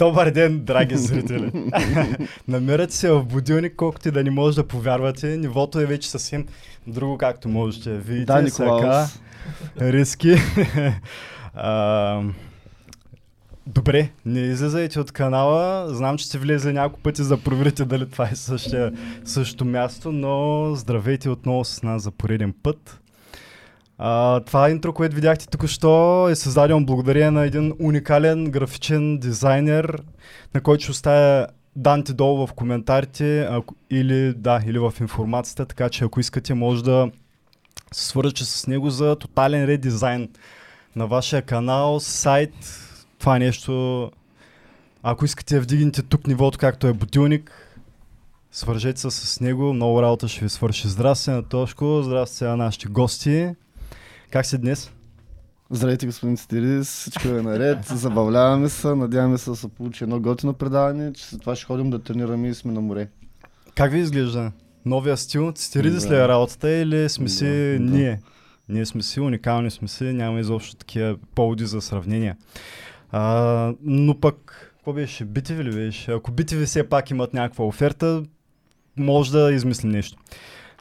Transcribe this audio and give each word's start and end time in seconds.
Добър 0.00 0.30
ден, 0.30 0.64
драги 0.64 0.96
зрители! 0.96 1.52
Намирате 2.48 2.94
се 2.94 3.10
в 3.10 3.24
будилник, 3.24 3.76
колкото 3.76 4.08
и 4.08 4.10
да 4.10 4.24
не 4.24 4.30
може 4.30 4.56
да 4.56 4.66
повярвате. 4.66 5.36
Нивото 5.36 5.80
е 5.80 5.86
вече 5.86 6.10
съвсем 6.10 6.46
друго, 6.86 7.18
както 7.18 7.48
можете. 7.48 7.90
Видите, 7.98 8.24
Да, 8.24 8.42
Николаус. 8.42 9.20
риски. 9.80 10.34
а, 11.54 12.22
добре, 13.66 14.10
не 14.26 14.40
излизайте 14.40 15.00
от 15.00 15.12
канала. 15.12 15.88
Знам, 15.94 16.18
че 16.18 16.26
сте 16.26 16.38
влезли 16.38 16.72
няколко 16.72 17.00
пъти 17.00 17.22
за 17.22 17.36
да 17.36 17.42
проверите 17.42 17.84
дали 17.84 18.10
това 18.10 18.28
е 18.32 18.36
същия, 18.36 18.92
същото 19.24 19.64
място, 19.64 20.12
но 20.12 20.74
здравейте 20.74 21.28
отново 21.28 21.64
с 21.64 21.82
нас 21.82 22.02
за 22.02 22.10
пореден 22.10 22.54
път. 22.62 22.99
А, 24.02 24.40
това 24.40 24.70
интро, 24.70 24.92
което 24.92 25.14
видяхте 25.14 25.46
току-що 25.46 26.28
е 26.28 26.34
създадено 26.34 26.86
благодарение 26.86 27.30
на 27.30 27.44
един 27.44 27.74
уникален 27.80 28.50
графичен 28.50 29.18
дизайнер, 29.18 30.02
на 30.54 30.60
който 30.60 30.82
ще 30.82 30.90
оставя 30.90 31.46
данните 31.76 32.12
долу 32.12 32.46
в 32.46 32.52
коментарите 32.52 33.40
ако, 33.50 33.74
или, 33.90 34.34
да, 34.34 34.60
или 34.66 34.78
в 34.78 34.94
информацията, 35.00 35.66
така 35.66 35.88
че 35.88 36.04
ако 36.04 36.20
искате 36.20 36.54
може 36.54 36.84
да 36.84 37.10
се 37.92 38.04
свържете 38.04 38.44
с 38.44 38.66
него 38.66 38.90
за 38.90 39.16
тотален 39.16 39.64
редизайн 39.64 40.28
на 40.96 41.06
вашия 41.06 41.42
канал, 41.42 42.00
сайт, 42.00 42.54
това 43.18 43.38
нещо. 43.38 44.10
Ако 45.02 45.24
искате 45.24 45.60
вдигнете 45.60 46.02
тук 46.02 46.26
нивото, 46.26 46.58
както 46.58 46.86
е 46.86 46.92
будилник, 46.92 47.52
свържете 48.52 49.00
се 49.00 49.10
с 49.10 49.40
него, 49.40 49.72
много 49.72 50.02
работа 50.02 50.28
ще 50.28 50.44
ви 50.44 50.48
свърши. 50.48 50.88
Здрасти 50.88 51.30
на 51.30 51.42
Тошко, 51.42 52.02
здрасти 52.02 52.44
на 52.44 52.56
нашите 52.56 52.88
гости. 52.88 53.50
Как 54.30 54.46
си 54.46 54.58
днес? 54.58 54.90
Здравейте, 55.70 56.06
господин 56.06 56.36
Цитирис, 56.36 56.88
всичко 56.88 57.28
е 57.28 57.42
наред, 57.42 57.78
забавляваме 57.84 58.68
се, 58.68 58.94
надяваме 58.94 59.38
се 59.38 59.50
да 59.50 59.56
се 59.56 59.68
получи 59.68 60.04
едно 60.04 60.20
готино 60.20 60.54
предаване, 60.54 61.12
че 61.12 61.24
след 61.24 61.40
това 61.40 61.56
ще 61.56 61.64
ходим 61.66 61.90
да 61.90 61.98
тренираме 61.98 62.48
и 62.48 62.54
сме 62.54 62.72
на 62.72 62.80
море. 62.80 63.08
Как 63.74 63.92
ви 63.92 63.98
изглежда? 63.98 64.52
Новия 64.86 65.16
стил? 65.16 65.52
Цитиридис 65.52 66.06
Да. 66.06 66.10
ли 66.10 66.18
е 66.18 66.28
работата 66.28 66.70
или 66.70 67.08
сме 67.08 67.28
си 67.28 67.44
Да, 67.44 67.72
да. 67.72 67.78
ние? 67.78 68.20
Ние 68.68 68.86
сме 68.86 69.02
си, 69.02 69.20
уникални 69.20 69.70
сме 69.70 69.88
си, 69.88 70.04
няма 70.04 70.40
изобщо 70.40 70.76
такива 70.76 71.16
поводи 71.34 71.66
за 71.66 71.80
сравнение. 71.80 72.36
А, 73.10 73.72
но 73.82 74.20
пък, 74.20 74.70
какво 74.76 74.92
беше? 74.92 75.24
Битиви 75.24 75.64
ли 75.64 75.74
беше? 75.74 76.12
Ако 76.12 76.30
битиви 76.32 76.66
все 76.66 76.88
пак 76.88 77.10
имат 77.10 77.34
някаква 77.34 77.64
оферта, 77.64 78.22
може 78.96 79.32
да 79.32 79.52
измислим 79.52 79.90
нещо. 79.90 80.18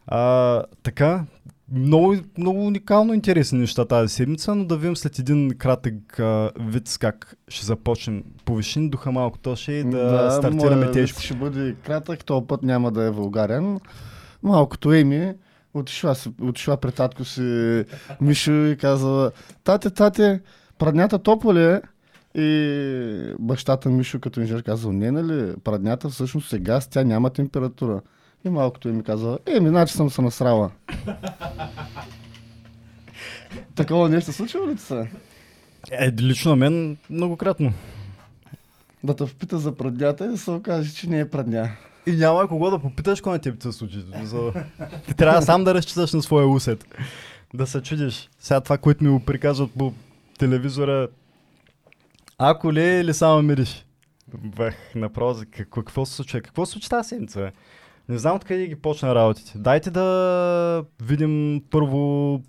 А, 0.07 0.63
така, 0.83 1.25
много, 1.71 2.15
много 2.37 2.67
уникално 2.67 3.13
интересни 3.13 3.59
неща 3.59 3.85
тази 3.85 4.13
седмица, 4.13 4.55
но 4.55 4.65
да 4.65 4.77
видим 4.77 4.95
след 4.95 5.19
един 5.19 5.57
кратък 5.57 6.19
а, 6.19 6.51
вид 6.59 6.97
как 6.99 7.35
ще 7.47 7.65
започнем. 7.65 8.23
Повишим 8.45 8.89
духа 8.89 9.11
малко 9.11 9.37
тоше 9.37 9.71
и 9.71 9.83
да, 9.83 10.31
стартираме 10.31 10.75
моя 10.75 10.91
тежко. 10.91 11.21
Ще 11.21 11.33
бъде 11.33 11.75
кратък, 11.85 12.25
този 12.25 12.45
път 12.47 12.63
няма 12.63 12.91
да 12.91 13.03
е 13.03 13.09
вулгарен. 13.09 13.79
Малкото 14.43 14.93
Еми 14.93 15.33
отишла, 15.73 16.15
отишла 16.41 16.77
при 16.77 16.91
татко 16.91 17.25
си 17.25 17.85
Мишо 18.21 18.51
и 18.51 18.77
казала, 18.77 19.31
тате, 19.63 19.89
тате, 19.89 20.41
праднята 20.77 21.19
топла 21.19 21.53
ли 21.53 21.63
е? 21.63 21.81
И 22.35 23.33
бащата 23.39 23.89
Мишо 23.89 24.19
като 24.19 24.41
инженер 24.41 24.63
казал, 24.63 24.91
не, 24.91 25.11
нали, 25.11 25.53
праднята 25.63 26.09
всъщност 26.09 26.53
е 26.53 26.59
газ, 26.59 26.87
тя 26.87 27.03
няма 27.03 27.29
температура. 27.29 28.01
И 28.45 28.49
малкото 28.49 28.89
Еми 28.89 29.03
казала, 29.03 29.39
еми, 29.45 29.69
значи 29.69 29.93
съм 29.93 30.09
се 30.09 30.21
насрала. 30.21 30.71
Такова 33.75 34.09
нещо 34.09 34.33
случило 34.33 34.67
ли 34.67 34.75
ти 34.75 34.81
се? 34.81 35.11
Е, 35.91 36.11
лично 36.11 36.51
на 36.51 36.55
мен 36.55 36.97
многократно. 37.09 37.73
Да 39.03 39.15
те 39.15 39.25
впита 39.25 39.57
за 39.57 39.75
праднята 39.75 40.25
и 40.25 40.27
да 40.27 40.37
се 40.37 40.51
окаже, 40.51 40.93
че 40.93 41.09
не 41.09 41.19
е 41.19 41.29
прадня. 41.29 41.71
И 42.05 42.11
няма 42.11 42.47
кого 42.47 42.69
да 42.69 42.79
попиташ, 42.79 43.21
кой 43.21 43.33
на 43.33 43.39
теб 43.39 43.59
ти 43.59 43.67
се 43.67 43.71
случи. 43.71 44.05
За... 44.23 44.53
Ти 45.07 45.13
трябва 45.13 45.41
сам 45.41 45.63
да 45.63 45.73
разчиташ 45.73 46.13
на 46.13 46.21
своя 46.21 46.47
усет. 46.47 46.85
Да 47.53 47.67
се 47.67 47.81
чудиш. 47.81 48.29
Сега 48.39 48.61
това, 48.61 48.77
което 48.77 49.03
ми 49.03 49.09
го 49.09 49.19
приказват 49.19 49.71
по 49.77 49.93
телевизора, 50.37 51.07
ако 52.37 52.73
ли 52.73 52.81
е 52.81 52.99
или 52.99 53.13
само 53.13 53.41
мириш? 53.41 53.85
Бах, 54.33 54.75
направо, 54.95 55.33
за 55.33 55.45
какво, 55.45 55.81
какво 55.81 56.05
се 56.05 56.13
случва? 56.13 56.41
Какво 56.41 56.65
се 56.65 56.71
случи 56.71 56.89
тази 56.89 57.09
седмица? 57.09 57.51
Не 58.09 58.17
знам 58.17 58.35
откъде 58.35 58.67
ги 58.67 58.75
почна 58.75 59.15
работите. 59.15 59.53
Дайте 59.55 59.91
да 59.91 60.83
видим 61.03 61.61
първо... 61.71 62.41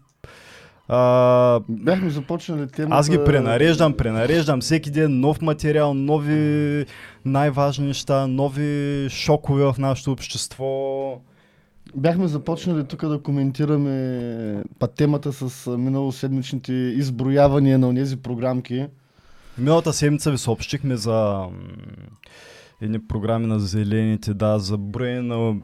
А, 0.88 1.60
Бяхме 1.68 2.10
започнали 2.10 2.68
темата... 2.68 2.96
аз 2.96 3.10
ги 3.10 3.18
пренареждам, 3.24 3.94
пренареждам 3.94 4.60
всеки 4.60 4.90
ден 4.90 5.20
нов 5.20 5.42
материал, 5.42 5.94
нови 5.94 6.86
най-важни 7.24 7.86
неща, 7.86 8.26
нови 8.26 9.06
шокове 9.10 9.64
в 9.64 9.74
нашето 9.78 10.12
общество. 10.12 11.20
Бяхме 11.96 12.28
започнали 12.28 12.84
тук 12.84 13.08
да 13.08 13.22
коментираме 13.22 14.64
па 14.78 14.88
темата 14.88 15.32
с 15.32 15.76
миналоседмичните 15.76 16.72
изброявания 16.72 17.78
на 17.78 17.94
тези 17.94 18.16
програмки. 18.16 18.86
Миналата 19.58 19.92
седмица 19.92 20.30
ви 20.30 20.38
съобщихме 20.38 20.96
за 20.96 21.46
едни 22.80 22.98
програми 23.00 23.46
на 23.46 23.60
зелените, 23.60 24.34
да, 24.34 24.58
за 24.58 24.78
броене 24.78 25.20
на 25.22 25.54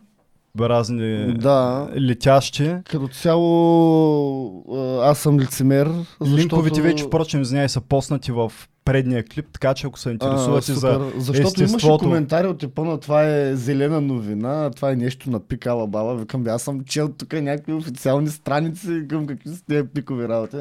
разни 0.60 1.34
Да. 1.34 1.88
летящи. 1.97 2.75
Като 2.84 3.09
цяло 3.09 4.65
а, 4.72 5.10
аз 5.10 5.19
съм 5.19 5.41
лицемер, 5.41 5.91
защото... 6.21 6.37
Линковете 6.37 6.82
вече, 6.82 7.04
впрочем, 7.04 7.43
извиняй, 7.43 7.69
са 7.69 7.81
поснати 7.81 8.32
в 8.32 8.53
предния 8.84 9.25
клип, 9.25 9.47
така 9.53 9.75
че 9.75 9.87
ако 9.87 9.99
се 9.99 10.10
интересувате 10.10 10.72
за... 10.72 10.81
супер. 10.81 11.12
Защото 11.19 11.38
имаше 11.60 11.77
естеството- 11.77 11.99
коментари 11.99 12.47
от 12.47 12.59
типа 12.59 12.84
на 12.84 13.00
това 13.00 13.25
е 13.27 13.56
зелена 13.56 14.00
новина, 14.00 14.71
това 14.71 14.91
е 14.91 14.97
нещо 14.97 15.31
на 15.31 15.41
пикала 15.41 15.87
баба. 15.87 16.16
Викам, 16.16 16.43
бе, 16.43 16.50
аз 16.50 16.62
съм 16.62 16.81
чел 16.81 17.09
тук 17.09 17.33
някакви 17.33 17.72
официални 17.72 18.28
страници, 18.28 19.04
към 19.09 19.27
какви 19.27 19.50
са 19.50 19.65
тези 19.65 19.84
пикови 19.84 20.28
работи. 20.28 20.56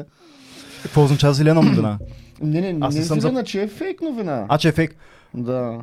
Какво 0.82 1.04
означава 1.04 1.34
зелена 1.34 1.62
новина? 1.62 1.98
Не, 2.42 2.60
не, 2.60 2.72
не 2.72 2.78
не 2.78 2.86
е 2.88 2.92
съм 2.92 3.16
за- 3.16 3.20
зелена, 3.20 3.44
че 3.44 3.62
е 3.62 3.68
фейк 3.68 4.00
новина. 4.02 4.46
А, 4.48 4.58
че 4.58 4.68
е 4.68 4.72
фейк. 4.72 4.96
Да. 5.34 5.78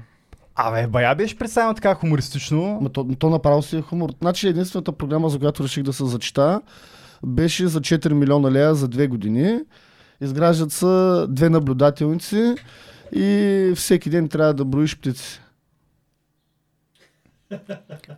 Абе, 0.56 0.88
бая 0.88 1.16
беше 1.16 1.38
представено 1.38 1.74
така 1.74 1.96
хумористично. 1.96 2.80
Ма 2.81 2.90
то, 2.90 3.08
то 3.19 3.30
направо 3.30 3.62
си 3.62 3.78
е 3.78 3.81
хумор. 3.81 4.09
Значи 4.22 4.47
единствената 4.47 4.91
програма, 4.91 5.30
за 5.30 5.40
която 5.40 5.64
реших 5.64 5.84
да 5.84 5.94
се 5.94 6.06
зачита, 6.06 6.62
беше 7.25 7.68
за 7.68 7.81
4 7.81 8.14
милиона 8.14 8.52
лея 8.52 8.75
за 8.75 8.88
две 8.88 9.08
години. 9.08 9.59
Изграждат 10.22 10.72
се 10.72 11.25
две 11.30 11.50
наблюдателници 11.50 12.56
и 13.16 13.72
всеки 13.75 14.09
ден 14.09 14.30
трябва 14.30 14.53
да 14.53 14.66
броиш 14.66 14.97
птици. 14.97 15.42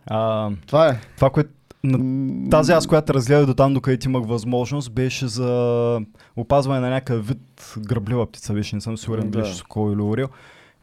А, 0.06 0.50
Това 0.66 0.88
е. 0.88 1.00
това, 1.16 1.30
което 1.30 1.50
на 1.84 2.50
Тази 2.50 2.72
аз, 2.72 2.86
която 2.86 3.14
разгледах 3.14 3.46
до 3.46 3.54
там, 3.54 3.74
докъдето 3.74 4.08
имах 4.08 4.26
възможност, 4.26 4.92
беше 4.92 5.26
за 5.28 6.00
опазване 6.36 6.80
на 6.80 6.90
някакъв 6.90 7.28
вид 7.28 7.74
гръблива 7.78 8.26
птица, 8.26 8.52
беше, 8.52 8.74
не 8.76 8.80
съм 8.80 8.98
сигурен 8.98 9.30
Да. 9.30 9.44
ще 9.44 9.56
сокол 9.56 9.92
или 9.92 10.00
орел. 10.00 10.28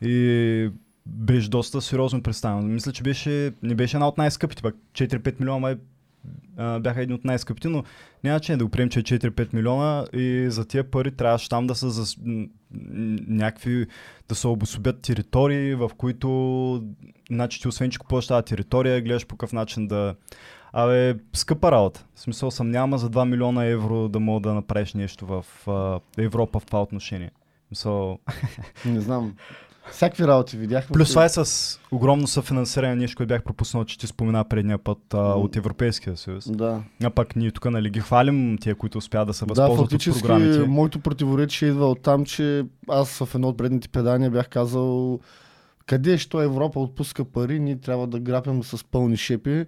И 0.02 0.69
беше 1.06 1.50
доста 1.50 1.81
сериозно 1.81 2.24
представено. 2.24 2.68
Мисля, 2.68 2.91
че 2.91 3.03
беше, 3.03 3.53
не 3.64 3.75
беше 3.75 3.97
една 3.97 4.08
от 4.08 4.18
най-скъпите, 4.18 4.62
пък 4.62 4.75
4-5 4.94 5.39
милиона 5.39 5.60
май, 5.60 5.75
бяха 6.80 7.01
едни 7.01 7.16
от 7.16 7.25
най-скъпите, 7.25 7.69
но 7.69 7.83
няма 8.24 8.39
че 8.39 8.57
да 8.57 8.66
го 8.66 8.72
приемем, 8.72 8.89
че 8.89 9.00
е 9.00 9.04
4-5 9.04 9.54
милиона 9.54 10.06
и 10.13 10.45
за 10.50 10.66
тия 10.68 10.92
пари 10.92 11.12
трябваше 11.12 11.50
там 11.50 11.68
да 11.68 11.75
са 11.75 11.89
за 11.89 12.16
някакви, 13.28 13.88
да 14.30 14.36
се 14.36 14.48
обособят 14.48 15.01
територии, 15.01 15.75
в 15.75 15.92
които, 15.98 16.83
значи 17.31 17.62
ти 17.62 17.68
освен, 17.68 17.92
че 17.92 18.00
купуваш 18.00 18.28
тази 18.28 18.45
територия, 18.45 19.01
гледаш 19.01 19.28
по 19.28 19.36
какъв 19.36 19.54
начин 19.54 19.88
да, 19.88 20.16
Абе, 20.74 21.16
скъпа 21.33 21.72
работа. 21.72 22.06
В 22.16 22.19
смисъл 22.19 22.51
съм 22.51 22.72
няма 22.72 22.98
за 22.98 23.10
2 23.10 23.30
милиона 23.30 23.66
евро 23.66 24.10
да 24.10 24.19
мога 24.19 24.50
да 24.50 24.54
направиш 24.54 24.94
нещо 24.94 25.25
в 25.25 25.45
а, 25.68 26.00
Европа 26.18 26.60
в 26.60 26.66
това 26.66 26.81
отношение. 26.81 27.31
В 27.36 27.68
Смисъл... 27.68 28.19
Не 28.86 29.00
знам. 29.00 29.36
Всякакви 29.91 30.27
работи 30.27 30.57
видяхме. 30.57 30.94
Плюс 30.94 31.09
това 31.09 31.25
е 31.25 31.30
с 31.30 31.80
огромно 31.91 32.27
съфинансиране, 32.27 32.95
нещо, 32.95 33.18
което 33.18 33.27
бях 33.27 33.44
пропуснал, 33.44 33.85
че 33.85 34.00
ти 34.00 34.07
спомена 34.07 34.44
предния 34.44 34.77
път 34.77 35.13
а, 35.13 35.18
от 35.18 35.56
Европейския 35.56 36.18
съюз. 36.18 36.51
Да. 36.51 36.83
А 37.03 37.09
пък 37.09 37.35
ние 37.35 37.51
тук 37.51 37.65
нали 37.65 37.89
ги 37.89 38.00
хвалим, 38.00 38.57
тия, 38.62 38.75
които 38.75 38.97
успяват 38.97 39.27
да 39.27 39.33
се 39.33 39.45
Да, 39.45 39.50
възползват 39.50 39.80
от 39.85 39.91
фактически 39.91 40.21
програмите. 40.27 40.59
моето 40.59 41.00
противоречие 41.00 41.69
идва 41.69 41.89
от 41.89 42.01
там, 42.01 42.25
че 42.25 42.65
аз 42.89 43.18
в 43.18 43.35
едно 43.35 43.47
от 43.47 43.57
предните 43.57 43.88
предания 43.89 44.31
бях 44.31 44.50
казал 44.50 45.19
къде 45.85 46.18
що 46.18 46.41
Европа 46.41 46.80
отпуска 46.80 47.25
пари, 47.25 47.59
ние 47.59 47.80
трябва 47.80 48.07
да 48.07 48.19
грабим 48.19 48.63
с 48.63 48.83
пълни 48.83 49.18
шепи. 49.18 49.65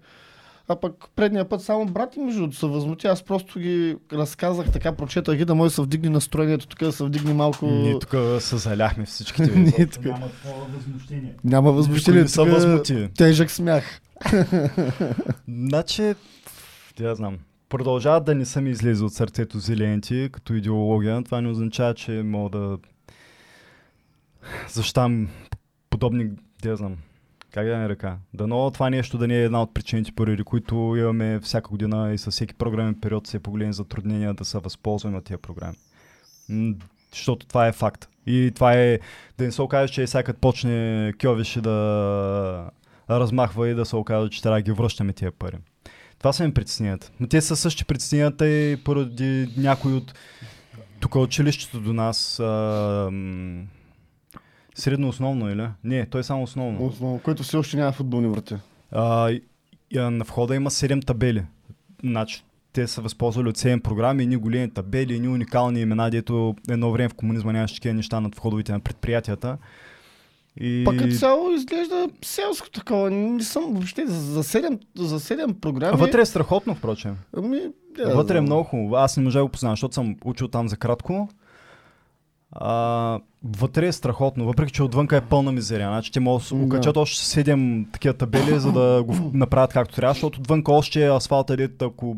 А 0.68 0.76
пък 0.76 0.94
предния 1.16 1.50
път 1.50 1.62
само 1.62 1.86
брат 1.86 2.18
ми 2.18 2.24
между 2.24 2.40
другото 2.40 2.58
се 2.58 2.66
възмути, 2.66 3.08
аз 3.08 3.24
просто 3.24 3.60
ги 3.60 3.98
разказах 4.14 4.72
така, 4.72 4.92
прочетах 4.92 5.38
ги 5.38 5.46
да 5.46 5.56
може 5.56 5.70
да 5.70 5.76
се 5.76 5.82
вдигне 5.82 6.10
настроението, 6.10 6.68
тук 6.68 6.80
да 6.80 6.92
се 6.92 7.04
вдигне 7.04 7.34
малко... 7.34 7.66
Ние 7.66 8.00
тук 8.00 8.10
се 8.40 8.58
заляхме 8.58 9.06
всичките. 9.06 9.52
Ние 9.56 9.72
тук- 9.88 10.06
Няма 10.06 10.30
такова 10.32 10.66
възмущение. 10.68 11.34
Няма 11.44 11.72
възмущение, 11.72 12.22
не 12.22 12.28
тук 12.28 12.48
е 12.48 12.52
възмути. 12.52 13.10
тежък 13.18 13.52
смях. 13.52 14.02
Значи, 15.48 16.16
я 17.00 17.16
знам. 17.16 17.38
Продължават 17.70 18.26
да 18.26 18.36
не 18.36 18.46
са 18.46 18.62
ми 18.62 18.70
излезе 18.70 19.04
от 19.04 19.14
сърцето 19.14 19.60
зелените 19.60 20.30
като 20.30 20.54
идеология. 20.54 21.24
Това 21.24 21.42
не 21.42 21.50
означава, 21.50 21.94
че 21.94 22.12
мога 22.12 22.50
да 22.50 22.78
защитам 24.70 25.28
подобни, 25.90 26.30
да 26.62 26.76
знам, 26.76 26.96
как 27.56 27.68
да 27.68 27.78
не 27.78 27.90
ръка. 27.90 28.18
Дано 28.34 28.72
това 28.72 28.90
нещо 28.90 29.18
да 29.18 29.28
не 29.28 29.36
е 29.36 29.44
една 29.44 29.62
от 29.62 29.74
причините, 29.74 30.12
поради 30.12 30.44
които 30.44 30.76
имаме 30.98 31.40
всяка 31.40 31.70
година 31.70 32.14
и 32.14 32.18
със 32.18 32.36
всеки 32.36 32.54
програмен 32.54 33.00
период 33.02 33.28
се 33.28 33.40
по-големи 33.40 33.74
затруднения 33.74 34.34
да 34.34 34.46
се 34.46 34.60
възползваме 34.60 35.18
от 35.18 35.26
тия 35.26 35.38
програми. 35.38 35.76
Защото 37.12 37.46
това 37.46 37.68
е 37.68 37.72
факт. 37.72 38.10
И 38.28 38.52
това 38.56 38.74
е, 38.74 39.00
да 39.38 39.46
не 39.46 39.52
се 39.52 39.62
окаже, 39.62 39.94
че 39.94 40.08
сега 40.08 40.24
като 40.24 40.40
почне 40.40 41.14
Кьовиш 41.22 41.54
да 41.54 42.70
размахва 43.10 43.70
и 43.70 43.74
да 43.74 43.86
се 43.86 43.96
окаже, 43.96 44.30
че 44.30 44.42
трябва 44.42 44.58
да 44.58 44.62
ги 44.62 44.72
връщаме 44.72 45.14
тия 45.14 45.32
пари. 45.32 45.58
Това 46.20 46.34
са 46.34 46.44
ми 46.44 46.54
притесненията. 46.54 47.12
Но 47.20 47.28
те 47.28 47.42
са 47.42 47.56
същи 47.56 47.86
притесненията 47.86 48.48
и 48.48 48.78
поради 48.78 49.50
някои 49.58 49.94
от 49.94 50.14
тук 51.00 51.16
училището 51.16 51.80
до 51.80 51.94
нас. 51.94 52.40
А, 52.40 53.10
средно 54.76 55.10
основно, 55.10 55.50
или? 55.52 55.68
Не, 55.84 56.06
той 56.06 56.22
е 56.22 56.24
само 56.24 56.44
основно. 56.44 56.86
Основно, 56.86 57.20
което 57.20 57.44
все 57.44 57.58
още 57.58 57.78
няма 57.78 57.92
футболни 57.92 58.28
врати. 58.28 58.56
А, 58.92 59.32
а, 59.98 60.10
на 60.12 60.24
входа 60.24 60.56
има 60.56 60.70
7 60.70 61.06
табели. 61.06 61.44
Значи, 62.04 62.44
те 62.74 62.88
са 62.88 63.02
възползвали 63.02 63.50
от 63.50 63.58
7 63.58 63.82
програми, 63.82 64.24
едни 64.24 64.38
големи 64.38 64.70
табели, 64.70 65.16
едни 65.16 65.28
уникални 65.28 65.82
имена, 65.82 66.10
дето 66.10 66.56
едно 66.70 66.92
време 66.92 67.10
в 67.10 67.14
комунизма 67.14 67.52
нямаше 67.52 67.74
такива 67.76 67.94
неща 67.94 68.20
над 68.20 68.36
входовете 68.36 68.72
на 68.72 68.80
предприятията. 68.80 69.58
И... 70.60 70.84
Пак 70.86 70.98
като 70.98 71.16
цяло 71.16 71.52
изглежда 71.52 72.10
селско 72.22 72.70
такова. 72.70 73.12
Не 73.12 73.44
съм 73.44 73.64
въобще 73.74 74.08
за- 74.08 74.34
за 74.34 74.44
7, 74.44 74.80
за 74.98 75.20
7 75.20 75.54
програми. 75.54 75.98
Вътре 75.98 76.22
е 76.22 76.26
страхотно, 76.26 76.76
впрочем. 76.76 77.18
Ами, 77.38 77.62
да, 77.98 78.16
Вътре 78.16 78.38
е 78.38 78.42
много 78.42 78.64
хубаво. 78.64 78.96
Аз 78.96 79.18
не 79.18 79.24
можа 79.24 79.40
да 79.40 79.46
го 79.46 79.52
познавам, 79.52 79.74
защото 79.74 79.94
съм 79.94 80.16
учил 80.26 80.48
там 80.48 80.70
за 80.70 80.78
кратко. 80.78 81.30
А, 82.52 83.20
вътре 83.44 83.88
е 83.88 83.92
страхотно, 83.92 84.46
въпреки 84.46 84.72
че 84.72 84.84
отвънка 84.84 85.18
е 85.18 85.22
пълна 85.22 85.52
мизерия. 85.52 85.88
Значи 85.88 86.12
те 86.12 86.20
могат 86.20 86.50
да 86.50 86.56
окачат 86.56 86.98
още 86.98 87.44
7 87.44 87.92
такива 87.92 88.14
табели, 88.14 88.60
за 88.60 88.72
да 88.72 89.04
го 89.04 89.14
направят 89.34 89.74
както 89.74 89.96
трябва, 89.96 90.14
защото 90.14 90.40
отвънка 90.40 90.72
още 90.72 91.06
е 91.06 91.16
асфалта, 91.16 91.58
дето 91.58 91.86
ако 91.86 92.18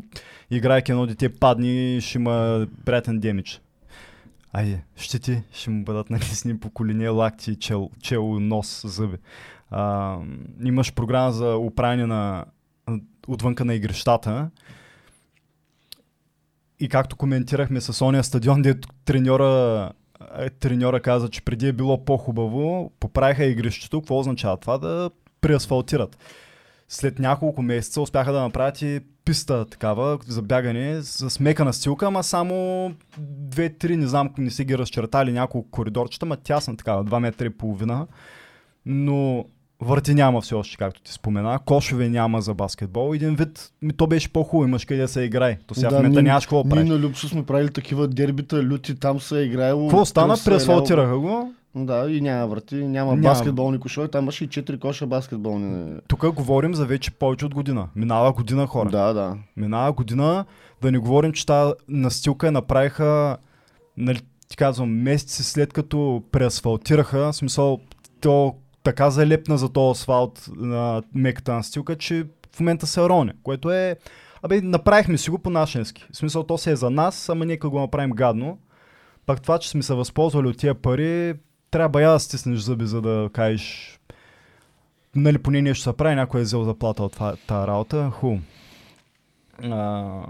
играйки 0.50 0.92
едно 0.92 1.06
дете 1.06 1.28
падни, 1.28 2.00
ще 2.00 2.18
има 2.18 2.66
приятен 2.84 3.18
демидж. 3.18 3.60
Айде, 4.52 4.82
ще 4.96 5.18
ти, 5.18 5.42
ще 5.52 5.70
му 5.70 5.84
бъдат 5.84 6.10
нанесени 6.10 6.58
по 6.58 6.70
колене, 6.70 7.08
лакти, 7.08 7.56
чел, 7.56 7.90
чел, 8.02 8.40
нос, 8.40 8.82
зъби. 8.86 9.16
А, 9.70 10.16
имаш 10.64 10.94
програма 10.94 11.32
за 11.32 11.56
оправяне 11.56 12.06
на 12.06 12.44
отвънка 13.28 13.64
на 13.64 13.74
игрищата. 13.74 14.50
И 16.80 16.88
както 16.88 17.16
коментирахме 17.16 17.80
с 17.80 18.04
ония 18.04 18.24
стадион, 18.24 18.62
треньора, 19.04 19.90
е, 19.90 19.97
треньора 20.60 21.00
каза, 21.00 21.28
че 21.28 21.42
преди 21.42 21.68
е 21.68 21.72
било 21.72 22.04
по-хубаво, 22.04 22.92
поправиха 23.00 23.44
игрището. 23.44 24.00
Какво 24.00 24.18
означава 24.18 24.56
това? 24.56 24.78
Да 24.78 25.10
преасфалтират. 25.40 26.18
След 26.88 27.18
няколко 27.18 27.62
месеца 27.62 28.00
успяха 28.00 28.32
да 28.32 28.42
направят 28.42 28.82
и 28.82 29.00
писта 29.24 29.64
такава 29.64 30.18
за 30.26 30.42
бягане 30.42 31.02
с 31.02 31.40
мека 31.40 31.64
настилка, 31.64 32.06
ама 32.06 32.22
само 32.22 32.92
две-три, 33.18 33.96
не 33.96 34.06
знам, 34.06 34.30
не 34.38 34.50
си 34.50 34.64
ги 34.64 34.78
разчертали 34.78 35.32
няколко 35.32 35.70
коридорчета, 35.70 36.26
ма 36.26 36.36
тясна 36.36 36.76
такава, 36.76 37.04
2 37.04 37.18
метра 37.18 37.46
и 37.46 37.50
половина. 37.50 38.06
Но 38.86 39.44
върти 39.80 40.14
няма 40.14 40.40
все 40.40 40.54
още, 40.54 40.76
както 40.76 41.02
ти 41.02 41.12
спомена. 41.12 41.58
Кошове 41.64 42.08
няма 42.08 42.40
за 42.40 42.54
баскетбол. 42.54 43.14
Един 43.14 43.34
вид, 43.34 43.72
ми, 43.82 43.92
то 43.92 44.06
беше 44.06 44.32
по-хубаво, 44.32 44.68
имаш 44.68 44.84
къде 44.84 45.00
да 45.00 45.08
се 45.08 45.22
играе. 45.22 45.58
То 45.66 45.74
сега 45.74 45.88
в 45.88 45.92
момента 45.92 46.22
ние- 46.22 46.28
нямаш 46.28 46.46
какво 46.46 46.62
да 46.62 46.64
Ние 46.64 46.70
правиш. 46.70 46.90
на 46.90 47.08
Люксо 47.08 47.28
сме 47.28 47.44
правили 47.44 47.70
такива 47.70 48.08
дербита, 48.08 48.62
люти, 48.62 48.94
там 48.94 49.20
се 49.20 49.38
е 49.38 49.42
играело. 49.42 49.88
Какво 49.88 50.04
стана? 50.04 50.34
е 50.34 50.44
Преасфалтираха 50.44 51.18
го. 51.18 51.52
Да, 51.74 52.10
и 52.10 52.20
няма 52.20 52.46
врати, 52.46 52.74
няма, 52.74 53.10
Няма. 53.10 53.22
баскетболни 53.22 53.80
кошове, 53.80 54.08
там 54.08 54.24
имаше 54.24 54.44
и 54.44 54.48
4 54.48 54.78
коша 54.78 55.06
баскетболни. 55.06 55.92
Тук 56.08 56.32
говорим 56.32 56.74
за 56.74 56.86
вече 56.86 57.10
повече 57.10 57.46
от 57.46 57.54
година. 57.54 57.88
Минава 57.96 58.32
година 58.32 58.66
хора. 58.66 58.90
Да, 58.90 59.12
да. 59.12 59.36
Минава 59.56 59.92
година, 59.92 60.44
да 60.82 60.92
не 60.92 60.98
говорим, 60.98 61.32
че 61.32 61.46
тази 61.46 61.72
настилка 61.88 62.52
направиха, 62.52 63.36
нали, 63.96 64.20
ти 64.48 64.56
казвам, 64.56 64.90
месеци 64.90 65.44
след 65.44 65.72
като 65.72 66.22
преасфалтираха, 66.32 67.32
в 67.32 67.36
смисъл, 67.36 67.78
то 68.20 68.54
така 68.82 69.10
залепна 69.10 69.58
за 69.58 69.68
този 69.68 70.00
асфалт 70.00 70.48
на 70.56 71.02
меката 71.14 71.52
настилка, 71.52 71.96
че 71.96 72.26
в 72.52 72.60
момента 72.60 72.86
се 72.86 73.00
роне, 73.00 73.32
което 73.42 73.70
е... 73.70 73.96
Абе, 74.42 74.60
направихме 74.60 75.18
си 75.18 75.30
го 75.30 75.38
по 75.38 75.50
нашенски. 75.50 76.06
В 76.12 76.16
смисъл, 76.16 76.42
то 76.42 76.58
се 76.58 76.70
е 76.70 76.76
за 76.76 76.90
нас, 76.90 77.28
ама 77.28 77.44
нека 77.44 77.70
го 77.70 77.80
направим 77.80 78.10
гадно. 78.10 78.58
Пак 79.26 79.42
това, 79.42 79.58
че 79.58 79.70
сме 79.70 79.82
се 79.82 79.94
възползвали 79.94 80.48
от 80.48 80.58
тия 80.58 80.74
пари, 80.74 81.34
трябва 81.70 82.02
я 82.02 82.10
да 82.10 82.20
стиснеш 82.20 82.58
зъби, 82.58 82.86
за 82.86 83.02
да 83.02 83.30
кажеш 83.32 83.98
нали, 85.14 85.38
поне 85.38 85.62
нещо 85.62 85.82
се 85.82 85.96
прави, 85.96 86.14
някой 86.14 86.40
е 86.40 86.44
взел 86.44 86.64
заплата 86.64 87.02
от 87.02 87.16
тази 87.46 87.66
работа. 87.66 88.10
Хубаво. 88.12 88.40
А, 89.62 90.22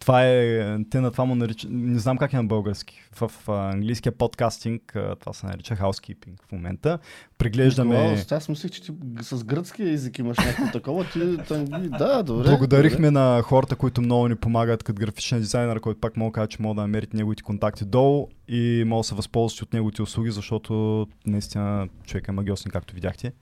това 0.00 0.26
е, 0.26 0.76
те 0.90 1.00
на 1.00 1.10
това 1.10 1.24
му 1.24 1.34
наричат, 1.34 1.70
не 1.72 1.98
знам 1.98 2.18
как 2.18 2.32
е 2.32 2.36
на 2.36 2.44
български. 2.44 3.02
В, 3.12 3.32
а, 3.48 3.70
английския 3.72 4.12
подкастинг 4.12 4.96
това 5.20 5.32
се 5.32 5.46
нарича 5.46 5.76
housekeeping 5.76 6.42
в 6.48 6.52
момента. 6.52 6.98
Преглеждаме... 7.38 8.22
Това, 8.24 8.36
аз 8.36 8.48
мислех, 8.48 8.70
че 8.70 8.82
ти 8.82 8.92
с 9.20 9.44
гръцкия 9.44 9.92
език 9.92 10.18
имаш 10.18 10.38
някакво 10.38 10.72
такова. 10.72 11.04
Ти, 11.04 11.36
тънги... 11.48 11.88
Да, 11.88 12.22
добре. 12.22 12.48
Благодарихме 12.48 13.10
на 13.10 13.42
хората, 13.42 13.76
които 13.76 14.00
много 14.00 14.28
ни 14.28 14.36
помагат 14.36 14.82
като 14.82 15.00
графичен 15.00 15.38
дизайнер, 15.38 15.80
който 15.80 16.00
пак 16.00 16.16
мога 16.16 16.30
да 16.30 16.34
кажа, 16.34 16.48
че 16.48 16.62
мога 16.62 16.74
да 16.74 16.80
намерите 16.80 17.16
неговите 17.16 17.42
контакти 17.42 17.84
долу 17.84 18.28
и 18.48 18.84
мога 18.86 19.00
да 19.00 19.04
се 19.04 19.14
възползвате 19.14 19.64
от 19.64 19.72
неговите 19.72 20.02
услуги, 20.02 20.30
защото 20.30 21.06
наистина 21.26 21.88
човек 22.04 22.28
е 22.28 22.32
магиосен, 22.32 22.72
както 22.72 22.94
видяхте. 22.94 23.32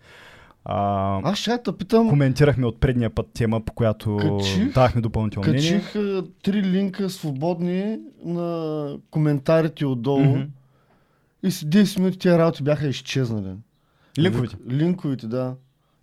А, 0.64 1.20
Аз 1.24 1.38
ще 1.38 1.58
те 1.58 1.72
питам, 1.72 2.08
коментирахме 2.08 2.66
от 2.66 2.80
предния 2.80 3.10
път 3.10 3.26
тема, 3.28 3.60
по 3.60 3.72
която 3.72 4.10
Качих- 4.10 4.72
дахме 4.72 5.00
допълнително 5.00 5.48
мнение. 5.48 5.70
качих 5.72 5.96
а, 5.96 6.24
три 6.42 6.62
линка 6.62 7.10
свободни 7.10 7.98
на 8.24 8.88
коментарите 9.10 9.86
отдолу 9.86 10.20
Мгм. 10.20 10.40
и 11.42 11.50
след 11.50 11.70
10 11.70 11.98
минути 11.98 12.18
тези 12.18 12.38
работи 12.38 12.62
бяха 12.62 12.88
изчезнали. 12.88 13.54
Линковите. 14.18 14.56
Линковите, 14.70 15.26
да. 15.26 15.54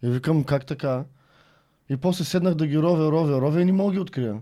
И 0.03 0.09
викам, 0.09 0.43
как 0.43 0.65
така? 0.65 1.03
И 1.89 1.97
после 1.97 2.23
седнах 2.23 2.55
да 2.55 2.67
ги 2.67 2.77
ровя, 2.77 3.11
ровя, 3.11 3.41
ровя 3.41 3.61
и 3.61 3.65
не 3.65 3.71
мога 3.71 3.89
да 3.89 3.93
ги 3.93 3.99
открия. 3.99 4.35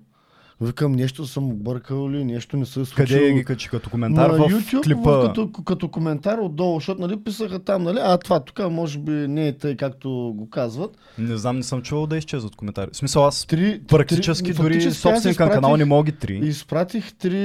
Викам, 0.61 0.91
нещо 0.91 1.25
съм 1.27 1.51
объркал 1.51 2.09
ли, 2.11 2.25
нещо 2.25 2.57
не 2.57 2.65
се 2.65 2.81
е 2.81 2.85
случило. 2.85 3.19
Къде 3.19 3.33
ги 3.33 3.43
качи 3.45 3.69
като 3.69 3.89
коментар 3.89 4.29
на 4.29 4.37
в 4.37 4.51
YouTube, 4.51 4.83
клипа? 4.83 5.11
в, 5.11 5.27
като, 5.27 5.51
като 5.51 5.87
коментар 5.87 6.37
отдолу, 6.37 6.79
защото 6.79 7.01
нали, 7.01 7.17
писаха 7.23 7.59
там, 7.59 7.83
нали, 7.83 7.99
а 8.01 8.17
това 8.17 8.39
тук 8.39 8.71
може 8.71 8.99
би 8.99 9.11
не 9.11 9.47
е 9.47 9.57
тъй, 9.57 9.75
както 9.75 10.33
го 10.35 10.49
казват. 10.49 10.97
Не 11.17 11.37
знам, 11.37 11.55
не 11.55 11.63
съм 11.63 11.81
чувал 11.81 12.07
да 12.07 12.17
изчезват 12.17 12.55
коментари. 12.55 12.89
В 12.93 12.97
смисъл 12.97 13.25
аз 13.25 13.45
Три, 13.45 13.81
практически 13.87 14.53
три, 14.53 14.61
дори 14.61 14.91
собственика 14.91 15.45
на 15.45 15.51
канала 15.51 15.77
не 15.77 15.85
мога 15.85 16.11
три. 16.11 16.37
Изпратих 16.43 17.13
три 17.13 17.39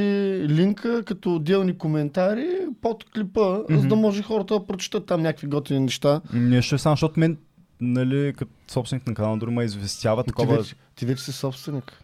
линка 0.48 1.02
като 1.04 1.34
отделни 1.34 1.78
коментари 1.78 2.48
под 2.82 3.04
клипа, 3.04 3.58
Мгм. 3.70 3.80
за 3.80 3.86
да 3.88 3.96
може 3.96 4.22
хората 4.22 4.54
да 4.54 4.66
прочитат 4.66 5.06
там 5.06 5.22
някакви 5.22 5.46
готини 5.46 5.80
неща. 5.80 6.20
Не 6.32 6.62
ще 6.62 6.78
сам, 6.78 6.92
защото 6.92 7.20
мен, 7.20 7.36
нали, 7.80 8.32
като 8.36 8.52
собственик 8.68 9.06
на 9.06 9.14
канала, 9.14 9.36
дори 9.36 9.50
ме 9.50 9.64
известява 9.64 10.22
Ти 10.22 10.26
такова. 10.26 10.56
вече, 10.56 10.74
ти 10.96 11.06
вече 11.06 11.24
си 11.24 11.32
собственик, 11.32 12.02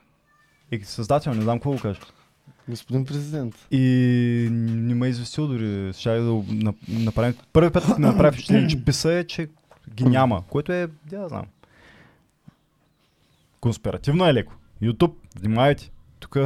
И 0.72 0.80
създател, 0.84 1.34
не 1.34 1.42
знам 1.42 1.58
какво 1.58 1.72
го 1.72 1.78
кажа. 1.78 2.00
господин 2.68 3.04
президент. 3.04 3.66
И 3.70 4.48
не 4.50 4.94
ме 4.94 5.06
е 5.06 5.10
известил 5.10 5.46
дори. 5.46 5.92
Ще 5.92 6.18
да 6.18 6.42
направим. 6.88 7.34
Първи 7.52 7.70
път, 7.70 7.88
ми 7.88 7.94
направи 7.98 8.32
впечатление, 8.32 8.68
че 8.68 8.84
писа 8.84 9.12
е, 9.12 9.24
че 9.24 9.48
ги 9.94 10.04
няма. 10.04 10.44
Което 10.50 10.72
е, 10.72 10.88
да 11.10 11.28
знам. 11.28 11.46
Конспиративно 13.60 14.26
е 14.26 14.34
леко. 14.34 14.54
YouTube, 14.82 15.14
внимавайте. 15.40 15.90
Тук 16.20 16.36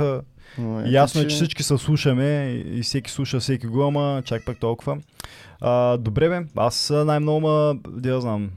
Но, 0.58 0.86
Ясно 0.86 1.20
е, 1.20 1.26
че 1.28 1.36
всички 1.36 1.62
се 1.62 1.78
слушаме 1.78 2.50
и 2.52 2.82
всеки 2.82 3.10
слуша 3.10 3.40
всеки 3.40 3.66
го, 3.66 3.82
ама 3.82 4.22
чак 4.24 4.44
пак 4.44 4.58
толкова. 4.58 4.98
А, 5.60 5.96
добре 5.96 6.28
бе, 6.28 6.46
аз 6.56 6.92
най-много 7.04 7.40
ма, 7.40 7.74
да 7.88 8.20
знам, 8.20 8.50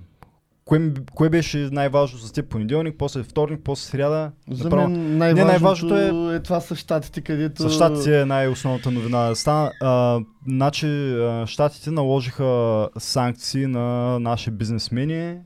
кое, 0.65 0.91
кое 1.15 1.29
беше 1.29 1.57
най-важно 1.71 2.19
за 2.19 2.33
теб 2.33 2.49
понеделник, 2.49 2.95
после 2.97 3.23
вторник, 3.23 3.59
после 3.63 3.89
сряда? 3.89 4.31
За 4.51 4.63
Направо- 4.69 4.87
мен 4.87 5.17
най-важното, 5.17 5.47
най-важното 5.47 6.31
е... 6.31 6.39
това 6.39 6.59
са 6.59 6.75
щатите, 6.75 7.21
където... 7.21 7.61
За 7.61 7.69
щатите 7.69 8.21
е 8.21 8.25
най-основната 8.25 8.91
новина. 8.91 9.35
Стана, 9.35 9.71
а, 9.81 10.19
значи, 10.47 11.15
щатите 11.45 11.91
наложиха 11.91 12.89
санкции 12.97 13.67
на 13.67 14.19
наши 14.19 14.51
бизнесмени. 14.51 15.37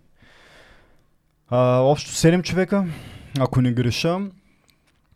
А, 1.49 1.79
общо 1.79 2.11
7 2.11 2.41
човека, 2.43 2.85
ако 3.39 3.61
не 3.61 3.71
греша. 3.71 4.19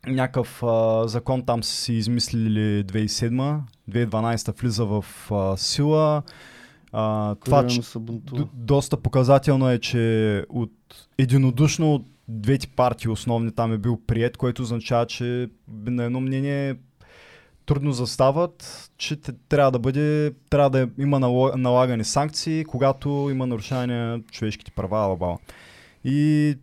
Някакъв 0.06 0.62
а, 0.62 1.08
закон 1.08 1.42
там 1.42 1.62
са 1.62 1.76
си 1.76 1.92
измислили 1.92 2.84
2007 2.84 3.58
2012 3.90 4.60
влиза 4.60 4.84
в 4.84 5.04
а, 5.30 5.56
сила. 5.56 6.22
А, 6.92 7.34
това, 7.34 7.66
че, 7.66 7.80
доста 8.54 8.96
показателно 8.96 9.70
е, 9.70 9.78
че 9.78 10.44
от 10.48 10.72
единодушно 11.18 11.94
от 11.94 12.06
двете 12.28 12.68
партии 12.68 13.08
основни 13.08 13.50
там 13.50 13.72
е 13.72 13.78
бил 13.78 14.00
прият, 14.06 14.36
което 14.36 14.62
означава, 14.62 15.06
че 15.06 15.48
на 15.68 16.04
едно 16.04 16.20
мнение 16.20 16.76
трудно 17.66 17.92
застават, 17.92 18.90
че 18.98 19.16
трябва 19.48 19.70
да 19.70 19.78
бъде, 19.78 20.34
трябва 20.50 20.70
да 20.70 20.88
има 20.98 21.20
налагани 21.56 22.04
санкции, 22.04 22.64
когато 22.64 23.28
има 23.30 23.46
нарушение 23.46 23.96
на 23.96 24.20
човешките 24.30 24.70
права, 24.70 24.98
алабала. 24.98 25.38
И, 26.04 26.54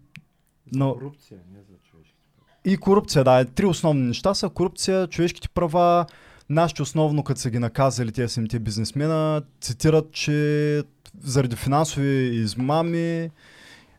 но, 0.74 0.94
Корупция, 0.94 1.40
не 1.54 1.60
за 1.60 1.78
човешки. 1.92 2.16
и 2.66 2.78
корупция, 2.78 3.24
да. 3.24 3.46
Три 3.46 3.66
основни 3.66 4.02
неща 4.02 4.34
са 4.34 4.50
корупция, 4.50 5.08
човешките 5.08 5.50
права, 5.50 6.06
нашите 6.50 6.82
основно, 6.82 7.24
като 7.24 7.40
са 7.40 7.50
ги 7.50 7.60
наказали 7.60 8.12
тези 8.12 8.34
самите 8.34 8.60
бизнесмена, 8.60 9.42
цитират, 9.62 10.12
че 10.12 10.84
заради 11.22 11.56
финансови 11.56 12.36
измами, 12.36 13.30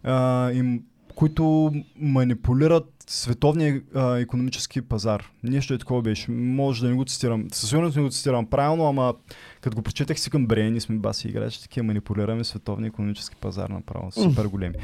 а, 0.02 0.50
им, 0.52 0.82
които 1.14 1.72
манипулират 1.96 2.94
световния 3.06 3.82
а, 3.94 4.18
економически 4.18 4.82
пазар. 4.82 5.30
Нещо 5.42 5.74
е 5.74 5.78
такова 5.78 6.02
беше. 6.02 6.30
Може 6.30 6.82
да 6.82 6.88
не 6.88 6.94
го 6.94 7.04
цитирам. 7.04 7.46
Със 7.52 7.68
сигурност 7.68 7.96
не 7.96 8.02
го 8.02 8.10
цитирам 8.10 8.46
правилно, 8.46 8.88
ама 8.88 9.14
като 9.60 9.76
го 9.76 9.82
прочетах 9.82 10.20
си 10.20 10.30
към 10.30 10.46
бре, 10.46 10.70
ние 10.70 10.80
сме 10.80 10.96
баси 10.96 11.28
играчи, 11.28 11.62
такива 11.62 11.84
манипулираме 11.84 12.44
световния 12.44 12.88
економически 12.88 13.36
пазар 13.36 13.68
направо. 13.68 14.12
Супер 14.12 14.44
големи. 14.44 14.74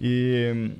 И 0.00 0.70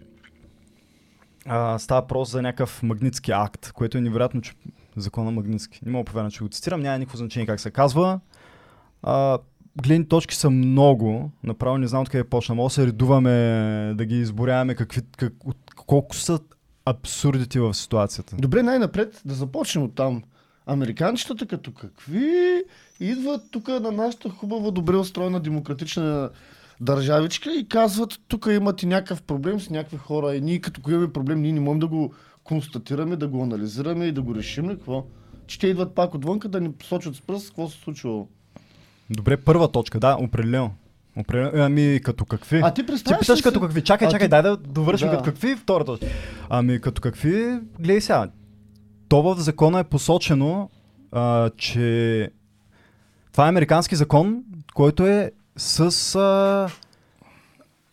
а, 1.47 1.79
става 1.79 2.01
въпрос 2.01 2.31
за 2.31 2.43
някакъв 2.43 2.83
магнитски 2.83 3.33
акт, 3.33 3.73
което 3.73 3.99
е 3.99 4.01
невероятно, 4.01 4.41
че 4.41 4.53
закона 4.97 5.31
магнитски. 5.31 5.81
Не 5.85 5.93
мога 5.93 6.05
повярвам, 6.05 6.31
че 6.31 6.45
го 6.45 6.49
цитирам, 6.49 6.81
няма 6.81 6.99
никакво 6.99 7.19
значение 7.19 7.47
как 7.47 7.61
се 7.61 7.71
казва. 7.71 8.21
А, 9.03 9.39
гледни 9.83 10.09
точки 10.09 10.35
са 10.35 10.51
много, 10.51 11.31
направо 11.43 11.79
не 11.79 11.87
знам 11.87 12.03
откъде 12.03 12.25
почна. 12.25 12.55
Може 12.55 12.73
да 12.73 12.75
се 12.75 12.87
редуваме, 12.87 13.31
да 13.95 14.05
ги 14.05 14.21
изборяваме 14.21 14.75
какви, 14.75 15.01
как, 15.17 15.33
от, 15.45 15.57
колко 15.87 16.17
са 16.17 16.39
абсурдите 16.85 17.61
в 17.61 17.75
ситуацията. 17.75 18.37
Добре, 18.37 18.63
най-напред 18.63 19.23
да 19.25 19.35
започнем 19.35 19.85
от 19.85 19.95
там. 19.95 20.23
Американчетата 20.67 21.47
като 21.47 21.73
какви 21.73 22.63
идват 23.01 23.43
тук 23.51 23.69
на 23.69 23.93
нашата 23.93 24.31
хубава, 24.31 24.71
добре 24.71 24.97
устроена 24.97 25.41
демократична 25.41 26.31
държавичка 26.81 27.53
и 27.55 27.69
казват, 27.69 28.21
тук 28.29 28.47
имате 28.51 28.87
някакъв 28.87 29.23
проблем 29.23 29.61
с 29.61 29.71
някакви 29.71 29.97
хора 29.97 30.35
и 30.35 30.41
ние 30.41 30.61
като 30.61 30.91
имаме 30.91 31.13
проблем, 31.13 31.43
ние 31.43 31.53
не 31.53 31.61
можем 31.61 31.79
да 31.79 31.87
го 31.87 32.15
констатираме, 32.45 33.17
да 33.17 33.29
го 33.29 33.43
анализираме 33.43 34.05
и 34.05 34.13
да 34.13 34.23
го 34.23 34.35
решим 34.35 34.71
ли 34.71 34.75
какво? 34.75 35.05
Че 35.47 35.59
те 35.59 35.67
идват 35.67 35.95
пак 35.95 36.15
отвънка 36.15 36.49
да 36.49 36.61
ни 36.61 36.73
посочат 36.73 37.17
с 37.17 37.21
пръст 37.21 37.47
какво 37.49 37.69
се 37.69 37.79
случило. 37.79 38.29
Добре, 39.11 39.37
първа 39.37 39.73
точка, 39.73 40.01
да, 40.01 40.17
определено. 40.21 40.71
Определено. 41.17 41.65
Ами, 41.65 42.01
като 42.05 42.25
какви? 42.25 42.61
А 42.65 42.75
ти 42.75 42.83
Ти 42.83 42.87
представяш 42.87 43.21
питаш 43.21 43.39
ли 43.39 43.43
като 43.43 43.61
какви. 43.61 43.85
Чакай, 43.85 44.09
А 44.09 44.11
чакай, 44.11 44.27
ти- 44.27 44.31
дай 44.31 44.43
да 44.43 44.57
довършим 44.57 45.09
Да. 45.09 45.13
като 45.13 45.25
какви 45.25 45.57
втора 45.57 45.85
точка. 45.85 46.07
Ами 46.49 46.81
като 46.81 47.01
какви, 47.01 47.59
гледай 47.79 48.01
сега. 48.01 48.29
То 49.09 49.23
в 49.23 49.41
закона 49.41 49.79
е 49.79 49.85
посочено, 49.85 50.71
а, 51.13 51.51
че 51.51 52.31
това 53.33 53.47
е 53.47 53.49
американски 53.49 53.97
закон, 53.97 54.43
който 54.75 55.07
е 55.07 55.33
с 55.57 55.81
а, 56.15 56.69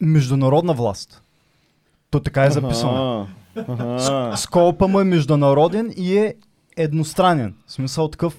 международна 0.02 0.74
власт. 0.74 1.24
То 2.10 2.20
така 2.20 2.44
е 2.44 2.52
записано. 2.52 3.28
Аха. 3.56 4.34
Сколпа 4.38 4.88
му 4.88 5.00
е 5.00 5.04
международен 5.04 5.94
и 5.98 6.18
е 6.18 6.36
едностранен. 6.78 7.56
В 7.68 7.72
смисъл 7.72 8.08
такъв 8.08 8.38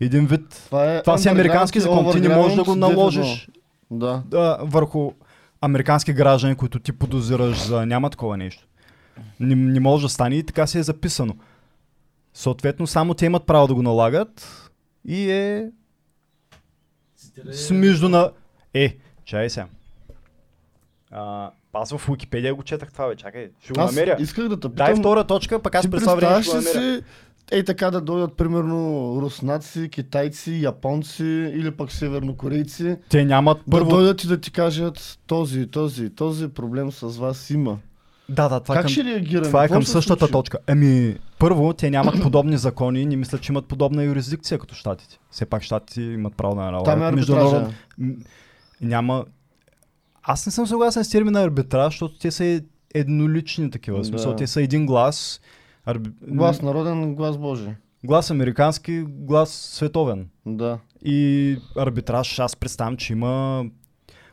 един 0.00 0.26
вид. 0.26 0.62
Това, 0.66 0.94
е 0.94 1.02
Това 1.02 1.18
си 1.18 1.28
американски 1.28 1.80
закон. 1.80 2.12
Ти 2.12 2.20
не 2.20 2.36
можеш 2.36 2.56
да 2.56 2.64
го 2.64 2.76
наложиш 2.76 3.48
Да. 3.90 4.22
а, 4.34 4.58
върху 4.62 5.12
американски 5.60 6.12
граждани, 6.12 6.54
които 6.54 6.78
ти 6.78 6.92
подозираш 6.92 7.66
за 7.66 7.86
няма 7.86 8.10
такова 8.10 8.36
нещо. 8.36 8.66
Не, 9.40 9.54
не 9.54 9.80
може 9.80 10.02
да 10.02 10.08
стане 10.08 10.34
и 10.34 10.46
така 10.46 10.66
си 10.66 10.78
е 10.78 10.82
записано. 10.82 11.36
Съответно, 12.34 12.86
само 12.86 13.14
те 13.14 13.26
имат 13.26 13.46
право 13.46 13.66
да 13.66 13.74
го 13.74 13.82
налагат 13.82 14.68
и 15.04 15.30
е 15.30 15.70
с 17.52 17.70
между 17.70 18.08
на... 18.08 18.30
Е, 18.74 18.96
чай 19.24 19.50
сега. 19.50 19.66
А, 21.10 21.50
аз 21.72 21.92
в 21.92 22.08
Уикипедия 22.08 22.54
го 22.54 22.62
четах 22.62 22.92
това, 22.92 23.08
бе. 23.08 23.16
Чакай, 23.16 23.50
ще 23.60 23.72
го 23.72 23.80
Аз 23.80 23.94
намеря. 23.94 24.16
исках 24.20 24.48
да 24.48 24.56
те 24.56 24.68
питам. 24.68 24.86
Дай 24.86 24.94
втора 24.94 25.24
точка, 25.24 25.58
пък 25.58 25.74
аз 25.74 25.90
през 25.90 26.00
това 26.02 26.14
време 26.14 26.42
ще 26.42 26.50
го 26.50 26.56
намеря. 26.56 26.96
си, 26.96 27.02
ей 27.52 27.64
така 27.64 27.90
да 27.90 28.00
дойдат 28.00 28.36
примерно 28.36 28.78
руснаци, 29.20 29.88
китайци, 29.88 30.52
японци 30.54 31.24
или 31.54 31.70
пък 31.70 31.92
севернокорейци, 31.92 32.96
Те 33.08 33.24
нямат 33.24 33.58
Първо... 33.70 33.90
да 33.90 33.96
дойдат 33.96 34.24
и 34.24 34.28
да 34.28 34.40
ти 34.40 34.50
кажат 34.50 35.18
този, 35.26 35.66
този, 35.66 36.10
този 36.10 36.48
проблем 36.48 36.92
с 36.92 37.08
вас 37.08 37.50
има. 37.50 37.78
Да, 38.28 38.48
да, 38.48 38.60
това 38.60 38.74
как 38.74 38.82
към... 38.82 38.92
ще 38.92 39.04
реагираме? 39.04 39.46
Това 39.46 39.64
е 39.64 39.68
към 39.68 39.82
същата 39.82 40.18
случи? 40.18 40.32
точка. 40.32 40.58
Еми, 40.66 41.16
първо, 41.38 41.72
те 41.72 41.90
нямат 41.90 42.14
подобни 42.22 42.56
закони, 42.56 43.06
не 43.06 43.16
мисля, 43.16 43.38
че 43.38 43.52
имат 43.52 43.66
подобна 43.66 44.04
юрисдикция 44.04 44.58
като 44.58 44.74
щатите. 44.74 45.18
Все 45.30 45.46
пак 45.46 45.62
щатите 45.62 46.02
имат 46.02 46.34
право 46.36 46.54
да 46.54 46.60
налагат. 46.60 46.84
Там 46.84 47.02
е 47.02 47.10
международно- 47.12 47.56
арбитража. 47.56 47.76
М, 47.98 48.12
Няма... 48.80 49.24
Аз 50.22 50.46
не 50.46 50.52
съм 50.52 50.66
съгласен 50.66 51.04
с 51.04 51.10
термина 51.10 51.42
арбитраж, 51.42 51.92
защото 51.94 52.18
те 52.18 52.30
са 52.30 52.62
еднолични 52.94 53.70
такива. 53.70 53.98
В 53.98 54.06
смисъл, 54.06 54.30
Да. 54.30 54.36
те 54.36 54.46
са 54.46 54.62
един 54.62 54.86
глас. 54.86 55.40
Арби... 55.86 56.10
Глас 56.22 56.62
народен, 56.62 57.14
глас 57.14 57.38
Божи. 57.38 57.68
глас 58.04 58.30
американски, 58.30 59.04
глас 59.08 59.50
световен. 59.50 60.28
Да. 60.46 60.78
И 61.04 61.56
арбитраж, 61.76 62.38
аз 62.38 62.56
представям, 62.56 62.96
че 62.96 63.12
има 63.12 63.64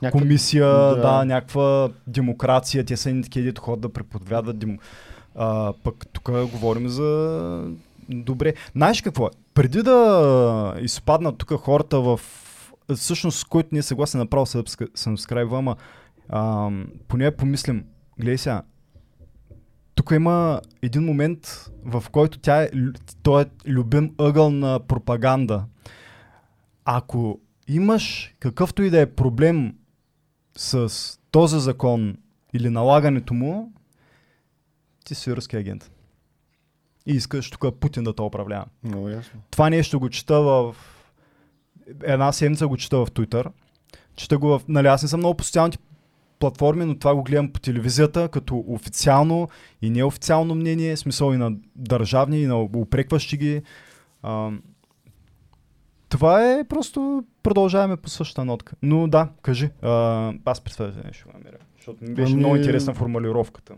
Някакъв... 0.02 0.22
комисия, 0.22 0.66
Да. 0.68 0.96
да. 0.96 1.02
да, 1.02 1.26
някаква 1.26 1.90
демокрация, 2.08 2.86
те 2.86 2.98
са 2.98 3.10
едни 3.10 3.24
такива, 3.24 3.46
дето 3.46 3.62
ходят 3.62 3.82
да 3.82 3.90
преподвядват 3.90 4.58
демо... 4.60 4.78
а, 5.36 5.74
пък 5.84 6.06
тук 6.14 6.32
говорим 6.32 6.88
за 6.90 7.72
добре. 8.10 8.54
Знаеш 8.76 9.02
какво? 9.02 9.30
Преди 9.54 9.84
да 9.84 10.76
изпаднат 10.82 11.38
тук 11.38 11.54
хората 11.54 12.00
в 12.02 12.20
всъщност 12.96 13.40
с 13.40 13.44
който 13.44 13.70
ние 13.72 13.82
съгласен 13.82 14.20
направо 14.20 14.46
се 14.46 14.58
subscribe, 14.58 15.58
ама 15.58 15.76
а, 16.30 16.72
поне 17.08 17.36
помислим, 17.36 17.86
гледай 18.20 18.38
сега, 18.38 18.62
тук 19.96 20.12
има 20.12 20.62
един 20.82 21.04
момент, 21.04 21.72
в 21.86 22.04
който 22.12 22.40
тя 22.40 22.64
е, 22.64 22.70
той 23.24 23.42
е 23.42 23.46
любим 23.68 24.16
ъгъл 24.18 24.52
на 24.52 24.80
пропаганда. 24.80 25.66
Ако 26.86 27.40
имаш 27.68 28.36
какъвто 28.40 28.84
и 28.84 28.90
да 28.90 29.02
е 29.02 29.14
проблем 29.16 29.76
с 30.58 30.94
този 31.32 31.60
закон 31.60 32.18
или 32.54 32.70
налагането 32.70 33.34
му, 33.34 33.74
ти 35.06 35.16
си 35.16 35.36
руски 35.36 35.58
агент. 35.58 35.92
И 37.06 37.14
искаш 37.14 37.52
тук 37.52 37.80
Путин 37.80 38.04
да 38.04 38.16
те 38.16 38.22
управлява. 38.22 38.66
Много 38.84 39.10
ясно. 39.10 39.42
Това 39.52 39.70
нещо 39.70 40.00
го 40.00 40.10
чета 40.10 40.42
в... 40.42 40.76
Една 42.04 42.32
седмица 42.32 42.68
го 42.68 42.78
чета 42.78 42.98
в 42.98 43.12
Twitter. 43.12 43.46
Чета 44.16 44.38
го 44.38 44.48
в... 44.48 44.62
Нали, 44.68 44.88
аз 44.88 45.02
не 45.02 45.10
съм 45.10 45.20
много 45.20 45.38
по 45.38 45.44
социалните 45.44 45.78
платформи, 46.40 46.86
но 46.86 47.00
това 47.00 47.16
го 47.16 47.24
гледам 47.24 47.52
по 47.52 47.60
телевизията 47.60 48.28
като 48.28 48.64
официално 48.68 49.50
и 49.82 49.90
неофициално 49.90 50.56
мнение, 50.56 50.98
смисъл 50.98 51.34
и 51.34 51.38
на 51.38 51.52
държавни, 51.76 52.42
и 52.42 52.48
на 52.48 52.62
упрекващи 52.62 53.38
ги. 53.38 53.62
А, 54.24 54.52
това 56.10 56.54
е 56.54 56.64
просто 56.64 57.24
продължаваме 57.44 57.98
по 57.98 58.10
същата 58.10 58.46
нотка. 58.46 58.74
Но 58.82 59.08
да, 59.08 59.30
кажи. 59.42 59.70
А, 59.82 60.34
аз 60.46 60.62
представя 60.62 60.94
се 60.94 61.00
нещо 61.06 61.28
намеря. 61.34 61.58
Защото 61.78 62.04
ми 62.04 62.14
беше 62.14 62.32
Ами- 62.32 62.40
много 62.40 62.56
интересна 62.56 62.94
формулировката. 62.94 63.74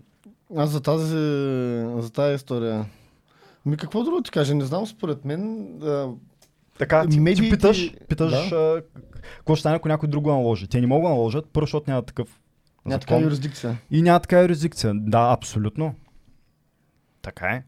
Аз 0.56 0.70
за 0.70 0.82
тази, 0.82 1.16
за 2.02 2.12
тази 2.14 2.36
история. 2.36 2.86
Ми 3.66 3.78
какво 3.78 4.04
друго 4.04 4.22
ти 4.22 4.32
кажа? 4.32 4.56
Не 4.56 4.66
знам, 4.66 4.88
според 4.88 5.26
мен. 5.26 5.68
А, 5.84 6.10
Така, 6.82 7.06
ти, 7.06 7.24
ти 7.36 7.50
питаш, 7.50 7.94
питаш 8.10 8.50
Да. 8.50 8.56
а, 8.56 8.82
какво 9.38 9.56
ще 9.56 9.60
стане, 9.60 9.76
ако 9.76 9.88
някой 9.88 10.10
друг 10.10 10.24
го 10.24 10.30
наложи. 10.32 10.68
Те 10.68 10.82
не 10.82 10.88
могат 10.88 11.04
да 11.04 11.10
наложат, 11.10 11.46
първо, 11.54 11.66
защото 11.66 11.90
няма 11.90 12.02
такъв 12.02 12.40
няма 12.86 13.00
така 13.00 13.18
юрисдикция. 13.18 13.78
И 13.92 14.02
няма 14.02 14.20
така 14.20 14.42
юрисдикция. 14.42 14.94
Да, 14.96 15.32
абсолютно. 15.32 15.96
Така 17.22 17.48
е. 17.48 17.64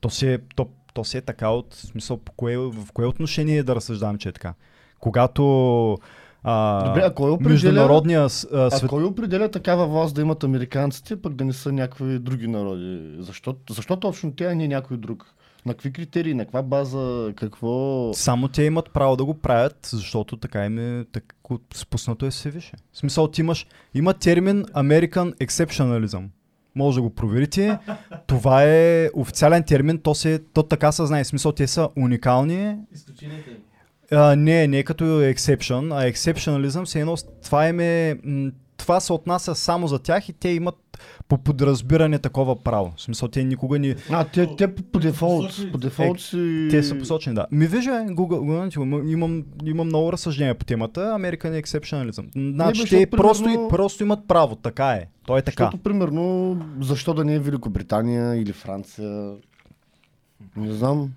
То 0.00 0.10
си 0.10 0.28
е, 0.28 0.38
то, 0.56 0.68
то 0.94 1.04
си 1.04 1.16
е 1.16 1.20
така 1.20 1.48
от 1.48 1.74
смисъл, 1.74 2.16
по 2.16 2.32
кое, 2.32 2.56
в 2.56 2.92
кое 2.94 3.06
отношение 3.06 3.62
да 3.62 3.74
разсъждавам, 3.76 4.18
че 4.18 4.28
е 4.28 4.32
така. 4.32 4.54
Когато 5.00 5.98
а, 6.42 6.84
Добре, 6.84 7.02
а 7.04 7.14
кой 7.14 7.30
определя- 7.30 7.52
международния 7.52 8.20
а, 8.20 8.24
А 8.54 8.70
свет... 8.70 8.90
кой 8.90 9.04
определя 9.04 9.50
такава 9.50 9.86
власт 9.86 10.14
да 10.14 10.20
имат 10.20 10.44
американците, 10.44 11.22
пък 11.22 11.34
да 11.34 11.44
не 11.44 11.52
са 11.52 11.72
някакви 11.72 12.18
други 12.18 12.46
народи? 12.46 13.16
Защо, 13.18 13.56
защо 13.70 13.96
точно 13.96 14.32
те, 14.32 14.44
а 14.44 14.54
не 14.54 14.68
някой 14.68 14.96
друг? 14.96 15.34
На 15.66 15.74
какви 15.74 15.92
критерии, 15.92 16.34
на 16.34 16.44
каква 16.44 16.62
база, 16.62 17.32
какво... 17.36 18.10
Само 18.14 18.48
те 18.48 18.62
имат 18.62 18.90
право 18.92 19.16
да 19.16 19.24
го 19.24 19.34
правят, 19.34 19.90
защото 19.92 20.36
така 20.36 20.64
им 20.64 20.78
е 20.78 21.04
так, 21.12 21.34
спуснато 21.74 22.26
е 22.26 22.30
се 22.30 22.50
више. 22.50 22.72
В 22.92 22.98
смисъл, 22.98 23.28
ти 23.28 23.40
имаш, 23.40 23.66
има 23.94 24.14
термин 24.14 24.64
American 24.64 25.34
Exceptionalism. 25.34 26.28
Може 26.74 26.94
да 26.94 27.02
го 27.02 27.10
проверите. 27.10 27.78
Това 28.26 28.64
е 28.64 29.10
официален 29.14 29.62
термин, 29.62 29.98
то, 29.98 30.14
се, 30.14 30.38
то 30.38 30.62
така 30.62 30.92
се 30.92 31.06
знае. 31.06 31.24
В 31.24 31.26
смисъл, 31.26 31.52
те 31.52 31.66
са 31.66 31.88
уникални. 31.96 32.76
Изключенията. 32.94 33.50
А, 34.12 34.36
не, 34.36 34.66
не 34.66 34.82
като 34.82 35.04
exception, 35.04 35.94
а 35.94 36.12
exceptionalism 36.12 36.84
се 36.84 37.00
едно, 37.00 37.16
това 37.44 37.68
им 37.68 37.80
е, 37.80 38.18
м, 38.24 38.50
това 38.90 39.00
се 39.00 39.12
отнася 39.12 39.54
само 39.54 39.88
за 39.88 39.98
тях 39.98 40.28
и 40.28 40.32
те 40.32 40.48
имат 40.48 40.74
по 41.28 41.38
подразбиране 41.38 42.18
такова 42.18 42.62
право. 42.62 42.92
В 42.96 43.02
смисъл, 43.02 43.28
те 43.28 43.44
никога 43.44 43.78
ни... 43.78 43.94
А, 44.10 44.24
те, 44.24 44.56
те 44.56 44.74
по, 44.74 44.82
по 44.82 44.98
дефолт, 44.98 45.72
по 45.72 45.78
дефолт 45.78 46.20
си... 46.20 46.68
Те 46.70 46.82
са 46.82 46.98
посочени, 46.98 47.34
да. 47.34 47.46
Ми 47.52 47.66
вижда, 47.66 47.90
Google, 47.90 48.70
Google 48.70 49.12
имам, 49.12 49.44
имам, 49.64 49.86
много 49.86 50.12
разсъждения 50.12 50.54
по 50.54 50.64
темата. 50.64 51.00
American 51.00 51.62
Exceptionalism. 51.62 52.52
Значи, 52.52 52.82
бе, 52.82 52.88
те 52.88 52.96
защото, 52.96 53.16
просто, 53.16 53.44
примерно- 53.44 53.68
просто 53.68 54.02
имат 54.02 54.28
право. 54.28 54.56
Така 54.56 54.90
е. 54.92 55.06
То 55.26 55.38
е 55.38 55.42
така. 55.42 55.64
Защото, 55.64 55.82
примерно, 55.82 56.56
защо 56.80 57.14
да 57.14 57.24
не 57.24 57.34
е 57.34 57.38
Великобритания 57.38 58.34
или 58.34 58.52
Франция? 58.52 59.32
Не 60.56 60.72
знам. 60.72 61.12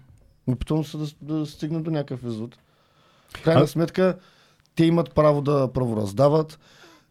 Опитвам 0.48 0.86
се 0.86 0.98
да, 0.98 1.06
да 1.22 1.46
стигна 1.46 1.82
до 1.82 1.92
някакъв 1.92 2.24
извод. 2.24 2.58
В 3.38 3.44
крайна 3.44 3.62
А- 3.62 3.68
сметка, 3.68 4.18
те 4.76 4.86
имат 4.86 5.14
право 5.14 5.42
да 5.42 5.74
правораздават. 5.74 6.60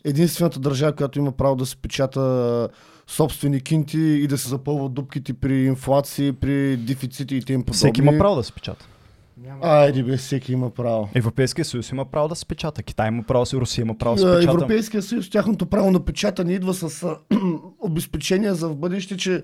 Единствената 0.05 0.61
държава, 0.61 0.93
която 0.93 1.19
има 1.19 1.33
право 1.33 1.57
да 1.57 1.67
се 1.67 1.77
печата 1.77 2.69
собствени 3.07 3.61
кинти 3.61 3.99
и 3.99 4.27
да 4.27 4.39
се 4.39 4.49
запълват 4.49 4.95
дупките 4.95 5.35
при 5.35 5.65
инфлации, 5.65 6.33
при 6.33 6.77
дефицити 6.77 7.37
и 7.37 7.43
тем 7.43 7.63
подобни. 7.63 7.77
Всеки 7.77 8.01
има 8.01 8.19
право 8.19 8.37
да 8.37 8.43
се 8.43 8.53
печата. 8.53 8.89
Айде 9.63 10.03
бе, 10.03 10.17
всеки 10.17 10.53
има 10.53 10.71
право. 10.71 11.09
Европейския 11.15 11.65
съюз 11.65 11.91
има 11.91 12.05
право 12.05 12.29
да 12.29 12.35
се 12.37 12.47
печата. 12.47 12.83
Китай 12.83 13.09
има 13.09 13.23
право, 13.23 13.47
си 13.47 13.57
Русия 13.57 13.83
има 13.83 13.99
право 13.99 14.17
да 14.17 14.21
се 14.21 14.27
печата. 14.27 14.53
Европейския 14.53 15.03
съюз, 15.03 15.31
тяхното 15.31 15.67
право 15.67 15.91
на 15.91 16.05
печатане 16.05 16.53
идва 16.53 16.75
с 16.75 17.07
обезпечение 17.81 18.55
за 18.55 18.69
в 18.69 18.77
бъдеще, 18.77 19.17
че 19.17 19.43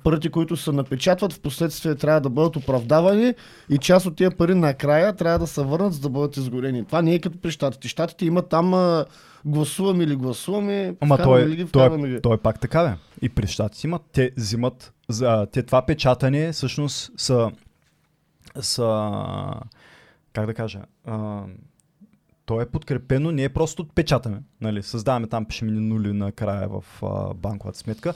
парите, 0.00 0.30
които 0.30 0.56
се 0.56 0.72
напечатват, 0.72 1.32
в 1.32 1.40
последствие 1.40 1.94
трябва 1.94 2.20
да 2.20 2.30
бъдат 2.30 2.56
оправдавани 2.56 3.34
и 3.70 3.78
част 3.78 4.06
от 4.06 4.16
тези 4.16 4.36
пари 4.36 4.54
накрая 4.54 5.16
трябва 5.16 5.38
да 5.38 5.46
се 5.46 5.62
върнат, 5.62 5.92
за 5.92 6.00
да 6.00 6.08
бъдат 6.08 6.36
изгорени. 6.36 6.84
Това 6.84 7.02
не 7.02 7.14
е 7.14 7.18
като 7.18 7.38
при 7.38 7.50
щатите. 7.50 7.88
Щатите 7.88 8.26
имат 8.26 8.48
там 8.48 8.74
а, 8.74 9.04
гласуваме 9.44 10.04
или 10.04 10.16
гласуваме, 10.16 10.96
Ама 11.00 11.18
той, 11.18 11.46
ли 11.46 11.56
ги, 11.56 11.66
той, 11.66 11.94
е, 11.94 12.08
ги. 12.08 12.20
той 12.20 12.34
е 12.34 12.38
пак 12.38 12.60
така, 12.60 12.84
бе. 12.84 12.94
И 13.22 13.28
при 13.28 13.46
щатите 13.46 13.86
имат. 13.86 14.02
Те 14.12 14.30
взимат. 14.36 14.92
За, 15.08 15.46
те 15.52 15.62
това 15.62 15.86
печатане 15.86 16.52
всъщност 16.52 17.12
са. 17.16 17.50
са 18.60 19.10
как 20.32 20.46
да 20.46 20.54
кажа. 20.54 20.80
А, 21.06 21.42
то 22.46 22.60
е 22.60 22.66
подкрепено, 22.66 23.30
не 23.30 23.44
е 23.44 23.48
просто 23.48 23.88
печатаме. 23.94 24.42
Нали? 24.60 24.82
Създаваме 24.82 25.26
там 25.26 25.44
пишем 25.44 25.68
ни 25.68 25.80
нули 25.80 26.12
накрая 26.12 26.68
в 26.68 26.84
а, 27.02 27.34
банковата 27.34 27.78
сметка. 27.78 28.14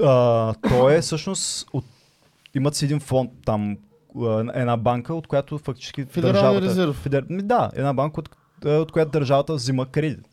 А, 0.00 0.54
то 0.62 0.90
е 0.90 1.00
всъщност. 1.00 1.68
От, 1.72 1.84
имат 2.54 2.74
си 2.74 2.84
един 2.84 3.00
фонд 3.00 3.30
там, 3.44 3.76
една 4.54 4.76
банка, 4.76 5.14
от 5.14 5.26
която 5.26 5.58
фактически 5.58 6.04
Федералния 6.04 6.42
държавата... 6.44 6.66
резерв. 6.66 6.94
Федер... 6.94 7.24
Ми, 7.30 7.42
Да, 7.42 7.70
една 7.74 7.92
банка, 7.92 8.20
от, 8.20 8.28
от 8.64 8.92
която 8.92 9.10
държавата 9.10 9.54
взима 9.54 9.86
кредит. 9.86 10.28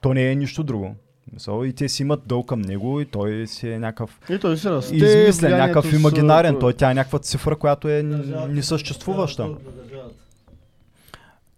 То 0.00 0.14
не 0.14 0.30
е 0.30 0.34
нищо 0.34 0.62
друго. 0.62 0.94
Мисъл, 1.32 1.64
И 1.64 1.72
те 1.72 1.88
си 1.88 2.02
имат 2.02 2.26
дълг 2.26 2.48
към 2.48 2.60
него 2.60 3.00
и 3.00 3.06
той 3.06 3.46
си 3.46 3.68
е 3.68 3.78
някакъв 3.78 4.20
И 4.30 4.38
той 4.38 4.56
се 4.56 4.70
расте. 4.70 4.96
измислен, 4.96 5.22
влиянието 5.40 5.56
някакъв 5.58 5.86
с- 5.86 5.92
имагинарен. 5.92 6.56
Той 6.60 6.72
тя 6.72 6.90
е 6.90 6.94
някаква 6.94 7.18
цифра, 7.18 7.56
която 7.56 7.88
е 7.88 8.02
Държавата- 8.02 8.48
несъществуваща. 8.48 9.42
държавата. 9.42 10.14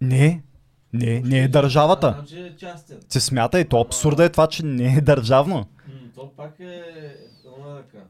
Не, 0.01 0.41
не, 0.93 1.21
не 1.21 1.39
е 1.39 1.47
държавата. 1.47 2.15
Значи 2.17 2.39
е. 2.39 2.55
Се 3.09 3.19
смята 3.19 3.59
и 3.59 3.65
то 3.65 3.79
абсурда 3.79 4.23
е 4.23 4.29
това, 4.29 4.47
че 4.47 4.65
не 4.65 4.95
е 4.95 5.01
държавно. 5.01 5.55
М, 5.55 5.65
То 6.15 6.31
пак 6.37 6.59
е 6.59 6.81
една 7.61 7.79
ръка, 7.79 8.03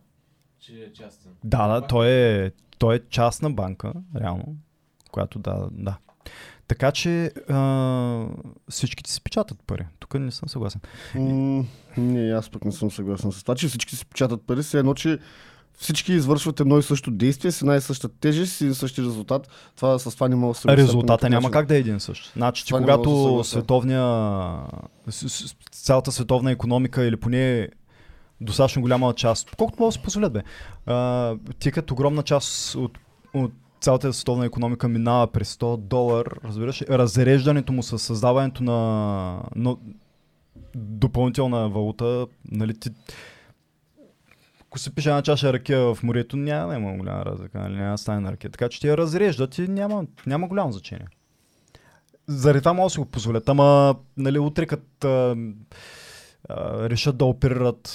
че 0.60 0.74
е 0.74 0.94
частен. 0.94 1.32
Да, 1.44 1.68
да, 1.68 1.88
той 1.88 2.08
е, 2.10 2.52
той 2.78 2.96
е 2.96 3.00
частна 3.10 3.52
банка, 3.52 3.94
реално, 4.16 4.56
която 5.12 5.40
да, 5.40 5.68
да. 5.72 5.98
Така 6.68 6.92
че 6.92 7.26
а, 7.50 8.26
всичките 8.70 9.12
си 9.12 9.22
печатат 9.22 9.58
пари. 9.68 9.86
Тук 10.00 10.14
не 10.14 10.32
съм 10.32 10.50
съгласен. 10.50 10.82
М, 11.16 11.66
Не, 11.98 12.32
аз 12.32 12.50
пък 12.50 12.66
не 12.66 12.72
съм 12.72 12.92
съгласен 12.92 13.32
с 13.32 13.42
това, 13.44 13.56
че 13.56 13.68
всички 13.68 13.96
си 13.96 14.06
печатат 14.06 14.42
пари, 14.48 14.62
все 14.62 14.80
едно, 14.80 14.94
че 14.94 15.20
всички 15.78 16.14
извършват 16.14 16.60
едно 16.60 16.78
и 16.78 16.84
също 16.84 17.12
действие 17.12 17.52
с 17.52 17.62
една 17.62 17.76
и 17.76 17.82
съща 17.82 18.10
тежест 18.10 18.62
и 18.62 18.64
един 18.64 18.76
същи 18.76 19.02
резултат. 19.02 19.48
Това, 19.76 20.00
с 20.00 20.16
това 20.16 20.28
не 20.30 20.36
мога 20.36 20.54
да 20.54 20.60
се 20.60 20.78
резултата 20.78 21.30
няма 21.30 21.42
начин. 21.42 21.52
как 21.52 21.66
да 21.66 21.76
е 21.76 21.80
един 21.80 22.00
същ. 22.00 22.32
Значи, 22.34 22.66
че 22.66 22.74
да 22.74 22.78
се 22.78 22.82
когато 22.84 23.10
съглася. 23.10 23.50
световния, 23.50 24.58
цялата 25.72 26.12
световна 26.12 26.52
економика 26.52 27.06
или 27.06 27.18
поне 27.18 27.70
достатъчно 28.42 28.82
голяма 28.82 29.14
част, 29.14 29.56
колкото 29.56 29.82
могат 29.82 29.90
да 29.90 29.94
се 29.94 30.02
позволят, 30.02 30.34
бе, 30.34 30.44
ти 31.60 31.72
като 31.72 31.94
огромна 31.94 32.24
част 32.24 32.76
от, 32.76 32.98
от 33.34 33.52
цялата 33.82 34.14
световна 34.14 34.46
економика 34.46 34.88
минава 34.88 35.28
през 35.28 35.56
100 35.56 35.78
долар, 35.78 36.26
разбираш, 36.46 36.82
разреждането 36.82 37.74
му 37.74 37.84
с 37.84 38.00
създаването 38.00 38.64
на, 38.64 39.44
на 39.56 39.76
допълнителна 40.76 41.70
валута, 41.70 42.28
нали, 42.52 42.80
ти, 42.80 42.90
ако 44.62 44.80
се 44.80 44.96
пише 44.96 45.10
една 45.10 45.22
чаша 45.22 45.54
ракия 45.54 45.80
в 45.80 46.04
морето, 46.04 46.38
няма 46.38 46.74
да 46.74 46.80
има 46.80 46.98
голяма 46.98 47.26
разлика, 47.26 47.60
нали, 47.60 47.76
няма 47.76 47.92
да 47.92 47.98
стане 47.98 48.20
на 48.20 48.32
ракия. 48.32 48.52
Така 48.52 48.70
че 48.70 48.80
ти 48.80 48.88
я 48.88 48.98
разреждат 48.98 49.58
и 49.58 49.68
няма, 49.68 50.06
няма 50.26 50.48
голямо 50.48 50.72
значение. 50.72 51.08
Заради 52.28 52.60
това 52.60 52.74
могат 52.74 52.86
да 52.86 52.90
си 52.90 53.00
го 53.00 53.06
позволят, 53.06 53.50
ама 53.50 53.96
нали, 54.18 54.40
утре 54.40 54.66
като 54.66 55.36
а, 56.50 56.90
решат 56.90 57.18
да 57.18 57.26
оперират 57.26 57.90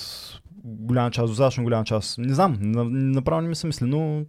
голяма 0.64 1.10
част, 1.10 1.26
достатъчно 1.26 1.64
голяма 1.64 1.84
част. 1.84 2.18
Не 2.18 2.34
знам, 2.34 2.58
на- 2.60 2.84
направо 2.84 3.40
не 3.40 3.48
ми 3.48 3.54
се 3.54 3.66
мисли, 3.66 3.86
но 3.86 4.24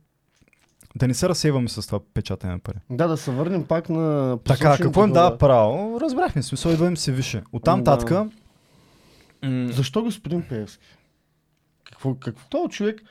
да 0.96 1.08
не 1.08 1.14
се 1.14 1.30
разсейваме 1.30 1.70
с 1.70 1.88
това 1.88 2.00
печатане 2.14 2.54
на 2.54 2.60
пари. 2.60 2.78
Да, 2.90 3.08
да 3.08 3.18
се 3.18 3.32
върнем 3.32 3.66
пак 3.66 3.90
на... 3.90 4.38
Така, 4.40 4.78
какво 4.78 5.04
им 5.04 5.12
дава 5.12 5.38
право? 5.38 6.00
Разбрахме, 6.02 6.44
смисъл 6.44 6.72
идва 6.72 6.88
им 6.88 6.98
се 6.98 7.12
више. 7.12 7.44
Оттам 7.54 7.84
Да. 7.84 7.92
татка, 7.92 8.30
м, 9.44 9.68
Защо 9.68 10.04
господин 10.04 10.42
Пеевски? 10.42 10.84
Какво, 11.86 12.16
какво? 12.16 12.48
Той 12.50 12.68
човек, 12.68 13.02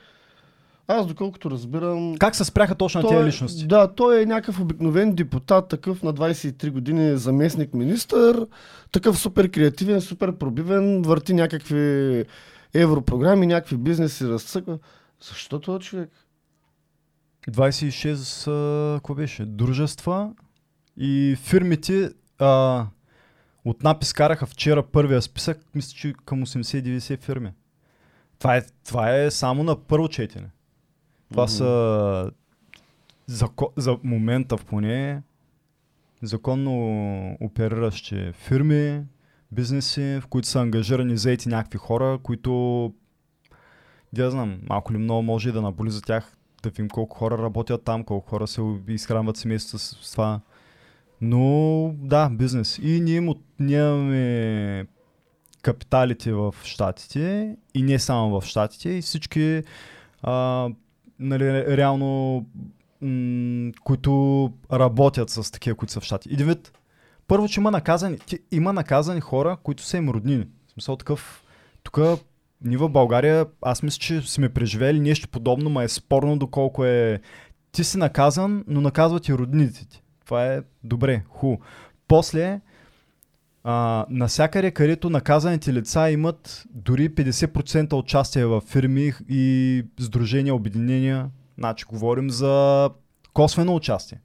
аз 0.87 1.07
доколкото 1.07 1.51
разбирам... 1.51 2.15
как 2.17 2.35
се 2.35 2.45
спряха 2.45 2.75
точно 2.75 3.01
на 3.01 3.09
тези 3.09 3.25
личности? 3.25 3.67
Да, 3.67 3.95
той 3.95 4.21
е 4.21 4.25
някакъв 4.25 4.59
обикновен 4.59 5.15
депутат, 5.15 5.67
такъв 5.67 6.03
на 6.03 6.13
23 6.13 6.71
години 6.71 7.17
заместник 7.17 7.73
министър, 7.73 8.47
такъв 8.91 9.19
супер 9.19 9.51
креативен, 9.51 10.01
супер 10.01 10.37
пробивен, 10.37 11.01
върти 11.01 11.33
някакви 11.33 12.25
европрограми, 12.73 13.47
някакви 13.47 13.77
бизнеси 13.77 14.27
разцъква. 14.27 14.79
Защо 15.29 15.59
този 15.59 15.79
човек? 15.79 16.09
26, 17.51 18.47
а, 18.47 18.97
какво 18.97 19.15
беше? 19.15 19.45
Дружества 19.45 20.31
и 20.97 21.37
фирмите 21.41 22.11
а, 22.39 22.85
от 23.65 23.83
напис 23.83 24.13
караха 24.13 24.45
вчера 24.45 24.83
първия 24.83 25.21
списък, 25.21 25.59
мисля, 25.75 25.97
че 25.97 26.13
към 26.25 26.45
80-90 26.45 27.19
фирми. 27.19 27.51
Това 28.39 28.57
е, 28.57 28.61
това 28.85 29.15
е 29.15 29.31
само 29.31 29.63
на 29.63 29.75
първо 29.75 30.07
четене. 30.07 30.47
Това 31.31 31.43
Мгм. 31.43 31.51
са 31.51 32.31
за, 33.27 33.49
за 33.77 33.97
момента 34.03 34.57
в 34.57 34.65
поне 34.65 35.21
законно 36.21 37.37
опериращи 37.41 38.31
фирми, 38.33 39.03
бизнеси, 39.51 40.19
в 40.21 40.27
които 40.27 40.47
са 40.47 40.59
ангажирани 40.59 41.17
заети 41.17 41.49
някакви 41.49 41.77
хора, 41.77 42.19
които 42.23 42.93
да 44.13 44.31
знам, 44.31 44.59
малко 44.69 44.93
ли 44.93 44.97
много 44.97 45.21
може 45.21 45.51
да 45.51 45.61
наболи 45.61 45.91
за 45.91 46.01
тях, 46.01 46.37
да 46.63 46.69
видим 46.69 46.89
колко 46.89 47.17
хора 47.17 47.37
работят 47.37 47.83
там, 47.83 48.03
колко 48.03 48.29
хора 48.29 48.47
се 48.47 48.61
изхранват 48.87 49.37
семейството 49.37 49.83
с, 49.83 49.97
с 50.01 50.11
това. 50.11 50.39
Но 51.21 51.91
да, 51.97 52.29
бизнес. 52.29 52.79
И 52.81 53.01
ние, 53.01 53.21
му, 53.21 53.35
ние 53.59 53.79
имаме 53.79 54.85
капиталите 55.61 56.33
в 56.33 56.55
Штатите 56.63 57.55
и 57.73 57.83
не 57.83 57.99
само 57.99 58.41
в 58.41 58.45
Штатите 58.45 58.89
и 58.89 59.01
всички 59.01 59.63
а, 60.21 60.69
нали, 61.19 61.77
реално 61.77 62.45
м- 63.01 63.71
които 63.83 64.53
работят 64.73 65.29
с 65.29 65.51
такива, 65.51 65.75
които 65.75 65.93
са 65.93 65.99
в 65.99 66.03
Штати. 66.03 66.29
Един 66.33 66.47
вид, 66.47 66.71
първо, 67.27 67.47
че 67.47 67.59
има 67.59 67.71
наказани, 67.71 68.17
има 68.51 68.73
наказани 68.73 69.21
хора, 69.21 69.57
които 69.63 69.83
са 69.83 69.97
им 69.97 70.09
роднини. 70.09 70.45
В 70.67 70.71
смисъл 70.71 70.95
такъв, 70.95 71.43
тук 71.83 71.99
ние 72.61 72.77
в 72.77 72.89
България, 72.89 73.45
аз 73.61 73.83
мисля, 73.83 73.99
че 73.99 74.21
сме 74.21 74.49
преживели 74.49 74.99
нещо 74.99 75.29
подобно, 75.29 75.69
ма 75.69 75.83
е 75.83 75.87
спорно 75.87 76.37
доколко 76.37 76.85
е... 76.85 77.21
Ти 77.71 77.83
си 77.83 77.97
наказан, 77.97 78.63
но 78.67 78.81
наказват 78.81 79.27
и 79.27 79.33
роднините 79.33 79.87
ти. 79.87 80.03
Това 80.25 80.45
е 80.45 80.61
добре, 80.83 81.23
ху. 81.29 81.57
После, 82.07 82.61
а, 83.69 84.05
насякъде, 84.09 84.71
където 84.71 85.09
наказаните 85.09 85.73
лица 85.73 86.09
имат 86.09 86.65
дори 86.69 87.09
50% 87.09 87.93
участие 87.93 88.45
в 88.45 88.61
фирми 88.61 89.13
и 89.29 89.83
сдружения, 89.99 90.55
обединения, 90.55 91.29
значи 91.57 91.85
говорим 91.85 92.29
за 92.29 92.89
косвено 93.33 93.75
участие. 93.75 94.19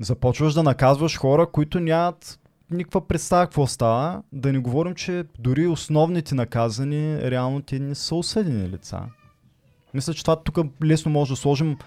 Започваш 0.00 0.54
да 0.54 0.62
наказваш 0.62 1.18
хора, 1.18 1.46
които 1.46 1.80
нямат 1.80 2.40
никаква 2.70 3.08
представа 3.08 3.46
какво 3.46 3.66
става. 3.66 4.22
Да 4.32 4.52
не 4.52 4.58
говорим, 4.58 4.94
че 4.94 5.24
дори 5.38 5.66
основните 5.66 6.34
наказани, 6.34 7.30
реално 7.30 7.62
те 7.62 7.78
не 7.78 7.94
са 7.94 8.14
осъдени 8.14 8.68
лица. 8.68 9.00
Мисля, 9.94 10.14
че 10.14 10.22
това 10.22 10.36
тук 10.36 10.58
лесно 10.84 11.12
може 11.12 11.32
да 11.32 11.36
сложим 11.36 11.78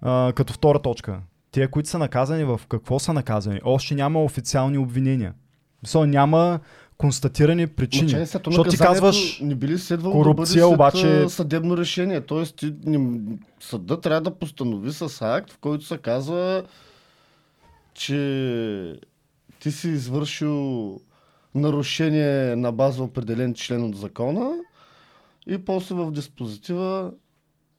а, 0.00 0.32
като 0.36 0.52
втора 0.52 0.78
точка. 0.78 1.20
Те, 1.56 1.68
които 1.68 1.88
са 1.88 1.98
наказани, 1.98 2.44
в 2.44 2.60
какво 2.68 2.98
са 2.98 3.12
наказани? 3.12 3.60
Още 3.64 3.94
няма 3.94 4.24
официални 4.24 4.78
обвинения. 4.78 5.34
Мисля, 5.82 6.06
няма 6.06 6.60
констатирани 6.98 7.66
причини. 7.66 8.10
Защото 8.10 8.64
ти 8.64 8.76
казваш, 8.76 9.40
Не 9.40 9.54
би 9.54 9.68
ли 9.68 9.78
следвало 9.78 10.14
корупция, 10.14 10.60
да 10.60 10.66
обаче- 10.68 11.00
след, 11.00 11.26
а, 11.26 11.28
съдебно 11.28 11.76
решение? 11.76 12.20
Тоест, 12.20 12.56
ти, 12.56 12.74
не, 12.84 13.20
съда 13.60 14.00
трябва 14.00 14.20
да 14.20 14.30
постанови 14.30 14.92
с 14.92 15.22
акт, 15.22 15.52
в 15.52 15.58
който 15.58 15.84
се 15.84 15.98
казва, 15.98 16.64
че 17.94 19.00
ти 19.60 19.72
си 19.72 19.88
извършил 19.88 21.00
нарушение 21.54 22.56
на 22.56 22.72
база 22.72 23.02
определен 23.02 23.54
член 23.54 23.84
от 23.84 23.96
закона 23.96 24.50
и 25.46 25.58
после 25.58 25.94
в 25.94 26.12
диспозитива 26.12 27.10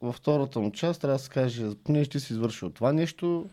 във 0.01 0.15
втората 0.15 0.59
му 0.59 0.71
част 0.71 1.01
трябва 1.01 1.17
да 1.17 1.23
се 1.23 1.29
каже, 1.29 1.65
понеже 1.83 2.09
ти 2.09 2.19
си 2.19 2.33
извършил 2.33 2.69
това 2.69 2.93
нещо, 2.93 3.45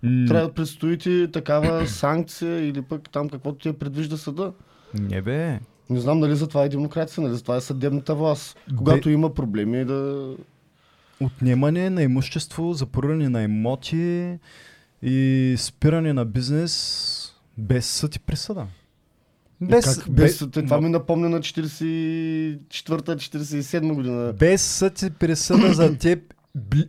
трябва 0.00 0.46
да 0.46 0.52
предстои 0.54 0.98
ти 0.98 1.28
такава 1.32 1.86
санкция 1.90 2.68
или 2.68 2.82
пък 2.82 3.10
там 3.10 3.28
каквото 3.28 3.58
ти 3.58 3.68
е 3.68 3.72
предвижда 3.72 4.16
съда. 4.16 4.52
не 4.94 5.22
бе. 5.22 5.58
Не 5.90 6.00
знам 6.00 6.20
нали 6.20 6.36
за 6.36 6.48
това 6.48 6.64
е 6.64 6.68
демокрация, 6.68 7.22
нали 7.22 7.34
за 7.34 7.42
това 7.42 7.56
е 7.56 7.60
съдебната 7.60 8.14
власт. 8.14 8.58
Когато 8.76 9.10
има 9.10 9.34
проблеми 9.34 9.84
да... 9.84 10.30
Отнемане 11.20 11.90
на 11.90 12.02
имущество, 12.02 12.72
запориране 12.72 13.28
на 13.28 13.42
имоти 13.42 14.38
и 15.02 15.54
спиране 15.58 16.12
на 16.12 16.24
бизнес 16.24 17.34
без 17.58 17.86
съд 17.86 18.16
и 18.16 18.18
присъда. 18.18 18.66
Без, 19.60 19.98
как, 19.98 20.10
без, 20.10 20.44
бе- 20.44 20.62
това 20.62 20.80
ми 20.80 20.88
напомня 20.88 21.28
на 21.28 21.40
44-47 21.40 23.94
година. 23.94 24.32
без 24.32 24.62
съд 24.62 25.02
и 25.02 25.10
присъда 25.10 25.74
за 25.74 25.98
теб 25.98 26.34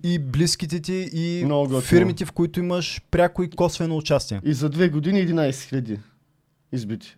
и 0.04 0.20
близките 0.20 0.80
ти 0.80 1.10
и 1.14 1.48
фирмите, 1.82 2.26
в 2.26 2.32
които 2.32 2.60
имаш 2.60 3.02
пряко 3.12 3.44
и 3.44 3.50
косвено 3.50 3.98
участие. 3.98 4.42
И 4.44 4.54
за 4.54 4.70
две 4.70 4.90
години 4.90 5.28
11 5.28 5.70
хиляди 5.70 6.00
избити. 6.72 7.18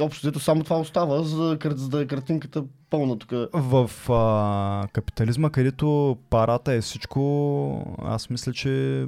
Общо 0.00 0.26
взето 0.26 0.40
само 0.40 0.64
това 0.64 0.78
остава, 0.78 1.22
за 1.22 1.56
да, 1.56 1.76
за 1.76 1.88
да 1.88 2.02
е 2.02 2.06
картинката 2.06 2.64
пълна 2.90 3.18
тук. 3.18 3.30
В 3.52 3.90
а, 4.08 4.88
капитализма, 4.92 5.50
където 5.50 6.18
парата 6.30 6.72
е 6.72 6.80
всичко, 6.80 7.96
аз 8.02 8.30
мисля, 8.30 8.52
че 8.52 9.06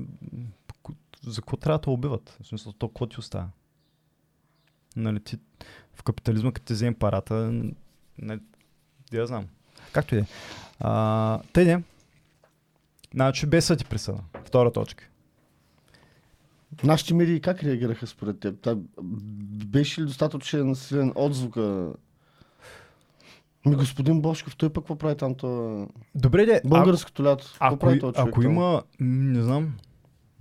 за 1.26 1.40
какво 1.40 1.56
трябва 1.56 1.78
да 1.78 1.90
убиват? 1.90 2.36
В 2.42 2.46
смисъл, 2.46 2.72
то 2.72 2.88
какво 2.88 3.06
ти 3.06 3.18
остава? 3.18 3.48
Нали, 4.96 5.20
ти, 5.20 5.36
в 5.94 6.02
капитализма, 6.02 6.52
като 6.52 6.66
ти 6.66 6.72
вземем 6.72 6.94
парата, 6.94 7.52
не, 8.18 8.38
я 9.12 9.26
знам. 9.26 9.46
Както 9.92 10.14
и 10.14 10.18
да 10.18 10.24
е. 10.24 11.52
Тъй 11.52 11.64
не. 11.64 11.82
Значи 13.16 13.46
без 13.46 13.64
съд 13.64 13.80
и 13.80 13.84
присъда. 13.84 14.18
Втора 14.44 14.72
точка. 14.72 15.04
Нашите 16.84 17.14
медии 17.14 17.40
как 17.40 17.62
реагираха 17.62 18.06
според 18.06 18.40
теб? 18.40 18.60
Та, 18.60 18.76
беше 19.66 20.00
ли 20.00 20.06
достатъчно 20.06 20.74
силен 20.74 21.12
отзвука? 21.14 21.92
Ми 23.66 23.74
господин 23.74 24.20
Бошков, 24.20 24.56
той 24.56 24.68
пък 24.68 24.84
какво 24.84 24.96
прави 24.96 25.16
там? 25.16 25.34
То... 25.34 25.88
Добре, 26.14 26.46
де. 26.46 26.60
Българското 26.64 27.24
лято. 27.24 27.56
Ако, 27.60 27.76
прави 27.76 28.00
този 28.00 28.14
ако 28.16 28.42
там? 28.42 28.50
има, 28.50 28.82
не 29.00 29.42
знам, 29.42 29.72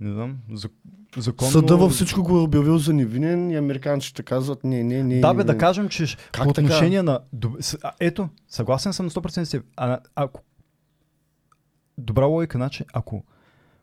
не 0.00 0.12
знам, 0.12 0.36
зак, 0.52 0.72
законно... 1.16 1.52
Съда 1.52 1.76
във 1.76 1.92
всичко 1.92 2.22
го 2.22 2.38
е 2.38 2.42
обявил 2.42 2.78
за 2.78 2.92
невинен 2.92 3.50
и 3.50 3.56
американците 3.56 4.22
казват 4.22 4.64
не, 4.64 4.84
не, 4.84 5.02
не. 5.02 5.20
Да, 5.20 5.34
бе, 5.34 5.38
не, 5.38 5.44
да 5.44 5.58
кажем, 5.58 5.88
че 5.88 6.16
Как 6.32 6.44
по 6.44 6.52
така? 6.52 6.64
отношение 6.64 7.02
на... 7.02 7.20
Доб... 7.32 7.56
с- 7.60 7.78
а, 7.82 7.92
ето, 8.00 8.28
съгласен 8.48 8.92
съм 8.92 9.06
на 9.06 9.10
100% 9.10 9.44
с 9.44 9.50
теб. 9.50 9.64
А, 9.76 9.98
ако... 10.14 10.42
Добра 11.98 12.24
логика, 12.24 12.58
значи, 12.58 12.84
ако 12.92 13.24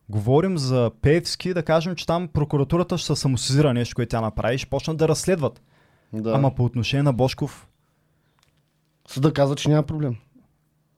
говорим 0.09 0.57
за 0.57 0.91
Певски, 1.01 1.53
да 1.53 1.63
кажем, 1.63 1.95
че 1.95 2.05
там 2.05 2.27
прокуратурата 2.27 2.97
ще 2.97 3.07
се 3.07 3.15
самосизира 3.15 3.73
нещо, 3.73 3.95
което 3.95 4.09
тя 4.09 4.21
направи 4.21 4.57
ще 4.57 4.69
почнат 4.69 4.97
да 4.97 5.07
разследват. 5.07 5.61
Да. 6.13 6.31
Ама 6.31 6.55
по 6.55 6.65
отношение 6.65 7.03
на 7.03 7.13
Бошков, 7.13 7.67
Съда 9.07 9.33
каза, 9.33 9.55
че 9.55 9.69
няма 9.69 9.83
проблем. 9.83 10.15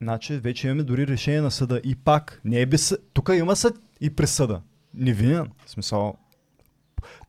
значи 0.01 0.37
вече 0.37 0.67
имаме 0.67 0.83
дори 0.83 1.07
решение 1.07 1.41
на 1.41 1.51
съда. 1.51 1.81
И 1.83 1.95
пак, 1.95 2.41
не 2.45 2.61
е 2.61 2.65
без. 2.65 2.97
Тук 3.13 3.29
има 3.33 3.55
съд 3.55 3.75
и 4.01 4.15
присъда. 4.15 4.61
Невинен. 4.93 5.51
В 5.65 5.69
смисъл. 5.69 6.15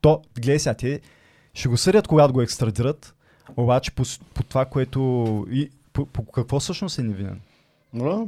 То, 0.00 0.22
гледай 0.34 0.58
сега, 0.58 0.74
те 0.74 1.00
ще 1.54 1.68
го 1.68 1.76
съдят, 1.76 2.08
когато 2.08 2.32
го 2.32 2.42
екстрадират, 2.42 3.14
обаче 3.56 3.94
по, 3.94 4.02
по 4.34 4.42
това, 4.42 4.64
което... 4.64 5.46
И, 5.50 5.70
по, 5.92 6.06
по 6.06 6.24
какво 6.24 6.60
всъщност 6.60 6.98
е 6.98 7.02
невинен? 7.02 7.40
Да? 7.94 8.26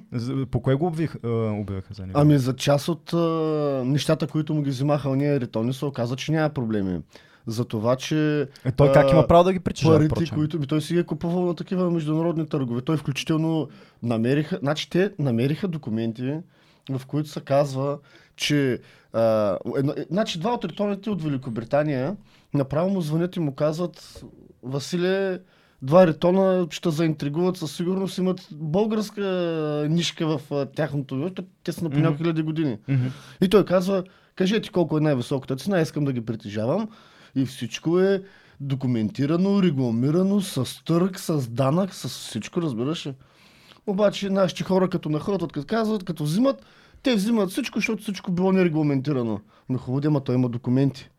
По 0.51 0.61
кое 0.61 0.75
го 0.75 0.87
обвих, 0.87 1.16
а, 1.25 1.29
обявиха 1.61 1.94
за 1.94 2.03
невинен? 2.03 2.23
Ами 2.23 2.38
за 2.38 2.57
част 2.57 2.88
от 2.88 3.12
а, 3.12 3.18
нещата, 3.85 4.27
които 4.27 4.55
му 4.55 4.62
ги 4.62 4.71
взимаха 4.71 5.11
уния 5.11 5.40
ритони, 5.40 5.73
се 5.73 5.85
оказа, 5.85 6.16
че 6.16 6.33
няма 6.33 6.51
проблеми. 6.51 7.01
За 7.47 7.64
това, 7.64 7.97
че 7.97 8.49
Е, 8.64 8.73
той 8.73 8.92
как 8.92 9.07
а, 9.07 9.11
има 9.11 9.27
право 9.27 9.44
да 9.44 9.53
ги 9.53 9.61
притежава, 9.61 9.94
парите, 9.94 10.14
впрочем? 10.14 10.37
които... 10.37 10.59
Би, 10.59 10.66
той 10.66 10.81
си 10.81 10.94
ги 10.94 11.01
е 11.01 11.05
купувал 11.05 11.47
на 11.47 11.55
такива 11.55 11.90
международни 11.90 12.47
търгове. 12.47 12.81
Той 12.81 12.97
включително 12.97 13.68
намериха... 14.03 14.59
Значи 14.62 14.90
те 14.90 15.12
намериха 15.18 15.68
документи, 15.68 16.35
в 16.90 17.07
които 17.07 17.29
се 17.29 17.40
казва, 17.40 17.99
че... 18.37 18.81
А, 19.12 19.57
едно, 19.77 19.92
е, 19.97 20.07
значи 20.11 20.38
два 20.38 20.55
от 20.55 20.64
ритоните 20.64 21.11
от 21.11 21.23
Великобритания 21.23 22.16
направо 22.55 22.90
му 22.90 23.01
звънят 23.01 23.37
и 23.37 23.40
му 23.40 23.55
казват 23.55 24.25
Василе, 24.62 25.38
два 25.83 26.07
ритона 26.07 26.67
ще 26.71 26.91
заинтригуват 26.91 27.57
със 27.57 27.77
сигурност, 27.77 28.19
имат 28.19 28.49
българска 28.53 29.23
нишка 29.91 30.27
в 30.27 30.67
тяхното... 30.77 31.31
Те 31.64 31.73
са 31.73 31.85
на 31.85 31.91
по 31.91 31.99
няколко 31.99 32.19
хиляди 32.19 32.43
години. 32.43 32.79
И 33.41 33.49
той 33.49 33.64
казва, 33.64 34.05
кажете 34.37 34.71
колко 34.71 34.99
е 34.99 35.01
най-високата 35.01 35.57
цена, 35.57 35.81
искам 35.81 36.05
да 36.05 36.12
ги 36.12 36.21
притежавам. 36.25 36.88
И 37.35 37.47
всичко 37.47 38.01
е 38.01 38.23
документирано, 38.61 39.62
регламирано, 39.62 40.41
с 40.41 40.85
търг, 40.85 41.21
с 41.21 41.49
данък, 41.49 41.95
с 41.95 42.09
всичко, 42.09 42.62
разбираш 42.62 43.07
ли. 43.07 43.14
Обаче 43.87 44.31
нашите 44.31 44.64
хора 44.64 44.88
като 44.88 45.09
нахълтват, 45.09 45.53
като 45.53 45.67
казват, 45.67 46.05
като 46.05 46.25
взимат, 46.25 46.67
те 47.03 47.14
взимат 47.14 47.51
всичко, 47.51 47.79
защото 47.79 48.03
всичко 48.03 48.33
било 48.33 48.53
нерегламентирано. 48.53 49.41
Но 49.69 49.79
хубаво, 49.79 50.07
ама 50.07 50.21
той 50.21 50.35
има 50.35 50.49
документи. 50.49 51.11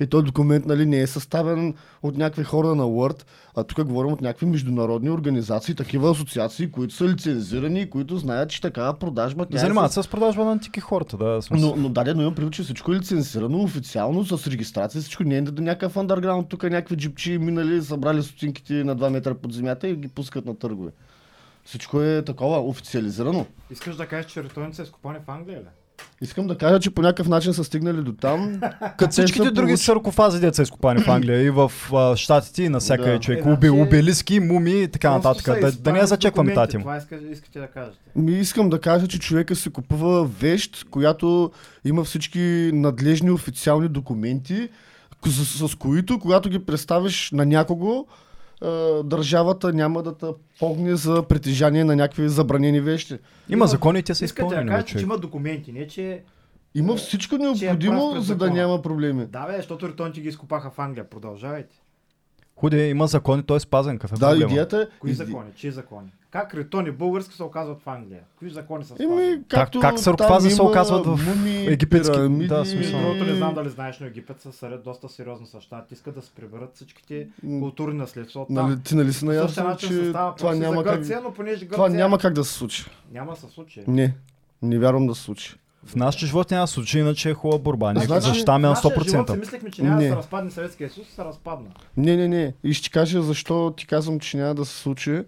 И 0.00 0.06
този 0.06 0.24
документ 0.24 0.66
нали, 0.66 0.86
не 0.86 1.00
е 1.00 1.06
съставен 1.06 1.74
от 2.02 2.16
някакви 2.16 2.44
хора 2.44 2.74
на 2.74 2.84
Word, 2.84 3.24
а 3.56 3.64
тук 3.64 3.84
говорим 3.86 4.12
от 4.12 4.20
някакви 4.20 4.46
международни 4.46 5.10
организации, 5.10 5.74
такива 5.74 6.10
асоциации, 6.10 6.70
които 6.70 6.94
са 6.94 7.04
лицензирани 7.04 7.80
и 7.80 7.90
които 7.90 8.16
знаят, 8.16 8.50
че 8.50 8.60
такава 8.60 8.98
продажба 8.98 9.46
тя 9.46 9.56
е 9.56 9.60
Занимават 9.60 9.92
с 9.92 9.94
се 9.94 10.02
с 10.02 10.08
продажба 10.08 10.44
на 10.44 10.52
антики 10.52 10.80
хората, 10.80 11.16
да. 11.16 11.42
смисъл. 11.42 11.76
но, 11.76 11.82
но 11.82 11.88
да, 11.88 12.14
но 12.14 12.22
имам 12.22 12.34
предвид, 12.34 12.54
че 12.54 12.62
всичко 12.62 12.92
е 12.92 12.96
лицензирано 12.96 13.62
официално, 13.62 14.24
с 14.24 14.46
регистрация, 14.46 15.00
всичко 15.00 15.22
не 15.22 15.36
е 15.36 15.42
до 15.42 15.62
някакъв 15.62 15.96
андерграунд, 15.96 16.48
тук 16.48 16.62
някакви 16.62 16.96
джипчи 16.96 17.38
минали, 17.38 17.82
събрали 17.82 18.22
стотинките 18.22 18.84
на 18.84 18.96
2 18.96 19.08
метра 19.08 19.34
под 19.34 19.52
земята 19.52 19.88
и 19.88 19.96
ги 19.96 20.08
пускат 20.08 20.46
на 20.46 20.54
търгове. 20.54 20.90
Всичко 21.64 22.00
е 22.00 22.22
такова 22.22 22.60
официализирано. 22.60 23.46
Искаш 23.70 23.96
да 23.96 24.06
кажеш, 24.06 24.32
че 24.32 24.44
ретоните 24.44 24.76
са 24.76 24.82
изкопани 24.82 25.18
в 25.26 25.30
Англия, 25.30 25.58
ли? 25.58 25.83
Искам 26.20 26.46
да 26.46 26.58
кажа, 26.58 26.80
че 26.80 26.90
по 26.90 27.02
някакъв 27.02 27.28
начин 27.28 27.54
са 27.54 27.64
стигнали 27.64 27.96
до 27.96 28.12
там. 28.12 28.60
Като 28.98 29.10
всичките 29.12 29.44
са 29.44 29.52
други 29.52 29.72
получ- 29.72 29.76
саркофази, 29.76 30.40
деца 30.40 30.62
изкопани 30.62 31.00
в 31.00 31.08
Англия 31.08 31.42
и 31.42 31.50
в 31.50 31.72
а, 31.92 32.16
Штатите 32.16 32.62
и 32.62 32.68
навсякъде 32.68 33.12
Да. 33.12 33.20
човек. 33.20 33.38
Е, 33.38 33.48
Обе, 33.48 33.68
значи- 33.68 33.82
обелиски, 33.82 34.40
муми 34.40 34.72
и 34.72 34.88
така 34.88 35.10
нататък. 35.10 35.44
са 35.44 35.56
Да, 35.56 35.72
да 35.72 35.92
не 35.92 35.98
я 35.98 36.06
с 36.06 36.08
зачекваме 36.08 36.54
тази 36.54 36.76
му. 36.76 36.82
Това 36.82 36.96
иска, 36.96 37.16
искате 37.24 37.58
да 37.58 37.66
кажете. 37.66 37.98
Ми 38.16 38.32
искам 38.32 38.70
да 38.70 38.80
кажа, 38.80 39.08
че 39.08 39.18
човека 39.18 39.56
си 39.56 39.70
купува 39.70 40.24
вещ, 40.24 40.86
която 40.90 41.50
има 41.84 42.04
всички 42.04 42.40
надлежни 42.74 43.30
официални 43.30 43.88
документи, 43.88 44.68
к- 45.22 45.28
с, 45.28 45.68
с 45.68 45.74
които, 45.74 46.18
когато 46.18 46.48
ги 46.48 46.58
представиш 46.58 47.30
на 47.30 47.46
някого, 47.46 47.90
е, 47.90 48.04
държавата 49.04 49.72
няма 49.72 50.02
да 50.02 50.16
те 50.18 50.26
погне 50.58 50.96
за 50.96 51.22
притежание 51.22 51.84
на 51.84 51.96
някакви 51.96 52.28
забранени 52.28 52.80
вещи. 52.80 53.18
Има 53.48 53.66
закони 53.66 54.02
те 54.02 54.14
са 54.14 54.24
Искате 54.24 54.42
да 54.42 54.46
изпълнени. 54.46 54.70
бе, 54.70 54.76
кажете, 54.76 54.98
че 54.98 55.04
има 55.04 55.18
документи, 55.18 55.72
не 55.72 55.86
че... 55.86 56.22
Има 56.74 56.96
всичко 56.96 57.34
е 57.34 57.38
необходимо, 57.38 58.12
пред 58.12 58.22
за 58.22 58.36
да 58.36 58.50
няма 58.50 58.82
проблеми. 58.82 59.26
Да, 59.26 59.46
бе, 59.46 59.56
защото 59.56 59.88
ретоните 59.88 60.20
ги 60.20 60.28
изкопаха 60.28 60.70
в 60.70 60.78
Англия. 60.78 61.10
Продължавайте. 61.10 61.76
Худе, 62.56 62.88
има 62.88 63.06
закони, 63.06 63.42
той 63.42 63.56
е 63.56 63.60
спазен. 63.60 63.98
Какъв 63.98 64.12
е 64.12 64.20
Да, 64.20 64.30
проблема? 64.30 64.50
идеята 64.52 64.88
е... 64.92 64.98
Кои 64.98 65.12
закони? 65.12 65.50
Чии 65.56 65.70
закони? 65.70 66.08
Как 66.34 66.54
ретони 66.54 66.90
български 66.90 67.34
се 67.34 67.42
оказват 67.42 67.80
в 67.80 67.88
Англия? 67.88 68.20
Кои 68.38 68.50
закони 68.50 68.84
са? 68.84 68.94
Еми, 69.00 69.38
както 69.48 69.80
как 69.80 69.98
саркофази 69.98 70.50
се 70.50 70.62
оказват 70.62 71.06
в 71.06 71.18
мумии, 71.26 71.68
египетски- 71.68 72.12
пирамиди, 72.12 72.46
да, 72.46 72.64
смисъл. 72.64 73.00
Другото 73.00 73.24
не 73.24 73.34
знам 73.34 73.54
дали 73.54 73.68
знаеш, 73.68 74.00
но 74.00 74.06
Египет 74.06 74.40
са 74.40 74.52
сред 74.52 74.82
доста 74.82 75.08
сериозно 75.08 75.46
с 75.46 75.60
щатите. 75.60 75.94
Искат 75.94 76.14
да 76.14 76.22
се 76.22 76.30
приберат 76.32 76.70
всичките 76.74 77.28
културни 77.60 77.94
наследства 77.94 78.40
от 78.40 78.50
Нали, 78.50 78.66
там. 78.66 78.80
ти 78.80 78.94
нали 78.96 79.12
си 79.12 79.24
наясно, 79.24 79.64
начин 79.64 79.88
се 79.88 79.94
че 79.96 80.12
това 80.36 80.54
няма, 80.54 80.76
за 80.76 80.84
как, 80.84 80.96
Гърция, 80.96 81.20
но 81.20 81.32
понеже 81.32 81.54
Гърция 81.56 81.70
това 81.70 81.88
няма 81.88 82.18
как 82.18 82.32
да 82.32 82.44
се 82.44 82.52
случи. 82.52 82.84
няма 83.12 83.32
да 83.32 83.40
се 83.40 83.46
случи. 83.46 83.82
Не, 83.88 84.14
не 84.62 84.78
вярвам 84.78 85.06
да 85.06 85.14
се 85.14 85.22
случи. 85.22 85.54
В 85.86 85.96
нашия 85.96 86.26
живот 86.26 86.50
няма 86.50 86.66
случай, 86.66 87.00
иначе 87.00 87.30
е 87.30 87.34
хубава 87.34 87.58
борба. 87.58 87.92
Ние 87.92 88.02
значи, 88.02 88.26
защитаваме 88.26 88.62
на 88.62 88.74
В 88.74 88.76
нашия 88.76 88.90
живот 88.92 89.08
си 89.08 89.16
100%. 89.26 89.40
мислехме, 89.40 89.70
че 89.70 89.82
няма 89.82 89.96
Не. 89.96 90.04
да 90.04 90.10
се 90.10 90.16
разпадне 90.16 90.50
Съветския 90.50 90.90
съюз, 90.90 91.08
се 91.08 91.24
разпадна. 91.24 91.68
Не, 91.96 92.16
не, 92.16 92.28
не. 92.28 92.54
И 92.64 92.74
ще 92.74 92.84
ти 92.84 92.90
кажа 92.90 93.22
защо 93.22 93.74
ти 93.76 93.86
казвам, 93.86 94.20
че 94.20 94.36
няма 94.36 94.54
да 94.54 94.64
се 94.64 94.76
случи. 94.76 95.22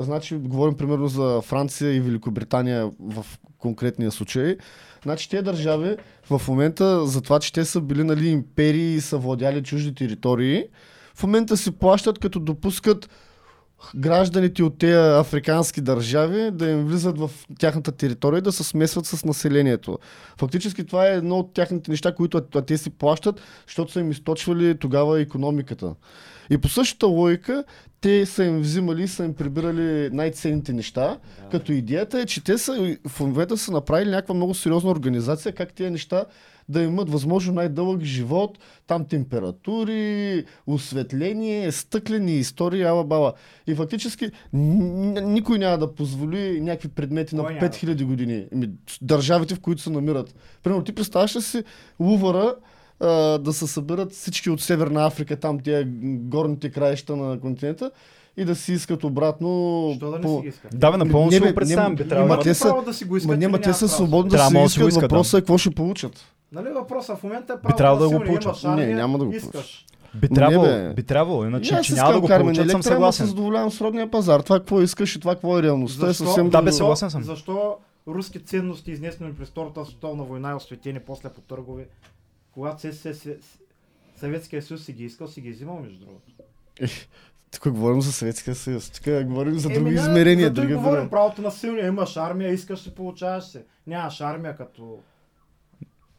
Значи, 0.00 0.36
говорим 0.36 0.76
примерно 0.76 1.08
за 1.08 1.40
Франция 1.40 1.94
и 1.94 2.00
Великобритания 2.00 2.90
в 3.00 3.26
конкретния 3.58 4.10
случай. 4.10 4.56
Значи, 5.02 5.30
тези 5.30 5.42
държави 5.42 5.96
в 6.30 6.42
момента, 6.48 7.06
за 7.06 7.20
това, 7.20 7.40
че 7.40 7.52
те 7.52 7.64
са 7.64 7.80
били 7.80 8.04
нали, 8.04 8.28
империи 8.28 8.94
и 8.94 9.00
са 9.00 9.18
владяли 9.18 9.62
чужди 9.62 9.94
територии, 9.94 10.64
в 11.14 11.22
момента 11.22 11.56
си 11.56 11.70
плащат, 11.70 12.18
като 12.18 12.40
допускат 12.40 13.10
гражданите 13.96 14.62
от 14.62 14.78
тези 14.78 14.94
африкански 14.94 15.80
държави 15.80 16.50
да 16.52 16.70
им 16.70 16.86
влизат 16.86 17.18
в 17.18 17.30
тяхната 17.58 17.92
територия 17.92 18.38
и 18.38 18.42
да 18.42 18.52
се 18.52 18.64
смесват 18.64 19.06
с 19.06 19.24
населението. 19.24 19.98
Фактически 20.38 20.86
това 20.86 21.08
е 21.08 21.14
едно 21.14 21.38
от 21.38 21.52
тяхните 21.54 21.90
неща, 21.90 22.14
които 22.14 22.42
а- 22.54 22.62
те 22.62 22.78
си 22.78 22.90
плащат, 22.90 23.40
защото 23.66 23.92
са 23.92 24.00
им 24.00 24.10
източвали 24.10 24.78
тогава 24.78 25.20
економиката. 25.20 25.94
И 26.50 26.58
по 26.58 26.68
същата 26.68 27.06
логика, 27.06 27.64
те 28.00 28.26
са 28.26 28.44
им 28.44 28.60
взимали 28.60 29.02
и 29.02 29.08
са 29.08 29.24
им 29.24 29.34
прибирали 29.34 30.10
най-ценните 30.12 30.72
неща, 30.72 31.18
като 31.50 31.72
идеята 31.72 32.20
е, 32.20 32.26
че 32.26 32.44
те 32.44 32.58
са 32.58 32.96
в 33.08 33.20
момента 33.20 33.56
са 33.56 33.72
направили 33.72 34.10
някаква 34.10 34.34
много 34.34 34.54
сериозна 34.54 34.90
организация, 34.90 35.52
как 35.52 35.72
тези 35.72 35.90
неща 35.90 36.24
да 36.68 36.82
имат 36.82 37.10
възможно 37.10 37.54
най-дълъг 37.54 38.02
живот, 38.02 38.58
там 38.86 39.04
температури, 39.04 40.44
осветление, 40.66 41.72
стъклени 41.72 42.32
истории, 42.32 42.82
ала 42.82 43.04
бала. 43.04 43.32
И 43.66 43.74
фактически 43.74 44.30
никой 44.52 45.58
няма 45.58 45.78
да 45.78 45.94
позволи 45.94 46.60
някакви 46.60 46.88
предмети 46.88 47.36
на 47.36 47.42
Кой 47.42 47.54
няма? 47.54 47.68
5000 47.68 48.04
години. 48.04 48.46
Ами, 48.52 48.70
държавите, 49.02 49.54
в 49.54 49.60
които 49.60 49.82
се 49.82 49.90
намират. 49.90 50.34
Примерно, 50.62 50.84
ти 50.84 50.94
представяш 50.94 51.36
ли 51.36 51.42
си 51.42 51.64
Лувъра, 52.00 52.54
да 53.40 53.52
се 53.52 53.66
съберат 53.66 54.12
всички 54.12 54.50
от 54.50 54.60
Северна 54.60 55.06
Африка, 55.06 55.36
там 55.36 55.60
тия 55.60 55.84
горните 56.04 56.70
краища 56.70 57.16
на 57.16 57.40
континента 57.40 57.90
и 58.38 58.44
да 58.44 58.54
си 58.54 58.72
искат 58.72 59.04
обратно. 59.04 59.48
Що 59.96 60.10
да 60.10 60.16
не 60.16 60.22
по- 60.22 60.40
си 60.42 60.48
искат? 60.48 60.70
Да, 60.74 60.90
бе, 60.90 60.96
напълно 60.96 61.26
Не, 61.26 61.32
си 61.32 61.40
го 61.40 61.54
представям. 61.54 61.92
не- 61.92 61.96
Би 61.96 62.02
не- 62.02 62.08
трябвало 62.08 62.28
ма 62.28 62.36
да 62.36 62.42
те 62.42 62.54
са- 62.54 62.64
право 62.64 62.82
да 62.82 62.94
си 62.94 63.04
го 63.04 63.16
искат. 63.16 63.30
Ма 63.30 63.36
няма, 63.36 63.60
те 63.60 63.72
са 63.72 63.88
свободни 63.88 64.30
да 64.30 64.36
Трябва 64.36 64.50
си 64.50 64.54
да 64.54 64.64
искат. 64.64 64.88
искат, 64.88 65.02
Въпросът 65.02 65.34
е 65.34 65.42
какво 65.42 65.58
ще 65.58 65.70
получат. 65.70 66.12
Нали 66.52 66.68
въпросът 66.70 67.18
в 67.18 67.22
момента 67.22 67.52
е 67.52 67.56
право 67.58 67.76
трябвало 67.76 68.00
да 68.02 68.18
го 68.18 68.24
получат. 68.24 68.64
Не, 68.66 68.86
няма 68.86 69.18
да 69.18 69.24
го 69.24 69.32
искаш. 69.32 69.84
Би 70.14 70.28
Не, 70.30 70.34
трябвало, 70.34 70.64
бе. 70.64 70.92
би 70.94 71.02
трябвало. 71.02 71.44
Иначе, 71.44 71.74
аз 71.74 71.86
че 71.86 71.94
няма 71.94 72.12
да 72.12 72.20
го 72.20 72.26
Кармен 72.26 72.42
получат, 72.44 72.56
съм 72.56 72.64
Електра, 72.64 72.76
ама 72.76 72.82
се 72.82 72.88
съгласен. 72.88 73.26
задоволявам 73.26 73.70
с 73.70 73.80
родния 73.80 74.10
пазар. 74.10 74.40
Това 74.40 74.58
какво 74.58 74.80
искаш 74.82 75.16
и 75.16 75.20
това 75.20 75.34
какво 75.34 75.58
е 75.58 75.62
реалността 75.62 76.04
е 76.04 76.08
Защо? 76.08 76.24
съвсем 76.24 76.50
Да, 76.50 76.62
бе, 76.62 76.72
съгласен 76.72 77.10
съм. 77.10 77.22
Защо 77.22 77.76
руски 78.08 78.38
ценности, 78.40 78.90
изнесени 78.90 79.34
през 79.34 79.48
Втората 79.48 79.84
световна 79.84 80.24
война 80.24 80.50
и 80.50 80.54
осветени 80.54 80.98
после 81.00 81.28
по 81.28 81.40
търгове, 81.40 81.86
когато 82.52 82.80
се, 82.80 82.92
се, 82.92 83.14
се, 83.14 83.36
Съветския 84.16 84.62
съюз 84.62 84.82
си 84.82 84.92
ги 84.92 85.04
искал, 85.04 85.28
си 85.28 85.40
ги 85.40 85.48
е 85.48 85.52
взимал 85.52 85.78
между 85.78 85.98
другото. 85.98 86.22
Тук 87.50 87.72
говорим 87.72 88.00
за 88.00 88.12
Съветския 88.12 88.54
съюз. 88.54 88.90
Тук 88.90 89.24
говорим 89.24 89.58
за 89.58 89.68
Еми, 89.68 89.78
други 89.78 89.94
да, 89.94 90.00
измерения. 90.00 90.50
Други 90.50 90.74
говорим 90.74 91.10
правото 91.10 91.42
на 91.42 91.50
силния. 91.50 91.86
Имаш 91.86 92.16
армия, 92.16 92.52
искаш 92.52 92.80
се, 92.80 92.94
получаваш 92.94 93.44
се. 93.44 93.64
Нямаш 93.86 94.20
армия 94.20 94.56
като... 94.56 94.98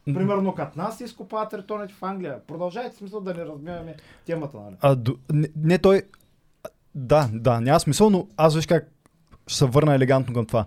Примерно 0.06 0.56
като 0.56 0.80
нас 0.80 0.98
се 0.98 1.04
изкопават 1.04 1.50
териториите 1.50 1.94
в 1.94 2.04
Англия. 2.04 2.40
Продължайте 2.48 2.98
смисъл 2.98 3.22
да 3.22 3.34
не 3.34 3.46
разбиваме 3.46 3.96
темата, 4.26 4.58
нали? 4.58 4.76
А, 4.82 4.96
до, 4.96 5.16
не, 5.34 5.48
не 5.64 5.78
той... 5.78 6.04
Да, 6.96 7.30
да, 7.34 7.62
няма 7.62 7.80
смисъл, 7.80 8.10
но 8.10 8.28
аз 8.38 8.56
виж 8.56 8.66
как 8.66 8.92
ще 9.48 9.58
се 9.58 9.66
върна 9.66 9.96
елегантно 9.96 10.34
към 10.34 10.46
това. 10.46 10.66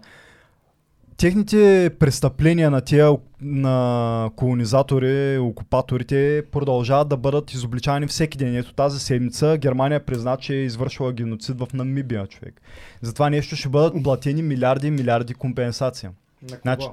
Техните 1.22 1.90
престъпления 1.98 2.70
на 2.70 2.80
тия 2.80 3.16
на 3.40 4.30
колонизатори, 4.36 5.38
окупаторите 5.38 6.44
продължават 6.52 7.08
да 7.08 7.16
бъдат 7.16 7.52
изобличавани 7.52 8.06
всеки 8.06 8.38
ден. 8.38 8.56
Ето 8.56 8.74
тази 8.74 9.00
седмица 9.00 9.58
Германия 9.58 10.06
призна, 10.06 10.36
че 10.36 10.54
е 10.54 10.64
извършила 10.64 11.12
геноцид 11.12 11.58
в 11.58 11.68
Намибия, 11.74 12.26
човек. 12.26 12.60
За 13.02 13.14
това 13.14 13.30
нещо 13.30 13.56
ще 13.56 13.68
бъдат 13.68 14.02
платени 14.02 14.42
милиарди 14.42 14.86
и 14.86 14.90
милиарди 14.90 15.34
компенсация 15.34 16.12
На 16.42 16.48
кого? 16.48 16.62
Значи- 16.62 16.88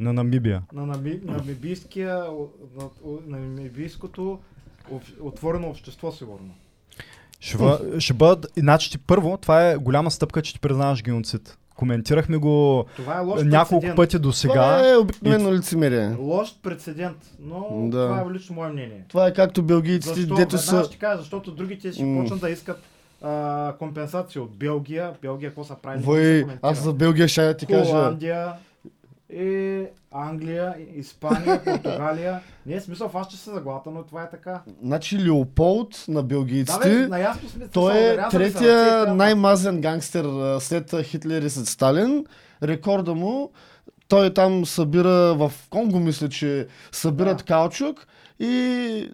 на 0.00 0.12
Намибия. 0.12 0.62
на 0.72 0.86
нами, 0.86 1.20
намибийския, 1.24 2.14
на, 2.76 2.88
на 3.26 3.38
намибийското 3.38 4.38
отворено 5.20 5.68
общество, 5.68 6.12
сигурно. 6.12 6.54
Ще, 7.40 7.58
бъ, 7.58 7.80
ще 7.98 8.14
бъдат, 8.14 8.46
иначе 8.58 8.90
ти 8.90 8.98
първо, 8.98 9.36
това 9.36 9.70
е 9.70 9.76
голяма 9.76 10.10
стъпка, 10.10 10.42
че 10.42 10.52
ти 10.52 10.60
признаваш 10.60 11.02
геноцид. 11.02 11.58
Коментирахме 11.76 12.36
го 12.36 12.84
Това 12.96 13.16
е 13.16 13.20
лош 13.20 13.42
няколко 13.42 13.80
прецедент. 13.80 13.96
пъти 13.96 14.16
до 14.16 14.22
Това 14.22 14.32
сега. 14.32 14.90
е 14.90 14.96
обикновено 14.96 15.52
лицемерие. 15.52 16.16
Лош 16.18 16.54
прецедент, 16.62 17.16
но 17.40 17.66
Да. 17.82 18.06
това 18.06 18.20
е 18.22 18.34
лично 18.34 18.54
мое 18.54 18.68
мнение. 18.68 19.04
Това 19.08 19.26
е 19.26 19.32
както 19.32 19.62
белгийците, 19.62 20.14
Защо? 20.14 20.34
дето 20.34 20.58
са... 20.58 20.84
ще 20.84 20.96
кажа, 20.98 21.18
защото 21.18 21.50
другите 21.50 21.92
ще 21.92 22.04
М. 22.04 22.20
почнат 22.20 22.40
да 22.40 22.50
искат 22.50 22.82
а, 23.22 23.72
компенсация 23.72 24.42
от 24.42 24.50
Белгия. 24.50 25.12
Белгия 25.22 25.50
какво 25.50 25.64
са 25.64 25.74
правили? 25.74 26.02
Вой, 26.02 26.46
аз 26.62 26.78
за 26.78 26.92
Белгия 26.92 27.28
ще 27.28 27.56
ти 27.56 27.66
кажа. 27.66 27.84
Холандия, 27.84 28.52
и 29.30 29.82
Англия, 30.12 30.74
Испания, 30.94 31.62
Португалия. 31.64 32.40
Не 32.66 32.74
е 32.74 32.80
смисъл, 32.80 33.10
аз 33.14 33.28
ще 33.28 33.36
се 33.36 33.50
заглата, 33.50 33.90
но 33.90 34.02
това 34.02 34.22
е 34.22 34.30
така. 34.30 34.60
Значи 34.82 35.24
Леополд 35.24 36.04
на 36.08 36.14
Да, 36.14 36.22
бе, 36.22 36.28
белгийците, 36.28 37.06
наясно 37.08 37.48
сме. 37.48 37.68
той 37.68 37.98
е 37.98 38.16
третия 38.30 38.40
ръцете, 38.96 39.12
най-мазен 39.12 39.80
гангстер 39.80 40.24
след 40.60 40.94
Хитлер 41.02 41.42
и 41.42 41.50
след 41.50 41.66
Сталин. 41.66 42.24
Рекорда 42.62 43.14
му, 43.14 43.50
той 44.08 44.34
там 44.34 44.66
събира 44.66 45.10
в 45.34 45.52
Конго, 45.70 45.98
мисля, 45.98 46.28
че 46.28 46.66
събират 46.92 47.38
Да. 47.38 47.44
каучук 47.44 48.06
и 48.40 48.46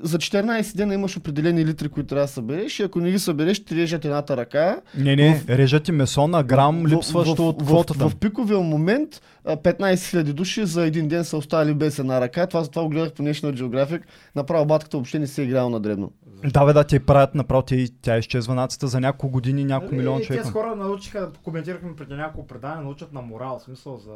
за 0.03 0.19
14 0.19 0.77
дена 0.77 0.95
имаш 0.95 1.17
определени 1.17 1.67
литри, 1.67 1.89
които 1.89 2.07
трябва 2.07 2.25
да 2.25 2.29
събереш 2.29 2.81
и 2.81 2.83
ако 2.83 3.01
не 3.01 3.11
ги 3.11 3.19
събереш, 3.19 3.65
ти 3.65 3.77
режат 3.77 4.05
едната 4.05 4.37
ръка. 4.37 4.81
Не, 4.97 5.17
не, 5.17 5.43
режат 5.49 5.83
ти 5.83 5.93
месо 5.93 6.27
на 6.27 6.43
грам, 6.43 6.83
В- 6.83 6.89
липсващо 6.89 7.35
в- 7.37 7.41
от 7.41 7.63
в- 7.63 7.65
квотата. 7.65 8.07
В, 8.07 8.11
в 8.11 8.17
пиковия 8.17 8.59
момент 8.61 9.09
а, 9.45 9.57
15 9.57 9.95
000 9.95 10.23
души 10.25 10.67
за 10.67 10.87
един 10.87 11.09
ден 11.09 11.25
са 11.25 11.37
оставили 11.37 11.75
без 11.75 11.99
една 11.99 12.21
ръка. 12.21 12.47
Това, 12.47 12.65
това 12.65 12.83
го 12.83 12.89
гледах 12.89 13.13
по 13.13 13.23
National 13.23 13.55
Geographic. 13.55 14.03
Направо 14.35 14.67
батката 14.67 14.97
въобще 14.97 15.19
не 15.19 15.27
се 15.27 15.43
е 15.43 15.45
играла 15.45 15.71
на 15.71 15.81
дребно. 15.81 16.13
Да, 16.45 16.65
бе, 16.65 16.73
да, 16.73 16.85
те 16.85 17.01
правят 17.01 17.35
направо, 17.35 17.63
тя, 17.63 17.77
тя 18.03 18.19
изчезва 18.19 18.55
нацията 18.55 18.87
за 18.87 19.01
няколко 19.01 19.29
години, 19.29 19.65
няколко 19.65 19.95
Нали, 19.95 19.99
милиона 19.99 20.19
Тези 20.19 20.27
човека. 20.29 20.51
хора 20.51 20.77
научиха, 20.77 21.31
коментирахме 21.35 21.97
преди 21.97 22.15
няколко 22.15 22.47
предания, 22.49 22.81
научат 22.81 23.13
на 23.13 23.23
морал, 23.23 23.59
в 23.59 23.63
смисъл 23.63 23.97
за 23.97 24.13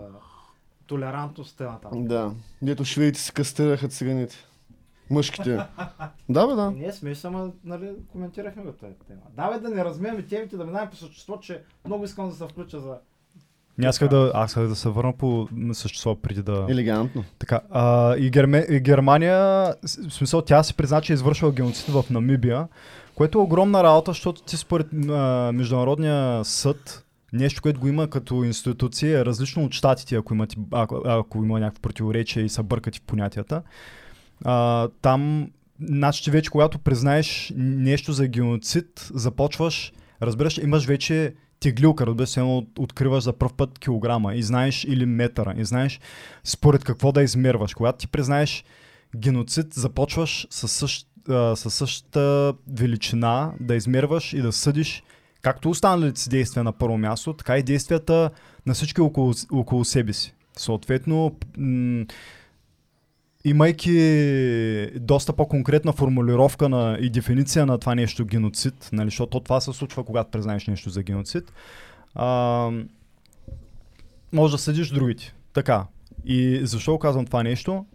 толерантност 0.87 1.61
на 1.61 1.79
там. 1.81 2.05
Да. 2.05 2.31
Дето 2.62 2.85
шведите 2.85 3.21
си 3.21 3.33
кастираха 3.33 3.88
циганите. 3.88 4.37
Мъжките. 5.11 5.51
да, 6.29 6.47
бе, 6.47 6.55
да. 6.55 6.71
Ние 6.71 6.92
сме 6.92 7.14
само, 7.14 7.53
нали, 7.64 7.90
коментирахме 8.12 8.62
го 8.62 8.73
тази 8.73 8.95
тема. 9.09 9.21
Да, 9.37 9.51
бе, 9.51 9.59
да 9.59 9.75
не 9.75 9.85
размиваме 9.85 10.23
темите, 10.23 10.57
да 10.57 10.64
минаваме 10.64 10.90
по 10.90 10.97
същество, 10.97 11.38
че 11.40 11.62
много 11.87 12.05
искам 12.05 12.29
да 12.29 12.35
се 12.35 12.45
включа 12.45 12.81
за... 12.81 12.99
Не, 13.79 13.87
аз 13.87 13.95
исках 13.95 14.09
да, 14.09 14.31
аз 14.35 14.51
исках 14.51 14.69
да 14.69 14.77
се 14.77 14.88
върна 14.88 15.12
по 15.12 15.49
същество 15.73 16.14
преди 16.14 16.42
да... 16.42 16.66
Елегантно. 16.69 17.25
Така, 17.38 17.61
а, 17.71 18.16
и, 18.16 18.31
Герме, 18.31 18.66
и 18.71 18.81
Германия, 18.81 19.38
в 19.83 20.11
смисъл, 20.11 20.42
тя 20.42 20.62
си 20.62 20.75
призна, 20.75 21.01
че 21.01 21.12
е 21.12 21.14
извършила 21.14 21.53
геноцид 21.53 21.87
в 21.87 22.05
Намибия, 22.11 22.69
което 23.14 23.38
е 23.38 23.42
огромна 23.42 23.85
работа, 23.85 24.11
защото 24.11 24.42
ти 24.42 24.57
според 24.57 24.87
а, 25.09 25.51
Международния 25.55 26.45
съд, 26.45 27.05
нещо, 27.33 27.62
което 27.62 27.81
го 27.81 27.88
има 27.88 28.09
като 28.09 28.45
институция, 28.45 29.21
е 29.21 29.25
различно 29.25 29.64
от 29.64 29.73
щатите, 29.73 30.16
ако, 30.16 30.35
имат, 30.35 30.55
ако, 30.73 31.03
ако 31.05 31.38
има 31.38 31.61
някакво 31.61 31.83
противоречие 31.83 32.42
и 32.42 32.49
са 32.49 32.62
бъркати 32.62 32.99
в 32.99 33.03
понятията. 33.03 33.62
А, 34.44 34.88
там, 35.03 35.51
значи 35.81 36.31
вече, 36.31 36.51
когато 36.51 36.79
признаеш 36.79 37.53
нещо 37.57 38.12
за 38.12 38.27
геноцид, 38.27 39.11
започваш, 39.14 39.92
разбираш, 40.22 40.59
имаш 40.59 40.87
вече 40.87 41.35
теглилка, 41.61 42.07
разбира 42.07 42.27
се, 42.27 42.62
откриваш 42.79 43.25
за 43.25 43.33
първ 43.33 43.53
път 43.57 43.79
килограма 43.79 44.35
и 44.35 44.42
знаеш 44.42 44.85
или 44.85 45.07
метъра 45.07 45.55
и 45.57 45.64
знаеш 45.64 46.01
според 46.44 46.85
какво 46.85 47.12
да 47.12 47.22
измерваш. 47.22 47.75
Когато 47.75 47.99
ти 47.99 48.09
признаеш 48.09 48.64
геноцид, 49.16 49.75
започваш 49.75 50.46
със, 50.51 50.72
същ, 50.72 51.07
а, 51.29 51.57
със 51.57 51.75
същата 51.75 52.55
величина 52.68 53.53
да 53.61 53.75
измерваш 53.75 54.33
и 54.33 54.42
да 54.42 54.53
съдиш 54.53 55.03
както 55.42 55.70
останалите 55.70 56.20
си 56.20 56.29
действия 56.29 56.64
на 56.64 56.72
първо 56.72 56.99
място, 56.99 57.33
така 57.33 57.59
и 57.59 57.62
действията 57.62 58.31
на 58.66 58.75
всички 58.75 59.01
около, 59.01 59.33
около 59.53 59.85
себе 59.85 60.12
си. 60.12 60.35
Съответно, 60.57 61.37
м- 61.59 62.05
имайки 63.46 64.90
доста 65.00 65.32
по-конкретна 65.32 65.92
формулировка 65.92 66.68
на, 66.68 66.98
и 67.00 67.11
дефиниция 67.11 67.66
на 67.66 67.78
това 67.78 67.94
нещо 67.94 68.24
геноцид, 68.24 68.88
нали, 68.92 69.06
защото 69.06 69.40
това 69.40 69.61
се 69.61 69.72
случва, 69.72 70.04
когато 70.04 70.30
признаеш 70.30 70.66
нещо 70.66 70.90
за 70.90 71.02
геноцид, 71.02 71.52
а, 72.14 72.70
може 74.32 74.52
да 74.52 74.59
съдиш 74.59 74.88
другите. 74.88 75.35
Така. 75.52 75.87
И 76.24 76.61
защо 76.62 76.98
казвам 76.98 77.26
това 77.26 77.42
нещо? 77.42 77.87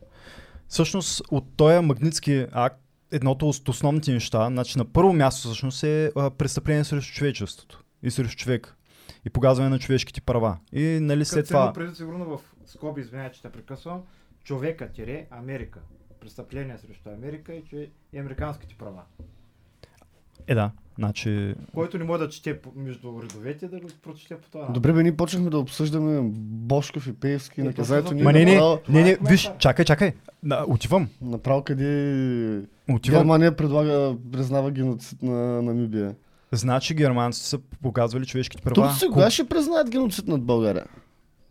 Всъщност 0.68 1.22
от 1.32 1.46
този 1.58 1.86
магнитски 1.86 2.46
акт 2.52 2.78
едното 3.12 3.50
от 3.50 3.70
основните 3.70 4.14
неща, 4.14 4.48
значи 4.48 4.78
на 4.78 4.86
първо 4.86 5.14
място 5.14 5.48
всъщност 5.48 5.84
е 5.84 6.12
а, 6.16 6.30
престъпление 6.30 6.84
срещу 6.84 7.14
човечеството 7.14 7.84
и 8.04 8.12
срещу 8.12 8.38
човек 8.38 8.78
и 9.26 9.30
погазване 9.30 9.70
на 9.70 9.80
човешките 9.80 10.22
права. 10.22 10.58
И 10.74 11.00
нали 11.02 11.26
след 11.26 11.48
това... 11.48 11.74
сигурно 11.94 12.26
в 12.26 12.40
скоби, 12.66 13.02
извинявай, 13.02 13.32
че 13.32 13.42
те 13.42 13.50
прекъсвам, 13.50 14.02
човека 14.44 14.92
тире 14.92 15.28
Америка. 15.32 15.80
Престъпление 16.20 16.78
срещу 16.78 17.10
Америка 17.10 17.54
и, 17.54 17.64
че... 17.70 17.90
и 18.14 18.20
американските 18.20 18.76
права. 18.78 19.02
Е, 20.48 20.56
да. 20.56 20.72
Значи, 20.98 21.56
Който 21.74 21.98
не 21.98 22.04
може 22.04 22.24
да 22.24 22.30
чете 22.30 22.60
между 22.76 23.22
редовете, 23.24 23.68
да 23.68 23.80
го 23.80 23.88
прочете 24.04 24.38
по 24.38 24.50
това. 24.50 24.66
Добре, 24.66 24.94
бе, 24.94 25.04
ние 25.04 25.18
почнахме 25.18 25.50
да 25.50 25.60
обсъждаме 25.60 26.22
Бошков 26.34 27.08
и 27.08 27.14
Пеевски. 27.14 27.62
Е, 27.62 27.64
Наказанието 27.64 28.16
ма 28.16 28.34
не, 28.34 28.46
не, 28.46 28.60
не, 28.90 29.04
не, 29.04 29.18
виж, 29.30 29.52
чакай, 29.60 29.86
чакай. 29.86 30.14
Да, 30.44 30.66
отивам. 30.68 31.10
направо 31.22 31.64
къде 31.64 32.64
Отивам. 32.90 33.20
Германия 33.20 33.56
предлага, 33.56 34.16
признава 34.32 34.72
геноцид 34.72 35.22
на 35.24 35.62
Намибия. 35.62 36.16
Значи 36.52 36.96
германците 36.96 37.48
са 37.48 37.60
показвали 37.82 38.26
човешките 38.26 38.64
права. 38.64 38.76
Турците 38.76 39.08
кога 39.08 39.30
ще 39.30 39.48
признаят 39.48 39.90
геноцид 39.90 40.28
над 40.28 40.42
България? 40.42 40.86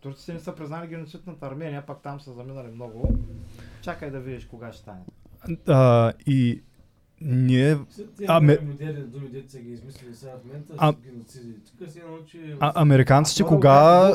Турците 0.01 0.33
не 0.33 0.39
са 0.39 0.55
признали 0.55 0.87
геноцид 0.87 1.27
над 1.27 1.43
Армения, 1.43 1.85
пак 1.85 2.01
там 2.01 2.21
са 2.21 2.33
заминали 2.33 2.67
много. 2.67 3.17
Чакай 3.81 4.11
да 4.11 4.19
видиш 4.19 4.45
кога 4.45 4.71
ще 4.71 4.81
стане. 4.81 4.99
А, 5.67 6.13
и 6.25 6.61
ние 7.21 7.77
Тези 8.17 8.25
А, 10.79 10.93
А- 12.59 12.81
американците 12.81 13.43
кога, 13.43 14.13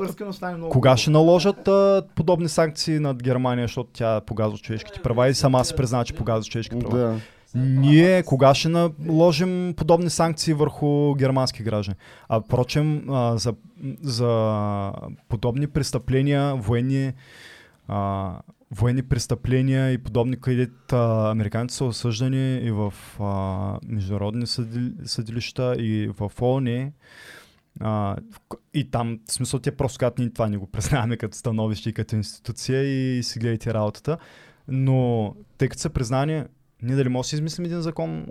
кога 0.71 0.97
ще 0.97 1.11
наложат 1.11 1.69
а, 1.69 2.03
подобни 2.15 2.49
санкции 2.49 2.99
над 2.99 3.23
Германия, 3.23 3.65
защото 3.65 3.91
тя 3.93 4.21
погазва 4.21 4.59
човешките 4.59 5.03
права 5.03 5.29
и 5.29 5.35
сама 5.35 5.65
се 5.65 5.77
признава, 5.77 6.05
че 6.05 6.15
погазва 6.15 6.51
човешките 6.51 6.87
права. 6.87 6.99
Да. 6.99 7.21
Ние 7.55 8.23
кога 8.23 8.55
ще 8.55 8.69
наложим 8.69 9.75
подобни 9.77 10.11
санкции 10.11 10.55
върху 10.55 11.15
германски 11.15 11.63
граждани? 11.63 11.97
А 12.29 12.41
впрочем, 12.41 13.11
а, 13.11 13.39
за, 13.39 13.55
за 14.01 14.93
подобни 15.29 15.67
престъпления, 15.67 16.55
военни, 16.57 17.13
а, 17.89 18.33
военни 18.71 19.03
престъпления 19.03 19.93
и 19.93 19.99
подобни, 19.99 20.41
където 20.41 20.97
американците 21.31 21.77
са 21.77 21.85
осъждани 21.85 22.57
и 22.57 22.71
в 22.71 22.95
а, 23.21 23.79
международни 23.87 24.47
съди, 24.47 24.93
съдилища 25.05 25.75
и 25.79 26.11
в 26.19 26.31
ООН. 26.41 26.93
А, 27.81 28.17
к- 28.49 28.59
и 28.75 28.91
там, 28.91 29.19
в 29.29 29.33
смисъл, 29.33 29.61
те 29.61 29.77
просто 29.77 29.99
казват, 29.99 30.19
ние 30.19 30.31
това 30.31 30.49
не 30.49 30.57
го 30.57 30.67
признаваме 30.67 31.17
като 31.17 31.37
становище 31.37 31.89
и 31.89 31.93
като 31.93 32.17
институция 32.17 32.83
и 32.83 33.23
си 33.23 33.39
гледайте 33.39 33.75
работата. 33.75 34.19
Но 34.69 35.35
тъй 35.59 35.69
като 35.69 35.81
са 35.81 35.91
признани, 35.91 36.43
ние 36.83 36.97
дали 36.97 37.09
може 37.09 37.27
да 37.27 37.29
си 37.29 37.35
измислим 37.35 37.65
един 37.65 37.81
закон, 37.81 38.27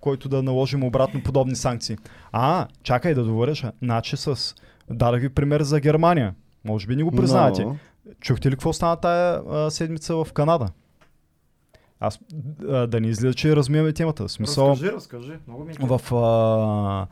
който 0.00 0.28
да 0.28 0.42
наложим 0.42 0.84
обратно 0.84 1.22
подобни 1.22 1.56
санкции. 1.56 1.96
А, 2.32 2.66
чакай 2.82 3.14
да 3.14 3.24
довърш. 3.24 3.64
Значи 3.82 4.16
с... 4.16 4.54
Дадах 4.90 5.20
ви 5.20 5.28
пример 5.28 5.62
за 5.62 5.80
Германия. 5.80 6.34
Може 6.64 6.86
би 6.86 6.96
не 6.96 7.02
го 7.02 7.10
признавате. 7.10 7.64
Но, 7.64 7.76
Чухте 8.20 8.50
ли 8.50 8.52
какво 8.52 8.72
стана 8.72 8.96
тая 8.96 9.42
а, 9.50 9.70
седмица 9.70 10.14
в 10.14 10.32
Канада? 10.32 10.68
Аз 12.00 12.18
а, 12.68 12.86
да 12.86 13.00
не 13.00 13.08
излиза, 13.08 13.34
че 13.34 13.56
размиваме 13.56 13.92
темата. 13.92 14.28
Смисъл, 14.28 14.70
Разкажи, 14.70 14.92
разкажи. 14.92 15.32
Много 15.46 15.64
ми 15.64 15.72
е 15.72 15.76
в 15.80 16.14
а, 16.14 17.06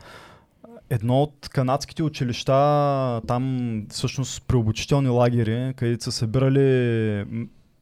едно 0.90 1.22
от 1.22 1.48
канадските 1.48 2.02
училища, 2.02 3.20
там 3.26 3.86
всъщност 3.90 4.46
при 4.46 4.56
обучителни 4.56 5.08
лагери, 5.08 5.74
където 5.76 6.04
са 6.04 6.12
събирали 6.12 7.24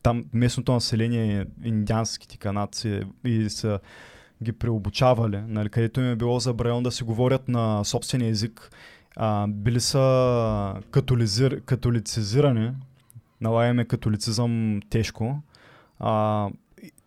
там 0.03 0.25
местното 0.33 0.73
население, 0.73 1.47
индианските 1.65 2.37
канадци 2.37 3.03
и 3.25 3.51
са 3.51 3.81
ги 4.43 4.53
преобучавали, 4.53 5.41
нали, 5.49 5.69
където 5.69 6.01
им 6.01 6.07
е 6.07 6.17
било 6.17 6.41
забранено 6.41 6.83
да 6.83 6.91
си 6.91 7.05
говорят 7.05 7.49
на 7.49 7.85
собствения 7.85 8.31
език. 8.31 8.71
А, 9.17 9.47
били 9.47 9.81
са 9.81 10.75
католизир, 10.91 11.61
католицизирани, 11.61 12.73
налагаме 13.41 13.85
католицизъм 13.85 14.81
тежко. 14.91 15.43
А, 15.99 16.49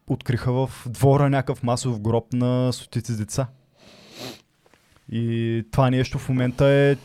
откриха 0.08 0.54
в 0.54 0.72
двора 0.90 1.30
някакъв 1.30 1.64
масов 1.64 2.02
гроб 2.02 2.34
на 2.34 2.74
стотици 2.74 3.18
деца. 3.18 3.48
И 5.12 5.64
това 5.72 5.90
нещо 5.90 6.20
в 6.20 6.30
момента 6.30 6.66
е 6.66 6.96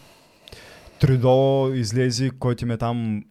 Тридо 1.01 1.71
излезе, 1.75 2.31
който 2.39 2.65
им 2.65 2.71
е 2.71 2.77
там 2.77 3.25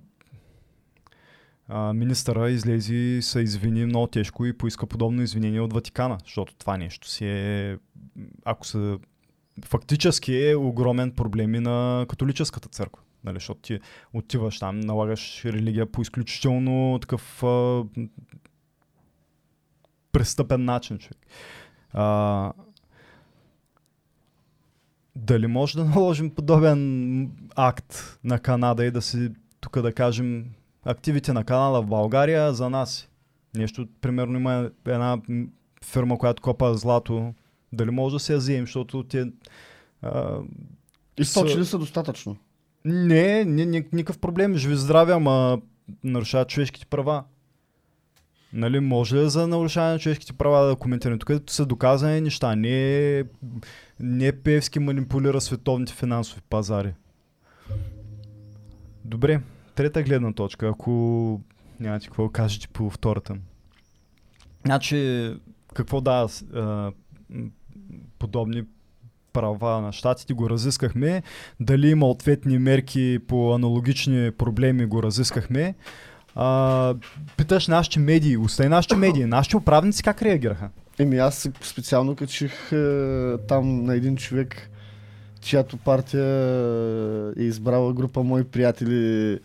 а, 1.69 1.93
министъра 1.93 2.49
излезе 2.49 2.95
и 2.95 3.21
се 3.21 3.39
извини 3.39 3.85
много 3.85 4.07
тежко 4.07 4.45
и 4.45 4.57
поиска 4.57 4.87
подобно 4.87 5.21
извинение 5.21 5.61
от 5.61 5.73
Ватикана, 5.73 6.17
защото 6.23 6.55
това 6.55 6.77
нещо 6.77 7.09
си 7.09 7.25
е, 7.25 7.77
ако 8.45 8.67
се 8.67 8.97
фактически 9.65 10.35
е 10.35 10.55
огромен 10.55 11.11
проблем 11.11 11.55
и 11.55 11.59
на 11.59 12.05
католическата 12.09 12.69
църква. 12.69 13.03
Нали, 13.23 13.35
защото 13.35 13.61
ти 13.61 13.79
отиваш 14.13 14.59
там, 14.59 14.79
налагаш 14.79 15.45
религия 15.45 15.91
по 15.91 16.01
изключително 16.01 16.99
такъв 17.01 17.43
а, 17.43 17.83
престъпен 20.11 20.65
начин, 20.65 20.97
човек. 20.97 21.17
А, 21.93 22.53
дали 25.15 25.47
може 25.47 25.77
да 25.77 25.85
наложим 25.85 26.35
подобен 26.35 27.31
акт 27.55 28.19
на 28.23 28.39
Канада 28.39 28.85
и 28.85 28.91
да 28.91 29.01
си 29.01 29.29
тук 29.59 29.81
да 29.81 29.93
кажем 29.93 30.45
активите 30.91 31.33
на 31.33 31.43
Канада 31.43 31.81
в 31.81 31.85
България 31.85 32.53
за 32.53 32.69
нас? 32.69 33.09
Нещо, 33.55 33.87
примерно 34.01 34.39
има 34.39 34.69
една 34.87 35.17
фирма, 35.85 36.17
която 36.17 36.41
копа 36.41 36.73
злато. 36.73 37.33
Дали 37.73 37.91
може 37.91 38.15
да 38.15 38.19
се 38.19 38.33
я 38.33 38.37
вземем, 38.37 38.65
защото 38.65 39.03
те... 39.03 39.31
А, 40.01 40.39
източили 41.17 41.65
са 41.65 41.77
достатъчно. 41.77 42.37
не, 42.85 43.45
не, 43.45 43.65
не, 43.65 43.85
никакъв 43.93 44.19
проблем. 44.19 44.55
Живи 44.55 44.75
здраве, 44.75 45.13
ама 45.13 45.61
нарушават 46.03 46.49
човешките 46.49 46.85
права. 46.85 47.23
Нали, 48.53 48.79
може 48.79 49.15
ли 49.15 49.29
за 49.29 49.47
нарушаване 49.47 49.93
на 49.93 49.99
човешките 49.99 50.33
права 50.33 50.67
да 50.67 50.75
коментираме? 50.75 51.19
Тук 51.19 51.49
са 51.49 51.65
доказани 51.65 52.21
неща. 52.21 52.55
Не, 52.55 53.23
не 53.99 54.31
Певски 54.31 54.79
манипулира 54.79 55.41
световните 55.41 55.93
финансови 55.93 56.41
пазари. 56.49 56.93
Добре, 59.05 59.41
трета 59.75 60.03
гледна 60.03 60.33
точка, 60.33 60.67
ако 60.67 61.41
нямате 61.79 62.07
какво 62.07 62.29
кажете 62.29 62.67
по 62.67 62.89
втората. 62.89 63.35
Значи, 64.65 65.33
какво 65.73 66.01
да, 66.01 66.27
а, 66.53 66.91
подобни 68.19 68.63
права 69.33 69.81
на 69.81 69.91
щатите 69.91 70.33
го 70.33 70.49
разискахме. 70.49 71.23
Дали 71.59 71.89
има 71.89 72.05
ответни 72.05 72.59
мерки 72.59 73.19
по 73.27 73.53
аналогични 73.53 74.31
проблеми 74.31 74.85
го 74.85 75.03
разискахме. 75.03 75.75
А, 76.35 76.95
питаш 77.37 77.67
нашите 77.67 77.99
медии, 77.99 78.37
остай 78.37 78.69
нашите 78.69 78.95
медии, 78.95 79.25
нашите 79.25 79.57
управници 79.57 80.03
как 80.03 80.21
реагираха? 80.21 80.69
Еми 80.99 81.17
аз 81.17 81.49
специално 81.61 82.15
качих 82.15 82.71
е, 82.71 83.33
там 83.47 83.83
на 83.83 83.95
един 83.95 84.15
човек, 84.17 84.69
чиято 85.41 85.77
партия 85.77 86.25
е 87.39 87.43
избрала 87.43 87.93
група 87.93 88.23
мои 88.23 88.43
приятели 88.43 89.39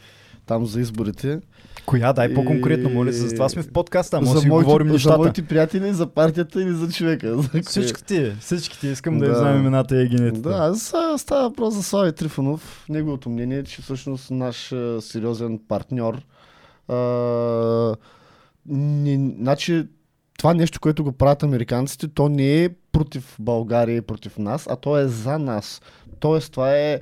там 0.46 0.66
за 0.66 0.80
изборите. 0.80 1.40
Коя? 1.86 2.12
Дай 2.12 2.34
по-конкретно, 2.34 2.90
моля 2.90 3.12
се. 3.12 3.18
Затова 3.28 3.48
сме 3.48 3.62
в 3.62 3.72
подкаста, 3.72 4.20
може 4.20 4.34
да 4.34 4.40
си 4.40 4.48
моите, 4.48 4.64
говорим 4.64 4.86
за 4.86 4.92
нещата. 4.92 5.18
моите 5.18 5.42
приятели, 5.42 5.92
за 5.92 6.06
партията 6.06 6.62
или 6.62 6.72
за 6.72 6.88
човека. 6.92 7.36
За? 7.42 7.60
Всичките, 7.66 8.36
всичките 8.40 8.86
искам 8.88 9.18
да, 9.18 9.28
Да. 9.28 9.34
знаем 9.34 9.60
имената 9.60 10.02
и 10.02 10.08
генетите. 10.08 10.48
Да, 10.48 10.54
аз 10.54 10.94
става 11.22 11.48
въпрос 11.48 11.74
за 11.74 11.82
Слави 11.82 12.12
Трифонов. 12.12 12.84
Неговото 12.88 13.30
мнение 13.30 13.58
е, 13.58 13.64
че 13.64 13.82
всъщност 13.82 14.30
наш 14.30 14.72
а, 14.72 15.00
сериозен 15.00 15.60
партньор. 15.68 16.22
А, 16.88 17.96
не, 18.66 19.34
значи, 19.38 19.86
това 20.38 20.54
нещо, 20.54 20.80
което 20.80 21.04
го 21.04 21.12
правят 21.12 21.42
американците, 21.42 22.08
то 22.08 22.28
не 22.28 22.64
е 22.64 22.68
против 22.92 23.36
България 23.38 23.96
и 23.96 24.02
против 24.02 24.38
нас, 24.38 24.66
а 24.70 24.76
то 24.76 24.98
е 24.98 25.06
за 25.06 25.38
нас. 25.38 25.82
Тоест, 26.20 26.52
това 26.52 26.76
е 26.76 27.00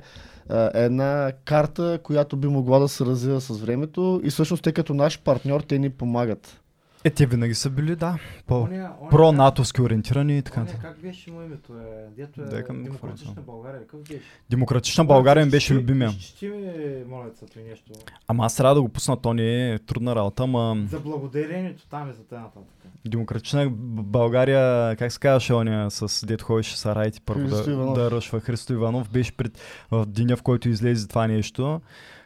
една 0.73 1.31
карта, 1.45 1.99
която 2.03 2.37
би 2.37 2.47
могла 2.47 2.79
да 2.79 2.87
се 2.87 3.05
развива 3.05 3.41
с 3.41 3.59
времето 3.59 4.21
и 4.23 4.29
всъщност 4.29 4.63
те 4.63 4.71
като 4.71 4.93
наш 4.93 5.19
партньор, 5.19 5.61
те 5.61 5.79
ни 5.79 5.89
помагат. 5.89 6.62
Е, 7.05 7.09
те 7.09 7.25
винаги 7.25 7.53
са 7.55 7.69
били, 7.69 7.95
да, 7.95 8.17
по 8.47 8.53
Оня- 8.53 8.91
оня 9.01 9.09
про-натовски 9.09 9.81
ориентирани 9.81 10.37
и 10.37 10.41
така. 10.41 10.59
Нататък. 10.59 10.81
как 10.81 11.01
беше 11.01 11.31
му 11.31 11.41
името? 11.41 11.73
Е, 11.73 12.09
дето 12.17 12.55
е 12.55 12.63
към 12.63 12.83
демократична. 12.83 13.33
България. 13.41 13.81
Какъв 13.81 13.99
беше? 13.99 14.21
Демократична 14.49 15.05
България 15.05 15.45
ми 15.45 15.51
беше 15.51 15.75
любимия. 15.75 16.09
Изчети 16.09 16.49
ми, 16.49 16.71
моля 17.09 17.29
се, 17.39 17.45
той 17.45 17.63
нещо. 17.63 17.91
Ама 18.27 18.45
аз 18.45 18.55
трябва 18.55 18.75
да 18.75 18.81
го 18.81 18.89
пусна, 18.89 19.21
то 19.21 19.33
не 19.33 19.73
е 19.73 19.79
трудна 19.79 20.15
работа, 20.15 20.43
ама 20.43 20.77
За 20.89 20.99
благодарението 20.99 21.87
там 21.89 22.09
и 22.09 22.13
за 22.13 22.23
т.н. 22.23 22.41
нататък. 22.41 22.91
Демократична 23.05 23.69
България, 24.03 24.95
как 24.95 25.11
се 25.11 25.19
казваше 25.19 25.53
оня 25.53 25.91
с 25.91 26.25
дет 26.25 26.41
ходеше 26.41 26.77
Сарайте 26.77 27.19
първо 27.25 27.47
да, 27.47 27.93
да 27.93 28.11
ръшва 28.11 28.39
Христо 28.39 28.73
Иванов, 28.73 29.09
беше 29.09 29.37
пред, 29.37 29.59
в 29.91 30.05
деня, 30.05 30.37
в 30.37 30.43
който 30.43 30.69
излезе 30.69 31.07
това 31.07 31.27
нещо, 31.27 31.81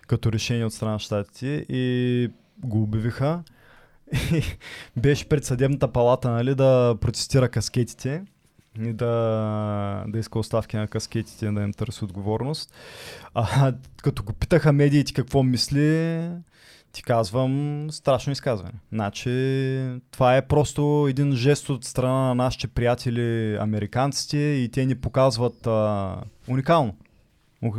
като 0.07 0.31
решение 0.31 0.65
от 0.65 0.73
страна 0.73 0.91
на 0.91 0.99
щатите 0.99 1.65
и 1.69 2.29
го 2.65 2.83
обявиха. 2.83 3.43
Беше 4.97 5.29
пред 5.29 5.45
съдебната 5.45 5.91
палата, 5.91 6.29
нали, 6.29 6.55
да 6.55 6.95
протестира 7.01 7.49
каскетите 7.49 8.23
и 8.85 8.93
да, 8.93 10.03
да 10.07 10.19
иска 10.19 10.39
оставки 10.39 10.77
на 10.77 10.87
каскетите, 10.87 11.51
да 11.51 11.61
им 11.61 11.73
търси 11.73 12.03
отговорност. 12.03 12.73
А 13.33 13.73
като 14.03 14.23
го 14.23 14.33
питаха 14.33 14.73
медиите 14.73 15.13
какво 15.13 15.43
мисли, 15.43 16.21
Ти 16.91 17.03
казвам 17.03 17.87
страшно 17.91 18.33
изказване. 18.33 18.73
Значи, 18.91 19.29
това 20.11 20.37
е 20.37 20.47
просто 20.47 21.05
един 21.09 21.35
жест 21.35 21.69
от 21.69 21.85
страна 21.85 22.27
на 22.27 22.35
нашите 22.35 22.67
приятели 22.67 23.57
американците 23.59 24.37
и 24.37 24.69
те 24.73 24.85
ни 24.85 24.95
показват 24.95 25.67
а, 25.67 26.15
уникално. 26.47 26.95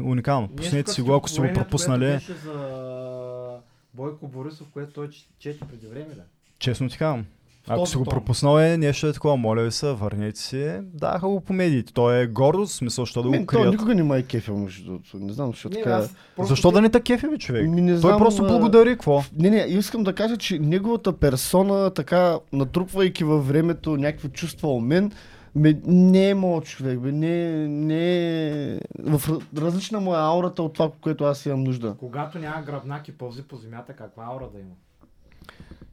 Уникално. 0.02 0.48
Пуснете 0.48 0.92
си 0.92 1.02
го, 1.02 1.14
ако 1.14 1.28
сте 1.28 1.40
го 1.40 1.54
пропуснали. 1.54 2.20
За 2.44 3.58
Бойко 3.98 4.28
Борисов, 4.28 4.66
което 4.72 4.92
той 4.92 5.08
чете 5.38 5.64
преди 5.70 5.86
време, 5.86 6.14
ли? 6.14 6.20
Честно 6.58 6.88
ти 6.88 6.98
казвам. 6.98 7.26
Ако 7.68 7.86
си 7.86 7.96
го 7.96 8.04
пропуснал 8.04 8.58
е 8.58 8.76
нещо 8.76 9.06
е 9.06 9.12
такова, 9.12 9.36
моля 9.36 9.62
ви 9.62 9.72
се, 9.72 9.92
върнете 9.92 10.40
си. 10.40 10.78
Даха 10.82 11.28
го 11.28 11.40
по 11.40 11.52
медиите. 11.52 11.92
Той 11.92 12.20
е 12.20 12.26
гордост, 12.26 12.74
смисъл, 12.74 13.04
защо 13.04 13.22
да 13.22 13.28
го 13.28 13.32
Мен, 13.32 13.46
той 13.46 13.60
крият. 13.60 13.72
никога 13.72 13.94
не 13.94 14.02
ме 14.02 14.18
е 14.18 14.22
кефил, 14.22 14.58
между 14.58 14.84
другото. 14.84 15.16
Не 15.18 15.32
знам, 15.32 15.50
защо 15.50 15.70
така. 15.70 15.90
аз 15.90 16.14
просто 16.36 16.48
Защо 16.48 16.70
да 16.70 16.80
не 16.80 16.90
те 16.90 17.00
кефи, 17.00 17.26
бе, 17.28 17.38
човек? 17.38 17.70
Ми, 17.70 17.80
не 17.80 17.92
Той 17.92 18.00
знам, 18.00 18.18
просто 18.18 18.44
а, 18.44 18.46
благодари, 18.46 18.90
какво? 18.90 19.22
Не, 19.38 19.50
не, 19.50 19.56
искам 19.56 20.04
да 20.04 20.14
кажа, 20.14 20.36
че 20.36 20.58
неговата 20.58 21.12
персона, 21.12 21.90
така, 21.90 22.38
натрупвайки 22.52 23.24
във 23.24 23.48
времето 23.48 23.96
някакви 23.96 24.28
чувства 24.28 24.68
у 24.68 24.80
мен, 24.80 25.12
ме, 25.58 25.80
не 25.86 26.30
е 26.30 26.34
моят 26.34 26.64
човек, 26.64 26.98
бе, 26.98 27.12
не, 27.12 27.68
не 27.68 28.16
е... 28.46 28.80
В 28.98 29.28
раз- 29.28 29.58
различна 29.58 30.00
му 30.00 30.14
е 30.14 30.18
аурата 30.18 30.62
от 30.62 30.72
това, 30.72 30.90
което 31.00 31.24
аз 31.24 31.46
имам 31.46 31.64
нужда. 31.64 31.94
Когато 31.98 32.38
няма 32.38 32.62
гръбнак 32.62 33.08
и 33.08 33.12
пълзи 33.12 33.42
по 33.42 33.56
земята, 33.56 33.92
каква 33.92 34.24
аура 34.24 34.48
да 34.54 34.60
има? 34.60 34.74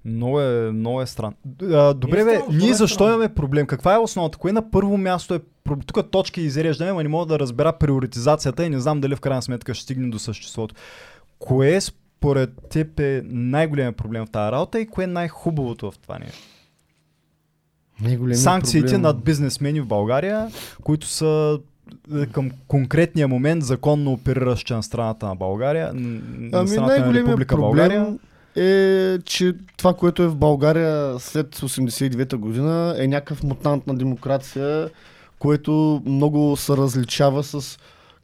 Много 0.06 0.42
е, 0.42 0.72
много 0.72 1.02
е 1.02 1.06
странно. 1.06 1.36
А, 1.62 1.94
добре, 1.94 2.24
бе, 2.24 2.36
странно, 2.36 2.58
ние 2.58 2.74
защо 2.74 2.94
е 2.94 3.08
странно? 3.08 3.14
имаме 3.14 3.34
проблем? 3.34 3.68
Каква 3.68 3.96
е 3.96 3.98
основата? 3.98 4.38
Кое 4.38 4.52
на 4.52 4.72
първо 4.72 4.98
място 4.98 5.34
е... 5.34 5.40
Тук 5.86 6.12
точки 6.12 6.42
изреждаме, 6.42 6.92
но 6.92 7.04
не 7.04 7.10
мога 7.10 7.26
да 7.26 7.40
разбера 7.40 7.74
приоритизацията 7.74 8.66
и 8.66 8.70
не 8.70 8.80
знам 8.80 9.02
дали 9.02 9.16
в 9.16 9.22
крайна 9.22 9.42
сметка 9.42 9.74
ще 9.74 9.84
стигнем 9.84 10.12
до 10.12 10.20
съществото. 10.20 10.76
Кое 11.40 11.82
според 11.82 12.50
теб 12.70 13.00
е 13.00 13.22
най-големият 13.26 13.98
проблем 13.98 14.26
в 14.26 14.30
тази 14.30 14.52
работа 14.52 14.80
и 14.80 14.88
кое 14.88 15.04
е 15.04 15.08
най-хубавото 15.08 15.92
в 15.92 15.98
това 15.98 16.20
нещо? 16.20 16.55
Санкциите 18.34 18.88
проблем- 18.88 19.02
над 19.02 19.24
бизнесмени 19.24 19.82
в 19.82 19.86
България, 19.86 20.48
които 20.84 21.08
са 21.08 21.60
е, 22.16 22.26
към 22.26 22.52
конкретния 22.68 23.28
момент 23.28 23.64
законно 23.64 24.12
опериращи 24.12 24.74
на 24.74 24.84
страната 24.84 25.26
на 25.26 25.36
България, 25.36 25.92
на 25.94 26.20
Ами 26.54 26.68
страната 26.68 26.82
на 26.82 26.88
най-големият 26.88 27.28
Република 27.28 27.56
проблем 27.56 27.90
България. 27.90 28.18
е, 28.56 29.20
че 29.22 29.54
това, 29.78 29.94
което 29.94 30.24
е 30.24 30.28
в 30.28 30.36
България 30.36 31.20
след 31.20 31.56
89-та 31.56 32.38
година 32.38 32.96
е 32.98 33.08
някакъв 33.08 33.44
мутант 33.44 33.88
на 33.88 33.96
демокрация, 33.96 34.90
което 35.40 36.02
много 36.06 36.58
се 36.58 36.78
различава 36.78 37.44
с 37.44 37.78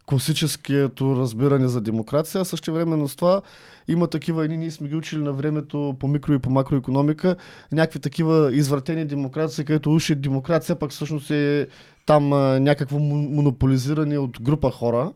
класическото 0.06 1.16
разбиране 1.16 1.68
за 1.68 1.82
демокрация, 1.82 2.42
а 2.42 2.46
също 2.46 2.74
времено 2.74 3.08
с 3.08 3.16
това 3.16 3.42
има 3.88 4.08
такива, 4.08 4.46
едни 4.46 4.58
ние 4.58 4.72
сме 4.72 4.88
ги 4.88 4.96
учили 4.96 5.22
на 5.22 5.34
времето 5.34 5.96
по 6.00 6.08
микро 6.08 6.34
и 6.34 6.40
по 6.40 6.50
макроекономика, 6.50 7.36
някакви 7.72 8.00
такива 8.00 8.56
извратени 8.56 9.06
демокрации, 9.06 9.66
където 9.66 9.94
уж 9.94 10.10
е 10.10 10.16
демокрация, 10.16 10.76
пък 10.76 10.92
всъщност 10.92 11.32
е 11.32 11.68
там 12.06 12.30
някакво 12.64 12.98
мо- 12.98 13.30
монополизиране 13.36 14.18
от 14.18 14.42
група 14.42 14.72
хора. 14.72 15.12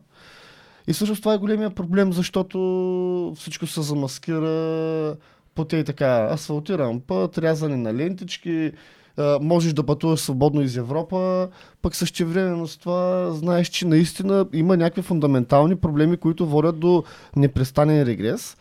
И 0.88 0.92
всъщност 0.92 1.22
това 1.22 1.34
е 1.34 1.38
големия 1.38 1.70
проблем, 1.70 2.12
защото 2.12 3.34
всичко 3.36 3.66
се 3.66 3.82
замаскира 3.82 5.16
по 5.54 5.64
те 5.64 5.76
и 5.76 5.84
така 5.84 6.28
асфалтиран 6.30 7.00
път, 7.00 7.38
рязане 7.38 7.76
на 7.76 7.94
лентички, 7.94 8.72
а, 9.16 9.38
можеш 9.42 9.72
да 9.72 9.86
пътуваш 9.86 10.20
свободно 10.20 10.62
из 10.62 10.76
Европа, 10.76 11.48
пък 11.82 11.96
същевременно 11.96 12.68
с 12.68 12.76
това 12.76 13.30
знаеш, 13.30 13.68
че 13.68 13.86
наистина 13.86 14.46
има 14.52 14.76
някакви 14.76 15.02
фундаментални 15.02 15.76
проблеми, 15.76 16.16
които 16.16 16.46
водят 16.46 16.78
до 16.78 17.04
непрестанен 17.36 18.02
регрес. 18.02 18.56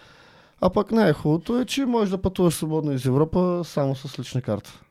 А 0.62 0.70
пък 0.70 0.92
най-хубавото 0.92 1.60
е, 1.60 1.66
че 1.66 1.86
можеш 1.86 2.10
да 2.10 2.22
пътуваш 2.22 2.54
свободно 2.54 2.92
из 2.92 3.06
Европа 3.06 3.62
само 3.64 3.96
с 3.96 4.20
лична 4.20 4.42
карта. 4.42 4.82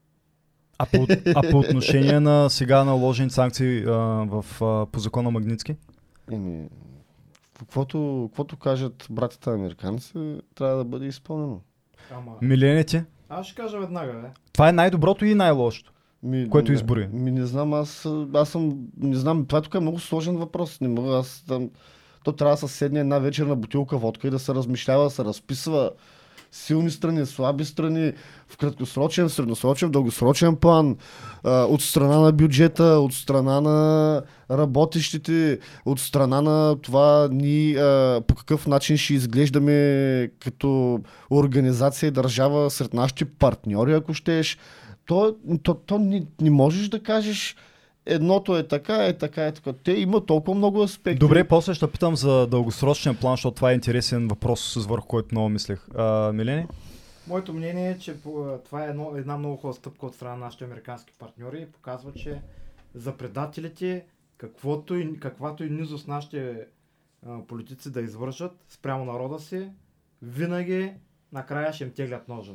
А 0.78 0.86
по, 0.86 1.06
а 1.36 1.50
по 1.50 1.58
отношение 1.58 2.20
на 2.20 2.50
сега 2.50 2.84
наложени 2.84 3.30
санкции 3.30 3.84
а, 3.86 3.90
в, 4.30 4.44
а, 4.62 4.86
по 4.86 4.98
закона 5.00 5.30
Магницки? 5.30 5.76
Еми, 6.32 6.68
каквото, 7.58 8.28
каквото 8.28 8.56
кажат 8.56 9.06
братята 9.10 9.50
американци, 9.50 10.38
трябва 10.54 10.76
да 10.76 10.84
бъде 10.84 11.06
изпълнено. 11.06 11.60
Ама, 12.10 12.32
Милените? 12.42 13.04
Аз 13.34 13.46
ще 13.46 13.62
кажа 13.62 13.78
веднага, 13.78 14.12
бе. 14.12 14.28
Това 14.52 14.68
е 14.68 14.72
най-доброто 14.72 15.24
и 15.24 15.34
най-лошото. 15.34 15.92
Ми, 16.22 16.50
Което 16.50 16.70
не, 16.70 16.74
избори? 16.74 17.08
Ми 17.12 17.30
не 17.30 17.46
знам, 17.46 17.74
аз, 17.74 18.08
аз 18.34 18.48
съм, 18.48 18.78
не 18.98 19.16
знам, 19.16 19.46
това 19.46 19.60
тук 19.60 19.74
е 19.74 19.80
много 19.80 19.98
сложен 19.98 20.36
въпрос. 20.36 20.80
Не 20.80 20.88
мога, 20.88 21.16
аз 21.16 21.44
там, 21.48 21.70
то 22.24 22.32
трябва 22.32 22.54
да 22.54 22.68
се 22.68 22.68
седне 22.68 23.00
една 23.00 23.18
вечер 23.18 23.46
на 23.46 23.56
бутилка 23.56 23.96
водка 23.96 24.26
и 24.26 24.30
да 24.30 24.38
се 24.38 24.54
размишлява, 24.54 25.04
да 25.04 25.10
се 25.10 25.24
разписва 25.24 25.90
силни 26.54 26.90
страни, 26.90 27.26
слаби 27.26 27.64
страни, 27.64 28.12
в 28.48 28.56
краткосрочен, 28.56 29.28
средносрочен, 29.28 29.88
в 29.88 29.92
дългосрочен 29.92 30.56
план, 30.56 30.96
от 31.44 31.82
страна 31.82 32.18
на 32.18 32.32
бюджета, 32.32 32.84
от 32.84 33.14
страна 33.14 33.60
на 33.60 34.22
работещите, 34.50 35.58
от 35.84 36.00
страна 36.00 36.40
на 36.40 36.76
това 36.82 37.28
ни 37.32 37.76
по 38.26 38.34
какъв 38.34 38.66
начин 38.66 38.96
ще 38.96 39.14
изглеждаме 39.14 40.30
като 40.40 41.00
организация 41.30 42.08
и 42.08 42.10
държава 42.10 42.70
сред 42.70 42.94
нашите 42.94 43.24
партньори, 43.24 43.92
ако 43.92 44.14
щеш. 44.14 44.58
То, 45.06 45.36
то, 45.62 45.74
то 45.74 45.98
не, 45.98 46.26
не 46.40 46.50
можеш 46.50 46.88
да 46.88 47.02
кажеш 47.02 47.56
едното 48.06 48.56
е 48.56 48.68
така, 48.68 49.06
е 49.06 49.18
така, 49.18 49.46
е 49.46 49.52
така. 49.52 49.72
Те 49.72 49.92
има 49.92 50.26
толкова 50.26 50.54
много 50.54 50.82
аспекти. 50.82 51.18
Добре, 51.18 51.48
после 51.48 51.74
ще 51.74 51.90
питам 51.90 52.16
за 52.16 52.46
дългосрочния 52.46 53.20
план, 53.20 53.32
защото 53.32 53.54
това 53.54 53.70
е 53.70 53.74
интересен 53.74 54.28
въпрос, 54.28 54.72
с 54.72 54.86
върху 54.86 55.06
който 55.06 55.28
много 55.32 55.48
мислех. 55.48 55.86
А, 55.94 56.32
Милени? 56.32 56.66
Моето 57.26 57.52
мнение 57.52 57.90
е, 57.90 57.98
че 57.98 58.16
това 58.64 58.84
е 58.84 58.88
едно, 58.88 59.12
една 59.16 59.36
много 59.36 59.56
хубава 59.56 59.74
стъпка 59.74 60.06
от 60.06 60.14
страна 60.14 60.34
на 60.34 60.44
нашите 60.44 60.64
американски 60.64 61.12
партньори 61.18 61.62
и 61.62 61.66
показва, 61.66 62.12
че 62.12 62.40
за 62.94 63.16
предателите, 63.16 64.04
каквото 64.36 64.94
и, 64.94 65.20
каквато 65.20 65.64
и 65.64 65.70
низост 65.70 66.08
нашите 66.08 66.66
а, 67.26 67.38
политици 67.42 67.92
да 67.92 68.00
извършат 68.00 68.52
спрямо 68.68 69.04
народа 69.04 69.38
си, 69.38 69.68
винаги 70.22 70.92
накрая 71.32 71.72
ще 71.72 71.84
им 71.84 71.92
теглят 71.92 72.28
ножа. 72.28 72.52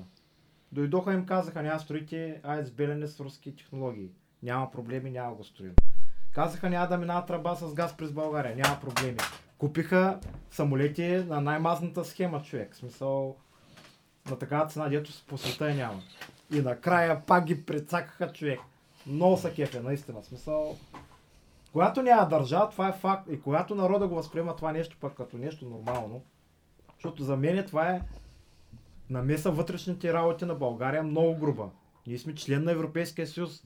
Дойдоха 0.71 1.11
и 1.11 1.15
им 1.15 1.25
казаха, 1.25 1.63
няма 1.63 1.79
строите 1.79 2.39
АЕЦ 2.43 2.71
Белене 2.71 3.07
с 3.07 3.19
руски 3.19 3.55
технологии. 3.55 4.09
Няма 4.43 4.71
проблеми, 4.71 5.11
няма 5.11 5.35
го 5.35 5.43
строим. 5.43 5.73
Казаха, 6.31 6.69
няма 6.69 6.87
да 6.87 6.97
минава 6.97 7.25
тръба 7.25 7.55
с 7.55 7.73
газ 7.73 7.97
през 7.97 8.11
България. 8.11 8.55
Няма 8.55 8.79
проблеми. 8.79 9.17
Купиха 9.57 10.19
самолети 10.51 11.07
на 11.07 11.41
най-мазната 11.41 12.05
схема, 12.05 12.41
човек. 12.41 12.73
В 12.73 12.77
смисъл, 12.77 13.35
на 14.29 14.39
такава 14.39 14.67
цена, 14.67 14.89
дето 14.89 15.11
по 15.27 15.37
света 15.37 15.69
я 15.69 15.75
няма. 15.75 16.01
И 16.53 16.61
накрая 16.61 17.25
пак 17.25 17.45
ги 17.45 17.65
прецакаха 17.65 18.33
човек. 18.33 18.59
Много 19.07 19.37
са 19.37 19.53
кефе, 19.53 19.79
наистина. 19.79 20.23
Смисъл, 20.23 20.77
когато 21.71 22.01
няма 22.01 22.27
държава, 22.27 22.69
това 22.69 22.87
е 22.87 22.93
факт. 22.93 23.27
И 23.31 23.41
когато 23.41 23.75
народа 23.75 24.07
го 24.07 24.15
възприема 24.15 24.55
това 24.55 24.71
нещо 24.71 24.97
пък 24.99 25.13
като 25.13 25.37
нещо 25.37 25.65
нормално, 25.65 26.21
защото 26.93 27.23
за 27.23 27.37
мен 27.37 27.65
това 27.65 27.89
е 27.89 28.01
намеса 29.09 29.51
вътрешните 29.51 30.13
работи 30.13 30.45
на 30.45 30.55
България 30.55 31.03
много 31.03 31.39
груба. 31.39 31.69
Ние 32.07 32.17
сме 32.17 32.35
член 32.35 32.63
на 32.63 32.71
Европейския 32.71 33.27
съюз. 33.27 33.63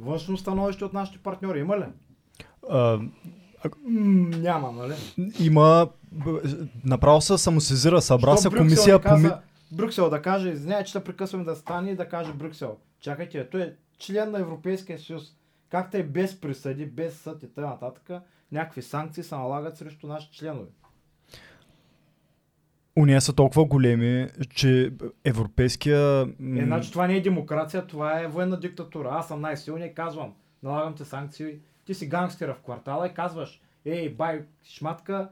Външно 0.00 0.36
становище 0.36 0.84
от 0.84 0.92
нашите 0.92 1.18
партньори 1.18 1.60
има 1.60 1.78
ли? 1.78 1.84
А, 2.70 2.98
М, 3.84 4.28
няма, 4.36 4.72
нали? 4.72 4.94
има... 5.40 5.88
Направо 6.84 7.20
се 7.20 7.38
самосезира, 7.38 8.02
събра 8.02 8.36
се 8.36 8.48
комисия 8.48 8.98
по... 8.98 9.08
каза, 9.08 9.40
Брюксел 9.72 10.10
да 10.10 10.22
каже, 10.22 10.48
извиняй, 10.48 10.84
че 10.84 10.92
да 10.92 11.04
прекъсваме 11.04 11.44
да 11.44 11.56
стане 11.56 11.90
и 11.90 11.96
да 11.96 12.08
каже 12.08 12.32
Брюксел. 12.32 12.76
Чакайте, 13.00 13.50
той 13.50 13.62
е 13.62 13.72
член 13.98 14.30
на 14.30 14.40
Европейския 14.40 14.98
съюз. 14.98 15.22
Как 15.68 15.90
те 15.90 16.02
без 16.02 16.40
присъди, 16.40 16.86
без 16.86 17.20
съд 17.20 17.42
и 17.42 17.54
т.н. 17.54 18.20
някакви 18.52 18.82
санкции 18.82 19.22
се 19.22 19.34
налагат 19.34 19.76
срещу 19.76 20.06
наши 20.06 20.32
членове. 20.32 20.68
Уния 22.96 23.20
са 23.20 23.32
толкова 23.32 23.64
големи, 23.64 24.28
че 24.50 24.92
европейския... 25.24 26.26
Е, 26.56 26.64
значи 26.64 26.92
това 26.92 27.06
не 27.06 27.16
е 27.16 27.20
демокрация, 27.20 27.86
това 27.86 28.20
е 28.20 28.26
военна 28.26 28.60
диктатура. 28.60 29.08
Аз 29.12 29.28
съм 29.28 29.40
най-силният 29.40 29.92
и 29.92 29.94
казвам, 29.94 30.32
налагам 30.62 30.94
те 30.94 31.04
санкции. 31.04 31.58
Ти 31.84 31.94
си 31.94 32.06
гангстера 32.06 32.54
в 32.54 32.60
квартала 32.60 33.06
и 33.06 33.14
казваш, 33.14 33.60
ей, 33.84 34.08
бай, 34.08 34.42
шматка, 34.64 35.28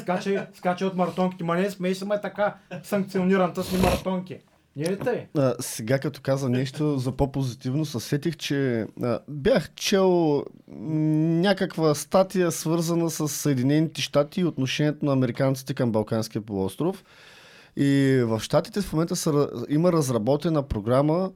скачай, 0.00 0.38
скачай 0.54 0.88
от 0.88 0.96
маратонките. 0.96 1.44
Ма 1.44 1.56
не 1.56 1.70
смей 1.70 1.94
се, 1.94 2.04
ма 2.04 2.14
е 2.14 2.20
така 2.20 2.54
санкциониран, 2.82 3.54
тъсни 3.54 3.78
маратонки. 3.78 4.38
Не 4.76 4.84
ли 4.84 4.98
тъй? 4.98 5.26
А, 5.38 5.54
сега 5.60 5.98
като 5.98 6.20
каза 6.22 6.48
нещо 6.48 6.98
за 6.98 7.12
по-позитивно, 7.12 7.84
се 7.84 8.00
сетих, 8.00 8.36
че 8.36 8.86
а, 9.02 9.18
бях 9.28 9.74
чел 9.74 10.42
някаква 10.68 11.94
статия 11.94 12.52
свързана 12.52 13.10
с 13.10 13.28
Съединените 13.28 14.00
щати 14.00 14.40
и 14.40 14.44
отношението 14.44 15.04
на 15.04 15.12
американците 15.12 15.74
към 15.74 15.92
Балканския 15.92 16.42
полуостров. 16.42 17.04
И 17.76 18.22
в 18.26 18.40
щатите 18.40 18.80
в 18.80 18.92
момента 18.92 19.16
са, 19.16 19.48
има 19.68 19.92
разработена 19.92 20.62
програма, 20.62 21.30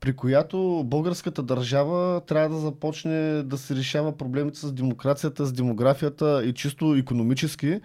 при 0.00 0.16
която 0.16 0.82
българската 0.86 1.42
държава 1.42 2.20
трябва 2.20 2.56
да 2.56 2.60
започне 2.60 3.42
да 3.42 3.58
се 3.58 3.76
решава 3.76 4.16
проблемите 4.16 4.58
с 4.58 4.72
демокрацията, 4.72 5.46
с 5.46 5.52
демографията 5.52 6.44
и 6.44 6.52
чисто 6.52 6.94
економически, 6.94 7.80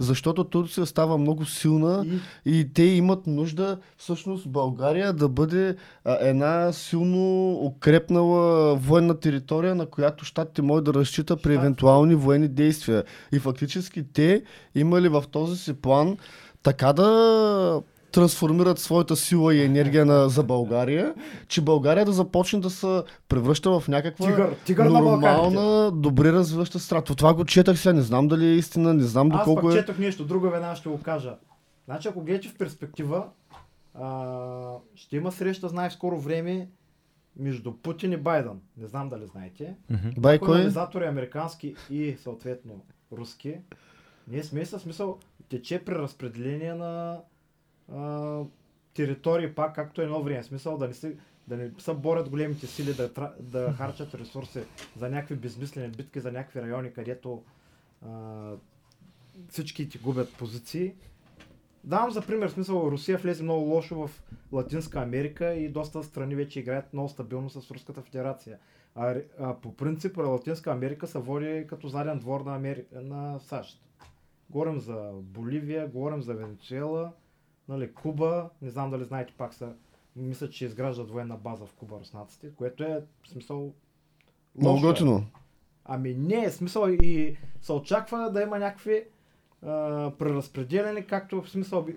защото 0.00 0.44
Турция 0.44 0.86
става 0.86 1.18
много 1.18 1.44
силна 1.44 2.06
И 2.46 2.60
и 2.60 2.72
те 2.72 2.82
имат 2.82 3.26
нужда 3.26 3.78
всъщност 3.96 4.48
България 4.48 5.12
да 5.12 5.28
бъде 5.28 5.76
а, 6.04 6.18
една 6.20 6.72
силно 6.72 7.52
укрепнала 7.52 8.74
военна 8.74 9.20
територия, 9.20 9.74
на 9.74 9.86
която 9.86 10.24
щатите 10.24 10.62
могат 10.62 10.84
да 10.84 10.94
разчита 10.94 11.36
при 11.36 11.54
евентуални 11.54 12.14
военни 12.14 12.48
действия. 12.48 13.04
И 13.32 13.38
фактически 13.38 14.12
те 14.12 14.42
имали 14.74 15.08
в 15.08 15.24
този 15.30 15.56
си 15.56 15.72
план 15.72 16.16
така 16.62 16.92
да 16.92 17.82
трансформират 18.12 18.78
своята 18.78 19.16
сила 19.16 19.54
и 19.54 19.64
енергия 19.64 20.06
на, 20.06 20.28
за 20.28 20.42
България, 20.42 21.14
че 21.48 21.60
България 21.60 22.04
да 22.04 22.12
започне 22.12 22.60
да 22.60 22.70
се 22.70 23.02
превръща 23.28 23.80
в 23.80 23.88
някаква 23.88 24.26
тигър, 24.26 24.54
тигър 24.64 24.84
на 24.84 25.00
нормална, 25.00 25.90
добре 25.90 26.32
развиваща 26.32 26.78
страна. 26.78 27.02
Това 27.02 27.34
го 27.34 27.44
четах 27.44 27.78
сега, 27.78 27.92
не 27.92 28.02
знам 28.02 28.28
дали 28.28 28.46
е 28.46 28.54
истина, 28.54 28.94
не 28.94 29.02
знам 29.02 29.32
Аз 29.32 29.38
доколко 29.38 29.62
пък 29.62 29.74
е. 29.74 29.78
четох 29.78 29.98
нещо 29.98 30.24
друго, 30.24 30.50
веднага 30.50 30.76
ще 30.76 30.88
го 30.88 31.00
кажа. 31.02 31.36
Значи, 31.84 32.08
ако 32.08 32.20
гледате 32.20 32.48
в 32.48 32.58
перспектива, 32.58 33.26
а, 33.94 34.74
ще 34.94 35.16
има 35.16 35.32
среща, 35.32 35.68
знае 35.68 35.90
в 35.90 35.92
скоро 35.92 36.18
време, 36.20 36.68
между 37.36 37.72
Путин 37.72 38.12
и 38.12 38.16
Байден. 38.16 38.60
Не 38.76 38.86
знам 38.86 39.08
дали 39.08 39.26
знаете. 39.26 39.74
Бай, 40.18 40.34
Някои 40.34 40.46
кой? 40.46 40.56
анализатори, 40.56 41.04
американски 41.04 41.74
и 41.90 42.16
съответно 42.22 42.84
руски, 43.12 43.54
ние 44.28 44.42
сме 44.42 44.64
със 44.64 44.82
смисъл, 44.82 45.18
тече 45.48 45.84
при 45.84 45.94
разпределение 45.94 46.74
на 46.74 47.20
а, 47.94 48.40
територии 48.94 49.54
пак, 49.54 49.74
както 49.74 50.02
едно 50.02 50.22
време. 50.22 50.42
Смисъл 50.42 50.78
да 50.78 50.88
не 50.88 50.94
се 50.94 51.16
да 51.48 51.56
не 51.56 51.70
се 51.78 51.94
борят 51.94 52.28
големите 52.28 52.66
сили 52.66 52.94
да, 52.94 53.32
да 53.40 53.72
харчат 53.72 54.14
ресурси 54.14 54.60
за 54.96 55.08
някакви 55.08 55.34
безмислени 55.34 55.88
битки, 55.88 56.20
за 56.20 56.32
някакви 56.32 56.62
райони, 56.62 56.92
където 56.92 57.42
а, 58.06 58.52
всички 59.48 59.88
ти 59.88 59.98
губят 59.98 60.34
позиции. 60.38 60.94
Давам 61.84 62.10
за 62.10 62.26
пример, 62.26 62.48
смисъл 62.48 62.90
Русия 62.90 63.18
влезе 63.18 63.42
много 63.42 63.64
лошо 63.64 64.06
в 64.06 64.22
Латинска 64.52 65.02
Америка 65.02 65.54
и 65.54 65.68
доста 65.68 66.02
страни 66.02 66.34
вече 66.34 66.60
играят 66.60 66.92
много 66.92 67.08
стабилно 67.08 67.50
с 67.50 67.70
Руската 67.70 68.02
федерация. 68.02 68.58
А, 68.94 69.16
а 69.40 69.54
по 69.54 69.76
принцип 69.76 70.16
Латинска 70.16 70.72
Америка 70.72 71.06
се 71.06 71.18
води 71.18 71.64
като 71.68 71.88
заден 71.88 72.18
двор 72.18 72.40
на, 72.40 72.56
Амери... 72.56 72.84
на 72.92 73.38
САЩ. 73.40 73.82
Говорим 74.50 74.80
за 74.80 75.10
Боливия, 75.14 75.88
говорим 75.88 76.22
за 76.22 76.34
Венецуела, 76.34 77.12
нали, 77.70 77.92
Куба, 77.92 78.48
не 78.62 78.70
знам 78.70 78.90
дали 78.90 79.04
знаете 79.04 79.32
пак 79.38 79.54
са, 79.54 79.72
мисля, 80.16 80.50
че 80.50 80.64
изграждат 80.64 81.10
военна 81.10 81.36
база 81.36 81.66
в 81.66 81.72
Куба 81.72 81.96
руснаците, 82.00 82.48
което 82.56 82.82
е 82.82 83.02
в 83.22 83.28
смисъл 83.28 83.72
Много 84.58 84.78
е. 84.78 84.80
готино. 84.80 85.24
Ами 85.84 86.14
не, 86.14 86.44
е 86.44 86.50
смисъл 86.50 86.88
и 86.88 87.36
се 87.62 87.72
очаква 87.72 88.30
да 88.32 88.42
има 88.42 88.58
някакви 88.58 89.04
а, 89.62 90.10
преразпределени, 90.18 91.06
както 91.06 91.42
в 91.42 91.50
смисъл 91.50 91.86
при, 91.86 91.96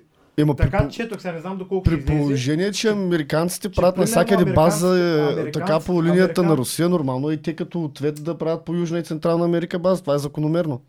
Така 0.57 0.83
по- 0.83 0.89
четох, 0.89 1.21
сега 1.21 1.31
не 1.33 1.39
знам 1.39 1.57
доколко 1.57 1.83
при 1.83 2.05
положение, 2.05 2.71
че 2.71 2.89
американците 2.89 3.71
Че 3.71 3.75
правят 3.81 3.97
навсякъде 3.97 4.53
база 4.53 4.99
е, 5.47 5.51
така 5.51 5.79
по 5.79 6.03
линията 6.03 6.43
на 6.43 6.57
Русия, 6.57 6.89
нормално 6.89 7.31
и 7.31 7.41
те 7.41 7.55
като 7.55 7.83
ответ 7.83 8.23
да 8.23 8.37
правят 8.37 8.65
по 8.65 8.73
Южна 8.73 8.99
и 8.99 9.03
Централна 9.03 9.45
Америка 9.45 9.79
база. 9.79 10.01
Това 10.01 10.15
е 10.15 10.19
закономерно. 10.19 10.81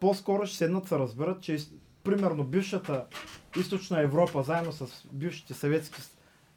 по-скоро 0.00 0.46
ще 0.46 0.56
седнат 0.56 0.88
се 0.88 0.98
разберат, 0.98 1.40
че 1.40 1.58
примерно 2.06 2.44
бившата 2.44 3.04
източна 3.60 4.00
Европа, 4.00 4.42
заедно 4.42 4.72
с 4.72 4.86
бившите 5.12 5.54
съветски 5.54 6.00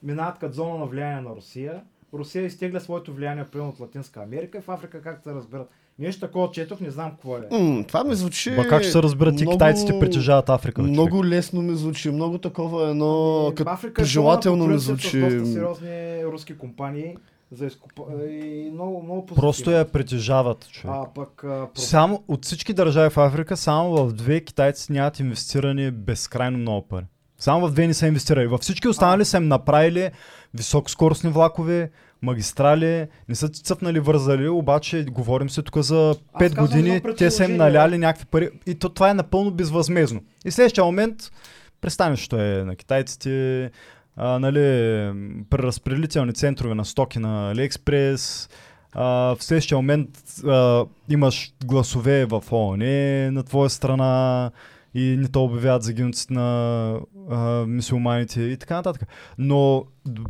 минават 0.03 0.37
като 0.39 0.55
зона 0.55 0.77
на 0.77 0.85
влияние 0.85 1.21
на 1.21 1.35
Русия. 1.35 1.81
Русия 2.13 2.45
изтегля 2.45 2.79
своето 2.79 3.13
влияние 3.13 3.45
примерно 3.45 3.69
от 3.69 3.79
Латинска 3.79 4.21
Америка 4.23 4.57
и 4.57 4.61
в 4.61 4.69
Африка 4.69 5.01
как 5.01 5.23
се 5.23 5.33
разберат. 5.33 5.69
Нещо 5.99 6.21
такова 6.21 6.51
четох, 6.51 6.79
не 6.79 6.91
знам 6.91 7.11
какво 7.11 7.37
е. 7.37 7.47
М, 7.51 7.83
това 7.87 8.03
ми 8.03 8.15
звучи... 8.15 8.51
Ма 8.51 8.67
как 8.67 8.81
ще 8.81 8.91
се 8.91 9.03
разберат 9.03 9.41
и 9.41 9.45
китайците 9.45 9.99
притежават 9.99 10.49
Африка? 10.49 10.81
човек? 10.81 10.91
Много 10.91 11.25
лесно 11.25 11.61
ми 11.61 11.75
звучи, 11.75 12.11
много 12.11 12.37
такова 12.37 12.89
едно, 12.89 13.43
Ами, 13.45 13.55
като 13.55 13.69
Африка 13.69 14.01
е 14.01 14.03
пожелателно 14.03 14.59
пълна 14.59 14.73
ми 14.73 14.79
звучи. 14.79 15.19
Доста 15.19 15.45
сериозни 15.45 16.25
руски 16.25 16.57
компании 16.57 17.17
за 17.51 17.65
изкупа... 17.65 18.01
и 18.29 18.69
много, 18.73 19.03
много 19.03 19.25
позитивно. 19.25 19.47
Просто 19.47 19.71
я 19.71 19.85
притежават, 19.85 20.69
човек. 20.71 20.95
А 20.99 21.13
пък... 21.15 21.43
А, 21.43 21.47
про- 21.47 21.77
Само 21.79 22.23
от 22.27 22.45
всички 22.45 22.73
държави 22.73 23.09
в 23.09 23.17
Африка, 23.17 23.57
само 23.57 23.91
в 23.91 24.13
две 24.13 24.41
китайци 24.41 24.91
нямат 24.91 25.19
инвестирани 25.19 25.91
безкрайно 25.91 26.57
много 26.57 26.87
пари. 26.87 27.05
Само 27.37 27.67
в 27.67 27.71
две 27.71 27.87
не 27.87 27.93
са 27.93 28.07
инвестирали. 28.07 28.47
Във 28.47 28.61
всички 28.61 28.87
останали 28.87 29.25
са 29.25 29.37
им 29.37 29.47
направили 29.47 30.11
високоскоростни 30.53 31.29
влакове, 31.29 31.91
магистрали, 32.21 33.07
не 33.29 33.35
са 33.35 33.49
цъпнали 33.49 33.99
вързали, 33.99 34.47
обаче 34.47 35.03
говорим 35.03 35.49
се 35.49 35.61
тук 35.61 35.77
за 35.77 35.93
5 35.93 36.39
казвам 36.39 36.65
години, 36.65 37.01
те 37.17 37.31
са 37.31 37.45
им 37.45 37.55
наляли 37.55 37.97
някакви 37.97 38.25
пари 38.25 38.49
и 38.65 38.75
то, 38.75 38.89
това 38.89 39.09
е 39.09 39.13
напълно 39.13 39.51
безвъзмезно. 39.51 40.21
И 40.45 40.51
следващия 40.51 40.83
момент 40.83 41.31
пристанището 41.81 42.35
е 42.35 42.63
на 42.65 42.75
китайците, 42.75 43.71
а, 44.15 44.39
нали, 44.39 44.59
преразпределителни 45.49 46.33
центрове 46.33 46.75
на 46.75 46.85
стоки 46.85 47.19
на 47.19 47.53
AliExpress, 47.55 48.51
а, 48.93 49.35
в 49.35 49.43
следващия 49.43 49.77
момент 49.77 50.09
а, 50.45 50.85
имаш 51.09 51.53
гласове 51.65 52.25
в 52.25 52.43
ООН 52.51 53.31
на 53.31 53.43
твоя 53.43 53.69
страна 53.69 54.51
и 54.93 55.15
не 55.19 55.27
те 55.27 55.39
обявяват 55.39 55.83
загинуците 55.83 56.33
на 56.33 56.99
а, 57.29 57.65
мисиоманите 57.67 58.41
и 58.41 58.57
така 58.57 58.75
нататък. 58.75 59.07
Но 59.37 59.85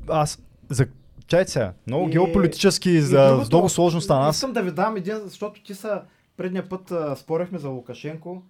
аз 0.10 0.40
за 0.70 0.88
Чайте 1.30 1.52
сега, 1.52 1.74
много 1.88 2.08
И- 2.08 2.12
геополитически, 2.12 2.90
и 2.90 3.02
за, 3.02 3.28
другото, 3.28 3.46
с 3.46 3.50
много 3.52 3.70
сложно 3.70 4.02
стана. 4.02 4.28
Аз 4.28 4.36
Искам 4.36 4.54
да 4.54 4.62
ви 4.62 4.72
дам 4.72 4.96
един, 4.96 5.16
защото 5.26 5.64
ти 5.64 5.76
са 5.76 6.02
предния 6.38 6.70
път 6.70 6.92
а, 6.92 7.16
спорехме 7.16 7.58
за 7.58 7.70
Лукашенко. 7.70 8.42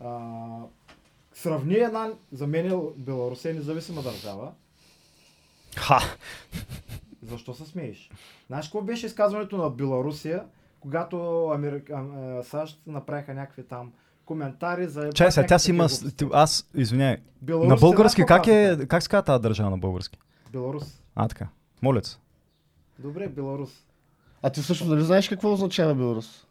А, 0.00 0.18
сравни 1.34 1.74
една, 1.74 2.08
за 2.32 2.46
мен 2.46 2.66
е 2.66 2.76
Беларус 2.96 3.44
е 3.44 3.52
независима 3.52 4.02
държава. 4.02 4.52
Ха! 5.78 6.00
Защо 7.22 7.54
се 7.54 7.64
смееш? 7.64 8.10
Знаеш 8.46 8.66
какво 8.66 8.82
беше 8.82 9.06
изказването 9.06 9.56
на 9.56 9.70
Беларусия, 9.70 10.44
когато 10.80 11.46
Америка, 11.48 12.04
САЩ 12.44 12.80
направиха 12.86 13.34
някакви 13.34 13.62
там 13.62 13.92
коментари 14.24 14.88
за... 14.88 15.12
Чай 15.12 15.32
сега, 15.32 15.46
тя 15.46 15.58
си 15.58 15.70
има... 15.70 15.88
Аз, 16.32 16.70
извиняй, 16.74 17.16
Беларус, 17.42 17.68
на 17.68 17.76
български 17.76 18.24
как 18.26 18.46
е... 18.46 18.78
Как 18.88 19.02
се 19.02 19.08
казва 19.08 19.22
тази 19.22 19.42
държава 19.42 19.70
на 19.70 19.78
български? 19.78 20.18
Беларус. 20.52 21.02
А, 21.14 21.28
така. 21.28 21.48
Моля 21.82 22.04
се. 22.04 22.18
Добре, 22.98 23.28
Беларус. 23.28 23.70
А 24.42 24.50
ти 24.50 24.60
всъщност 24.60 24.90
нали 24.90 25.04
знаеш 25.04 25.28
какво 25.28 25.52
означава 25.52 25.94
Беларус? 25.94 26.46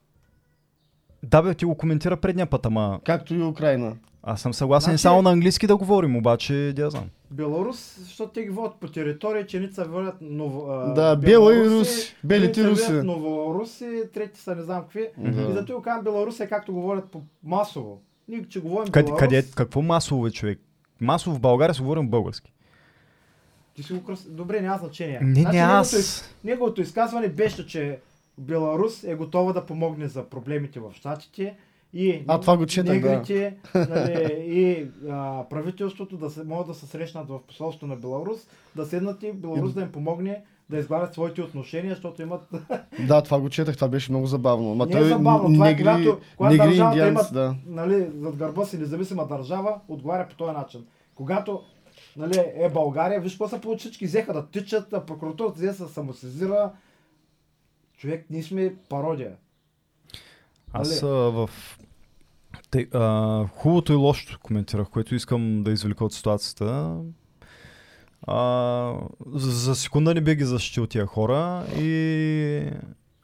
Да 1.24 1.42
бе, 1.42 1.54
ти 1.54 1.66
го 1.66 1.76
коментира 1.76 2.18
предния 2.18 2.46
път, 2.46 2.66
ама 2.66 3.00
Както 3.06 3.36
и 3.36 3.44
Украина. 3.44 3.96
Аз 4.30 4.42
съм 4.42 4.54
съгласен 4.54 4.92
Значи- 4.92 5.02
само 5.02 5.22
на 5.22 5.32
английски 5.32 5.68
да 5.68 5.78
говорим, 5.78 6.16
обаче 6.16 6.74
да 6.76 6.82
я 6.82 6.90
знам. 6.90 7.10
Беларус, 7.32 8.00
защото 8.00 8.32
те 8.32 8.44
ги 8.44 8.50
водят 8.50 8.76
по 8.80 8.88
територия, 8.88 9.48
ченица 9.48 9.86
водят 9.86 10.16
ново... 10.22 10.68
Да, 10.96 11.16
бела 11.16 11.56
и 11.56 11.70
руси. 11.70 12.16
Белите 12.24 12.70
руси. 12.70 12.92
Новоруси, 12.92 14.02
трети 14.14 14.40
са 14.40 14.56
не 14.56 14.62
знам 14.62 14.82
какви. 14.82 15.08
Да. 15.18 15.42
И 15.42 15.54
зато 15.54 15.76
го 15.76 15.82
казвам 15.82 16.04
Беларус 16.04 16.40
е 16.40 16.48
както 16.48 16.74
говорят 16.74 17.12
по 17.12 17.22
масово. 17.44 18.02
Ние, 18.28 18.46
че 18.50 18.62
говорим 18.62 18.92
Къде, 18.92 19.04
Беларус, 19.04 19.20
къде, 19.20 19.46
какво 19.56 19.82
масово 19.82 20.28
е 20.28 20.32
човек? 20.32 20.60
Масово 21.02 21.36
в 21.36 21.40
България 21.40 21.76
се 21.76 21.82
говорим 21.82 22.08
български. 22.08 22.54
ти 23.76 23.84
си 23.84 23.94
го 23.94 24.04
кръс... 24.04 24.30
Добре, 24.30 24.62
няма 24.62 24.78
значение. 24.78 25.20
Не, 25.22 25.34
не 25.34 25.42
Значи 25.42 25.58
аз. 25.58 25.94
Неговото, 25.94 26.24
неговото 26.44 26.82
изказване 26.82 27.30
беше, 27.30 27.68
че 27.68 28.00
Беларус 28.38 29.04
е 29.04 29.16
готова 29.16 29.54
да 29.54 29.66
помогне 29.66 30.08
за 30.08 30.24
проблемите 30.24 30.80
в 30.80 30.92
Штатите 30.94 31.58
и 31.94 32.24
А, 32.28 32.40
това 32.40 32.58
го 32.58 32.66
четах, 32.66 33.02
да. 33.02 33.10
негрите 33.10 33.58
нали, 33.76 34.34
и 34.48 34.88
а, 35.10 35.44
правителството 35.44 36.18
да 36.18 36.30
се, 36.30 36.44
могат 36.44 36.68
да 36.68 36.74
се 36.74 36.86
срещнат 36.86 37.30
в 37.30 37.40
посолството 37.40 37.88
на 37.88 37.96
Беларус, 37.96 38.38
да 38.76 38.86
седнат 38.86 39.24
и 39.24 39.32
Беларус 39.34 39.74
да 39.74 39.82
им 39.82 39.92
помогне 39.92 40.42
да 40.70 40.78
изгладят 40.78 41.14
своите 41.14 41.42
отношения, 41.42 41.92
защото 41.92 42.22
имат 42.22 42.50
Да, 43.08 43.22
това 43.22 43.40
го 43.40 43.50
четах, 43.50 43.76
това 43.76 43.88
беше 43.88 44.12
много 44.12 44.26
забавно. 44.28 44.76
Ма 44.76 44.86
Не 44.86 44.92
той 44.92 45.02
е 45.02 45.04
забавно, 45.06 45.54
това 45.54 45.70
е 45.70 45.78
когато- 45.78 46.20
когато 46.38 46.54
негри 46.54 46.68
държавата 46.68 46.98
индианци, 46.98 47.30
има- 47.32 47.42
да. 47.42 47.56
нали, 47.68 48.10
зад 48.16 48.36
гърба 48.36 48.66
си 48.66 48.78
независима 48.78 49.28
държава, 49.28 49.80
отговаря 49.88 50.28
по 50.30 50.36
този 50.36 50.54
начин. 50.54 50.86
Когато 51.16 51.62
нали, 52.18 52.38
е 52.56 52.70
България, 52.70 53.22
виж 53.22 53.32
какво 53.32 53.48
са 53.48 53.62
получи, 53.62 53.80
всички 53.80 54.06
взеха 54.06 54.34
да 54.34 54.48
тичат, 54.48 54.90
прокуратурата 55.08 55.56
взе 55.56 55.68
да 55.68 55.74
се 55.74 55.86
самосезира. 55.86 56.72
Човек, 57.98 58.26
ние 58.30 58.44
сме 58.44 58.76
пародия. 58.90 59.32
Аз 60.74 61.02
Нали? 61.02 61.12
а, 61.14 61.16
в... 61.16 61.50
Те, 62.72 62.88
а, 62.94 63.48
хубавото 63.48 63.94
и 63.94 63.96
лошото 63.96 64.40
коментирах, 64.44 64.90
което 64.90 65.16
искам 65.16 65.64
да 65.64 65.72
извлека 65.72 66.06
от 66.06 66.14
ситуацията. 66.14 66.98
А, 68.28 68.94
за, 69.34 69.52
за 69.52 69.76
секунда 69.76 70.14
не 70.14 70.22
би 70.22 70.36
ги 70.36 70.46
защитил 70.46 70.88
тия 70.88 71.06
хора 71.06 71.66
и 71.78 72.72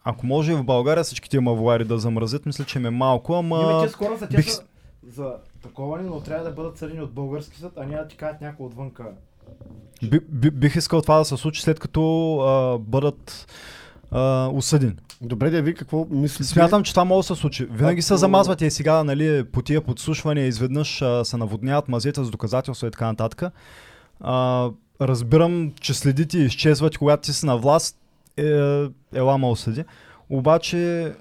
ако 0.04 0.26
може 0.26 0.52
и 0.52 0.56
в 0.56 0.64
България 0.64 1.04
всички 1.04 1.30
тия 1.30 1.42
мавуари 1.42 1.86
да 1.86 1.98
замразят, 1.98 2.46
мисля, 2.46 2.66
че 2.66 2.80
им 2.80 2.86
е 2.86 2.90
малко, 2.90 3.34
Ама... 3.34 3.60
ама... 3.64 3.86
те 3.86 3.90
скоро 3.90 4.18
са, 4.18 4.28
бих 4.28 4.52
са 4.52 4.64
за 5.08 5.36
такова, 5.64 6.02
но 6.02 6.20
трябва 6.20 6.44
да 6.44 6.52
бъдат 6.52 6.78
съдени 6.78 7.02
от 7.02 7.14
български 7.14 7.58
съд, 7.58 7.74
а 7.78 7.86
не 7.86 7.96
да 7.96 8.08
ти 8.08 8.18
кажат 8.18 8.42
някой 8.42 8.66
отвънка. 8.66 9.12
Би, 10.10 10.20
би, 10.20 10.52
бих 10.52 10.76
искал 10.76 11.02
това 11.02 11.18
да 11.18 11.26
се 11.26 11.38
случи 11.38 11.62
след 11.62 11.80
като 11.80 12.36
а, 12.40 12.80
бъдат 12.80 13.48
а, 14.14 14.50
осъдени. 14.54 14.94
Добре, 15.22 15.50
да 15.50 15.62
ви 15.62 15.76
какво 15.76 16.08
мислите? 16.12 16.44
Смятам, 16.44 16.84
че 16.84 16.94
това 16.94 17.06
може 17.06 17.28
да 17.28 17.36
се 17.36 17.42
случи. 17.42 17.66
Винаги 17.72 18.02
се 18.02 18.14
Ако- 18.14 18.20
замазват 18.20 18.62
и 18.62 18.72
сега, 18.72 19.04
нали, 19.04 19.44
по 19.44 19.62
тия 19.62 19.82
подслушвания 19.82 20.48
изведнъж 20.48 21.02
а, 21.02 21.26
се 21.26 21.38
наводняват 21.38 21.88
мазета 21.88 22.24
с 22.24 22.30
доказателства 22.30 22.88
и 22.88 22.92
така 22.92 23.06
нататък. 23.06 23.44
А, 24.22 24.70
разбирам, 25.02 25.74
че 25.82 25.94
следите 25.94 26.38
и 26.38 26.46
изчезват, 26.46 26.98
когато 26.98 27.22
ти 27.22 27.34
си 27.34 27.46
на 27.46 27.58
власт, 27.58 27.98
е, 28.38 28.44
ела 29.14 29.38
ма 29.38 29.50
осъди. 29.50 29.84
Обаче, 30.30 31.14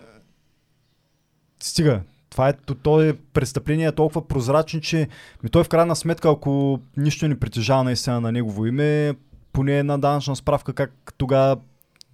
стига. 1.61 2.01
Това 2.31 2.49
е, 2.49 2.53
то 2.83 3.03
е 3.03 3.13
престъпление 3.33 3.87
е 3.87 3.93
толкова 3.93 4.29
прозрачно, 4.29 4.81
че 4.81 5.09
ми 5.43 5.51
той 5.51 5.65
в 5.65 5.69
крайна 5.69 5.97
сметка, 5.97 6.31
ако 6.31 6.81
нищо 6.97 7.29
не 7.29 7.39
притежава 7.41 7.85
наистина 7.85 8.21
на 8.21 8.33
негово 8.33 8.67
име, 8.67 9.15
поне 9.53 9.79
една 9.79 9.99
данъчна 9.99 10.37
справка 10.37 10.73
как 10.73 11.15
тогава 11.19 11.57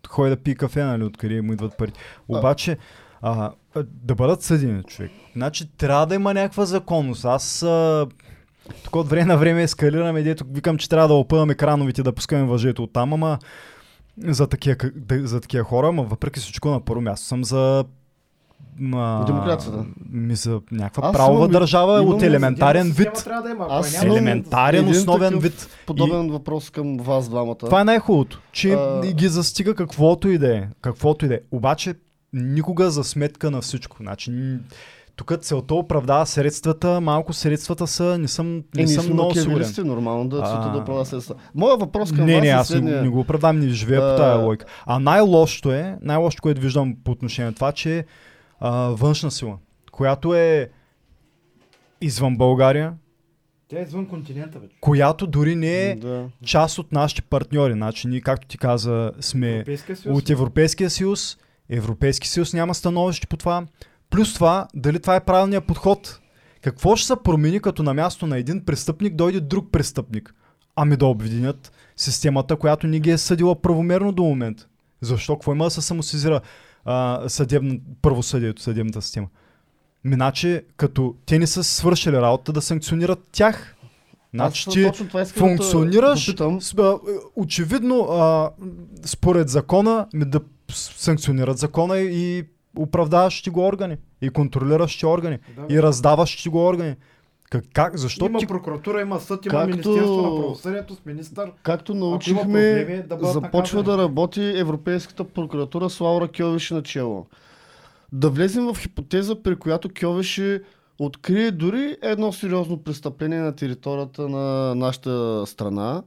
ходи 0.09 0.31
да 0.31 0.37
пие 0.37 0.55
кафе, 0.55 0.85
нали, 0.85 1.05
откъде 1.05 1.43
му 1.43 1.53
идват 1.53 1.77
пари. 1.77 1.93
Обаче, 2.29 2.77
а, 3.23 3.53
да 3.85 4.15
бъдат 4.15 4.43
съдени, 4.43 4.83
човек. 4.83 5.11
Значи 5.37 5.71
трябва 5.77 6.07
да 6.07 6.15
има 6.15 6.35
някаква 6.35 6.65
законност. 6.65 7.25
Аз 7.25 7.63
а, 7.63 8.07
тук 8.85 8.97
от 8.97 9.09
време 9.09 9.25
на 9.25 9.37
време 9.37 9.63
ескалираме, 9.63 10.23
дето 10.23 10.45
викам, 10.51 10.79
че 10.79 10.89
трябва 10.89 11.09
да 11.09 11.15
опъваме 11.15 11.55
крановите, 11.55 12.03
да 12.03 12.13
пускаме 12.13 12.45
въжето 12.45 12.83
от 12.83 12.93
там, 12.93 13.13
ама 13.13 13.39
за 14.19 14.47
такива, 14.47 14.77
за 15.11 15.41
такива 15.41 15.65
хора, 15.65 15.89
ама 15.89 16.03
въпреки 16.03 16.41
всичко 16.41 16.69
на 16.69 16.85
първо 16.85 17.01
място 17.01 17.27
съм 17.27 17.45
за 17.45 17.85
ма, 18.79 19.25
Демокрацията. 19.27 19.85
Ми 20.11 20.35
за 20.35 20.61
някаква 20.73 21.09
Аз 21.09 21.13
правова 21.13 21.39
имам- 21.39 21.51
държава 21.51 21.93
имам- 21.95 22.15
от 22.15 22.23
елементарен 22.23 22.91
вид. 22.91 23.13
Трябва 23.15 23.43
да 23.43 23.51
има. 23.51 23.65
ако 23.65 23.73
Аз 23.73 24.03
Елементарен, 24.05 24.89
основен 24.89 25.29
такъв 25.29 25.43
вид. 25.43 25.69
Подобен 25.87 26.29
въпрос 26.29 26.71
към 26.71 26.97
вас 26.97 27.29
двамата. 27.29 27.55
Това 27.57 27.81
е 27.81 27.85
най-хубавото, 27.85 28.41
че 28.53 28.71
А- 28.71 29.01
ги 29.05 29.29
застига 29.29 29.75
каквото 29.75 30.29
и 30.29 30.39
да 30.39 30.57
е. 30.57 30.69
Каквото 30.81 31.25
и 31.25 31.29
да 31.29 31.35
е. 31.35 31.41
Обаче 31.53 31.95
никога 32.33 32.91
за 32.91 33.05
сметка 33.05 33.51
на 33.51 33.61
всичко. 33.61 33.97
Значи, 34.01 34.33
тук 35.17 35.33
целта 35.41 35.75
оправдава 35.75 36.27
средствата, 36.27 37.01
малко 37.01 37.33
средствата 37.33 37.87
са, 37.87 38.19
не 38.19 38.29
съм, 38.29 38.63
не 38.75 38.83
Е, 38.83 38.87
съм 38.87 39.05
много 39.05 39.31
сигурен. 39.31 39.45
макиавелисти, 39.49 39.81
нормално 39.83 40.25
да 40.25 40.37
целта 40.39 40.71
да 40.73 40.79
оправда 40.79 41.05
средства. 41.05 41.35
Моя 41.55 41.77
въпрос 41.77 42.13
към 42.13 42.27
Не, 42.27 42.35
вас 42.35 42.43
не, 42.43 42.49
е 42.49 42.53
аз 42.53 42.69
следния. 42.69 43.03
не 43.03 43.09
го 43.09 43.21
оправдавам, 43.21 43.59
не 43.59 43.69
живея 43.69 44.01
А. 44.01 44.11
по 44.11 44.17
тая 44.17 44.37
логика. 44.37 44.67
А 44.87 44.99
най-лошото 44.99 45.73
е, 45.73 45.97
най-лошото, 46.03 46.43
което 46.43 46.61
виждам 46.61 46.97
по 47.05 47.11
отношение 47.11 47.47
на 47.47 47.55
това, 47.55 47.73
че 47.73 47.99
е 47.99 48.05
а, 48.61 48.71
външна 48.89 49.31
сила, 49.31 49.59
която 49.93 50.35
е 50.35 50.71
извън 52.01 52.37
България, 52.37 52.95
Тя 53.69 53.79
е 53.79 53.83
извън 53.83 54.07
континента 54.07 54.59
вече. 54.59 54.77
която 54.81 55.27
дори 55.27 55.57
не 55.57 55.91
е 55.91 55.95
Да. 55.97 56.29
част 56.45 56.79
от 56.79 56.93
нашите 56.93 57.23
партньори. 57.23 57.73
Значи 57.73 58.09
ние, 58.09 58.21
както 58.21 58.47
ти 58.47 58.59
каза, 58.59 59.13
сме 59.21 59.51
Европейския 59.51 59.97
съюз. 59.97 60.19
от 60.19 60.31
Европейския 60.31 60.91
съюз. 60.91 61.39
Европейски 61.71 62.29
съюз 62.29 62.53
няма 62.53 62.75
становище 62.75 63.27
по 63.27 63.37
това. 63.37 63.67
Плюс 64.11 64.35
това, 64.35 64.69
дали 64.75 65.01
това 65.01 65.17
е 65.17 65.25
правилният 65.25 65.67
подход. 65.67 66.21
Какво 66.63 66.97
ще 66.97 67.07
се 67.07 67.15
промени, 67.25 67.61
като 67.61 67.83
на 67.83 67.95
място 67.95 68.27
на 68.27 68.39
един 68.39 68.65
престъпник 68.65 69.15
дойде 69.15 69.41
друг 69.41 69.71
престъпник? 69.73 70.35
Ами 70.77 70.97
да 70.97 71.07
обединят 71.07 71.73
системата, 71.97 72.57
която 72.57 72.87
ни 72.87 73.01
ги 73.01 73.11
е 73.11 73.19
съдила 73.19 73.61
правомерно 73.63 74.13
до 74.13 74.23
момента. 74.23 74.67
Защо? 75.01 75.35
Какво 75.35 75.53
има 75.53 75.65
да 75.65 75.71
се 75.71 75.83
самосизира 75.83 76.41
а, 76.89 77.29
съдебна, 77.29 77.79
правосъдието, 78.03 78.63
съдебната 78.63 79.03
система? 79.03 79.27
Миначе, 80.05 80.65
като 80.77 81.15
те 81.27 81.39
не 81.39 81.47
са 81.47 81.65
свършили 81.65 82.17
работа 82.17 82.53
да 82.53 82.63
санкционират 82.63 83.19
тях. 83.33 83.75
Значи 84.35 84.71
ти 84.71 84.91
функционираш, 85.27 86.35
Да 86.61 86.99
очевидно, 87.37 88.01
а, 88.01 88.51
според 89.05 89.49
закона, 89.49 90.07
да 90.15 90.41
санкционират 90.73 91.59
закона 91.59 91.99
и 91.99 92.45
оправдаващи 92.77 93.51
го 93.51 93.67
органи, 93.67 93.97
и 94.23 94.31
контролиращи 94.31 95.07
органи, 95.07 95.39
Да, 95.57 95.75
и 95.75 95.83
раздаващи 95.83 96.49
го 96.49 96.67
органи. 96.67 96.95
Как, 97.51 97.65
как 97.73 97.97
защо 97.97 98.27
има 98.27 98.39
ти... 98.39 98.47
прокуратура, 98.47 99.01
има 99.01 99.21
съд, 99.21 99.47
има 99.47 99.53
Както- 99.53 99.69
Министерство 99.69 100.23
на 100.23 100.41
правосъдието 100.41 100.95
с 100.95 101.05
министър. 101.07 101.53
Както 101.63 101.95
научихме, 101.95 102.43
проблеми, 102.45 103.03
да 103.03 103.17
бъдат 103.17 103.33
започва 103.33 103.79
наказани. 103.79 103.97
да 103.97 104.03
работи 104.03 104.43
Европейската 104.57 105.25
прокуратура 105.25 105.91
с 105.91 106.01
Лаура 106.01 106.29
Кьовиш 106.29 106.71
начало. 106.71 107.27
Да 108.13 108.31
влезем 108.31 108.65
в 108.65 108.79
хипотеза, 108.79 109.43
при 109.43 109.57
която 109.57 109.89
Кьовиш 110.01 110.41
открие 110.99 111.51
дори 111.51 111.97
едно 112.03 112.33
сериозно 112.33 112.83
престъпление 112.83 113.41
на 113.41 113.57
територията 113.57 114.29
на 114.29 114.75
нашата 114.75 115.45
страна. 115.47 116.03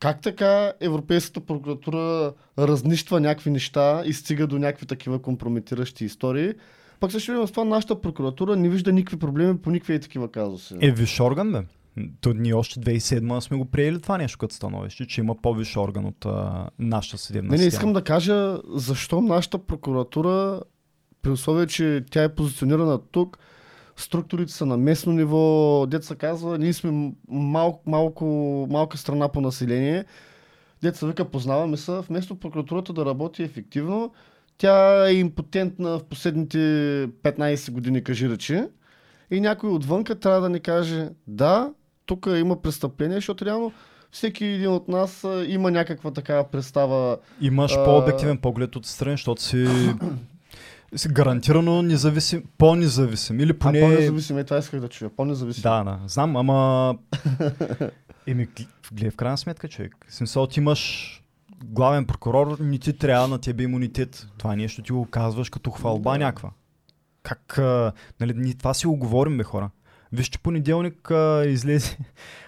Как 0.00 0.20
така 0.20 0.72
Европейската 0.80 1.40
прокуратура 1.40 2.32
разнищва 2.58 3.20
някакви 3.20 3.50
неща 3.50 4.02
и 4.06 4.12
стига 4.12 4.46
до 4.46 4.58
някакви 4.58 4.86
такива 4.86 5.18
компрометиращи 5.22 6.04
истории? 6.04 6.52
Пък 7.02 7.12
също 7.12 7.32
време 7.32 7.46
с 7.46 7.50
това 7.50 7.64
нашата 7.64 8.00
прокуратура 8.00 8.56
не 8.56 8.68
вижда 8.68 8.92
никакви 8.92 9.18
проблеми 9.18 9.58
по 9.58 9.70
никакви 9.70 10.00
такива 10.00 10.30
казуси. 10.30 10.74
Е, 10.80 10.90
виш 10.90 11.20
орган, 11.20 11.52
бе. 11.52 11.60
То 12.20 12.32
ние 12.34 12.54
още 12.54 12.80
2007 12.80 13.40
сме 13.40 13.56
го 13.56 13.64
приели 13.64 14.00
това 14.00 14.18
нещо 14.18 14.38
като 14.38 14.54
становище, 14.54 15.06
че 15.06 15.20
има 15.20 15.34
по-виш 15.42 15.76
орган 15.76 16.06
от 16.06 16.26
а, 16.26 16.68
нашата 16.78 17.18
съдебна 17.18 17.50
Не, 17.50 17.56
не, 17.56 17.64
искам 17.64 17.92
да 17.92 18.04
кажа 18.04 18.58
защо 18.74 19.20
нашата 19.20 19.58
прокуратура, 19.58 20.62
при 21.22 21.30
условие, 21.30 21.66
че 21.66 22.04
тя 22.10 22.22
е 22.22 22.34
позиционирана 22.34 22.98
тук, 22.98 23.38
структурите 23.96 24.52
са 24.52 24.66
на 24.66 24.76
местно 24.76 25.12
ниво, 25.12 25.86
деца 25.86 26.16
казва, 26.16 26.58
ние 26.58 26.72
сме 26.72 27.12
малко, 27.28 27.90
малко, 27.90 28.24
малка 28.70 28.98
страна 28.98 29.28
по 29.28 29.40
население, 29.40 30.04
деца 30.82 31.06
вика, 31.06 31.24
познаваме 31.24 31.76
се, 31.76 31.92
вместо 31.92 32.34
прокуратурата 32.34 32.92
да 32.92 33.06
работи 33.06 33.42
ефективно, 33.42 34.12
тя 34.62 35.08
е 35.08 35.14
импотентна 35.14 35.98
в 35.98 36.04
последните 36.04 36.58
15 37.22 37.70
години, 37.70 38.04
кажи 38.04 38.28
речи, 38.28 38.62
и 39.30 39.40
някой 39.40 39.70
отвънка 39.70 40.14
трябва 40.14 40.40
да 40.40 40.48
ни 40.48 40.60
каже, 40.60 41.08
да, 41.26 41.72
тук 42.06 42.28
има 42.36 42.62
престъпление, 42.62 43.16
защото 43.16 43.46
реално 43.46 43.72
всеки 44.10 44.44
един 44.44 44.68
от 44.68 44.88
нас 44.88 45.24
а, 45.24 45.44
има 45.48 45.70
някаква 45.70 46.10
такава 46.10 46.50
представа. 46.50 47.18
Имаш 47.40 47.72
А- 47.72 47.84
по-обективен 47.84 48.38
поглед 48.38 48.76
от 48.76 48.86
страни, 48.86 49.12
защото 49.12 49.42
си, 49.42 49.66
си 50.96 51.08
гарантирано 51.08 51.82
независим, 51.82 52.44
по-независим. 52.58 53.40
Или 53.40 53.52
Поне... 53.52 53.78
А 53.78 53.82
по-независим, 53.82 54.38
е, 54.38 54.44
това 54.44 54.58
исках 54.58 54.80
да 54.80 54.88
чуя. 54.88 55.10
По-независим. 55.16 55.62
Да, 55.62 55.84
да, 55.84 55.98
знам, 56.06 56.36
ама... 56.36 56.94
Еми, 58.26 58.46
гл- 58.46 58.66
гледай 58.92 59.10
в 59.10 59.16
крайна 59.16 59.38
сметка, 59.38 59.68
човек. 59.68 59.96
Смисъл, 60.08 60.46
ти 60.46 60.60
имаш 60.60 61.21
главен 61.64 62.06
прокурор, 62.06 62.58
не 62.60 62.78
ти 62.78 62.98
трябва 62.98 63.28
на 63.28 63.38
тебе 63.38 63.62
имунитет. 63.62 64.26
Това 64.38 64.56
нещо 64.56 64.82
ти 64.82 64.92
го 64.92 65.06
казваш 65.06 65.50
като 65.50 65.70
хвалба 65.70 66.18
някаква. 66.18 66.50
Как, 67.22 67.58
а, 67.58 67.92
нали, 68.20 68.34
ние 68.36 68.54
това 68.54 68.74
си 68.74 68.86
го 68.86 68.96
говорим, 68.96 69.38
бе, 69.38 69.44
хора. 69.44 69.70
Вижте, 70.12 70.38
понеделник 70.38 71.10
а, 71.10 71.44
излезе. 71.46 71.98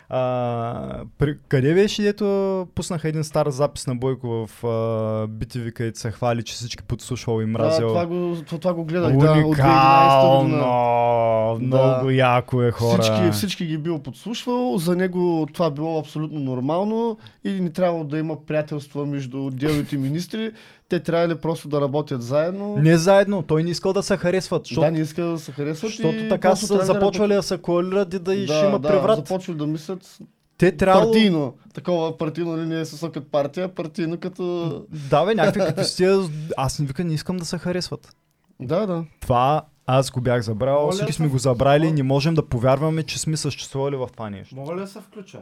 А, 0.09 1.01
при, 1.19 1.37
къде 1.49 1.75
беше, 1.75 2.03
дето 2.03 2.67
пуснаха 2.75 3.09
един 3.09 3.25
стар 3.25 3.49
запис 3.49 3.87
на 3.87 3.95
Бойко 3.95 4.29
в 4.29 4.65
а, 4.65 4.69
BTV, 5.29 5.73
където 5.73 5.99
се 5.99 6.11
хвали, 6.11 6.43
че 6.43 6.55
всички 6.55 6.83
подслушвал 6.83 7.41
и 7.41 7.45
Да, 7.45 7.51
мразил. 7.51 7.89
това, 7.89 8.07
го, 8.07 8.37
това, 8.47 8.59
това 8.59 8.75
го 8.75 8.85
гледах, 8.85 9.13
да, 9.13 9.17
от 9.17 9.57
2011 9.57 10.41
Уникално! 10.41 11.55
година. 11.55 11.79
Много 11.79 12.11
яко 12.11 12.63
е, 12.63 12.71
хора. 12.71 13.03
Всички, 13.03 13.31
всички 13.33 13.67
ги 13.67 13.79
бил 13.79 13.99
подслушвал, 13.99 14.79
за 14.79 14.97
него 14.97 15.47
това 15.53 15.71
било 15.71 15.99
абсолютно 15.99 16.41
нормално 16.41 17.19
и 17.45 17.61
не 17.61 17.71
трябвало 17.71 18.05
да 18.05 18.19
има 18.19 18.47
приятелства 18.47 19.07
между 19.07 19.47
отделните 19.47 19.97
министри. 19.97 20.53
Те 20.89 21.01
трябвали 21.01 21.35
просто 21.35 21.69
да 21.69 21.81
работят 21.81 22.23
заедно. 22.23 22.77
Не 22.77 22.97
заедно, 22.97 23.43
той 23.43 23.63
не 23.63 23.71
искал 23.71 23.93
да 23.93 24.03
се 24.03 24.17
харесват, 24.17 24.63
защото, 24.67 24.81
да, 24.81 24.91
не 24.91 25.01
иска 25.01 25.25
да 25.25 25.39
се 25.39 25.53
харесват. 25.53 25.91
защото 25.91 26.17
и 26.17 26.29
така 26.29 26.57
са 26.57 26.67
трябва 26.67 26.81
да 26.81 26.87
започвали 26.87 27.33
работят. 27.33 27.39
да 27.39 27.49
се 27.49 27.59
коалират 27.59 28.15
и 28.15 28.19
да, 28.19 28.35
и 28.35 28.47
да, 28.47 28.55
ще 28.55 28.67
има 28.67 28.79
да, 28.79 28.89
преврат. 28.89 29.17
започвали 29.17 29.59
да 29.59 29.67
мислят 29.67 30.19
Те 30.59 30.77
трябва... 30.77 31.03
партийно. 31.03 31.55
Такова 31.75 32.19
партийно 32.19 32.57
ли 32.57 32.67
не 32.67 32.81
е 32.81 32.85
със 32.85 33.01
като 33.01 33.25
партия, 33.25 33.75
партийно 33.75 34.19
като... 34.19 34.69
Да, 35.11 35.25
бе, 35.25 35.35
някакви 35.35 35.85
тия- 35.97 36.29
Аз 36.57 36.79
не 36.79 36.87
вика, 36.87 37.05
не 37.05 37.15
искам 37.15 37.37
да 37.37 37.45
се 37.45 37.59
харесват. 37.59 38.17
Да, 38.61 38.87
да. 38.87 39.05
Това 39.21 39.63
аз 39.87 40.11
го 40.11 40.21
бях 40.21 40.43
забрал, 40.43 40.91
всички 40.91 41.13
сме 41.13 41.29
го 41.29 41.39
забрали, 41.39 41.93
не 41.93 42.03
можем 42.03 42.35
да 42.35 42.49
повярваме, 42.49 43.03
че 43.03 43.19
сме 43.19 43.37
съществували 43.37 43.97
в 43.97 44.09
това 44.13 44.31
нещо. 44.31 44.57
Мога 44.57 44.75
ли 44.75 44.81
да 44.81 44.87
се 44.87 45.01
включа? 45.01 45.39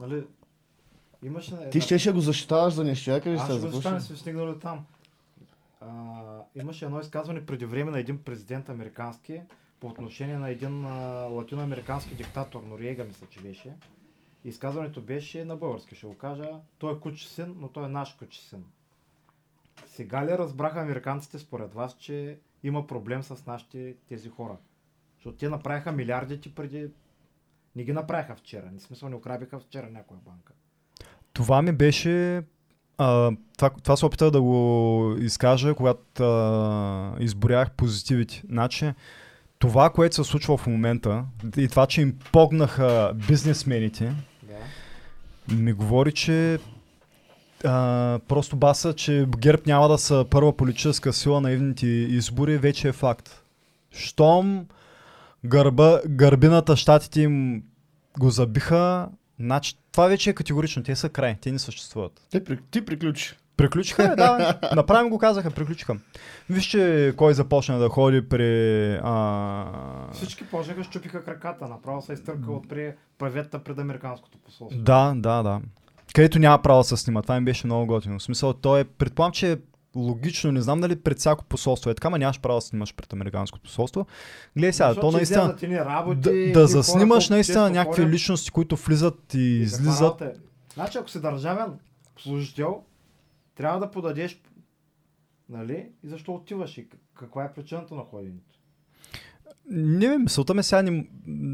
Нали, 0.00 0.22
имаше... 1.22 1.70
Ти 1.70 1.80
ще, 1.80 1.98
ще 1.98 2.12
го 2.12 2.20
защитаваш 2.20 2.74
за 2.74 2.84
нещо, 2.84 3.10
я 3.10 3.20
сега, 3.20 3.38
ще 3.38 3.52
го 3.52 3.58
защитавам, 3.58 4.00
сме 4.00 4.16
стигнали 4.16 4.58
там. 4.58 4.86
А, 5.80 5.88
имаше 6.54 6.84
едно 6.84 7.00
изказване 7.00 7.46
преди 7.46 7.64
време 7.64 7.90
на 7.90 7.98
един 7.98 8.22
президент 8.22 8.68
американски 8.68 9.40
по 9.80 9.86
отношение 9.86 10.38
на 10.38 10.50
един 10.50 10.84
а, 10.84 10.90
латиноамерикански 11.30 12.14
диктатор, 12.14 12.62
Нориега 12.62 13.04
мисля, 13.04 13.26
че 13.30 13.40
беше. 13.40 13.72
Изказването 14.44 15.00
беше 15.00 15.44
на 15.44 15.56
български, 15.56 15.94
ще 15.94 16.06
го 16.06 16.14
кажа. 16.14 16.50
Той 16.78 16.94
е 16.94 17.00
кучи 17.00 17.28
син, 17.28 17.54
но 17.58 17.68
той 17.68 17.84
е 17.84 17.88
наш 17.88 18.12
кучи 18.12 18.40
син. 18.40 18.64
Сега 19.86 20.26
ли 20.26 20.38
разбраха 20.38 20.80
американците 20.80 21.38
според 21.38 21.74
вас, 21.74 21.96
че 21.98 22.38
има 22.62 22.86
проблем 22.86 23.22
с 23.22 23.46
нашите 23.46 23.96
тези 24.08 24.28
хора? 24.28 24.56
Защото 25.16 25.36
те 25.36 25.48
направиха 25.48 25.92
милиардите 25.92 26.54
преди 26.54 26.90
Не 27.76 27.84
ги 27.84 27.92
направиха 27.92 28.34
вчера. 28.36 28.70
Не 28.70 28.80
смисъл 28.80 29.08
не 29.08 29.16
ограбиха 29.16 29.60
вчера 29.60 29.90
някоя 29.90 30.20
банка. 30.20 30.52
Това 31.38 31.62
ми 31.62 31.72
беше... 31.72 32.42
А, 32.98 33.30
това, 33.56 33.70
това 33.70 33.96
се 33.96 34.06
опитах 34.06 34.30
да 34.30 34.42
го 34.42 35.14
изкажа, 35.18 35.74
когато 35.74 36.24
а, 36.24 37.12
изборях 37.20 37.70
позитивите. 37.70 38.42
Значи, 38.50 38.92
това, 39.58 39.90
което 39.90 40.14
се 40.14 40.24
случва 40.24 40.56
в 40.56 40.66
момента 40.66 41.24
и 41.56 41.68
това, 41.68 41.86
че 41.86 42.00
им 42.00 42.18
погнаха 42.32 43.12
бизнесмените, 43.28 44.14
Да. 44.42 45.54
ми 45.54 45.72
говори, 45.72 46.12
че 46.12 46.58
а, 47.64 48.18
просто 48.28 48.56
баса, 48.56 48.94
че 48.94 49.26
ГЕРБ 49.38 49.62
няма 49.66 49.88
да 49.88 49.98
са 49.98 50.26
първа 50.30 50.56
политическа 50.56 51.12
сила 51.12 51.40
на 51.40 51.52
идните 51.52 51.86
избори, 51.86 52.58
вече 52.58 52.88
е 52.88 52.92
факт. 52.92 53.42
Щом 53.90 54.66
гърба, 55.44 56.00
гърбината 56.08 56.76
щатите 56.76 57.20
им 57.20 57.62
го 58.18 58.30
забиха, 58.30 59.08
значи 59.40 59.74
това 59.98 60.08
вече 60.08 60.30
е 60.30 60.34
категорично. 60.34 60.82
Те 60.82 60.96
са 60.96 61.08
край, 61.08 61.36
те 61.40 61.52
не 61.52 61.58
съществуват. 61.58 62.26
Ти, 62.30 62.44
при- 62.44 62.58
ти 62.70 62.84
приключи. 62.84 63.36
Приключиха, 63.56 64.14
да. 64.16 64.58
Направим 64.76 65.10
го 65.10 65.18
казаха, 65.18 65.50
приключиха. 65.50 65.96
Вижте 66.50 67.12
кой 67.16 67.34
започна 67.34 67.78
да 67.78 67.88
ходи 67.88 68.28
при... 68.28 69.00
А... 69.02 69.64
Всички 70.12 70.46
почнаха, 70.46 70.84
щупиха 70.84 71.24
краката. 71.24 71.68
Направо 71.68 72.02
се 72.02 72.12
изтърка 72.12 72.52
от 72.52 72.68
при 72.68 72.92
паветта 73.18 73.58
пред 73.58 73.78
американското 73.78 74.38
посолство. 74.38 74.82
Да, 74.82 75.14
да, 75.16 75.42
да. 75.42 75.60
Където 76.14 76.38
няма 76.38 76.62
право 76.62 76.80
да 76.80 76.84
се 76.84 76.96
снима. 76.96 77.22
Това 77.22 77.36
им 77.36 77.44
беше 77.44 77.66
много 77.66 77.86
готино. 77.86 78.18
В 78.18 78.22
смисъл, 78.22 78.52
то 78.52 78.76
е, 78.76 78.84
предполагам, 78.84 79.32
че 79.32 79.58
логично, 79.98 80.52
не 80.52 80.60
знам 80.60 80.80
дали 80.80 80.96
пред 80.96 81.18
всяко 81.18 81.44
посолство 81.44 81.90
е 81.90 81.94
така, 81.94 82.10
ма 82.10 82.18
нямаш 82.18 82.40
право 82.40 82.56
да 82.56 82.60
снимаш 82.60 82.94
пред 82.94 83.12
американското 83.12 83.62
посолство. 83.62 84.06
Гледай 84.56 84.72
сега, 84.72 84.94
то 84.94 85.10
наистина, 85.10 85.54
работи, 85.84 86.20
да, 86.20 86.30
да 86.30 86.54
хора, 86.54 86.66
заснимаш 86.66 87.24
колко 87.24 87.34
наистина 87.34 87.70
някакви 87.70 88.02
ходят. 88.02 88.14
личности, 88.14 88.50
които 88.50 88.76
влизат 88.76 89.34
и 89.34 89.38
И 89.38 89.60
излизат. 89.60 90.20
е? 90.20 90.32
Значи, 90.74 90.98
ако 90.98 91.10
си 91.10 91.20
държавен 91.20 91.72
служител, 92.18 92.82
трябва 93.54 93.78
да 93.80 93.90
подадеш, 93.90 94.40
нали? 95.48 95.86
И 96.04 96.08
защо 96.08 96.32
отиваш 96.32 96.78
и 96.78 96.88
как- 96.88 97.00
каква 97.14 97.44
е 97.44 97.52
причината 97.52 97.94
на 97.94 98.02
ходенето? 98.02 98.54
Не, 99.70 100.08
бе, 100.08 100.18
мисълта 100.18 100.54
ми 100.54 100.62
сега 100.62 100.82
не, 100.82 101.06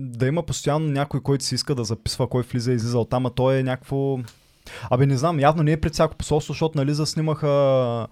да 0.08 0.26
има 0.26 0.42
постоянно 0.42 0.88
някой, 0.88 1.20
който 1.20 1.44
си 1.44 1.54
иска 1.54 1.74
да 1.74 1.84
записва 1.84 2.28
кой 2.28 2.42
влиза 2.42 2.72
и 2.72 2.74
излиза 2.74 2.98
от 2.98 3.10
там, 3.10 3.26
а 3.26 3.30
то 3.30 3.52
е 3.52 3.62
някакво... 3.62 4.18
Абе 4.90 5.06
не 5.06 5.16
знам, 5.16 5.40
явно 5.40 5.62
не 5.62 5.72
е 5.72 5.76
пред 5.76 5.92
всяко 5.92 6.16
посолство, 6.16 6.52
защото 6.52 6.78
нали 6.78 6.94
заснимаха 6.94 8.06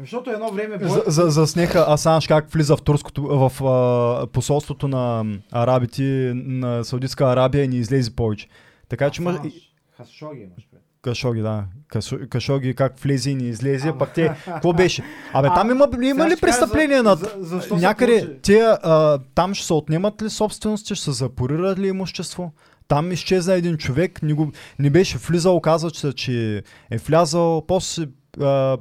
Защото 0.00 0.30
едно 0.30 0.50
време 0.50 0.78
За, 0.80 1.02
за, 1.06 1.22
заснеха 1.22 1.84
Асанж 1.88 2.26
как 2.26 2.50
влиза 2.50 2.76
в 2.76 2.82
турското, 2.82 3.22
в 3.22 3.64
а, 3.64 4.26
посолството 4.26 4.88
на 4.88 5.24
арабите 5.52 6.02
на 6.34 6.84
Саудитска 6.84 7.24
Арабия 7.24 7.64
и 7.64 7.68
не 7.68 7.76
излезе 7.76 8.10
повече. 8.10 8.48
Така 8.88 9.10
че 9.10 9.22
има 9.22 9.40
и- 9.44 9.72
Хасшоги 9.96 10.40
имаш 10.40 10.68
пред. 10.70 10.80
Кашоги, 11.02 11.40
да. 11.40 11.64
Кашо- 11.88 12.28
Кашоги 12.28 12.74
как 12.74 12.98
влезе 13.00 13.30
и 13.30 13.34
не 13.34 13.44
излезе, 13.44 13.88
Ама. 13.88 13.98
пак 13.98 14.14
те, 14.14 14.34
какво 14.44 14.72
беше? 14.72 15.02
Абе 15.32 15.48
там 15.48 15.68
А, 15.68 15.72
има, 15.72 15.88
има 16.02 16.28
ли 16.28 16.36
престъпление 16.36 16.96
за- 16.96 17.02
над... 17.02 17.18
за- 17.18 17.32
защо 17.40 17.76
Някъде, 17.76 18.38
те, 18.42 18.58
а, 18.82 19.18
там 19.34 19.54
ще 19.54 19.66
се 19.66 19.72
отнемат 19.72 20.22
ли 20.22 20.30
собствености, 20.30 20.94
ще 20.94 21.04
се 21.04 21.12
запорират 21.12 21.78
ли 21.78 21.88
имущество? 21.88 22.52
Там 22.88 23.12
изчезна 23.12 23.54
един 23.54 23.76
човек, 23.76 24.22
не, 24.22 24.32
го, 24.32 24.52
не 24.78 24.90
беше 24.90 25.18
влизал, 25.18 25.60
казва, 25.60 25.90
че, 25.90 26.12
че 26.12 26.62
е 26.90 26.96
влязал, 26.96 27.64
после 27.66 28.06
а, 28.40 28.78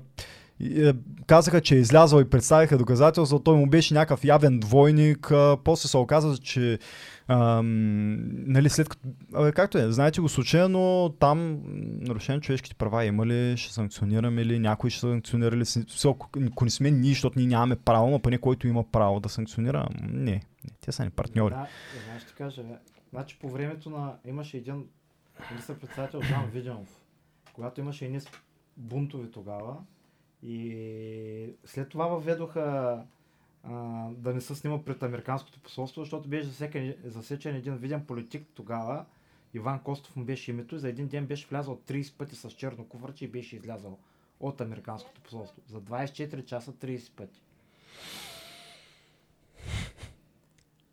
е, 0.62 0.93
казаха, 1.28 1.62
че 1.62 1.76
е 1.76 1.80
излязъл 1.80 2.22
и 2.22 2.30
представиха 2.30 2.78
доказателства, 2.78 3.43
той 3.43 3.58
му 3.58 3.70
беше 3.70 3.93
някакъв 3.93 4.26
явен 4.26 4.60
двойник, 4.60 5.32
а, 5.32 5.58
после 5.64 5.89
се 5.89 5.97
оказа, 5.97 6.38
че 6.38 6.80
ам, 7.28 8.18
нали, 8.51 8.70
след 8.70 8.89
като, 8.89 9.10
абе, 9.34 9.51
както 9.51 9.78
е, 9.78 9.91
знаете 9.91 10.22
го 10.22 10.30
случая, 10.30 10.70
но 10.70 11.14
там 11.20 11.60
нарушение 12.01 12.38
на 12.38 12.41
човешките 12.41 12.76
права 12.76 13.06
има 13.06 13.26
ли, 13.26 13.58
ще 13.58 13.74
санкционираме 13.74 14.45
ли, 14.45 14.60
някой 14.60 14.89
ще 14.89 14.99
санкционира 14.99 15.58
ли, 15.58 15.66
ако 16.51 16.66
не 16.66 16.72
сме 16.72 16.91
ние, 16.91 17.12
защото 17.12 17.39
ние 17.39 17.47
нямаме 17.47 17.76
право, 17.76 18.10
но 18.10 18.20
поне 18.20 18.38
който 18.38 18.68
има 18.68 18.84
право 18.91 19.20
да 19.20 19.30
санкционира, 19.30 19.88
не, 20.01 20.32
не 20.32 20.41
те 20.82 20.91
са 20.91 21.03
ни 21.03 21.10
партньори. 21.10 21.53
Да, 21.53 21.68
знаеш, 22.06 22.22
ще 22.24 22.34
кажа. 22.34 22.62
Значи 23.10 23.39
по 23.39 23.49
времето 23.49 23.89
на... 23.89 24.18
Имаше 24.26 24.58
един 24.58 24.89
министър-председател 25.51 26.22
Жан 26.22 26.49
Виденов, 26.49 27.06
когато 27.53 27.82
имаше 27.82 28.06
едни 28.06 28.20
бунтове 28.78 29.32
тогава 29.32 29.78
и 30.43 31.56
след 31.66 31.89
това 31.89 32.08
въведоха 32.08 33.03
а, 33.64 34.10
да 34.10 34.34
не 34.34 34.41
се 34.41 34.56
снима 34.56 34.84
пред 34.84 35.03
Американското 35.03 35.60
посолство, 35.60 36.01
защото 36.01 36.30
беше 36.30 36.47
засекен, 36.47 36.95
засечен 37.03 37.56
един 37.56 37.76
виден 37.76 38.06
политик 38.06 38.47
тогава, 38.53 39.06
Иван 39.53 39.80
Костов 39.80 40.16
му 40.16 40.26
беше 40.26 40.51
името 40.51 40.76
и 40.76 40.80
за 40.80 40.89
един 40.89 41.08
ден 41.08 41.26
беше 41.26 41.47
влязъл 41.47 41.82
30 41.88 42.18
пъти 42.18 42.36
с 42.36 42.51
черно 42.51 42.86
кувърче 42.86 43.26
и 43.26 43.28
беше 43.28 43.56
излязъл 43.56 43.99
от 44.39 44.62
Американското 44.62 45.22
посолство. 45.22 45.62
За 45.68 45.82
24 45.82 46.45
часа 46.45 46.74
30 46.74 47.12
пъти. 47.12 47.41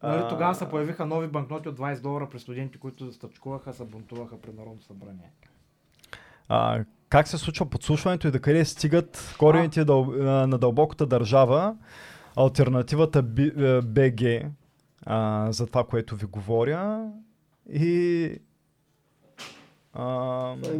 Нали, 0.02 0.22
тогава 0.28 0.54
се 0.54 0.68
появиха 0.68 1.06
нови 1.06 1.26
банкноти 1.26 1.68
от 1.68 1.78
20 1.78 2.00
долара 2.00 2.28
при 2.30 2.38
студенти, 2.38 2.78
които 2.78 3.12
стъпчкуваха, 3.12 3.72
се 3.72 3.84
бунтуваха 3.84 4.40
пред 4.40 4.56
Народно 4.56 4.82
събрание. 4.82 5.30
А, 6.48 6.84
как 7.08 7.28
се 7.28 7.38
случва 7.38 7.66
подслушването 7.66 8.28
и 8.28 8.30
до 8.30 8.40
къде 8.40 8.64
стигат 8.64 9.34
корените 9.38 9.84
дъл... 9.84 10.04
на 10.46 10.58
дълбоката 10.58 11.06
държава, 11.06 11.76
альтернативата 12.36 13.18
е, 13.18 13.80
БГ, 13.80 14.50
а, 15.06 15.52
за 15.52 15.66
това, 15.66 15.84
което 15.84 16.16
ви 16.16 16.26
говоря. 16.26 17.10
И 17.72 18.28
а, 19.92 20.56
Това 20.62 20.74
е 20.74 20.78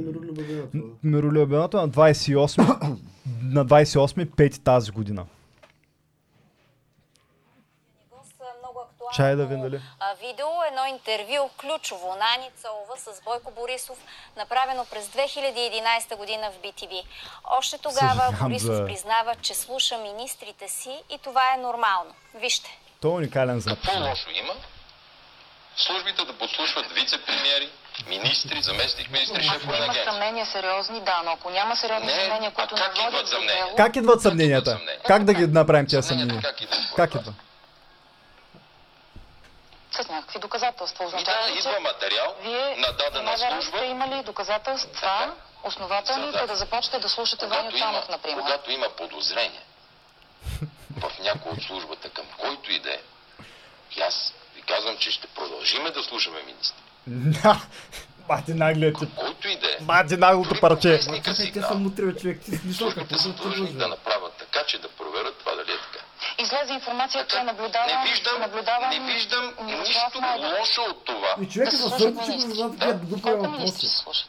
миролюбеното 1.03 1.77
на 1.77 1.89
28 1.89 2.99
на 3.43 3.67
28 3.67 4.27
5 4.27 4.63
тази 4.63 4.91
година. 4.91 5.27
много 8.63 8.81
актуално 8.81 9.02
Чай 9.13 9.37
да 9.37 9.47
ви, 9.47 9.55
а, 10.01 10.15
видео, 10.17 10.47
едно 10.69 10.87
интервю, 10.87 11.51
ключово 11.57 12.09
на 12.11 12.35
Ани 12.35 12.51
Цолова 12.55 12.97
с 12.99 13.23
Бойко 13.23 13.51
Борисов, 13.53 13.99
направено 14.37 14.85
през 14.85 15.07
2011 15.07 16.17
година 16.17 16.51
в 16.51 16.59
BTV. 16.59 17.03
Още 17.47 17.79
тогава 17.79 17.99
Съжалявам 18.15 18.35
Борисов 18.41 18.75
за- 18.75 18.85
признава, 18.85 19.35
че 19.37 19.55
слуша 19.55 19.99
министрите 19.99 20.69
си 20.71 21.03
и 21.11 21.19
това 21.19 21.55
е 21.55 21.59
нормално. 21.59 22.15
Вижте. 22.35 22.79
То 23.01 23.09
е 23.09 23.13
уникален 23.13 23.61
запис. 23.61 23.83
Какво 23.83 24.01
лошо 24.01 24.31
има? 24.33 24.55
Службите 25.79 26.25
да 26.25 26.33
подслушват 26.35 26.87
вице-премьери, 26.89 27.69
министри, 28.07 28.63
заместник 28.63 29.11
министри, 29.11 29.43
шефове 29.45 29.67
на 29.69 29.77
има 29.77 29.85
агенции. 29.85 30.05
съмнения 30.05 30.47
сериозни, 30.47 31.01
да, 31.01 31.23
но 31.25 31.31
ако 31.33 31.51
няма 31.51 31.77
сериозни 31.77 32.07
Не, 32.07 32.13
съмнения, 32.15 32.51
които 32.51 32.75
не 32.75 32.81
как 32.81 32.91
идват 32.91 33.05
водят 33.05 33.21
до 33.23 33.31
съмнения? 33.31 33.65
дело, 33.65 33.77
Как 33.77 33.97
идват 33.97 34.23
съмненията? 34.23 34.71
съмнения? 34.71 35.01
Как 35.03 35.25
да 35.25 35.35
ги 35.35 35.47
направим 35.49 35.87
тези 35.87 36.09
съмнения? 36.09 36.43
как 36.43 36.61
идват? 36.61 36.79
Как? 36.97 37.13
С 39.95 40.09
някакви 40.09 40.39
доказателства. 40.39 41.05
И 41.05 41.07
Означава 41.07 41.47
да, 41.47 41.59
идва 41.59 41.81
материал 41.81 42.35
вие 42.43 42.77
на 42.77 42.93
дадена 42.93 43.39
служба, 43.39 43.79
сте 43.79 43.87
имали 43.87 44.23
доказателства, 44.23 45.33
основателни, 45.65 46.33
да. 46.33 46.47
да 46.47 46.57
започнете 46.57 46.99
да 46.99 47.09
слушате 47.09 47.47
Ваню 47.47 47.71
Цанов, 47.79 48.09
например. 48.09 48.41
когато 48.41 48.71
има 48.71 48.89
подозрение 48.89 49.63
в 50.97 51.13
някой 51.23 51.53
от 51.53 51.63
службата, 51.63 52.11
към 52.11 52.27
който 52.39 52.73
и 52.73 52.79
да 52.79 52.91
е. 52.91 53.01
И 53.97 54.01
аз 54.01 54.35
ви 54.55 54.63
казвам, 54.63 54.97
че 54.99 55.11
ще 55.11 55.27
продължиме 55.27 55.91
да 55.91 56.03
слушаме 56.03 56.43
министри. 56.43 56.83
Бати 58.29 58.55
наглият 58.55 58.99
тип. 58.99 59.09
Който 59.17 59.49
и 59.49 59.57
да 59.57 59.67
е. 59.67 59.77
Бати 59.81 60.17
наглото 60.17 60.61
парче. 60.61 61.01
Те 61.25 61.63
са 61.63 61.75
мутри, 61.75 62.17
човек. 62.21 62.41
Ти 62.45 62.57
смисъл 62.57 62.91
Службите 62.91 63.09
какво 63.09 63.23
са 63.23 63.29
да 63.29 63.35
длъжни 63.35 63.73
да 63.73 63.89
направят 63.89 64.33
така, 64.39 64.65
че 64.67 64.79
да 64.79 64.89
проверят 64.89 65.39
това 65.39 65.55
дали 65.55 65.73
е 65.73 65.77
така. 65.77 65.92
Излезе 66.39 66.73
информация, 66.73 67.27
че 67.27 67.37
Така, 67.37 67.43
наблюдавам, 67.43 67.89
не 67.89 68.11
виждам, 68.11 68.41
наблюдавам 68.41 68.91
не 68.91 69.01
виждам 69.13 69.55
нищо 69.63 70.21
лошо 70.59 70.83
от 70.83 71.05
това. 71.05 71.35
И 71.43 71.49
човек 71.49 71.71
да 71.71 71.77
е 71.77 71.79
се 71.79 71.83
за 71.83 71.89
слушат 71.89 72.29
министри. 72.29 73.23
Колко 73.23 73.49
министри 73.49 73.89
слушат? 73.89 74.29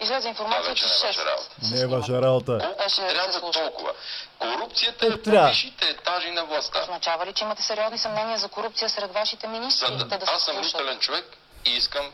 Излезе 0.00 0.26
Това 0.26 0.28
информация, 0.28 0.70
вече 0.70 0.74
че 0.74 0.84
не 1.04 1.10
е 1.10 1.12
6 1.12 1.16
ваша 1.16 1.26
работа. 1.26 1.48
Не 1.72 1.80
е 1.80 1.86
ваша 1.86 2.22
работа. 2.22 2.74
Трябва 2.96 3.32
толкова? 3.52 3.92
Корупцията 4.38 5.06
Е, 5.06 5.08
е 5.08 5.22
по 5.22 5.30
висшите 5.30 5.88
етажи 5.88 6.30
на 6.30 6.44
властта. 6.44 6.82
Означава 6.82 7.26
ли, 7.26 7.32
че 7.32 7.44
имате 7.44 7.62
сериозни 7.62 7.98
съмнения 7.98 8.38
за 8.38 8.48
корупция 8.48 8.90
сред 8.90 9.12
вашите 9.12 9.48
министри? 9.48 9.86
За 9.86 9.96
да, 9.96 10.18
да 10.18 10.26
аз 10.26 10.42
съм 10.42 10.60
нителен 10.60 10.98
човек 10.98 11.24
и 11.64 11.70
искам 11.70 12.06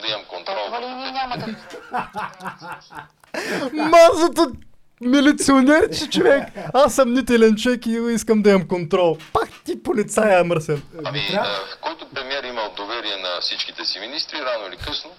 да 0.00 0.06
имам 0.06 0.24
контрол. 0.24 0.54
Толкова 0.54 0.80
ли 0.80 0.86
няма 0.86 1.36
да... 1.36 1.46
Мазато 5.00 5.16
милиционерче 5.16 6.10
човек. 6.10 6.44
Аз 6.74 6.94
съм 6.94 7.12
нителен 7.12 7.56
човек 7.56 7.86
и 7.86 7.90
искам 7.90 8.42
да 8.42 8.50
имам 8.50 8.68
контрол. 8.68 9.18
Пак 9.32 9.48
ти 9.64 9.82
полицая, 9.82 10.44
мърсен. 10.44 10.82
Ами, 11.04 11.38
който 11.80 12.08
премьер 12.14 12.44
имал 12.44 12.72
доверие 12.76 13.16
на 13.16 13.40
всичките 13.40 13.84
си 13.84 14.00
министри, 14.00 14.38
рано 14.38 14.66
или 14.68 14.76
късно 14.76 15.10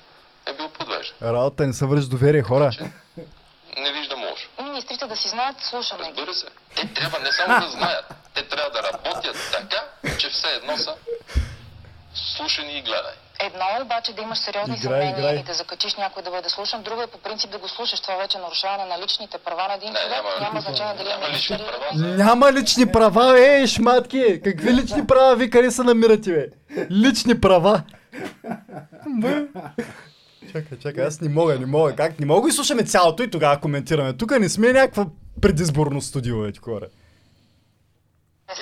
е 0.48 0.54
бил 0.54 0.70
подвежен. 0.70 1.16
Работа 1.22 1.68
не 1.68 1.74
се 1.74 1.86
върши 1.86 2.10
доверие, 2.10 2.42
хора. 2.42 2.72
Не 3.78 3.92
виждам 3.94 4.20
лошо. 4.20 4.50
Министрите 4.64 5.08
да 5.08 5.16
си 5.16 5.30
знаят, 5.30 5.56
слушаме. 5.60 6.04
Разбира 6.08 6.34
се. 6.34 6.48
Те 6.76 6.94
трябва 6.94 7.20
не 7.20 7.32
само 7.32 7.60
да 7.60 7.70
знаят, 7.70 8.06
те 8.36 8.48
трябва 8.48 8.70
да 8.72 8.84
работят 8.94 9.36
така, 9.52 9.84
че 10.18 10.30
все 10.30 10.48
едно 10.48 10.78
са 10.78 10.94
слушани 12.14 12.78
и 12.78 12.82
гледани. 12.82 13.18
Едно 13.44 13.66
е 13.72 13.84
обаче 13.84 14.14
да 14.14 14.22
имаш 14.22 14.39
сериозни 14.39 14.76
Играй, 14.76 14.82
съмнения 14.84 15.20
играй. 15.20 15.36
и 15.36 15.44
да 15.44 15.54
закачиш 15.54 15.96
някой 15.96 16.24
да 16.24 16.32
бъде 16.32 16.50
слушан. 16.50 16.84
Друго 16.84 17.02
е 17.02 17.08
по 17.08 17.18
принцип 17.18 17.52
да 17.52 17.58
го 17.58 17.68
слушаш. 17.68 18.00
Това 18.00 18.16
вече 18.16 18.38
е 18.38 18.42
нарушаване 18.42 18.86
на 18.86 19.00
личните 19.00 19.38
права 19.38 19.68
на 19.68 19.74
един 19.74 19.94
човек. 19.94 20.10
няма- 20.10 20.30
Няма 20.42 20.62
значение 20.62 20.94
дали 20.94 21.10
е 21.10 21.14
Няма 21.14 21.30
лични 21.30 21.58
права. 21.60 22.16
Няма 22.16 22.54
лични 22.54 22.86
права, 22.88 23.39
ей, 23.39 23.68
шматки! 23.68 24.42
Какви 24.44 24.74
лични 24.74 25.08
права 25.08 25.36
ви 25.36 25.50
къде 25.50 25.72
се 25.72 25.84
намирате, 25.84 26.32
бе? 26.32 26.48
Лични 26.92 27.42
права! 27.42 27.84
Чакай, 30.48 30.78
чакай, 30.80 31.06
аз 31.06 31.22
не 31.22 31.30
мога, 31.30 31.60
не 31.60 31.66
мога. 31.68 31.96
Как? 31.96 32.20
Не 32.20 32.26
мога 32.26 32.42
да 32.42 32.50
изслушаме 32.50 32.84
цялото 32.84 33.24
и 33.24 33.32
тогава 33.32 33.60
коментираме. 33.60 34.14
Тук 34.14 34.32
не 34.32 34.50
сме 34.50 34.68
някаква 34.70 35.06
предизборно 35.42 36.02
студио, 36.02 36.42
бе, 36.42 36.52
хора. 36.62 36.88
Те 38.48 38.54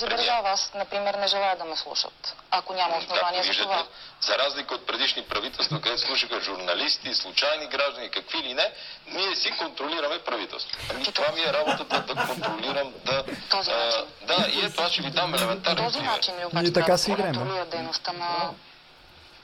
преди- 0.00 0.16
държава. 0.16 0.50
Аз, 0.50 0.74
например, 0.74 1.14
не 1.14 1.26
желая 1.26 1.56
да 1.56 1.64
ме 1.64 1.76
слушат, 1.76 2.36
ако 2.50 2.74
няма 2.74 2.96
основание 2.96 3.42
за 3.42 3.52
това. 3.52 3.86
за 4.20 4.38
разлика 4.38 4.74
от 4.74 4.86
предишни 4.86 5.22
правителства, 5.22 5.80
където 5.80 6.00
слушаха 6.00 6.40
журналисти, 6.40 7.14
случайни 7.14 7.66
граждани, 7.66 8.10
какви 8.10 8.38
ли 8.38 8.54
не, 8.54 8.72
ние 9.06 9.36
си 9.36 9.50
контролираме 9.58 10.18
правителството. 10.18 10.78
Ами 10.90 11.04
това 11.04 11.32
ми 11.32 11.40
е 11.40 11.52
работата 11.52 12.00
да 12.04 12.26
контролирам, 12.26 12.92
да... 13.04 13.24
Този 13.50 13.70
а, 13.70 13.74
начин. 13.74 14.06
да, 14.22 14.46
и 14.50 14.64
ето 14.64 14.82
аз 14.82 14.92
ще 14.92 15.02
ви 15.02 15.10
дам 15.10 15.30
По 15.32 15.38
елементарен 15.38 15.84
този 15.84 15.98
пример. 15.98 16.12
начин 16.12 16.38
ли 16.38 16.44
обаче 16.44 16.72
така 16.72 16.98
си 16.98 17.14
да 17.16 17.22
а? 17.22 17.24
контролира 17.24 17.64
дейността 17.66 18.12
на 18.12 18.50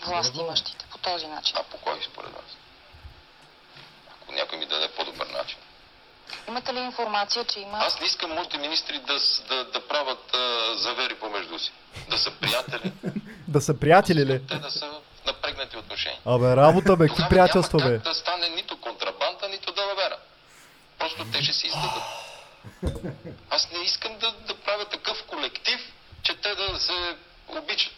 власт 0.00 0.36
имащите? 0.36 0.84
По 0.90 0.98
този 0.98 1.26
начин. 1.26 1.56
А 1.60 1.62
по 1.62 1.76
кой 1.76 1.98
според 2.04 2.30
вас? 2.30 2.44
Ако 4.12 4.32
някой 4.32 4.58
ми 4.58 4.66
даде 4.66 4.88
по-добър 4.88 5.26
начин. 5.26 5.58
Имате 6.48 6.74
ли 6.74 6.78
информация, 6.78 7.44
че 7.44 7.60
има 7.60 7.78
Аз 7.78 8.00
не 8.00 8.06
искам 8.06 8.30
моите 8.30 8.58
министри 8.58 8.98
да, 8.98 9.18
да, 9.48 9.64
да 9.64 9.88
правят 9.88 10.34
а, 10.34 10.74
завери 10.78 11.14
помежду 11.14 11.58
си. 11.58 11.72
Да 12.10 12.18
са 12.18 12.30
приятели, 12.30 12.92
Да 13.48 13.60
са 13.60 13.78
приятели 13.78 14.26
ли? 14.26 14.46
те 14.46 14.54
да 14.54 14.70
са 14.70 14.90
напрегнати 15.26 15.76
отношения. 15.76 16.20
Абе, 16.24 16.56
работа, 16.56 16.96
бе, 16.96 17.08
какви 17.08 17.24
приятелства, 17.30 17.78
бе? 17.78 17.98
да 17.98 18.14
стане 18.14 18.48
нито 18.48 18.80
контрабанда, 18.80 19.48
нито 19.50 19.72
далавера. 19.72 20.16
Просто 20.98 21.24
те 21.32 21.42
ще 21.42 21.52
си 21.52 21.66
издадат. 21.66 22.02
Аз 23.50 23.70
не 23.72 23.78
искам 23.78 24.12
да, 24.18 24.32
да 24.32 24.54
правя 24.54 24.84
такъв 24.84 25.24
колектив, 25.26 25.80
че 26.22 26.36
те 26.36 26.54
да 26.54 26.78
се 26.78 27.16
обичат. 27.48 27.92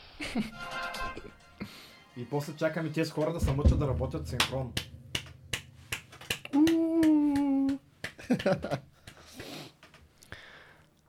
И 2.16 2.28
после 2.30 2.56
чакаме 2.56 2.92
тези 2.92 3.10
хора 3.10 3.32
да 3.32 3.40
се 3.40 3.52
мъчат 3.52 3.78
да 3.78 3.88
работят 3.88 4.28
синхронно. 4.28 4.72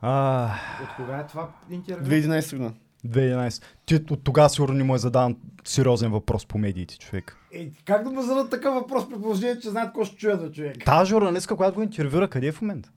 А, 0.02 0.50
От 0.84 0.96
кога 0.96 1.18
е 1.18 1.28
това 1.28 1.50
интервю? 1.70 2.06
2011 2.06 2.52
година. 2.52 2.74
2011. 3.06 3.64
Ти 3.86 3.96
от 3.96 4.24
тогава 4.24 4.50
сигурно 4.50 4.76
не 4.76 4.84
му 4.84 4.96
е 4.96 5.00
задаван 5.00 5.38
сериозен 5.64 6.12
въпрос 6.12 6.46
по 6.46 6.58
медиите, 6.58 6.98
човек. 6.98 7.38
Е, 7.54 7.72
как 7.86 8.04
да 8.04 8.10
му 8.10 8.22
зададат 8.22 8.50
такъв 8.52 8.74
въпрос 8.74 9.10
при 9.10 9.16
положение, 9.16 9.60
че 9.60 9.70
знаят 9.70 9.88
какво 9.88 10.06
ще 10.06 10.16
чуят 10.16 10.42
за 10.42 10.52
човек? 10.52 10.78
Та 10.86 11.06
журналистка, 11.06 11.56
която 11.56 11.76
го 11.76 11.82
интервюра, 11.82 12.28
къде 12.28 12.48
е 12.48 12.52
в 12.52 12.62
момента? 12.62 12.92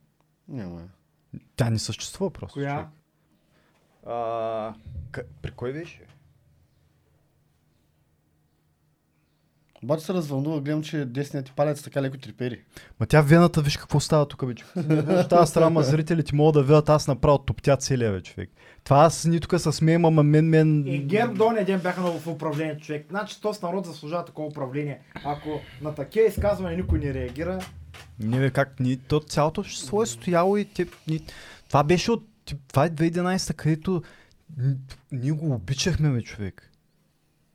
Няма. 0.48 0.80
Тя 1.56 1.70
не 1.70 1.78
съществува 1.78 2.30
просто. 2.30 2.54
Коя? 2.54 2.74
човек. 2.74 2.86
А, 4.06 4.12
къ- 5.10 5.24
при 5.42 5.50
кой 5.50 5.72
беше? 5.72 6.00
Обаче 9.84 10.04
се 10.04 10.14
развълнува, 10.14 10.60
гледам, 10.60 10.82
че 10.82 11.04
десният 11.04 11.46
ти 11.46 11.52
палец 11.56 11.82
така 11.82 12.02
леко 12.02 12.18
трипери. 12.18 12.60
Ма 13.00 13.06
тя 13.06 13.20
вената, 13.20 13.62
виж 13.62 13.76
какво 13.76 14.00
става 14.00 14.28
тук, 14.28 14.46
бе, 14.46 14.54
виждаш 14.76 15.28
тази 15.30 15.50
страна, 15.50 15.82
зрителите 15.82 16.34
могат 16.34 16.54
да 16.54 16.62
видят, 16.62 16.88
аз 16.88 17.08
направо 17.08 17.38
топтя 17.38 17.76
целия, 17.76 18.12
бе, 18.12 18.22
човек. 18.22 18.50
Това 18.84 19.04
аз 19.04 19.24
ни 19.24 19.40
тук 19.40 19.60
се 19.60 19.72
смеем, 19.72 20.04
ама 20.04 20.22
мен, 20.22 20.48
мен... 20.48 20.86
И 20.86 20.98
ГЕРБ 20.98 21.34
до 21.34 21.64
ден 21.66 21.80
бяха 21.80 22.00
много 22.00 22.18
в 22.18 22.26
управление 22.26 22.78
човек. 22.78 23.06
Значи 23.10 23.40
този 23.40 23.58
народ 23.62 23.86
заслужава 23.86 24.24
такова 24.24 24.48
управление. 24.48 25.00
Ако 25.24 25.60
на 25.82 25.94
такива 25.94 26.26
изказвания 26.26 26.78
никой 26.78 26.98
не 26.98 27.14
реагира, 27.14 27.58
Не 28.20 28.38
бе, 28.38 28.50
как 28.50 28.80
ни, 28.80 28.96
то 28.96 29.20
цялото 29.20 29.60
общество 29.60 30.02
е 30.02 30.06
стояло 30.06 30.56
и 30.56 30.64
те, 30.64 30.86
ни, 31.08 31.20
това 31.68 31.84
беше 31.84 32.10
от, 32.10 32.24
това 32.68 32.84
е 32.84 32.90
2011, 32.90 33.54
където 33.54 34.02
ние 35.12 35.32
го 35.32 35.54
обичахме, 35.54 36.10
бе, 36.10 36.22
човек. 36.22 36.70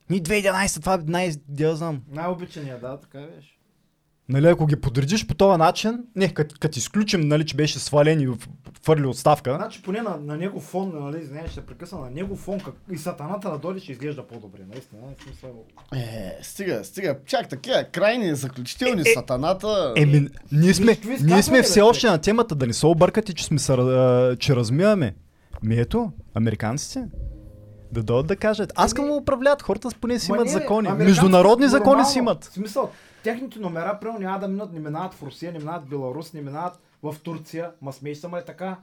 Ни 0.10 0.24
2011, 0.24 0.80
това 0.80 0.94
е 0.94 0.98
най, 1.08 1.32
да 1.48 1.76
знам. 1.76 2.02
най-обичания, 2.12 2.80
да, 2.80 2.98
така 2.98 3.20
беше. 3.20 3.60
Нали, 4.30 4.48
ако 4.48 4.66
ги 4.66 4.76
подредиш 4.76 5.28
по 5.28 5.34
този 5.34 5.58
начин, 5.58 6.04
не, 6.16 6.34
като 6.34 6.56
кът 6.60 6.78
изключим, 6.78 7.22
нали, 7.22 7.46
че 7.46 7.56
беше 7.56 7.80
свален 7.80 8.22
и 8.22 8.28
фърли 8.84 9.06
отставка, 9.06 9.56
Значи 9.56 9.82
поне 9.82 10.02
на, 10.02 10.18
на 10.18 10.38
него 10.38 10.60
фон, 10.60 10.92
нали, 11.00 11.22
извинявай, 11.22 11.50
ще 11.50 11.66
прекъсна, 11.66 12.00
на 12.00 12.10
него 12.10 12.36
фон 12.36 12.60
как, 12.60 12.74
и 12.92 12.98
сатаната 12.98 13.52
да 13.52 13.58
дойде 13.58 13.80
ще 13.80 13.92
изглежда 13.92 14.28
по-добре, 14.28 14.60
наистина. 14.74 15.02
В 15.18 15.24
смисъл, 15.24 15.50
Е, 15.94 16.40
стига, 16.42 16.84
стига. 16.84 17.18
Чак 17.26 17.50
такива 17.50 17.84
крайни, 17.84 18.36
заключителни 18.36 19.02
Е, 19.06 19.10
е, 19.10 19.14
сатаната. 19.14 19.94
Еми, 19.98 20.28
ние 20.52 20.74
сме, 20.74 20.98
ние 21.24 21.44
сме 21.44 21.58
бе, 21.58 21.64
все 21.64 21.82
още 21.82 22.08
на 22.08 22.18
темата, 22.18 22.56
да 22.56 22.68
не 22.68 22.74
се 22.74 22.86
объркате, 22.86 23.34
че, 23.34 23.46
сме, 23.46 23.58
че 24.40 24.56
размиваме. 24.56 25.16
Ми 25.64 25.76
ето, 25.76 26.12
американците. 26.36 27.08
Да 27.92 28.04
дойдат 28.04 28.28
да 28.28 28.36
кажат. 28.36 28.74
Аз 28.76 28.90
искам 28.90 29.06
да 29.06 29.14
управляват, 29.14 29.62
хората 29.62 29.90
поне 30.02 30.20
си 30.20 30.32
Ма 30.32 30.38
имат 30.38 30.46
не, 30.46 30.52
закони. 30.52 30.90
Международни 30.90 31.68
закони 31.68 31.90
нормално. 31.90 32.10
си 32.10 32.20
имат. 32.20 32.44
В 32.44 32.54
смисъл, 32.54 32.90
техните 33.24 33.60
номера, 33.60 33.98
примерно, 34.02 34.20
няма 34.20 34.40
да 34.40 34.48
минат, 34.48 34.74
не 34.74 34.80
минават 34.80 35.14
в 35.14 35.24
Русия, 35.24 35.52
не 35.52 35.60
минават 35.60 35.84
в 35.86 35.90
Беларус, 35.90 36.34
не 36.34 36.42
минават 36.42 36.80
в 37.04 37.16
Турция. 37.24 37.72
Ма 37.82 37.94
смей 37.94 38.16
се, 38.16 38.28
ма 38.28 38.40
е 38.40 38.46
така. 38.46 38.78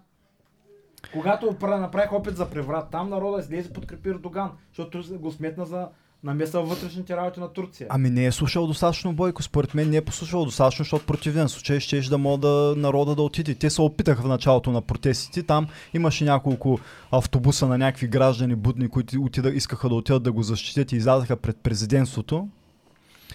Когато 1.13 1.57
направих 1.63 2.13
опит 2.13 2.37
за 2.37 2.51
преврат, 2.51 2.91
там 2.91 3.09
народа 3.09 3.41
излезе 3.41 3.73
подкрепи 3.73 4.09
Ердоган, 4.09 4.51
защото 4.69 5.19
го 5.19 5.33
сметна 5.33 5.67
за 5.67 5.89
намеса 6.25 6.61
във 6.61 6.69
вътрешните 6.69 7.17
работи 7.17 7.41
на 7.41 7.53
Турция. 7.53 7.87
Ами 7.91 8.11
не 8.11 8.27
е 8.27 8.33
слушал 8.33 8.67
достатъчно 8.67 9.13
Бойко. 9.13 9.43
Според 9.43 9.75
мен 9.75 9.91
не 9.91 9.97
е 9.97 10.05
послушал 10.05 10.45
достатъчно, 10.45 10.83
защото 10.83 11.07
противен 11.07 11.49
случай 11.49 11.81
ще 11.81 12.01
да 12.01 12.19
мога 12.19 12.49
да 12.49 12.75
народа 12.77 13.15
да 13.15 13.23
отиде. 13.23 13.55
Те 13.55 13.71
се 13.71 13.83
опитаха 13.83 14.23
в 14.23 14.29
началото 14.29 14.73
на 14.73 14.83
протестите. 14.83 15.43
Там 15.43 15.67
имаше 15.95 16.25
няколко 16.25 16.79
автобуса 17.11 17.69
на 17.69 17.79
някакви 17.79 18.09
граждани 18.09 18.55
будни, 18.55 18.89
които 18.89 19.23
отида, 19.23 19.51
искаха 19.51 19.89
да 19.89 19.95
отидат 19.95 20.23
да 20.23 20.33
го 20.33 20.43
защитят 20.43 20.93
и 20.93 20.97
излязаха 20.97 21.37
пред 21.37 21.57
президентството. 21.57 22.49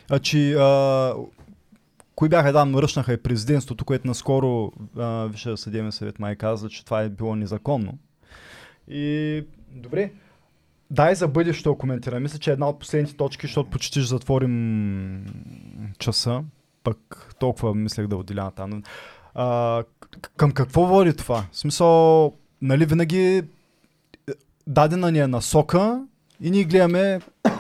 А, 0.10 0.20
че, 0.20 0.54
а, 0.54 1.14
кои 2.16 2.30
бяха, 2.30 2.54
да, 2.54 2.66
мръщнаха 2.66 3.14
и 3.14 3.18
президентството, 3.18 3.86
което 3.86 4.08
наскоро 4.08 4.72
Висшия 5.30 5.58
съдебен 5.58 5.92
съвет 5.92 6.20
май 6.20 6.36
каза, 6.36 6.70
че 6.70 6.86
това 6.86 7.02
е 7.02 7.10
било 7.10 7.36
незаконно. 7.36 7.98
И 8.88 9.44
добре, 9.72 10.12
Дай 10.92 11.16
за 11.16 11.28
бъдещето 11.28 11.78
коментира. 11.78 12.20
Мисля, 12.20 12.40
че 12.40 12.50
е 12.50 12.54
една 12.54 12.70
от 12.70 12.80
последните 12.80 13.18
точки, 13.18 13.48
защото 13.48 13.70
почти 13.70 14.00
ще 14.00 14.10
затворим 14.10 15.26
часа. 16.00 16.44
Пък 16.84 17.28
толкова 17.40 17.76
мислех 17.76 18.08
да 18.08 18.16
отделя 18.16 18.52
там. 18.56 18.84
А, 19.34 19.46
к- 19.84 20.30
към 20.38 20.52
какво 20.52 20.86
води 20.86 21.16
това? 21.16 21.46
В 21.52 21.58
смисъл, 21.58 22.34
нали 22.62 22.86
винаги 22.86 23.20
е, 23.20 23.44
дадена 24.68 25.12
ни 25.12 25.20
е 25.20 25.28
насока 25.28 26.06
и 26.42 26.52
ние 26.52 26.64
гледаме 26.64 27.20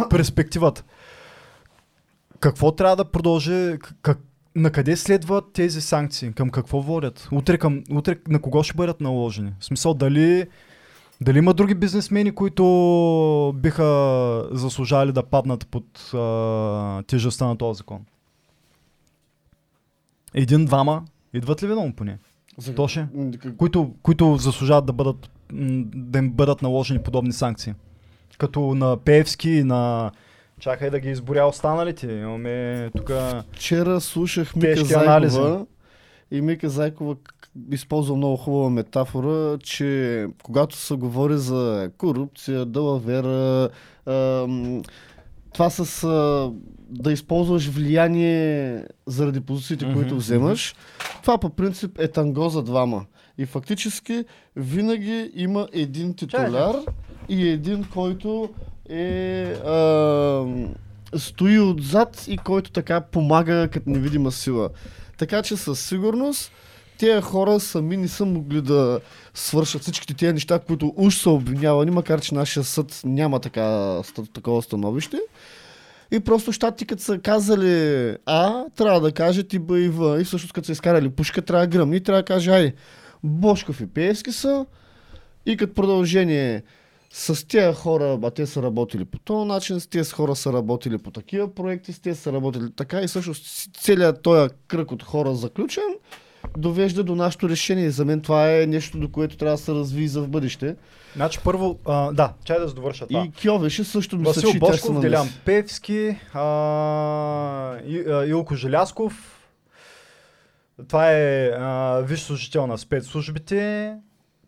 перспективата. 0.09 0.83
Какво 2.39 2.71
трябва 2.71 2.95
да 2.95 3.05
продължи? 3.05 3.77
Как, 4.01 4.19
на 4.55 4.71
къде 4.71 4.95
следват 4.95 5.53
тези 5.53 5.81
санкции? 5.81 6.33
Към 6.33 6.49
какво 6.49 6.81
водят? 6.81 7.29
Утре, 7.31 7.57
към, 7.57 7.83
утре 7.91 8.15
на 8.27 8.41
кого 8.41 8.63
ще 8.63 8.73
бъдат 8.73 9.01
наложени? 9.01 9.53
В 9.59 9.65
смисъл, 9.65 9.93
дали 9.93 10.47
дали 11.21 11.37
има 11.37 11.53
други 11.53 11.75
бизнесмени, 11.75 12.31
които 12.31 12.63
биха 13.55 13.87
заслужали 14.51 15.11
да 15.11 15.23
паднат 15.23 15.67
под 15.67 16.13
а, 16.13 17.03
тежестта 17.03 17.45
на 17.45 17.57
този 17.57 17.77
закон? 17.77 17.99
Един-двама 20.33 21.03
идват 21.33 21.63
ли 21.63 21.67
ви 21.67 21.73
на 21.73 21.93
поне? 21.93 22.17
За- 22.57 22.75
Тоше? 22.75 23.07
Как- 23.39 23.57
Които, 23.57 23.93
които 24.03 24.37
заслужават 24.37 24.85
да 24.85 24.93
бъдат, 24.93 25.29
да 25.95 26.19
им 26.19 26.31
бъдат 26.31 26.61
наложени 26.61 26.99
подобни 26.99 27.33
санкции. 27.33 27.73
Като 28.37 28.75
на 28.75 28.97
Певски, 28.97 29.63
на... 29.63 30.11
Чакай 30.59 30.89
да 30.89 30.99
ги 30.99 31.09
изборя 31.09 31.45
останалите. 31.45 32.13
Имаме 32.13 32.89
тук... 32.97 33.11
Вчера 33.51 34.01
слушах 34.01 34.55
Мика 34.55 34.75
Зайкова 34.75 35.05
анализи. 35.05 35.39
и 36.31 36.41
Мика 36.41 36.69
Зайкова 36.69 37.15
к- 37.55 37.73
използва 37.73 38.15
много 38.15 38.37
хубава 38.37 38.69
метафора, 38.69 39.57
че 39.63 40.27
когато 40.43 40.75
се 40.75 40.95
говори 40.95 41.37
за 41.37 41.91
корупция, 41.97 42.65
далавера, 42.65 43.69
това 45.53 45.69
с 45.69 46.03
а, 46.03 46.51
да 46.89 47.11
използваш 47.11 47.67
влияние 47.67 48.83
заради 49.07 49.41
позициите, 49.41 49.85
Мгм, 49.85 49.95
които 49.95 50.15
вземаш, 50.15 50.75
това 51.21 51.37
по 51.37 51.49
принцип 51.49 51.99
е 51.99 52.07
танго 52.07 52.49
за 52.49 52.63
двама. 52.63 53.05
И 53.37 53.45
фактически 53.45 54.23
винаги 54.55 55.31
има 55.35 55.67
един 55.73 56.13
титуляр 56.13 56.75
и 57.29 57.47
един, 57.47 57.85
който 57.93 58.49
е 58.89 59.43
а, 59.65 60.45
стои 61.15 61.59
отзад 61.59 62.25
и 62.27 62.37
който 62.37 62.71
така 62.71 63.01
помага 63.01 63.67
като 63.73 63.89
невидима 63.89 64.31
сила. 64.31 64.69
Така 65.17 65.41
че 65.41 65.57
със 65.57 65.79
сигурност 65.79 66.51
тези 67.01 67.21
хора 67.21 67.59
сами 67.59 67.97
не 67.97 68.07
са 68.07 68.25
могли 68.25 68.61
да 68.61 68.99
свършат 69.33 69.81
всичките 69.81 70.13
тези 70.13 70.33
неща, 70.33 70.59
които 70.59 70.93
уж 70.95 71.15
са 71.15 71.29
обвинявани, 71.29 71.91
макар 71.91 72.21
че 72.21 72.35
нашия 72.35 72.63
съд 72.63 73.01
няма 73.05 73.39
така, 73.39 73.97
такова 74.33 74.61
становище. 74.61 75.19
И 76.11 76.19
просто 76.19 76.51
щати, 76.51 76.85
като 76.85 77.03
са 77.03 77.19
казали 77.19 78.15
А, 78.25 78.65
трябва 78.75 79.01
да 79.01 79.11
кажат 79.11 79.53
и 79.53 79.59
Б 79.59 79.79
и 79.79 79.89
В. 79.89 80.21
И 80.21 80.23
всъщност 80.23 80.53
като 80.53 80.65
са 80.65 80.71
изкарали 80.71 81.09
пушка, 81.09 81.41
трябва 81.41 81.67
да 81.67 81.77
гръмни, 81.77 82.03
трябва 82.03 82.21
да 82.21 82.25
каже, 82.25 82.51
ай, 82.51 82.73
Бошков 83.23 83.81
и 83.81 83.87
Пеевски 83.87 84.31
са. 84.31 84.65
И 85.45 85.57
като 85.57 85.73
продължение 85.73 86.63
с 87.13 87.47
тези 87.47 87.75
хора, 87.75 88.19
а 88.23 88.31
те 88.31 88.45
са 88.45 88.63
работили 88.63 89.05
по 89.05 89.19
този 89.19 89.47
начин, 89.47 89.79
с 89.79 89.87
тези 89.87 90.11
хора 90.11 90.35
са 90.35 90.53
работили 90.53 90.97
по 90.97 91.11
такива 91.11 91.53
проекти, 91.53 91.93
с 91.93 91.99
тези 91.99 92.21
са 92.21 92.33
работили 92.33 92.71
така 92.75 93.01
и 93.01 93.07
всъщност 93.07 93.69
целият 93.77 94.21
този 94.21 94.53
кръг 94.67 94.91
от 94.91 95.03
хора 95.03 95.35
заключен 95.35 95.95
довежда 96.57 97.03
до 97.03 97.15
нашето 97.15 97.49
решение. 97.49 97.91
За 97.91 98.05
мен 98.05 98.21
това 98.21 98.51
е 98.55 98.65
нещо, 98.65 98.99
до 98.99 99.11
което 99.11 99.37
трябва 99.37 99.57
да 99.57 99.63
се 99.63 99.71
развие 99.71 100.07
за 100.07 100.21
в 100.21 100.29
бъдеще. 100.29 100.75
Значи 101.15 101.39
първо, 101.43 101.79
а, 101.85 102.11
да, 102.11 102.33
чай 102.45 102.59
да 102.59 102.73
довърша 102.73 103.07
това. 103.07 103.25
И 103.25 103.31
Кьовеше 103.41 103.83
също 103.83 104.17
ми 104.17 104.23
Васил 104.23 104.53
Бошков. 104.59 105.01
Делян 105.01 105.29
Певски, 105.45 106.17
а, 106.33 107.77
И- 107.85 108.03
а, 108.09 108.25
Илко 108.25 108.55
Желясков. 108.55 109.37
Това 110.87 111.11
е 111.11 111.47
а, 111.47 112.01
висш 112.01 112.21
служител 112.21 112.67
на 112.67 112.77
спецслужбите. 112.77 113.93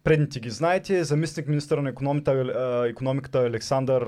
Предните 0.03 0.39
ги 0.39 0.49
знаете. 0.49 1.03
Заместник 1.03 1.47
министър 1.47 1.77
на 1.77 1.89
економиката 2.89 3.39
Александър 3.39 4.07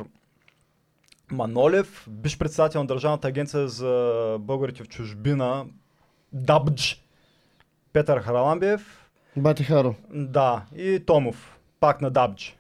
Манолев, 1.32 2.06
биш 2.10 2.38
председател 2.38 2.82
на 2.82 2.88
Държавната 2.88 3.28
агенция 3.28 3.68
за 3.68 4.38
българите 4.40 4.84
в 4.84 4.88
чужбина, 4.88 5.66
ДАБДЖ, 6.34 6.96
Петър 7.96 8.22
Хараламбиев, 8.22 9.10
Бати 9.38 9.64
Харо. 9.64 9.96
да, 10.14 10.62
и 10.78 11.00
Томов, 11.06 11.58
пак 11.80 12.02
на 12.02 12.12
Дабдж. 12.12 12.58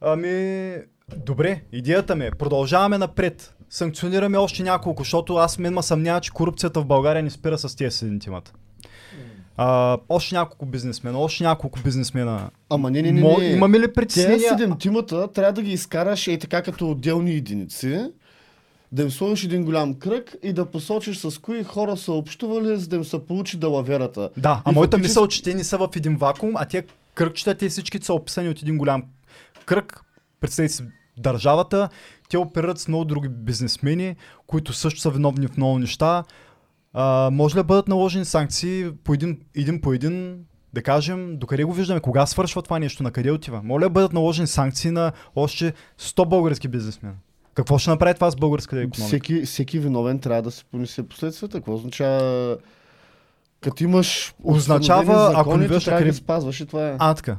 Ами, 0.00 0.76
добре, 1.16 1.60
идеята 1.72 2.16
ми 2.16 2.26
е, 2.26 2.30
продължаваме 2.30 2.98
напред. 2.98 3.54
Санкционираме 3.70 4.38
още 4.38 4.62
няколко, 4.62 5.02
защото 5.02 5.34
аз 5.34 5.58
мен 5.58 5.74
ма 5.74 5.82
съмнява, 5.82 6.20
че 6.20 6.30
корупцията 6.30 6.80
в 6.80 6.86
България 6.86 7.22
не 7.22 7.30
спира 7.30 7.58
с 7.58 7.76
тези 7.76 7.96
седентимата. 7.96 8.52
А, 9.56 9.98
още 10.08 10.34
няколко 10.34 10.66
бизнесмена, 10.66 11.18
още 11.18 11.44
няколко 11.44 11.80
бизнесмена. 11.84 12.50
Ама 12.70 12.90
не, 12.90 13.02
не, 13.02 13.12
не, 13.12 13.20
не. 13.38 13.44
Имаме 13.44 13.78
ли 13.78 13.82
Тези 13.82 13.92
притеснения? 13.92 14.48
седемтимата 14.48 15.32
трябва 15.32 15.52
да 15.52 15.62
ги 15.62 15.72
изкараш 15.72 16.26
ей 16.26 16.38
така 16.38 16.62
като 16.62 16.90
отделни 16.90 17.32
единици, 17.32 18.10
да 18.92 19.02
им 19.02 19.10
сложиш 19.10 19.44
един 19.44 19.64
голям 19.64 19.94
кръг 19.94 20.36
и 20.42 20.52
да 20.52 20.66
посочиш 20.66 21.18
с 21.18 21.40
кои 21.40 21.64
хора 21.64 21.96
са 21.96 22.12
общували, 22.12 22.76
за 22.76 22.88
да 22.88 22.96
им 22.96 23.04
се 23.04 23.26
получи 23.26 23.56
далаверата. 23.56 24.30
Да, 24.36 24.62
а 24.64 24.70
И 24.70 24.74
моята 24.74 24.96
фактически- 24.96 25.10
мисъл, 25.10 25.28
че 25.28 25.42
те 25.42 25.54
не 25.54 25.64
са 25.64 25.78
в 25.78 25.88
един 25.96 26.16
вакуум, 26.16 26.52
а 26.56 26.64
те 26.64 26.84
кръгчета, 27.14 27.54
те 27.54 27.68
всички 27.68 27.98
са 28.02 28.14
описани 28.14 28.48
от 28.48 28.62
един 28.62 28.78
голям 28.78 29.02
кръг. 29.66 30.00
Представете 30.40 30.74
си 30.74 30.82
държавата, 31.18 31.88
те 32.28 32.38
оперират 32.38 32.78
с 32.78 32.88
много 32.88 33.04
други 33.04 33.28
бизнесмени, 33.28 34.16
които 34.46 34.72
също 34.72 35.00
са 35.00 35.10
виновни 35.10 35.46
в 35.46 35.56
много 35.56 35.78
неща. 35.78 36.24
А, 36.92 37.30
може 37.32 37.54
ли 37.54 37.58
да 37.58 37.64
бъдат 37.64 37.88
наложени 37.88 38.24
санкции 38.24 38.90
по 39.04 39.14
един, 39.14 39.40
един 39.56 39.80
по 39.80 39.92
един, 39.92 40.38
да 40.74 40.82
кажем, 40.82 41.38
докъде 41.38 41.64
го 41.64 41.72
виждаме, 41.72 42.00
кога 42.00 42.26
свършва 42.26 42.62
това 42.62 42.78
нещо, 42.78 43.02
на 43.02 43.10
къде 43.10 43.30
отива? 43.30 43.60
Моля 43.64 43.80
да 43.82 43.90
бъдат 43.90 44.12
наложени 44.12 44.46
санкции 44.46 44.90
на 44.90 45.12
още 45.36 45.72
100 46.00 46.28
български 46.28 46.68
бизнесмени. 46.68 47.14
Какво 47.56 47.78
ще 47.78 47.90
направи 47.90 48.14
това 48.14 48.30
с 48.30 48.36
българската 48.36 48.82
економика? 48.82 49.06
Всеки, 49.06 49.42
всеки 49.42 49.78
виновен 49.78 50.18
трябва 50.18 50.42
да 50.42 50.50
се 50.50 50.64
понесе 50.64 51.02
последствията. 51.02 51.58
Какво 51.58 51.74
означава? 51.74 52.56
Като 53.60 53.84
имаш 53.84 54.34
Означава, 54.44 55.32
ако 55.36 55.56
не 55.56 55.62
виждаш 55.66 55.84
трябва 55.84 56.04
да 56.04 56.14
спазваш 56.14 56.60
и 56.60 56.66
това 56.66 56.88
е. 56.88 56.96
А, 56.98 57.14
така. 57.14 57.36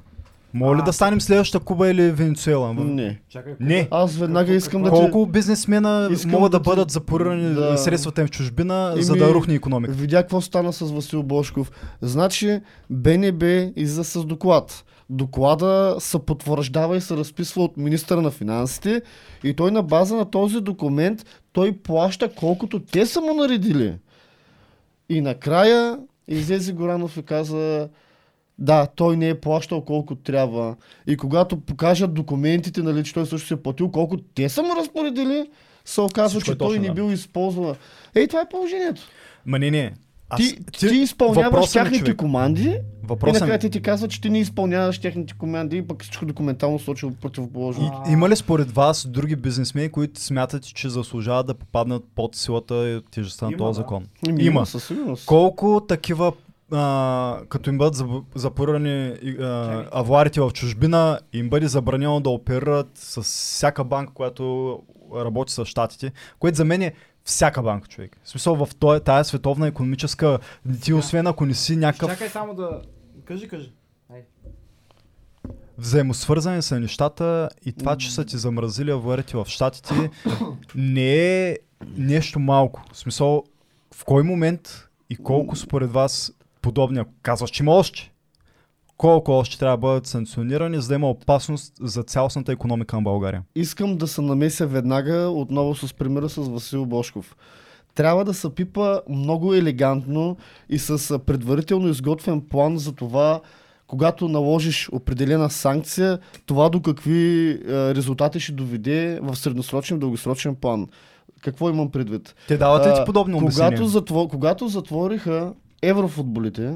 Моля 0.54 0.80
А, 0.82 0.84
да 0.84 0.94
станем 0.94 1.22
следващата 1.22 1.66
Куба 1.66 1.90
или 1.90 2.12
Венецуела? 2.12 2.74
Не. 2.74 3.20
Чакай, 3.30 3.54
Не. 3.60 3.88
Аз 3.92 4.16
веднага 4.16 4.54
искам 4.54 4.84
да 4.84 4.90
Колко 4.90 5.26
бизнесмена 5.26 6.10
Искам 6.12 6.32
могат 6.32 6.52
да, 6.52 6.60
да 6.60 6.64
бъдат 6.64 6.92
запорирани 6.92 7.54
да- 7.54 7.78
средствата 7.78 8.22
им 8.22 8.28
в 8.28 8.32
чужбина, 8.32 8.92
Еми, 8.94 9.04
за 9.04 9.16
да 9.16 9.34
рухне 9.34 9.54
економика? 9.54 9.94
Видя 9.94 10.22
какво 10.22 10.42
стана 10.42 10.74
с 10.74 10.92
Васил 10.92 11.24
Бошков. 11.24 11.72
Значи 12.02 12.62
БНБ 12.90 13.46
излиза 13.76 14.04
с 14.04 14.26
доклад. 14.26 14.84
Доклада 15.10 15.96
се 16.00 16.20
потвърждава 16.20 16.98
и 16.98 17.02
се 17.02 17.18
разписва 17.18 17.64
от 17.64 17.78
министъра 17.78 18.22
на 18.22 18.32
финансите 18.32 19.02
и 19.44 19.54
той 19.54 19.72
на 19.72 19.84
база 19.84 20.16
на 20.16 20.30
този 20.30 20.62
документ 20.62 21.26
той 21.52 21.72
плаща 21.72 22.30
колкото 22.36 22.80
те 22.80 23.06
са 23.06 23.22
му 23.22 23.34
наредили. 23.34 23.96
И 25.10 25.22
накрая 25.22 26.00
излезе 26.28 26.74
Горанов 26.74 27.18
и 27.18 27.24
каза 27.24 27.90
да, 28.60 28.88
той 28.96 29.18
не 29.18 29.30
е 29.30 29.40
плащал 29.40 29.82
колко 29.82 30.16
трябва. 30.16 30.76
И 31.08 31.18
когато 31.18 31.60
покажат 31.60 32.14
документите, 32.14 32.84
нали, 32.84 33.04
че 33.04 33.14
той 33.14 33.26
също 33.26 33.48
се 33.48 33.54
е 33.54 33.58
платил 33.58 33.92
колко 33.92 34.18
те 34.18 34.50
са 34.50 34.64
му 34.64 34.76
разпоредили, 34.76 35.50
се 35.86 36.02
оказва, 36.02 36.40
Всичко 36.40 36.52
е 36.52 36.54
че 36.54 36.58
той 36.58 36.68
точно, 36.68 36.82
не 36.82 36.88
да. 36.88 36.94
бил 36.94 37.14
използвал. 37.14 37.76
Ей, 38.16 38.28
това 38.28 38.42
е 38.42 38.50
положението. 38.50 39.02
Ма 39.46 39.60
не, 39.60 39.72
не. 39.72 39.94
Аз, 40.30 40.38
Ти, 40.40 40.58
ти, 40.66 40.86
изпълняваш 40.88 41.46
въпросът 41.46 41.76
ми, 41.76 41.82
тяхните 41.82 42.00
човек. 42.00 42.18
команди 42.18 42.64
и 42.64 42.78
Въпросът 43.04 43.42
накрая 43.42 43.54
ми. 43.54 43.60
ти 43.60 43.70
ти 43.70 43.82
казват, 43.82 44.12
че 44.12 44.22
ти 44.22 44.30
не 44.30 44.40
изпълняваш 44.40 45.00
техните 45.00 45.34
команди 45.34 45.78
и 45.78 45.82
пък 45.82 46.04
всичко 46.04 46.26
документално 46.26 46.80
сочи 46.80 47.08
противоположно. 47.22 48.04
И, 48.08 48.12
има 48.12 48.30
ли 48.30 48.36
според 48.36 48.72
вас 48.72 49.08
други 49.08 49.36
бизнесмени, 49.36 49.90
които 49.90 50.22
смятат, 50.22 50.64
че 50.66 50.90
заслужават 50.90 51.48
да 51.48 51.54
попаднат 51.54 52.04
под 52.16 52.36
силата 52.36 52.90
и 52.90 53.02
тежестта 53.12 53.46
на 53.46 53.52
Има, 53.52 53.58
този 53.58 53.70
да. 53.70 53.74
закон? 53.74 54.08
Еми, 54.28 54.44
има. 54.44 54.66
Със 54.66 54.84
сигурност. 54.84 55.26
Колко 55.26 55.82
такива, 55.88 56.32
а, 56.72 57.40
като 57.50 57.70
им 57.70 57.78
бъдат 57.78 57.96
заб- 57.96 58.24
запорирани 58.36 59.14
и, 59.22 59.30
а, 59.32 59.86
авуарите 59.92 60.42
в 60.42 60.52
чужбина, 60.52 61.20
им 61.34 61.50
бъде 61.50 61.68
забранено 61.68 62.20
да 62.20 62.30
оперират 62.30 62.90
с 62.96 63.22
всяка 63.24 63.84
банка, 63.84 64.14
която 64.14 64.80
работи 65.16 65.54
с 65.54 65.66
щатите, 65.66 66.12
което 66.40 66.58
за 66.58 66.66
мен 66.66 66.82
е 66.82 66.94
всяка 67.28 67.62
банка, 67.62 67.88
човек. 67.88 68.18
В 68.24 68.30
смисъл 68.30 68.66
в 68.66 68.70
тая 69.06 69.26
световна 69.26 69.68
економическа, 69.68 70.40
ти 70.82 70.94
освен 70.94 71.28
ако 71.28 71.46
не 71.46 71.54
си 71.54 71.76
някакъв 71.76 72.12
Чакай 72.12 72.30
само 72.30 72.54
да... 72.54 72.82
Кажи, 73.26 73.48
кажи. 73.48 73.72
Взаимосвързани 75.78 76.62
са 76.62 76.80
нещата 76.80 77.50
и 77.66 77.74
това, 77.74 77.96
че 77.96 78.14
са 78.14 78.26
ти 78.26 78.38
замразили 78.38 78.92
аварите 78.92 79.38
в 79.38 79.46
щатите, 79.48 80.10
не 80.76 81.50
е 81.50 81.58
нещо 81.98 82.40
малко. 82.40 82.84
В 82.94 82.98
смисъл, 82.98 83.44
в 83.96 84.06
кой 84.06 84.24
момент 84.24 84.90
и 85.10 85.16
колко 85.16 85.56
според 85.56 85.92
вас 85.92 86.32
подобни, 86.62 87.00
ако 87.00 87.12
казваш, 87.22 87.50
че 87.50 87.64
има 87.64 87.72
още, 87.72 88.12
колко 88.98 89.32
още 89.32 89.58
трябва 89.60 89.78
да 89.78 89.82
бъдат 89.82 90.06
санкционирани, 90.06 90.82
за 90.82 90.88
да 90.88 90.96
има 90.96 91.10
опасност 91.10 91.74
за 91.82 92.04
цялостната 92.04 92.52
економика 92.52 92.96
на 92.96 93.02
България? 93.02 93.44
Искам 93.56 93.98
да 93.98 94.08
се 94.08 94.22
намеся 94.22 94.68
веднага 94.68 95.30
отново 95.30 95.76
с 95.76 95.94
примера 95.94 96.30
с 96.30 96.36
Васил 96.36 96.86
Бошков. 96.86 97.36
Трябва 97.96 98.26
да 98.26 98.34
се 98.34 98.56
пипа 98.56 99.00
много 99.10 99.54
елегантно 99.54 100.38
и 100.70 100.80
с 100.80 101.20
предварително 101.20 101.90
изготвен 101.90 102.42
план 102.42 102.78
за 102.78 102.92
това, 102.92 103.42
когато 103.88 104.28
наложиш 104.28 104.90
определена 104.92 105.50
санкция, 105.50 106.20
това 106.46 106.70
до 106.70 106.82
какви 106.82 107.60
резултати 107.70 108.40
ще 108.40 108.52
доведе 108.52 109.20
в 109.22 109.36
средносрочен 109.36 109.98
и 109.98 110.00
дългосрочен 110.00 110.56
план. 110.56 110.88
Какво 111.42 111.70
имам 111.70 111.92
предвид? 111.92 112.36
Те 112.48 112.58
дават 112.58 112.88
ли 112.88 112.94
ти 112.94 113.00
А, 113.00 113.06
подобни 113.06 113.40
когато, 113.40 113.86
затво, 113.86 114.28
когато 114.28 114.68
затвориха 114.68 115.54
еврофутболите, 115.82 116.74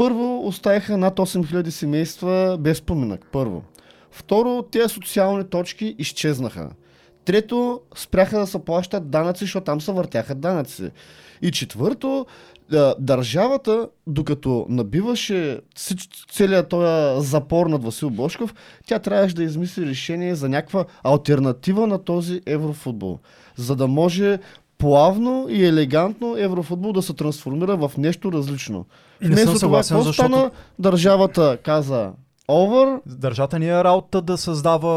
първо 0.00 0.46
оставиха 0.46 0.96
над 0.96 1.18
8000 1.18 1.68
семейства 1.68 2.56
без 2.60 2.80
поминък. 2.82 3.26
Първо. 3.32 3.62
Второ, 4.10 4.62
тези 4.62 4.94
социални 4.94 5.44
точки 5.44 5.94
изчезнаха. 5.98 6.70
Трето, 7.24 7.80
спряха 7.96 8.38
да 8.38 8.46
се 8.46 8.64
плащат 8.64 9.10
данъци, 9.10 9.44
защото 9.44 9.64
там 9.64 9.80
се 9.80 9.92
въртяха 9.92 10.34
данъци. 10.34 10.90
И 11.42 11.50
четвърто, 11.50 12.26
държавата, 12.98 13.88
докато 14.06 14.66
набиваше 14.68 15.60
целият 16.32 16.68
този 16.68 17.30
запор 17.30 17.66
над 17.66 17.84
Васил 17.84 18.10
Бошков, 18.10 18.54
тя 18.86 18.98
трябваше 18.98 19.34
да 19.34 19.42
измисли 19.42 19.86
решение 19.86 20.34
за 20.34 20.48
някаква 20.48 20.84
альтернатива 21.02 21.86
на 21.86 22.04
този 22.04 22.40
еврофутбол. 22.46 23.18
За 23.56 23.76
да 23.76 23.86
може 23.86 24.38
плавно 24.80 25.46
и 25.50 25.64
елегантно 25.64 26.36
еврофутбол 26.38 26.92
да 26.92 27.02
се 27.02 27.14
трансформира 27.14 27.76
в 27.76 27.92
нещо 27.98 28.32
различно. 28.32 28.86
Не 29.20 29.36
съм 29.36 29.44
Вместо 29.46 29.66
това, 29.66 29.78
какво 29.80 30.02
защото- 30.02 30.28
стана? 30.28 30.50
Държавата 30.78 31.58
каза 31.64 32.10
over, 32.48 33.00
Държата 33.06 33.58
ни 33.58 33.68
е 33.68 33.84
работа 33.84 34.22
да 34.22 34.38
създава 34.38 34.92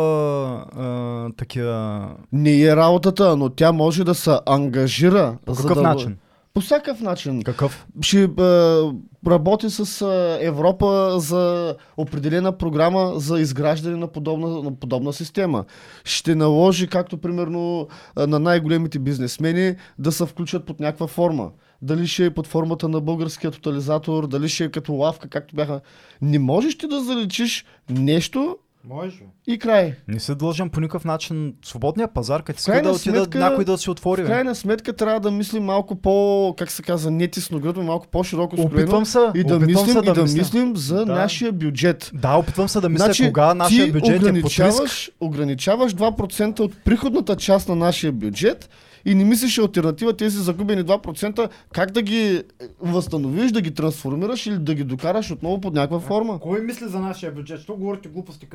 а, 0.77 1.29
такива... 1.38 2.07
не 2.31 2.61
е 2.61 2.75
работата, 2.75 3.38
но 3.38 3.49
тя 3.49 3.71
може 3.71 4.03
да 4.03 4.15
се 4.15 4.38
ангажира. 4.45 5.38
По 5.45 5.55
какъв 5.55 5.75
да, 5.75 5.81
начин? 5.81 6.17
По 6.54 6.62
всякакъв 6.62 7.01
начин. 7.01 7.43
Какъв? 7.43 7.88
Ще 8.01 8.24
а, 8.24 8.93
работи 9.28 9.70
с 9.70 10.01
а, 10.01 10.38
Европа 10.41 11.20
за 11.20 11.76
определена 11.97 12.58
програма 12.58 13.14
за 13.16 13.39
изграждане 13.39 13.97
на 13.97 14.08
подобна, 14.08 14.47
на 14.47 14.76
подобна 14.76 15.14
система. 15.14 15.66
Ще 16.04 16.36
наложи, 16.36 16.88
както 16.88 17.18
примерно 17.18 17.88
а, 18.16 18.28
на 18.28 18.39
най-големите 18.39 18.99
бизнесмени, 18.99 19.76
да 19.99 20.12
се 20.12 20.26
включат 20.26 20.66
под 20.66 20.80
някаква 20.80 21.08
форма. 21.08 21.51
Дали 21.82 22.08
ще 22.08 22.26
е 22.26 22.34
под 22.34 22.47
формата 22.47 22.89
на 22.89 23.01
българския 23.01 23.51
тотализатор, 23.51 24.28
дали 24.28 24.49
ще 24.49 24.64
е 24.64 24.72
като 24.72 24.93
лавка, 24.93 25.30
както 25.30 25.56
бяха. 25.56 25.82
Не 26.22 26.39
можеш 26.39 26.78
ти 26.78 26.88
да 26.88 27.04
заличиш 27.04 27.66
нещо 27.89 28.58
Можеш 28.86 29.13
ли? 29.13 29.25
и 29.47 29.59
край. 29.59 29.93
Не 30.07 30.19
се 30.19 30.36
дължим 30.36 30.69
по 30.69 30.79
никакъв 30.79 31.05
начин. 31.05 31.53
Свободния 31.65 32.07
пазар, 32.07 32.43
като 32.43 32.57
иска 32.59 32.71
да 32.73 32.91
отида 32.91 32.99
сметка- 33.17 33.39
някой 33.39 33.65
да 33.65 33.77
си 33.77 33.89
отвори. 33.89 34.23
В 34.23 34.27
крайна 34.27 34.55
сметка 34.55 34.93
трябва 34.93 35.19
да 35.19 35.31
мислим 35.31 35.63
малко 35.63 35.95
по, 35.95 36.13
как 36.57 36.71
се 36.71 36.84
казва, 36.84 37.11
не 37.11 37.27
тисногръдно, 37.27 37.84
малко 37.84 38.07
по-широко. 38.07 38.55
Опитвам 38.57 39.05
се. 39.05 39.19
И 39.36 39.43
да 39.43 39.55
опитвам 39.55 39.65
мислим, 39.65 39.93
се 39.93 39.99
и 40.01 40.13
да 40.13 40.21
мисля. 40.21 40.38
мислим 40.38 40.75
за 40.75 40.95
Да. 40.97 41.13
нашия 41.13 41.51
бюджет. 41.51 42.11
Да, 42.13 42.34
опитвам 42.34 42.69
се 42.69 42.81
да 42.81 42.89
мисля 42.89 43.05
Значи, 43.05 43.25
кога 43.25 43.53
нашия 43.53 43.86
ти 43.86 43.91
бюджет 43.91 44.07
е 44.07 44.19
под 44.19 44.23
риск. 44.25 44.36
ограничаваш, 44.36 45.11
ограничаваш 45.19 45.93
2% 45.93 46.59
от 46.59 46.77
приходната 46.77 47.36
част 47.36 47.69
на 47.69 47.75
нашия 47.75 48.11
бюджет 48.11 48.69
и 49.06 49.16
не 49.16 49.24
мислиш 49.24 49.58
альтернатива 49.58 50.14
тези 50.14 50.38
загубени 50.38 50.84
2% 50.84 51.49
как 51.74 51.91
да 51.91 52.01
ги 52.01 52.43
възстановиш, 52.82 53.51
да 53.51 53.62
ги 53.62 53.74
трансформираш 53.74 54.45
или 54.45 54.58
да 54.58 54.76
ги 54.76 54.84
докараш 54.84 55.32
отново 55.32 55.62
под 55.62 55.74
някаква 55.74 55.99
форма. 55.99 56.39
Кой 56.39 56.62
мисли 56.62 56.88
за 56.88 56.99
нашия 56.99 57.32
бюджет? 57.32 57.60
Що 57.60 57.76
говорите 57.76 58.10
глупости, 58.10 58.45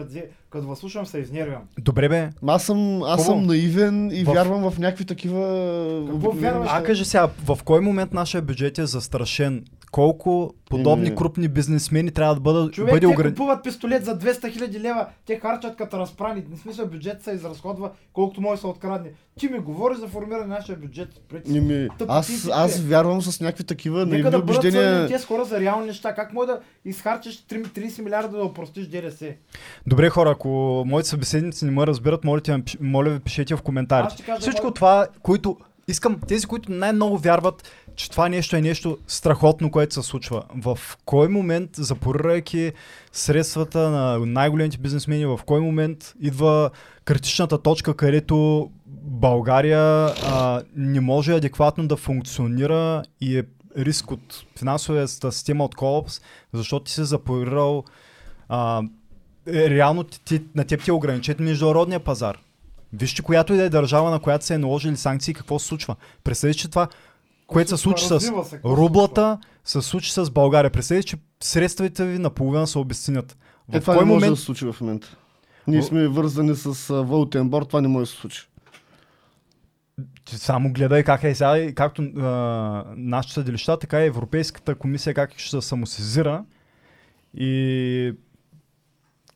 като, 0.50 0.66
вас 0.68 0.78
слушам 0.78 1.06
се 1.06 1.18
изнервям. 1.18 1.62
Добре 1.80 2.08
бе. 2.08 2.30
Аз 2.46 2.64
съм, 2.64 3.02
аз 3.02 3.26
съм 3.26 3.42
наивен 3.42 4.10
и 4.10 4.24
В- 4.24 4.32
вярвам 4.32 4.70
в 4.70 4.78
някакви 4.78 5.04
такива... 5.04 5.44
обикновени 6.02 6.40
вярваш? 6.40 6.68
А 6.72 6.82
кажи 6.82 7.04
сега, 7.04 7.28
в 7.44 7.58
кой 7.64 7.80
момент 7.80 8.12
нашия 8.12 8.42
бюджет 8.42 8.78
е 8.78 8.86
застрашен? 8.86 9.64
Колко 9.92 10.54
подобни 10.70 11.16
крупни 11.16 11.48
бизнесмени 11.48 12.10
трябва 12.10 12.34
да 12.34 12.40
бъдат, 12.40 12.72
Човек, 12.72 12.94
бъде 12.94 13.06
те 13.06 13.28
купуват 13.28 13.64
пистолет 13.64 14.04
за 14.04 14.18
200 14.18 14.52
хиляди 14.52 14.80
лева, 14.80 15.06
те 15.26 15.38
харчат 15.38 15.76
като 15.76 15.98
разпрани. 15.98 16.42
В 16.50 16.58
смисъл 16.58 16.86
бюджет 16.86 17.22
се 17.22 17.30
изразходва 17.32 17.90
колкото 18.12 18.40
може 18.40 18.56
да 18.56 18.60
се 18.60 18.66
открадне. 18.66 19.10
Ти 19.38 19.48
ми 19.48 19.58
говориш 19.58 19.98
за 19.98 20.08
формиране 20.08 20.46
на 20.46 20.54
нашия 20.54 20.76
бюджет. 20.76 21.08
Преди. 21.28 21.58
Еми, 21.58 21.88
Тъпо 21.98 22.12
аз, 22.12 22.26
ти 22.26 22.32
си, 22.32 22.48
аз 22.52 22.72
човек. 22.72 22.88
вярвам 22.90 23.22
с 23.22 23.40
някакви 23.40 23.64
такива 23.64 23.98
Нека 23.98 24.10
наивни 24.10 24.30
да 24.30 24.38
убеждения. 24.38 25.08
тези 25.08 25.24
хора 25.24 25.44
за 25.44 25.60
реални 25.60 25.86
неща. 25.86 26.14
Как 26.14 26.32
може 26.32 26.46
да 26.46 26.60
изхарчиш 26.84 27.46
3 27.50 27.66
30 27.66 28.02
милиарда 28.02 28.36
да 28.36 28.44
опростиш 28.44 28.86
ДДС? 28.86 29.32
Добре 29.86 30.08
хора, 30.08 30.30
ако 30.30 30.48
моите 30.86 31.08
събеседници 31.08 31.64
не 31.64 31.70
ме 31.70 31.86
разберат, 31.86 32.24
моля, 32.24 32.40
моля 32.80 33.10
ви 33.10 33.18
пишете 33.20 33.56
в 33.56 33.62
коментарите. 33.62 34.24
Всичко 34.40 34.70
това, 34.70 35.06
които 35.22 35.56
искам, 35.88 36.20
тези, 36.28 36.46
които 36.46 36.72
най-много 36.72 37.18
вярват, 37.18 37.70
че 37.98 38.10
това 38.10 38.28
нещо 38.28 38.56
е 38.56 38.60
нещо 38.60 38.98
страхотно, 39.06 39.70
което 39.70 39.94
се 39.94 40.02
случва. 40.02 40.42
В 40.56 40.78
кой 41.04 41.28
момент, 41.28 41.70
запорирайки 41.76 42.72
средствата 43.12 43.90
на 43.90 44.18
най-големите 44.18 44.78
бизнесмени, 44.78 45.26
в 45.26 45.40
кой 45.46 45.60
момент 45.60 46.14
идва 46.20 46.70
критичната 47.04 47.62
точка, 47.62 47.94
където 47.94 48.70
България 49.02 49.80
а, 49.80 50.62
не 50.76 51.00
може 51.00 51.32
адекватно 51.32 51.88
да 51.88 51.96
функционира 51.96 53.02
и 53.20 53.38
е 53.38 53.44
риск 53.78 54.10
от 54.10 54.44
финансовата 54.58 55.32
система 55.32 55.64
от 55.64 55.74
колапс, 55.74 56.20
защото 56.52 56.84
ти 56.84 56.92
си 56.92 57.04
запорирал 57.04 57.84
а, 58.48 58.82
е, 59.46 59.70
реално 59.70 60.04
ти, 60.04 60.42
на 60.54 60.64
теб 60.64 60.84
ти 60.84 60.90
е 60.90 60.92
ограничен 60.92 61.36
международния 61.40 62.00
пазар. 62.00 62.38
Вижте, 62.92 63.22
която 63.22 63.54
и 63.54 63.56
да 63.56 63.62
е 63.62 63.68
държава, 63.68 64.10
на 64.10 64.20
която 64.20 64.44
се 64.44 64.54
е 64.54 64.58
наложили 64.58 64.96
санкции, 64.96 65.34
какво 65.34 65.58
се 65.58 65.66
случва. 65.66 65.96
Представи, 66.24 66.54
че 66.54 66.70
това, 66.70 66.88
което 67.48 67.70
се 67.70 67.76
случи 67.76 68.04
с 68.06 68.32
рублата, 68.64 69.38
се 69.64 69.82
случи 69.82 70.12
с 70.12 70.30
България. 70.30 70.70
Представи, 70.70 71.02
че 71.02 71.16
средствата 71.40 72.06
ви 72.06 72.18
наполовина 72.18 72.66
се 72.66 72.78
обесценят. 72.78 73.36
Е, 73.72 73.78
В 73.78 73.80
това 73.80 73.94
кой 73.94 74.04
не 74.04 74.08
може 74.08 74.14
момент 74.14 74.32
да 74.32 74.36
се 74.36 74.44
случи 74.44 74.64
в 74.64 74.76
момента. 74.80 75.16
Ние 75.66 75.82
сме 75.82 76.08
вързани 76.08 76.54
с 76.54 76.94
валутен 76.94 77.48
борт, 77.48 77.68
това 77.68 77.80
не 77.80 77.88
може 77.88 78.02
да 78.02 78.06
се 78.06 78.20
случи. 78.20 78.48
Само 80.26 80.72
гледай 80.72 81.02
как 81.02 81.24
е 81.24 81.34
сега, 81.34 81.58
и 81.58 81.74
както 81.74 82.02
а, 82.02 82.84
нашите 82.96 83.34
съдилища, 83.34 83.78
така 83.78 84.02
и 84.02 84.06
Европейската 84.06 84.74
комисия 84.74 85.14
как 85.14 85.38
ще 85.38 85.50
се 85.50 85.68
самосезира 85.68 86.44
и 87.34 88.12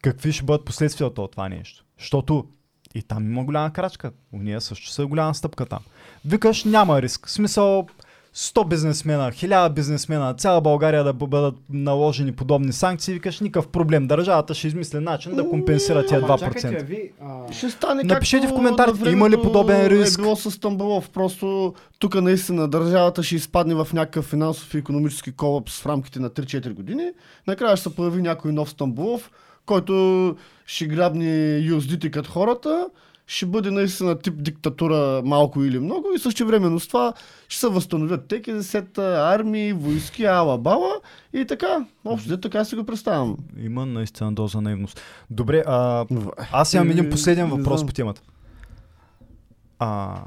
какви 0.03 0.33
ще 0.33 0.45
бъдат 0.45 0.65
последствията 0.65 1.23
от 1.23 1.33
това 1.33 1.49
нещо. 1.49 1.85
Защото 1.99 2.47
и 2.95 3.03
там 3.03 3.27
има 3.27 3.45
голяма 3.45 3.73
крачка. 3.73 4.13
Уния 4.33 4.61
също 4.61 4.91
са 4.91 5.07
голяма 5.07 5.35
стъпка 5.35 5.67
там. 5.67 5.81
Викаш, 6.25 6.65
няма 6.65 7.03
риск. 7.03 7.27
В 7.27 7.31
смисъл, 7.31 7.87
100 8.35 8.69
бизнесмена, 8.69 9.33
1000 9.33 9.73
бизнесмена, 9.73 10.35
цяла 10.35 10.61
България 10.61 11.05
да 11.05 11.13
бъдат 11.13 11.55
наложени 11.71 12.33
подобни 12.33 12.73
санкции, 12.73 13.15
викаш 13.15 13.41
никакъв 13.41 13.69
проблем. 13.69 14.07
Държавата 14.07 14.55
ще 14.55 14.67
измисли 14.67 14.99
начин 14.99 15.35
да 15.35 15.49
компенсира 15.49 16.07
тия 16.07 16.19
Ама 16.19 16.39
2%. 16.39 16.39
чакайте, 16.39 16.85
ви, 16.85 17.13
а, 17.21 17.53
Ще 17.53 17.71
стане 17.71 18.03
Напишете 18.03 18.47
в 18.47 18.55
коментарите, 18.55 19.11
има 19.11 19.31
ли 19.31 19.37
подобен 19.43 19.87
риск? 19.87 20.19
Е 20.19 20.23
било 20.23 20.37
с 20.37 20.51
Стамбулов. 20.51 21.11
Просто 21.11 21.75
тук 21.99 22.15
наистина 22.15 22.69
държавата 22.69 23.23
ще 23.23 23.37
изпадне 23.37 23.75
в 23.75 23.89
някакъв 23.93 24.25
финансов 24.25 24.75
и 24.75 24.79
економически 24.79 25.33
колапс 25.33 25.81
в 25.81 25.87
рамките 25.87 26.21
на 26.21 26.31
3-4 26.31 26.73
години. 26.73 27.11
Накрая 27.47 27.77
ще 27.77 27.89
се 27.89 27.97
появи 27.97 28.23
някой 28.23 28.53
нов 28.53 28.71
Стамбулов, 28.71 29.31
който 29.67 30.37
ще 30.67 30.87
грабне 30.87 31.59
юздите 31.59 32.11
като 32.11 32.31
хората, 32.31 32.87
ще 33.27 33.47
бъде 33.47 33.71
наистина 33.71 34.19
тип 34.19 34.35
диктатура 34.37 35.23
малко 35.25 35.65
или 35.65 35.79
много 35.79 36.07
и 36.17 36.19
също 36.19 36.47
времено 36.47 36.81
с 36.81 36.87
това 36.89 37.13
ще 37.49 37.61
се 37.61 37.69
възстановят 37.69 38.29
ТКЗ, 38.29 38.75
армии, 38.99 39.73
войски, 39.73 40.25
ала-бала 40.25 40.93
и 41.33 41.45
така. 41.45 41.85
Общо 42.05 42.29
взето 42.29 42.41
така 42.41 42.65
си 42.65 42.77
го 42.77 42.85
представям. 42.85 43.37
Има 43.59 43.87
наистина 43.87 44.33
доза 44.33 44.61
наивност. 44.61 45.01
Добре, 45.31 45.63
а, 45.67 46.07
аз 46.53 46.75
имам 46.75 46.91
един 46.91 47.05
Е, 47.07 47.11
последен 47.11 47.51
въпрос 47.51 47.87
по 47.87 47.93
темата. 47.93 48.23
А, 49.79 50.21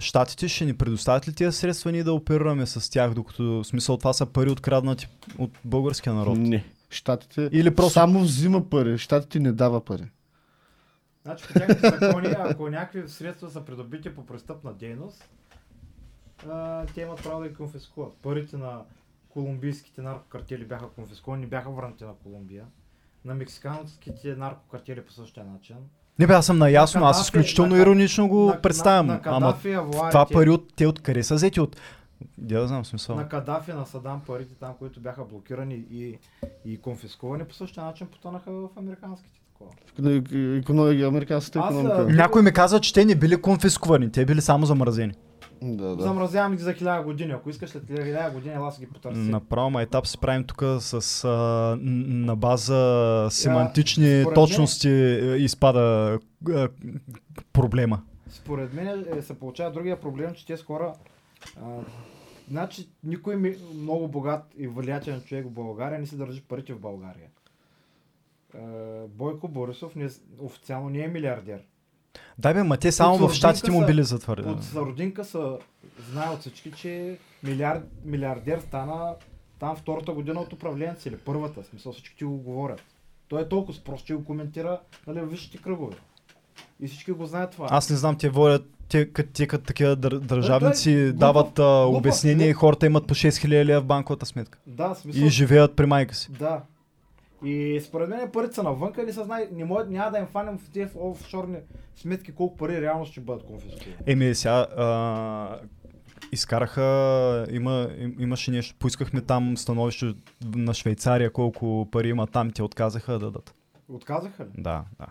Штатите 0.00 0.48
ще 0.48 0.64
ни 0.64 0.74
предоставят 0.74 1.28
ли 1.28 1.32
тия 1.32 1.52
средства 1.52 1.92
ние 1.92 2.04
да 2.04 2.12
оперираме 2.12 2.66
с 2.66 2.90
тях, 2.90 3.14
докато 3.14 3.42
в 3.44 3.64
смисъл 3.64 3.96
това 3.96 4.12
са 4.12 4.26
пари 4.26 4.50
откраднати 4.50 5.08
от 5.38 5.50
българския 5.64 6.14
народ? 6.14 6.38
Не. 6.38 6.64
Штатите 6.90 7.48
Или 7.52 7.70
просто- 7.70 7.92
само 7.92 8.20
взима 8.20 8.64
пари, 8.64 8.98
щатите 8.98 9.40
не 9.40 9.52
дава 9.52 9.80
пари. 9.80 10.02
Значи 11.24 11.44
по 11.48 11.52
закони, 12.00 12.28
ако 12.38 12.68
някакви 12.68 13.08
средства 13.08 13.50
са 13.50 13.64
придобити 13.64 14.14
по 14.14 14.26
престъпна 14.26 14.72
дейност, 14.72 15.28
а, 16.48 16.86
те 16.86 17.00
имат 17.00 17.22
право 17.22 17.42
да 17.42 17.48
ги 17.48 17.54
конфискуват. 17.54 18.14
Парите 18.14 18.56
на 18.56 18.82
колумбийските 19.28 20.02
наркокартели 20.02 20.64
бяха 20.64 20.88
конфискувани, 20.88 21.46
бяха 21.46 21.70
върнати 21.70 22.04
на 22.04 22.14
Колумбия. 22.14 22.64
На 23.24 23.34
мексиканските 23.34 24.36
наркокартели 24.36 25.04
по 25.04 25.12
същия 25.12 25.44
начин. 25.44 25.76
Не 26.18 26.26
бе, 26.26 26.32
аз 26.32 26.46
съм 26.46 26.58
наясно, 26.58 27.04
аз 27.04 27.16
Кадафи- 27.16 27.22
изключително 27.22 27.74
на 27.76 27.82
иронично 27.82 28.28
го 28.28 28.46
на- 28.46 28.62
представям. 28.62 29.06
на, 29.06 29.12
на 29.14 29.20
ама 29.26 29.46
авуарите, 29.66 30.10
това 30.10 30.26
пари 30.32 30.50
от 30.50 30.74
те 30.76 30.86
откъде 30.86 31.22
са 31.22 31.34
взети 31.34 31.60
от... 31.60 31.76
Я 32.48 32.60
да 32.60 32.68
знам 32.68 32.84
смисъл. 32.84 33.16
на 33.16 33.28
Кадафи, 33.28 33.72
на 33.72 33.86
Садам 33.86 34.22
парите 34.26 34.54
там, 34.54 34.74
които 34.78 35.00
бяха 35.00 35.24
блокирани 35.24 35.74
и, 35.90 36.18
и 36.64 36.80
конфискувани 36.80 37.44
по 37.44 37.54
същия 37.54 37.84
начин 37.84 38.06
потънаха 38.06 38.52
в 38.52 38.68
американските 38.76 39.37
Економика, 40.58 41.06
американската 41.06 41.58
Аз, 41.58 41.66
економика. 41.66 42.06
а, 42.10 42.12
Някой 42.12 42.42
ми 42.42 42.52
каза, 42.52 42.80
че 42.80 42.94
те 42.94 43.04
не 43.04 43.14
били 43.14 43.42
конфискувани, 43.42 44.12
те 44.12 44.24
били 44.24 44.40
само 44.40 44.66
замразени. 44.66 45.12
Да, 45.62 45.96
да. 45.96 46.02
Замразявам 46.02 46.56
ги 46.56 46.62
за 46.62 46.72
хиляда 46.72 47.02
години. 47.02 47.32
Ако 47.32 47.50
искаш 47.50 47.70
след 47.70 47.86
хиляда 47.86 48.30
години, 48.30 48.54
ела 48.54 48.72
си 48.72 48.80
ги 48.80 48.86
потърси. 48.86 49.20
Направо 49.20 49.70
ма 49.70 49.82
етап 49.82 50.06
се 50.06 50.18
правим 50.18 50.44
тук 50.44 50.62
с 50.78 51.24
а, 51.24 51.28
на 51.82 52.36
база 52.36 53.26
семантични 53.30 54.20
според 54.20 54.34
точности 54.34 54.88
е, 54.88 55.36
изпада 55.36 56.18
а, 56.50 56.68
проблема. 57.52 58.02
Според 58.28 58.74
мен 58.74 59.04
е, 59.18 59.22
се 59.22 59.34
получава 59.34 59.70
другия 59.72 60.00
проблем, 60.00 60.34
че 60.34 60.46
тези 60.46 60.62
хора 60.62 60.94
а, 61.56 61.60
значи 62.50 62.88
никой 63.04 63.36
ми, 63.36 63.54
много 63.74 64.08
богат 64.08 64.42
и 64.58 64.68
влиятелен 64.68 65.20
човек 65.20 65.46
в 65.46 65.50
България 65.50 65.98
не 65.98 66.06
си 66.06 66.16
държи 66.16 66.42
парите 66.48 66.72
в 66.72 66.80
България. 66.80 67.28
А, 68.54 68.58
Бойко 69.08 69.48
Борисов 69.48 69.96
не, 69.96 70.08
официално 70.40 70.90
не 70.90 70.98
е 70.98 71.08
милиардер. 71.08 71.60
Дай 72.38 72.54
бе, 72.54 72.62
ма 72.62 72.76
те 72.76 72.92
само 72.92 73.28
в 73.28 73.34
щатите 73.34 73.70
му 73.70 73.86
били 73.86 74.04
затвърдени. 74.04 74.54
От 74.54 74.74
родинка 74.76 75.24
са, 75.24 75.58
знае 76.10 76.28
от 76.28 76.40
всички, 76.40 76.72
че 76.72 77.18
милиард, 77.42 77.82
милиардер 78.04 78.60
стана 78.60 79.14
там 79.58 79.76
втората 79.76 80.12
година 80.12 80.40
от 80.40 80.52
управлението 80.52 81.08
или 81.08 81.16
първата, 81.16 81.64
смисъл 81.64 81.92
всички 81.92 82.16
ти 82.16 82.24
го 82.24 82.36
говорят. 82.36 82.82
Той 83.28 83.42
е 83.42 83.48
толкова 83.48 83.80
прост, 83.84 84.06
че 84.06 84.14
го 84.14 84.24
коментира 84.24 84.80
нали, 85.06 85.20
висшите 85.20 85.58
кръгове. 85.58 85.96
И 86.80 86.88
всички 86.88 87.12
го 87.12 87.26
знаят 87.26 87.50
това. 87.50 87.66
Аз 87.70 87.90
не 87.90 87.96
знам, 87.96 88.18
те 88.18 88.28
водят, 88.28 88.70
те, 88.88 89.12
като 89.12 89.30
те 89.32 89.46
като 89.46 89.64
такива 89.64 89.96
дър, 89.96 90.18
държавници 90.18 90.92
той 90.92 91.02
е 91.02 91.12
дават 91.12 91.58
а, 91.58 91.82
глупав, 91.84 91.98
обяснение 91.98 92.48
и 92.48 92.52
хората 92.52 92.86
имат 92.86 93.06
по 93.06 93.14
6000 93.14 93.64
лева 93.64 93.80
в 93.80 93.84
банковата 93.84 94.26
сметка. 94.26 94.58
Да, 94.66 94.94
смисъл. 94.94 95.24
И 95.24 95.28
живеят 95.28 95.76
при 95.76 95.86
майка 95.86 96.14
си. 96.14 96.32
Да. 96.38 96.62
И 97.44 97.80
според 97.84 98.08
мен 98.08 98.30
парите 98.30 98.54
са 98.54 98.62
навънка 98.62 99.02
и 99.02 99.06
не 99.06 99.12
се 99.12 99.24
знае, 99.24 99.48
не 99.52 99.64
може, 99.64 99.88
няма 99.88 100.10
да 100.10 100.18
им 100.18 100.26
фанем 100.26 100.58
в 100.58 100.70
тези 100.70 100.90
офшорни 100.96 101.56
сметки 101.96 102.32
колко 102.32 102.56
пари 102.56 102.80
реално 102.80 103.06
ще 103.06 103.20
бъдат 103.20 103.44
конфискувани. 103.44 103.96
Еми 104.06 104.34
сега, 104.34 104.66
а, 104.76 105.58
изкараха, 106.32 107.46
има, 107.50 107.88
им, 107.98 108.16
имаше 108.18 108.50
нещо, 108.50 108.74
поискахме 108.78 109.20
там 109.20 109.56
становище 109.56 110.14
на 110.54 110.74
Швейцария, 110.74 111.32
колко 111.32 111.88
пари 111.90 112.08
има 112.08 112.26
там, 112.26 112.50
те 112.50 112.62
отказаха 112.62 113.12
да 113.12 113.18
дадат. 113.18 113.54
Отказаха 113.88 114.44
ли? 114.44 114.48
Да, 114.58 114.84
да. 114.98 115.06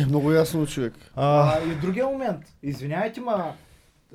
Е, 0.00 0.06
много 0.06 0.32
ясно 0.32 0.66
човек. 0.66 0.94
А, 1.16 1.58
А, 1.58 1.72
и 1.72 1.74
другия 1.74 2.06
момент. 2.06 2.56
Извинявайте, 2.62 3.20
ма 3.20 3.54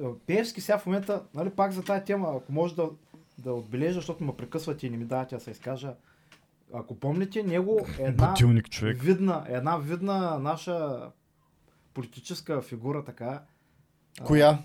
а, 0.03 0.07
Пеевски 0.27 0.61
сега 0.61 0.77
в 0.77 0.85
момента, 0.85 1.21
нали, 1.33 1.49
пак 1.49 1.71
за 1.71 1.83
тази 1.83 2.05
тема, 2.05 2.33
ако 2.37 2.51
може 2.51 2.75
да, 2.75 2.89
да 3.37 3.53
отбележа, 3.53 3.93
защото 3.93 4.23
ме 4.23 4.35
прекъсвате 4.37 4.87
и 4.87 4.89
не 4.89 4.97
ми 4.97 5.05
давате 5.05 5.35
да 5.35 5.41
се 5.41 5.51
изкажа. 5.51 5.93
Ако 6.73 6.99
помните, 6.99 7.43
него 7.43 7.87
е 7.99 8.03
една 8.03 8.27
Будилник, 8.27 8.69
човек. 8.69 9.01
видна, 9.01 9.45
една 9.47 9.77
видна 9.77 10.39
наша 10.39 10.99
политическа 11.93 12.61
фигура 12.61 13.03
така. 13.03 13.43
Коя? 14.23 14.59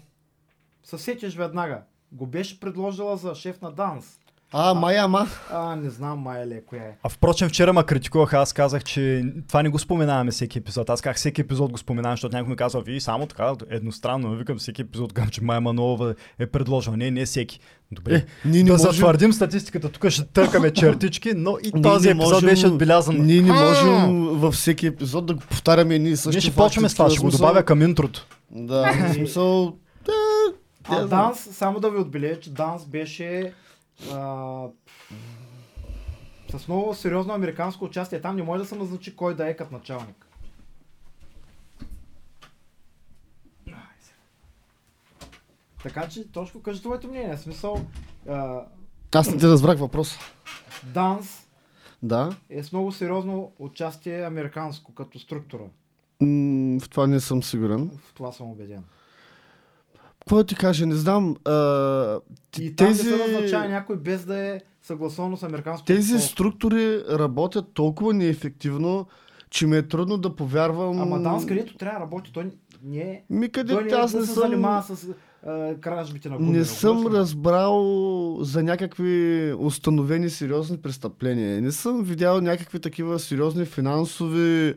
Се 0.84 0.98
сетиш 0.98 1.36
веднага. 1.36 1.82
Го 2.12 2.26
беше 2.26 2.60
предложила 2.60 3.16
за 3.16 3.34
шеф 3.34 3.60
на 3.60 3.72
ДАНС. 3.72 4.18
А, 4.54 4.74
Майя, 4.74 5.02
ама. 5.02 5.26
А, 5.50 5.76
не 5.76 5.90
знам 5.90 6.18
май 6.18 6.46
ли 6.46 6.54
е 6.54 6.60
коя 6.60 6.82
е. 6.82 6.96
А 7.02 7.08
впрочем, 7.08 7.48
вчера 7.48 7.72
ме 7.72 7.82
критикуваха, 7.82 8.38
аз 8.38 8.52
казах, 8.52 8.84
че 8.84 9.24
това 9.48 9.62
не 9.62 9.68
го 9.68 9.78
споменаваме 9.78 10.30
всеки 10.30 10.58
епизод. 10.58 10.90
Аз 10.90 11.00
казах 11.00 11.16
всеки 11.16 11.40
епизод 11.40 11.72
го 11.72 11.78
споменавам, 11.78 12.16
защото 12.16 12.36
някой 12.36 12.50
ми 12.50 12.56
казва, 12.56 12.80
вие 12.80 13.00
само 13.00 13.26
така, 13.26 13.52
едностранно, 13.70 14.28
но 14.28 14.36
викам 14.36 14.58
всеки 14.58 14.82
епизод, 14.82 15.12
казвам, 15.12 15.30
че 15.30 15.44
Майя 15.44 15.60
Манолова 15.60 16.14
е 16.38 16.46
предложил. 16.46 16.96
Не, 16.96 17.10
не 17.10 17.24
всеки. 17.24 17.60
Добре. 17.92 18.14
Е, 18.14 18.24
ние 18.44 18.62
не 18.62 18.66
да 18.66 18.72
можем... 18.72 18.90
затвърдим 18.90 19.32
статистиката, 19.32 19.88
тук 19.88 20.08
ще 20.08 20.24
търкаме 20.24 20.70
чертички, 20.74 21.32
но 21.36 21.56
и 21.62 21.70
Ние 21.74 21.82
този 21.82 22.08
не 22.08 22.12
епизод 22.12 22.32
можем- 22.32 22.48
беше 22.48 22.66
отбелязан. 22.66 23.16
Ние 23.18 23.42
не 23.42 23.52
можем 23.52 24.24
във 24.24 24.54
всеки 24.54 24.86
епизод 24.86 25.26
да 25.26 25.34
го 25.34 25.40
повтаряме 25.40 25.98
ние 25.98 26.16
същи 26.16 26.36
Ние 26.36 26.40
ще 26.40 26.54
почваме 26.54 26.88
с 26.88 26.94
това, 26.94 27.10
ще 27.10 27.20
го 27.20 27.30
добавя 27.30 27.62
към 27.62 27.82
интрото. 27.82 28.26
Да, 28.50 28.92
в 28.92 29.14
смисъл... 29.14 29.76
Да, 30.04 30.12
А 30.84 31.00
да, 31.00 31.06
Данс, 31.06 31.38
само 31.52 31.80
да 31.80 31.90
ви 31.90 31.98
отбележа, 31.98 32.40
че 32.40 32.50
Данс 32.50 32.86
беше 32.86 33.52
а, 34.12 34.66
с 36.59 36.69
много 36.69 36.94
сериозно 36.94 37.35
американско 37.35 37.85
участие. 37.85 38.20
Там 38.20 38.36
не 38.36 38.43
може 38.43 38.62
да 38.62 38.69
се 38.69 38.74
назначи 38.74 39.16
кой 39.16 39.36
да 39.36 39.48
е 39.48 39.56
като 39.56 39.74
началник. 39.74 40.27
Така 45.82 46.09
че, 46.09 46.32
точно 46.32 46.62
кажи 46.62 46.81
твоето 46.81 47.09
мнение. 47.09 47.36
Смисъл, 47.36 47.81
а, 48.28 48.60
Аз 49.14 49.31
не 49.31 49.36
те 49.39 49.47
разбрах 49.47 49.78
въпрос. 49.78 50.19
Данс 50.85 51.47
Да. 52.02 52.36
е 52.51 52.62
с 52.62 52.73
много 52.73 52.93
сериозно 52.93 53.52
участие 53.59 54.24
американско 54.24 54.94
като 54.94 55.19
структура. 55.19 55.62
М, 56.20 56.81
в 56.81 56.89
това 56.89 57.06
не 57.06 57.20
съм 57.20 57.43
сигурен. 57.43 57.90
В 58.05 58.14
това 58.14 58.32
съм 58.32 58.51
убеден. 58.51 58.85
Какво 60.23 60.44
ти 60.44 60.55
кажа, 60.55 60.86
не 60.86 60.94
знам. 60.94 61.36
А, 61.44 62.19
И 62.61 62.77
там 62.77 62.86
тези, 62.89 63.11
не 63.11 63.16
се 63.19 63.32
назначава 63.32 63.69
някой 63.69 63.97
без 63.97 64.24
да 64.24 64.39
е 64.39 64.61
съгласовано 64.82 65.36
с 65.36 65.43
американското 65.43 65.93
тези 65.94 66.15
общество. 66.15 66.32
структури 66.32 67.03
работят 67.11 67.65
толкова 67.74 68.15
неефективно, 68.15 69.07
че 69.51 69.66
ми 69.66 69.77
е 69.77 69.82
трудно 69.82 70.19
да 70.19 70.36
повярвам... 70.36 71.01
Ама 71.01 71.20
Данс, 71.20 71.47
където 71.47 71.77
трябва 71.77 71.99
да 71.99 72.05
работи, 72.05 72.32
той 72.32 72.51
не 72.85 72.99
е 72.99 73.23
Ми 73.31 73.49
къде 73.49 73.73
Той 73.73 73.85
не, 73.85 73.90
аз 73.93 74.15
не 74.15 74.20
не 74.20 74.27
се 74.27 74.32
съм... 74.32 74.43
занимава 74.43 74.82
с 74.82 75.09
а, 75.47 75.74
кражбите 75.74 76.28
на 76.28 76.36
гуми. 76.36 76.51
Не 76.51 76.65
съм 76.65 77.03
ли? 77.03 77.11
разбрал 77.11 77.85
за 78.40 78.62
някакви 78.62 79.53
установени 79.59 80.31
сериозни 80.31 80.77
престъпления. 80.78 81.62
Не 81.62 81.73
съм 81.73 82.05
видял 82.05 82.40
някакви 82.40 82.81
такива 82.81 83.19
сериозни 83.19 83.65
финансови 83.65 84.69
а, 84.69 84.74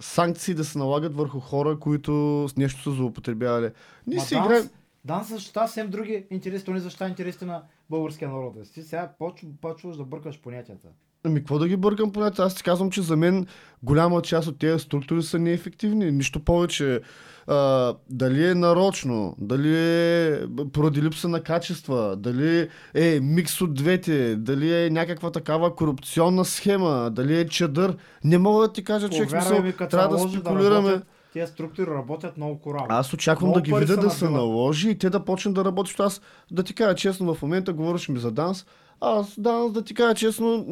санкции 0.00 0.54
да 0.54 0.64
се 0.64 0.78
налагат 0.78 1.16
върху 1.16 1.40
хора, 1.40 1.78
които 1.78 2.46
с 2.48 2.56
нещо 2.56 2.82
са 2.82 2.90
злоупотребявали. 2.90 3.70
Ние 4.06 4.16
Ма 4.16 4.24
си 4.24 4.34
Данс, 4.34 4.46
играем... 4.46 4.70
Данс 5.04 5.52
съвсем 5.52 5.90
други 5.90 6.26
интереси, 6.30 6.64
той 6.64 6.74
не 6.74 6.80
защита 6.80 7.08
интересите 7.08 7.44
на 7.44 7.62
българския 7.90 8.28
народ. 8.28 8.54
Ти 8.74 8.82
сега 8.82 9.12
почв- 9.20 9.56
почваш 9.60 9.96
да 9.96 10.04
бъркаш 10.04 10.40
понятията. 10.40 10.88
Ами 11.24 11.40
какво 11.40 11.58
да 11.58 11.68
ги 11.68 11.76
бъркам 11.76 12.12
понятия? 12.12 12.44
Аз 12.44 12.54
ти 12.54 12.62
казвам, 12.62 12.90
че 12.90 13.02
за 13.02 13.16
мен 13.16 13.46
голяма 13.82 14.22
част 14.22 14.48
от 14.48 14.58
тези 14.58 14.78
структури 14.78 15.22
са 15.22 15.38
неефективни. 15.38 16.10
Нищо 16.10 16.40
повече. 16.40 17.00
А, 17.46 17.94
дали 18.10 18.46
е 18.46 18.54
нарочно, 18.54 19.36
дали 19.38 19.78
е 19.78 20.40
поради 20.72 21.02
липса 21.02 21.28
на 21.28 21.42
качества, 21.42 22.16
дали 22.16 22.68
е 22.94 23.20
микс 23.20 23.60
от 23.60 23.74
двете, 23.74 24.36
дали 24.36 24.84
е 24.84 24.90
някаква 24.90 25.30
такава 25.30 25.74
корупционна 25.74 26.44
схема, 26.44 27.10
дали 27.12 27.40
е 27.40 27.48
чадър. 27.48 27.96
Не 28.24 28.38
мога 28.38 28.66
да 28.66 28.72
ти 28.72 28.84
кажа, 28.84 29.08
че 29.08 29.28
смисъл, 29.28 29.62
трябва 29.90 30.16
да 30.16 30.28
спекулираме. 30.28 30.88
работят, 30.88 31.06
тези 31.32 31.52
структури 31.52 31.86
работят 31.86 32.36
много 32.36 32.60
корабно. 32.60 32.86
Аз 32.88 33.12
очаквам 33.12 33.48
Много 33.48 33.60
да 33.60 33.62
ги 33.62 33.74
видя 33.74 33.96
да 33.96 34.10
се 34.10 34.28
наложи 34.28 34.90
и 34.90 34.98
те 34.98 35.10
да 35.10 35.24
почнат 35.24 35.54
да 35.54 35.64
работят. 35.64 36.00
Аз 36.00 36.20
да 36.50 36.62
ти 36.62 36.74
кажа 36.74 36.94
честно, 36.94 37.34
в 37.34 37.42
момента 37.42 37.72
говориш 37.72 38.08
ми 38.08 38.18
за 38.18 38.30
данс. 38.30 38.66
Аз 39.00 39.40
данс, 39.40 39.72
да 39.72 39.82
ти 39.82 39.94
кажа 39.94 40.14
честно, 40.14 40.66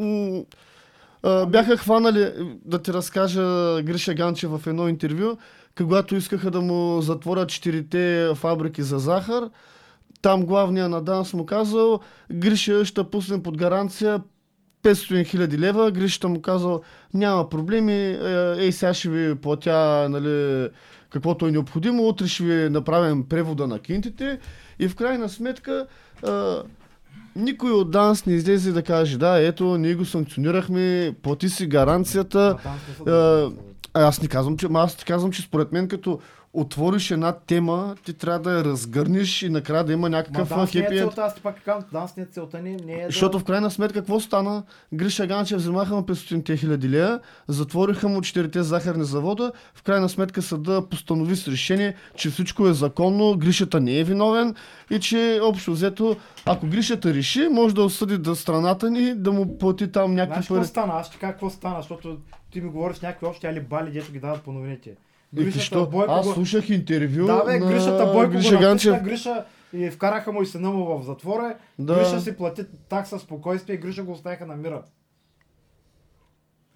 бяха 1.49 1.77
хванали, 1.77 2.33
да 2.65 2.83
ти 2.83 2.93
разкажа 2.93 3.43
Гриша 3.83 4.15
Ганче 4.15 4.47
в 4.47 4.61
едно 4.67 4.89
интервю, 4.89 5.37
когато 5.77 6.17
искаха 6.17 6.51
да 6.51 6.61
му 6.61 7.01
затворят 7.01 7.49
четирите 7.49 8.31
фабрики 8.35 8.83
за 8.83 8.99
захар. 8.99 9.51
Там 10.23 10.47
главният 10.47 10.91
на 10.91 11.03
данс 11.03 11.33
му 11.33 11.47
казал, 11.47 12.01
Гриша 12.33 12.85
ще 12.85 13.05
пуснем 13.05 13.43
под 13.43 13.57
гаранция 13.57 14.21
500 14.83 15.27
хиляди 15.27 15.59
лева. 15.59 15.91
Гришата 15.91 16.29
му 16.29 16.43
казал, 16.43 16.83
няма 17.15 17.49
проблеми, 17.49 17.93
е, 17.93 18.55
ей 18.59 18.73
сега 18.73 18.95
ще 18.95 19.09
ви 19.09 19.35
платя 19.35 20.09
нали, 20.11 20.69
каквото 21.11 21.47
е 21.47 21.51
необходимо, 21.51 22.09
утре 22.09 22.29
ще 22.29 22.45
ви 22.45 22.71
направим 22.71 23.29
превода 23.29 23.67
на 23.67 23.79
кинтите 23.79 24.39
и 24.79 24.89
в 24.89 24.97
крайна 24.97 25.29
сметка 25.29 25.87
никой 27.39 27.71
от 27.71 27.91
ДАНС 27.91 28.27
не 28.27 28.33
излезе 28.33 28.73
да 28.73 28.83
каже, 28.83 29.19
да, 29.19 29.39
ето, 29.41 29.79
ние 29.79 29.95
го 29.95 30.05
санкционирахме, 30.05 31.15
плати 31.23 31.49
си 31.49 31.67
гаранцията. 31.67 32.57
А 32.65 32.71
не 32.71 33.07
са 33.07 33.51
а, 33.95 34.07
аз 34.07 34.23
не 34.23 34.29
казвам, 34.29 34.57
че, 34.57 34.67
аз 34.75 34.97
ти 34.97 35.05
казвам, 35.05 35.33
че 35.33 35.43
според 35.43 35.73
мен 35.73 35.89
като 35.89 36.19
отвориш 36.53 37.11
една 37.11 37.33
тема, 37.33 37.97
ти 38.05 38.15
трябва 38.15 38.39
да 38.41 38.59
я 38.59 38.65
разгърнеш 38.65 39.43
и 39.43 39.49
накрая 39.49 39.85
да 39.85 39.93
има 39.93 40.01
Ма 40.01 40.17
някакъв 40.17 40.57
не 40.57 40.63
е 40.63 40.67
хепи 40.67 40.79
енд. 40.79 40.99
целта, 40.99 41.23
аз 41.23 41.35
ти 41.35 41.41
пак 41.43 41.65
казвам, 41.65 41.85
Данс 41.93 42.17
не 42.17 42.23
е 42.23 42.27
целта 42.27 42.63
ни, 42.63 42.77
не 42.87 42.93
е 42.93 43.07
Защото 43.07 43.33
да... 43.33 43.39
в 43.39 43.45
крайна 43.45 43.71
сметка 43.71 43.99
какво 43.99 44.21
стана? 44.21 44.63
Гриша 44.95 45.27
Ганчев 45.27 45.59
вземаха 45.59 45.95
му 45.95 46.03
500 46.03 46.59
хиляди 46.59 46.91
лея, 46.91 47.21
затвориха 47.49 48.09
му 48.09 48.23
четирите 48.23 48.63
захарни 48.63 49.05
завода, 49.05 49.53
в 49.75 49.83
крайна 49.83 50.09
сметка 50.09 50.43
съда 50.43 50.89
постанови 50.89 51.37
с 51.37 51.49
решение, 51.49 51.95
че 52.15 52.31
всичко 52.31 52.69
е 52.69 52.73
законно, 52.73 53.37
Гришата 53.37 53.81
не 53.81 53.99
е 53.99 54.05
виновен 54.05 54.55
и 54.91 55.01
че 55.01 55.41
общо 55.43 55.73
взето, 55.73 56.17
ако 56.47 56.67
Гришата 56.67 57.15
реши, 57.15 57.49
може 57.49 57.75
да 57.75 57.83
осъди 57.83 58.19
да 58.19 58.37
страната 58.37 58.91
ни 58.91 59.15
да 59.15 59.33
му 59.33 59.59
плати 59.59 59.93
там 59.93 60.15
някакви 60.15 60.33
Знаеш 60.33 60.47
какво 60.47 60.55
пари. 60.55 60.67
стана? 60.67 60.93
Аз 60.93 61.11
ти 61.11 61.19
какво 61.19 61.51
стана, 61.51 61.77
защото 61.77 62.19
ти 62.51 62.61
ми 62.61 62.71
говориш 62.71 63.01
някакви 63.01 63.27
общи 63.27 63.47
али 63.47 63.61
бали, 63.61 63.91
дето 63.91 64.13
ги 64.13 64.21
дават 64.21 64.43
по 64.43 64.53
новините. 64.53 64.91
И 65.37 65.51
защо? 65.51 65.87
Бойко 65.87 66.13
Аз 66.13 66.35
слушах 66.35 66.71
интервю 66.71 67.27
Да, 67.27 67.45
бе, 67.45 67.59
на 67.59 67.67
Гришата 67.67 68.13
Бойко 68.13 68.33
Гриша 68.33 68.57
го 68.57 69.05
Гриша 69.05 69.45
и 69.73 69.91
вкараха 69.91 70.33
му 70.33 70.43
и 70.43 70.47
сина 70.47 70.71
му 70.71 70.99
в 70.99 71.05
затвора. 71.05 71.57
Да. 71.79 71.95
Гриша 71.95 72.21
си 72.21 72.37
плати 72.37 72.63
такса 72.89 73.19
спокойствие 73.19 73.77
и 73.77 73.79
Гриша 73.79 74.03
го 74.03 74.13
оставиха 74.13 74.47
на 74.47 74.57
мира. 74.57 74.83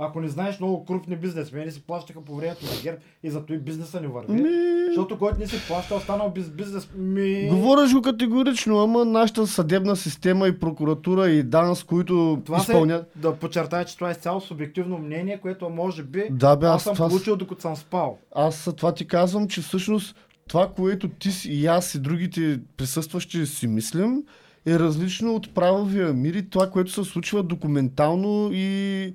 Ако 0.05 0.21
не 0.21 0.29
знаеш, 0.29 0.61
много 0.61 0.85
крупни 0.85 1.17
бизнесмени 1.17 1.71
си 1.71 1.83
плащаха 1.83 2.25
по 2.25 2.37
времето 2.37 2.65
на 2.65 2.83
ГЕРБ 2.83 2.99
и 3.23 3.31
зато 3.31 3.53
и 3.53 3.59
бизнеса 3.59 4.01
не 4.01 4.09
върви. 4.09 4.33
Ми, 4.33 4.51
Защото 4.87 5.19
който 5.19 5.39
не 5.39 5.47
си 5.47 5.57
плаща, 5.69 5.95
останал 5.95 6.31
без 6.31 6.51
бизнес. 6.51 6.89
Ми... 6.97 7.49
Говориш 7.49 7.93
го 7.93 8.03
категорично, 8.03 8.83
ама 8.83 9.05
нашата 9.05 9.47
съдебна 9.47 9.97
система 9.97 10.49
и 10.49 10.59
прокуратура 10.59 11.31
и 11.31 11.43
ДАНС, 11.43 11.85
които 11.85 12.43
Това 12.45 12.59
изпълнят... 12.59 13.11
се, 13.13 13.19
да 13.19 13.35
подчертая, 13.37 13.85
че 13.85 13.95
това 13.95 14.11
е 14.11 14.15
цяло 14.15 14.41
субективно 14.41 14.99
мнение, 14.99 15.39
което 15.39 15.69
може 15.69 16.03
би 16.03 16.25
Да, 16.31 16.57
бе, 16.57 16.67
аз, 16.67 16.75
аз 16.75 16.83
съм 16.83 16.95
това 16.95 17.09
получил 17.09 17.37
докато 17.37 17.61
съм 17.61 17.77
спал. 17.77 18.19
Аз 18.35 18.69
това 18.77 18.95
ти 18.95 19.07
казвам, 19.07 19.49
че 19.49 19.61
всъщност 19.61 20.17
това, 20.49 20.69
което 20.77 21.09
ти 21.09 21.31
и 21.49 21.67
аз 21.67 21.95
и 21.95 22.01
другите 22.01 22.61
присъстващи 22.77 23.47
си 23.47 23.67
мислим, 23.67 24.23
е 24.67 24.79
различно 24.79 25.35
от 25.35 25.55
правовия 25.55 26.13
мир 26.13 26.35
и 26.35 26.51
това, 26.51 26.71
което 26.71 26.91
се 26.91 27.05
случва 27.05 27.43
документално 27.43 28.51
и, 28.53 29.15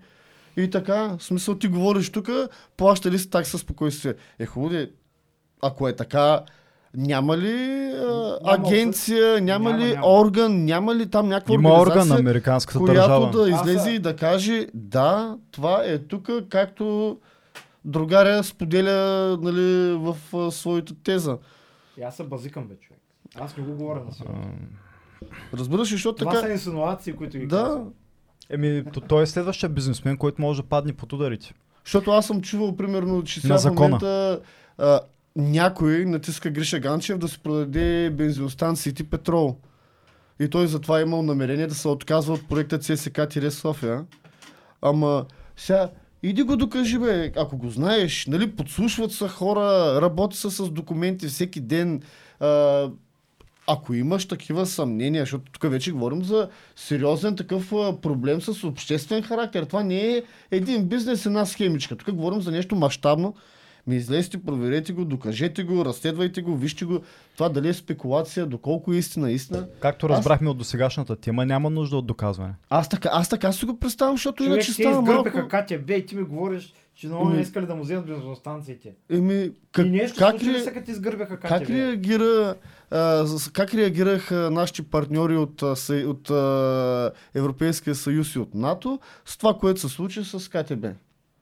и 0.57 0.69
така. 0.69 1.15
В 1.17 1.23
смисъл 1.23 1.55
ти 1.55 1.67
говориш 1.67 2.09
тук, 2.11 2.29
плаща 2.77 3.11
ли 3.11 3.19
си 3.19 3.29
такса 3.29 3.57
спокойствие? 3.57 4.13
Е 4.39 4.45
хубаво, 4.45 4.75
ако 5.61 5.87
е 5.87 5.95
така, 5.95 6.41
няма 6.93 7.37
ли 7.37 7.91
а, 7.91 8.37
агенция, 8.43 9.41
няма, 9.41 9.69
Няма, 9.69 9.85
ли 9.85 9.93
няма. 9.93 10.07
орган, 10.07 10.65
няма 10.65 10.95
ли 10.95 11.09
там 11.09 11.27
някаква 11.27 11.53
Има 11.55 11.81
орган 11.81 12.07
на 12.07 12.15
американската 12.15 12.79
която 12.79 12.93
държава. 12.93 13.31
да 13.31 13.49
излезе 13.49 13.89
а- 13.89 13.93
и 13.93 13.99
да 13.99 14.15
каже, 14.15 14.67
да, 14.73 15.37
това 15.51 15.81
е 15.85 15.97
тук, 15.97 16.29
както 16.49 17.17
другаря 17.85 18.43
споделя 18.43 18.91
нали, 19.41 19.93
в 19.93 20.17
а, 20.33 20.51
своята 20.51 20.93
теза. 20.95 21.37
И 21.97 22.01
аз 22.03 22.15
се 22.15 22.23
базикам, 22.23 22.67
бе, 22.67 22.75
човек. 22.75 23.01
Аз 23.35 23.57
не 23.57 23.63
го 23.63 23.71
говоря 23.71 24.03
на 24.05 24.11
сериозно. 24.11 24.51
Разбираш 25.53 25.91
ли, 25.91 25.95
защото 25.95 26.17
Това 26.17 26.31
така... 26.31 26.45
са 26.47 26.51
инсинуации, 26.51 27.13
които 27.13 27.37
ги 27.37 27.45
Да, 27.47 27.63
казвам. 27.63 27.93
Еми, 28.49 28.83
то, 28.93 29.01
той 29.01 29.23
е 29.23 29.27
следващия 29.27 29.69
бизнесмен, 29.69 30.17
който 30.17 30.41
може 30.41 30.61
да 30.61 30.67
падне 30.67 30.93
под 30.93 31.13
ударите. 31.13 31.53
защото 31.85 32.11
аз 32.11 32.27
съм 32.27 32.41
чувал 32.41 32.75
примерно, 32.75 33.23
че 33.23 33.41
сега 33.41 33.53
На 33.53 33.59
в 33.59 33.65
момента 33.65 34.39
а, 34.77 34.99
някой 35.35 36.05
натиска 36.05 36.49
Гриша 36.49 36.79
Ганчев 36.79 37.17
да 37.17 37.27
си 37.27 37.39
продаде 37.39 38.09
бензиностанциите 38.09 39.03
петрол. 39.03 39.57
И 40.39 40.49
той 40.49 40.67
затова 40.67 40.99
е 40.99 41.01
имал 41.01 41.23
намерение 41.23 41.67
да 41.67 41.75
се 41.75 41.87
отказва 41.87 42.33
от 42.33 42.49
проекта 42.49 42.79
ЦСК-София. 42.79 44.03
Ама 44.81 45.25
сега, 45.57 45.89
иди 46.23 46.43
го 46.43 46.57
докажи, 46.57 46.99
бе, 46.99 47.31
ако 47.37 47.57
го 47.57 47.69
знаеш, 47.69 48.25
нали, 48.27 48.55
подслушват 48.55 49.11
са 49.11 49.29
хора, 49.29 49.99
работи 50.01 50.37
са 50.37 50.51
с 50.51 50.69
документи 50.69 51.27
всеки 51.27 51.59
ден. 51.61 52.01
А, 52.39 52.89
ако 53.67 53.93
имаш 53.93 54.25
такива 54.27 54.65
съмнения, 54.65 55.21
защото 55.21 55.51
тук 55.51 55.71
вече 55.71 55.91
говорим 55.91 56.23
за 56.23 56.49
сериозен 56.75 57.35
такъв 57.35 57.69
проблем 58.01 58.41
с 58.41 58.63
обществен 58.63 59.23
характер. 59.23 59.63
Това 59.63 59.83
не 59.83 60.15
е 60.15 60.23
един 60.51 60.85
бизнес, 60.85 61.25
една 61.25 61.45
схемичка. 61.45 61.95
Тук 61.95 62.15
говорим 62.15 62.41
за 62.41 62.51
нещо 62.51 62.75
мащабно. 62.75 63.35
Ми 63.87 63.95
излезте, 63.95 64.43
проверете 64.43 64.93
го, 64.93 65.05
докажете 65.05 65.63
го, 65.63 65.85
разследвайте 65.85 66.41
го, 66.41 66.57
вижте 66.57 66.85
го. 66.85 66.99
Това 67.33 67.49
дали 67.49 67.69
е 67.69 67.73
спекулация, 67.73 68.45
доколко 68.45 68.93
е 68.93 68.97
истина, 68.97 69.31
истина. 69.31 69.67
Както 69.79 70.09
разбрахме 70.09 70.49
от 70.49 70.57
досегашната 70.57 71.15
тема, 71.15 71.45
няма 71.45 71.69
нужда 71.69 71.97
от 71.97 72.05
доказване. 72.05 72.53
Аз 72.69 72.89
така, 72.89 73.09
аз 73.11 73.29
така 73.29 73.51
си 73.51 73.65
го 73.65 73.79
представям, 73.79 74.15
защото 74.15 74.43
Човек 74.43 74.55
иначе 74.55 74.73
става 74.73 75.01
малко... 75.01 75.29
КТБ 75.49 75.89
и 75.89 76.05
ти 76.05 76.15
ми 76.15 76.23
говориш, 76.23 76.73
че 76.95 77.07
много 77.07 77.25
не 77.25 77.33
Ами- 77.33 77.41
искали 77.41 77.65
да 77.65 77.75
му 77.75 77.83
вземат 77.83 78.05
бензиностанциите. 78.05 78.93
Еми, 79.09 79.51
как, 79.71 79.85
и 79.85 79.89
нещо 79.89 80.17
как, 80.19 80.29
случи 80.29 80.59
се, 80.59 80.73
като 80.73 80.85
ти 80.85 80.91
изгърбеха 80.91 81.37
КТБ? 81.39 81.47
как, 81.47 81.69
реагира, 81.69 82.55
а, 82.91 83.25
как 83.53 83.73
реагираха 83.73 84.35
нашите 84.51 84.83
партньори 84.83 85.37
от, 85.37 85.61
от 85.61 86.29
а, 86.29 87.11
Европейския 87.35 87.95
съюз 87.95 88.35
и 88.35 88.39
от 88.39 88.55
НАТО 88.55 88.99
с 89.25 89.37
това, 89.37 89.53
което 89.53 89.79
се 89.79 89.89
случи 89.89 90.23
с 90.23 90.49
КТБ? 90.49 90.85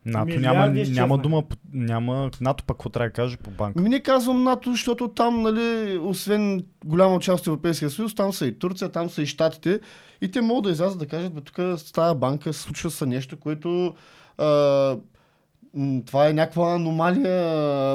НАТО 0.06 0.40
няма, 0.40 0.68
няма 0.68 1.18
дума, 1.18 1.44
няма, 1.74 2.32
НАТО 2.42 2.64
пък 2.68 2.78
какво 2.78 2.90
трябва 2.90 3.08
да 3.08 3.14
каже 3.14 3.38
по 3.38 3.52
банка. 3.52 3.82
Ми 3.82 3.90
не 3.90 4.00
казвам 4.00 4.44
НАТО, 4.44 4.72
защото 4.72 5.08
там, 5.08 5.42
нали, 5.42 5.98
освен 5.98 6.64
голяма 6.86 7.20
част 7.20 7.42
от 7.42 7.48
Европейския 7.48 7.90
съюз, 7.90 8.16
там 8.16 8.34
са 8.34 8.48
и 8.48 8.60
Турция, 8.60 8.90
там 8.90 9.10
са 9.10 9.22
и 9.22 9.26
Штатите. 9.26 9.80
И 10.22 10.32
те 10.32 10.42
могат 10.42 10.64
да 10.64 10.72
излязат 10.72 11.00
да 11.00 11.08
кажат, 11.08 11.34
бе, 11.34 11.42
тук 11.42 11.56
с 11.56 11.92
тази 11.92 12.20
банка 12.20 12.54
случва 12.54 12.92
се 12.92 13.06
нещо, 13.06 13.38
което 13.38 13.94
а, 14.38 14.46
това 16.06 16.28
е 16.28 16.34
някаква 16.34 16.74
аномалия 16.74 17.42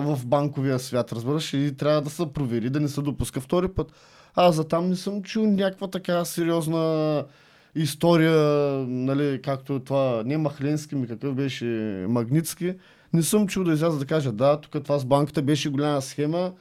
в 0.01 0.27
банковия 0.27 0.79
свят, 0.79 1.13
разбираш, 1.13 1.55
и 1.55 1.77
трябва 1.77 2.03
да 2.03 2.11
се 2.11 2.33
провери, 2.33 2.71
да 2.71 2.81
не 2.81 2.89
се 2.89 3.03
допуска 3.03 3.41
втори 3.41 3.69
път. 3.69 3.93
Аз 4.35 4.55
за 4.55 4.69
там 4.69 4.89
не 4.89 4.97
съм 4.97 5.23
чул 5.23 5.47
някаква 5.47 5.89
така 5.89 6.25
сериозна 6.25 7.25
история, 7.75 8.37
нали, 8.89 9.43
както 9.43 9.81
това, 9.81 10.23
не 10.27 10.39
Махленски, 10.39 10.95
ми 10.95 11.07
какъв 11.07 11.35
беше 11.35 11.65
Магницки. 12.09 12.75
Не 13.13 13.23
съм 13.23 13.49
чул 13.49 13.65
да 13.65 13.73
изляза 13.73 13.99
да 13.99 14.07
кажа, 14.07 14.33
да, 14.33 14.61
тук 14.61 14.85
това 14.85 14.99
с 14.99 15.05
банката 15.05 15.43
беше 15.43 15.71
голяма 15.71 16.03
схема, 16.03 16.53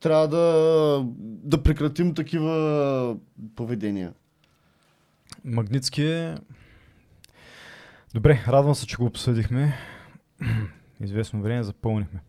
трябва 0.00 0.28
да, 0.28 1.06
да 1.18 1.62
прекратим 1.62 2.14
такива 2.14 3.16
поведения. 3.56 4.12
Магницки 5.44 6.02
е... 6.02 6.36
Добре, 8.14 8.44
радвам 8.48 8.74
се, 8.74 8.86
че 8.86 8.96
го 8.96 9.04
обсъдихме. 9.04 9.74
Известно 11.00 11.42
време 11.42 11.62
запълнихме. 11.62 12.20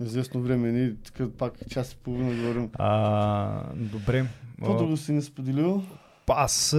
Известно 0.00 0.42
време, 0.42 0.72
ние 0.72 0.94
тук 0.94 1.36
пак 1.38 1.68
час 1.68 1.92
и 1.92 1.96
половина 1.96 2.34
говорим. 2.34 2.70
А, 2.74 3.74
добре. 3.74 4.26
Какво 4.56 4.76
друго 4.76 4.96
си 4.96 5.12
не 5.12 5.22
споделил? 5.22 5.82
Аз 6.28 6.76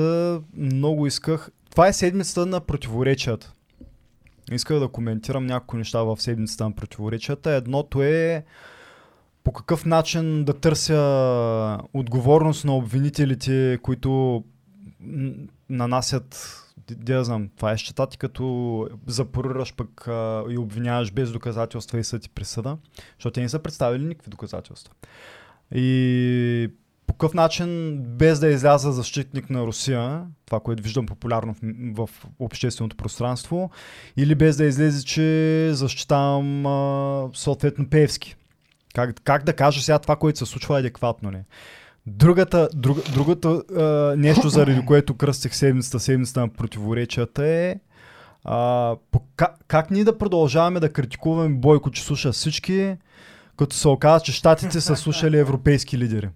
много 0.58 1.08
исках. 1.08 1.50
Това 1.72 1.88
е 1.88 1.94
седмицата 1.94 2.46
на 2.46 2.60
противоречията. 2.60 3.54
Исках 4.52 4.80
да 4.80 4.88
коментирам 4.88 5.46
някои 5.46 5.80
неща 5.80 6.04
в 6.04 6.22
седмицата 6.22 6.64
на 6.64 6.72
противоречията. 6.72 7.52
Едното 7.52 8.04
е 8.04 8.46
по 9.44 9.52
какъв 9.52 9.86
начин 9.86 10.44
да 10.44 10.54
търся 10.54 11.80
отговорност 11.94 12.66
на 12.66 12.76
обвинителите, 12.76 13.80
които 13.82 14.44
нанасят, 15.70 16.60
да 16.92 17.24
знам, 17.24 17.50
това 17.56 17.72
е 17.72 17.78
счета 17.78 18.08
ти 18.08 18.18
като 18.18 18.88
запорираш 19.08 19.76
пък 19.76 20.08
а, 20.08 20.44
и 20.50 20.58
обвиняваш 20.58 21.12
без 21.12 21.32
доказателства 21.32 22.00
и 22.00 22.04
съд 22.04 22.26
и 22.26 22.30
присъда, 22.30 22.78
защото 23.18 23.34
те 23.34 23.42
не 23.42 23.50
са 23.50 23.60
представили 23.60 24.04
никакви 24.04 24.30
доказателства. 24.30 24.94
И 25.76 26.70
по 27.08 27.14
какъв 27.14 27.34
начин, 27.34 27.98
без 28.00 28.40
да 28.40 28.48
изляза 28.48 28.92
защитник 28.92 29.50
на 29.50 29.66
Русия, 29.66 30.22
това, 30.46 30.60
което 30.60 30.84
виждам 30.84 31.06
популярно 31.06 31.56
в, 31.96 32.08
в 32.08 32.10
общественото 32.40 32.96
пространство, 32.96 33.72
или 34.18 34.36
без 34.36 34.58
да 34.58 34.66
излезе, 34.66 35.06
че 35.06 35.70
защитавам 35.74 36.66
а, 36.66 37.30
съответно 37.34 37.90
Певски. 37.90 38.36
Как, 38.96 39.16
как 39.24 39.44
да 39.44 39.54
кажа 39.54 39.82
сега 39.82 40.00
това, 40.00 40.16
което 40.16 40.40
се 40.40 40.46
случва 40.46 40.80
адекватно 40.80 41.32
ли? 41.32 41.38
Другата, 42.06 42.70
друг, 42.74 42.98
другото 43.14 43.64
а, 43.78 43.82
нещо, 44.18 44.50
заради 44.50 44.86
което 44.86 45.18
кръстих 45.18 45.56
седмицата, 45.56 46.00
седмицата 46.00 46.40
на 46.40 46.50
противоречията 46.50 47.46
е 47.46 47.76
а, 48.44 48.96
по, 49.12 49.22
как, 49.36 49.56
как 49.68 49.92
ние 49.92 50.04
да 50.04 50.18
продължаваме 50.18 50.80
да 50.80 50.94
критикуваме 50.94 51.56
Бойко, 51.56 51.92
че 51.92 52.04
слуша 52.04 52.32
всички, 52.32 52.96
като 53.58 53.76
се 53.76 53.88
оказа, 53.88 54.24
че 54.24 54.32
щатите 54.32 54.82
са 54.82 54.96
слушали 54.96 55.38
европейски 55.38 55.98
лидери. 55.98 56.30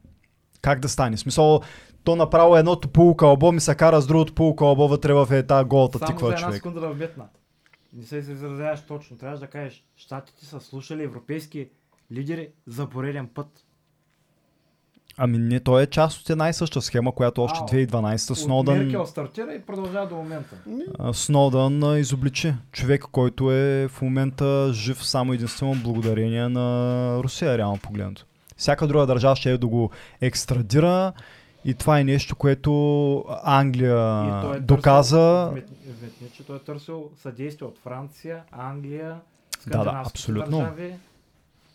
Как 0.62 0.80
да 0.80 0.90
стане? 0.90 1.18
Смисъл, 1.18 1.62
то 2.04 2.16
направо 2.16 2.58
едното 2.58 2.88
полукълбо 2.88 3.52
ми 3.52 3.60
се 3.60 3.76
кара 3.76 4.02
с 4.02 4.08
другото 4.08 4.34
полукълбо 4.34 4.88
вътре 4.88 5.14
в 5.14 5.28
е 5.32 5.48
тази 5.48 5.66
голата 5.66 5.98
Само 6.00 6.08
за 6.08 6.14
тиква 6.14 6.28
една 6.28 6.40
човек. 6.40 6.56
секунда 6.56 6.80
да 6.80 6.90
вметна. 6.90 7.26
Не 7.94 8.04
се 8.04 8.18
изразяваш 8.18 8.82
точно. 8.88 9.18
Трябваше 9.18 9.42
да 9.42 9.48
кажеш, 9.48 9.84
щатите 9.96 10.46
са 10.46 10.60
слушали 10.60 11.04
европейски 11.04 11.70
лидери 12.12 12.50
за 12.68 12.90
пореден 12.90 13.28
път. 13.28 13.48
Ами 15.18 15.38
не, 15.38 15.60
той 15.60 15.84
е 15.84 15.86
част 15.86 16.22
от 16.22 16.30
една 16.30 16.50
и 16.50 16.54
съща 16.54 16.82
схема, 16.82 17.12
която 17.12 17.44
още 17.44 17.60
Ау. 17.60 17.68
2012 17.68 18.32
От 18.32 18.38
Сноудън, 18.38 18.78
Меркел 18.78 19.06
стартира 19.06 19.54
и 19.54 19.62
продължава 19.62 20.08
до 20.08 20.16
момента. 20.16 20.56
Сноудън 21.14 22.00
изобличи. 22.00 22.54
Човек, 22.72 23.02
който 23.02 23.52
е 23.52 23.88
в 23.88 24.02
момента 24.02 24.70
жив 24.74 25.06
само 25.06 25.34
единствено 25.34 25.76
благодарение 25.84 26.50
на 26.50 27.20
Русия, 27.24 27.58
реално 27.58 27.78
погледнато. 27.78 28.26
Всяка 28.58 28.88
друга 28.88 29.06
държава 29.06 29.36
ще 29.36 29.52
е 29.52 29.58
да 29.58 29.68
го 29.68 29.92
екстрадира 30.22 31.14
и 31.66 31.74
това 31.74 32.00
е 32.00 32.04
нещо, 32.04 32.36
което 32.36 33.26
Англия 33.44 34.26
И 34.28 34.42
той 34.42 34.58
е 34.58 34.60
доказа. 34.60 35.50
Вметни- 35.54 36.32
че 36.34 36.44
той 36.44 36.56
е 36.56 36.60
търсил 36.60 37.10
съдействие 37.22 37.68
от 37.68 37.78
Франция, 37.84 38.44
Англия, 38.52 39.10
да, 39.10 39.62
скандинавските 39.62 40.18
абсолютно. 40.20 40.58
държави, 40.58 40.96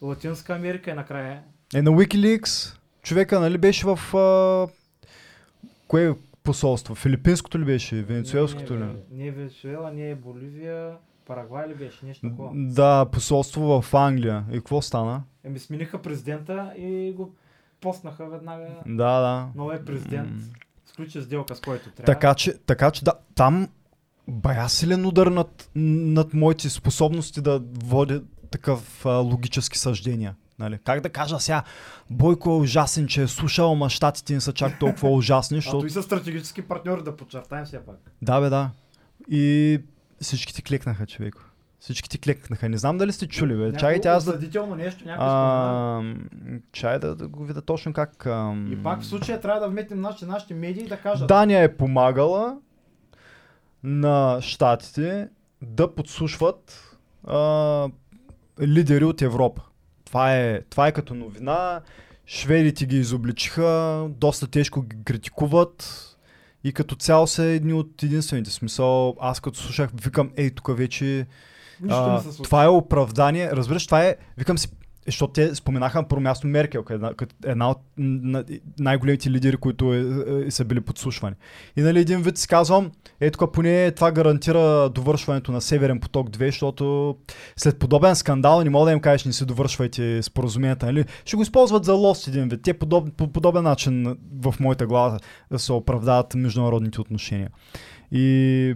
Латинска 0.03 0.55
Америка 0.55 0.91
и 0.91 0.95
накрая. 0.95 1.43
Е 1.75 1.83
на 1.83 1.91
Wikileaks. 1.91 2.77
Човека, 3.03 3.41
нали, 3.41 3.59
беше 3.59 3.87
в... 3.87 4.17
А... 4.17 4.69
Кое 5.89 6.15
посолство? 6.45 6.95
Филипинското 6.95 7.59
ли 7.59 7.65
беше? 7.65 8.03
Венецуелското 8.03 8.75
ли? 8.75 8.79
Не, 8.79 8.85
не, 8.87 8.93
не 9.13 9.27
е 9.27 9.31
Венецуела, 9.31 9.93
не 9.93 10.11
е 10.11 10.15
Боливия, 10.15 10.91
Парагвай 11.27 11.69
ли 11.69 11.75
беше, 11.75 12.07
нещо 12.07 12.29
такова. 12.29 12.51
Да, 12.55 13.07
посолство 13.13 13.83
в 13.83 13.95
Англия. 13.95 14.45
И 14.51 14.55
какво 14.55 14.83
стана? 14.83 15.23
Еми 15.45 15.59
смениха 15.59 16.03
президента 16.03 16.73
и 16.79 17.13
го 17.17 17.35
постнаха 17.81 18.27
веднага. 18.27 18.67
Да, 18.87 19.21
да. 19.21 19.49
Новия 19.55 19.85
президент 19.85 20.33
сключи 20.87 21.23
сделка 21.23 21.57
с 21.57 21.61
който 21.61 21.91
трябва. 21.91 22.13
Така 22.13 22.35
че, 22.35 22.59
така 22.59 22.91
че 22.91 23.05
да, 23.05 23.13
там 23.35 23.69
бая 24.29 24.69
силен 24.69 25.07
удар 25.07 25.27
над, 25.27 25.71
над 25.75 26.35
моите 26.35 26.71
способности 26.71 27.41
да 27.41 27.63
водя 27.85 28.23
такъв 28.51 29.07
а, 29.07 29.11
логически 29.11 29.79
съждения. 29.79 30.35
Нали? 30.59 30.79
Как 30.85 31.01
да 31.01 31.11
кажа 31.11 31.41
сега, 31.41 31.63
Бойко 32.11 32.51
е 32.51 32.53
ужасен, 32.53 33.07
че 33.07 33.23
е 33.23 33.29
слушал, 33.29 33.73
ама 33.73 33.91
щатите 33.91 34.35
не 34.35 34.41
са 34.41 34.53
чак 34.53 34.79
толкова 34.79 35.11
ужасни, 35.17 35.57
А 35.57 35.61
защото... 35.61 35.79
той 35.81 35.91
са 35.91 36.03
стратегически 36.03 36.63
партньори, 36.63 37.03
да 37.03 37.17
подчертаем 37.17 37.65
все 37.65 37.85
пак. 37.85 37.97
Да, 38.23 38.41
бе, 38.41 38.49
да. 38.49 38.71
И 39.31 39.81
всички 40.23 40.55
ти 40.55 40.63
клекнаха, 40.63 41.07
човек. 41.07 41.35
Всички 41.81 42.09
ти 42.09 42.19
клекнаха. 42.19 42.69
Не 42.69 42.79
знам 42.79 42.99
дали 42.99 43.13
сте 43.13 43.29
чули, 43.29 43.57
бе. 43.57 43.73
Чакайте 43.73 44.09
аз 44.09 44.25
да... 44.25 44.33
Нещо, 44.77 45.01
спомена. 45.01 45.17
А, 45.19 46.03
чай 46.73 46.99
да, 46.99 47.15
да 47.15 47.29
го 47.29 47.45
видя 47.45 47.63
точно 47.63 47.93
как... 47.93 48.27
Ам... 48.27 48.73
И 48.73 48.83
пак 48.83 49.01
в 49.01 49.07
случая 49.07 49.41
трябва 49.41 49.61
да 49.61 49.69
вметнем 49.69 50.01
нашите, 50.01 50.27
нашите 50.27 50.55
медии 50.55 50.87
да 50.87 50.97
кажат. 50.97 51.29
Дания 51.29 51.63
е 51.63 51.77
помагала 51.77 52.57
на 53.83 54.39
щатите 54.41 55.29
да 55.63 55.95
подслушват 55.95 56.97
а, 57.25 57.89
лидери 58.61 59.05
от 59.05 59.23
Европа. 59.23 59.63
Това 60.05 60.37
е, 60.37 60.61
това 60.61 60.87
е 60.87 60.93
като 60.93 61.15
новина. 61.15 61.81
Шведите 62.27 62.87
ги 62.87 62.97
изобличиха, 62.97 64.07
доста 64.11 64.47
тежко 64.47 64.83
ги 64.83 64.97
критикуват 65.05 66.09
и 66.65 66.73
като 66.73 66.95
цяло 66.95 67.27
са 67.27 67.45
едни 67.45 67.73
от 67.73 68.03
единствените. 68.03 68.51
Смисъл, 68.51 69.17
аз 69.21 69.41
като 69.41 69.59
слушах, 69.59 69.91
викам, 70.05 70.31
ей, 70.37 70.51
тук 70.51 70.77
вече 70.77 71.27
Нищо 71.81 71.99
а, 71.99 72.13
не 72.13 72.19
се 72.19 72.25
случва. 72.25 72.45
това 72.45 72.65
е 72.65 72.69
оправдание. 72.69 73.51
Разбираш, 73.51 73.87
това 73.87 74.05
е, 74.05 74.17
викам 74.39 74.59
си, 74.59 74.69
защото 75.07 75.33
те 75.33 75.55
споменаха 75.55 75.99
на 75.99 76.09
първо 76.09 76.23
място 76.23 76.47
Меркел, 76.47 76.85
една, 76.91 77.13
една 77.45 77.71
от 77.71 77.79
на- 77.99 78.45
най-големите 78.79 79.31
лидери, 79.31 79.57
които 79.57 79.95
е, 79.95 80.05
е, 80.47 80.51
са 80.51 80.65
били 80.65 80.81
подслушвани. 80.81 81.37
И 81.77 81.83
нали 81.83 82.01
един 82.01 82.23
вид 82.23 82.39
си 82.39 82.49
казвам, 82.49 82.91
ето 83.21 83.53
поне 83.53 83.91
това 83.91 84.13
гарантира 84.13 84.91
довършването 84.91 85.53
на 85.53 85.61
Северен 85.61 86.01
поток 86.01 86.31
2, 86.31 86.47
защото 86.47 87.17
след 87.57 87.79
подобен 87.79 88.17
скандал 88.17 88.65
не 88.65 88.71
мога 88.71 88.87
да 88.87 88.93
им 88.93 89.01
кажеш 89.01 89.25
не 89.25 89.33
си 89.33 89.47
довършвайте 89.47 90.23
споразуменията, 90.23 90.87
нали? 90.87 91.05
Ще 91.25 91.37
го 91.37 91.43
използват 91.43 91.85
за 91.85 91.93
лост 91.93 92.29
един 92.29 92.49
вид. 92.49 92.63
Те 92.63 92.75
подоб, 92.75 93.09
по 93.17 93.29
подобен 93.29 93.65
начин 93.65 94.17
в 94.41 94.55
моята 94.61 94.87
глава 94.87 95.19
се 95.57 95.73
оправдават 95.73 96.35
международните 96.35 97.01
отношения. 97.01 97.51
И 98.13 98.75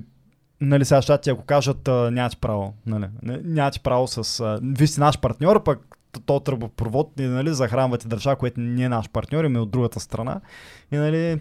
нали 0.60 0.84
сега 0.84 1.02
щати, 1.02 1.30
ако 1.30 1.44
кажат, 1.44 1.88
а, 1.88 2.10
нямате 2.10 2.36
право, 2.36 2.74
нали, 2.86 3.06
нямате 3.44 3.80
право 3.80 4.06
с... 4.06 4.40
А, 4.40 4.58
вие 4.62 4.86
сте 4.86 5.00
наш 5.00 5.20
партньор, 5.20 5.62
пък 5.62 5.95
то 6.26 6.40
тръбопровод, 6.40 7.12
и, 7.20 7.22
нали, 7.22 7.54
захранвате 7.54 8.08
държава, 8.08 8.36
която 8.36 8.60
не 8.60 8.82
е 8.82 8.88
наш 8.88 9.10
партньор, 9.10 9.44
и 9.44 9.58
от 9.58 9.70
другата 9.70 10.00
страна. 10.00 10.40
И 10.92 10.96
нали, 10.96 11.40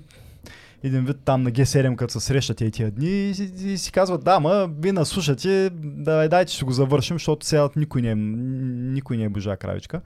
един 0.84 1.06
вид 1.06 1.18
там 1.26 1.44
на 1.44 1.52
Г7, 1.52 1.96
като 1.96 2.14
се 2.14 2.20
срещате 2.20 2.66
и 2.66 2.72
тия 2.72 2.92
дни 2.92 3.30
и, 3.30 3.34
си- 3.34 3.54
и 3.64 3.78
си 3.78 3.92
казват, 3.92 4.24
да, 4.24 4.40
ма, 4.40 4.70
вие 4.80 4.94
нас 4.94 5.10
слушате, 5.10 5.70
да, 5.74 6.30
дайте 6.30 6.54
ще 6.54 6.66
го 6.66 6.72
завършим, 6.72 7.16
защото 7.16 7.46
сега 7.46 7.70
никой 7.76 8.02
не 8.02 8.10
е, 8.12 8.16
никой 8.16 9.18
не 9.18 9.24
е 9.24 9.30
божа 9.30 9.58
кравичка. 9.58 10.02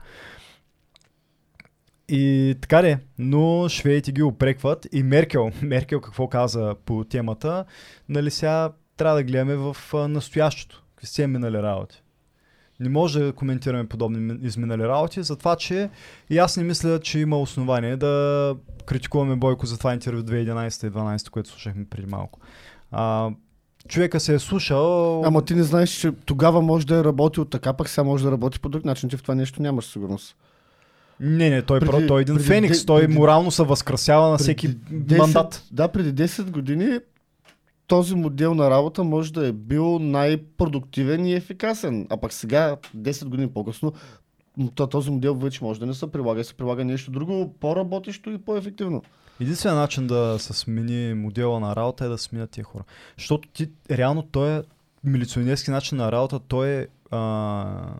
И 2.08 2.54
така 2.60 2.82
де, 2.82 2.98
но 3.18 3.68
шведите 3.68 4.12
ги 4.12 4.22
опрекват 4.22 4.86
и 4.92 5.02
Меркел, 5.02 5.50
Меркел 5.62 6.00
какво 6.00 6.28
каза 6.28 6.74
по 6.84 7.04
темата, 7.04 7.64
нали 8.08 8.30
сега 8.30 8.72
трябва 8.96 9.16
да 9.16 9.24
гледаме 9.24 9.56
в 9.56 9.76
а, 9.94 10.08
настоящето, 10.08 10.84
какви 10.90 11.06
са 11.06 11.28
минали 11.28 11.56
работи. 11.56 12.02
Не 12.80 12.88
може 12.88 13.20
да 13.20 13.32
коментираме 13.32 13.86
подобни 13.86 14.18
ми- 14.18 14.38
изминали 14.42 14.82
работи, 14.82 15.22
затова 15.22 15.56
че 15.56 15.90
и 16.30 16.38
аз 16.38 16.56
не 16.56 16.62
мисля, 16.62 17.00
че 17.00 17.18
има 17.18 17.38
основание 17.38 17.96
да 17.96 18.54
критикуваме 18.86 19.36
Бойко 19.36 19.66
за 19.66 19.78
това 19.78 19.92
интервю 19.92 20.22
2011 20.22 20.86
и 20.86 20.90
2012, 20.90 21.28
което 21.28 21.48
слушахме 21.48 21.84
преди 21.84 22.06
малко. 22.06 22.38
А, 22.92 23.30
човека 23.88 24.20
се 24.20 24.34
е 24.34 24.38
слушал... 24.38 25.22
Ама 25.24 25.44
ти 25.44 25.54
не 25.54 25.62
знаеш, 25.62 25.90
че 25.90 26.12
тогава 26.24 26.62
може 26.62 26.86
да 26.86 26.96
е 26.96 27.04
работил 27.04 27.44
така, 27.44 27.72
пък 27.72 27.88
сега 27.88 28.04
може 28.04 28.24
да 28.24 28.30
работи 28.30 28.60
по 28.60 28.68
друг 28.68 28.84
начин. 28.84 29.08
Ти 29.08 29.16
в 29.16 29.22
това 29.22 29.34
нещо 29.34 29.62
нямаш 29.62 29.84
сигурност. 29.84 30.36
Не, 31.20 31.50
не, 31.50 31.62
той, 31.62 31.80
Преди- 31.80 31.92
преди, 31.92 32.06
той 32.06 32.20
е 32.20 32.22
един 32.22 32.34
преди 32.34 32.48
феникс, 32.48 32.86
той 32.86 33.00
преди- 33.02 33.18
морално 33.18 33.50
се 33.50 33.62
възкрасява 33.62 34.28
на 34.30 34.38
всеки 34.38 34.78
Преди 34.78 35.14
10 35.14 35.18
мандат. 35.18 35.62
Да, 35.70 35.88
преди 35.88 36.22
10 36.22 36.50
години 36.50 36.98
този 37.90 38.14
модел 38.14 38.54
на 38.54 38.70
работа 38.70 39.04
може 39.04 39.32
да 39.32 39.46
е 39.46 39.52
бил 39.52 39.98
най-продуктивен 39.98 41.26
и 41.26 41.34
ефикасен. 41.34 42.06
А 42.10 42.16
пък 42.16 42.32
сега, 42.32 42.76
10 42.96 43.28
години 43.28 43.50
по-късно, 43.50 43.92
този 44.74 45.10
модел 45.10 45.34
вече 45.34 45.64
може 45.64 45.80
да 45.80 45.86
не 45.86 45.94
се 45.94 46.12
прилага 46.12 46.40
и 46.40 46.44
се 46.44 46.54
прилага 46.54 46.84
нещо 46.84 47.10
друго, 47.10 47.54
по-работещо 47.60 48.30
и 48.30 48.38
по-ефективно. 48.38 49.02
Единственият 49.40 49.80
начин 49.80 50.06
да 50.06 50.36
се 50.38 50.52
смени 50.52 51.14
модела 51.14 51.60
на 51.60 51.76
работа 51.76 52.04
е 52.04 52.08
да 52.08 52.18
сменят 52.18 52.50
тия 52.50 52.64
хора. 52.64 52.84
Защото 53.18 53.48
ти, 53.48 53.70
реално, 53.90 54.22
той 54.22 54.58
е 54.58 54.62
милиционерски 55.04 55.70
начин 55.70 55.98
на 55.98 56.12
работа, 56.12 56.40
той 56.48 56.68
е, 56.68 56.86
а, 57.10 57.94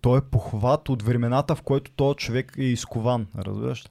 той 0.00 0.18
е 0.18 0.22
похват 0.30 0.88
от 0.88 1.02
времената, 1.02 1.54
в 1.54 1.62
който 1.62 1.90
този 1.90 2.16
човек 2.16 2.54
е 2.58 2.62
изкован. 2.62 3.26
Разбираш? 3.38 3.84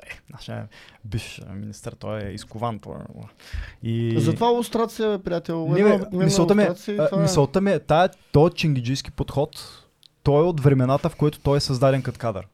Ли? 0.00 0.08
Защото, 0.10 0.26
Е, 0.26 0.32
нашия 0.32 0.68
бивш 1.04 1.40
министър, 1.54 1.92
той 1.92 2.22
е 2.22 2.32
изкован. 2.32 2.80
Е... 2.86 3.88
И... 3.88 4.20
Затова 4.20 4.48
лустрация, 4.48 5.18
приятел. 5.18 5.56
Не, 5.56 5.72
обикновена 5.72 6.24
мисълта 6.24 6.54
ми, 6.54 6.66
това 6.86 7.08
е. 7.12 7.22
мисълта 7.22 7.60
ми 7.60 7.70
е, 7.70 7.78
тая, 7.78 8.10
този 8.32 8.54
чингиджийски 8.54 9.10
подход, 9.10 9.82
той 10.22 10.44
е 10.44 10.48
от 10.48 10.60
времената, 10.60 11.08
в 11.08 11.16
който 11.16 11.40
той 11.40 11.56
е 11.56 11.60
създаден 11.60 12.02
като 12.02 12.18
кадър. 12.18 12.48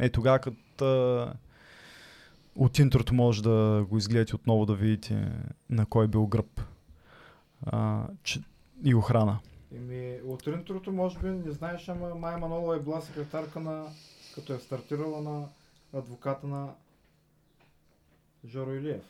Е, 0.00 0.08
тогава 0.08 0.38
като 0.38 1.28
от 2.56 2.78
интрото 2.78 3.14
може 3.14 3.42
да 3.42 3.86
го 3.88 3.98
изгледате 3.98 4.34
отново 4.34 4.66
да 4.66 4.74
видите 4.74 5.28
на 5.70 5.86
кой 5.86 6.04
е 6.04 6.08
бил 6.08 6.26
гръб. 6.26 6.60
А, 7.66 8.02
че, 8.22 8.40
и 8.84 8.94
охрана. 8.94 9.38
Еми, 9.76 10.16
от 10.26 10.46
интрото 10.46 10.92
може 10.92 11.18
би 11.18 11.28
не 11.28 11.52
знаеш, 11.52 11.88
ама 11.88 12.14
Майя 12.14 12.38
Манолова 12.38 12.76
е 12.76 12.80
била 12.80 13.00
секретарка 13.00 13.60
на, 13.60 13.84
като 14.34 14.52
е 14.52 14.58
стартирала 14.58 15.20
на 15.20 15.44
адвоката 15.94 16.46
на 16.46 16.66
Жоро 18.48 18.72
Илиев. 18.72 19.02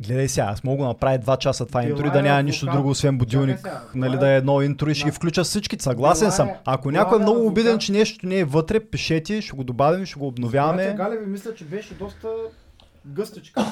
Гледай 0.00 0.28
сега, 0.28 0.46
аз 0.46 0.64
мога 0.64 0.78
да 0.78 0.88
направя 0.88 1.18
два 1.18 1.36
часа 1.36 1.66
това 1.66 1.80
Била 1.80 1.90
интро 1.90 2.06
и 2.06 2.10
да 2.10 2.18
е 2.18 2.22
няма 2.22 2.28
адвокат. 2.30 2.46
нищо 2.46 2.66
друго, 2.66 2.88
освен 2.88 3.18
будилник, 3.18 3.56
сега, 3.58 3.82
нали, 3.94 4.10
била 4.10 4.20
да 4.20 4.28
е- 4.28 4.34
е 4.34 4.36
едно 4.36 4.62
интро 4.62 4.90
и 4.90 4.94
ще 4.94 5.04
Да. 5.04 5.10
ги 5.10 5.16
включа 5.16 5.44
всички. 5.44 5.76
Съгласен 5.80 6.24
Била 6.24 6.30
съм. 6.30 6.48
е- 6.48 6.58
Ако 6.64 6.90
някой 6.90 7.18
е 7.18 7.20
е 7.20 7.22
много 7.22 7.38
адвокат. 7.38 7.52
обиден, 7.52 7.78
че 7.78 7.92
нещо 7.92 8.26
не 8.26 8.38
е 8.38 8.44
вътре, 8.44 8.80
пишете, 8.80 9.42
ще 9.42 9.56
го 9.56 9.64
добавим, 9.64 10.06
ще 10.06 10.18
го 10.18 10.26
обновяваме. 10.26 10.82
Братя 10.84 10.96
Галеви 10.96 11.26
мисля, 11.26 11.54
че 11.54 11.64
беше 11.64 11.94
доста 11.94 12.28
гъстичка. 13.06 13.64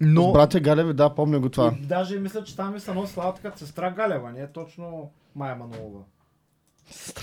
Но... 0.00 0.30
С 0.30 0.32
братя 0.32 0.60
Галеви, 0.60 0.94
да, 0.94 1.10
помня 1.10 1.40
го 1.40 1.48
това. 1.48 1.74
И 1.74 1.82
даже 1.82 2.18
мисля, 2.18 2.44
че 2.44 2.56
там 2.56 2.72
ми 2.72 2.80
се 2.80 2.94
носи 2.94 3.12
славата 3.12 3.40
като 3.42 3.58
сестра 3.58 3.90
Галева, 3.90 4.32
не 4.32 4.40
е 4.40 4.46
точно 4.46 5.10
Майя 5.34 5.56
Манолова. 5.56 6.00
Сестра 6.86 7.22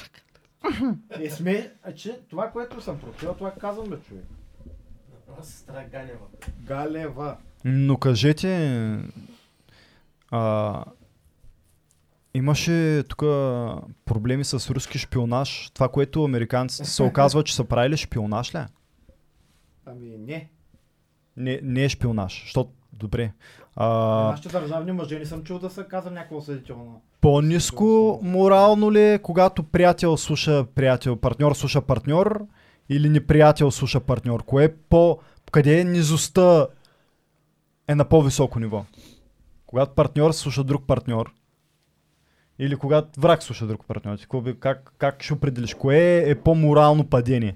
Е, 1.10 1.30
сме, 1.30 1.72
а, 1.84 1.94
че 1.94 2.20
това, 2.30 2.52
което 2.52 2.82
съм 2.82 3.00
прочел, 3.00 3.34
това 3.34 3.52
казвам 3.52 3.90
бе, 3.90 4.00
човек. 4.02 4.26
Сестра 5.42 5.84
Ганева. 5.92 6.26
Галева. 6.64 7.38
Но 7.66 7.98
кажете, 7.98 9.00
а, 10.32 10.84
имаше 12.34 13.04
тук 13.10 13.20
проблеми 14.06 14.44
с 14.44 14.70
руски 14.70 14.98
шпионаж. 15.00 15.72
Това, 15.74 15.90
което 15.90 16.24
американците 16.24 16.86
се 16.86 17.04
оказва, 17.04 17.44
че 17.44 17.56
са 17.56 17.64
правили 17.64 17.98
шпионаж 17.98 18.56
ли? 18.56 18.60
е? 18.60 18.66
Ами 19.86 20.18
не. 20.18 20.50
Не, 21.38 21.60
не 21.64 21.84
е 21.84 21.90
шпионаж, 21.90 22.42
защото 22.44 22.72
добре. 22.94 23.32
А, 23.82 23.88
Нашите 24.32 24.50
държавни 24.50 24.92
мъже 24.92 25.20
не 25.20 25.26
съм 25.26 25.44
чул 25.44 25.60
да 25.60 25.70
са 25.70 25.84
казали 25.84 26.14
някакво 26.14 26.38
осъдително. 26.38 27.02
по-низко 27.22 28.20
морално 28.24 28.92
ли 28.92 29.02
е, 29.02 29.20
когато 29.20 29.64
приятел 29.64 30.18
слуша 30.18 30.66
приятел, 30.76 31.16
партньор 31.16 31.54
слуша 31.54 31.82
партньор 31.82 32.46
или 32.90 33.10
неприятел 33.10 33.72
слуша 33.72 34.00
партньор? 34.00 34.44
Кое 34.46 34.64
е 34.64 34.76
по... 34.76 35.20
Къде 35.52 35.80
е 35.80 35.84
низостта 35.84 36.68
е 37.88 37.96
на 37.96 38.06
по-високо 38.06 38.60
ниво? 38.60 38.86
Когато 39.66 39.96
партньор 39.96 40.32
слуша 40.32 40.64
друг 40.64 40.88
партньор 40.88 41.34
или 42.60 42.76
когато 42.76 43.22
враг 43.22 43.44
слуша 43.44 43.68
друг 43.68 43.86
партньор? 43.88 44.18
Как, 44.60 44.94
как 44.98 45.24
ще 45.24 45.34
определиш? 45.34 45.74
Кое 45.74 46.30
е 46.30 46.36
по-морално 46.36 47.04
падение? 47.10 47.56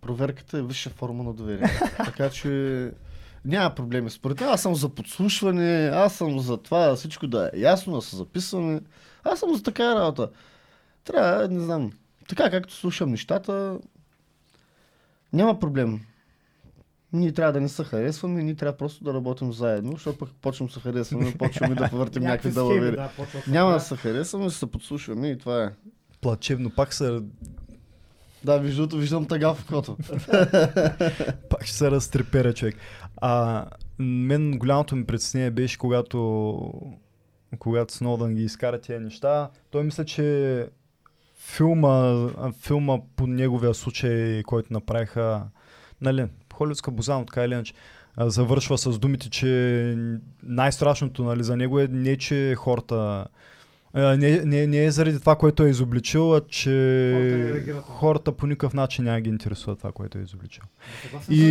Проверката 0.00 0.58
е 0.58 0.62
висша 0.62 0.90
форма 0.90 1.24
на 1.24 1.32
доверие. 1.32 1.66
така 1.96 2.30
че 2.30 2.92
няма 3.44 3.74
проблеми. 3.74 4.10
Според 4.10 4.40
мен 4.40 4.48
аз 4.48 4.62
съм 4.62 4.74
за 4.74 4.88
подслушване, 4.88 5.90
аз 5.94 6.14
съм 6.14 6.40
за 6.40 6.56
това 6.56 6.96
всичко 6.96 7.26
да 7.26 7.50
е 7.54 7.60
ясно, 7.60 7.94
да 7.96 8.02
се 8.02 8.16
записваме. 8.16 8.80
Аз 9.24 9.38
съм 9.38 9.54
за 9.54 9.62
така 9.62 9.94
работа. 9.94 10.30
Трябва, 11.04 11.48
не 11.48 11.60
знам, 11.60 11.92
така 12.28 12.50
както 12.50 12.74
слушам 12.74 13.10
нещата, 13.10 13.78
няма 15.32 15.58
проблем. 15.58 16.00
Ние 17.12 17.32
трябва 17.32 17.52
да 17.52 17.60
не 17.60 17.68
се 17.68 17.84
харесваме, 17.84 18.42
ние 18.42 18.54
трябва 18.54 18.76
просто 18.76 19.04
да 19.04 19.14
работим 19.14 19.52
заедно, 19.52 19.92
защото 19.92 20.18
пък 20.18 20.30
почвам 20.42 20.66
да 20.66 20.74
се 20.74 20.80
харесваме, 20.80 21.34
почваме 21.38 21.74
да 21.74 21.88
повъртим 21.88 22.22
някакви 22.22 22.50
далавери. 22.50 22.96
да, 22.96 23.10
Няма 23.46 23.72
да 23.72 23.80
се 23.80 23.96
харесваме, 23.96 24.50
ще 24.50 24.58
се 24.58 24.70
подслушваме 24.70 25.28
и 25.28 25.38
това 25.38 25.64
е. 25.64 25.70
Плачевно, 26.20 26.70
пак 26.70 26.94
се, 26.94 27.20
Да, 28.44 28.58
виждам, 28.58 29.00
виждам 29.00 29.26
тъга 29.26 29.54
в 29.54 29.64
окото. 29.64 29.96
пак 31.50 31.64
ще 31.64 31.76
се 31.76 31.90
разтрепера 31.90 32.52
човек. 32.54 32.76
А, 33.20 33.64
мен 33.98 34.58
голямото 34.58 34.96
ми 34.96 35.04
притеснение 35.04 35.50
беше, 35.50 35.78
когато, 35.78 36.72
когато 37.58 37.94
Сноудън 37.94 38.34
ги 38.34 38.42
изкара 38.42 38.80
тези 38.80 39.04
неща. 39.04 39.50
Той 39.70 39.84
мисля, 39.84 40.04
че 40.04 40.66
филма, 41.38 42.28
филма 42.62 42.98
по 43.16 43.26
неговия 43.26 43.74
случай, 43.74 44.42
който 44.42 44.72
направиха, 44.72 45.42
нали, 46.00 46.26
Холивудска 46.54 46.90
бозан, 46.90 47.26
така 47.26 47.44
или 47.44 47.52
иначе, 47.52 47.74
завършва 48.20 48.78
с 48.78 48.98
думите, 48.98 49.30
че 49.30 49.96
най-страшното 50.42 51.24
нали, 51.24 51.44
за 51.44 51.56
него 51.56 51.80
е 51.80 51.88
не, 51.88 52.16
че 52.16 52.54
хората 52.54 53.26
не, 53.94 54.44
не, 54.44 54.66
не 54.66 54.84
е 54.84 54.90
заради 54.90 55.20
това, 55.20 55.36
което 55.36 55.62
е 55.62 55.68
изобличил, 55.68 56.34
а 56.34 56.40
че 56.40 57.62
Хората 57.66 57.82
хората 57.82 58.32
по 58.32 58.46
никакъв 58.46 58.74
начин 58.74 59.04
няма 59.04 59.20
ги 59.20 59.30
интересува 59.30 59.76
това, 59.76 59.92
което 59.92 60.18
е 60.18 60.20
изобличил. 60.20 60.64
И, 61.30 61.42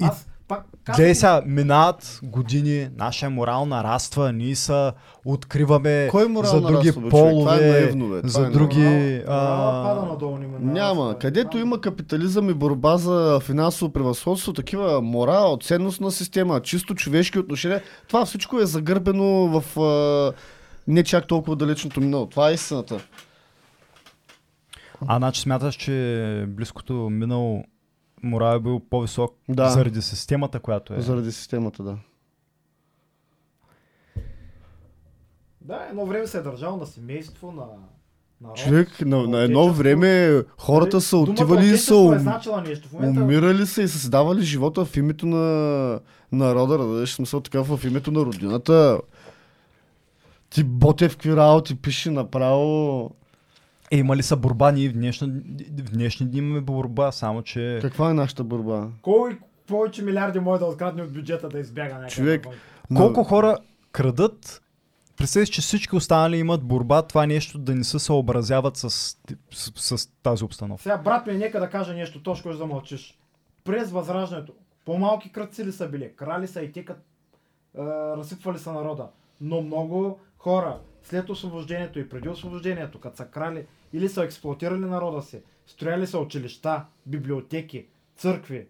и 0.00 0.04
Аз 0.04 0.28
пак 0.48 0.64
сега, 0.96 1.42
минават 1.46 2.20
години, 2.22 2.88
нашия 2.96 3.30
морал 3.30 3.66
нараства, 3.66 4.32
ние 4.32 4.56
са 4.56 4.92
откриваме 5.24 6.08
Кой 6.10 6.28
морал 6.28 6.50
за 6.50 6.60
други 6.60 6.74
нараства, 6.74 7.00
бе, 7.00 7.10
човек? 7.10 7.10
Това 7.10 7.54
е 7.54 7.58
полове, 7.58 7.80
наивно, 7.80 8.08
бе. 8.08 8.20
Това 8.20 8.30
за 8.30 8.46
е 8.46 8.50
други... 8.50 9.22
Пада 9.26 10.00
А, 10.00 10.06
надолу, 10.06 10.38
не 10.38 10.46
ме 10.46 10.58
Няма. 10.60 11.18
Където 11.18 11.58
има 11.58 11.80
капитализъм 11.80 12.50
и 12.50 12.54
борба 12.54 12.96
за 12.96 13.40
финансово 13.42 13.92
превъзходство, 13.92 14.52
такива 14.52 15.02
морал, 15.02 15.58
ценностна 15.62 16.10
система, 16.10 16.60
чисто 16.60 16.94
човешки 16.94 17.38
отношения, 17.38 17.82
това 18.08 18.24
всичко 18.24 18.58
е 18.58 18.66
загърбено 18.66 19.60
в 19.60 19.80
а, 19.80 20.32
не 20.88 21.04
чак 21.04 21.26
толкова 21.26 21.56
далечното 21.56 22.00
минало. 22.00 22.26
Това 22.26 22.50
е 22.50 22.54
истината. 22.54 23.00
А, 25.06 25.18
значи 25.18 25.40
смяташ, 25.40 25.74
че 25.74 26.44
близкото 26.48 26.92
минало 26.94 27.64
морал 28.22 28.56
е 28.56 28.60
бил 28.60 28.80
по-висок 28.80 29.34
Да. 29.48 29.70
заради 29.70 30.02
системата, 30.02 30.60
която 30.60 30.94
е. 30.94 31.00
Заради 31.00 31.32
системата, 31.32 31.82
да. 31.82 31.96
Да, 35.60 35.86
едно 35.90 36.06
време 36.06 36.26
се 36.26 36.38
е 36.38 36.42
държал 36.42 36.76
на 36.76 36.86
семейство, 36.86 37.52
на 37.52 37.62
народ. 38.40 38.56
Човек, 38.56 39.00
на, 39.00 39.22
на 39.22 39.40
едно 39.40 39.60
Отечество. 39.60 39.82
време 39.82 40.42
хората 40.58 41.00
са 41.00 41.16
отивали 41.16 41.66
и 41.66 41.76
са 41.76 41.94
е 41.94 41.96
ум, 41.96 42.18
значила 42.18 42.60
нещо. 42.60 42.88
В 42.88 42.92
момента 42.92 43.20
умирали 43.22 43.66
са 43.66 43.82
и 43.82 43.88
са 43.88 43.98
си 43.98 44.10
давали 44.10 44.42
живота 44.42 44.84
в 44.84 44.96
името 44.96 45.26
на 45.26 46.00
народа, 46.32 46.78
да 46.78 46.86
дадеш 46.86 47.12
смисъл 47.12 47.40
така 47.40 47.62
в 47.62 47.80
името 47.84 48.10
на 48.10 48.20
родината. 48.20 49.00
Ти 50.50 50.64
Ботев 50.64 51.12
какви 51.12 51.36
работи 51.36 51.74
пише 51.74 52.10
направо. 52.10 53.10
Е, 53.92 53.96
има 53.96 54.16
ли 54.16 54.22
са 54.22 54.36
борба? 54.36 54.72
Ние 54.72 54.88
в 54.88 54.92
днешни, 54.92 55.28
в 55.78 55.90
днешни 55.90 56.26
дни 56.26 56.38
имаме 56.38 56.60
борба, 56.60 57.12
само 57.12 57.42
че... 57.42 57.78
Каква 57.82 58.10
е 58.10 58.14
нашата 58.14 58.44
борба? 58.44 58.88
кой 59.02 59.38
повече 59.66 60.02
милиарди 60.02 60.40
може 60.40 60.60
да 60.60 60.66
открадне 60.66 61.02
от 61.02 61.12
бюджета 61.12 61.48
да 61.48 61.58
избяга 61.58 61.94
някъде. 61.94 62.10
Човек, 62.10 62.46
навън? 62.90 63.14
Колко 63.14 63.28
хора 63.28 63.58
крадат, 63.92 64.62
представи 65.16 65.46
че 65.46 65.60
всички 65.60 65.96
останали 65.96 66.36
имат 66.36 66.62
борба, 66.64 67.02
това 67.02 67.26
нещо 67.26 67.58
да 67.58 67.74
не 67.74 67.84
се 67.84 67.98
съобразяват 67.98 68.76
с, 68.76 68.90
с, 68.90 69.96
с 69.96 70.06
тази 70.22 70.44
обстановка. 70.44 70.82
Сега, 70.82 70.98
брат 70.98 71.26
ми, 71.26 71.32
нека 71.32 71.60
да 71.60 71.70
кажа 71.70 71.94
нещо, 71.94 72.22
то 72.22 72.34
ще 72.34 72.52
замълчиш. 72.52 73.18
През 73.64 73.90
възраждането, 73.90 74.52
по-малки 74.84 75.32
кръци 75.32 75.64
ли 75.64 75.72
са 75.72 75.88
били, 75.88 76.12
крали 76.16 76.46
са 76.46 76.62
и 76.62 76.72
те 76.72 76.84
като 76.84 77.00
е, 77.00 77.82
разсипвали 78.16 78.58
са 78.58 78.72
народа. 78.72 79.08
Но 79.40 79.62
много 79.62 80.18
хора 80.38 80.78
след 81.04 81.30
освобождението 81.30 81.98
и 81.98 82.08
преди 82.08 82.28
освобождението, 82.28 83.00
като 83.00 83.16
са 83.16 83.24
крали 83.24 83.64
или 83.92 84.08
са 84.08 84.24
експлуатирали 84.24 84.80
народа 84.80 85.22
си, 85.22 85.40
строяли 85.66 86.06
са 86.06 86.18
училища, 86.18 86.84
библиотеки, 87.06 87.86
църкви. 88.16 88.66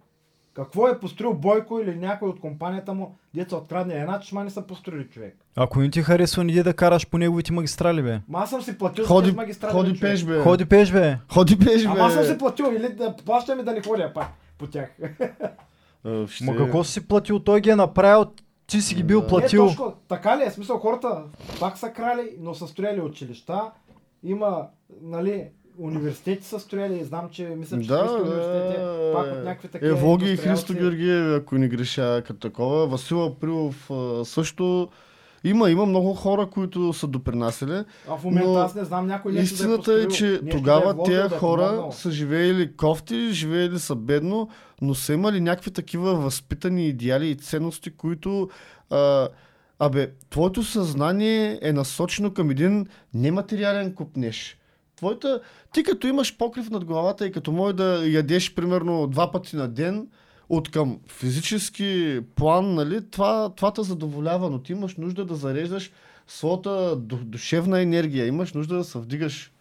Какво 0.55 0.89
е 0.89 1.01
построил 1.01 1.35
Бойко 1.35 1.81
или 1.81 1.97
някой 1.97 2.29
от 2.29 2.41
компанията 2.41 2.95
му, 2.95 3.19
деца 3.35 3.57
открадне 3.57 3.95
една 3.95 4.21
чешма 4.21 4.45
не 4.45 4.51
са 4.51 4.63
построили 4.63 5.05
човек. 5.05 5.37
Ако 5.57 5.81
не 5.81 5.91
ти 5.91 6.03
харесва, 6.03 6.45
не 6.45 6.63
да 6.63 6.75
караш 6.75 7.07
по 7.07 7.19
неговите 7.19 7.53
магистрали, 7.53 8.03
бе. 8.03 8.21
Ма 8.29 8.39
аз 8.39 8.51
съм 8.51 8.63
си 8.63 8.79
платил 8.79 9.05
Ходи, 9.05 9.31
с 9.31 9.35
магистрали. 9.35 9.73
ходи 9.73 10.01
пеш, 10.01 10.25
бе. 10.25 10.39
Ходи 10.39 10.65
пеш, 10.67 10.93
бе. 10.93 11.19
Ходи 11.29 11.59
пеш, 11.59 11.83
бе. 11.83 11.89
Ама 11.89 12.01
аз 12.01 12.15
съм 12.15 12.25
си 12.25 12.39
платил 12.39 12.65
или 12.77 12.89
да 12.89 13.17
плащаме 13.17 13.63
да 13.63 13.73
не 13.73 13.83
ходя 13.83 14.13
пак 14.13 14.29
по 14.59 14.67
тях. 14.67 14.91
Ще- 16.29 16.45
Ма 16.45 16.57
какво 16.57 16.85
си 16.85 17.09
платил? 17.09 17.39
Той 17.39 17.61
ги 17.61 17.71
е 17.71 17.77
направил, 17.77 18.25
ти 18.73 18.81
си 18.83 18.95
ги 18.95 19.03
бил 19.03 19.21
Да. 19.21 19.27
платил. 19.27 19.63
Не, 19.65 19.69
точно, 19.69 19.95
така 20.09 20.39
ли 20.39 20.43
е? 20.43 20.51
Смисъл 20.51 20.79
хората 20.79 21.23
пак 21.61 21.79
са 21.79 21.91
крали, 21.91 22.31
но 22.41 22.55
са 22.55 22.67
строяли 22.67 23.01
училища. 23.01 23.71
Има, 24.25 24.67
нали, 25.03 25.45
университети 25.79 26.45
са 26.47 26.61
строяли. 26.61 27.05
Знам, 27.05 27.29
че 27.31 27.45
мисля, 27.45 27.81
че 27.81 27.89
Да, 27.89 27.99
Христо 27.99 28.23
университет 28.23 28.79
е 28.79 29.13
пак 29.15 29.27
от 29.27 29.45
някакви 29.45 29.69
такива 29.69 29.91
Евлоги 29.91 30.33
и. 30.33 30.37
Христо 30.37 30.75
Георгиев, 30.75 31.41
ако 31.41 31.55
не 31.55 31.69
греша 31.69 32.23
като 32.27 32.41
такова. 32.41 32.87
Васил 32.87 33.25
Априлов 33.25 33.91
а, 33.91 34.25
също. 34.25 34.89
Има, 35.45 35.71
има 35.71 35.87
много 35.87 36.15
хора, 36.15 36.47
които 36.47 36.93
са 36.93 37.07
допринасяли. 37.07 37.85
А 38.09 38.17
в 38.17 38.25
момента 38.25 38.49
Но 38.49 38.55
аз 38.55 38.75
не 38.75 38.85
знам 38.85 39.07
някой 39.07 39.33
нещо 39.33 39.55
Истината 39.55 39.93
да 39.93 40.01
е, 40.01 40.05
е, 40.05 40.09
че 40.09 40.27
нещо 40.27 40.47
тогава 40.51 40.85
да 40.85 40.91
е 40.91 40.95
вложил, 40.95 41.15
тези 41.15 41.29
да 41.29 41.35
е 41.35 41.39
хора 41.39 41.67
помогнал. 41.67 41.93
са 41.93 42.11
живеели 42.11 42.77
кофти, 42.77 43.29
живеели 43.33 43.79
са 43.79 43.95
бедно, 43.95 44.49
но 44.83 44.95
са 44.95 45.13
имали 45.13 45.41
някакви 45.41 45.71
такива 45.71 46.15
възпитани 46.15 46.89
идеали 46.89 47.29
и 47.29 47.37
ценности, 47.37 47.91
които 47.91 48.49
а, 48.91 49.29
абе, 49.79 50.11
твоето 50.31 50.63
съзнание 50.63 51.59
е 51.63 51.73
насочено 51.73 52.35
към 52.35 52.51
един 52.51 52.87
нематериален 53.15 53.95
купнеж. 53.95 54.57
Твоята, 54.97 55.41
ти 55.73 55.83
като 55.83 56.07
имаш 56.07 56.37
покрив 56.37 56.71
над 56.71 56.85
главата 56.85 57.27
и 57.27 57.33
като 57.33 57.53
може 57.53 57.77
да 57.77 58.03
ядеш 58.07 58.55
примерно 58.55 59.07
два 59.07 59.31
пъти 59.31 59.57
на 59.57 59.69
ден, 59.69 60.07
от 60.53 60.71
към 60.71 60.99
физически 61.09 62.21
план, 62.37 62.75
нали, 62.75 63.11
това, 63.11 63.53
това 63.57 63.73
те 63.73 63.83
задоволява, 63.83 64.51
но 64.51 64.59
ти 64.63 64.73
имаш 64.73 64.93
нужда 64.97 65.25
да 65.25 65.35
зареждаш 65.35 65.91
своята 66.29 66.71
ду- 66.97 67.25
душевна 67.35 67.81
енергия, 67.81 68.27
имаш 68.27 68.53
нужда 68.53 68.75
да 68.77 68.85
се 68.85 68.99
вдигаш. 68.99 69.53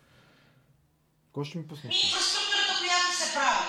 Кой 1.33 1.45
ще 1.45 1.57
ми 1.57 1.67
пусне? 1.67 1.89
Инфраструктурата, 1.89 2.73
която 2.81 3.11
се 3.21 3.27
прави. 3.35 3.63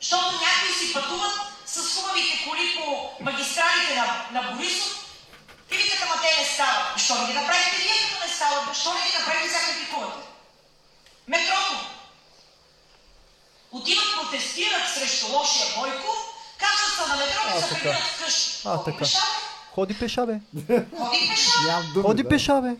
Защото 0.00 0.26
някои 0.46 0.72
си 0.80 0.86
пътуват 0.94 1.36
с 1.66 1.76
хубавите 1.94 2.34
коли 2.46 2.64
по 2.76 2.86
магистралите 3.24 3.92
на, 4.00 4.06
на 4.34 4.40
Борисов 4.50 4.92
и 5.72 5.74
викат, 5.76 6.00
ама 6.06 6.16
те 6.22 6.30
не 6.40 6.46
стават. 6.54 6.84
Защо 6.96 7.12
не 7.20 7.26
ги 7.28 7.34
направите 7.40 7.76
вие, 7.82 7.98
като 8.02 8.18
не 8.24 8.30
стават? 8.38 8.62
Защо 8.70 8.90
не 8.94 9.02
ги 9.06 9.12
направите 9.18 9.48
сега 9.52 9.64
критикувате? 9.66 10.20
Метрото. 11.32 11.74
Отиват, 13.72 14.04
протестират 14.14 14.88
срещу 14.90 15.26
лошия 15.28 15.66
Бойко, 15.76 16.08
качват 16.58 16.92
се 16.96 17.10
на 17.10 17.16
метрото 17.16 17.58
и 17.58 17.62
се 17.62 17.74
прибират 17.74 17.98
вкъщи. 18.00 18.62
А, 18.64 18.76
Ходи 18.76 18.92
така. 18.92 19.10
Ходи 19.72 19.94
пеша, 19.94 20.26
бе. 20.26 20.40
Ходи 20.96 21.28
пеша. 21.28 22.00
Ходи 22.02 22.22
да. 22.22 22.28
пеша, 22.28 22.60
бе. 22.62 22.76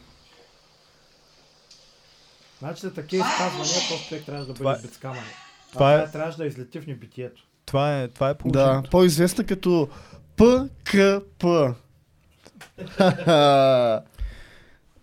Значи 2.59 2.81
за 2.81 2.95
такива 2.95 3.27
изказвания, 3.27 3.89
този 3.89 4.05
човек 4.05 4.25
трябваше 4.25 4.49
да 4.49 4.55
Това 4.55 4.73
бъде 4.73 4.79
е- 4.79 4.89
бицкаман. 4.89 5.25
това 5.73 5.95
е- 5.95 5.99
Това 5.99 6.13
трябваше 6.13 6.39
да 6.39 6.47
излети 6.47 6.81
в 6.81 6.87
небитието. 6.87 7.43
Това 7.67 7.95
е, 7.95 8.09
това 8.09 8.29
е 8.29 8.35
Да, 8.35 8.39
положението. 8.39 8.91
по-известна 8.91 9.45
като 9.45 9.89
ПКП. 10.37 11.45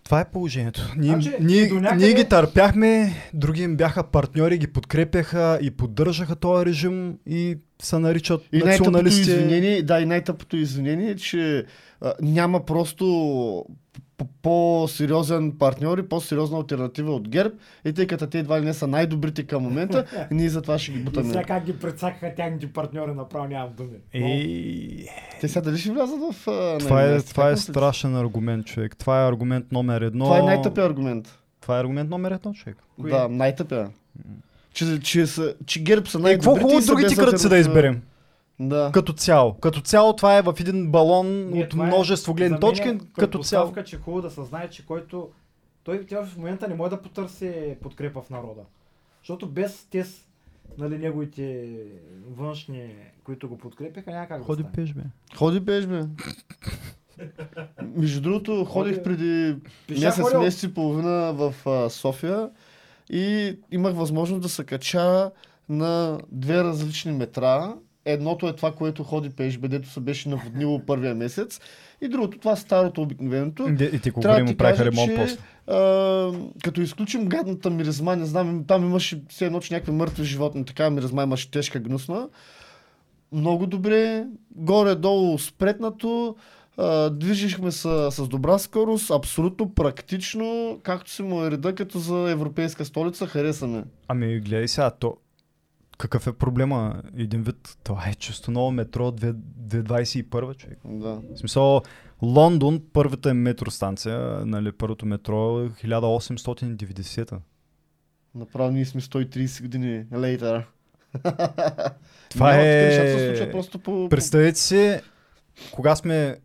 Това 0.04 0.20
е 0.20 0.24
положението. 0.24 0.92
Ние, 0.96 1.10
Значи, 1.10 1.32
ние, 1.40 1.70
някъде- 1.70 1.96
ние 1.96 2.14
ги 2.14 2.24
търпяхме, 2.24 3.12
други 3.34 3.62
им 3.62 3.76
бяха 3.76 4.02
партньори, 4.04 4.58
ги 4.58 4.66
подкрепяха 4.66 5.58
и 5.62 5.70
поддържаха 5.70 6.36
този 6.36 6.66
режим 6.66 7.18
и 7.26 7.56
се 7.84 7.98
наричат 7.98 8.42
И 8.52 8.58
националисти. 8.58 9.20
извинение, 9.20 9.82
да, 9.82 10.00
и 10.00 10.06
най-тъпото 10.06 10.56
извинение 10.56 11.10
е, 11.10 11.16
че 11.16 11.64
а, 12.00 12.12
няма 12.22 12.64
просто 12.64 13.64
по-сериозен 14.42 15.52
партньор 15.52 15.98
и 15.98 16.08
по-сериозна 16.08 16.58
альтернатива 16.58 17.12
от 17.12 17.28
ГЕРБ. 17.28 17.54
И 17.84 17.92
тъй 17.92 18.06
като 18.06 18.26
те 18.26 18.38
едва 18.38 18.60
ли 18.60 18.64
не 18.64 18.74
са 18.74 18.86
най-добрите 18.86 19.42
към 19.42 19.62
момента, 19.62 20.04
ние 20.30 20.48
затова 20.48 20.78
ще 20.78 20.92
ги 20.92 20.98
И 20.98 21.02
бутаме. 21.02 21.28
сега 21.28 21.42
как 21.42 21.64
ги 21.64 21.78
прецакаха 21.78 22.34
тяхните 22.34 22.66
партньори, 22.66 23.14
направо 23.14 23.48
нямам 23.48 23.70
думи. 23.76 23.96
И... 24.14 25.06
Те 25.40 25.48
сега 25.48 25.60
дали 25.60 25.78
ще 25.78 25.90
влязат 25.92 26.20
в... 26.34 26.48
А, 26.48 26.78
Това 26.78 27.04
е, 27.04 27.20
това 27.20 27.50
е 27.50 27.56
страшен 27.56 28.16
аргумент, 28.16 28.66
човек. 28.66 28.96
Това 28.96 29.24
е 29.24 29.28
аргумент 29.28 29.72
номер 29.72 30.00
едно. 30.00 30.24
Това 30.24 30.38
е 30.38 30.42
най-тъпия 30.42 30.86
аргумент. 30.86 31.38
Това 31.60 31.76
е 31.76 31.80
аргумент 31.80 32.10
номер 32.10 32.30
едно, 32.30 32.52
човек. 32.52 32.76
Кои? 33.00 33.10
Да, 33.10 33.28
най-тъпия. 33.28 33.90
Че, 34.74 35.00
че, 35.00 35.26
са, 35.26 35.54
че 35.66 35.82
ГЕРБ 35.82 36.06
са 36.06 36.18
Е, 36.18 36.20
най-добрите 36.20 36.50
какво 36.50 36.68
хубаво 36.68 36.86
другите 36.86 37.16
кръци 37.16 37.48
да 37.48 37.58
изберем? 37.58 38.02
Да. 38.60 38.90
Като 38.94 39.12
цяло. 39.12 39.54
Като 39.54 39.80
цяло 39.80 40.16
това 40.16 40.38
е 40.38 40.42
в 40.42 40.54
един 40.60 40.90
балон 40.90 41.50
Не, 41.50 41.60
от 41.60 41.72
е- 41.74 41.76
множество 41.76 42.34
гледни 42.34 42.56
е 42.56 42.60
точки. 42.60 42.98
Като 43.14 43.38
цяло. 43.38 43.72
че 43.84 43.96
е 43.96 43.98
хубаво 43.98 44.22
да 44.22 44.30
се 44.30 44.42
знае, 44.42 44.70
че 44.70 44.86
който... 44.86 45.28
Той 45.84 46.06
тя 46.06 46.24
в 46.24 46.36
момента 46.36 46.68
не 46.68 46.74
може 46.74 46.90
да 46.90 47.02
потърси 47.02 47.52
подкрепа 47.82 48.22
в 48.22 48.30
народа. 48.30 48.60
Защото 49.18 49.48
без 49.48 49.84
тез, 49.84 50.24
нали, 50.78 50.98
неговите 50.98 51.68
външни, 52.28 52.88
които 53.24 53.48
го 53.48 53.58
подкрепяха, 53.58 54.10
няма 54.10 54.26
как 54.26 54.42
Ходи 54.42 54.62
да 54.62 54.68
стане. 54.68 54.76
пеш, 54.76 54.94
бе. 54.94 55.02
Ходи 55.36 55.60
беж, 55.60 55.86
бе. 55.86 56.02
Между 57.96 58.20
другото, 58.20 58.64
ходих 58.64 58.94
Ходи- 58.94 59.02
преди 59.04 59.56
месец, 59.90 60.20
ходил. 60.20 60.40
месец 60.40 60.62
и 60.62 60.74
половина 60.74 61.32
в 61.32 61.54
а, 61.66 61.90
София 61.90 62.50
и 63.10 63.56
имах 63.70 63.94
възможност 63.94 64.42
да 64.42 64.48
се 64.48 64.64
кача 64.64 65.30
на 65.68 66.18
две 66.32 66.64
различни 66.64 67.12
метра. 67.12 67.74
Едното 68.04 68.48
е 68.48 68.52
това, 68.52 68.72
което 68.72 69.04
ходи 69.04 69.30
пеш, 69.30 69.58
бедето 69.58 69.88
се 69.88 70.00
беше 70.00 70.28
наводнило 70.28 70.86
първия 70.86 71.14
месец. 71.14 71.60
И 72.00 72.08
другото, 72.08 72.38
това 72.38 72.56
старото 72.56 73.02
обикновеното. 73.02 73.66
Де- 73.70 73.90
И 73.94 73.98
ти 74.00 74.10
кога 74.10 74.28
Трябва 74.28 74.44
му 74.50 74.56
правиха 74.56 74.84
ремонт 74.84 75.10
че, 75.10 75.16
после. 75.16 75.36
а, 75.76 76.32
като 76.64 76.80
изключим 76.80 77.26
гадната 77.26 77.70
миризма, 77.70 78.16
не 78.16 78.24
знам, 78.24 78.64
там 78.66 78.84
имаше 78.84 79.22
все 79.28 79.46
едно, 79.46 79.60
че 79.60 79.74
някакви 79.74 79.92
мъртви 79.92 80.24
животни, 80.24 80.64
така 80.64 80.90
миризма 80.90 81.22
имаше 81.22 81.50
тежка, 81.50 81.80
гнусна. 81.80 82.28
Много 83.32 83.66
добре, 83.66 84.24
горе-долу 84.56 85.38
спретнато, 85.38 86.36
а, 86.76 87.10
движихме 87.10 87.72
се 87.72 88.08
с 88.10 88.28
добра 88.28 88.58
скорост, 88.58 89.10
абсолютно 89.10 89.74
практично, 89.74 90.44
както 90.82 91.10
си 91.10 91.22
му 91.22 91.44
е 91.44 91.50
реда, 91.50 91.74
като 91.74 91.98
за 91.98 92.30
европейска 92.30 92.84
столица, 92.84 93.26
харесаме. 93.26 93.84
Ами 94.08 94.40
гледай 94.40 94.68
сега, 94.68 94.90
то 94.90 95.16
какъв 95.98 96.26
е 96.26 96.32
проблема? 96.32 97.02
Един 97.16 97.42
вид, 97.42 97.78
това 97.84 98.04
е 98.06 98.14
чисто 98.14 98.50
ново 98.50 98.70
метро 98.70 99.10
2- 99.10 99.32
2021 99.32 100.24
човек. 100.56 100.78
Да. 100.84 101.20
В 101.34 101.38
смисъл, 101.38 101.82
Лондон, 102.22 102.80
първата 102.92 103.30
е 103.30 103.34
метростанция, 103.34 104.18
нали, 104.46 104.72
първото 104.72 105.06
метро 105.06 105.60
е 105.60 105.68
1890-та. 105.68 107.38
Направо 108.34 108.70
ние 108.70 108.84
сме 108.84 109.00
130 109.00 109.62
години 109.62 110.04
later. 110.12 110.64
Това 112.30 112.54
е- 112.54 112.84
нещата 112.86 113.08
се 113.10 113.26
случват 113.26 113.52
просто 113.52 113.78
по- 113.78 114.08
Представете 114.08 114.58
си, 114.58 115.00
кога 115.72 115.96
сме 115.96 116.36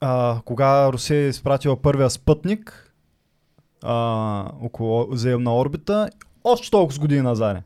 а, 0.00 0.40
кога 0.44 0.92
Русия 0.92 1.24
е 1.24 1.28
изпратила 1.28 1.76
първия 1.76 2.10
спътник, 2.10 2.92
а, 3.82 4.44
около 4.62 5.08
земна 5.12 5.56
орбита, 5.56 6.08
още 6.44 6.70
толкова 6.70 6.94
с 6.94 6.98
години 6.98 7.22
назад. 7.22 7.56
е. 7.56 7.62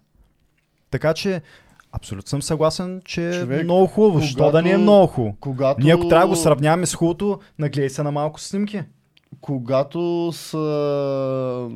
Така 0.90 1.14
че, 1.14 1.42
абсолютно 1.92 2.28
съм 2.28 2.42
съгласен, 2.42 3.02
че 3.04 3.28
е 3.28 3.40
Човек, 3.40 3.64
много 3.64 3.86
хубаво. 3.86 4.20
Що 4.20 4.50
да 4.50 4.62
не 4.62 4.68
е 4.68 4.72
когато- 4.72 4.82
много 4.82 5.06
хубаво? 5.06 5.36
Когато... 5.40 5.80
Ние 5.82 5.94
ако 5.94 6.08
трябва 6.08 6.26
да 6.26 6.30
го 6.30 6.36
сравняваме 6.36 6.86
с 6.86 6.94
хубавото, 6.94 7.40
нагледай 7.58 7.90
се 7.90 8.02
на 8.02 8.12
малко 8.12 8.40
снимки. 8.40 8.82
когато 9.40 10.30
са 10.32 11.68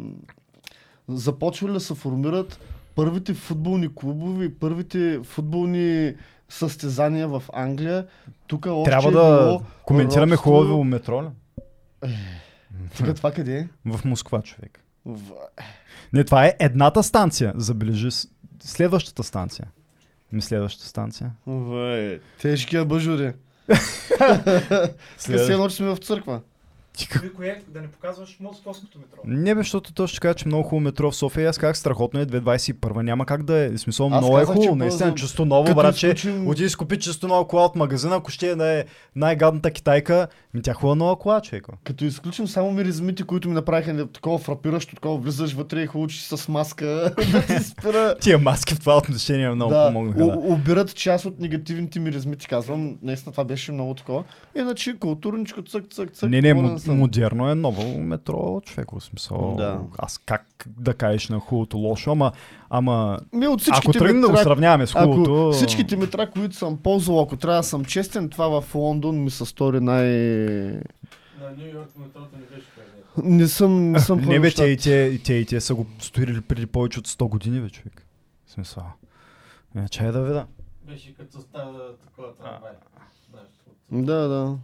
започвали 1.08 1.72
да 1.72 1.80
се 1.80 1.94
формират 1.94 2.60
първите 2.94 3.34
футболни 3.34 3.88
клубове 3.94 4.54
първите 4.60 5.20
футболни 5.24 6.14
състезания 6.48 7.28
в 7.28 7.42
Англия, 7.52 8.06
тук 8.46 8.66
още 8.66 8.90
Трябва 8.90 9.08
е 9.08 9.12
да 9.12 9.44
било 9.44 9.62
коментираме 9.84 10.32
робство. 10.32 10.50
хубаво 10.50 10.84
метро. 10.84 11.22
ли? 11.22 11.28
Тук 12.96 13.16
това 13.16 13.32
къде 13.32 13.58
е? 13.58 13.68
В 13.86 14.04
Москва, 14.04 14.42
човек. 14.42 14.84
В... 15.04 15.20
Не, 16.12 16.24
това 16.24 16.46
е 16.46 16.56
едната 16.58 17.02
станция. 17.02 17.52
Забележи 17.56 18.08
следващата 18.62 19.22
станция. 19.22 19.66
Ми 20.32 20.42
следващата 20.42 20.86
станция. 20.86 21.30
в... 21.46 22.18
Тежки 22.40 22.76
абажури. 22.76 23.32
Тук 25.26 25.38
се 25.38 25.52
едно, 25.52 25.68
че 25.68 25.76
сме 25.76 25.86
в 25.86 25.96
църква. 25.96 26.40
Ти 26.98 27.08
как- 27.08 27.22
Ти 27.22 27.32
кое? 27.32 27.62
Да 27.68 27.80
не 27.80 27.88
показваш 27.88 28.36
московското 28.40 28.98
метро. 28.98 29.16
Не 29.24 29.54
бе, 29.54 29.60
защото 29.60 29.92
той 29.92 30.06
ще 30.08 30.20
каже, 30.20 30.34
че 30.34 30.46
много 30.46 30.62
хубаво 30.62 30.80
метро 30.80 31.10
в 31.10 31.16
София. 31.16 31.48
Аз 31.48 31.58
как 31.58 31.76
страхотно 31.76 32.20
е 32.20 32.26
2021. 32.26 32.96
Няма 32.96 33.26
как 33.26 33.42
да 33.42 33.56
е. 33.56 33.68
В 33.68 33.78
смисъл, 33.78 34.06
Аз 34.06 34.10
много 34.12 34.38
е 34.38 34.40
казах, 34.40 34.54
хубаво. 34.54 34.74
Наистина, 34.76 35.14
чисто 35.14 35.44
ново, 35.44 35.64
като 35.64 35.76
братче. 35.76 36.06
изключим- 36.06 36.48
Отиди 36.48 36.68
си 36.68 36.76
купи 36.76 36.98
чисто 36.98 37.28
нова 37.28 37.48
кола 37.48 37.64
от 37.64 37.76
магазина, 37.76 38.16
ако 38.16 38.30
ще 38.30 38.48
е 38.48 38.54
да 38.54 38.68
е 38.70 38.84
най-гадната 39.16 39.70
китайка. 39.70 40.28
Ми 40.54 40.62
тя 40.62 40.74
хубава 40.74 40.94
нова 40.94 41.18
кола, 41.18 41.40
човека. 41.40 41.72
Като 41.84 42.04
изключим 42.04 42.48
само 42.48 42.70
миризмите, 42.72 43.22
които 43.22 43.48
ми 43.48 43.54
направиха 43.54 43.92
не- 43.92 44.06
такова 44.06 44.38
фрапиращо, 44.38 44.94
такова 44.94 45.16
влизаш 45.18 45.52
вътре 45.52 45.82
и 45.82 46.10
си 46.10 46.36
с 46.36 46.48
маска 46.48 46.86
да 47.32 47.42
ти 47.42 47.58
спира. 47.58 48.14
Тия 48.20 48.38
маски 48.38 48.74
в 48.74 48.80
това 48.80 48.96
отношение 48.96 49.50
много 49.50 49.72
да, 49.72 49.86
помогнаха. 49.86 50.18
Да. 50.18 50.38
убират 50.38 50.94
част 50.94 51.24
от 51.24 51.40
негативните 51.40 52.00
миризми, 52.00 52.36
ти 52.36 52.46
казвам. 52.46 52.98
Наистина 53.02 53.32
това 53.32 53.44
беше 53.44 53.72
много 53.72 53.94
такова. 53.94 54.24
Иначе 54.56 54.96
културничко, 54.98 55.62
цък, 55.62 55.84
цък, 55.90 56.12
цък. 56.12 56.30
Не, 56.30 56.40
не, 56.42 56.54
съм. 56.90 56.98
модерно 56.98 57.50
е 57.50 57.54
ново 57.54 57.98
метро, 57.98 58.60
човек, 58.60 58.90
в 58.90 59.00
смисъл. 59.00 59.54
Да. 59.56 59.80
Аз 59.98 60.18
как 60.18 60.66
да 60.66 60.94
кажеш 60.94 61.28
на 61.28 61.40
хубавото 61.40 61.78
лошо, 61.78 62.10
ама, 62.10 62.32
ама 62.70 63.18
Ми 63.32 63.46
от 63.46 63.62
ако 63.72 63.92
тръгнем 63.92 64.20
да 64.20 64.28
го 64.28 64.36
сравняваме 64.36 64.86
с 64.86 64.92
хубавото... 64.92 65.48
Ако 65.48 65.52
всичките 65.52 65.96
метра, 65.96 66.30
които 66.30 66.56
съм 66.56 66.76
ползвал, 66.76 67.20
ако 67.20 67.36
трябва 67.36 67.58
да 67.58 67.62
съм 67.62 67.84
честен, 67.84 68.28
това 68.28 68.60
в 68.60 68.74
Лондон 68.74 69.22
ми 69.22 69.30
се 69.30 69.44
стори 69.44 69.80
най... 69.80 70.06
На 71.40 71.50
Нью 71.58 71.66
Йорк 71.74 71.90
метрото 71.98 72.28
не 72.36 72.56
беше 72.56 72.66
кажа. 72.76 73.28
Не 73.28 73.48
съм, 73.48 73.92
не 73.92 74.00
съм 74.00 74.20
Не 74.26 74.40
бе, 74.40 74.50
те 74.50 74.64
и 74.64 74.76
те, 74.76 75.20
те, 75.24 75.44
те 75.44 75.60
са 75.60 75.74
го 75.74 75.86
строили 75.98 76.40
преди 76.40 76.66
повече 76.66 76.98
от 76.98 77.08
100 77.08 77.28
години, 77.28 77.60
бе, 77.60 77.70
човек. 77.70 78.06
В 78.46 78.50
смисъл. 78.50 78.82
Не, 79.74 79.88
чай 79.88 80.12
да 80.12 80.22
видя. 80.22 80.46
Беше 80.86 81.14
като 81.14 81.40
става 81.40 81.96
такова 81.96 82.34
трамвай. 82.34 82.72
Да, 83.92 84.28
да. 84.28 84.58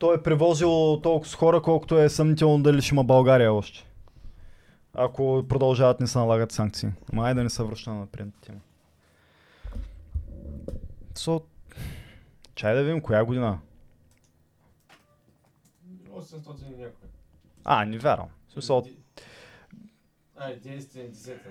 Той 0.00 0.16
е 0.16 0.22
превозил 0.22 1.00
толкова 1.02 1.30
с 1.30 1.34
хора, 1.34 1.62
колкото 1.62 1.98
е 1.98 2.08
съмнително 2.08 2.62
дали 2.62 2.82
ще 2.82 2.94
има 2.94 3.04
България 3.04 3.52
още. 3.52 3.86
Ако 4.94 5.44
продължават 5.48 6.00
не 6.00 6.06
се 6.06 6.18
налагат 6.18 6.52
санкции. 6.52 6.88
Айде 7.16 7.34
да 7.34 7.44
не 7.44 7.50
се 7.50 7.62
връща 7.62 7.90
на 7.90 8.06
предната 8.06 8.40
тема. 8.40 8.60
So, 11.14 11.42
чай 12.54 12.74
да 12.74 12.82
видим 12.82 13.00
коя 13.00 13.24
година. 13.24 13.58
800 16.10 16.66
и 16.66 16.70
някой. 16.70 17.08
А, 17.64 17.84
не 17.84 17.98
вярвам. 17.98 18.28
В 18.48 18.52
смисъл, 18.52 18.86
Ай, 20.36 20.60
910-та. 20.60 21.50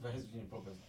20 0.00 0.26
години 0.26 0.44
по-късно. 0.50 0.84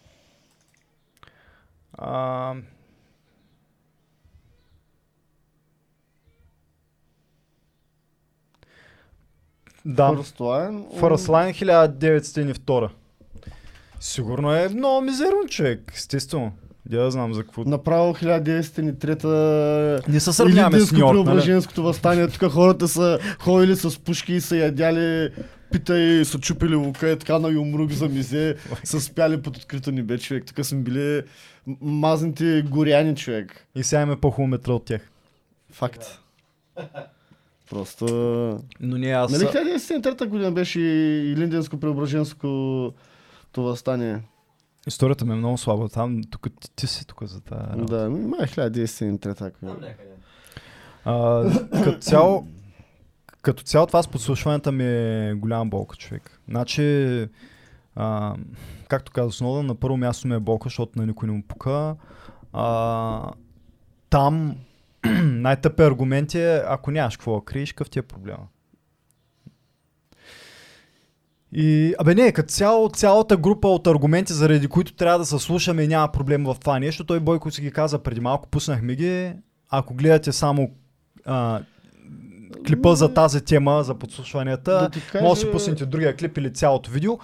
Да, 9.84 10.08
First 10.10 10.38
line. 10.38 11.00
First 11.00 11.28
Line 11.28 11.52
1902. 11.52 12.90
Сигурно 14.00 14.54
е 14.54 14.68
много 14.68 15.00
мизерен 15.00 15.48
човек, 15.48 15.92
естествено. 15.94 16.52
Я 16.90 17.00
да 17.00 17.10
знам 17.10 17.34
за 17.34 17.42
какво. 17.42 17.64
Направо 17.64 18.14
1903 18.14 20.08
Не 20.08 20.20
се 20.20 20.32
сравняваме 20.32 20.80
с 20.80 20.92
Илинденско 20.92 21.12
Нью 21.12 21.24
Йорк, 21.24 21.26
нали? 21.26 21.62
възстание. 21.76 22.28
Тук 22.28 22.50
хората 22.52 22.88
са 22.88 23.18
ходили 23.38 23.76
с 23.76 23.98
пушки 23.98 24.34
и 24.34 24.40
са 24.40 24.56
ядяли 24.56 25.30
пита 25.72 26.00
и 26.00 26.24
са 26.24 26.38
чупили 26.40 26.74
лука 26.74 27.10
и 27.10 27.18
така 27.18 27.38
на 27.38 27.48
юмрук 27.48 27.90
за 27.90 28.08
мизе, 28.08 28.56
са 28.84 29.00
спяли 29.00 29.42
под 29.42 29.56
открито 29.56 29.92
небе, 29.92 30.18
човек. 30.18 30.44
Тук 30.46 30.66
сме 30.66 30.78
били 30.78 31.22
мазните 31.80 32.62
горяни, 32.70 33.16
човек. 33.16 33.66
И 33.74 33.82
сега 33.82 34.02
имаме 34.02 34.20
по-хубаво 34.20 34.48
метро 34.48 34.74
от 34.74 34.84
тях. 34.84 35.10
Факт. 35.72 36.20
Просто... 37.72 38.06
Но 38.80 38.98
не 38.98 39.10
аз. 39.10 39.32
Нали 39.32 39.44
1903 39.44 40.26
година 40.26 40.52
беше 40.52 40.80
и 40.80 41.32
Илинденско 41.32 41.80
преображенско 41.80 42.46
то 43.52 43.62
възстание? 43.62 44.22
Историята 44.86 45.24
ми 45.24 45.32
е 45.32 45.36
много 45.36 45.58
слаба. 45.58 45.88
Там, 45.88 46.20
тук 46.30 46.48
ти, 46.60 46.70
ти 46.76 46.86
си 46.86 47.06
тук 47.06 47.24
за 47.24 47.40
тази. 47.40 47.60
работа. 47.60 47.96
Да, 47.98 48.10
май 48.10 48.40
1903 48.40 49.38
Там 49.38 49.50
година. 49.60 49.88
някъде. 49.88 50.10
А, 51.04 51.44
като 51.84 51.98
цяло, 51.98 52.46
като 53.42 53.62
цяло 53.62 53.86
това 53.86 54.02
с 54.02 54.08
подслушването 54.08 54.72
ми 54.72 54.84
е 54.84 55.34
голяма 55.34 55.66
болка, 55.66 55.96
човек. 55.96 56.40
Значи, 56.48 57.26
а, 57.96 58.34
както 58.88 59.12
каза 59.12 59.32
Снода, 59.32 59.62
на 59.62 59.74
първо 59.74 59.96
място 59.96 60.28
ми 60.28 60.34
е 60.34 60.38
болка, 60.40 60.66
защото 60.66 60.98
на 60.98 61.06
никой 61.06 61.28
не 61.28 61.34
му 61.34 61.42
пука. 61.48 61.96
А, 62.52 63.30
там 64.10 64.56
най-тъпи 65.22 65.82
аргументи 65.82 66.40
е, 66.40 66.62
ако 66.66 66.90
нямаш 66.90 67.16
какво 67.16 67.34
да 67.34 67.44
криеш, 67.44 67.72
какъв 67.72 67.90
ти 67.90 67.98
е 67.98 68.02
проблема? 68.02 68.46
И, 71.54 71.94
абе 71.98 72.14
не, 72.14 72.32
като 72.32 72.48
цяло, 72.48 72.88
цялата 72.88 73.36
група 73.36 73.68
от 73.68 73.86
аргументи, 73.86 74.32
заради 74.32 74.68
които 74.68 74.92
трябва 74.92 75.18
да 75.18 75.26
се 75.26 75.38
слушаме 75.38 75.86
няма 75.86 76.08
проблем 76.08 76.44
в 76.44 76.56
това 76.60 76.78
нещо, 76.78 77.04
той 77.04 77.20
Бойко 77.20 77.50
си 77.50 77.62
ги 77.62 77.70
каза 77.70 77.98
преди 77.98 78.20
малко, 78.20 78.48
пуснахме 78.48 78.94
ги. 78.94 79.32
Ако 79.70 79.94
гледате 79.94 80.32
само 80.32 80.70
а, 81.24 81.60
клипа 82.66 82.94
за 82.94 83.14
тази 83.14 83.44
тема, 83.44 83.82
за 83.82 83.94
подслушванията, 83.94 84.88
Да 84.92 85.00
кажа- 85.12 85.24
може 85.24 85.40
да 85.40 85.46
си 85.46 85.52
пуснете 85.52 85.86
другия 85.86 86.16
клип 86.16 86.38
или 86.38 86.52
цялото 86.52 86.90
видео. 86.90 87.18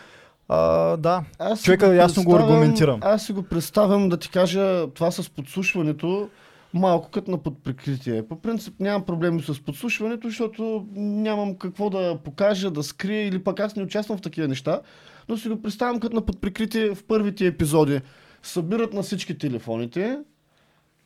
А, 0.48 0.96
да, 0.96 1.24
Аз 1.38 1.62
Човека 1.62 1.94
ясно 1.94 2.24
го 2.24 2.36
аргументирам. 2.36 3.00
Аз 3.02 3.26
си 3.26 3.32
го 3.32 3.42
представям 3.42 4.08
да 4.08 4.16
ти 4.16 4.30
кажа 4.30 4.86
това 4.94 5.10
с 5.10 5.30
подслушването 5.30 6.28
малко 6.74 7.10
като 7.10 7.30
на 7.30 7.38
подприкритие. 7.38 8.28
По 8.28 8.40
принцип 8.40 8.74
нямам 8.80 9.04
проблеми 9.04 9.42
с 9.42 9.64
подслушването, 9.64 10.28
защото 10.28 10.86
нямам 10.94 11.54
какво 11.54 11.90
да 11.90 12.18
покажа, 12.24 12.70
да 12.70 12.82
скрия 12.82 13.26
или 13.26 13.44
пък 13.44 13.60
аз 13.60 13.76
не 13.76 13.82
участвам 13.82 14.18
в 14.18 14.22
такива 14.22 14.48
неща. 14.48 14.80
Но 15.28 15.36
си 15.36 15.48
го 15.48 15.62
представям 15.62 16.00
като 16.00 16.16
на 16.16 16.22
подприкритие 16.22 16.94
в 16.94 17.04
първите 17.04 17.46
епизоди. 17.46 18.00
Събират 18.42 18.92
на 18.92 19.02
всички 19.02 19.38
телефоните, 19.38 20.18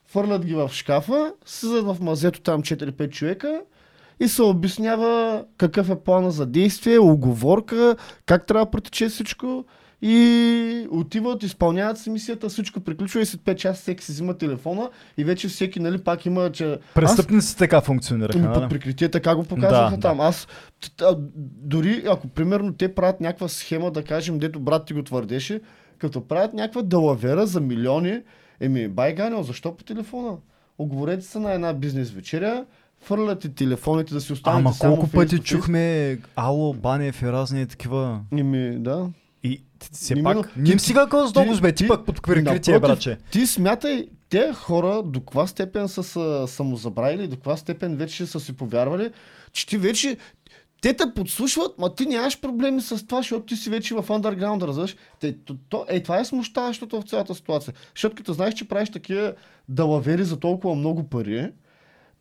фърлят 0.06 0.44
ги 0.44 0.54
в 0.54 0.70
шкафа, 0.72 1.32
слизат 1.44 1.84
в 1.84 1.96
мазето 2.00 2.40
там 2.40 2.62
4-5 2.62 3.10
човека 3.10 3.60
и 4.20 4.28
се 4.28 4.42
обяснява 4.42 5.44
какъв 5.56 5.90
е 5.90 6.00
плана 6.00 6.30
за 6.30 6.46
действие, 6.46 6.98
оговорка, 6.98 7.96
как 8.26 8.46
трябва 8.46 8.64
да 8.64 8.70
протече 8.70 9.08
всичко 9.08 9.64
и 10.02 10.88
отиват, 10.90 11.42
изпълняват 11.42 11.98
си 11.98 12.10
мисията, 12.10 12.48
всичко 12.48 12.80
приключва 12.80 13.20
и 13.20 13.26
след 13.26 13.40
5 13.40 13.54
часа 13.54 13.80
всеки 13.82 14.04
си 14.04 14.12
взима 14.12 14.38
телефона 14.38 14.90
и 15.16 15.24
вече 15.24 15.48
всеки 15.48 15.80
нали, 15.80 15.98
пак 15.98 16.26
има, 16.26 16.52
че... 16.52 16.78
престъпници 16.94 17.56
така 17.56 17.80
функционираха. 17.80 18.38
Ами 18.38 18.48
нали? 18.48 18.60
под 18.60 18.70
прикритие 18.70 19.08
така 19.08 19.34
го 19.34 19.44
показваха 19.44 19.96
Да, 19.96 20.00
там. 20.00 20.20
Аз, 20.20 20.48
т- 20.96 21.04
а, 21.04 21.16
дори 21.62 22.04
ако 22.10 22.28
примерно 22.28 22.72
те 22.72 22.94
правят 22.94 23.20
някаква 23.20 23.48
схема, 23.48 23.90
да 23.90 24.04
кажем, 24.04 24.38
дето 24.38 24.60
брат 24.60 24.86
ти 24.86 24.92
го 24.92 25.02
твърдеше, 25.02 25.60
като 25.98 26.28
правят 26.28 26.54
някаква 26.54 26.82
далавера 26.82 27.46
за 27.46 27.60
милиони, 27.60 28.20
еми, 28.60 28.88
бай 28.88 29.14
Ганел, 29.14 29.42
защо 29.42 29.76
по 29.76 29.84
телефона? 29.84 30.36
Оговорете 30.78 31.24
се 31.24 31.38
на 31.38 31.52
една 31.52 31.72
бизнес 31.72 32.10
вечеря, 32.10 32.64
фърляте 33.00 33.48
телефоните 33.48 34.14
да 34.14 34.20
си 34.20 34.32
останете 34.32 34.60
Ама 34.60 34.72
само 34.72 34.96
колко 34.96 35.10
пъти 35.10 35.38
чухме 35.38 36.18
Ало, 36.36 36.74
Банев 36.74 37.22
и 37.22 37.26
разни 37.26 37.66
такива. 37.66 38.20
Еми, 38.32 38.78
да. 38.78 39.08
И 39.44 39.62
все 39.92 40.14
Именно, 40.14 40.42
пак, 40.42 40.56
не 40.56 40.78
сега 40.78 41.00
какво 41.00 41.26
с 41.26 41.34
много 41.34 41.60
бе, 41.60 41.72
ти 41.72 41.88
пък 41.88 42.06
под 42.06 42.22
прикритие, 42.22 42.78
братче. 42.78 43.18
Ти 43.30 43.46
смятай, 43.46 44.08
те 44.28 44.52
хора 44.52 45.02
до 45.02 45.20
каква 45.20 45.46
степен 45.46 45.88
са 45.88 46.48
самозабравили, 46.48 47.28
до 47.28 47.36
каква 47.36 47.56
степен 47.56 47.96
вече 47.96 48.26
са 48.26 48.40
си 48.40 48.52
повярвали, 48.52 49.10
че 49.52 49.66
ти 49.66 49.78
вече 49.78 50.16
те 50.82 50.94
те 50.94 51.04
подслушват, 51.14 51.78
ма 51.78 51.94
ти 51.94 52.06
нямаш 52.06 52.40
проблеми 52.40 52.80
с 52.80 53.06
това, 53.06 53.18
защото 53.18 53.46
ти 53.46 53.56
си 53.56 53.70
вече 53.70 53.94
в 53.94 54.10
андерграунда, 54.10 54.66
разбираш? 54.66 54.96
Те, 55.20 55.38
то, 55.38 55.56
то, 55.68 55.86
е, 55.88 56.02
това 56.02 56.20
е 56.20 56.24
смущаващото 56.24 57.00
в 57.00 57.04
цялата 57.04 57.34
ситуация. 57.34 57.74
Защото 57.94 58.16
като 58.16 58.32
знаеш, 58.32 58.54
че 58.54 58.68
правиш 58.68 58.90
такива 58.90 59.34
далавери 59.68 60.24
за 60.24 60.40
толкова 60.40 60.74
много 60.74 61.04
пари, 61.04 61.52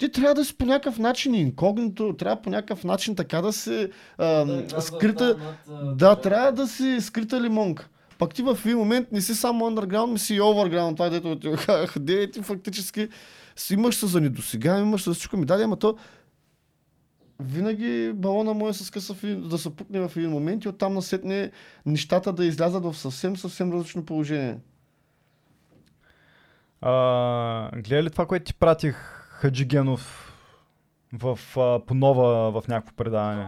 Ти 0.02 0.12
трябва 0.12 0.34
да 0.34 0.46
си 0.46 0.58
по 0.58 0.66
някакъв 0.66 1.00
начин 1.00 1.36
инкогнито, 1.36 2.16
трябва 2.18 2.42
по 2.42 2.50
някакъв 2.50 2.84
начин 2.84 3.16
така 3.16 3.42
да 3.42 3.54
си 3.54 3.90
ам, 4.18 4.64
Да, 4.70 4.82
скрита. 4.82 5.36
да, 5.36 5.44
над, 5.44 5.56
а, 5.70 5.94
Да, 5.96 6.16
трябва 6.16 6.52
да 6.52 6.68
си 6.68 6.98
скрита 7.02 7.42
лимонка. 7.42 7.90
Пак 8.18 8.34
ти 8.34 8.42
в 8.42 8.60
един 8.66 8.78
момент 8.78 9.12
не 9.12 9.22
си 9.22 9.36
само 9.36 9.66
underground, 9.66 10.12
ми 10.12 10.20
си 10.20 10.36
и 10.36 10.40
overground. 10.40 10.94
Това 10.96 11.10
дето 11.10 11.40
ти 11.40 11.52
казах. 11.66 12.00
Де 12.00 12.32
ти 12.32 12.42
фактически 12.42 13.08
си 13.56 13.74
имаш 13.74 13.96
се 13.96 14.08
за 14.08 14.22
недосега, 14.22 14.80
имаш 14.80 15.02
се 15.02 15.10
за 15.10 15.14
всичко 15.14 15.38
ми 15.38 15.46
даде, 15.46 15.64
ама 15.64 15.78
то 15.78 15.98
винаги 17.40 18.12
балона 18.16 18.54
му 18.54 18.70
е 18.70 18.74
с 18.74 18.92
къса 18.92 19.16
да 19.24 19.58
се 19.58 19.76
пукне 19.76 20.08
в 20.08 20.18
един 20.18 20.30
момент 20.30 20.66
и 20.66 20.70
оттам 20.70 20.94
насетне 20.94 21.52
нещата 21.86 22.34
да 22.34 22.46
излязат 22.46 22.84
в 22.84 22.94
съвсем, 22.98 23.38
съвсем 23.38 23.74
различно 23.74 24.06
положение. 24.06 24.58
А, 26.82 27.82
гледа 27.82 28.04
ли 28.04 28.10
това, 28.10 28.26
което 28.26 28.46
ти 28.46 28.54
пратих 28.54 29.21
Хаджи 29.42 29.66
Генов 29.66 30.34
в, 31.14 31.40
а, 31.58 31.80
по 31.86 31.94
нова 31.94 32.52
в 32.52 32.68
някакво 32.68 32.96
предаване? 32.96 33.48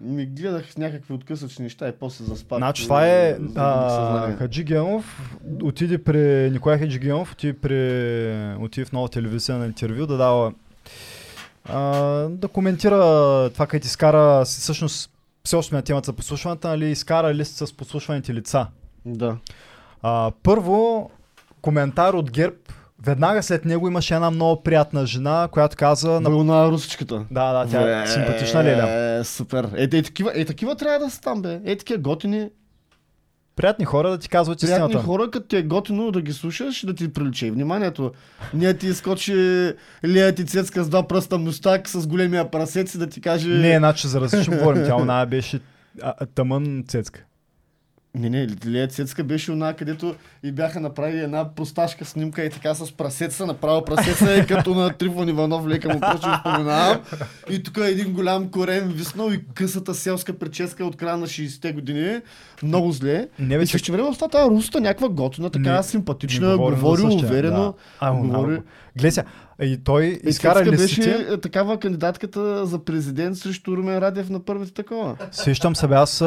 Ми 0.00 0.26
гледах 0.26 0.76
някакви 0.76 1.14
откъсъчни 1.14 1.62
неща 1.62 1.88
и 1.88 1.92
после 1.92 2.24
заспах. 2.24 2.58
Значи 2.58 2.82
това 2.82 3.06
е 3.06 3.38
а, 3.56 3.90
съзнание. 3.90 4.36
Хаджи 4.36 4.64
Генов, 4.64 5.36
отиде 5.62 6.04
при 6.04 6.50
Николай 6.50 6.78
Хаджи 6.78 6.98
Генов, 6.98 7.32
отиде, 7.32 7.60
при, 7.60 8.56
отиде 8.60 8.84
в 8.84 8.92
нова 8.92 9.08
телевизия 9.08 9.58
на 9.58 9.66
интервю 9.66 10.06
да 10.06 10.16
дава 10.16 10.52
а, 11.64 11.82
да 12.28 12.48
коментира 12.48 13.00
това, 13.50 13.66
където 13.66 13.86
изкара, 13.86 14.46
с- 14.46 14.58
всъщност 14.58 15.10
все 15.44 15.56
още 15.56 15.74
на 15.74 15.82
темата 15.82 16.06
за 16.06 16.12
послушването, 16.12 16.68
нали, 16.68 16.90
изкара 16.90 17.34
лист 17.34 17.56
с 17.56 17.76
послушваните 17.76 18.34
лица. 18.34 18.66
Да. 19.04 19.36
А, 20.02 20.32
първо, 20.42 21.10
коментар 21.60 22.14
от 22.14 22.30
ГЕРБ. 22.30 22.56
Веднага 23.02 23.42
след 23.42 23.64
него 23.64 23.88
имаше 23.88 24.14
една 24.14 24.30
много 24.30 24.62
приятна 24.62 25.06
жена, 25.06 25.48
която 25.52 25.76
каза... 25.76 26.20
На... 26.20 26.30
Вълна 26.30 26.68
русичката. 26.68 27.24
Да, 27.30 27.52
да, 27.52 27.70
тя 27.70 28.02
е 28.02 28.06
симпатична 28.06 28.64
леля. 28.64 28.90
Е, 28.90 29.24
супер. 29.24 29.68
Е, 29.76 29.82
е, 29.82 30.02
такива, 30.02 30.32
е, 30.34 30.44
такива 30.44 30.76
трябва 30.76 30.98
да 30.98 31.10
са 31.10 31.20
там, 31.20 31.42
бе. 31.42 31.60
Е, 31.64 31.76
такива 31.76 31.98
готини, 31.98 32.50
Приятни 33.56 33.84
хора 33.84 34.10
да 34.10 34.18
ти 34.18 34.28
казват 34.28 34.60
приятни 34.60 34.86
истината. 34.86 35.06
хора, 35.06 35.30
като 35.30 35.46
ти 35.46 35.56
е 35.56 35.62
готино 35.62 36.10
да 36.10 36.22
ги 36.22 36.32
слушаш 36.32 36.82
и 36.82 36.86
да 36.86 36.94
ти 36.94 37.12
прилича. 37.12 37.46
И 37.46 37.50
вниманието, 37.50 38.12
ние 38.54 38.74
ти 38.74 38.86
изкочи 38.86 39.34
Лея 40.04 40.34
ти 40.34 40.46
цецка 40.46 40.84
с 40.84 40.88
два 40.88 41.08
пръста 41.08 41.38
мустак 41.38 41.88
с 41.88 42.06
големия 42.06 42.50
прасец 42.50 42.94
и 42.94 42.98
да 42.98 43.06
ти 43.06 43.20
каже... 43.20 43.48
Не, 43.48 43.78
значи 43.78 44.08
за 44.08 44.20
различно 44.20 44.56
говорим. 44.56 44.84
Тя 44.86 44.94
она 45.02 45.26
беше 45.26 45.60
а, 46.02 46.26
тъмън 46.26 46.84
цецка. 46.88 47.24
Не, 48.16 48.30
не, 48.30 48.48
Лея 48.66 48.88
Цецка 48.88 49.24
беше 49.24 49.52
она, 49.52 49.74
където 49.74 50.14
и 50.42 50.52
бяха 50.52 50.80
направили 50.80 51.20
една 51.20 51.54
просташка 51.54 52.04
снимка 52.04 52.44
и 52.44 52.50
така 52.50 52.74
с 52.74 52.92
прасеца, 52.92 53.46
направо 53.46 53.84
прасеца 53.84 54.32
е 54.32 54.46
като 54.46 54.74
на 54.74 54.90
Трифон 54.90 55.28
Иванов, 55.28 55.66
лека 55.66 55.88
му 55.88 55.94
ви 55.94 56.18
споменавам. 56.40 57.00
И 57.50 57.62
тук 57.62 57.76
е 57.76 57.90
един 57.90 58.12
голям 58.12 58.50
корем 58.50 58.88
виснал 58.88 59.30
и 59.30 59.40
късата 59.54 59.94
селска 59.94 60.38
прическа 60.38 60.84
от 60.84 60.96
края 60.96 61.16
на 61.16 61.26
60-те 61.26 61.72
години. 61.72 62.20
Много 62.62 62.92
зле. 62.92 63.28
Не, 63.38 63.56
бе, 63.58 63.62
и 63.62 63.66
също 63.66 63.92
време 63.92 64.08
остава 64.08 64.30
тази 64.30 64.50
русата 64.50 64.80
някаква 64.80 65.08
готина, 65.08 65.50
така 65.50 65.76
Не- 65.76 65.82
симпатична, 65.82 66.48
не 66.50 66.56
говори 66.56 67.02
уверено. 67.02 67.62
да. 67.64 67.72
А, 68.00 68.12
говори... 68.12 68.30
говори... 68.30 68.60
Сега, 69.56 69.72
и 69.72 69.76
той 69.76 70.04
И 70.04 70.20
изкара 70.24 70.60
листите. 70.62 70.76
беше 71.00 71.26
е, 71.30 71.36
такава 71.36 71.78
кандидатката 71.78 72.34
за 72.66 72.78
президент 72.78 73.36
срещу 73.36 73.76
Румен 73.76 73.98
Радев 73.98 74.30
на 74.30 74.40
първите 74.40 74.72
такова. 74.72 75.16
Сещам 75.30 75.76
се, 75.76 75.88
бе, 75.88 75.94
аз 75.94 76.18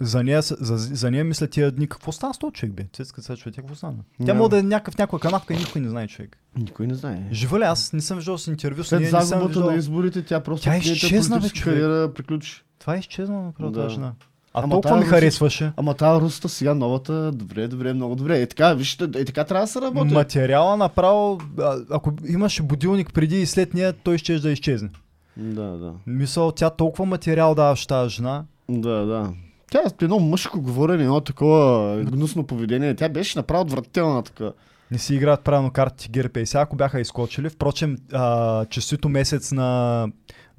за 0.00 0.22
нея, 0.24 0.42
за, 0.42 0.56
за 0.76 1.10
нея 1.10 1.24
мисля 1.24 1.46
тия 1.46 1.70
дни. 1.70 1.86
Какво 1.88 2.12
стана 2.12 2.34
с 2.34 2.38
този 2.38 2.52
човек, 2.52 2.74
бе? 2.74 2.86
Цецка 2.92 3.22
сега 3.22 3.36
човек, 3.36 3.56
какво 3.56 3.74
стана? 3.74 3.94
Тя 4.18 4.24
Няма. 4.24 4.38
може 4.38 4.50
да 4.50 4.58
е 4.58 4.62
някакъв 4.62 4.98
някаква 4.98 5.18
канавка 5.20 5.54
и 5.54 5.58
никой 5.58 5.80
не 5.80 5.88
знае 5.88 6.08
човек. 6.08 6.38
Никой 6.56 6.86
не 6.86 6.94
знае. 6.94 7.22
Жива 7.32 7.58
ли? 7.60 7.64
Аз 7.64 7.92
не 7.92 8.00
съм 8.00 8.16
виждал 8.16 8.38
с 8.38 8.46
интервю 8.46 8.84
с 8.84 8.88
След 8.88 9.00
нея, 9.00 9.12
не 9.12 9.18
съм 9.18 9.28
загубата 9.28 9.48
виждал. 9.50 9.70
на 9.70 9.76
изборите 9.76 10.22
тя 10.22 10.40
просто 10.40 10.64
Тя 10.64 10.76
изчезна, 10.76 11.40
бе, 11.40 11.48
човек. 11.48 11.74
кариера 11.74 12.12
приключи. 12.14 12.64
Това 12.78 12.96
е 12.96 12.98
изчезнало 12.98 13.42
направо 13.42 13.70
Да. 13.70 13.82
тази 13.82 13.94
жена. 13.94 14.12
А 14.54 14.62
Ама 14.62 14.70
толкова 14.70 14.96
ми 14.96 15.04
харесваше. 15.04 15.72
Ама 15.76 15.94
тази 15.94 16.20
русата 16.20 16.48
сега 16.48 16.74
новата, 16.74 17.32
добре, 17.32 17.68
добре, 17.68 17.92
много 17.92 18.14
добре. 18.14 18.40
Е 18.40 18.46
така, 18.46 18.74
вижте, 18.74 19.04
е 19.04 19.24
така 19.24 19.44
трябва 19.44 19.66
да 19.66 19.72
се 19.72 19.80
работи. 19.80 20.14
Материала 20.14 20.76
направо, 20.76 21.40
а, 21.60 21.76
ако 21.90 22.12
имаше 22.28 22.62
будилник 22.62 23.12
преди 23.12 23.40
и 23.40 23.46
след 23.46 23.74
нея, 23.74 23.92
той 23.92 24.18
ще 24.18 24.38
да 24.38 24.50
изчезне. 24.50 24.88
Да, 25.36 25.62
да. 25.62 25.92
Мисъл, 26.06 26.52
тя 26.52 26.70
толкова 26.70 27.06
материал 27.06 27.54
даваше 27.54 27.86
тази 27.86 28.14
жена. 28.14 28.44
Да, 28.68 29.06
да. 29.06 29.32
Тя 29.70 29.78
е 29.78 30.04
едно 30.04 30.18
мъжко 30.18 30.60
говорене, 30.60 31.02
едно 31.02 31.20
такова 31.20 31.96
гнусно 32.02 32.46
поведение. 32.46 32.94
Тя 32.94 33.08
беше 33.08 33.38
направо 33.38 33.62
отвратителна 33.62 34.22
така. 34.22 34.52
Не 34.90 34.98
си 34.98 35.14
играят 35.14 35.44
правилно 35.44 35.70
картите 35.70 36.08
ГЕРБ 36.10 36.40
и 36.40 36.46
сега, 36.46 36.60
ако 36.60 36.76
бяха 36.76 37.00
изкочили. 37.00 37.48
Впрочем, 37.48 37.96
а, 38.12 38.64
честито 38.64 39.08
месец 39.08 39.52
на 39.52 40.08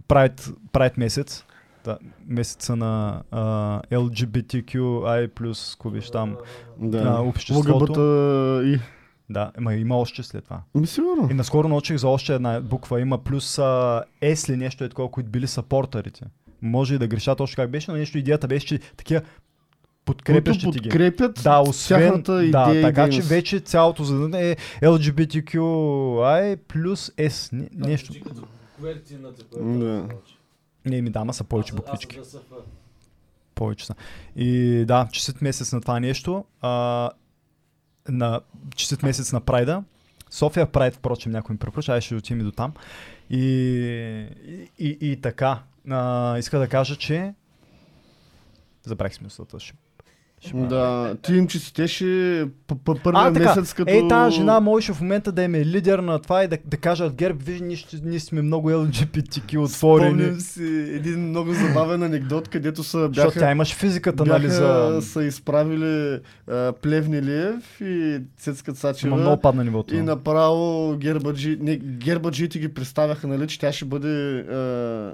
Pride 0.10 0.98
месец. 0.98 1.44
Да, 1.86 1.98
месеца 2.28 2.76
на 2.76 3.24
а, 3.32 3.82
LGBTQI+, 3.92 5.78
кубиш 5.78 6.10
там. 6.10 6.36
Да. 6.80 7.04
На 7.04 7.22
обществото. 7.24 7.76
ЛГБТ 7.76 7.98
и... 8.66 8.80
Да, 9.30 9.52
ма 9.60 9.74
има 9.74 9.98
още 9.98 10.24
след 10.24 10.44
това. 10.44 10.62
Ми 10.76 10.88
сигурно. 10.88 11.28
И 11.32 11.34
наскоро 11.34 11.68
научих 11.68 11.98
за 11.98 12.08
още 12.08 12.36
една 12.36 12.62
буква. 12.62 13.02
Има 13.02 13.18
плюс 13.18 13.60
а, 13.60 14.04
S 14.22 14.50
ли 14.50 14.58
нещо 14.58 14.84
е 14.84 14.90
такова, 14.90 15.12
които 15.12 15.30
били 15.30 15.48
сапортърите. 15.48 16.26
Може 16.62 16.96
и 16.96 16.98
да 16.98 17.08
греша 17.08 17.36
точно 17.36 17.56
как 17.56 17.70
беше, 17.70 17.92
но 17.92 17.98
нещо 17.98 18.18
идеята 18.18 18.48
беше, 18.48 18.66
че 18.66 18.80
такива 18.98 19.22
Които 19.22 19.38
подкрепящите 20.06 20.80
ги. 20.80 20.90
подкрепят 20.90 21.42
Да, 21.44 21.60
освен, 21.60 22.20
идея 22.20 22.52
да, 22.52 22.76
и 22.76 22.82
така 22.82 23.10
че 23.10 23.22
вече 23.22 23.60
цялото 23.60 24.04
задание 24.04 24.52
е 24.52 24.86
LGBTQI 24.86 26.56
плюс 26.68 27.10
S. 27.10 27.54
Не, 27.54 27.70
нещо. 27.88 28.14
Да. 29.62 30.08
Не, 30.86 31.02
ми 31.02 31.10
дама 31.10 31.34
са 31.34 31.44
повече 31.44 31.74
Аз- 31.74 31.76
буквички. 31.76 32.18
аз 32.20 32.34
ф. 32.34 32.40
Повече 33.56 33.86
са. 33.86 33.96
И 34.36 34.84
да, 34.88 35.08
честит 35.12 35.42
месец 35.42 35.74
на 35.74 35.82
това 35.82 36.00
нещо. 36.00 36.46
А, 36.62 37.12
на 38.10 38.42
честит 38.76 39.04
месец 39.04 39.34
на 39.34 39.42
Прайда. 39.42 39.84
София 40.30 40.72
Прайд, 40.72 40.96
впрочем, 40.96 41.32
някой 41.32 41.54
ми 41.54 41.60
препоръча, 41.60 42.02
ще 42.02 42.16
отидем 42.16 42.40
и 42.40 42.44
до 42.44 42.52
там. 42.52 42.74
И, 43.30 43.40
и, 44.48 44.70
и, 44.80 44.98
и 45.12 45.22
така, 45.22 45.64
а, 45.90 46.38
иска 46.38 46.60
да 46.60 46.68
кажа, 46.68 46.96
че 46.96 47.34
забравих 48.84 49.14
смисълта. 49.16 49.60
Ще... 49.60 49.74
Да, 50.54 51.16
ти 51.22 51.34
им 51.34 51.48
п- 52.68 52.96
първия 53.04 53.32
месец 53.32 53.74
като... 53.74 53.92
Ей, 53.92 54.08
тази 54.08 54.36
жена 54.36 54.60
можеше 54.60 54.94
в 54.94 55.02
момента 55.02 55.32
да 55.32 55.44
е 55.44 55.50
лидер 55.50 56.00
на 56.00 56.20
това 56.20 56.44
и 56.44 56.48
да, 56.48 56.58
да 56.66 56.78
кажа 56.78 57.10
ГЕРБ, 57.10 57.40
виж, 57.44 57.60
ние, 57.62 57.78
ние 58.04 58.20
сме 58.20 58.42
много 58.42 58.72
LGBTQ 58.72 59.58
отворени. 59.60 60.12
Спомням 60.12 60.40
си 60.40 60.64
един 60.94 61.30
много 61.30 61.54
забавен 61.54 62.04
анекдот, 62.04 62.48
където 62.48 62.84
са 62.84 63.00
Защото 63.00 63.28
бяха... 63.28 63.40
тя 63.40 63.52
имаше 63.52 63.76
физиката, 63.76 64.24
бяха 64.24 64.40
нали, 64.40 64.50
за... 64.50 65.00
са 65.02 65.24
изправили 65.24 66.20
а, 66.48 66.74
Плевнилиев 66.82 67.82
и 67.82 68.20
Цецка 68.38 68.74
Цачева. 68.74 69.16
много 69.16 69.42
падна 69.42 69.64
нивото. 69.64 69.96
И 69.96 70.02
направо 70.02 70.96
гербаджи, 70.98 71.58
не, 71.62 71.78
гербаджиите 71.78 72.60
ги 72.60 72.74
представяха, 72.74 73.28
нали, 73.28 73.48
че 73.48 73.60
тя 73.60 73.72
ще 73.72 73.86
бъде 73.86 74.40
а, 74.40 75.14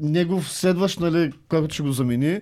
негов 0.00 0.52
следващ, 0.52 1.00
нали, 1.00 1.32
който 1.48 1.74
ще 1.74 1.82
го 1.82 1.92
замени. 1.92 2.40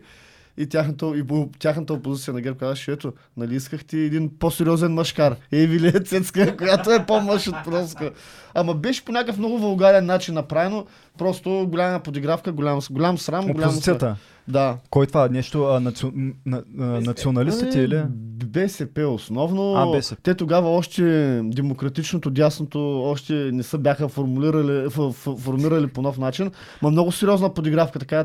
И 0.58 0.66
тяхната, 0.66 1.12
и 1.16 1.26
по- 1.26 1.48
тяхната 1.58 1.92
опозиция 1.92 2.34
на 2.34 2.40
ГЕРБ 2.40 2.58
казваше, 2.58 2.92
ето, 2.92 3.12
нали 3.36 3.54
искахте 3.54 3.98
един 3.98 4.30
по-сериозен 4.38 4.92
мъжкар. 4.92 5.36
Ей, 5.52 5.66
Вилия 5.66 6.00
Цецка, 6.00 6.56
която 6.58 6.92
е 6.92 7.06
по-мъж 7.06 7.48
от 7.48 7.54
Проска. 7.64 8.10
Ама 8.54 8.74
беше 8.74 9.04
по 9.04 9.12
някакъв 9.12 9.38
много 9.38 9.58
вългарен 9.58 10.06
начин 10.06 10.34
направено. 10.34 10.86
Просто 11.18 11.66
голяма 11.70 12.00
подигравка, 12.00 12.52
голям, 12.52 12.80
голям 12.90 13.18
срам, 13.18 13.46
голям... 13.46 13.68
Опозицията. 13.68 14.16
Да. 14.48 14.76
Кой 14.90 15.06
това? 15.06 15.28
Нещо 15.28 15.64
а, 15.64 15.80
наци... 15.80 16.06
на, 16.46 16.62
а, 16.78 16.82
националистите 16.84 17.80
Е, 17.80 17.82
или? 17.84 18.02
БСП 18.44 19.08
основно. 19.08 19.74
А, 19.74 19.86
БСП. 19.86 20.22
Те 20.22 20.34
тогава 20.34 20.68
още 20.68 21.02
демократичното, 21.44 22.30
дясното 22.30 23.02
още 23.02 23.32
не 23.32 23.62
са 23.62 23.78
бяха 23.78 24.08
формулирали, 24.08 24.90
ф, 24.90 24.98
ф, 25.12 25.28
формирали 25.38 25.86
по 25.86 26.02
нов 26.02 26.18
начин. 26.18 26.50
Ма 26.82 26.90
много 26.90 27.12
сериозна 27.12 27.54
подигравка, 27.54 27.98
така 27.98 28.24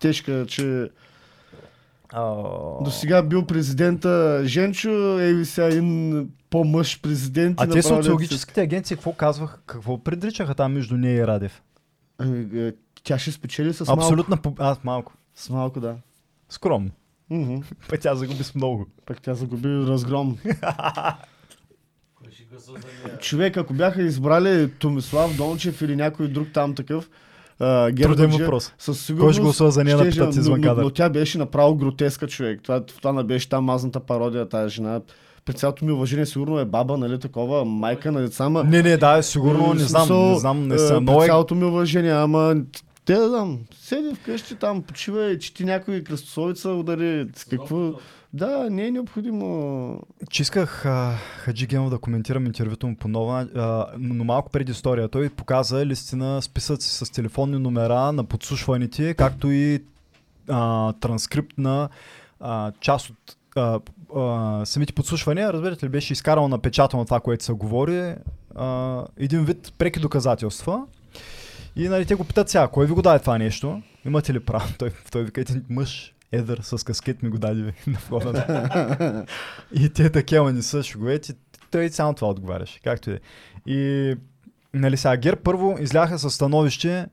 тежка, 0.00 0.44
че 0.48 0.88
до 2.80 2.90
сега 2.90 3.22
бил 3.22 3.44
президента 3.44 4.40
Женчо, 4.44 4.90
ей 5.18 5.44
сега 5.44 5.66
един 5.66 6.28
по-мъж 6.50 7.00
президент. 7.00 7.60
и 7.60 7.64
А 7.64 7.68
те 7.68 7.82
социологическите 7.82 8.60
агенции 8.60 8.96
какво 8.96 9.12
казваха? 9.12 9.58
Какво 9.66 9.98
предричаха 9.98 10.54
там 10.54 10.72
между 10.72 10.96
нея 10.96 11.16
и 11.16 11.26
Радев? 11.26 11.62
Ами, 12.18 12.60
е, 12.60 12.72
Тя 13.02 13.18
ще 13.18 13.32
спечели 13.32 13.72
с 13.72 13.86
малко. 13.86 14.02
Абсолютно. 14.02 14.36
по- 14.36 14.54
Аз 14.58 14.84
малко. 14.84 15.12
С 15.34 15.50
малко, 15.50 15.80
да. 15.80 15.96
Скромно. 16.48 16.90
Мгм. 17.30 17.56
Пък 17.88 18.00
тя 18.00 18.14
загуби 18.14 18.44
с 18.44 18.54
много. 18.54 18.86
Пък 19.06 19.20
тя 19.20 19.34
загуби 19.34 19.68
разгром. 19.68 20.38
Човек, 23.20 23.56
ако 23.56 23.74
бяха 23.74 24.02
избрали 24.02 24.70
Томислав 24.70 25.36
Дончев 25.36 25.82
или 25.82 25.96
някой 25.96 26.28
друг 26.28 26.48
там 26.54 26.74
такъв, 26.74 27.10
а, 27.60 27.94
Труден 28.02 28.30
въпрос. 28.30 28.72
със 28.78 28.86
Кой 28.86 28.94
сигурност... 28.94 29.34
ще 29.34 29.42
гласува 29.42 29.70
за 29.70 29.84
нея 29.84 29.96
на 29.96 30.04
питат 30.04 30.36
извън 30.36 30.60
но, 30.60 30.66
но, 30.66 30.70
кадър? 30.70 30.82
но, 30.82 30.90
тя 30.90 31.08
беше 31.08 31.38
направо 31.38 31.74
гротеска 31.74 32.26
човек. 32.26 32.60
Това, 32.62 32.80
това 32.80 33.12
не 33.12 33.22
беше 33.22 33.48
там 33.48 33.64
мазната 33.64 34.00
пародия, 34.00 34.48
тази 34.48 34.74
жена. 34.74 35.00
при 35.44 35.54
цялото 35.54 35.84
ми 35.84 35.92
уважение, 35.92 36.26
сигурно 36.26 36.58
е 36.58 36.64
баба, 36.64 36.98
нали, 36.98 37.18
такова, 37.18 37.64
майка 37.64 38.12
на 38.12 38.20
деца, 38.20 38.44
ама... 38.44 38.64
Не, 38.64 38.82
не, 38.82 38.96
да, 38.96 39.22
сигурно, 39.22 39.74
не 39.74 39.80
знам, 39.80 40.06
смисъл, 40.06 40.28
не 40.30 40.38
знам, 40.38 40.68
не 40.68 40.78
съм. 40.78 41.06
При 41.06 41.14
е 41.14 41.26
цялото 41.26 41.54
ми 41.54 41.64
уважение, 41.64 42.12
ама 42.12 42.56
те 43.04 43.14
да 43.14 43.28
знам, 43.28 43.58
седи 43.80 44.14
вкъщи 44.14 44.54
там, 44.54 44.82
почива 44.82 45.30
и 45.30 45.38
чети 45.38 45.64
някой 45.64 46.04
кръстосовица, 46.04 46.70
удари 46.70 47.26
какво... 47.50 47.92
Да, 48.32 48.70
не 48.70 48.86
е 48.86 48.90
необходимо. 48.90 50.00
Че 50.30 50.42
исках 50.42 50.86
а, 50.86 51.14
Хаджи 51.38 51.66
Генов 51.66 51.90
да 51.90 51.98
коментирам 51.98 52.46
интервюто 52.46 52.86
му 52.86 52.96
по 52.96 53.08
нова, 53.08 53.48
а, 53.54 53.86
но 53.98 54.24
малко 54.24 54.50
преди 54.50 54.72
история. 54.72 55.08
Той 55.08 55.28
показа 55.28 55.86
листина 55.86 56.42
списъци 56.42 56.90
с 56.90 57.12
телефонни 57.12 57.58
номера 57.58 58.12
на 58.12 58.24
подслушваните, 58.24 59.14
както 59.14 59.50
и 59.50 59.82
а, 60.48 60.92
транскрипт 60.92 61.58
на 61.58 61.88
а, 62.40 62.72
част 62.80 63.10
от 63.10 63.36
а, 63.56 63.80
а, 64.16 64.66
самите 64.66 64.92
подслушвания. 64.92 65.52
Разбирате 65.52 65.86
ли, 65.86 65.90
беше 65.90 66.12
изкарал 66.12 66.48
напечатано 66.48 67.04
това, 67.04 67.20
което 67.20 67.44
се 67.44 67.52
говори. 67.52 68.14
А, 68.54 69.04
един 69.16 69.44
вид 69.44 69.72
преки 69.78 70.00
доказателства. 70.00 70.86
И 71.76 71.88
нали, 71.88 72.06
те 72.06 72.14
го 72.14 72.24
питат 72.24 72.48
сега, 72.48 72.68
кой 72.68 72.86
ви 72.86 72.92
го 72.92 73.02
даде 73.02 73.18
това 73.18 73.38
нещо? 73.38 73.82
Имате 74.04 74.34
ли 74.34 74.40
право? 74.40 74.66
Той, 74.78 74.90
той 75.12 75.24
вика, 75.24 75.40
един 75.40 75.64
мъж, 75.70 76.14
едър 76.32 76.58
с 76.62 76.84
каскет 76.84 77.22
ми 77.22 77.28
го 77.28 77.38
даде 77.38 77.72
на 77.86 77.98
входа. 77.98 79.26
И 79.74 79.88
те 79.88 80.10
такива 80.10 80.52
не 80.52 80.62
са 80.62 80.82
шуговете. 80.82 81.34
Той 81.70 81.88
само 81.88 82.14
това 82.14 82.28
отговаряше, 82.28 82.80
както 82.80 83.10
и 83.10 83.14
е. 83.14 83.20
И 83.66 84.16
нали 84.74 84.96
сега 84.96 85.16
ГЕРБ 85.16 85.40
първо 85.44 85.76
изляха 85.80 86.18
със 86.18 86.34
становище 86.34 87.06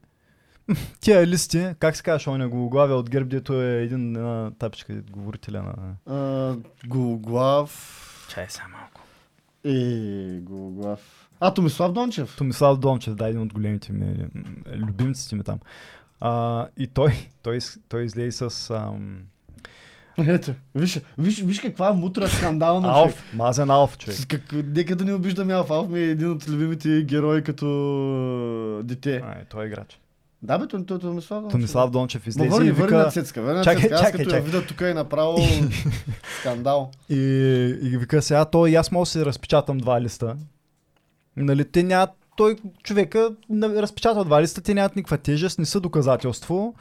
«М, 0.68 0.76
тия 1.00 1.28
листи, 1.28 1.68
как 1.80 1.96
се 1.96 2.04
казваш, 2.04 2.28
он 2.28 2.42
е 2.42 2.48
гологлавия 2.48 2.96
от 2.96 3.10
ГЕРБ, 3.10 3.30
дето 3.30 3.62
е 3.62 3.82
един 3.82 4.16
една 4.16 4.52
тапичка, 4.60 4.94
говорителя 5.12 5.64
на... 5.64 5.96
А, 6.16 6.56
Гологлав... 6.88 8.02
Чай 8.30 8.46
сега 8.50 8.68
малко. 8.68 9.02
Е, 9.64 10.40
Гологлав... 10.40 11.30
А, 11.40 11.54
Томислав 11.54 11.92
Дончев. 11.92 12.36
Томислав 12.38 12.80
Дончев, 12.80 13.16
да, 13.16 13.28
един 13.28 13.42
от 13.42 13.54
големите 13.54 13.94
ми, 13.94 14.28
любимците 14.76 15.36
ми 15.36 15.44
там. 15.44 15.60
А, 16.22 16.68
и 16.78 16.88
той, 16.88 17.14
той, 17.44 17.60
той 17.90 18.04
излезе 18.04 18.50
с 18.50 18.70
ам, 18.70 19.18
Ето, 20.18 20.54
виж, 20.76 21.02
виж, 21.18 21.42
виж 21.42 21.60
каква 21.60 21.94
мутра 21.94 22.28
скандална. 22.28 22.88
човек. 22.88 22.98
Алф, 22.98 23.34
Мазен 23.34 23.70
Алф, 23.70 23.98
човек. 23.98 24.18
С 24.18 24.26
Как, 24.26 24.42
нека 24.52 24.96
да 24.96 25.06
не 25.06 25.14
обиждаме 25.14 25.54
Алф. 25.54 25.70
Алф 25.70 25.90
ми 25.90 26.00
е 26.00 26.04
един 26.04 26.32
от 26.32 26.50
любимите 26.50 27.04
герои 27.04 27.44
като 27.44 28.82
дете. 28.84 29.22
А, 29.26 29.32
е, 29.32 29.46
той 29.50 29.64
е 29.64 29.68
играч. 29.68 30.00
Да, 30.42 30.58
бе, 30.58 30.68
Томислав 30.68 31.02
Дончев. 31.02 31.52
Томислав 31.52 31.92
Дончев 31.92 32.28
излезе 32.28 32.50
върни, 32.50 32.68
и 32.68 32.72
върни 32.72 32.86
вика... 32.86 32.98
на 32.98 33.12
Цецка. 33.12 33.42
Върни 33.42 33.58
на 33.58 33.64
Чакай, 33.64 33.82
Цецка. 33.82 33.96
Аз 33.96 34.02
чакай, 34.02 34.12
като 34.12 34.24
чакай. 34.24 34.40
я 34.40 34.46
видя 34.46 34.68
тук 34.68 34.82
е 34.82 34.94
направо 34.94 35.38
скандал. 36.40 36.92
И, 37.10 37.16
и 37.82 37.98
вика 37.98 38.22
сега, 38.22 38.46
той 38.46 38.70
и 38.72 38.76
аз 38.76 38.92
мога 38.92 39.02
да 39.02 39.06
си 39.06 39.26
разпечатам 39.26 39.78
два 39.78 40.02
листа. 40.02 40.36
Нали, 41.38 41.66
те 41.66 41.84
нямат, 41.84 42.10
той 42.36 42.58
човека 42.84 43.36
разпечатва 43.52 44.26
два 44.26 44.42
листа, 44.42 44.62
те 44.62 44.74
нямат 44.74 44.96
никаква 44.96 45.18
тежест, 45.18 45.60
не 45.60 45.66
са 45.66 45.80
доказателство. 45.80 46.76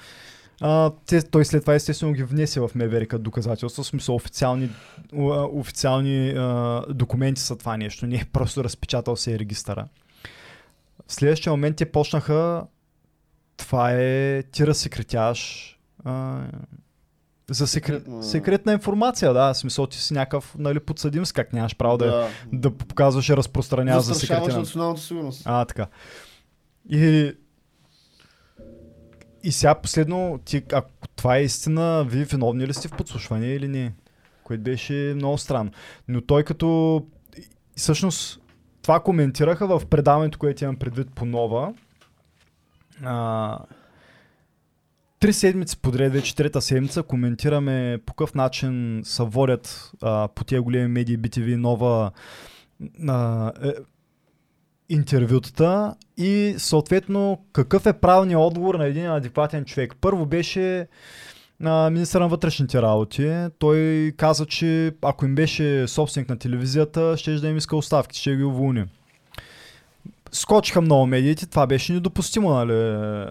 А, 0.60 0.90
те, 1.06 1.22
той 1.22 1.44
след 1.44 1.62
това 1.62 1.74
естествено 1.74 2.12
ги 2.12 2.22
внесе 2.22 2.60
в 2.60 2.70
МВР 2.74 3.06
като 3.06 3.22
доказателство, 3.22 3.82
в 3.82 3.86
смисъл 3.86 4.14
официални, 4.14 4.70
официални 5.52 6.30
а, 6.30 6.82
документи 6.88 7.40
са 7.40 7.56
това 7.56 7.76
нещо, 7.76 8.06
не 8.06 8.16
е 8.16 8.24
просто 8.32 8.64
разпечатал 8.64 9.16
се 9.16 9.34
е 9.34 9.38
регистъра. 9.38 9.86
В 11.06 11.12
следващия 11.12 11.52
момент 11.52 11.76
те 11.76 11.92
почнаха, 11.92 12.66
това 13.56 13.92
е, 13.92 14.42
ти 14.42 14.66
разсекретяваш 14.66 15.70
за 17.50 17.66
секрет, 17.66 18.02
Секретна- 18.02 18.22
секретна 18.22 18.72
информация, 18.72 19.32
да, 19.32 19.52
в 19.52 19.56
смисъл 19.56 19.86
ти 19.86 19.98
си 19.98 20.14
някакъв 20.14 20.54
нали, 20.58 20.80
подсъдим 20.80 21.26
с 21.26 21.32
как 21.32 21.52
нямаш 21.52 21.76
право 21.76 21.98
да, 21.98 22.06
да. 22.06 22.28
да. 22.52 22.70
показваш 22.70 23.28
и 23.28 23.36
разпространяваш 23.36 24.04
за 24.04 24.14
секретна. 24.14 24.58
националната 24.58 25.00
сигурност. 25.00 25.42
А, 25.44 25.64
така. 25.64 25.86
И, 26.90 27.32
и 29.42 29.52
сега 29.52 29.74
последно, 29.74 30.40
ти, 30.44 30.62
ако 30.72 30.90
това 31.16 31.36
е 31.36 31.42
истина, 31.42 32.04
вие 32.08 32.24
виновни 32.24 32.66
ли 32.66 32.74
сте 32.74 32.88
в 32.88 32.92
подслушване 32.92 33.46
или 33.46 33.68
не? 33.68 33.94
Което 34.44 34.62
беше 34.62 35.12
много 35.16 35.38
странно. 35.38 35.70
Но 36.08 36.20
той 36.20 36.44
като... 36.44 37.00
Всъщност, 37.76 38.40
това 38.82 39.00
коментираха 39.00 39.66
в 39.66 39.86
предаването, 39.86 40.38
което 40.38 40.64
имам 40.64 40.76
предвид 40.76 41.10
по 41.14 41.24
нова. 41.24 41.74
А, 43.04 43.58
три 45.24 45.32
седмици 45.32 45.76
подред, 45.76 46.12
вече 46.12 46.34
трета 46.34 46.62
седмица, 46.62 47.02
коментираме 47.02 47.98
по 48.06 48.14
какъв 48.14 48.34
начин 48.34 49.02
се 49.04 49.22
водят 49.22 49.92
а, 50.02 50.28
по 50.28 50.44
тия 50.44 50.62
големи 50.62 50.88
медии, 50.88 51.18
BTV, 51.18 51.56
нова 51.56 52.10
а, 53.08 53.52
е, 53.64 53.72
интервютата 54.88 55.94
и 56.16 56.54
съответно 56.58 57.44
какъв 57.52 57.86
е 57.86 57.92
правилният 57.92 58.40
отговор 58.40 58.74
на 58.74 58.86
един 58.86 59.10
адекватен 59.10 59.64
човек. 59.64 59.94
Първо 60.00 60.26
беше 60.26 60.86
а, 61.64 61.90
министър 61.90 62.20
на 62.20 62.28
вътрешните 62.28 62.82
работи. 62.82 63.46
Той 63.58 64.12
каза, 64.16 64.46
че 64.46 64.92
ако 65.02 65.24
им 65.24 65.34
беше 65.34 65.88
собственик 65.88 66.28
на 66.28 66.38
телевизията, 66.38 67.16
ще 67.16 67.34
да 67.34 67.48
им 67.48 67.56
иска 67.56 67.76
оставки, 67.76 68.20
ще 68.20 68.36
ги 68.36 68.44
уволни. 68.44 68.84
Скочиха 70.32 70.80
много 70.80 71.06
медиите, 71.06 71.46
това 71.46 71.66
беше 71.66 71.92
недопустимо, 71.92 72.50
нали? 72.50 73.26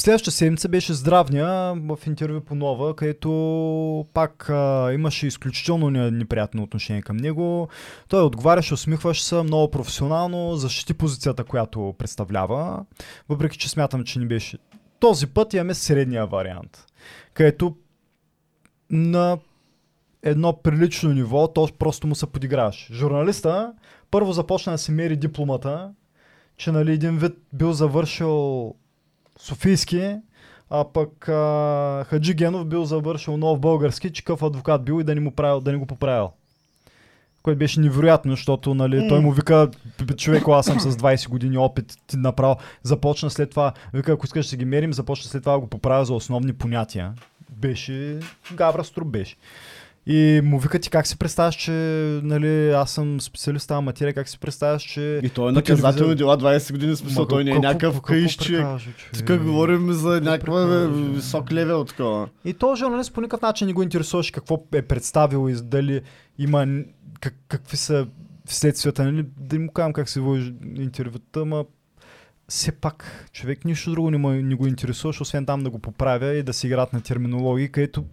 Следващата 0.00 0.30
седмица 0.30 0.68
беше 0.68 0.94
здравния 0.94 1.74
в 1.74 1.98
интервю 2.06 2.40
по 2.40 2.54
нова, 2.54 2.96
където 2.96 4.06
пак 4.14 4.50
а, 4.50 4.92
имаше 4.92 5.26
изключително 5.26 5.90
не- 5.90 6.10
неприятно 6.10 6.62
отношение 6.62 7.02
към 7.02 7.16
него. 7.16 7.68
Той 8.08 8.22
отговаряше, 8.22 8.74
усмихваше 8.74 9.24
се 9.24 9.42
много 9.42 9.70
професионално, 9.70 10.56
защити 10.56 10.94
позицията, 10.94 11.44
която 11.44 11.94
представлява, 11.98 12.84
въпреки 13.28 13.58
че 13.58 13.68
смятам, 13.68 14.04
че 14.04 14.18
не 14.18 14.26
беше. 14.26 14.58
Този 15.00 15.26
път 15.26 15.54
имаме 15.54 15.74
средния 15.74 16.26
вариант, 16.26 16.86
където 17.34 17.76
на 18.90 19.38
едно 20.22 20.62
прилично 20.62 21.12
ниво, 21.12 21.48
то 21.48 21.68
просто 21.78 22.06
му 22.06 22.14
се 22.14 22.26
подиграваш. 22.26 22.88
Журналиста 22.92 23.72
първо 24.10 24.32
започна 24.32 24.72
да 24.72 24.78
си 24.78 24.92
мери 24.92 25.16
дипломата, 25.16 25.90
че 26.56 26.72
нали 26.72 26.92
един 26.92 27.18
вид 27.18 27.32
бил 27.52 27.72
завършил 27.72 28.74
Софийски, 29.42 30.16
а 30.70 30.84
пък 30.84 31.28
а, 31.28 32.04
Хаджи 32.08 32.34
Генов 32.34 32.66
бил 32.66 32.84
завършил 32.84 33.36
нов 33.36 33.60
български, 33.60 34.12
че 34.12 34.24
какъв 34.24 34.42
адвокат 34.42 34.84
бил 34.84 35.00
и 35.00 35.04
да 35.04 35.14
не, 35.14 35.20
му 35.20 35.30
правил, 35.30 35.60
да 35.60 35.72
не 35.72 35.78
го 35.78 35.86
поправил. 35.86 36.30
Което 37.42 37.58
беше 37.58 37.80
невероятно, 37.80 38.32
защото 38.32 38.74
нали, 38.74 39.08
той 39.08 39.20
му 39.20 39.32
вика, 39.32 39.70
«Б- 40.02 40.16
човек, 40.16 40.42
аз 40.48 40.66
съм 40.66 40.80
с 40.80 40.96
20 40.96 41.28
години 41.28 41.58
опит, 41.58 41.94
ти 42.06 42.16
направо 42.16 42.56
започна 42.82 43.30
след 43.30 43.50
това, 43.50 43.72
вика, 43.94 44.12
ако 44.12 44.26
искаш 44.26 44.48
да 44.48 44.56
ги 44.56 44.64
мерим, 44.64 44.92
започна 44.92 45.30
след 45.30 45.42
това 45.42 45.52
да 45.52 45.58
го 45.60 45.66
поправя 45.66 46.04
за 46.04 46.14
основни 46.14 46.52
понятия. 46.52 47.12
Беше, 47.50 48.20
гавра 48.52 48.84
струп 48.84 49.08
беше. 49.08 49.36
И 50.12 50.40
му 50.44 50.58
вика 50.58 50.78
ти 50.78 50.90
как 50.90 51.06
си 51.06 51.18
представяш, 51.18 51.54
че 51.54 51.70
нали, 52.22 52.70
аз 52.70 52.90
съм 52.90 53.20
специалист 53.20 53.64
в 53.64 53.68
тази 53.68 53.84
материя, 53.84 54.14
как 54.14 54.28
си 54.28 54.38
представяш, 54.38 54.82
че... 54.82 55.20
И 55.22 55.28
той 55.28 55.48
е 55.48 55.52
наказателни 55.52 56.16
телевизия- 56.16 56.16
дела 56.16 56.38
20 56.38 56.72
години, 56.72 56.96
смисъл, 56.96 57.22
Ма, 57.22 57.28
той 57.28 57.44
не 57.44 57.50
е 57.50 57.58
някакъв 57.58 58.00
човек? 58.02 59.26
Тук 59.26 59.42
говорим 59.42 59.92
за 59.92 60.20
някаква 60.20 60.64
висок 61.14 61.52
левел 61.52 61.84
такова. 61.84 62.28
И 62.44 62.54
този 62.54 62.80
журналист 62.80 63.14
по 63.14 63.20
никакъв 63.20 63.42
начин 63.42 63.66
не 63.66 63.72
го 63.72 63.82
интересуваше 63.82 64.32
какво 64.32 64.62
е 64.74 64.82
представил 64.82 65.48
и 65.50 65.54
дали 65.62 66.00
има 66.38 66.66
как, 67.20 67.34
какви 67.48 67.76
са 67.76 68.06
следствията. 68.46 69.04
Нали? 69.04 69.26
Да 69.40 69.58
му 69.58 69.72
казвам 69.72 69.92
как 69.92 70.08
се 70.08 70.20
води 70.20 70.54
интервюта, 70.76 71.44
ма 71.44 71.64
все 72.48 72.72
пак 72.72 73.28
човек 73.32 73.64
нищо 73.64 73.90
друго 73.90 74.10
не, 74.10 74.18
му, 74.18 74.30
не 74.30 74.54
го 74.54 74.66
интересуваше, 74.66 75.22
освен 75.22 75.46
там 75.46 75.62
да 75.62 75.70
го 75.70 75.78
поправя 75.78 76.34
и 76.34 76.42
да 76.42 76.52
си 76.52 76.66
играят 76.66 76.92
на 76.92 77.00
терминологии, 77.00 77.68
където 77.68 78.04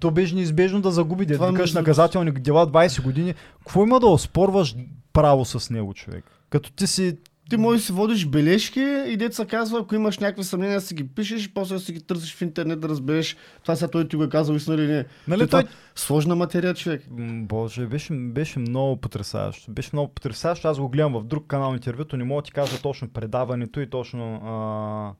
то 0.00 0.10
беше 0.10 0.34
неизбежно 0.34 0.80
да 0.80 0.90
загуби. 0.90 1.26
Да 1.26 1.50
викаш 1.50 1.72
наказателни 1.72 2.30
дела 2.32 2.66
20 2.66 3.02
години. 3.02 3.34
Какво 3.58 3.82
има 3.82 4.00
да 4.00 4.06
оспорваш 4.06 4.76
право 5.12 5.44
с 5.44 5.70
него, 5.70 5.94
човек? 5.94 6.24
Като 6.50 6.72
ти 6.72 6.86
си 6.86 7.16
Ти 7.50 7.56
можеш 7.56 7.80
да 7.82 7.86
си 7.86 7.92
водиш 7.92 8.26
бележки 8.26 8.80
и 9.06 9.16
деца 9.16 9.46
казва, 9.46 9.78
ако 9.78 9.94
имаш 9.94 10.18
някакви 10.18 10.44
съмнения, 10.44 10.80
си 10.80 10.94
ги 10.94 11.08
пишеш 11.08 11.44
и 11.44 11.54
после 11.54 11.78
си 11.78 11.92
ги 11.92 12.02
търсиш 12.02 12.34
в 12.34 12.42
интернет 12.42 12.80
да 12.80 12.88
разбереш 12.88 13.36
това 13.62 13.76
сега 13.76 13.90
той 13.90 14.08
ти 14.08 14.16
го 14.16 14.24
е 14.24 14.28
казал 14.28 14.54
истина 14.54 14.76
или 14.76 14.86
не. 14.86 15.04
Нали, 15.28 15.38
Той... 15.40 15.48
той- 15.48 15.62
Това... 15.62 15.72
Сложна 15.94 16.36
материя, 16.36 16.74
човек. 16.74 17.02
Боже, 17.42 17.86
беше, 17.86 18.12
беше 18.14 18.58
много 18.58 18.96
потрясаващо. 18.96 19.70
Беше 19.72 19.90
много 19.92 20.08
потрясаващо. 20.14 20.68
Аз 20.68 20.78
го 20.78 20.88
гледам 20.88 21.12
в 21.12 21.24
друг 21.24 21.46
канал 21.46 21.72
интервюто, 21.72 22.16
не 22.16 22.24
мога 22.24 22.42
да 22.42 22.46
ти 22.46 22.52
кажа 22.52 22.82
точно 22.82 23.08
предаването 23.08 23.80
и 23.80 23.90
точно... 23.90 24.34
А, 24.34 25.12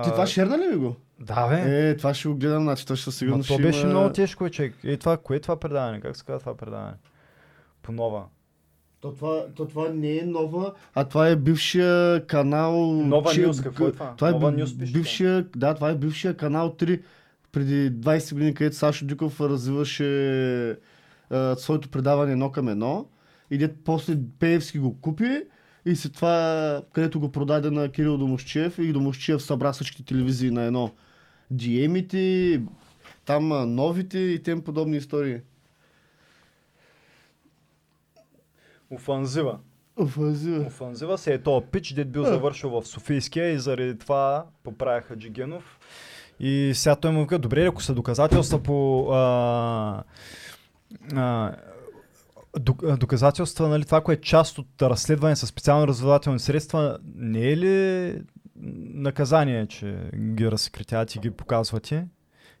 а, 0.00 0.02
Ти 0.02 0.10
това 0.10 0.26
шерна 0.26 0.58
ли 0.58 0.66
ми 0.66 0.76
го? 0.76 0.96
Да, 1.20 1.48
бе. 1.48 1.88
Е, 1.88 1.96
това 1.96 2.14
ще 2.14 2.28
го 2.28 2.34
гледам, 2.34 2.62
значи 2.62 2.86
то 2.86 2.96
ще 2.96 3.04
със 3.04 3.14
Ма 3.14 3.18
сигурност 3.18 3.48
то 3.48 3.54
ще 3.54 3.62
беше 3.62 3.80
има- 3.80 3.90
много 3.90 4.12
тежко, 4.12 4.50
човек. 4.50 4.74
Е, 4.84 4.96
това, 4.96 5.16
кое 5.16 5.36
е 5.36 5.40
това 5.40 5.56
предаване? 5.56 6.00
Как 6.00 6.16
се 6.16 6.24
казва 6.24 6.40
това 6.40 6.56
предаване? 6.56 6.94
По 7.82 7.92
нова. 7.92 8.24
То 9.00 9.12
това, 9.12 9.44
то 9.54 9.66
това 9.66 9.88
не 9.88 10.18
е 10.18 10.22
нова, 10.22 10.72
а 10.94 11.04
това 11.04 11.28
е 11.28 11.36
бившия 11.36 12.26
канал... 12.26 12.92
Нова 12.92 13.30
че- 13.30 13.42
Нюс, 13.42 13.60
какво 13.60 13.86
е 13.86 13.92
това? 13.92 14.14
Това 14.16 14.28
е 14.28 14.32
Нова 14.32 14.52
Нюс 14.52 14.78
пише 14.78 14.92
бившия, 14.92 15.46
да, 15.56 15.74
това 15.74 15.90
е 15.90 15.94
бившия 15.94 16.36
канал 16.36 16.70
3 16.70 17.02
преди 17.52 17.92
20 17.92 18.32
години, 18.34 18.54
където 18.54 18.76
Сашо 18.76 19.06
Дюков 19.06 19.40
развиваше 19.40 20.78
а, 21.30 21.56
своето 21.56 21.88
предаване 21.88 22.32
едно 22.32 22.50
към 22.50 22.68
едно. 22.68 23.06
И 23.50 23.58
дет 23.58 23.76
после 23.84 24.16
Пеевски 24.38 24.78
го 24.78 25.00
купи 25.00 25.42
и 25.86 25.96
след 25.96 26.12
това, 26.12 26.82
където 26.92 27.20
го 27.20 27.32
продаде 27.32 27.70
на 27.70 27.88
Кирил 27.88 28.18
Домощиев 28.18 28.78
и 28.78 28.92
Домощиев 28.92 29.42
събра 29.42 29.72
всичките 29.72 30.04
телевизии 30.04 30.50
на 30.50 30.62
едно. 30.62 30.90
Диемите, 31.50 32.62
там 33.24 33.74
новите 33.74 34.18
и 34.18 34.42
тем 34.42 34.62
подобни 34.62 34.96
истории. 34.96 35.40
Офанзива. 38.90 39.58
Офанзива. 39.96 40.66
Офанзива 40.66 41.18
се 41.18 41.34
е 41.34 41.42
този 41.42 41.66
пич, 41.66 41.92
дед 41.92 42.10
бил 42.10 42.24
завършил 42.24 42.70
в 42.70 42.86
Софийския 42.86 43.48
и 43.48 43.58
заради 43.58 43.98
това 43.98 44.46
поправяха 44.62 45.16
Джигенов. 45.16 45.78
И 46.40 46.72
сега 46.74 46.96
той 46.96 47.12
му 47.12 47.26
каза, 47.26 47.38
добре, 47.38 47.66
ако 47.66 47.82
са 47.82 47.94
доказателства 47.94 48.62
по 48.62 49.08
а, 49.12 50.02
а, 51.14 51.54
доказателства, 52.98 53.68
нали, 53.68 53.84
това, 53.84 54.00
което 54.00 54.20
е 54.20 54.22
част 54.22 54.58
от 54.58 54.82
разследване 54.82 55.36
с 55.36 55.46
специални 55.46 55.86
разузнавателни 55.86 56.38
средства, 56.38 56.98
не 57.16 57.48
е 57.48 57.56
ли 57.56 58.18
наказание, 58.94 59.66
че 59.66 59.96
ги 60.34 60.50
разсекретявате 60.50 61.18
и 61.18 61.20
ги 61.20 61.30
показвате? 61.30 62.06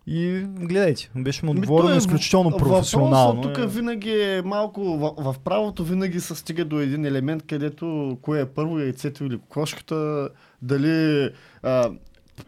И 0.06 0.46
гледайте, 0.48 1.10
беше 1.16 1.46
му 1.46 1.54
Ми, 1.54 1.60
отговорено 1.60 1.94
е 1.94 1.98
изключително 1.98 2.50
въпросът 2.50 2.70
професионално. 2.70 3.42
Тук 3.42 3.58
е. 3.58 3.66
винаги 3.66 4.10
е 4.10 4.42
малко, 4.44 4.82
в, 4.82 5.32
в 5.32 5.38
правото 5.44 5.84
винаги 5.84 6.20
се 6.20 6.34
стига 6.34 6.64
до 6.64 6.80
един 6.80 7.04
елемент, 7.04 7.46
където 7.46 8.18
кое 8.22 8.40
е 8.40 8.46
първо, 8.46 8.78
яйцето 8.78 9.24
или 9.24 9.38
кокошката, 9.38 10.28
дали 10.62 11.28
а, 11.62 11.90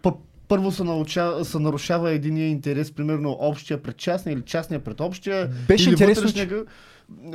п- 0.02 0.12
първо 0.48 0.72
се, 0.72 0.84
науча, 0.84 1.44
се 1.44 1.58
нарушава 1.58 2.10
единия 2.10 2.48
интерес, 2.48 2.92
примерно 2.92 3.36
общия 3.40 3.82
пред 3.82 3.96
частния 3.96 4.34
или 4.34 4.42
частния 4.42 4.84
пред 4.84 5.00
общия. 5.00 5.50
Беше 5.68 5.84
или 5.84 5.90
интересно, 5.90 6.22
вътрешния 6.22 6.48
г- 6.48 6.70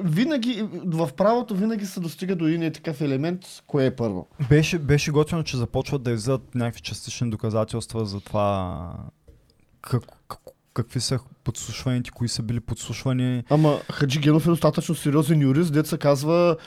Винаги, 0.03 0.65
в 0.85 1.10
правото 1.18 1.56
винаги 1.56 1.85
се 1.85 1.99
достига 1.99 2.35
до 2.35 2.48
един 2.48 2.72
такъв 2.73 3.02
елемент, 3.02 3.41
кое 3.68 3.85
е 3.85 3.95
първо. 3.95 4.27
Беше, 4.49 4.80
беше 4.80 5.11
готино, 5.11 5.43
че 5.43 5.57
започват 5.57 6.03
да 6.03 6.11
излизат 6.11 6.56
някакви 6.56 6.81
частични 6.81 7.30
доказателства 7.30 8.06
за 8.06 8.19
това 8.19 8.93
как, 9.81 10.03
как, 10.27 10.39
какви 10.73 10.99
са 10.99 11.19
подслушваните, 11.43 12.11
кои 12.11 12.27
са 12.27 12.43
били 12.43 12.60
подслушвани. 12.60 13.43
Ама 13.49 13.80
Хаджи 13.91 14.19
Генов 14.19 14.45
е 14.45 14.49
достатъчно 14.49 14.95
сериозен 14.95 15.41
юрист, 15.41 15.88
се 15.88 15.98
казва 15.98 16.57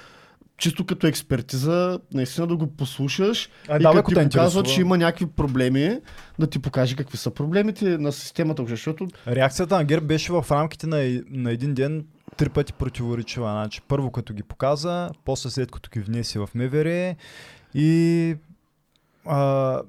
чисто 0.56 0.86
като 0.86 1.06
експертиза, 1.06 2.01
наистина 2.14 2.47
да 2.47 2.56
го 2.56 2.66
послушаш 2.66 3.48
А, 3.68 3.76
и 3.76 3.82
да, 3.82 3.93
като 3.93 4.20
ти 4.20 4.28
показва, 4.28 4.62
че 4.62 4.81
има 4.81 4.98
някакви 4.98 5.26
проблеми, 5.26 6.01
да 6.39 6.47
ти 6.47 6.59
покаже 6.59 6.97
какви 6.97 7.16
са 7.16 7.31
проблемите 7.31 7.98
на 7.98 8.12
системата, 8.12 8.64
защото 8.68 9.09
Реакцията 9.26 9.76
на 9.76 9.85
ГЕРБ 9.85 10.06
беше 10.06 10.32
в 10.32 10.47
рамките 10.51 10.86
на, 10.86 11.22
на 11.31 11.52
един 11.52 11.74
ден 11.74 12.05
три 12.36 12.48
пъти 12.48 12.73
противоречива. 12.73 13.51
Значи, 13.51 13.81
първо 13.89 14.11
като 14.11 14.35
ги 14.35 14.43
показа, 14.43 15.11
после 15.24 15.51
след 15.51 15.70
като 15.70 15.90
ги 15.90 16.01
внесе 16.01 16.39
в 16.39 16.48
МВР 16.55 17.15
и 17.74 18.36
а, 19.27 19.81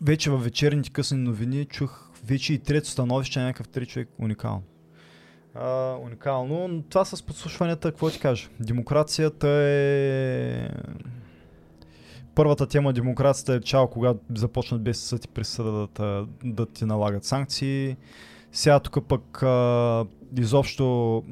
вече 0.00 0.30
във 0.30 0.44
вечерните 0.44 0.90
късни 0.90 1.18
новини 1.18 1.64
чух 1.64 2.10
вече 2.24 2.54
и 2.54 2.58
трето 2.58 2.88
становище 2.88 3.38
на 3.38 3.46
някакъв 3.46 3.68
три 3.68 3.86
човек. 3.86 4.08
Уникално. 4.18 4.62
А, 5.54 5.96
уникално. 6.02 6.68
Но 6.68 6.82
това 6.82 7.04
с 7.04 7.22
подслушванията, 7.22 7.90
какво 7.90 8.10
ти 8.10 8.20
кажа? 8.20 8.48
Демокрацията 8.60 9.48
е... 9.48 10.68
Първата 12.34 12.66
тема 12.66 12.92
демокрацията 12.92 13.54
е 13.54 13.60
чао, 13.60 13.90
когато 13.90 14.20
започнат 14.34 14.82
без 14.82 15.00
съд 15.00 15.24
и 15.24 15.28
присъда 15.28 15.88
да, 15.94 16.26
да 16.44 16.66
ти 16.66 16.84
налагат 16.84 17.24
санкции. 17.24 17.96
Сега 18.52 18.80
тук 18.80 19.08
пък 19.08 19.42
а, 19.42 20.04
изобщо, 20.38 21.24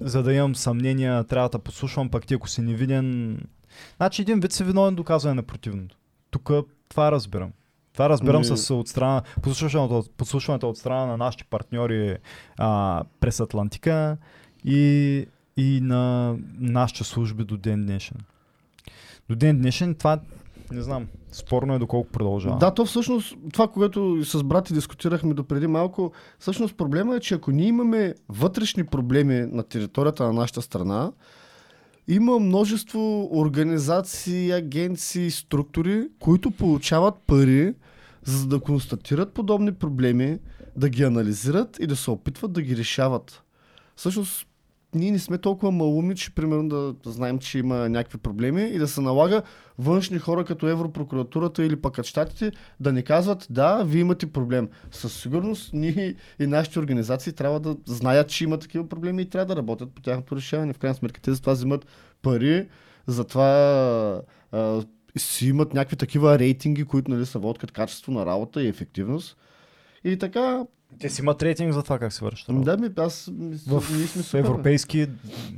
за 0.00 0.22
да 0.22 0.34
имам 0.34 0.54
съмнения, 0.54 1.24
трябва 1.24 1.48
да 1.48 1.58
послушвам, 1.58 2.08
пък 2.08 2.26
ти 2.26 2.34
ако 2.34 2.48
си 2.48 2.60
невиден... 2.60 3.38
Значи 3.96 4.22
един 4.22 4.40
вид 4.40 4.52
си 4.52 4.64
виновен 4.64 4.94
доказване 4.94 5.34
на 5.34 5.42
противното. 5.42 5.96
Тук 6.30 6.50
това 6.88 7.12
разбирам. 7.12 7.52
Това 7.92 8.08
разбирам 8.08 8.40
Ми- 8.40 8.56
с 8.56 8.74
от 8.74 8.88
страна, 8.88 9.22
подслушването, 9.42 10.04
подслушването 10.16 10.68
от 10.68 10.78
страна 10.78 11.06
на 11.06 11.16
нашите 11.16 11.44
партньори 11.44 12.16
а, 12.58 13.02
през 13.20 13.40
Атлантика 13.40 14.16
и, 14.64 15.26
и 15.56 15.80
на 15.82 16.36
нашите 16.58 17.04
служби 17.04 17.44
до 17.44 17.56
ден 17.56 17.86
днешен. 17.86 18.16
До 19.28 19.36
ден 19.36 19.58
днешен 19.58 19.94
това, 19.94 20.20
не 20.72 20.82
знам, 20.82 21.06
спорно 21.32 21.74
е 21.74 21.78
доколко 21.78 22.10
продължава. 22.10 22.58
Да, 22.58 22.74
то 22.74 22.84
всъщност, 22.84 23.36
това, 23.52 23.68
което 23.68 24.24
с 24.24 24.42
брати 24.42 24.74
дискутирахме 24.74 25.34
до 25.34 25.44
преди 25.44 25.66
малко, 25.66 26.12
всъщност 26.38 26.76
проблема 26.76 27.16
е, 27.16 27.20
че 27.20 27.34
ако 27.34 27.50
ние 27.50 27.66
имаме 27.66 28.14
вътрешни 28.28 28.84
проблеми 28.84 29.34
на 29.34 29.62
територията 29.62 30.24
на 30.24 30.32
нашата 30.32 30.62
страна, 30.62 31.12
има 32.08 32.38
множество 32.38 33.28
организации, 33.32 34.52
агенции, 34.52 35.30
структури, 35.30 36.08
които 36.20 36.50
получават 36.50 37.14
пари, 37.26 37.74
за 38.24 38.46
да 38.46 38.60
констатират 38.60 39.32
подобни 39.32 39.72
проблеми, 39.72 40.38
да 40.76 40.88
ги 40.88 41.02
анализират 41.02 41.76
и 41.80 41.86
да 41.86 41.96
се 41.96 42.10
опитват 42.10 42.52
да 42.52 42.62
ги 42.62 42.76
решават. 42.76 43.42
Всъщност, 43.96 44.46
ние 44.94 45.10
не 45.10 45.18
сме 45.18 45.38
толкова 45.38 45.72
малуми, 45.72 46.14
че 46.16 46.34
примерно 46.34 46.68
да, 46.68 46.94
знаем, 47.10 47.38
че 47.38 47.58
има 47.58 47.88
някакви 47.88 48.18
проблеми 48.18 48.62
и 48.62 48.78
да 48.78 48.88
се 48.88 49.00
налага 49.00 49.42
външни 49.78 50.18
хора 50.18 50.44
като 50.44 50.68
Европрокуратурата 50.68 51.64
или 51.64 51.76
пък 51.76 52.04
щатите 52.04 52.52
да 52.80 52.92
ни 52.92 53.02
казват, 53.02 53.46
да, 53.50 53.82
вие 53.82 54.00
имате 54.00 54.32
проблем. 54.32 54.68
Със 54.90 55.20
сигурност 55.20 55.72
ние 55.72 56.14
и 56.38 56.46
нашите 56.46 56.78
организации 56.78 57.32
трябва 57.32 57.60
да 57.60 57.76
знаят, 57.86 58.28
че 58.28 58.44
има 58.44 58.58
такива 58.58 58.88
проблеми 58.88 59.22
и 59.22 59.30
трябва 59.30 59.54
да 59.54 59.56
работят 59.56 59.92
по 59.92 60.02
тяхното 60.02 60.36
решаване. 60.36 60.72
В 60.72 60.78
крайна 60.78 60.94
сметка 60.94 61.20
те 61.20 61.32
за 61.32 61.40
това 61.40 61.52
взимат 61.52 61.86
пари, 62.22 62.68
затова 63.06 64.22
а, 64.52 64.82
си 65.18 65.46
имат 65.46 65.74
някакви 65.74 65.96
такива 65.96 66.38
рейтинги, 66.38 66.84
които 66.84 67.10
нали, 67.10 67.26
са 67.26 67.38
водкат 67.38 67.72
качество 67.72 68.12
на 68.12 68.26
работа 68.26 68.62
и 68.62 68.68
ефективност. 68.68 69.36
И 70.04 70.16
така, 70.16 70.64
Те 70.98 71.08
си 71.08 71.22
имат 71.22 71.42
рейтинг 71.42 71.72
за 71.72 71.82
това 71.82 71.98
как 71.98 72.12
се 72.12 72.24
вършат. 72.24 72.64
да, 72.64 72.76
ми, 72.76 72.90
аз, 72.96 73.30
ми, 73.32 73.56
в, 73.68 73.84
ние 73.96 74.06
сме 74.06 74.22
супер, 74.22 74.38
европейски, 74.38 75.06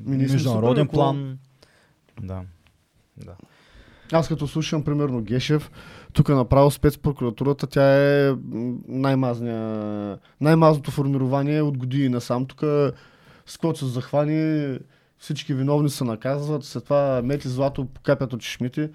сме 0.04 0.16
международен 0.16 0.84
супер, 0.84 0.94
план. 0.94 1.38
Да. 2.22 2.42
да. 3.16 3.32
Аз 4.12 4.28
като 4.28 4.48
слушам, 4.48 4.84
примерно, 4.84 5.20
Гешев, 5.20 5.70
тук 6.12 6.28
направо 6.28 6.70
спецпрокуратурата, 6.70 7.66
тя 7.66 7.84
е 7.94 8.34
най-мазния, 8.88 10.18
най-мазното 10.40 10.90
формирование 10.90 11.62
от 11.62 11.78
години 11.78 12.09
насам. 12.09 12.46
Тук 12.46 12.60
с 13.46 13.52
каквото 13.52 13.78
се 13.78 13.86
захвани, 13.86 14.78
всички 15.18 15.54
виновни 15.54 15.90
се 15.90 16.04
наказват, 16.04 16.64
след 16.64 16.84
това 16.84 17.22
мети 17.24 17.48
злато 17.48 17.84
покапят 17.84 18.32
от 18.32 18.40
чешмите. 18.40 18.90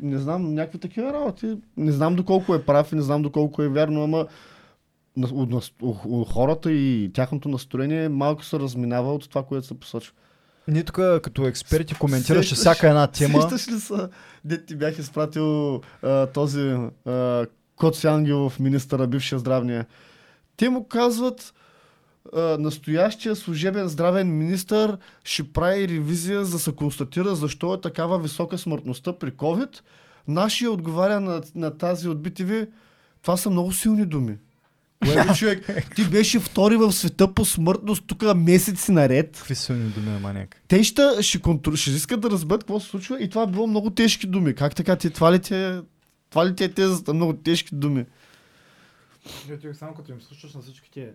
Не 0.00 0.18
знам, 0.18 0.54
някакви 0.54 0.78
такива 0.78 1.12
работи. 1.12 1.56
Не 1.76 1.92
знам 1.92 2.16
доколко 2.16 2.54
е 2.54 2.64
прав 2.64 2.92
и 2.92 2.96
не 2.96 3.02
знам 3.02 3.22
доколко 3.22 3.62
е 3.62 3.68
вярно, 3.68 4.04
ама 4.04 4.26
от, 5.32 5.50
нас- 5.50 5.72
от, 5.82 6.28
хората 6.32 6.72
и 6.72 7.10
тяхното 7.14 7.48
настроение 7.48 8.08
малко 8.08 8.44
се 8.44 8.58
разминава 8.58 9.14
от 9.14 9.28
това, 9.28 9.42
което 9.42 9.66
се 9.66 9.80
посочва. 9.80 10.14
Ние 10.68 10.82
тук 10.84 10.94
като 10.96 11.46
експерти 11.46 11.94
коментираше 11.94 12.54
Сещаш- 12.54 12.58
всяка 12.58 12.88
една 12.88 13.06
тема. 13.06 13.42
Сещаш 13.42 13.74
ли 13.74 13.80
са, 13.80 14.08
де 14.44 14.64
ти 14.64 14.76
бях 14.76 14.98
изпратил 14.98 15.80
а, 16.02 16.26
този 16.26 16.76
а, 17.06 17.46
Коци 17.76 18.06
Ангелов, 18.06 18.60
министъра, 18.60 19.06
бившия 19.06 19.38
здравния. 19.38 19.86
Те 20.56 20.68
му 20.68 20.84
казват, 20.88 21.54
а, 22.36 22.40
настоящия 22.58 23.36
служебен 23.36 23.88
здравен 23.88 24.38
министър 24.38 24.98
ще 25.24 25.52
прави 25.52 25.88
ревизия 25.88 26.44
за 26.44 26.52
да 26.52 26.58
се 26.58 26.72
констатира 26.72 27.34
защо 27.34 27.74
е 27.74 27.80
такава 27.80 28.18
висока 28.18 28.58
смъртността 28.58 29.12
при 29.12 29.32
COVID. 29.32 29.80
Нашия 30.28 30.70
отговаря 30.70 31.20
на, 31.20 31.42
на 31.54 31.78
тази 31.78 32.08
от 32.08 32.18
BTV. 32.18 32.68
Това 33.22 33.36
са 33.36 33.50
много 33.50 33.72
силни 33.72 34.04
думи. 34.06 34.36
Кое 35.04 35.24
бе, 35.26 35.34
човек? 35.34 35.90
Ти 35.96 36.04
беше 36.04 36.40
втори 36.40 36.76
в 36.76 36.92
света 36.92 37.34
по 37.34 37.44
смъртност 37.44 38.04
тук 38.06 38.22
месеци 38.36 38.92
наред 38.92 39.36
Какви 39.38 39.54
силни 39.54 39.88
думи, 39.88 40.20
маняк. 40.20 40.62
те 40.68 40.84
ще, 40.84 41.02
ще, 41.20 41.40
контр... 41.40 41.74
ще 41.74 41.90
искат 41.90 42.20
да 42.20 42.30
разберат 42.30 42.60
какво 42.60 42.80
се 42.80 42.88
случва 42.88 43.22
и 43.22 43.28
това 43.28 43.46
било 43.46 43.66
много 43.66 43.90
тежки 43.90 44.26
думи. 44.26 44.54
Как 44.54 44.74
така 44.74 44.96
ти, 44.96 45.10
това 45.10 45.32
ли 45.32 45.38
ти 45.40 45.54
е, 45.54 45.80
това 46.30 46.46
ли 46.46 46.54
ти 46.54 46.64
е 46.64 46.72
тезата? 46.72 47.14
Много 47.14 47.32
тежки 47.32 47.74
думи. 47.74 48.06
Ето, 49.50 49.74
само 49.74 49.94
като 49.94 50.12
им 50.12 50.20
слушаш 50.20 50.54
на 50.54 50.62
всичките 50.62 51.02
е, 51.02 51.12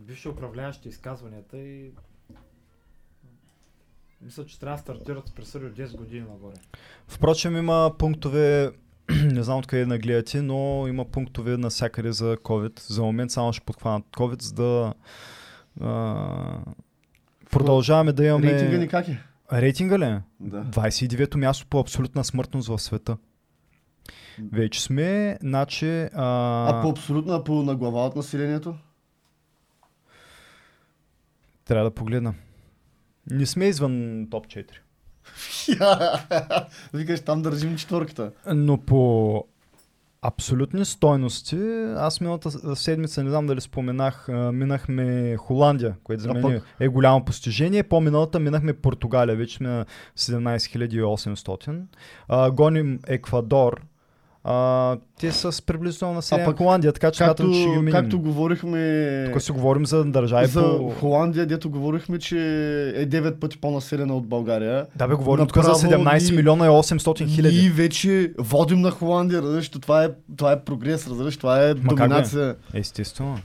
бивши 0.00 0.28
управляващи 0.28 0.88
изказванията 0.88 1.58
и 1.58 1.90
мисля, 4.22 4.46
че 4.46 4.60
трябва 4.60 4.76
да 4.76 4.82
стартират 4.82 5.28
с 5.28 5.32
присъди 5.32 5.66
от 5.66 5.72
10 5.72 5.96
години 5.96 6.20
нагоре. 6.20 6.54
Впрочем 7.08 7.56
има 7.56 7.94
пунктове, 7.98 8.70
не 9.32 9.42
знам 9.42 9.58
откъде 9.58 9.86
нагледате, 9.86 10.42
но 10.42 10.84
има 10.88 11.04
пунктове 11.04 11.56
навсякъде 11.56 12.12
за 12.12 12.36
COVID. 12.36 12.80
За 12.80 13.02
момент 13.02 13.30
само 13.30 13.52
ще 13.52 13.64
подхванат 13.64 14.04
COVID, 14.12 14.42
за 14.42 14.54
да 14.54 14.94
а, 15.80 16.58
продължаваме 17.50 18.12
да 18.12 18.24
имаме... 18.24 18.52
Рейтинга 18.52 18.78
ни 18.78 18.88
как 18.88 19.08
е? 19.08 19.22
Рейтинга 19.52 19.98
ли? 19.98 20.18
Да. 20.40 20.64
29-то 20.64 21.38
място 21.38 21.66
по 21.66 21.80
абсолютна 21.80 22.24
смъртност 22.24 22.68
в 22.68 22.78
света. 22.78 23.16
Вече 24.52 24.82
сме, 24.82 25.38
значи... 25.42 26.08
А, 26.14 26.68
А 26.68 26.82
по 26.82 26.88
абсолютно, 26.88 27.32
а 27.32 27.44
по 27.44 27.62
на 27.62 27.76
глава 27.76 28.06
от 28.06 28.16
населението? 28.16 28.74
Трябва 31.64 31.84
да 31.84 31.94
погледна. 31.94 32.34
Не 33.30 33.46
сме 33.46 33.64
извън 33.64 34.26
топ 34.30 34.46
4. 34.46 34.70
Викаш, 36.94 37.20
там 37.20 37.42
държим 37.42 37.76
четвърката. 37.76 38.30
Но 38.54 38.78
по 38.78 39.44
абсолютни 40.22 40.84
стойности, 40.84 41.56
аз 41.96 42.20
миналата 42.20 42.76
седмица, 42.76 43.24
не 43.24 43.30
знам 43.30 43.46
дали 43.46 43.60
споменах, 43.60 44.28
минахме 44.28 45.36
Холандия, 45.36 45.96
което 46.04 46.22
за 46.22 46.34
мен 46.34 46.60
е 46.80 46.88
голямо 46.88 47.24
постижение. 47.24 47.82
По-миналата 47.82 48.40
минахме 48.40 48.72
Португалия, 48.72 49.36
вече 49.36 49.56
сме 49.56 49.68
на 49.68 49.86
17 50.18 51.02
800. 51.02 51.82
А, 52.28 52.50
гоним 52.50 52.98
Еквадор. 53.06 53.80
А, 54.44 54.96
те 55.18 55.32
са 55.32 55.52
с 55.52 55.62
приблизително 55.62 56.14
население 56.14 56.44
А 56.44 56.46
на 56.46 56.52
пък, 56.52 56.58
Холандия, 56.58 56.92
така 56.92 57.10
че 57.10 57.16
смятам, 57.16 57.34
Както, 57.36 57.52
че 57.52 57.60
ще 57.60 57.70
ги 57.70 57.76
минем. 57.76 57.92
както 57.92 58.20
говорихме 58.20 59.30
Тук 59.32 59.42
си 59.42 59.52
говорим 59.52 59.86
за 59.86 60.04
държави 60.04 60.46
за 60.46 60.62
по... 60.78 60.90
Холандия, 60.90 61.46
дето 61.46 61.70
говорихме, 61.70 62.18
че 62.18 62.36
е 62.90 63.06
9 63.06 63.34
пъти 63.34 63.58
по-населена 63.58 64.16
от 64.16 64.26
България. 64.26 64.86
Да 64.96 65.08
бе, 65.08 65.14
говорим 65.14 65.46
тук 65.46 65.56
за 65.56 65.68
Направо 65.68 65.80
17 66.04 66.30
ни- 66.30 66.36
милиона 66.36 66.66
и 66.66 66.68
800 66.68 67.28
хиляди. 67.28 67.56
Ние 67.56 67.70
вече 67.70 68.32
водим 68.38 68.80
на 68.80 68.90
Холандия, 68.90 69.42
разбираш, 69.42 69.68
това 69.70 70.04
е, 70.04 70.08
това 70.36 70.52
е 70.52 70.60
прогрес, 70.60 71.06
разбираш, 71.06 71.36
това 71.36 71.60
е 71.60 71.68
как 71.68 71.78
бе? 71.78 71.88
доминация. 71.88 72.56
Естествено. 72.74 73.38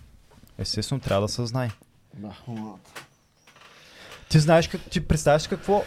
Естествено, 0.58 1.02
трябва 1.02 1.22
да 1.22 1.34
се 1.34 1.46
знае. 1.46 1.70
Да. 2.14 2.30
Ти 4.30 4.40
знаеш 4.40 4.68
как, 4.68 4.82
ти 4.82 5.00
представяш 5.02 5.48
какво 5.48 5.84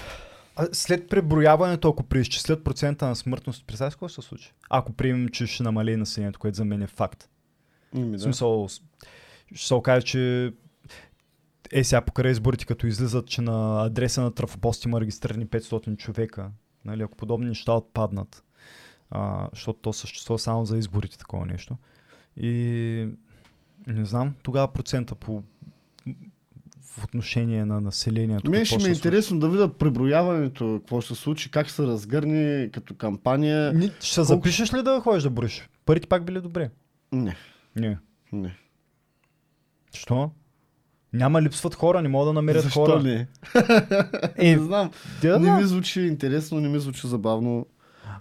а, 0.58 0.68
след 0.72 1.08
преброяването, 1.08 1.88
ако 1.88 2.02
преизчислят 2.02 2.64
процента 2.64 3.06
на 3.06 3.16
смъртност, 3.16 3.66
представяш 3.66 3.94
какво 3.94 4.08
ще 4.08 4.22
се 4.22 4.28
случи? 4.28 4.52
Ако 4.70 4.92
приемем, 4.92 5.28
че 5.28 5.46
ще 5.46 5.62
намали 5.62 5.96
населението, 5.96 6.38
което 6.38 6.56
за 6.56 6.64
мен 6.64 6.82
е 6.82 6.86
факт. 6.86 7.28
В 7.94 8.10
да. 8.10 8.18
смисъл, 8.18 8.68
ще 9.54 9.66
се 9.66 9.74
окаже, 9.74 10.06
че 10.06 10.52
е 11.72 11.84
сега 11.84 12.00
покрай 12.00 12.30
изборите, 12.30 12.66
като 12.66 12.86
излизат, 12.86 13.26
че 13.26 13.42
на 13.42 13.84
адреса 13.84 14.22
на 14.22 14.34
трафопост 14.34 14.84
има 14.84 15.00
регистрирани 15.00 15.46
500 15.46 15.96
човека. 15.96 16.50
Нали, 16.84 17.02
ако 17.02 17.16
подобни 17.16 17.48
неща 17.48 17.72
отпаднат, 17.72 18.44
а, 19.10 19.48
защото 19.52 19.78
то 19.78 19.92
съществува 19.92 20.38
само 20.38 20.64
за 20.64 20.78
изборите 20.78 21.18
такова 21.18 21.46
нещо. 21.46 21.76
И 22.36 23.08
не 23.86 24.04
знам, 24.04 24.34
тогава 24.42 24.72
процента 24.72 25.14
по 25.14 25.42
в 26.98 27.04
отношение 27.04 27.64
на 27.64 27.80
населението. 27.80 28.50
Мен 28.50 28.64
ще 28.64 28.76
ми 28.78 28.84
е 28.84 28.88
интересно 28.88 29.38
да 29.38 29.48
видя 29.48 29.68
преброяването, 29.68 30.78
какво 30.78 31.00
ще 31.00 31.14
се 31.14 31.20
случи, 31.20 31.50
как 31.50 31.70
се 31.70 31.82
разгърне 31.82 32.70
като 32.70 32.94
кампания. 32.94 33.72
Ни, 33.72 33.90
ще 34.00 34.14
Колко- 34.14 34.24
запишеш 34.24 34.74
ли 34.74 34.82
да 34.82 35.00
ходиш 35.00 35.22
да 35.22 35.30
броиш? 35.30 35.68
Парите 35.84 36.06
пак 36.06 36.24
били 36.24 36.40
добре. 36.40 36.70
Не, 37.12 37.36
Не. 37.76 37.98
не. 38.32 38.54
Що? 39.94 40.30
Няма 41.12 41.42
липсват 41.42 41.74
хора, 41.74 42.02
не 42.02 42.08
могат 42.08 42.28
да 42.28 42.32
намерят 42.32 42.62
Защо 42.62 42.80
хора. 42.80 43.02
не? 43.02 43.26
Е, 44.38 44.56
не 44.56 44.58
знам. 44.58 44.90
да, 45.22 45.38
Не 45.38 45.52
ми 45.52 45.64
звучи 45.64 46.00
интересно, 46.00 46.60
не 46.60 46.68
ми 46.68 46.78
звучи 46.78 47.06
забавно. 47.06 47.66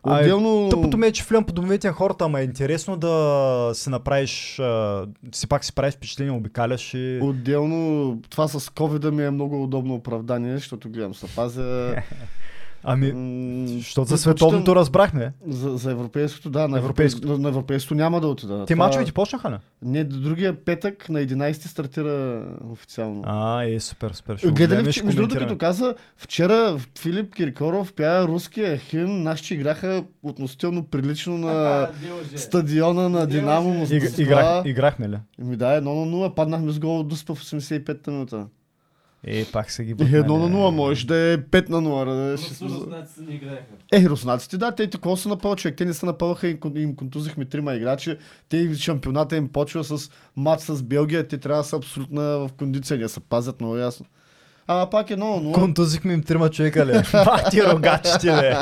А, 0.04 0.20
Отделно... 0.20 0.70
Тъпото 0.70 0.98
ми 0.98 1.08
е, 1.08 1.12
че 1.12 1.24
влям 1.24 1.44
по 1.44 1.54
домовете 1.54 1.88
на 1.88 1.94
хората, 1.94 2.26
ама 2.26 2.40
е 2.40 2.44
интересно 2.44 2.98
да 2.98 3.72
си 3.74 3.90
направиш, 3.90 4.60
а, 4.60 5.06
си 5.34 5.48
пак 5.48 5.66
си 5.66 5.76
правиш 5.76 5.94
впечатление, 5.94 6.32
обикаляш 6.32 6.94
и... 6.94 7.20
Отделно, 7.22 8.22
това 8.30 8.48
с 8.48 8.60
covid 8.60 9.10
ми 9.10 9.26
е 9.26 9.32
много 9.32 9.64
удобно 9.64 9.94
оправдание, 9.96 10.56
защото 10.56 10.90
гледам 10.90 11.16
се 11.16 11.36
пазя. 11.36 11.96
Ами, 12.84 13.14
защото 13.68 14.10
за 14.10 14.18
световното 14.18 14.76
разбрахме. 14.76 15.34
За, 15.48 15.78
за 15.78 15.92
европейското, 15.92 16.50
да. 16.50 16.68
На 16.68 16.78
Европейското. 16.78 16.78
европейското, 16.78 17.28
на, 17.28 17.38
на 17.38 17.50
европейското 17.50 17.96
няма 17.96 18.22
да 18.22 18.28
отида. 18.28 18.66
Те 18.66 18.74
Това- 18.74 18.86
мачовете 18.86 19.12
почнаха 19.12 19.52
ли? 19.52 19.56
Не, 19.82 20.04
другия 20.04 20.66
петък 20.66 21.10
на 21.10 21.20
11 21.20 21.68
стартира 21.68 22.44
официално. 22.72 23.22
А, 23.26 23.64
е, 23.64 23.80
супер, 23.80 24.12
супер. 24.12 24.38
Ще 24.38 24.48
го 24.48 24.54
Гледа 24.54 24.64
ли, 24.64 24.68
гледаме 24.68 24.90
и 24.90 24.92
вч- 24.92 24.96
ще 24.96 25.06
между 25.06 25.22
другото, 25.22 25.40
като 25.40 25.58
каза, 25.58 25.96
вчера 26.18 26.78
Филип 27.00 27.36
Киркоров 27.36 27.94
пя 27.94 28.28
руския 28.28 28.78
химн, 28.78 29.24
нашите 29.24 29.54
играха 29.54 30.04
относително 30.24 30.84
прилично 30.84 31.38
на 31.38 31.90
стадиона 32.36 33.10
на 33.10 33.28
Динамо 33.28 33.88
играх, 34.18 34.66
играхме 34.66 35.10
ли? 35.10 35.18
Ми 35.40 35.56
да, 35.56 35.66
1 35.66 35.82
на 35.82 35.90
0, 35.90 36.34
паднахме 36.34 36.72
с 36.72 36.80
гол 36.80 37.00
от 37.00 37.08
Дуспа 37.08 37.36
в 37.36 37.42
85-та 37.42 38.12
минута. 38.12 38.46
Е, 39.24 39.46
пак 39.46 39.72
се 39.72 39.84
ги 39.84 39.92
Е, 39.92 39.96
бутнали. 39.96 40.22
1 40.24 40.28
на 40.28 40.58
0, 40.58 40.72
може 40.76 41.08
да 41.08 41.16
е 41.18 41.38
5 41.38 41.70
на 41.70 41.82
0. 41.82 42.32
Да, 42.32 42.38
ще... 42.38 42.66
Руснаците 42.66 43.22
не 43.22 43.36
играеха. 43.36 43.64
Е, 43.94 44.06
руснаците, 44.06 44.58
да, 44.58 44.72
те 44.72 44.90
такова 44.90 45.18
са 45.18 45.30
напълва 45.30 45.56
човек. 45.56 45.78
Те 45.78 45.86
не 45.86 45.94
са 45.94 46.06
напълваха 46.06 46.48
и 46.48 46.52
им, 46.52 46.78
им 46.78 46.96
контузихме 46.96 47.46
трима 47.46 47.74
играчи. 47.76 48.18
Те 48.50 48.76
шампионата 48.76 49.36
им 49.36 49.48
почва 49.50 49.84
с 49.84 50.12
матч 50.36 50.64
с 50.64 50.84
Белгия. 50.84 51.28
Те 51.28 51.38
трябва 51.38 51.62
да 51.64 51.68
са 51.70 51.76
абсолютно 51.76 52.22
в 52.22 52.50
кондиция. 52.58 52.98
Не 52.98 53.08
се 53.10 53.20
пазят 53.20 53.62
много 53.62 53.78
ясно. 53.78 54.06
А 54.68 54.90
пак 54.90 55.10
е 55.10 55.18
0 55.18 55.20
0. 55.20 55.54
Контузихме 55.54 56.14
им 56.14 56.24
трима 56.24 56.50
човека, 56.50 56.86
ли? 56.86 56.92
Бах 57.12 57.50
ти 57.50 57.64
рогачите, 57.64 58.28
ли? 58.28 58.56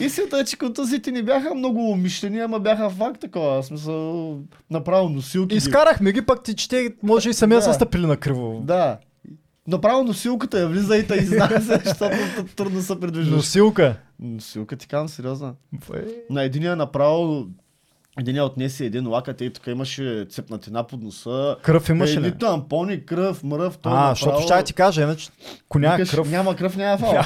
Истината 0.00 0.38
е, 0.38 0.44
че 0.44 0.56
контузите 0.56 1.12
не 1.12 1.22
бяха 1.22 1.54
много 1.54 1.90
умишлени, 1.90 2.38
ама 2.40 2.60
бяха 2.60 2.90
факт 2.90 3.20
такова. 3.20 3.62
В 3.62 3.66
смисъл, 3.66 4.38
направо 4.70 5.08
носилки. 5.08 5.54
Изкарахме 5.56 6.12
ги, 6.12 6.22
пък 6.22 6.42
ти, 6.42 6.54
че 6.54 6.68
те 6.68 6.94
може 7.02 7.30
и 7.30 7.34
самия 7.34 7.58
Да. 7.58 7.62
са 7.64 7.74
стъпили 7.74 8.06
на 8.06 8.16
криво. 8.16 8.60
Да. 8.64 8.98
Направо 9.68 10.04
носилката 10.04 10.60
я 10.60 10.68
влиза 10.68 10.96
и 10.96 11.06
та 11.06 11.16
изнася, 11.16 11.80
защото 11.84 12.16
трудно 12.56 12.82
се 12.82 13.00
придвижваш. 13.00 13.36
Носилка. 13.36 13.96
Носилка 14.20 14.76
ти 14.76 14.88
казвам, 14.88 15.08
сериозно. 15.08 15.54
Е, 15.94 15.98
На 16.30 16.42
единия 16.42 16.76
направо 16.76 17.46
Единия 18.18 18.44
отнесе 18.44 18.84
един 18.84 19.08
лакът 19.08 19.40
и 19.40 19.50
тук 19.50 19.66
имаше 19.66 20.26
цепнатина 20.30 20.84
под 20.84 21.02
носа. 21.02 21.56
Кръв 21.62 21.88
имаше 21.88 22.20
ли? 22.20 22.38
Тампони, 22.38 23.06
кръв, 23.06 23.42
мръв. 23.44 23.78
той 23.78 23.92
А, 23.92 23.96
направо- 23.96 24.10
защото 24.10 24.40
ще 24.40 24.64
ти 24.64 24.74
кажа, 24.74 25.02
иначе 25.02 25.30
коня 25.68 25.90
Викаш, 25.90 26.10
кръв. 26.10 26.30
Няма 26.30 26.56
кръв, 26.56 26.76
няма 26.76 26.98
фал. 26.98 27.22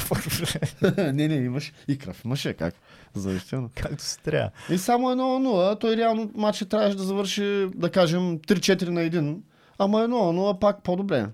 Не, 1.13 1.29
не, 1.29 1.35
имаш 1.35 1.73
и 1.89 1.99
кръв. 1.99 2.25
Имаше 2.25 2.53
как. 2.53 2.75
Заистина. 3.15 3.69
Както 3.75 4.05
се 4.05 4.19
трябва. 4.19 4.51
И 4.71 4.79
само 4.79 5.11
едно 5.11 5.25
0 5.25 5.81
той 5.81 5.97
реално 5.97 6.31
матчът 6.35 6.69
трябваше 6.69 6.97
да 6.97 7.03
завърши, 7.03 7.67
да 7.75 7.91
кажем, 7.91 8.39
3-4 8.39 8.89
на 8.89 9.01
1. 9.01 9.37
Ама 9.79 10.03
едно 10.03 10.17
0 10.17 10.59
пак 10.59 10.83
по-добре. 10.83 11.27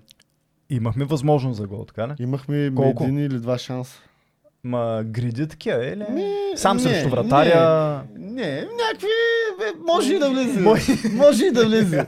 Имахме 0.69 1.05
възможност 1.05 1.57
за 1.57 1.67
гол, 1.67 1.85
така 1.85 2.07
ли? 2.07 2.11
Имахме 2.19 2.71
Колко? 2.75 3.03
един 3.03 3.19
или 3.19 3.39
два 3.39 3.57
шанса. 3.57 3.99
Ма 4.63 5.03
гриди 5.05 5.47
такива, 5.47 5.85
е 5.85 5.97
ли? 5.97 6.05
Сам 6.55 6.77
не, 6.77 6.83
срещу 6.83 7.09
вратаря. 7.09 8.03
Не, 8.17 8.51
някакви... 8.61 9.07
Бе, 9.59 9.65
може 9.87 10.13
и 10.13 10.19
да 10.19 10.29
влезе. 10.29 10.59
Може- 11.11 11.45
и 11.45 11.51
да 11.51 11.65
влезе. 11.65 12.05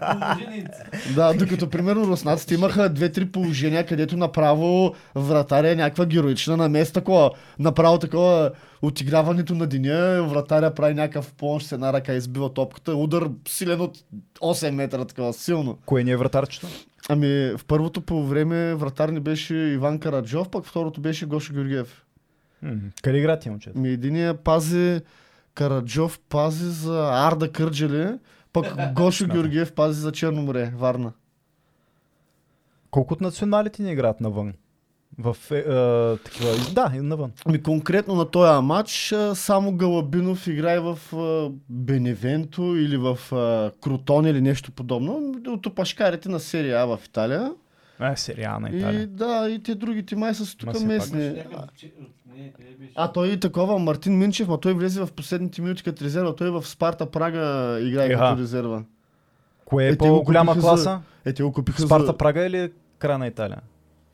Да, 1.15 1.33
докато 1.33 1.69
примерно 1.69 2.07
руснаците 2.07 2.53
имаха 2.53 2.89
две-три 2.89 3.25
положения, 3.25 3.85
където 3.85 4.17
направо 4.17 4.93
вратаря 5.15 5.71
е 5.71 5.75
някаква 5.75 6.05
героична 6.05 6.57
намеса, 6.57 6.93
такова, 6.93 7.31
направо 7.59 7.99
такова 7.99 8.51
отиграването 8.81 9.55
на 9.55 9.67
деня, 9.67 10.23
вратаря 10.29 10.73
прави 10.73 10.93
някакъв 10.93 11.33
помощ 11.33 11.67
с 11.67 11.71
една 11.71 11.93
ръка, 11.93 12.13
избива 12.13 12.53
топката, 12.53 12.95
удар 12.95 13.29
силен 13.47 13.81
от 13.81 13.97
8 14.41 14.69
метра, 14.69 15.05
такова, 15.05 15.33
силно. 15.33 15.77
Кое 15.85 16.03
не 16.03 16.11
е 16.11 16.17
вратарчето? 16.17 16.67
Ами, 17.09 17.57
в 17.57 17.65
първото 17.65 18.01
по 18.01 18.23
време 18.23 18.75
вратар 18.75 19.09
ни 19.09 19.19
беше 19.19 19.55
Иван 19.55 19.99
Караджов, 19.99 20.49
пък 20.49 20.65
второто 20.65 21.01
беше 21.01 21.25
Гошо 21.25 21.53
Георгиев. 21.53 22.05
М, 22.61 22.75
Къде 23.03 23.17
играят 23.17 23.41
тия 23.41 23.51
момчета? 23.51 23.79
Ми 23.79 23.89
единия 23.89 24.33
пази 24.43 25.01
Караджов 25.53 26.19
пази 26.29 26.69
за 26.69 27.09
Арда 27.13 27.51
Кърджали, 27.51 28.19
пък 28.53 28.65
Гошо 28.93 29.27
Георгиев 29.27 29.73
пази 29.73 30.01
за 30.01 30.11
Черно 30.11 30.41
море, 30.41 30.73
Варна. 30.75 31.11
Колко 32.91 33.13
от 33.13 33.21
националите 33.21 33.83
не 33.83 33.91
играят 33.91 34.21
навън? 34.21 34.53
В 35.19 35.37
е, 35.51 35.55
е, 35.55 35.63
такива... 36.17 36.73
Да, 36.73 36.91
и 36.95 36.99
навън. 36.99 37.31
Ами 37.45 37.63
конкретно 37.63 38.15
на 38.15 38.25
този 38.25 38.61
матч 38.61 39.11
а, 39.11 39.35
само 39.35 39.71
Галабинов 39.71 40.47
играе 40.47 40.79
в 40.79 40.99
а, 41.13 41.51
Беневенто 41.69 42.61
или 42.61 42.97
в 42.97 43.19
а, 43.31 43.71
Крутон 43.81 44.25
или 44.25 44.41
нещо 44.41 44.71
подобно. 44.71 45.33
От 45.47 45.65
опашкарите 45.65 46.29
на 46.29 46.39
серия 46.39 46.81
А 46.81 46.85
в 46.85 46.99
Италия. 47.05 47.51
Е, 48.01 48.15
сериална 48.15 48.69
И 48.69 48.77
Италия. 48.77 49.07
да, 49.07 49.49
и 49.49 49.63
те 49.63 49.75
другите 49.75 50.15
май 50.15 50.33
са 50.33 50.57
тук 50.57 50.73
пак. 50.73 50.81
местни. 50.81 51.19
Беше? 51.19 51.45
А 52.95 53.11
той 53.11 53.27
и 53.27 53.39
такова, 53.39 53.79
Мартин 53.79 54.17
Минчев, 54.17 54.47
ма 54.47 54.59
той 54.59 54.73
влезе 54.73 55.01
в 55.01 55.11
последните 55.11 55.61
минути 55.61 55.83
като 55.83 56.03
резерва. 56.03 56.35
Той 56.35 56.49
в 56.49 56.67
Спарта 56.67 57.11
Прага 57.11 57.77
играе 57.81 58.07
Еха. 58.07 58.19
като 58.19 58.41
резерва. 58.41 58.83
Кое 59.65 59.85
е, 59.85 59.89
Е, 59.89 59.97
по-голяма 59.97 60.59
класа? 60.59 61.01
Е, 61.25 61.33
те 61.33 61.43
го 61.43 61.51
купиха 61.51 61.81
Спарта 61.81 62.05
за... 62.05 62.17
Прага 62.17 62.45
или 62.45 62.71
края 62.99 63.17
на 63.17 63.27
Италия? 63.27 63.61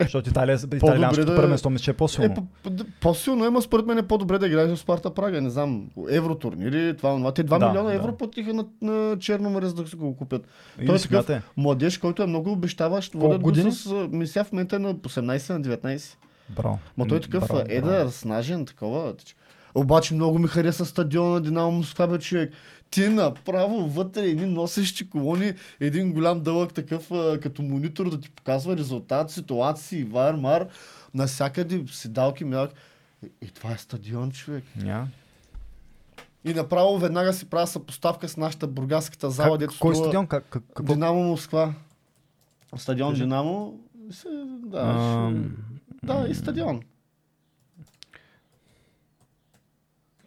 Защото 0.00 0.30
Италия, 0.30 0.58
италианското 0.74 1.26
да- 1.26 1.36
първенство 1.36 1.70
мисля, 1.70 1.84
че 1.84 1.90
е 1.90 1.92
Е, 1.92 1.96
по-силно. 1.96 2.34
по- 2.34 2.70
по- 2.70 2.84
по-силно, 3.00 3.44
ама 3.44 3.62
според 3.62 3.86
мен 3.86 3.98
е 3.98 4.02
по-добре 4.02 4.38
да 4.38 4.46
играеш 4.46 4.70
в 4.70 4.78
Спарта 4.78 5.10
Прага. 5.10 5.40
Не 5.40 5.50
знам, 5.50 5.86
евротурнири, 6.10 6.96
това, 6.96 7.10
това. 7.10 7.32
Те 7.32 7.44
2 7.44 7.58
Да, 7.58 7.68
милиона 7.68 7.88
да. 7.88 7.94
евро 7.94 8.12
платиха 8.12 8.54
на, 8.54 8.64
на 8.82 9.18
Черно 9.18 9.50
море, 9.50 9.66
за 9.66 9.74
да 9.74 9.86
си 9.86 9.96
го 9.96 10.16
купят. 10.16 10.42
И 10.80 10.86
той 10.86 10.96
е 10.96 10.98
такъв 10.98 11.26
младеж, 11.56 11.98
който 11.98 12.22
е 12.22 12.26
много 12.26 12.52
обещаващ. 12.52 13.14
Водят 13.14 13.38
го 13.38 13.44
години? 13.44 13.72
С, 13.72 14.08
мисля 14.10 14.44
в 14.44 14.52
момента 14.52 14.76
е 14.76 14.78
на 14.78 14.94
18 14.94 15.50
на 15.50 15.60
19. 15.60 16.16
Браво. 16.50 16.78
Ма 16.96 17.06
той 17.06 17.18
е 17.18 17.20
такъв 17.20 17.48
Браво, 17.48 17.60
а, 17.60 17.64
едър, 17.68 18.08
снажен, 18.08 18.66
такова. 18.66 19.14
Обаче 19.74 20.14
много 20.14 20.38
ми 20.38 20.48
хареса 20.48 20.84
стадиона 20.84 21.30
на 21.30 21.40
Динамо 21.40 21.70
Москва, 21.72 22.06
бе, 22.06 22.18
човек. 22.18 22.52
Ти 22.94 23.08
направо 23.08 23.86
вътре 23.86 24.20
едни 24.20 24.46
носещи 24.46 25.10
колони, 25.10 25.52
един 25.80 26.12
голям 26.12 26.40
дълъг 26.40 26.74
такъв 26.74 27.10
а, 27.10 27.40
като 27.40 27.62
монитор 27.62 28.10
да 28.10 28.20
ти 28.20 28.30
показва 28.30 28.76
резултат, 28.76 29.30
ситуации, 29.30 30.04
вар, 30.04 30.34
мар, 30.34 30.66
насякъде 31.14 31.84
седалки, 31.90 32.44
мялки. 32.44 32.74
И, 33.24 33.30
и 33.42 33.50
това 33.50 33.72
е 33.72 33.78
стадион, 33.78 34.32
човек. 34.32 34.64
Ня. 34.76 35.08
И 36.44 36.54
направо 36.54 36.98
веднага 36.98 37.32
си 37.32 37.46
правя 37.46 37.66
съпоставка 37.66 38.28
с 38.28 38.36
нашата 38.36 38.66
бургаската 38.66 39.30
зала, 39.30 39.50
Как, 39.50 39.58
дето 39.58 39.74
кой 39.80 39.94
струва- 39.94 40.04
стадион? 40.04 40.26
Как, 40.26 40.44
как, 40.50 40.62
какво? 40.66 40.94
Динамо 40.94 41.22
Москва. 41.22 41.74
Стадион. 42.76 43.14
Динамо. 43.14 43.78
Се, 44.10 44.28
да, 44.66 44.78
Ам, 44.80 45.56
ще... 45.96 46.06
да, 46.06 46.26
и 46.28 46.34
стадион. 46.34 46.80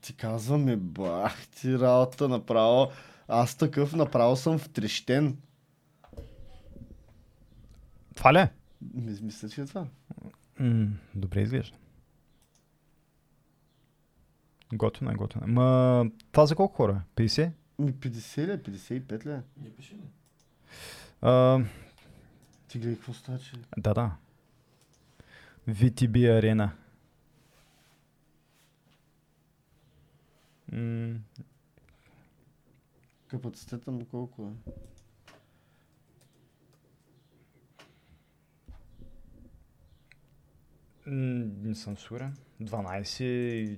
Ти 0.08 0.14
казваме, 0.14 0.76
бах 0.76 1.48
ти 1.48 1.80
работа 1.80 2.30
направо. 2.30 2.92
Аз 3.28 3.56
такъв 3.56 3.94
направо 3.94 4.36
съм 4.36 4.60
втрещен. 4.60 5.38
Това 8.16 8.34
ли? 8.34 8.38
е? 8.38 8.50
Ми- 8.94 9.20
Мисля, 9.22 9.50
че 9.50 9.62
е 9.62 9.66
това. 9.66 9.88
М, 10.60 10.88
добре 11.16 11.42
изглежда. 11.42 11.76
Готино 14.74 15.12
е, 15.12 15.16
готино 15.16 15.44
е. 15.44 15.48
Ма, 15.48 16.06
това 16.32 16.46
за 16.46 16.56
колко 16.56 16.76
хора? 16.76 17.02
е? 17.18 17.24
50? 17.24 17.52
Ми 17.80 17.94
50 17.94 18.48
ли? 18.48 18.52
е? 18.52 18.58
55 18.58 19.26
ли? 19.26 19.32
е? 19.32 19.42
Не 19.58 19.70
пише 19.70 19.94
ли? 19.94 20.00
А, 21.22 21.60
Ти 22.68 22.80
гледай 22.80 22.96
какво 22.96 23.14
става, 23.14 23.40
че... 23.40 23.52
да, 23.78 23.94
да. 23.94 24.12
VTB 25.70 26.38
арена. 26.38 26.72
М, 30.72 31.15
Капацитета 33.27 33.91
му 33.91 34.06
колко 34.06 34.44
е? 34.44 34.72
не 41.07 41.76
съм 41.76 41.98
сигурен. 41.98 42.34
12, 42.64 43.23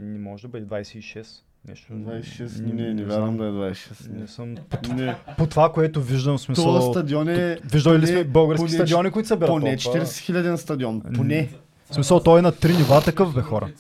не 0.02 0.20
може 0.20 0.42
да 0.42 0.48
бъде 0.50 0.66
26. 0.66 1.28
Нещо. 1.68 1.94
26? 1.94 2.62
м, 2.62 2.74
Не, 2.74 2.94
не 2.94 3.04
вярвам 3.06 3.38
да 3.38 3.46
е 3.46 3.50
26. 3.50 4.10
Не 4.10 4.20
Не. 4.20 4.28
съм. 4.28 4.56
Не. 4.88 5.16
по 5.38 5.48
това, 5.48 5.72
което 5.72 6.02
виждам, 6.02 6.38
в 6.38 6.42
смисъл. 6.42 6.66
Това 6.66 6.82
стадион 6.84 7.30
е... 7.30 7.58
Виждали 7.64 8.00
ли 8.00 8.08
сме 8.08 8.24
български 8.24 8.62
поне- 8.62 8.74
стадиони, 8.74 9.12
които 9.12 9.28
събират 9.28 9.50
Поне 9.50 9.78
толкова? 9.78 10.02
40 10.02 10.20
хиляден 10.20 10.58
стадион. 10.58 11.02
Поне. 11.16 11.50
В 11.86 11.94
смисъл, 11.94 12.20
той 12.20 12.40
е 12.40 12.42
на 12.42 12.52
три 12.52 12.74
нива 12.74 13.02
такъв, 13.02 13.34
бе, 13.36 13.42
хора. 13.42 13.72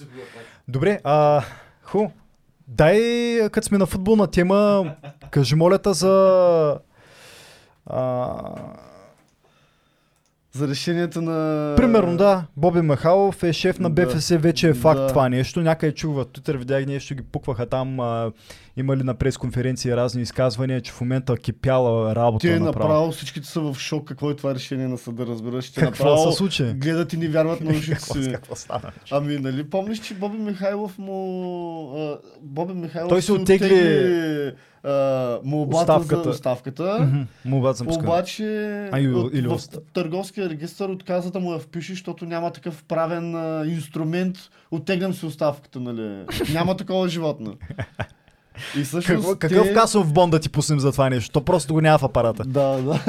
Добре, 0.68 0.99
а, 1.03 1.44
ху, 1.84 2.07
дай, 2.70 3.50
като 3.50 3.68
сме 3.68 3.78
на 3.78 3.86
футболна 3.86 4.28
тема, 4.28 4.91
кажи 5.32 5.56
молята 5.56 5.94
за... 5.94 6.80
А, 7.86 8.36
За 10.52 10.68
решението 10.68 11.22
на... 11.22 11.74
примерно, 11.78 12.18
да, 12.18 12.44
Боби 12.58 12.82
Махалов 12.82 13.44
е 13.44 13.54
шеф 13.54 13.80
на 13.80 13.90
Да. 13.90 14.06
БФС, 14.06 14.30
вече 14.30 14.70
е 14.70 14.74
факт 14.74 15.00
Да. 15.00 15.08
това 15.08 15.30
нещо. 15.30 15.62
Някъде 15.62 15.92
чух 15.94 16.16
в 16.16 16.26
Twitter, 16.26 16.58
видях 16.58 16.86
нещо, 16.86 17.16
ги 17.16 17.22
пукваха 17.24 17.66
там, 17.66 18.00
а, 18.00 18.32
имали 18.78 19.04
на 19.04 19.14
пресконференции 19.14 19.96
разни 19.96 20.22
изказвания, 20.22 20.82
че 20.82 20.92
в 20.92 21.02
момента 21.02 21.38
кипяла 21.38 22.16
работа 22.16 22.42
Те 22.42 22.60
направо. 22.60 22.66
направо 22.88 23.12
всичките 23.12 23.48
са 23.48 23.62
в 23.62 23.76
шок 23.76 24.08
какво 24.08 24.30
е 24.30 24.36
това 24.36 24.56
решение 24.56 24.88
на 24.88 24.98
съда, 24.98 25.26
разбираш. 25.26 25.72
Те 25.72 25.82
Какво 25.82 26.04
направо 26.06 26.32
се 26.32 26.38
случи? 26.38 26.64
гледат 26.66 27.14
и 27.14 27.18
не 27.18 27.28
вярват 27.28 27.62
на 27.62 27.72
ушите 27.72 28.00
си. 28.02 28.32
какво 28.32 28.56
стана? 28.56 28.92
Ами, 29.12 29.38
нали 29.38 29.64
помниш, 29.64 30.00
че 30.00 30.14
Боби 30.14 30.38
Михайлов 30.38 30.98
му... 30.98 31.18
А, 31.98 32.18
Боби 32.42 32.74
Михайлов 32.74 33.10
Той 33.10 33.22
се 33.22 33.32
оттегли 33.32 33.76
а, 33.76 34.54
молбата 35.44 35.80
оставката. 35.94 36.24
за 36.24 36.30
оставката. 36.30 37.10
Молбата 37.46 37.78
за. 37.78 37.84
Обаче 38.00 38.44
А, 38.92 39.00
и- 39.00 39.08
от, 39.14 39.34
или 39.34 39.48
в 39.48 39.60
търговския 39.94 40.50
регистр 40.50 40.84
отказа 40.84 41.32
да 41.32 41.40
му 41.40 41.54
я 41.54 41.60
впише, 41.60 41.92
защото 41.94 42.26
няма 42.26 42.52
такъв 42.52 42.84
правен 42.84 43.36
а, 43.36 43.66
инструмент. 43.68 44.38
Оттеглям 44.72 45.14
си 45.14 45.26
оставката, 45.26 45.80
нали? 45.80 46.26
Няма 46.54 46.78
такова 46.78 47.10
животно. 47.10 47.54
И 48.78 48.84
всъщност 48.84 49.06
Какво, 49.08 49.36
какъв 49.36 49.68
те... 49.68 49.74
касов 49.74 50.14
бон 50.14 50.30
да 50.30 50.40
ти 50.40 50.50
пуснем 50.50 50.80
за 50.80 50.92
това 50.92 51.10
нещо? 51.10 51.32
То 51.32 51.46
просто 51.46 51.74
го 51.74 51.82
няма 51.82 51.98
в 51.98 52.04
апарата. 52.04 52.44
Да, 52.44 52.82
да. 52.82 53.00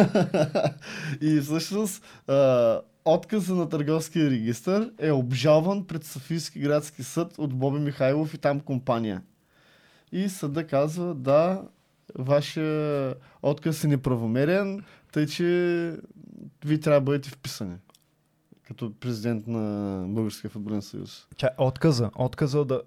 И 1.21 1.41
всъщност 1.41 2.05
а, 2.29 2.79
отказа 3.05 3.55
на 3.55 3.69
търговския 3.69 4.31
регистр 4.31 4.81
е 4.99 5.11
обжалван 5.13 5.85
пред 5.85 6.05
Софийски 6.05 6.61
градски 6.61 7.03
съд 7.03 7.35
от 7.39 7.55
Боби 7.55 7.79
Михайлов 7.79 8.35
и 8.35 8.39
там 8.39 8.61
компания. 8.61 9.23
И 10.13 10.29
съда 10.29 10.67
казва, 10.67 11.15
да, 11.15 11.63
вашия 12.19 13.15
отказ 13.43 13.85
е 13.85 13.89
неправомерен, 13.89 14.85
тъй 15.13 15.27
че 15.27 15.45
вие 16.65 16.81
трябва 16.81 17.01
да 17.01 17.05
бъдете 17.05 17.31
вписани 17.31 17.77
като 18.71 18.93
президент 19.01 19.47
на 19.47 20.05
Българския 20.09 20.51
футболен 20.51 20.83
съюз. 20.83 21.27
Ча, 21.37 21.51
отказа, 21.59 22.11
отказа 22.17 22.65
да... 22.65 22.83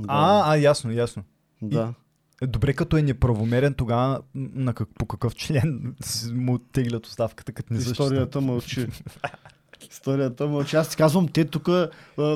Да. 0.00 0.06
А, 0.08 0.52
а, 0.52 0.56
ясно, 0.56 0.92
ясно. 0.92 1.24
да. 1.62 1.94
Е, 2.42 2.46
Добре, 2.46 2.74
като 2.74 2.96
е 2.96 3.02
неправомерен, 3.02 3.74
тогава 3.74 4.22
на 4.34 4.74
как, 4.74 4.88
по 4.98 5.06
какъв 5.06 5.34
член 5.34 5.96
му 6.34 6.58
теглят 6.58 7.06
оставката, 7.06 7.52
като 7.52 7.74
не 7.74 7.80
защита? 7.80 8.02
Историята 8.02 8.40
мълчи. 8.40 8.86
Историята 9.90 10.46
мълчи. 10.46 10.76
Аз 10.76 10.88
ти 10.88 10.96
казвам, 10.96 11.28
те 11.28 11.44
тук, 11.44 11.68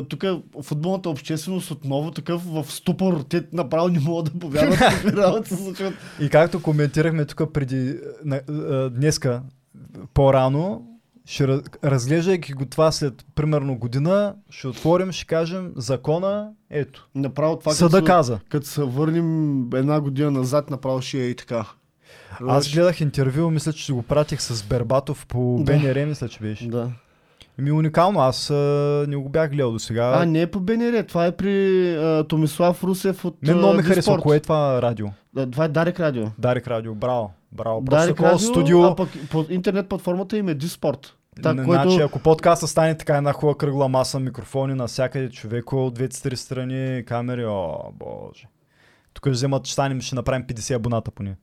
тук 0.08 0.24
футболната 0.62 1.10
общественост 1.10 1.70
отново 1.70 2.10
такъв 2.10 2.44
в 2.44 2.64
ступор. 2.68 3.24
Те 3.28 3.44
направо 3.52 3.88
не 3.88 4.00
могат 4.00 4.24
да 4.24 4.38
повярват 4.38 4.78
какви 4.78 5.12
работи 5.12 5.48
се 5.48 5.56
случват. 5.56 5.94
И 6.20 6.28
както 6.28 6.62
коментирахме 6.62 7.24
тук 7.24 7.52
преди, 7.52 7.96
на, 8.24 8.40
днеска, 8.90 9.42
по-рано, 10.14 10.86
ще, 11.26 11.46
раз- 11.48 11.62
разглеждайки 11.84 12.52
го 12.52 12.66
това 12.66 12.92
след 12.92 13.24
примерно 13.34 13.78
година, 13.78 14.34
ще 14.50 14.68
отворим, 14.68 15.12
ще 15.12 15.24
кажем 15.26 15.72
закона, 15.76 16.48
ето. 16.70 17.08
Направо 17.14 17.58
това, 17.58 17.72
Съда 17.72 17.90
като, 17.90 18.06
се, 18.06 18.10
каза. 18.12 18.38
като 18.48 18.66
се 18.66 18.82
върнем 18.82 19.60
една 19.74 20.00
година 20.00 20.30
назад, 20.30 20.70
направо 20.70 21.02
ще 21.02 21.18
е 21.18 21.26
и 21.26 21.34
така. 21.36 21.66
Аз 22.48 22.72
гледах 22.72 23.00
интервю, 23.00 23.50
мисля, 23.50 23.72
че 23.72 23.92
го 23.92 24.02
пратих 24.02 24.42
с 24.42 24.62
Бербатов 24.62 25.26
по 25.26 25.56
Да. 25.60 25.72
БНР, 25.72 26.06
мисля, 26.06 26.28
че 26.28 26.40
беше. 26.40 26.68
Да. 26.68 26.90
Ми 27.58 27.72
уникално, 27.72 28.20
аз 28.20 28.50
а, 28.50 28.54
не 29.08 29.16
го 29.16 29.28
бях 29.28 29.50
гледал 29.50 29.72
до 29.72 29.78
сега. 29.78 30.12
А, 30.22 30.26
не 30.26 30.42
е 30.42 30.46
по 30.46 30.60
БНР, 30.60 31.02
това 31.02 31.26
е 31.26 31.32
при 31.32 31.94
а, 31.96 32.24
Томислав 32.28 32.84
Русев 32.84 33.24
от 33.24 33.42
Мен 33.42 33.56
много 33.56 33.74
ми 33.74 33.82
харесва, 33.82 34.20
кое 34.20 34.36
е 34.36 34.40
това 34.40 34.82
радио? 34.82 35.06
Да, 35.34 35.50
това 35.50 35.64
е 35.64 35.68
Дарик 35.68 36.00
Радио. 36.00 36.26
Дарик 36.38 36.66
радио, 36.68 36.94
браво. 36.94 37.32
Браво. 37.52 37.84
Просто 37.84 38.06
Дарик 38.06 38.20
Радио, 38.20 38.38
студио. 38.38 38.82
а 38.82 38.96
пък 38.96 39.08
по 39.30 39.44
интернет 39.48 39.88
платформата 39.88 40.36
им 40.36 40.48
е 40.48 40.54
Диспорт. 40.54 41.16
Так, 41.42 41.56
Н- 41.56 41.64
което... 41.64 41.82
Значи, 41.82 42.02
ако 42.02 42.18
подкаста 42.18 42.66
стане 42.68 42.96
така 42.96 43.16
една 43.16 43.32
хубава 43.32 43.58
кръгла 43.58 43.88
маса, 43.88 44.20
микрофони 44.20 44.74
навсякъде, 44.74 45.30
човек 45.30 45.72
от 45.72 45.94
двете 45.94 46.22
три 46.22 46.36
страни, 46.36 47.04
камери, 47.06 47.44
о, 47.46 47.78
боже. 47.92 48.48
Тук 49.14 49.24
ще 49.24 49.30
вземат, 49.30 49.66
ще 49.66 49.72
станем, 49.72 50.00
ще 50.00 50.14
направим 50.14 50.44
50 50.46 50.74
абоната 50.74 51.10
по 51.10 51.22
нея. 51.22 51.36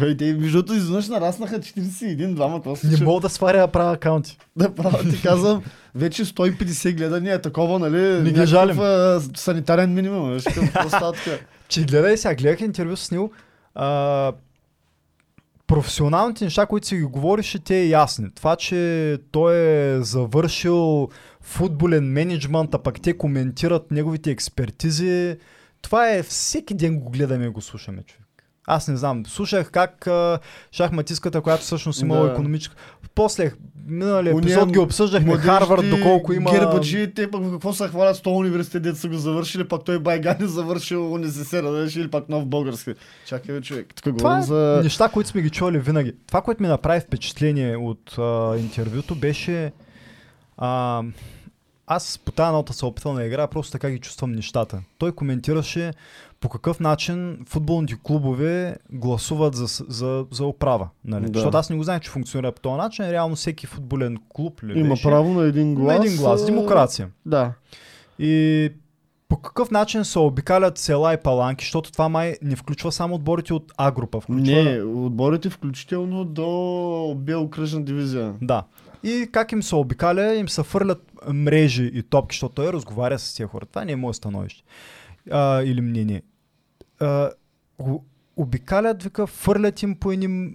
Бе, 0.00 0.16
те, 0.16 0.34
между 0.34 0.62
другото, 0.62 0.74
изведнъж 0.74 1.08
нараснаха 1.08 1.60
41, 1.60 2.34
двама, 2.34 2.56
какво 2.56 2.76
се 2.76 2.86
Не 2.86 3.04
мога 3.04 3.20
да 3.20 3.28
сваря 3.28 3.68
правя 3.68 3.92
акаунти. 3.92 4.38
Да, 4.56 4.74
право 4.74 4.98
ти 5.10 5.22
казвам, 5.22 5.62
вече 5.94 6.24
150 6.24 6.96
гледания, 6.96 7.42
такова, 7.42 7.78
нали? 7.78 8.30
ги 8.30 8.38
някакъв, 8.38 8.48
жалим. 8.48 8.76
санитарен 9.36 9.94
минимум, 9.94 10.32
виж, 10.32 10.42
става 10.88 11.12
така. 11.12 11.30
Че 11.68 11.84
гледай 11.84 12.16
сега, 12.16 12.34
гледах 12.34 12.60
интервю 12.60 12.96
с 12.96 13.10
него. 13.10 13.32
А, 13.74 14.32
професионалните 15.66 16.44
неща, 16.44 16.66
които 16.66 16.86
си 16.86 16.96
ги 16.96 17.02
говореше, 17.02 17.58
те 17.58 17.76
е 17.76 17.88
ясни. 17.88 18.30
Това, 18.34 18.56
че 18.56 19.18
той 19.30 19.56
е 19.56 20.02
завършил 20.02 21.08
футболен 21.40 22.04
менеджмент, 22.04 22.74
а 22.74 22.78
пък 22.78 23.00
те 23.00 23.18
коментират 23.18 23.90
неговите 23.90 24.30
експертизи, 24.30 25.36
това 25.82 26.10
е 26.10 26.22
всеки 26.22 26.74
ден 26.74 27.00
го 27.00 27.10
гледаме 27.10 27.44
и 27.46 27.48
го 27.48 27.60
слушаме, 27.60 28.02
човек. 28.02 28.19
Аз 28.72 28.88
не 28.88 28.96
знам. 28.96 29.26
Слушах 29.26 29.70
как 29.70 30.06
а, 30.06 30.38
шахматистката, 30.72 31.40
която 31.40 31.62
всъщност 31.62 32.02
имала 32.02 32.26
Да. 32.26 32.32
економическа... 32.32 32.76
После, 33.14 33.52
миналия 33.86 34.34
Уния 34.34 34.52
епизод 34.52 34.72
ги 34.72 34.78
обсъждахме 34.78 35.36
Харвард, 35.36 35.90
доколко 35.90 36.32
има... 36.32 36.50
Гербаджи, 36.50 37.12
те 37.14 37.30
пък 37.30 37.42
какво 37.50 37.72
се 37.72 37.88
хвалят 37.88 38.16
с 38.16 38.20
този 38.20 38.34
университет, 38.34 38.82
дето 38.82 38.98
са 38.98 39.08
го 39.08 39.14
завършили, 39.14 39.68
пък 39.68 39.84
той 39.84 39.98
Байган 39.98 40.36
е 40.42 40.46
завършил 40.46 41.12
УНССР, 41.12 41.62
да 41.62 42.00
или 42.00 42.10
пак 42.10 42.28
нов 42.28 42.46
български. 42.46 42.94
Чакай, 43.26 43.54
бе, 43.54 43.60
човек. 43.60 43.94
Тук 44.02 44.18
Това 44.18 44.38
е 44.38 44.42
за... 44.42 44.80
неща, 44.84 45.08
които 45.08 45.30
сме 45.30 45.42
ги 45.42 45.50
чували 45.50 45.78
винаги. 45.78 46.12
Това, 46.26 46.42
което 46.42 46.62
ми 46.62 46.68
направи 46.68 47.00
впечатление 47.00 47.76
от 47.76 48.18
а, 48.18 48.56
интервюто 48.58 49.14
беше 49.14 49.72
а, 50.56 51.02
аз 51.86 52.18
по 52.18 52.32
тази 52.32 52.52
нота 52.52 52.72
се 52.72 52.86
играя, 53.26 53.48
просто 53.48 53.72
така 53.72 53.90
ги 53.90 53.98
чувствам 53.98 54.32
нещата. 54.32 54.82
Той 54.98 55.12
коментираше 55.12 55.92
по 56.40 56.48
какъв 56.48 56.80
начин 56.80 57.38
футболните 57.48 57.96
клубове 58.02 58.76
гласуват 58.92 59.54
за, 59.54 59.84
за, 59.88 60.26
за 60.30 60.46
управа. 60.46 60.88
Нали? 61.04 61.26
Да. 61.30 61.38
Защото 61.38 61.56
аз 61.56 61.70
не 61.70 61.76
го 61.76 61.82
знаех, 61.82 62.00
че 62.00 62.10
функционира 62.10 62.52
по 62.52 62.60
този 62.60 62.76
начин. 62.76 63.10
Реално 63.10 63.36
всеки 63.36 63.66
футболен 63.66 64.18
клуб 64.28 64.62
ли 64.62 64.80
Има 64.80 64.88
беше, 64.88 65.02
право 65.02 65.34
на 65.34 65.44
един 65.44 65.74
глас. 65.74 65.86
на 65.98 66.04
един 66.04 66.16
глас. 66.16 66.46
Демокрация. 66.46 67.08
Да. 67.26 67.52
И 68.18 68.70
по 69.28 69.36
какъв 69.36 69.70
начин 69.70 70.04
се 70.04 70.18
обикалят 70.18 70.78
села 70.78 71.14
и 71.14 71.16
паланки, 71.16 71.64
защото 71.64 71.92
това 71.92 72.08
май 72.08 72.36
не 72.42 72.56
включва 72.56 72.92
само 72.92 73.14
отборите 73.14 73.54
от 73.54 73.72
А 73.76 73.92
група, 73.92 74.20
включва... 74.20 74.62
Не, 74.62 74.82
отборите 74.82 75.50
включително 75.50 76.24
до 76.24 77.14
Б 77.16 77.38
окръжна 77.38 77.84
дивизия. 77.84 78.34
Да. 78.42 78.64
И 79.02 79.28
как 79.32 79.52
им 79.52 79.62
се 79.62 79.74
обикаля, 79.74 80.34
им 80.34 80.48
се 80.48 80.62
фърлят 80.62 81.12
мрежи 81.28 81.90
и 81.94 82.02
топки, 82.02 82.34
защото 82.34 82.54
той 82.54 82.72
разговаря 82.72 83.18
с 83.18 83.34
тия 83.34 83.48
хора. 83.48 83.66
Това 83.66 83.84
не 83.84 83.92
е 83.92 83.96
мое 83.96 84.14
становище. 84.14 84.62
А, 85.30 85.62
или 85.62 85.80
мнение. 85.80 86.22
А, 87.00 87.30
обикалят, 88.36 89.02
вика, 89.02 89.26
фърлят 89.26 89.82
им 89.82 89.96
по 89.96 90.12
едни, 90.12 90.52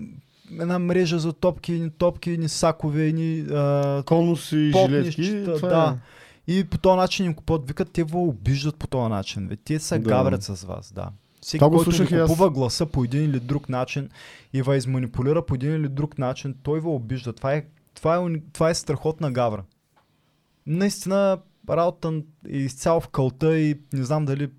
една 0.52 0.80
мрежа 0.80 1.20
за 1.20 1.34
топки, 1.34 1.74
едни 1.74 1.90
топки, 1.90 2.32
едни 2.32 2.50
сакове, 2.50 3.06
едни 3.06 3.40
а, 3.52 4.04
Конуси 4.06 4.72
жилетки. 4.72 5.44
Това 5.56 5.70
да. 5.70 5.98
е. 6.48 6.52
И 6.52 6.64
по 6.64 6.78
този 6.78 6.98
начин 6.98 7.26
им 7.26 7.34
купуват, 7.34 7.68
викат, 7.68 7.92
те 7.92 8.04
ви 8.04 8.12
обиждат 8.16 8.76
по 8.76 8.88
този 8.88 9.10
начин. 9.10 9.48
Бе. 9.48 9.56
Те 9.56 9.80
се 9.80 10.00
Да. 10.00 10.10
гаврят 10.10 10.44
с 10.44 10.64
вас, 10.64 10.94
да. 10.94 11.10
Всеки, 11.42 11.60
Това 11.60 11.70
го 11.70 11.76
който 11.76 12.04
ви 12.04 12.16
и 12.16 12.20
аз. 12.20 12.30
купува 12.30 12.50
гласа 12.50 12.86
по 12.86 13.04
един 13.04 13.24
или 13.24 13.40
друг 13.40 13.70
начин 13.70 14.10
и 14.54 14.62
ви 14.62 14.78
изманипулира 14.78 15.46
по 15.46 15.56
един 15.56 15.76
или 15.76 15.88
друг 15.88 16.18
начин, 16.18 16.56
той 16.64 16.80
ви 16.80 16.88
обижда. 16.88 17.34
Това 17.34 17.54
е, 17.54 17.66
това 17.96 18.16
е, 18.16 18.20
уни- 18.20 18.42
това 18.54 18.70
е 18.70 18.74
страхотна 18.74 19.32
гавра. 19.32 19.64
Наистина, 20.68 21.38
работа 21.70 22.22
е 22.50 22.58
изцяло 22.58 23.02
в 23.02 23.08
кълта 23.08 23.60
и 23.60 23.80
не 23.94 24.04
знам 24.04 24.26
дали 24.26 24.50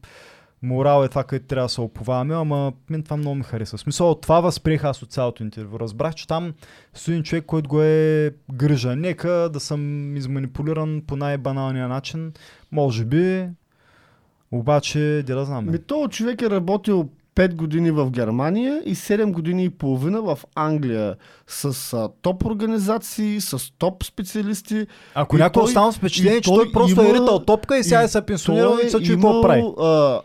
морал 0.62 1.04
е 1.04 1.08
това, 1.08 1.24
където 1.24 1.46
трябва 1.46 1.64
да 1.64 1.68
се 1.68 1.80
оповаваме, 1.80 2.34
ама 2.34 2.72
мен 2.90 3.02
това 3.02 3.16
много 3.16 3.34
ми 3.34 3.42
хареса. 3.42 3.76
В 3.76 3.80
смисъл, 3.80 4.14
това 4.14 4.40
възприех 4.40 4.84
аз 4.84 5.02
от 5.02 5.10
цялото 5.10 5.42
интервю. 5.42 5.80
Разбрах, 5.80 6.14
че 6.14 6.26
там 6.26 6.52
стои 6.94 7.22
човек, 7.22 7.44
който 7.44 7.68
го 7.68 7.82
е 7.82 8.30
грижа. 8.52 8.96
Нека 8.96 9.28
да 9.28 9.60
съм 9.60 9.80
изманипулиран 10.16 11.02
по 11.06 11.16
най-баналния 11.16 11.88
начин. 11.88 12.32
Може 12.72 13.04
би, 13.04 13.48
обаче, 14.52 14.98
де 15.26 15.34
да 15.34 15.44
знам. 15.44 15.66
Ми, 15.66 15.78
то 15.78 16.08
човек 16.08 16.42
е 16.42 16.50
работил 16.50 17.08
5 17.34 17.54
години 17.54 17.90
в 17.90 18.10
Германия 18.10 18.82
и 18.86 18.94
7 18.94 19.30
години 19.30 19.64
и 19.64 19.70
половина 19.70 20.22
в 20.22 20.38
Англия 20.54 21.16
с 21.46 21.64
а, 21.94 22.08
топ 22.22 22.44
организации, 22.44 23.40
с 23.40 23.72
топ 23.78 24.04
специалисти. 24.04 24.86
Ако 25.14 25.36
някой 25.36 25.52
той- 25.52 25.64
остана 25.64 25.92
с 25.92 25.96
впечатление, 25.96 26.40
че 26.40 26.50
той 26.50 26.64
той 26.64 26.72
просто 26.72 27.00
е 27.00 27.04
има- 27.04 27.14
ритал 27.14 27.38
топка 27.38 27.78
и 27.78 27.84
сега 27.84 28.02
е 28.02 28.08
се 28.08 28.22
пенсионирал 28.22 28.76
и 28.86 28.90
се 28.90 29.02
чуи 29.02 29.14
какво 29.14 29.42
прави. 29.42 29.62
А, 29.80 30.20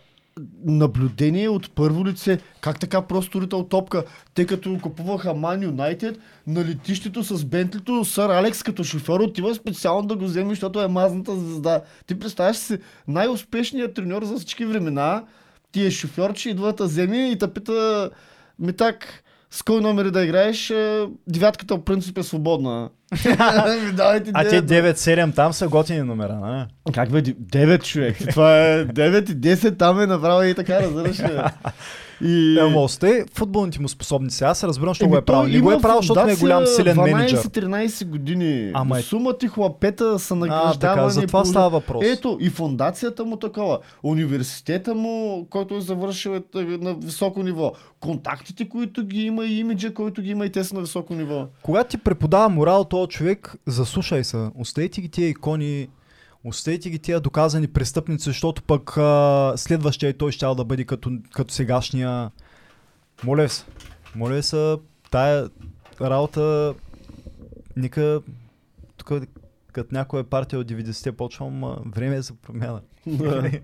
наблюдение 0.65 1.49
от 1.49 1.71
първо 1.75 2.05
лице, 2.05 2.39
как 2.61 2.79
така 2.79 3.01
просто 3.01 3.41
ритал 3.41 3.63
топка, 3.63 4.03
тъй 4.33 4.45
като 4.45 4.79
купуваха 4.81 5.29
Man 5.29 5.69
United 5.69 6.17
на 6.47 6.65
летището 6.65 7.23
с 7.23 7.45
Бентлито, 7.45 8.05
сър 8.05 8.29
Алекс 8.29 8.63
като 8.63 8.83
шофьор 8.83 9.19
отива 9.19 9.55
специално 9.55 10.07
да 10.07 10.15
го 10.15 10.25
вземе, 10.25 10.49
защото 10.49 10.81
е 10.81 10.87
мазната 10.87 11.35
звезда. 11.35 11.81
Ти 12.07 12.19
представяш 12.19 12.57
си 12.57 12.77
най-успешният 13.07 13.93
треньор 13.93 14.23
за 14.23 14.35
всички 14.35 14.65
времена, 14.65 15.23
ти 15.71 15.85
е 15.85 15.91
шофьор, 15.91 16.33
че 16.33 16.49
идва 16.49 16.73
да 16.73 16.83
вземе 16.83 17.31
и 17.31 17.37
те 17.37 17.53
пита, 17.53 18.09
ми 18.59 18.73
так, 18.73 19.23
с 19.51 19.63
кой 19.63 19.81
номери 19.81 20.11
да 20.11 20.23
играеш, 20.23 20.73
девятката 21.27 21.75
в 21.75 21.83
принцип 21.83 22.17
е 22.17 22.23
свободна. 22.23 22.89
Давайте 23.93 24.31
А 24.33 24.43
те 24.49 24.61
девет. 24.61 24.97
9-7 24.97 25.35
там 25.35 25.53
са 25.53 25.67
готини 25.67 26.01
номера, 26.01 26.35
не? 26.35 26.93
Как 26.93 27.11
бе, 27.11 27.21
9 27.23 27.83
човек. 27.83 28.17
Това 28.29 28.65
е 28.65 28.85
9 28.85 29.31
и 29.31 29.55
10, 29.55 29.77
там 29.77 30.01
е 30.01 30.05
направо 30.05 30.43
и 30.43 30.55
така, 30.55 30.81
разбираш 30.81 31.19
ли. 31.19 31.39
И... 32.23 32.59
Е, 32.59 32.87
сте 32.87 33.25
футболните 33.33 33.81
му 33.81 33.87
способници. 33.87 34.43
Аз 34.43 34.63
разбирам, 34.63 34.93
що 34.93 35.07
го 35.07 35.17
е 35.17 35.21
правил. 35.21 35.53
Не 35.53 35.59
го 35.59 35.71
е 35.71 35.81
правил, 35.81 36.01
защото 36.01 36.25
не 36.25 36.31
е 36.31 36.35
голям 36.35 36.65
силен 36.65 36.97
менеджер. 36.97 37.37
12-13 37.37 38.05
години. 38.05 38.71
Ама 38.73 38.99
е- 38.99 39.01
Сума 39.01 39.37
ти 39.37 39.47
хлапета 39.47 40.19
са 40.19 40.33
А, 40.33 40.37
награждавани. 40.37 40.79
така, 40.79 41.09
за 41.09 41.21
това 41.27 41.45
става 41.45 41.69
въпрос. 41.69 42.05
Ето, 42.05 42.37
и 42.41 42.49
фундацията 42.49 43.25
му 43.25 43.35
такова. 43.35 43.79
Университета 44.03 44.95
му, 44.95 45.47
който 45.49 45.75
е 45.75 45.81
завършил 45.81 46.29
е 46.31 46.41
на 46.81 46.93
високо 46.93 47.43
ниво. 47.43 47.71
Контактите, 47.99 48.69
които 48.69 49.03
ги 49.05 49.21
има 49.21 49.45
и 49.45 49.59
имиджа, 49.59 49.93
който 49.93 50.21
ги 50.21 50.29
има 50.29 50.45
и 50.45 50.49
те 50.49 50.63
са 50.63 50.75
на 50.75 50.81
високо 50.81 51.15
ниво. 51.15 51.47
Когато 51.61 51.89
ти 51.89 51.97
преподава 51.97 52.49
морал 52.49 52.83
този 52.83 53.07
човек, 53.07 53.55
заслушай 53.67 54.23
се. 54.23 54.49
Оставете 54.59 55.01
ги 55.01 55.09
тия 55.09 55.27
икони, 55.29 55.87
оставете 56.43 56.89
ги 56.89 56.99
тия 56.99 57.19
доказани 57.19 57.67
престъпници, 57.67 58.23
защото 58.23 58.63
пък 58.63 58.97
а, 58.97 59.53
следващия 59.55 60.09
и 60.09 60.17
той 60.17 60.31
ще 60.31 60.45
да 60.45 60.63
бъде 60.65 60.85
като, 60.85 61.11
като 61.31 61.53
сегашния. 61.53 62.31
Моля 63.23 63.49
се. 63.49 63.65
Моля 64.15 64.43
се, 64.43 64.77
тая 65.11 65.49
работа, 66.01 66.73
нека 67.75 68.21
тук 68.97 69.11
като 69.73 69.95
някоя 69.95 70.23
партия 70.23 70.59
от 70.59 70.67
90-те 70.67 71.11
почвам, 71.11 71.63
а, 71.63 71.77
време 71.85 72.15
е 72.15 72.21
за 72.21 72.33
промяна. 72.33 72.81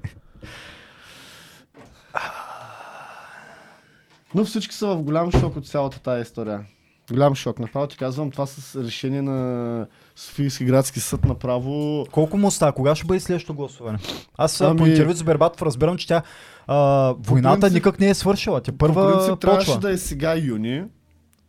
Но 4.35 4.45
всички 4.45 4.75
са 4.75 4.87
в 4.87 5.03
голям 5.03 5.31
шок 5.31 5.55
от 5.55 5.67
цялата 5.67 5.99
тази 5.99 6.21
история. 6.21 6.65
Голям 7.11 7.35
шок. 7.35 7.59
Направо 7.59 7.87
ти 7.87 7.97
казвам, 7.97 8.31
това 8.31 8.45
с 8.45 8.83
решение 8.83 9.21
на 9.21 9.87
Софийски 10.17 10.65
градски 10.65 10.99
съд 10.99 11.25
направо 11.25 12.05
Колко 12.11 12.37
му 12.37 12.51
става? 12.51 12.71
Кога 12.71 12.95
ще 12.95 13.05
бъде 13.05 13.19
следващото 13.19 13.53
гласуване? 13.53 13.97
Аз 14.37 14.61
ами... 14.61 14.77
по 14.77 14.85
интервю 14.85 15.13
с 15.13 15.23
Бербатов 15.23 15.61
разбирам, 15.61 15.97
че 15.97 16.07
тя 16.07 16.21
а, 16.67 16.75
войната 17.19 17.67
принцип- 17.67 17.73
никак 17.73 17.99
не 17.99 18.09
е 18.09 18.13
свършила. 18.13 18.61
По 18.61 18.77
първа 18.77 19.13
принцип 19.13 19.39
трябваше 19.39 19.65
почва. 19.65 19.81
да 19.81 19.91
е 19.91 19.97
сега 19.97 20.35
юни. 20.35 20.83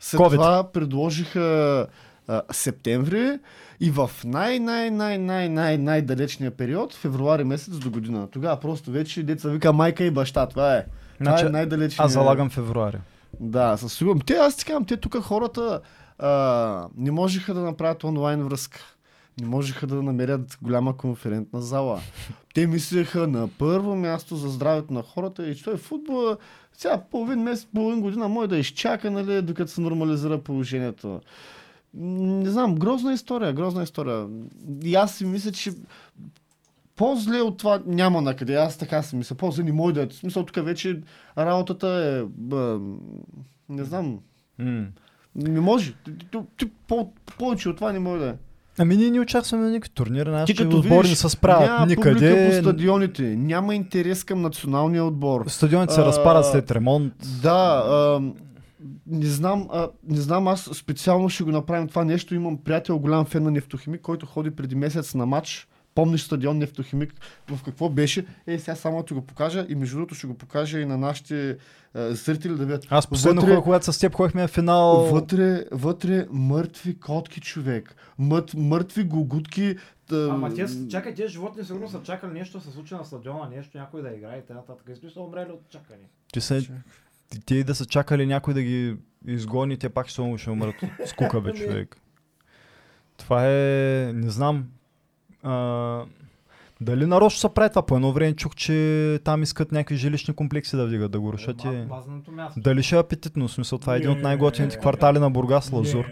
След 0.00 0.20
COVID. 0.20 0.32
това 0.32 0.72
предложиха 0.72 1.86
а, 2.28 2.42
септември 2.52 3.38
и 3.80 3.90
в 3.90 4.10
най-най-най-най-най 4.24 5.78
най-далечния 5.78 6.50
период, 6.50 6.94
февруари 6.94 7.44
месец 7.44 7.78
до 7.78 7.90
година. 7.90 8.28
Тогава 8.30 8.60
просто 8.60 8.90
вече 8.90 9.22
деца 9.22 9.48
вика 9.48 9.72
майка 9.72 10.04
и 10.04 10.10
баща. 10.10 10.46
Това 10.46 10.76
е. 10.76 10.84
Това 11.18 11.30
Значи, 11.30 11.46
е 11.46 11.48
най-далечния. 11.48 12.06
Аз 12.06 12.12
залагам 12.12 12.50
февруари. 12.50 12.98
Да, 13.40 13.76
със 13.76 13.92
сигурност. 13.92 14.26
Те, 14.26 14.32
аз 14.34 14.56
ти 14.56 14.64
казвам, 14.64 14.84
те 14.84 14.96
тук 14.96 15.16
хората 15.22 15.80
а, 16.18 16.88
не 16.96 17.10
можеха 17.10 17.54
да 17.54 17.60
направят 17.60 18.04
онлайн 18.04 18.42
връзка. 18.42 18.80
Не 19.40 19.46
можеха 19.46 19.86
да 19.86 20.02
намерят 20.02 20.58
голяма 20.62 20.96
конферентна 20.96 21.62
зала. 21.62 22.00
Те 22.54 22.66
мислеха 22.66 23.26
на 23.26 23.48
първо 23.58 23.96
място 23.96 24.36
за 24.36 24.48
здравето 24.48 24.92
на 24.92 25.02
хората 25.02 25.48
и 25.48 25.56
че 25.56 25.64
той 25.64 25.76
футбола 25.76 26.36
сега 26.78 27.02
половин 27.10 27.42
месец, 27.42 27.68
половин 27.74 28.00
година 28.00 28.28
може 28.28 28.48
да 28.48 28.58
изчака, 28.58 29.10
нали, 29.10 29.42
докато 29.42 29.70
се 29.70 29.80
нормализира 29.80 30.38
положението. 30.38 31.20
Не 31.94 32.50
знам, 32.50 32.74
грозна 32.74 33.12
история, 33.12 33.52
грозна 33.52 33.82
история. 33.82 34.26
И 34.84 34.94
аз 34.94 35.14
си 35.14 35.24
мисля, 35.24 35.52
че 35.52 35.72
по-зле 36.96 37.40
от 37.40 37.58
това 37.58 37.82
няма 37.86 38.22
накъде. 38.22 38.54
Аз 38.54 38.78
така 38.78 39.02
си 39.02 39.16
мисля. 39.16 39.36
По-зле 39.36 39.64
не 39.64 39.72
може 39.72 39.94
да 39.94 40.02
е. 40.02 40.06
В 40.06 40.14
смисъл, 40.14 40.44
тук 40.44 40.64
вече 40.64 41.00
работата 41.38 41.88
е... 41.88 42.24
Бъ, 42.28 42.80
не 43.68 43.84
знам. 43.84 44.18
М. 44.58 44.86
Не 45.38 45.60
може. 45.60 45.94
Ти, 46.04 46.18
ти, 46.18 46.38
ти, 46.56 46.70
по, 46.88 47.12
повече 47.38 47.68
от 47.68 47.76
това 47.76 47.92
не 47.92 47.98
може 47.98 48.20
да 48.20 48.28
е. 48.28 48.34
Ами 48.80 48.96
ние 48.96 49.10
не 49.10 49.20
участваме 49.20 49.64
на 49.64 49.70
никакви 49.70 49.94
турнири, 49.94 50.24
Ти 50.24 50.30
нашите 50.30 50.62
като 50.64 50.78
отбори 50.78 51.08
не 51.08 51.14
се 51.14 51.28
справят 51.28 51.68
няма 51.68 51.86
никъде. 51.86 52.50
по 52.50 52.62
стадионите, 52.62 53.22
няма 53.22 53.74
интерес 53.74 54.24
към 54.24 54.42
националния 54.42 55.04
отбор. 55.04 55.44
Стадионите 55.48 55.94
се 55.94 56.00
А, 56.00 56.04
разпадат 56.04 56.46
след 56.46 56.70
ремонт. 56.70 57.12
Да, 57.42 57.84
а, 57.88 58.20
не 59.06 59.26
знам, 59.26 59.68
а, 59.72 59.88
не 60.08 60.20
знам, 60.20 60.48
аз 60.48 60.60
специално 60.60 61.28
ще 61.28 61.44
го 61.44 61.50
направим 61.50 61.88
това 61.88 62.04
нещо. 62.04 62.34
Имам 62.34 62.56
приятел, 62.56 62.98
голям 62.98 63.24
фен 63.24 63.42
на 63.42 63.50
Нефтохимик, 63.50 64.00
който 64.00 64.26
ходи 64.26 64.50
преди 64.50 64.74
месец 64.74 65.14
на 65.14 65.26
матч. 65.26 65.68
Помниш 65.98 66.22
стадион 66.22 66.58
Нефтохимик 66.58 67.14
в 67.50 67.62
какво 67.64 67.88
беше? 67.88 68.26
Е, 68.46 68.58
сега 68.58 68.74
само 68.74 69.02
ти 69.02 69.14
го 69.14 69.22
покажа 69.22 69.66
и 69.68 69.74
между 69.74 69.96
другото 69.96 70.14
ще 70.14 70.26
го 70.26 70.34
покажа 70.34 70.80
и 70.80 70.84
на 70.84 70.98
нашите 70.98 71.56
а, 71.94 72.14
зрители 72.14 72.54
да 72.54 72.66
видят. 72.66 72.86
Аз 72.90 73.06
последно 73.06 73.40
Вътре- 73.42 73.62
когато 73.62 73.92
с 73.92 73.98
теб 73.98 74.14
ходихме 74.14 74.42
на 74.42 74.48
финал. 74.48 74.96
Вътре, 74.96 75.64
вътре 75.72 76.26
мъртви 76.30 77.00
котки, 77.00 77.40
човек. 77.40 77.96
Мърт, 78.18 78.54
мъртви 78.54 79.04
гугутки. 79.04 79.76
Та, 80.08 80.28
Ама 80.30 80.54
те, 80.54 80.66
чакай, 80.88 81.14
тези 81.14 81.32
животни 81.32 81.64
сигурно 81.64 81.88
са 81.88 82.02
чакали 82.02 82.32
нещо 82.32 82.58
да 82.58 82.64
се 82.64 82.70
случи 82.70 82.94
на 82.94 83.04
стадиона, 83.04 83.48
нещо, 83.56 83.78
някой 83.78 84.02
да 84.02 84.08
играе 84.08 84.38
и 84.38 84.42
т.н. 84.42 84.92
Изби 84.92 85.10
са 85.10 85.20
умрели 85.20 85.50
от 85.50 85.68
чакане. 85.70 86.04
Ти 86.32 86.40
са, 86.40 86.60
ти- 87.30 87.40
те 87.46 87.64
да 87.64 87.74
са 87.74 87.86
чакали 87.86 88.26
някой 88.26 88.54
да 88.54 88.62
ги 88.62 88.96
изгони, 89.26 89.76
те 89.76 89.88
пак 89.88 90.08
ще, 90.08 90.38
ще 90.38 90.50
умрат 90.50 90.74
от 90.82 91.08
скука, 91.08 91.40
бе, 91.40 91.52
човек. 91.52 91.96
Това 93.16 93.46
е, 93.46 94.12
не 94.14 94.30
знам, 94.30 94.64
а, 95.42 96.04
дали 96.80 97.06
нарочно 97.06 97.40
се 97.40 97.54
прави 97.54 97.68
това? 97.68 97.86
По 97.86 97.94
едно 97.96 98.12
време 98.12 98.34
чух, 98.34 98.54
че 98.54 99.20
там 99.24 99.42
искат 99.42 99.72
някакви 99.72 99.96
жилищни 99.96 100.34
комплекси 100.34 100.76
да 100.76 100.86
вдигат, 100.86 101.10
да 101.10 101.20
го 101.20 101.32
рушат 101.32 101.64
и... 101.64 101.68
Мазаното 101.68 102.32
място. 102.32 102.60
Дали 102.60 102.82
ще 102.82 102.96
е 102.96 102.98
апетитно? 102.98 103.48
В 103.48 103.52
смисъл, 103.52 103.78
това 103.78 103.94
е 103.94 103.98
един 103.98 104.10
от 104.10 104.22
най-готините 104.22 104.78
квартали 104.78 105.18
на 105.18 105.30
Бургас, 105.30 105.72
Лазур. 105.72 106.04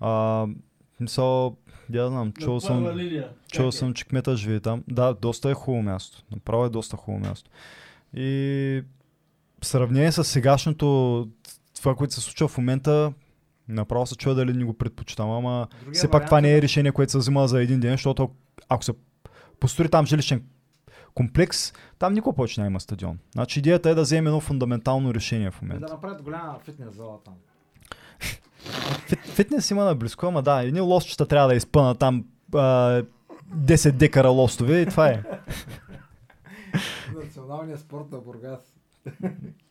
А, 0.00 0.10
в 0.10 0.48
смисъл, 0.96 1.56
я 1.92 2.08
знам, 2.08 2.32
чул 2.32 2.60
съм, 2.60 2.98
чул 3.52 3.68
е? 3.68 3.72
съм, 3.72 3.94
че 3.94 4.04
кмета 4.04 4.36
живее 4.36 4.60
там. 4.60 4.84
Да, 4.88 5.14
доста 5.14 5.50
е 5.50 5.54
хубаво 5.54 5.82
място. 5.82 6.22
Направо 6.32 6.64
е 6.64 6.68
доста 6.68 6.96
хубаво 6.96 7.24
място. 7.28 7.50
И 8.14 8.82
в 9.62 9.66
сравнение 9.66 10.12
с 10.12 10.24
сегашното, 10.24 11.28
това, 11.76 11.94
което 11.94 12.14
се 12.14 12.20
случва 12.20 12.48
в 12.48 12.58
момента, 12.58 13.12
направо 13.68 14.06
се 14.06 14.16
чуя 14.16 14.34
дали 14.34 14.52
не 14.52 14.64
го 14.64 14.74
предпочитам, 14.74 15.30
ама 15.30 15.68
Другия 15.80 15.94
все 15.94 16.10
пак 16.10 16.26
това 16.26 16.40
не 16.40 16.54
е 16.54 16.58
е 16.58 16.62
решение, 16.62 16.92
което 16.92 17.12
се 17.12 17.18
взима 17.18 17.48
за 17.48 17.62
един 17.62 17.80
ден, 17.80 17.90
защото 17.92 18.30
ако 18.68 18.84
се 18.84 18.92
построи 19.60 19.88
там 19.88 20.06
жилищен 20.06 20.42
комплекс, 21.14 21.72
там 21.98 22.12
никога 22.12 22.36
повече 22.36 22.60
няма 22.60 22.80
стадион. 22.80 23.18
Значи 23.34 23.58
идеята 23.58 23.90
е 23.90 23.94
да 23.94 24.02
вземе 24.02 24.28
едно 24.28 24.40
фундаментално 24.40 25.14
решение 25.14 25.50
в 25.50 25.56
И 25.62 25.66
да 25.66 25.66
момента. 25.66 25.92
направят 25.92 26.22
голяма 26.22 26.58
фитнес 26.64 26.94
зала 26.94 27.18
там. 27.24 27.34
Фит, 29.06 29.18
фитнес 29.24 29.70
има 29.70 29.84
на 29.84 29.94
близко, 29.94 30.26
ама 30.26 30.42
да, 30.42 30.62
едни 30.62 30.80
лостчета 30.80 31.26
трябва 31.26 31.48
да 31.48 31.54
изпънат 31.54 31.98
там 31.98 32.24
а, 32.54 33.02
10 33.56 33.92
декара 33.92 34.28
лостове 34.28 34.80
и 34.80 34.86
това 34.86 35.08
е. 35.08 35.22
Националният 37.16 37.80
спорт 37.80 38.12
на 38.12 38.18
Бургас. 38.18 38.77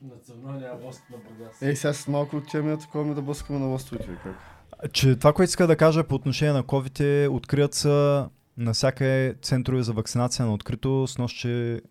Националния 0.02 0.72
лост 0.84 1.02
на 1.10 1.16
Бургас. 1.16 1.62
Ей, 1.62 1.76
сега 1.76 1.92
с 1.92 2.08
малко 2.08 2.36
от 2.36 2.50
темия 2.50 2.78
такова 2.78 3.04
ми 3.04 3.14
да 3.14 3.22
блъскаме 3.22 3.58
на 3.58 3.66
лостовете. 3.66 4.08
Как? 4.22 4.92
Че 4.92 5.16
това, 5.16 5.32
което 5.32 5.48
иска 5.48 5.66
да 5.66 5.76
кажа 5.76 6.04
по 6.04 6.14
отношение 6.14 6.52
на 6.52 6.62
COVID 6.62 7.24
е, 7.24 7.28
открият 7.28 7.74
са 7.74 8.28
навсякъде 8.58 9.34
центрове 9.42 9.82
за 9.82 9.92
вакцинация 9.92 10.46
на 10.46 10.52
открито. 10.54 11.06
С 11.06 11.18
нощ 11.18 11.46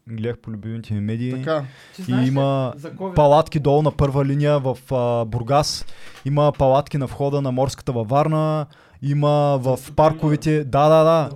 гледах 0.10 0.38
по 0.38 0.52
любимите 0.52 0.94
ми 0.94 1.00
медии. 1.00 1.32
Така, 1.32 1.66
И 2.00 2.02
знаеш 2.02 2.28
има 2.28 2.74
палатки 3.16 3.60
долу 3.60 3.82
на 3.82 3.92
първа 3.92 4.26
линия 4.26 4.60
в 4.60 4.78
а, 4.92 5.26
Бургас. 5.26 5.86
Има 6.26 6.54
палатки 6.58 6.98
на 6.98 7.06
входа 7.06 7.42
на 7.42 7.52
морската 7.52 7.92
във 7.92 8.10
Варна. 8.10 8.66
Има 9.02 9.60
в 9.62 9.80
парковете. 9.96 10.64
Да, 10.64 10.90
да, 10.90 11.04
да. 11.04 11.30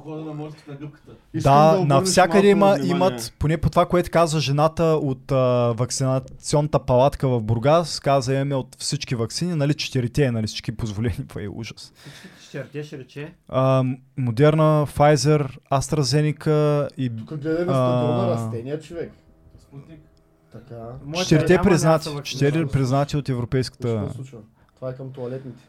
Да, 1.35 1.71
обърнеш 1.71 1.87
навсякъде 1.87 2.47
има, 2.47 2.77
имат, 2.83 3.33
поне 3.39 3.57
по 3.57 3.69
това, 3.69 3.85
което 3.85 4.11
каза 4.11 4.39
жената 4.39 4.83
от 4.83 5.31
а, 5.31 5.73
вакцинационната 5.77 6.79
палатка 6.79 7.29
в 7.29 7.41
Бургас, 7.41 7.99
каза 7.99 8.33
имаме 8.33 8.55
от 8.55 8.75
всички 8.79 9.15
вакцини, 9.15 9.55
нали, 9.55 9.73
четирите, 9.73 10.31
нали, 10.31 10.47
всички 10.47 10.71
позволени, 10.71 11.27
това 11.27 11.41
е 11.41 11.47
ужас. 11.47 11.93
Ще 12.41 12.83
ще 12.83 12.97
рече. 12.97 13.33
А, 13.49 13.83
Модерна, 14.17 14.87
Pfizer, 14.87 15.49
AstraZeneca 15.71 16.89
и 16.97 17.09
Тук 17.15 17.27
стадиона 17.27 18.23
А. 18.23 18.27
растения, 18.27 18.79
човек. 18.79 19.11
Така. 20.51 20.75
Четирите 21.15 21.59
признати, 21.63 22.09
четири 22.23 22.67
признати 22.67 23.17
от 23.17 23.29
Европейската... 23.29 24.09
Това 24.75 24.89
е 24.89 24.95
към 24.95 25.11
туалетните. 25.11 25.63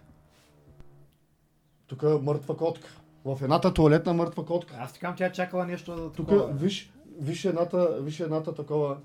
Тук 1.92 2.02
е 2.02 2.22
мъртва 2.22 2.56
котка. 2.56 2.88
В 3.24 3.38
едната 3.42 3.74
туалетна 3.74 4.12
мъртва 4.12 4.44
котка. 4.46 4.76
Аз 4.80 4.92
ти 4.92 4.98
казвам, 5.00 5.16
тя 5.16 5.26
е 5.26 5.32
чакала 5.32 5.66
нещо 5.66 6.12
Тук, 6.16 6.30
виж, 6.52 6.92
виж 7.20 7.44
едната, 7.44 7.98
виж 8.00 8.20
едната 8.20 8.54
такова, 8.54 8.96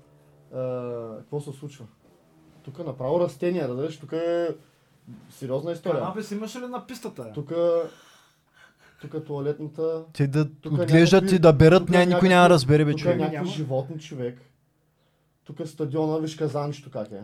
какво 1.18 1.40
се 1.40 1.52
случва. 1.52 1.86
Тук 2.62 2.78
направо 2.78 3.20
растения, 3.20 3.68
разбираш, 3.68 3.98
тук 3.98 4.12
е 4.12 4.56
сериозна 5.30 5.72
история. 5.72 6.00
Канабис 6.00 6.30
имаш 6.30 6.56
ли 6.56 6.60
на 6.60 6.86
пистата? 6.86 7.32
Тук, 7.34 7.52
тук 9.00 9.14
е 9.14 9.24
туалетната, 9.24 10.04
Те 10.12 10.26
да 10.26 10.54
Тук 10.54 10.72
отглеждат 10.72 11.22
някакви- 11.22 11.36
и 11.36 11.38
да 11.38 11.52
берат, 11.52 11.88
ня, 11.88 12.06
никой 12.06 12.28
няма 12.28 12.42
да 12.42 12.50
разбере, 12.50 12.84
бе, 12.84 12.90
тук 12.90 13.00
е 13.00 13.02
човек. 13.02 13.16
някакви 13.16 13.36
Няма. 13.36 13.50
животни 13.50 13.98
човек. 13.98 14.40
Тук 15.44 15.60
е 15.60 15.66
стадиона, 15.66 16.18
виж 16.18 16.36
казанчето 16.36 16.90
как 16.90 17.12
е. 17.12 17.22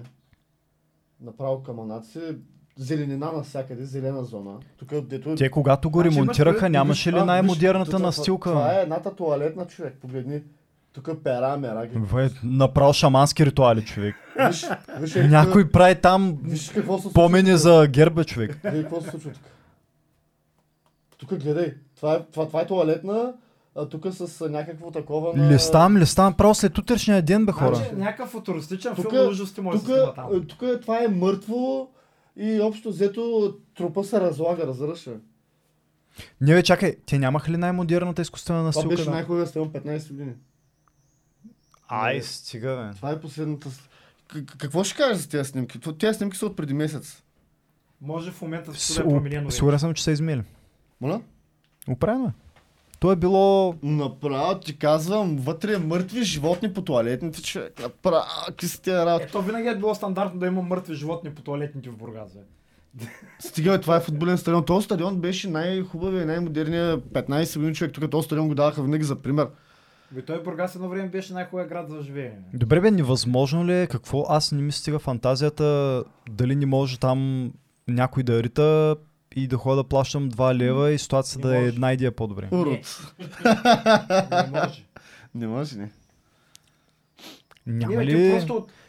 Направо 1.21 1.63
каманаци, 1.63 2.21
зеленина 2.77 3.33
навсякъде, 3.33 3.85
зелена 3.85 4.25
зона. 4.25 4.53
Тук 4.77 4.93
е 4.93 5.01
дето... 5.01 5.35
Те 5.35 5.51
когато 5.51 5.91
го 5.91 6.01
Значи 6.01 6.11
ремонтираха, 6.11 6.69
нямаше 6.69 7.13
ли 7.13 7.23
най-модерната 7.23 7.85
виж, 7.87 7.93
това- 7.93 8.07
настилка? 8.07 8.51
Това 8.51 8.73
е 8.73 8.83
едната 8.83 9.17
туалетна 9.17 9.67
човек, 9.67 9.97
погледни. 10.01 10.41
Тук 10.93 11.09
е 11.09 11.17
пера, 11.17 11.57
мера. 11.57 11.87
ги- 11.87 11.95
Това 11.97 12.23
е 12.23 12.31
направо 12.45 12.93
шамански 12.93 13.47
ритуали, 13.47 13.85
човек. 13.85 14.15
Виж, 14.41 14.67
виж, 14.99 15.17
е, 15.17 15.29
Някой 15.29 15.71
прави 15.71 15.95
там 15.95 16.39
Виж 16.43 16.71
какво 16.71 16.99
се 16.99 17.13
помени 17.13 17.51
тук. 17.51 17.59
за 17.59 17.87
герба, 17.87 18.25
човек. 18.25 18.59
Гледай 18.63 18.83
какво 18.83 19.01
се 19.01 19.11
случва 19.11 19.31
тук. 19.31 19.43
Тук 21.19 21.35
гледай. 21.35 21.75
Това 21.97 22.15
е, 22.15 22.23
това, 22.25 22.47
това 22.47 22.61
е 22.61 22.67
туалетна, 22.67 23.33
а 23.77 23.89
тук 23.89 24.07
с 24.11 24.49
някакво 24.49 24.91
такова 24.91 25.37
на... 25.37 25.51
Листам, 25.51 25.97
листам, 25.97 26.35
право 26.35 26.55
след 26.55 26.79
утрешния 26.79 27.23
ден, 27.23 27.47
бе, 27.47 27.53
хора. 27.53 27.75
Значи, 27.75 27.95
някакъв 27.95 28.29
футуристичен 28.29 28.95
Тук- 28.95 29.11
филм 29.11 29.29
ужасти 29.29 29.61
може 29.61 29.79
да 29.79 29.85
Тук, 29.85 29.89
се 29.89 29.95
снима 29.97 30.13
там. 30.15 30.47
тук 30.47 30.63
е, 30.63 30.81
това 30.81 31.05
е 31.05 31.09
мъртво 31.09 31.89
и 32.37 32.61
общо 32.61 32.89
взето 32.89 33.55
трупа 33.75 34.05
се 34.05 34.21
разлага, 34.21 34.67
разбираш? 34.67 35.07
Не, 36.41 36.55
бе, 36.55 36.63
чакай, 36.63 36.97
те 37.07 37.19
нямаха 37.19 37.53
ли 37.53 37.57
най-модерната 37.57 38.23
изкуствена 38.23 38.59
Това 38.59 38.67
настилка? 38.67 38.89
беше 38.89 39.11
най-хубавия 39.11 39.47
стадион 39.47 39.73
15 39.73 40.09
години. 40.09 40.33
Ай, 41.89 42.23
стига, 42.23 42.89
бе. 42.89 42.97
Това 42.97 43.11
е 43.11 43.21
последната... 43.21 43.69
какво 44.59 44.85
ще 44.85 44.97
кажеш 44.97 45.17
за 45.19 45.29
тези 45.29 45.51
снимки? 45.51 45.81
Това- 45.81 45.97
Тези 45.97 46.17
снимки 46.17 46.37
са 46.37 46.47
от 46.47 46.57
преди 46.57 46.75
месец. 46.75 47.23
Може 48.01 48.31
в 48.31 48.43
момента 48.43 48.73
С- 48.73 48.77
всичко 48.77 49.03
да 49.03 49.09
е 49.09 49.15
променено. 49.15 49.51
Сигурен 49.51 49.79
съм, 49.79 49.95
че 49.95 50.05
са 50.05 50.13
измели. 50.13 50.43
Моля? 51.01 51.21
Оправено 51.89 52.27
е. 52.27 52.33
То 53.01 53.13
е 53.13 53.17
било... 53.17 53.75
Направо 53.83 54.61
ти 54.61 54.79
казвам, 54.79 55.37
вътре 55.37 55.79
мъртви 55.79 56.23
животни 56.23 56.73
по 56.73 56.83
туалетните, 56.83 57.43
човек. 57.43 57.83
Направо, 57.83 58.25
какви 58.47 58.69
са 58.69 58.83
тия 58.83 59.07
работи? 59.07 59.25
Ето 59.29 59.43
винаги 59.43 59.69
е 59.69 59.77
било 59.77 59.95
стандартно 59.95 60.41
да 60.41 60.47
има 60.47 60.63
мъртви 60.63 60.95
животни 60.95 61.31
по 61.31 61.43
туалетните 61.43 61.91
в 61.91 61.97
Бургас. 61.97 62.35
Бе. 62.35 63.05
Стига, 63.39 63.81
това 63.81 63.97
е 63.97 64.01
футболен 64.01 64.39
стадион. 64.39 64.65
Този 64.65 64.85
стадион 64.85 65.17
беше 65.17 65.51
най-хубавия 65.51 66.23
и 66.23 66.27
най-модерният 66.27 67.05
15 67.05 67.57
години 67.57 67.75
човек. 67.75 67.93
Тук 67.93 68.11
този 68.11 68.25
стадион 68.25 68.49
го 68.49 68.55
даваха 68.55 68.83
винаги 68.83 69.05
за 69.05 69.17
пример. 69.17 69.49
Бе, 70.11 70.23
той 70.23 70.43
Бургас 70.43 70.75
едно 70.75 70.89
време 70.89 71.09
беше 71.09 71.33
най-хубавия 71.33 71.69
град 71.69 71.89
за 71.89 72.03
живеене. 72.03 72.37
Добре, 72.55 72.81
бе, 72.81 72.91
невъзможно 72.91 73.67
ли 73.67 73.81
е? 73.81 73.87
Какво? 73.87 74.25
Аз 74.29 74.53
не 74.53 74.63
ми 74.63 74.73
стига 74.73 74.99
фантазията. 74.99 76.03
Дали 76.31 76.57
не 76.57 76.67
може 76.67 76.99
там 76.99 77.51
някой 77.89 78.23
да 78.23 78.43
рита 78.43 78.97
и 79.37 79.47
да 79.47 79.57
ходя 79.57 79.77
да 79.77 79.85
плащам 79.85 80.31
2 80.31 80.55
лева 80.55 80.91
и 80.91 80.99
ситуацията 80.99 81.49
да 81.49 81.57
е 81.57 81.65
една 81.65 81.93
идея 81.93 82.13
по-добре. 82.13 82.49
Урод. 82.53 83.01
Не 84.33 84.51
може. 84.53 84.85
Не 85.35 85.47
може, 85.47 85.77
не. 85.77 85.91
Няма 87.67 87.95
Не, 87.95 88.07
ли 88.07 88.33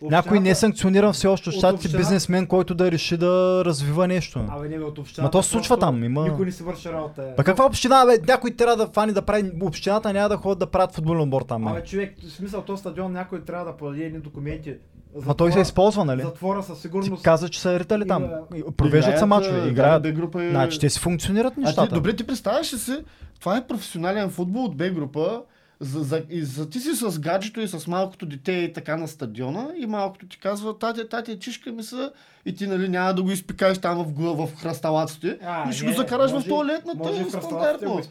от 0.02 0.12
някой 0.12 0.32
не 0.32 0.38
е 0.40 0.52
общината- 0.52 0.56
санкциониран 0.56 1.14
все 1.14 1.28
още 1.28 1.50
от 1.50 1.56
щатите 1.56 1.88
община- 1.88 1.98
бизнесмен, 1.98 2.48
който 2.48 2.76
да 2.76 2.92
реши 2.92 3.18
да 3.18 3.64
развива 3.66 4.08
нещо? 4.08 4.46
Абе, 4.50 4.70
не 4.70 4.78
бе, 4.78 4.84
от 4.84 4.98
общината. 4.98 5.22
Ма 5.24 5.32
то 5.32 5.44
се 5.44 5.50
случва 5.50 5.80
там, 5.80 6.04
има- 6.04 6.24
Никой 6.24 6.46
не 6.46 6.52
си 6.52 6.64
върши 6.64 6.90
работа. 6.90 7.34
Па 7.38 7.44
каква 7.44 7.66
община, 7.66 8.06
бе? 8.06 8.18
Някой 8.28 8.52
трябва 8.52 8.76
да 8.78 8.88
фани 8.88 9.14
да 9.14 9.22
прави... 9.22 9.52
Общината 9.62 10.14
няма 10.14 10.30
да 10.30 10.38
ходят 10.38 10.60
да 10.60 10.68
правят 10.68 10.96
футболен 10.96 11.22
отбор 11.22 11.42
там, 11.42 11.68
Абе, 11.68 11.80
бе. 11.82 11.86
човек, 11.86 12.16
в 12.20 12.32
смисъл, 12.32 12.62
този 12.62 12.80
стадион 12.80 13.12
някой 13.12 13.42
трябва 13.42 13.66
да 13.66 13.78
подаде 13.78 14.04
едни 14.04 14.20
документи. 14.20 14.76
Ма 15.18 15.34
той 15.34 15.52
се 15.52 15.60
използва, 15.60 16.06
нали? 16.06 16.22
Затвора 16.22 16.64
със 16.64 16.76
Ти 16.76 16.82
сигурност. 16.82 17.24
каза, 17.24 17.50
че 17.50 17.62
са 17.62 17.80
ритали 17.80 18.08
там. 18.08 18.24
Има- 18.56 18.72
Провеждат 18.72 19.20
се 19.20 19.26
мачове, 19.26 19.68
играят. 19.68 20.04
Б 20.04 20.12
група 20.12 20.44
е... 20.44 20.50
Значи 20.50 20.80
те 20.80 20.90
си 20.90 21.00
функционират 21.00 21.52
А 21.52 21.56
ти, 21.56 21.60
нещата. 21.62 21.96
добре, 21.96 22.16
ти 22.16 22.24
представяш 22.24 22.74
ли 22.74 22.78
си, 22.78 22.98
това 23.40 23.58
е 23.58 23.68
професионален 23.68 24.30
футбол 24.30 24.64
от 24.64 24.78
Б 24.78 24.90
група, 24.90 25.42
за, 25.80 26.00
за, 26.00 26.22
и 26.30 26.44
за, 26.44 26.70
ти 26.70 26.80
си 26.80 26.90
с 26.96 27.20
гаджето 27.20 27.62
и 27.62 27.68
с 27.68 27.88
малкото 27.88 28.26
дете 28.26 28.52
и 28.52 28.74
така 28.74 28.98
на 28.98 29.08
стадиона 29.08 29.68
и 29.78 29.86
малкото 29.86 30.28
ти 30.28 30.40
казва, 30.40 30.78
тати, 30.78 31.10
тати, 31.10 31.40
чишка 31.40 31.72
ми 31.72 31.84
са 31.84 32.12
и 32.46 32.56
ти 32.56 32.68
нали 32.68 32.90
няма 32.90 33.14
да 33.14 33.24
го 33.24 33.32
изпикаеш 33.32 33.78
там 33.78 33.98
в, 33.98 34.08
гла- 34.10 34.46
в 34.46 34.56
хръсталаците 34.56 35.38
А, 35.44 35.70
и 35.70 35.74
ще 35.74 35.86
не, 35.86 35.92
го 35.92 35.98
закараш 35.98 36.32
може- 36.32 36.46
в 36.46 36.50
туалетната 36.50 36.98
Може 37.00 37.22
и 37.22 37.24
в 37.24 37.30
стандартно. 37.32 38.02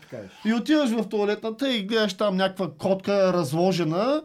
И 0.44 0.52
отиваш 0.54 0.90
в 0.90 1.08
туалетната 1.08 1.74
и 1.74 1.82
гледаш 1.82 2.14
там 2.14 2.36
някаква 2.36 2.68
котка 2.70 3.32
разложена, 3.32 4.22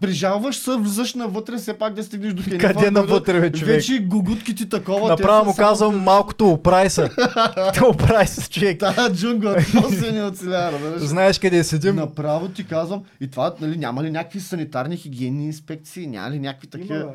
прижалваш 0.00 0.56
се, 0.56 0.76
влизаш 0.76 1.14
навътре, 1.14 1.56
все 1.56 1.78
пак 1.78 1.94
да 1.94 2.04
стигнеш 2.04 2.32
до 2.32 2.42
кенефа. 2.42 2.74
Къде 2.74 2.90
навътре, 2.90 3.40
бе, 3.40 3.52
човек? 3.52 3.74
Вече 3.74 3.98
гугутки 3.98 4.54
ти 4.54 4.68
такова. 4.68 5.08
Направо 5.08 5.44
му 5.44 5.50
са 5.50 5.56
само 5.56 5.68
казвам 5.68 5.98
малкото 5.98 6.50
оправи 6.50 6.90
се. 6.90 7.10
Те 7.74 7.84
оправи 7.84 8.26
се, 8.26 8.50
човек. 8.50 8.80
Тая 8.80 9.12
джунгла, 9.12 9.56
после 9.72 10.12
не 10.12 10.22
оцелява, 10.22 10.72
разбираш? 10.72 11.02
Знаеш 11.02 11.38
къде 11.38 11.64
седим? 11.64 11.96
Направо 11.96 12.48
ти 12.48 12.66
казвам, 12.66 13.02
и 13.20 13.30
това, 13.30 13.54
нали, 13.60 13.76
няма 13.76 14.02
ли 14.02 14.10
някакви 14.10 14.40
санитарни 14.40 14.96
хигиенни 14.96 15.46
инспекции, 15.46 16.06
няма 16.06 16.30
ли 16.30 16.38
някакви 16.38 16.68
Има, 16.74 16.82
такива... 16.82 17.12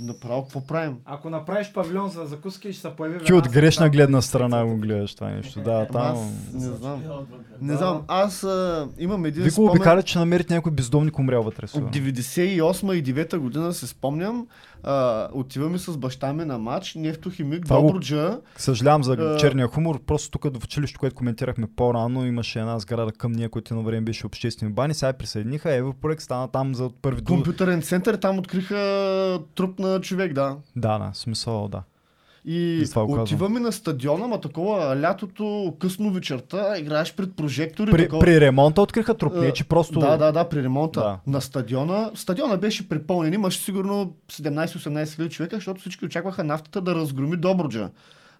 Направо, 0.00 0.42
какво 0.42 0.66
правим? 0.66 0.96
Ако 1.04 1.30
направиш 1.30 1.72
павилион 1.72 2.08
за 2.08 2.24
закуски, 2.24 2.72
ще 2.72 2.82
се 2.82 2.96
появи. 2.96 3.24
Ти 3.24 3.32
от 3.32 3.48
грешна 3.48 3.90
гледна 3.90 4.22
страна 4.22 4.64
го 4.64 4.76
гледаш 4.76 5.14
това 5.14 5.30
нещо. 5.30 5.60
Да, 5.60 5.86
там... 5.86 6.16
Аз 6.16 6.52
не 6.52 6.60
знам. 6.60 7.00
Отвънка. 7.00 7.50
Не 7.60 7.76
знам, 7.76 8.02
аз 8.08 8.44
а, 8.44 8.88
имам 8.98 9.24
един 9.24 9.42
Ви 9.42 9.48
го 9.48 9.52
спомен... 9.52 9.70
обикаля, 9.70 10.02
че 10.02 10.18
намерите 10.18 10.54
някой 10.54 10.72
бездомник 10.72 11.18
умрял 11.18 11.42
вътре. 11.42 11.64
От 11.64 11.94
98 11.94 12.92
и 12.92 13.04
9 13.14 13.36
година 13.36 13.72
се 13.72 13.86
спомням, 13.86 14.46
а, 14.82 15.28
отиваме 15.32 15.78
с 15.78 15.96
баща 15.96 16.32
ми 16.32 16.44
на 16.44 16.58
матч, 16.58 16.94
Нефтохимик, 16.94 17.64
Това 17.64 17.80
Добруджа. 17.80 18.40
Съжалявам 18.56 19.04
за 19.04 19.34
Е. 19.36 19.40
черния 19.40 19.66
хумор, 19.66 20.00
просто 20.06 20.30
тук 20.30 20.58
в 20.60 20.64
училището, 20.64 21.00
което 21.00 21.16
коментирахме 21.16 21.66
по-рано, 21.76 22.26
имаше 22.26 22.60
една 22.60 22.78
сграда 22.78 23.12
към 23.12 23.32
ние, 23.32 23.48
която 23.48 23.74
едно 23.74 23.84
време 23.84 24.00
беше 24.00 24.26
обществени 24.26 24.72
бани, 24.72 24.94
сега 24.94 25.12
присъединиха, 25.12 25.74
Европроект 25.74 26.22
стана 26.22 26.48
там 26.48 26.74
за 26.74 26.90
първи. 27.02 27.24
Компютърен 27.24 27.82
център, 27.82 28.16
там 28.16 28.38
откриха 28.38 29.40
труп 29.54 29.78
на 29.78 30.00
човек, 30.00 30.32
да. 30.32 30.56
Да, 30.76 30.98
да, 30.98 31.10
смисъл, 31.14 31.68
да. 31.68 31.82
И 32.48 32.84
това 32.90 33.02
казвам. 33.02 33.22
отиваме 33.22 33.60
на 33.60 33.72
стадиона, 33.72 34.26
ма 34.26 34.40
такова 34.40 35.00
лятото, 35.00 35.74
късно 35.78 36.10
вечерта, 36.10 36.78
играеш 36.78 37.14
пред 37.14 37.36
прожектори. 37.36 37.90
При, 37.90 38.02
такова. 38.02 38.20
при 38.20 38.40
ремонта 38.40 38.82
откриха 38.82 39.14
труп, 39.14 39.34
не 39.34 39.46
Е, 39.46 39.52
че 39.52 39.64
просто... 39.64 40.00
Да, 40.00 40.16
да, 40.16 40.32
да, 40.32 40.48
при 40.48 40.62
ремонта. 40.62 41.00
Да. 41.00 41.18
На 41.26 41.40
стадиона. 41.40 42.10
Стадиона 42.14 42.56
беше 42.56 42.88
препълнен. 42.88 43.34
Имаше 43.34 43.58
сигурно 43.58 44.14
17-18 44.32 45.14
хиляди 45.14 45.34
човека, 45.34 45.56
защото 45.56 45.80
всички 45.80 46.04
очакваха 46.04 46.44
нафтата 46.44 46.80
да 46.80 46.94
разгроми 46.94 47.36
Добруджа. 47.36 47.90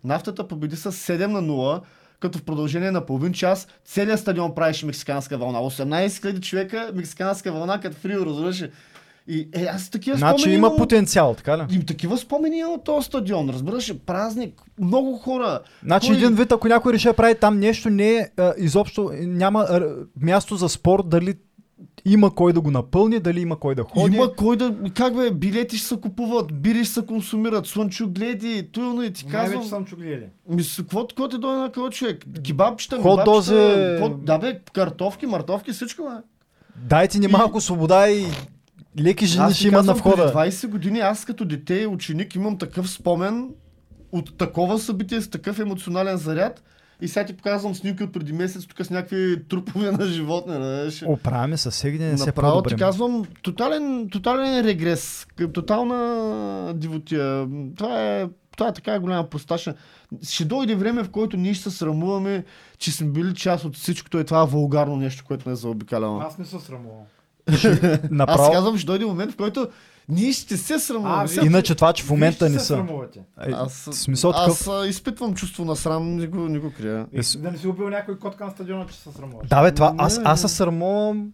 Нафтата 0.04 0.48
победи 0.48 0.76
с 0.76 0.92
7 0.92 1.26
на 1.26 1.42
0. 1.42 1.80
като 2.20 2.38
в 2.38 2.42
продължение 2.42 2.90
на 2.90 3.06
половин 3.06 3.32
час 3.32 3.68
целият 3.84 4.20
стадион 4.20 4.54
правеше 4.54 4.86
мексиканска 4.86 5.38
вълна. 5.38 5.58
18 5.58 6.06
000 6.06 6.40
човека, 6.40 6.90
мексиканска 6.94 7.52
вълна, 7.52 7.80
като 7.80 7.96
Фрио 7.96 8.26
разбираш. 8.26 8.64
И 9.28 9.48
е, 9.54 9.64
аз 9.64 9.90
такива 9.90 10.16
Значи 10.16 10.42
спомени 10.42 10.58
има 10.58 10.76
потенциал, 10.76 11.34
така 11.34 11.58
ли? 11.58 11.62
И 11.70 11.86
такива 11.86 12.18
спомени 12.18 12.58
има 12.58 12.68
от 12.68 12.84
този 12.84 13.06
стадион, 13.06 13.50
разбираш, 13.50 13.94
празник, 14.06 14.62
много 14.80 15.16
хора. 15.16 15.60
Значи 15.84 16.06
Кой- 16.06 16.16
един 16.16 16.34
вид, 16.34 16.52
ако 16.52 16.68
някой 16.68 16.92
реши 16.92 17.08
да 17.08 17.14
прави 17.14 17.34
там 17.34 17.58
нещо, 17.58 17.90
не 17.90 18.14
е 18.14 18.28
а, 18.36 18.54
изобщо, 18.58 19.10
няма 19.20 19.60
а, 19.60 19.94
място 20.20 20.56
за 20.56 20.68
спорт, 20.68 21.08
дали 21.08 21.34
има 22.04 22.34
кой 22.34 22.52
да 22.52 22.60
го 22.60 22.70
напълни, 22.70 23.20
дали 23.20 23.40
има 23.40 23.58
кой 23.58 23.74
да 23.74 23.82
ходи. 23.82 24.16
Има 24.16 24.34
кой 24.34 24.56
да... 24.56 24.74
Как 24.94 25.16
бе, 25.16 25.30
билети 25.30 25.76
ще 25.76 25.88
се 25.88 26.00
купуват, 26.00 26.60
бири 26.62 26.84
ще 26.84 26.94
се 26.94 27.06
консумират, 27.06 27.66
слънчо 27.66 28.08
гледи, 28.08 28.68
туилно 28.72 29.02
и 29.02 29.12
ти 29.12 29.26
Най-вече 29.26 29.52
казвам... 29.52 29.68
съм 29.68 29.84
чуглили. 29.84 30.26
Ми, 30.48 30.62
с 30.62 30.76
какво 30.76 31.06
какво 31.06 31.28
ти 31.28 31.38
дойде 31.38 31.60
на 31.60 31.72
къл 31.72 31.90
човек? 31.90 32.24
Кебабчета, 32.46 32.96
мебабчета, 32.96 34.10
Да 34.18 34.38
бе, 34.38 34.60
картофки, 34.72 35.26
мартовки, 35.26 35.72
всичко 35.72 36.02
бе. 36.02 36.22
Дайте 36.76 37.18
ни 37.18 37.28
малко 37.28 37.60
свобода 37.60 38.10
и 38.10 38.26
леки 39.00 39.26
жени 39.26 39.54
ще 39.54 39.62
ти 39.62 39.68
има 39.68 39.82
на 39.82 39.94
входа. 39.94 40.32
20 40.32 40.68
години 40.68 40.98
аз 40.98 41.24
като 41.24 41.44
дете 41.44 41.74
и 41.74 41.86
ученик 41.86 42.34
имам 42.34 42.58
такъв 42.58 42.90
спомен 42.90 43.50
от 44.12 44.38
такова 44.38 44.78
събитие 44.78 45.20
с 45.20 45.30
такъв 45.30 45.58
емоционален 45.58 46.16
заряд. 46.16 46.62
И 47.00 47.08
сега 47.08 47.26
ти 47.26 47.36
показвам 47.36 47.74
снимки 47.74 48.04
от 48.04 48.12
преди 48.12 48.32
месец 48.32 48.66
тук 48.66 48.86
с 48.86 48.90
някакви 48.90 49.48
трупове 49.48 49.90
на 49.90 50.06
животни. 50.06 50.54
Знаеш. 50.54 51.04
Оправяме 51.06 51.56
се, 51.56 51.70
всеки 51.70 51.98
ден 51.98 52.18
се 52.18 52.26
Направо 52.26 52.62
ти 52.62 52.76
казвам, 52.76 53.24
тотален, 53.42 54.08
тотален 54.12 54.66
регрес, 54.66 55.26
към 55.36 55.52
тотална 55.52 56.72
дивотия. 56.74 57.48
Това 57.76 58.02
е, 58.02 58.28
това 58.56 58.68
е 58.68 58.72
така 58.72 59.00
голяма 59.00 59.30
просташа. 59.30 59.74
Ще 60.22 60.44
дойде 60.44 60.74
време, 60.74 61.02
в 61.02 61.10
който 61.10 61.36
ние 61.36 61.54
ще 61.54 61.70
се 61.70 61.76
срамуваме, 61.76 62.44
че 62.78 62.92
сме 62.92 63.06
били 63.06 63.34
част 63.34 63.64
от 63.64 63.76
всичкото 63.76 64.18
и 64.18 64.24
това 64.24 64.44
вулгарно 64.44 64.96
нещо, 64.96 65.24
което 65.26 65.48
не 65.48 65.52
е 65.52 65.56
заобикалено. 65.56 66.18
Аз 66.18 66.38
не 66.38 66.44
се 66.44 66.58
срамувам. 66.58 67.04
Аз 67.52 68.10
Направо. 68.10 68.52
казвам, 68.52 68.78
ще 68.78 68.86
дойде 68.86 69.04
момент, 69.04 69.32
в 69.32 69.36
който 69.36 69.68
ние 70.08 70.32
ще 70.32 70.56
се 70.56 70.78
срамуваме. 70.78 71.28
А, 71.38 71.46
Иначе 71.46 71.74
това, 71.74 71.92
че 71.92 72.04
в 72.04 72.10
момента 72.10 72.48
не 72.48 72.58
са. 72.58 72.84
Е, 73.40 73.52
Аз, 73.52 73.88
смисъл 73.92 74.32
такъв. 74.32 74.48
аз 74.50 74.68
а, 74.68 74.86
изпитвам 74.86 75.34
чувство 75.34 75.64
на 75.64 75.76
срам, 75.76 76.16
не 76.16 76.26
го, 76.26 76.38
не 76.38 76.58
го 76.58 76.72
крия. 76.72 77.06
Е, 77.12 77.38
Да 77.38 77.50
не 77.50 77.58
си 77.58 77.66
убил 77.66 77.88
някой 77.88 78.18
котка 78.18 78.44
на 78.44 78.50
стадиона, 78.50 78.86
че 78.86 78.94
се 78.94 79.12
срамуваш. 79.12 79.48
Да, 79.48 79.62
бе, 79.62 79.72
това, 79.72 79.94
аз, 79.98 80.18
Не, 80.18 80.22
аз 80.26 80.42
не. 80.42 80.48
се 80.48 80.54
срамувам, 80.56 81.32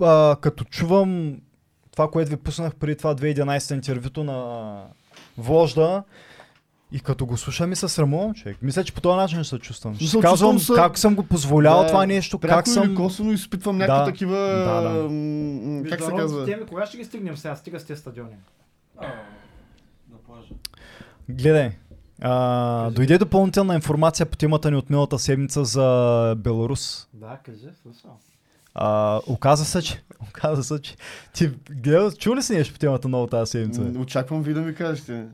а, 0.00 0.36
като 0.40 0.64
чувам 0.64 1.36
това, 1.90 2.10
което 2.10 2.30
ви 2.30 2.36
пуснах 2.36 2.74
преди 2.74 2.96
това 2.96 3.14
2011 3.14 3.74
интервюто 3.74 4.24
на 4.24 4.76
Вожда 5.38 6.02
и 6.92 7.00
като 7.00 7.26
го 7.26 7.36
слушам 7.36 7.72
и 7.72 7.76
се 7.76 7.88
срамувам, 7.88 8.34
човек. 8.34 8.56
Мисля, 8.62 8.84
че 8.84 8.92
по 8.92 9.00
този 9.00 9.16
начин 9.16 9.38
ще 9.38 9.50
се 9.50 9.58
чувствам. 9.58 9.94
Ще 9.94 10.04
Мисля, 10.04 10.20
казвам 10.20 10.58
се- 10.58 10.72
как 10.74 10.98
съм 10.98 11.14
го 11.14 11.22
позволявал 11.22 11.86
това 11.86 12.06
нещо, 12.06 12.38
как 12.38 12.68
съм... 12.68 12.84
или 12.84 12.94
косвено 12.94 13.32
изпитвам 13.32 13.78
някакви 13.78 13.98
Да, 14.00 14.04
такива... 14.04 14.36
да, 14.38 14.80
да. 14.82 15.08
м, 15.08 15.82
Как 15.88 16.02
се 16.02 16.10
казва? 16.12 16.44
теми, 16.44 16.66
кога 16.66 16.86
ще 16.86 16.96
ги 16.96 17.04
стигнем 17.04 17.36
сега? 17.36 17.56
Стига 17.56 17.80
с 17.80 17.84
тези 17.84 18.00
стадиони. 18.00 18.34
А, 18.98 19.06
на 20.10 20.18
плажа. 20.26 20.54
Гледай, 21.28 21.70
а, 22.22 22.90
дойде 22.90 23.18
допълнителна 23.18 23.74
информация 23.74 24.26
по 24.26 24.36
темата 24.36 24.70
ни 24.70 24.76
от 24.76 24.90
миналата 24.90 25.18
седмица 25.18 25.64
за 25.64 26.34
Беларус. 26.38 27.08
Да, 27.14 27.38
кажи, 27.44 27.66
слушам. 27.82 28.10
А, 28.74 29.20
оказа 29.26 29.64
се, 29.64 29.82
че... 29.82 30.02
Оказа 30.28 30.64
се, 30.64 30.82
че... 30.82 30.96
Ти 31.34 31.50
гледа, 31.70 32.12
чул 32.12 32.36
ли 32.36 32.42
си 32.42 32.54
нещо 32.54 32.72
по 32.74 32.80
темата 32.80 33.08
много 33.08 33.26
тази 33.26 33.50
седмица? 33.50 33.82
Очаквам 33.98 34.42
ви 34.42 34.54
да 34.54 34.60
ми 34.60 34.74
кажете. 34.74 35.26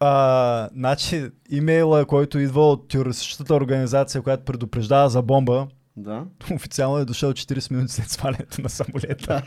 А, 0.00 0.68
значи, 0.68 1.30
имейла, 1.50 2.06
който 2.06 2.38
идва 2.38 2.70
от 2.70 2.88
терористичната 2.88 3.54
организация, 3.54 4.22
която 4.22 4.44
предупреждава 4.44 5.08
за 5.08 5.22
бомба, 5.22 5.66
Да. 5.96 6.24
официално 6.52 6.98
е 6.98 7.04
дошъл 7.04 7.32
40 7.32 7.70
минути 7.70 7.92
след 7.92 8.10
свалянето 8.10 8.62
на 8.62 8.68
самолета. 8.68 9.42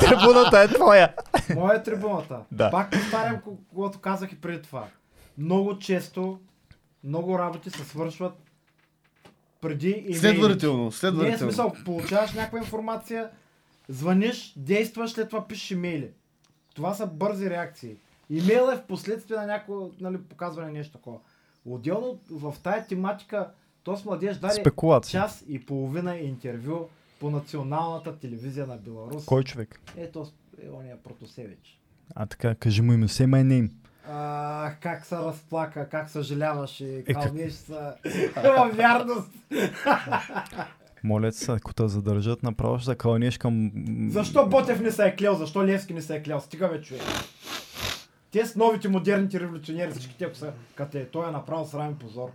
Трибуната 0.00 0.60
е 0.60 0.68
твоя. 0.68 1.12
моя 1.54 1.76
е 1.76 1.82
трибуната. 1.82 2.38
Да. 2.52 2.70
Пак 2.70 2.90
повтарям, 2.90 3.36
ко- 3.36 3.58
когато 3.68 3.98
казах 3.98 4.32
и 4.32 4.40
преди 4.40 4.62
това. 4.62 4.84
Много 5.38 5.78
често, 5.78 6.38
много 7.04 7.38
работи 7.38 7.70
се 7.70 7.84
свършват 7.84 8.32
преди 9.60 9.90
имейли. 9.90 10.14
Следвателно, 10.14 10.92
Не 11.14 11.28
е 11.28 11.38
смисъл, 11.38 11.72
получаваш 11.84 12.32
някаква 12.32 12.58
информация, 12.58 13.28
звъниш, 13.88 14.52
действаш, 14.56 15.10
след 15.10 15.28
това 15.28 15.48
пишеш 15.48 15.70
имейли. 15.70 16.10
Това 16.74 16.94
са 16.94 17.06
бързи 17.06 17.50
реакции. 17.50 17.96
Имейл 18.30 18.70
е 18.72 18.76
в 18.76 18.82
последствие 18.88 19.36
на 19.36 19.46
някакво 19.46 19.90
нали, 20.00 20.18
показване 20.18 20.72
нещо 20.72 20.92
такова. 20.92 21.18
Отделно 21.66 22.18
в 22.30 22.54
тая 22.62 22.86
тематика, 22.86 23.50
то 23.82 23.96
с 23.96 24.04
младеж 24.04 24.36
даде 24.36 24.54
Спекулация. 24.54 25.20
час 25.22 25.44
и 25.48 25.66
половина 25.66 26.16
интервю 26.16 26.88
по 27.20 27.30
националната 27.30 28.18
телевизия 28.18 28.66
на 28.66 28.76
Беларус. 28.76 29.24
Кой 29.24 29.44
човек? 29.44 29.80
Ето, 29.96 30.26
е 30.64 30.70
ония 30.70 30.96
Протосевич. 31.02 31.78
А 32.14 32.26
така, 32.26 32.54
кажи 32.54 32.82
му 32.82 32.92
име, 32.92 33.08
say 33.08 33.26
my 33.26 33.42
name. 33.42 33.70
А, 34.08 34.72
как 34.80 35.06
се 35.06 35.16
разплака, 35.16 35.88
как 35.88 36.10
съжаляваше, 36.10 36.84
Е, 36.96 37.02
как- 37.04 37.22
кълнеш 37.22 37.52
се. 37.52 37.92
Във 38.36 38.76
вярност. 38.76 39.30
Моля 41.06 41.32
се, 41.32 41.52
ако 41.52 41.74
те 41.74 41.88
задържат, 41.88 42.42
направо 42.42 42.78
ще 42.78 42.90
да 42.90 42.96
кълнеш 42.96 43.38
към... 43.38 43.70
Защо 44.10 44.48
Ботев 44.48 44.80
не 44.80 44.90
се 44.90 45.04
е 45.04 45.16
клел? 45.16 45.34
Защо 45.34 45.64
Левски 45.64 45.94
не 45.94 46.02
се 46.02 46.16
е 46.16 46.22
клел? 46.22 46.40
Стига 46.40 46.68
бе, 46.68 46.80
човек. 46.80 47.02
Те 48.30 48.46
с 48.46 48.56
новите 48.56 48.88
модерните 48.88 49.40
революционери, 49.40 49.90
всички 49.90 50.14
те, 50.18 50.24
ако 50.24 50.34
са 50.34 50.52
като 50.74 50.98
е, 50.98 51.04
той 51.04 51.28
е 51.28 51.30
направил 51.30 51.64
срамен 51.64 51.94
позор. 51.94 52.28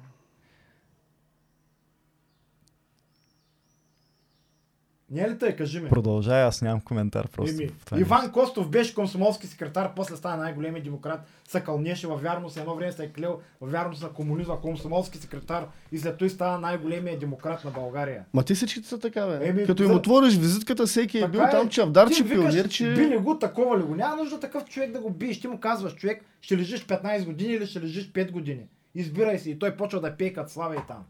Не 5.12 5.22
е 5.22 5.30
ли 5.30 5.38
тъй, 5.38 5.56
кажи 5.56 5.80
ми? 5.80 5.90
Продължай, 5.90 6.44
аз 6.44 6.62
нямам 6.62 6.82
коментар 6.82 7.28
просто. 7.28 7.56
Еми, 7.62 7.72
Иван 8.02 8.22
нещо. 8.22 8.32
Костов 8.34 8.70
беше 8.70 8.96
комсомолски 8.96 9.48
секретар, 9.48 9.92
после 9.96 10.16
стана 10.16 10.44
най-големия 10.44 10.84
демократ, 10.84 11.20
се 11.48 11.62
кълнеше 11.62 12.08
във 12.08 12.22
вярност, 12.22 12.58
едно 12.58 12.76
време 12.76 12.92
се 12.92 13.04
е 13.04 13.12
клел 13.12 13.40
във 13.62 13.72
вярност 13.72 14.04
на 14.04 14.10
комунизма, 14.10 14.58
комсомолски 14.58 15.18
секретар 15.18 15.68
и 15.92 15.98
след 15.98 16.18
той 16.18 16.30
стана 16.30 16.60
най-големия 16.60 17.20
демократ 17.20 17.66
на 17.66 17.72
България. 17.72 18.24
Ма 18.34 18.44
ти 18.44 18.56
всичките 18.56 18.88
са 18.88 19.00
така, 19.00 19.28
бе. 19.28 19.48
Еми, 19.48 19.66
Като 19.66 19.84
им 19.84 19.90
за- 19.90 19.96
отвориш 19.96 20.38
визитката, 20.38 20.86
всеки 20.86 21.18
е 21.18 21.22
Така 21.22 21.32
бил 21.32 21.40
е. 21.40 21.50
там 21.50 21.70
чавдарче, 21.70 22.30
пионерче. 22.30 22.94
Би 22.94 23.08
ли 23.08 23.18
го, 23.18 23.40
такова 23.40 23.80
ли 23.80 23.84
го? 23.84 23.96
Няма 23.96 24.16
нужда 24.16 24.40
такъв 24.40 24.66
човек 24.66 24.92
да 24.92 25.00
го 25.00 25.10
биеш. 25.10 25.40
Ти 25.40 25.48
му 25.48 25.60
казваш, 25.60 25.96
човек, 25.96 26.24
ще 26.42 26.58
лежиш 26.58 26.86
15 26.86 27.26
години 27.26 27.54
или 27.54 27.68
ще 27.68 27.82
лежиш 27.82 28.12
5 28.12 28.32
години. 28.32 28.62
Избирай 28.96 29.40
си 29.40 29.52
и 29.52 29.60
той 29.60 29.78
почва 29.78 30.02
да 30.02 30.18
пее 30.18 30.34
като 30.34 30.52
слава 30.52 30.76
и 30.76 30.80
там. 30.88 31.04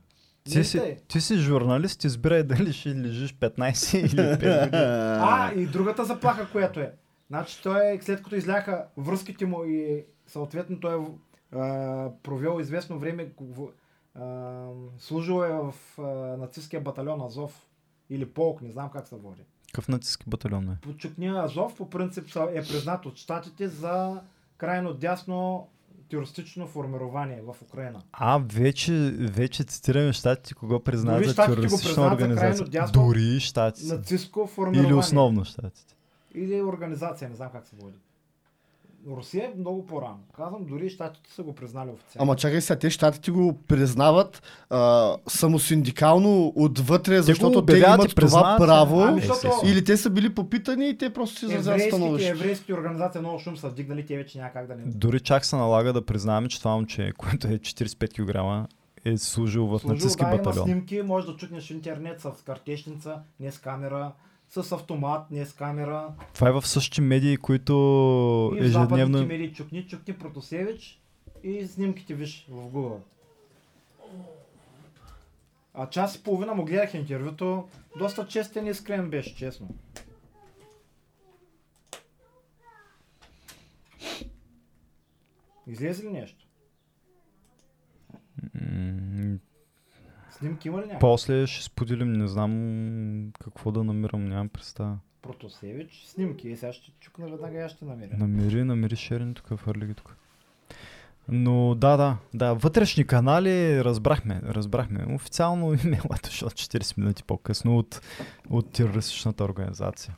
Ти 0.43 0.63
си, 0.63 0.97
ти 1.07 1.21
си 1.21 1.37
журналист, 1.37 2.03
избирай 2.03 2.43
дали 2.43 2.73
ще 2.73 2.95
лежиш 2.95 3.33
15 3.33 3.97
или 3.97 4.07
5 4.09 4.35
години. 4.35 4.69
А, 5.23 5.53
и 5.53 5.65
другата 5.65 6.05
заплаха, 6.05 6.51
която 6.51 6.79
е. 6.79 6.93
Значи 7.27 7.63
той, 7.63 7.87
е, 7.87 7.99
след 8.01 8.23
като 8.23 8.35
изляха 8.35 8.85
връзките 8.97 9.45
му 9.45 9.63
и 9.63 10.05
съответно 10.27 10.79
той 10.79 10.95
е 10.95 11.05
а, 11.51 12.09
провел 12.23 12.57
известно 12.61 12.99
време, 12.99 13.27
в- 13.41 13.67
а, 14.15 14.67
служил 14.99 15.43
е 15.43 15.49
в 15.49 15.73
а, 15.97 16.03
нацистския 16.37 16.81
батальон 16.81 17.21
Азов 17.21 17.67
или 18.09 18.25
полк, 18.25 18.61
не 18.61 18.71
знам 18.71 18.89
как 18.89 19.07
се 19.07 19.15
води. 19.15 19.41
Какъв 19.67 19.87
нацистски 19.87 20.25
батальон 20.27 20.69
е? 20.69 20.77
Почукния 20.81 21.43
Азов 21.43 21.75
по 21.75 21.89
принцип 21.89 22.25
е 22.49 22.61
признат 22.61 23.05
от 23.05 23.17
щатите 23.17 23.67
за 23.67 24.21
крайно 24.57 24.93
дясно 24.93 25.67
терористично 26.11 26.67
формирование 26.67 27.41
в 27.41 27.55
Украина. 27.61 28.01
А, 28.11 28.37
вече, 28.37 28.93
вече 29.17 29.63
цитираме 29.63 30.13
щатите, 30.13 30.53
кого 30.53 30.79
признават 30.79 31.25
за 31.25 31.35
терористична 31.35 32.05
организация. 32.05 32.67
дясно 32.67 33.07
Дори 33.07 33.39
щатите. 33.39 33.93
Нацистско 33.95 34.47
формирование. 34.47 34.91
Или 34.91 34.99
основно 34.99 35.45
щатите. 35.45 35.95
Или 36.35 36.61
организация, 36.61 37.29
не 37.29 37.35
знам 37.35 37.49
как 37.51 37.67
се 37.67 37.75
води. 37.75 37.97
Русия 39.07 39.45
е 39.45 39.59
много 39.59 39.85
по-рано. 39.85 40.19
Казвам, 40.35 40.65
дори 40.65 40.89
щатите 40.89 41.31
са 41.31 41.43
го 41.43 41.55
признали 41.55 41.89
официално. 41.89 42.23
Ама 42.23 42.35
чакай 42.35 42.61
сега, 42.61 42.79
те 42.79 42.89
щатите 42.89 43.31
го 43.31 43.53
признават 43.67 44.43
а, 44.69 45.15
самосиндикално 45.27 46.53
отвътре, 46.55 47.21
защото 47.21 47.51
те 47.51 47.57
обявяват 47.57 47.99
и 47.99 48.01
имат 48.01 48.15
това 48.15 48.55
право. 48.59 49.01
Ами, 49.01 49.19
Е, 49.19 49.25
защото. 49.25 49.55
Или 49.65 49.83
те 49.83 49.97
са 49.97 50.09
били 50.09 50.35
попитани 50.35 50.89
и 50.89 50.97
те 50.97 51.09
просто 51.09 51.39
си 51.39 51.45
еврейските, 51.45 51.89
становище. 51.89 52.29
еврейските 52.29 52.73
организации 52.73 53.21
много 53.21 53.39
шум 53.39 53.57
са 53.57 53.69
вдигнали, 53.69 54.05
те 54.05 54.17
вече 54.17 54.37
няма 54.37 54.51
как 54.51 54.67
да 54.67 54.75
не... 54.75 54.81
Дори 54.85 55.19
чак 55.19 55.45
се 55.45 55.55
налага 55.55 55.93
да 55.93 56.05
признаваме, 56.05 56.47
че 56.47 56.59
това 56.59 56.71
момче, 56.71 57.11
което 57.17 57.47
е 57.47 57.51
45 57.51 58.13
кг, 58.63 58.67
е 59.05 59.17
служил 59.17 59.67
в 59.67 59.79
Служил, 59.79 59.93
нацистски 59.93 60.23
да, 60.23 60.29
има 60.29 60.37
батальон. 60.37 60.65
снимки, 60.65 61.01
може 61.01 61.27
да 61.27 61.35
чукнеш 61.35 61.67
в 61.67 61.71
интернет 61.71 62.21
с 62.21 62.31
картечница, 62.45 63.15
не 63.39 63.51
с 63.51 63.57
камера, 63.57 64.11
с 64.51 64.71
автомат, 64.71 65.31
не 65.31 65.45
с 65.45 65.53
камера. 65.53 66.13
Това 66.33 66.49
е 66.49 66.51
в 66.51 66.67
същите 66.67 67.01
медии, 67.01 67.37
които 67.37 67.73
И 68.55 68.61
в 68.61 68.67
западните 68.67 69.01
ежедневно... 69.01 69.27
медии 69.27 69.53
чукни, 69.53 69.87
чукни 69.87 70.13
Протосевич 70.13 71.01
и 71.43 71.67
снимките 71.67 72.13
виж 72.13 72.47
в 72.49 72.53
Google. 72.53 72.99
А 75.73 75.89
час 75.89 76.15
и 76.15 76.23
половина 76.23 76.53
му 76.53 76.65
гледах 76.65 76.93
интервюто, 76.93 77.69
доста 77.97 78.27
честен 78.27 78.67
и 78.67 78.69
искрен 78.69 79.09
беше, 79.09 79.35
честно. 79.35 79.75
Излезе 85.67 86.03
ли 86.03 86.09
нещо? 86.09 86.47
Снимки 90.41 90.67
има 90.67 90.77
ли 90.77 90.81
някакви? 90.81 90.99
После 90.99 91.47
ще 91.47 91.63
споделим, 91.63 92.13
не 92.13 92.27
знам 92.27 93.31
какво 93.39 93.71
да 93.71 93.83
намирам, 93.83 94.25
нямам 94.25 94.49
представа. 94.49 94.97
Протосевич, 95.21 96.03
снимки. 96.05 96.49
И 96.49 96.57
сега 96.57 96.73
ще 96.73 96.91
чукна 96.99 97.29
веднага 97.29 97.65
и 97.65 97.69
ще 97.69 97.85
намеря. 97.85 98.09
Намери, 98.17 98.63
намери 98.63 98.95
шерин 98.95 99.33
тук, 99.33 99.59
фърли 99.59 99.87
ги 99.87 99.93
тук. 99.93 100.15
Но 101.29 101.75
да, 101.75 101.97
да, 101.97 102.17
да, 102.33 102.53
вътрешни 102.53 103.07
канали 103.07 103.83
разбрахме, 103.83 104.41
разбрахме. 104.43 105.15
Официално 105.15 105.73
имейла 105.85 106.15
е 106.17 106.27
дошъл 106.27 106.49
40 106.49 106.97
минути 106.97 107.23
по-късно 107.23 107.77
от, 107.77 108.01
от 108.49 108.71
терористичната 108.71 109.43
организация. 109.43 110.15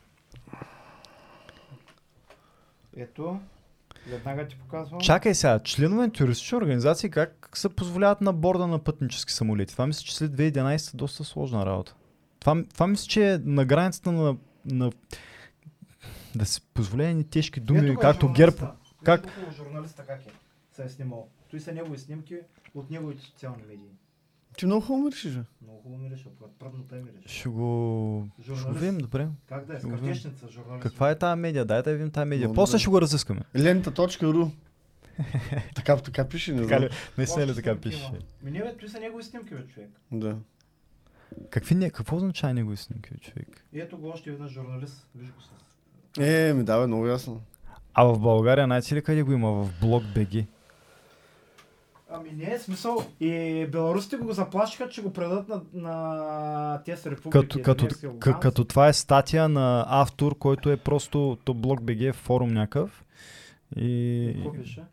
Ето, 2.98 3.40
веднага 4.08 4.48
ти 4.48 4.56
показвам. 4.56 5.02
Чакай 5.02 5.36
сега, 5.36 5.60
членове 5.60 6.02
на 6.02 6.14
терористични 6.14 6.58
организации 6.58 7.10
как 7.10 7.50
се 7.54 7.70
позволяват 7.70 8.22
на 8.22 8.34
борда 8.34 8.68
на 8.68 8.80
пътнически 8.80 9.34
самолети? 9.34 9.74
Това 9.74 9.88
мисля, 9.88 10.04
че 10.04 10.16
след 10.16 10.32
2011 10.32 10.94
е 10.94 10.98
доста 10.98 11.24
сложна 11.24 11.66
работа. 11.66 11.96
Това, 12.40 12.64
това 12.74 12.88
мисля, 12.88 13.08
че 13.08 13.34
е 13.34 13.38
на 13.38 13.66
границата 13.66 14.12
на, 14.12 14.36
на 14.66 14.92
да 16.36 16.46
се 16.46 16.62
позволени 16.62 17.24
тежки 17.24 17.60
думи, 17.60 17.80
Ето 17.80 17.92
е 17.92 17.96
както. 17.96 18.34
ГЕРБ. 18.34 18.58
как- 19.04 19.22
го 19.46 19.52
журналиста 19.52 20.04
как 20.04 20.22
е 20.22 20.30
се 20.76 20.84
е 20.84 20.90
снимал. 20.90 21.28
Той 21.52 21.60
са 21.60 21.72
негови 21.74 21.98
снимки 21.98 22.38
от 22.76 22.90
неговите 22.92 23.22
социални 23.22 23.62
медии. 23.68 23.90
Ти 24.58 24.66
много 24.66 24.82
хубаво 24.82 25.04
миришеш, 25.04 25.34
бе. 25.36 25.44
Много 25.62 25.80
хубаво 25.82 26.02
мирише, 26.04 26.24
когато 26.38 26.54
пръдната 26.60 26.96
е 26.98 27.02
мирише. 27.02 27.40
Ще 27.40 27.50
го... 27.50 28.28
Ще 28.42 28.52
го 28.52 28.58
Журналист. 28.58 28.82
видим, 28.82 28.98
добре. 28.98 29.28
Как 29.50 29.66
да 29.66 29.74
е, 29.74 29.76
с 29.76 29.80
Ще 29.80 29.88
го 29.88 29.94
видим. 29.94 30.08
картешница, 30.08 30.48
журналист. 30.50 30.84
Каква 30.84 31.12
е 31.12 31.18
тази 31.18 31.40
медия? 31.40 31.66
Дайте 31.66 31.90
да 31.90 31.96
видим 31.96 32.12
тази 32.12 32.30
медия. 32.30 32.48
Много 32.48 32.56
После 32.56 32.72
добре. 32.72 32.80
ще 32.80 32.90
го 32.90 33.02
разискаме. 33.02 33.42
Лента.ру 33.58 34.48
така, 35.76 35.98
така 35.98 36.28
пише, 36.28 36.54
не 36.54 36.64
знам. 36.64 36.84
Не 37.18 37.28
се 37.28 37.48
ли 37.48 37.56
така 37.56 37.76
пише? 37.76 38.08
има. 38.10 38.18
Ми 38.44 38.52
не 38.52 38.60
бе, 38.60 38.78
той 38.78 38.90
са 38.90 39.00
негови 39.00 39.24
снимки, 39.24 39.56
бе, 39.56 39.68
човек. 39.68 39.90
Да. 40.12 40.38
Какви 41.50 41.76
не, 41.76 41.90
какво 41.90 42.16
означава 42.16 42.54
негови 42.54 42.78
снимки, 42.78 43.10
бе, 43.12 43.18
човек? 43.18 43.66
И 43.74 43.80
ето 43.80 43.98
го 43.98 44.08
още 44.10 44.32
веднъж 44.32 44.52
журналист. 44.52 45.08
Виж 45.16 45.30
го 45.30 45.42
с... 45.42 45.50
Е, 46.20 46.54
ми 46.54 46.64
дава 46.64 46.88
много 46.88 47.08
ясно. 47.08 47.42
А 47.94 48.04
в 48.04 48.20
България, 48.20 48.66
знаете 48.66 48.96
ли 48.96 49.02
къде 49.02 49.24
го 49.24 49.32
има? 49.32 49.52
В 49.52 49.80
блок 49.82 50.04
БГ. 50.16 50.46
Ами 52.16 52.32
не 52.32 52.54
е 52.54 52.60
смисъл. 52.60 52.98
И 53.20 53.32
беларусите 53.72 54.18
го 54.18 54.34
заплашиха, 54.34 54.90
че 54.90 55.02
го 55.02 55.14
предадат 55.14 55.48
на, 55.48 55.62
на 55.74 56.84
тези 56.86 57.12
републики. 57.12 57.32
Като, 57.32 57.62
като, 57.62 57.86
к- 57.86 58.40
като 58.40 58.66
това 58.66 58.88
е 58.88 58.94
статия 58.94 59.50
на 59.50 59.86
автор, 59.88 60.38
който 60.38 60.70
е 60.70 60.78
просто 60.78 61.38
то 61.46 61.54
блок 61.54 61.82
БГ 61.82 62.02
е 62.02 62.14
форум 62.14 62.50
някакъв. 62.50 63.04
И... 63.76 64.32
Какво 64.36 64.52
пише? 64.54 64.84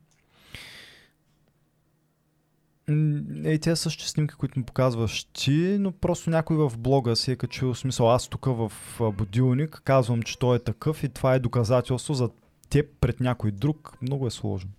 М, 2.88 3.20
Е, 3.44 3.59
тези 3.59 3.80
същи 3.80 4.09
снимки, 4.09 4.34
които 4.34 4.59
ми 4.59 4.64
показваш 4.64 5.24
ти, 5.24 5.76
но 5.80 5.92
просто 5.92 6.30
някой 6.30 6.56
в 6.59 6.72
блога 6.78 7.16
си 7.16 7.32
е 7.32 7.36
качил, 7.36 7.74
смисъл 7.74 8.10
аз 8.10 8.28
тук 8.28 8.44
в 8.47 8.72
будилник 9.12 9.82
казвам, 9.84 10.22
че 10.22 10.38
той 10.38 10.56
е 10.56 10.60
такъв 10.60 11.02
и 11.02 11.09
това 11.09 11.34
е 11.34 11.38
доказателство 11.38 12.14
за 12.14 12.30
теб 12.70 12.86
пред 13.01 13.20
някой 13.20 13.51
друг. 13.51 13.92
Много 14.02 14.26
е 14.26 14.30
сложно. 14.30 14.70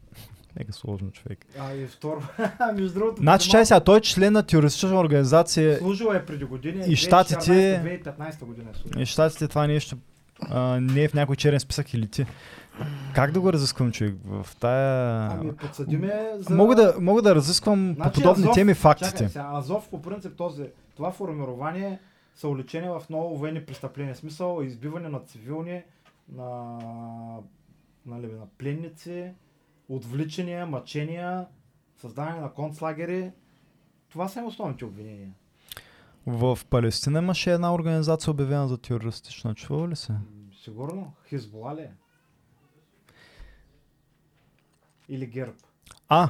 Мега 0.60 0.72
сложно, 0.74 1.12
човек. 1.12 1.46
А, 1.60 1.74
и 1.74 1.88
второ. 1.88 2.22
Между 2.74 2.94
другото. 2.94 3.22
Значи, 3.22 3.50
чай 3.50 3.66
сега, 3.66 3.80
той 3.80 3.98
е 3.98 4.02
член 4.02 4.34
на 4.34 4.44
терористична 4.44 5.00
организация 5.00 5.78
Служил 5.78 6.08
е 6.08 6.26
преди 6.26 6.46
години. 6.46 6.84
И 6.88 6.96
щатите- 6.96 7.82
2014 8.06 8.46
година 8.46 8.70
е 8.72 8.78
служил. 8.78 9.02
и 9.02 9.06
щатите 9.06 9.48
това 9.48 9.68
нещо 9.68 9.98
а, 10.42 10.80
не 10.80 11.04
е 11.04 11.08
в 11.08 11.14
някой 11.14 11.36
черен 11.36 11.60
списък 11.60 11.94
или 11.94 12.08
ти. 12.08 12.26
Как 13.16 13.32
да 13.32 13.40
го 13.42 13.54
разисквам, 13.54 13.92
човек? 13.92 14.16
В 14.26 14.48
тая... 14.60 15.28
Ами, 15.32 15.56
подсъдиме 15.56 16.14
за... 16.36 16.56
Мога 16.56 16.76
да, 16.76 16.96
мога 17.00 17.22
да 17.22 17.36
разисквам 17.36 17.90
по 17.90 18.04
Значи, 18.04 18.14
подобни 18.14 18.44
Азов- 18.44 18.54
теми 18.54 18.72
Чакай, 18.72 18.82
фактите. 18.82 19.30
сега, 19.30 19.50
Азов 19.54 19.90
по 19.90 20.02
принцип 20.02 20.36
този, 20.38 20.64
това 20.96 21.12
формирование 21.12 22.00
са 22.36 22.48
уличени 22.48 22.88
в 22.90 23.02
много 23.10 23.38
военни 23.38 23.62
престъпления. 23.62 24.16
Смисъл 24.16 24.62
избиване 24.64 25.10
на 25.10 25.20
цивилни, 25.20 25.82
на, 26.30 26.78
нали, 28.06 28.26
на 28.28 28.46
пленници, 28.58 29.32
отвличания, 29.96 30.66
мъчения, 30.66 31.48
създаване 31.98 32.40
на 32.40 32.54
концлагери. 32.54 33.32
Това 34.10 34.28
са 34.28 34.40
им 34.40 34.46
основните 34.46 34.86
обвинения. 34.86 35.32
В 36.26 36.60
Палестина 36.70 37.20
имаше 37.20 37.54
една 37.54 37.74
организация 37.74 38.32
обявена 38.32 38.68
за 38.68 38.78
терористична. 38.78 39.56
Чува 39.56 39.90
ли 39.90 39.96
се? 39.96 40.14
Сигурно. 40.64 41.14
Хизбола 41.30 41.76
ли 41.76 41.82
е? 41.82 41.92
Или 45.10 45.26
ГЕРБ. 45.26 45.54
А, 46.08 46.30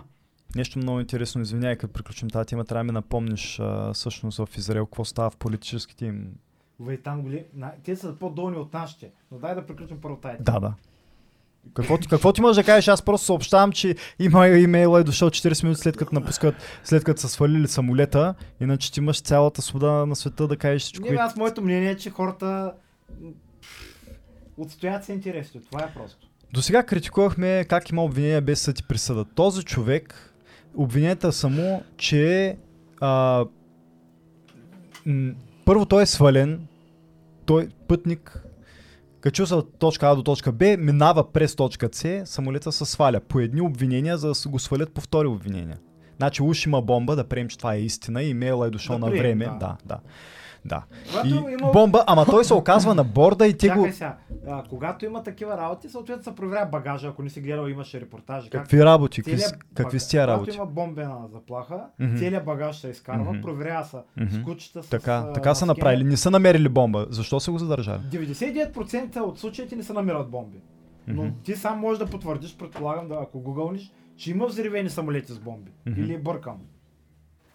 нещо 0.55 0.79
много 0.79 0.99
интересно, 0.99 1.41
извиняй, 1.41 1.77
като 1.77 1.93
приключим 1.93 2.29
тази 2.29 2.47
тема, 2.47 2.65
трябва 2.65 2.79
да 2.79 2.83
ми 2.83 2.91
напомниш 2.91 3.59
а, 3.59 3.93
всъщност 3.93 4.37
в 4.37 4.57
Израел 4.57 4.85
какво 4.85 5.05
става 5.05 5.29
в 5.29 5.37
политическите 5.37 6.05
им. 6.05 6.35
Вей 6.79 7.01
там 7.01 7.21
голи... 7.21 7.45
Те 7.83 7.95
са 7.95 8.19
по-долни 8.19 8.57
от 8.57 8.73
нашите. 8.73 9.11
Но 9.31 9.37
дай 9.37 9.55
да 9.55 9.65
приключим 9.65 10.01
първо 10.01 10.17
тая. 10.17 10.37
Да, 10.41 10.59
да. 10.59 10.73
Какво, 11.73 11.97
какво 12.09 12.33
ти 12.33 12.41
можеш 12.41 12.55
да 12.55 12.63
кажеш? 12.63 12.87
Аз 12.87 13.01
просто 13.01 13.25
съобщавам, 13.25 13.71
че 13.71 13.95
има 14.19 14.47
имейла 14.47 14.99
е 14.99 15.03
дошъл 15.03 15.29
40 15.29 15.63
минути 15.63 15.81
след 15.81 15.97
като 15.97 16.15
напускат, 16.15 16.55
след 16.83 17.03
като 17.03 17.21
са 17.21 17.29
свалили 17.29 17.67
самолета, 17.67 18.33
иначе 18.61 18.91
ти 18.91 18.99
имаш 18.99 19.21
цялата 19.21 19.61
свобода 19.61 20.05
на 20.05 20.15
света 20.15 20.47
да 20.47 20.57
кажеш 20.57 20.81
всичко. 20.81 21.11
Не, 21.11 21.17
аз 21.17 21.35
моето 21.35 21.61
мнение 21.61 21.89
е, 21.89 21.97
че 21.97 22.09
хората 22.09 22.73
отстоят 24.57 25.03
се 25.03 25.13
интересите. 25.13 25.59
Това 25.71 25.83
е 25.83 25.93
просто. 25.93 26.27
До 26.53 26.61
сега 26.61 26.83
критикувахме 26.83 27.65
как 27.69 27.89
има 27.89 28.03
обвинения 28.03 28.41
без 28.41 28.61
съд 28.61 28.79
и 28.79 28.83
присъда. 28.83 29.25
Този 29.25 29.63
човек, 29.63 30.33
обвиненията 30.75 31.31
са 31.31 31.49
му, 31.49 31.83
че 31.97 32.45
е, 32.45 32.57
а, 33.01 33.45
м, 35.05 35.31
първо 35.65 35.85
той 35.85 36.03
е 36.03 36.05
свален, 36.05 36.67
той 37.45 37.69
пътник, 37.87 38.40
качил 39.21 39.47
се 39.47 39.55
от 39.55 39.79
точка 39.79 40.07
А 40.07 40.15
до 40.15 40.23
точка 40.23 40.51
Б, 40.51 40.77
минава 40.77 41.31
през 41.31 41.55
точка 41.55 41.89
С, 41.91 42.21
самолета 42.25 42.71
се 42.71 42.85
сваля 42.85 43.19
по 43.19 43.39
едни 43.39 43.61
обвинения, 43.61 44.17
за 44.17 44.27
да 44.27 44.35
се 44.35 44.49
го 44.49 44.59
свалят 44.59 44.93
по 44.93 45.01
втори 45.01 45.27
обвинения. 45.27 45.77
Значи 46.17 46.43
уж 46.43 46.65
има 46.65 46.81
бомба, 46.81 47.15
да 47.15 47.23
приемем, 47.23 47.49
че 47.49 47.57
това 47.57 47.73
е 47.73 47.79
истина, 47.79 48.23
имейла 48.23 48.67
е 48.67 48.69
дошъл 48.69 48.99
Да 48.99 49.05
на 49.05 49.11
време. 49.11 49.45
да. 49.45 49.57
Да, 49.59 49.77
да. 49.85 49.99
Да. 50.65 50.83
Когато 51.07 51.27
И 51.27 51.31
има... 51.31 51.71
бомба, 51.71 52.03
ама 52.07 52.25
той 52.25 52.45
се 52.45 52.53
оказва 52.53 52.95
на 52.95 53.03
борда 53.05 53.47
и 53.47 53.53
те 53.53 53.69
го... 53.69 53.87
Сега. 53.91 54.17
А, 54.47 54.63
когато 54.63 55.05
има 55.05 55.23
такива 55.23 55.57
работи, 55.57 55.89
съответно 55.89 56.23
се 56.23 56.35
проверява 56.35 56.65
багажа, 56.65 57.07
ако 57.07 57.23
не 57.23 57.29
си 57.29 57.41
гледал, 57.41 57.67
имаше 57.67 58.01
репортажи. 58.01 58.49
как 58.49 58.61
Какви 58.61 58.85
работи? 58.85 59.17
Какви, 59.17 59.31
целият 59.31 59.49
с- 59.51 59.73
какви 59.73 59.99
с 59.99 60.07
тия 60.07 60.27
работи? 60.27 60.51
Когато 60.51 60.63
има 60.63 60.85
бомбена 60.85 61.19
заплаха, 61.27 61.83
Мгм. 61.99 62.17
целият 62.17 62.45
багаж 62.45 62.77
се 62.77 62.87
изкарва, 62.89 63.31
Мгм. 63.31 63.41
проверява 63.41 63.83
се 63.85 63.97
Мгм. 64.17 64.29
с 64.31 64.43
кучета, 64.43 64.83
с 64.83 64.89
Така, 64.89 65.25
а, 65.41 65.55
са 65.55 65.65
направили. 65.65 66.03
Не 66.03 66.17
са 66.17 66.31
намерили 66.31 66.69
бомба. 66.69 67.05
Защо 67.09 67.39
са 67.39 67.51
го 67.51 67.57
задържали? 67.57 67.99
99% 68.01 69.17
от 69.17 69.39
случаите 69.39 69.75
не 69.75 69.83
се 69.83 69.93
намират 69.93 70.29
бомби. 70.29 70.57
Но 71.07 71.23
Мгм. 71.23 71.33
ти 71.43 71.55
сам 71.55 71.79
можеш 71.79 71.99
да 71.99 72.05
потвърдиш, 72.05 72.57
предполагам, 72.57 73.07
да, 73.07 73.15
ако 73.15 73.39
гугълниш, 73.39 73.91
че 74.17 74.31
има 74.31 74.45
взривени 74.45 74.89
самолети 74.89 75.31
с 75.31 75.39
бомби. 75.39 75.71
Мгм. 75.85 76.01
Или 76.01 76.17
бъркам. 76.17 76.57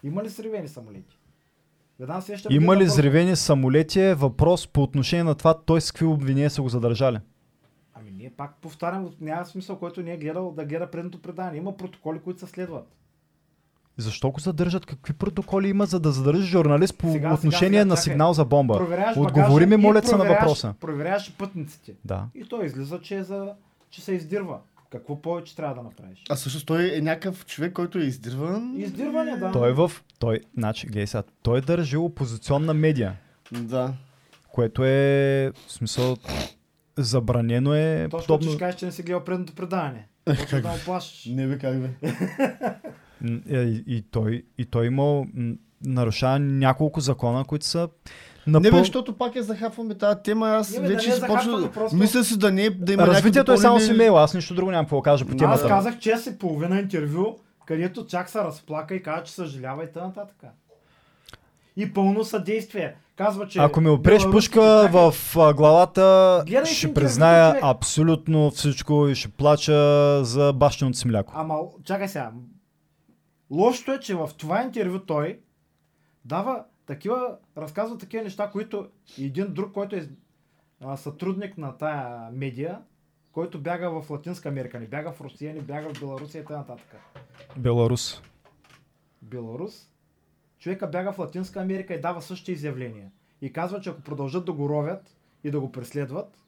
Има 0.02 0.23
ли 0.23 0.28
взривени 0.28 0.68
самолети? 0.68 1.16
Веднага 2.00 2.23
сещам 2.23 2.52
Има 2.52 2.76
ли 2.76 2.78
въпрос. 2.78 2.92
взривени 2.92 3.36
самолети? 3.36 4.00
Е 4.00 4.15
въпрос 4.15 4.66
по 4.66 4.83
отношение 4.83 5.25
на 5.25 5.34
това, 5.34 5.55
той 5.55 5.81
с 5.81 5.92
какви 5.92 6.07
обвинения 6.07 6.50
са 6.50 6.62
го 6.62 6.68
задържали. 6.68 7.18
Ами 7.94 8.10
ние 8.10 8.33
пак 8.36 8.55
повтарям, 8.60 9.10
няма 9.20 9.47
смисъл, 9.47 9.78
който 9.78 10.02
не 10.02 10.12
е 10.12 10.16
гледал 10.16 10.52
да 10.52 10.65
гледа 10.65 10.91
предното 10.91 11.23
предание. 11.23 11.58
Има 11.58 11.76
протоколи, 11.76 12.18
които 12.18 12.41
се 12.41 12.47
следват. 12.47 12.86
Защо 13.99 14.31
го 14.31 14.41
задържат? 14.41 14.86
Какви 14.86 15.12
протоколи 15.12 15.68
има, 15.68 15.86
за 15.86 16.00
да 16.00 16.12
задържи 16.12 16.47
журналист 16.47 16.99
по 16.99 17.07
Сега, 17.07 17.12
сега, 17.12 17.34
отношение 17.34 17.81
сега, 17.81 17.84
на 17.89 17.94
чакай. 17.97 18.02
сигнал 18.02 18.33
за 18.33 18.44
бомба? 18.44 18.86
Отговори 19.16 19.66
ми, 19.66 19.76
моля 19.76 20.02
се, 20.02 20.16
на 20.16 20.25
въпроса. 20.25 20.75
Проверяваш 20.81 21.36
пътниците. 21.39 21.94
Да. 22.05 22.25
И 22.34 22.44
той 22.44 22.66
излиза, 22.66 23.00
че, 23.00 23.16
е 23.16 23.23
за, 23.23 23.52
че 23.91 24.00
се 24.00 24.12
издирва. 24.12 24.58
Какво 24.99 25.23
повече 25.23 25.57
трябва 25.57 25.75
да 25.75 25.83
направиш? 25.83 26.23
А 26.31 26.36
също 26.36 26.65
той 26.66 26.97
е 26.97 27.00
някакъв 27.00 27.47
човек, 27.47 27.73
който 27.73 27.99
е 27.99 28.02
издирван. 28.02 28.75
Издирване, 28.76 29.36
да. 29.36 29.52
Той 29.52 29.68
е 29.70 29.73
в... 29.73 29.92
Той, 30.18 30.41
значи, 30.57 30.86
гей 30.86 31.07
сега, 31.07 31.23
той 31.42 31.60
държи 31.60 31.97
опозиционна 31.97 32.75
медия, 32.75 33.16
Да. 33.52 33.94
което 34.52 34.84
е, 34.84 35.52
в 35.66 35.73
смисъл, 35.73 36.16
забранено 36.97 37.75
е 37.75 38.08
Точно 38.10 38.26
подобно... 38.26 38.50
ще 38.50 38.58
кажеш, 38.58 38.81
че 38.81 38.86
не 38.86 38.92
си 38.92 39.02
гледал 39.02 39.25
предното 39.25 39.52
предаване. 39.55 40.08
Почва 40.25 40.60
да 40.60 40.68
му 40.68 40.75
плашиш. 40.84 41.25
Не 41.26 41.47
бе 41.47 41.58
как 41.58 41.81
бе. 41.81 41.91
Е, 43.50 43.58
И, 43.62 43.84
и, 43.86 44.02
той, 44.02 44.44
и 44.58 44.65
той 44.65 44.86
има 44.86 45.05
м, 45.34 45.55
нарушава 45.84 46.39
няколко 46.39 47.00
закона, 47.00 47.44
които 47.44 47.66
са 47.66 47.89
Не 48.47 48.52
напъл... 48.52 48.70
бе, 48.70 48.78
защото 48.78 49.12
пак 49.12 49.36
е 49.36 49.42
захапваме 49.42 49.94
тази 49.94 50.18
тема. 50.20 50.49
Аз 50.49 50.70
Не, 50.70 50.81
бе, 50.81 50.89
да 50.89 50.94
вече 50.94 51.08
не 51.08 51.15
я 51.15 51.20
започна. 51.20 51.42
захапваме, 51.42 51.73
просто- 51.73 51.97
Мисля 51.97 52.25
си 52.25 52.39
да 52.39 52.52
не 52.52 52.70
да 52.70 52.92
има 52.92 53.07
Развитието 53.07 53.52
е 53.52 53.57
само 53.57 53.81
с 53.81 53.89
имейла, 53.89 54.23
аз 54.23 54.34
нищо 54.34 54.55
друго 54.55 54.70
нямам 54.70 54.84
какво 54.84 54.97
да 54.97 55.02
кажа 55.02 55.25
по 55.25 55.36
темата. 55.36 55.62
аз 55.62 55.68
казах, 55.68 55.99
че 55.99 56.16
си 56.16 56.39
половина 56.39 56.78
интервю, 56.81 57.25
където 57.66 58.07
чак 58.07 58.31
се 58.31 58.39
разплака 58.39 58.94
и 58.94 59.02
каза, 59.02 59.25
че 59.25 59.33
съжалява 59.33 59.84
и 59.84 59.92
т.н. 59.92 60.07
нататък. 60.07 60.36
и 61.76 61.92
пълно 61.92 62.25
съдействие. 62.25 62.94
Казва, 63.16 63.49
че 63.49 63.58
Ако 63.58 63.81
ми 63.81 63.89
опреш 63.89 64.23
пушка 64.25 64.60
в 64.92 65.15
главата, 65.55 66.42
Гледай 66.47 66.65
ще 66.66 66.94
призная 66.94 67.49
човек. 67.50 67.65
абсолютно 67.65 68.50
всичко 68.50 69.08
и 69.08 69.15
ще 69.15 69.28
плача 69.28 69.75
за 70.25 70.52
бащиното 70.52 70.99
си 70.99 71.08
мляко. 71.08 71.33
Ама, 71.36 71.57
чакай 71.84 72.08
сега. 72.08 72.31
Лошото 73.50 73.92
е, 73.92 74.00
че 74.00 74.15
в 74.15 74.31
това 74.39 74.62
интервю 74.62 74.99
той 74.99 75.39
дава 76.25 76.60
такива, 76.86 77.36
разказва 77.56 77.98
такива 77.98 78.24
неща, 78.24 78.50
които 78.50 78.89
един 79.18 79.55
друг, 79.55 79.73
който 79.73 79.97
е 79.97 80.08
а, 80.81 80.97
сътрудник 80.97 81.58
на 81.58 81.76
тая 81.76 82.31
медия, 82.31 82.78
който 83.32 83.60
бяга 83.60 83.90
в 83.90 84.10
Латинска 84.10 84.48
Америка, 84.48 84.81
не 84.81 84.86
бяга 84.86 85.12
в 85.12 85.20
Русия, 85.20 85.55
не 85.55 85.60
бяга 85.60 85.94
в 85.94 86.00
Беларусия 86.00 86.42
и 86.42 86.44
т.н. 86.44 86.76
Беларус. 87.56 88.23
Беларус, 89.23 89.90
човека 90.58 90.86
бяга 90.86 91.12
в 91.12 91.18
Латинска 91.18 91.60
Америка 91.60 91.94
и 91.94 92.00
дава 92.00 92.23
същите 92.23 92.52
изявления. 92.52 93.10
И 93.40 93.52
казва, 93.52 93.81
че 93.81 93.90
ако 93.90 94.00
продължат 94.00 94.44
да 94.44 94.52
го 94.52 94.68
ровят 94.68 95.16
и 95.44 95.50
да 95.50 95.60
го 95.60 95.73
преследват, 95.73 96.39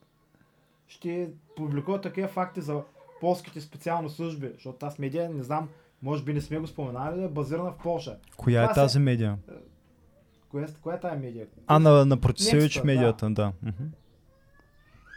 ще 0.88 1.30
публикуват 1.56 2.02
такива 2.02 2.28
факти 2.28 2.60
за 2.60 2.82
полските 3.20 3.60
специални 3.60 4.10
служби, 4.10 4.50
защото 4.54 4.78
тази 4.78 5.00
медия, 5.00 5.30
не 5.30 5.42
знам, 5.42 5.68
може 6.02 6.24
би 6.24 6.34
не 6.34 6.40
сме 6.40 6.58
го 6.58 6.66
споменали, 6.66 7.24
е 7.24 7.28
базирана 7.28 7.70
в 7.70 7.78
Полша. 7.78 8.18
Коя 8.36 8.60
е 8.60 8.64
Това 8.64 8.74
се- 8.74 8.80
тази 8.80 8.98
медия? 8.98 9.38
Коя, 10.50 10.66
коя 10.82 10.96
е 10.96 11.00
тая 11.00 11.18
медия? 11.18 11.46
А, 11.66 11.78
на, 11.78 12.04
на 12.04 12.20
Протисевич 12.20 12.82
медията, 12.82 13.30
да. 13.30 13.52
Мгм. 13.62 13.84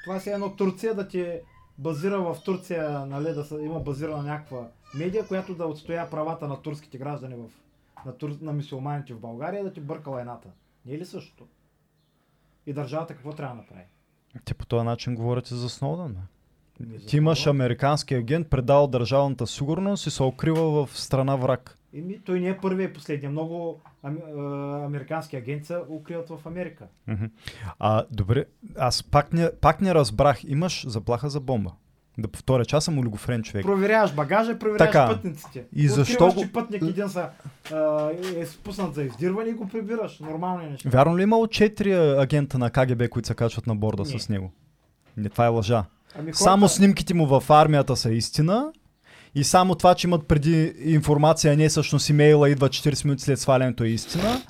Това 0.03 0.19
си 0.19 0.29
е 0.29 0.33
едно 0.33 0.55
Турция 0.55 0.95
да 0.95 1.07
ти 1.07 1.39
базира 1.77 2.21
в 2.21 2.37
Турция, 2.45 3.05
нали, 3.05 3.33
да 3.33 3.43
са, 3.43 3.61
има 3.61 3.79
базирана 3.79 4.23
някаква 4.23 4.67
медия, 4.95 5.27
която 5.27 5.55
да 5.55 5.65
отстоя 5.65 6.09
правата 6.09 6.47
на 6.47 6.61
турските 6.61 6.97
граждани 6.97 7.35
в, 7.35 7.49
на, 8.05 8.17
тур, 8.17 8.37
на 8.41 8.53
мисиоманите 8.53 9.13
в 9.13 9.19
България, 9.19 9.63
да 9.63 9.73
ти 9.73 9.81
бърка 9.81 10.09
лайната. 10.09 10.49
Не 10.85 10.93
е 10.93 10.97
ли 10.97 11.05
същото? 11.05 11.47
И 12.65 12.73
държавата 12.73 13.13
какво 13.13 13.33
трябва 13.33 13.55
да 13.55 13.61
направи? 13.61 13.83
Те 14.45 14.53
по 14.53 14.65
този 14.65 14.85
начин 14.85 15.15
говорят 15.15 15.51
и 15.51 15.55
за 15.55 15.69
Сноудън. 15.69 16.13
бе. 16.13 16.19
Ти 17.07 17.17
имаш 17.17 17.47
американски 17.47 18.15
агент, 18.15 18.47
предал 18.47 18.87
държавната 18.87 19.47
сигурност 19.47 20.07
и 20.07 20.11
се 20.11 20.23
укрива 20.23 20.85
в 20.85 20.99
страна 20.99 21.35
враг. 21.35 21.77
Еми, 21.97 22.19
той 22.25 22.39
не 22.39 22.49
е 22.49 22.57
първия 22.57 22.85
и 22.85 22.93
последния. 22.93 23.29
Много 23.31 23.79
ами, 24.03 24.19
а, 24.37 24.41
американски 24.85 25.35
агенти 25.35 25.65
се 25.65 25.77
укриват 25.89 26.29
в 26.29 26.39
Америка. 26.45 26.85
Мгм. 27.07 27.25
А, 27.79 28.03
добре, 28.11 28.45
аз 28.77 29.03
пак 29.03 29.33
не, 29.33 29.51
пак 29.61 29.81
не 29.81 29.95
разбрах. 29.95 30.43
Имаш 30.43 30.87
заплаха 30.87 31.29
за 31.29 31.39
бомба. 31.39 31.71
Да 32.17 32.27
повторя, 32.27 32.65
че 32.65 32.75
аз 32.75 32.85
съм 32.85 32.99
олигофрен 32.99 33.43
човек. 33.43 33.65
Проверяваш 33.65 34.13
багажа, 34.13 34.59
проверяваш 34.59 34.91
Така. 34.91 35.07
пътниците. 35.07 35.65
И 35.73 35.87
защо 35.87 36.13
Откриваш, 36.13 36.35
го- 36.35 36.41
че 36.41 36.51
пътник 36.53 36.81
един 36.81 37.09
са, 37.09 37.29
а, 37.73 38.09
е 38.35 38.45
спуснат 38.45 38.93
за 38.95 39.03
издирване 39.03 39.49
и 39.49 39.53
го 39.53 39.67
прибираш. 39.69 40.19
Нормални 40.19 40.69
неща. 40.69 40.89
Вярно 40.89 41.17
ли 41.17 41.21
е 41.21 41.23
имало 41.23 41.47
четири 41.47 41.93
агента 41.93 42.57
на 42.57 42.69
КГБ, 42.69 43.09
които 43.09 43.27
се 43.27 43.35
качват 43.35 43.67
на 43.67 43.75
борда 43.75 44.03
Не. 44.03 44.19
с 44.19 44.29
него? 44.29 44.51
Не, 45.17 45.29
това 45.29 45.45
е 45.45 45.49
лъжа. 45.49 45.83
Ами, 46.15 46.33
Само 46.33 46.59
хората- 46.59 46.73
снимките 46.75 47.13
му 47.13 47.25
в 47.27 47.49
армията 47.49 47.95
са 47.95 48.11
истина. 48.11 48.71
И 49.35 49.43
само 49.43 49.75
това, 49.75 49.95
че 49.95 50.07
имат 50.07 50.27
преди 50.27 50.73
информация, 50.79 51.53
а 51.53 51.57
не 51.57 51.69
всъщност 51.69 52.09
имейла, 52.09 52.49
идва 52.49 52.69
40 52.69 53.05
минути 53.05 53.23
след 53.23 53.39
свалянето 53.39 53.83
е 53.83 53.87
истина. 53.87 54.41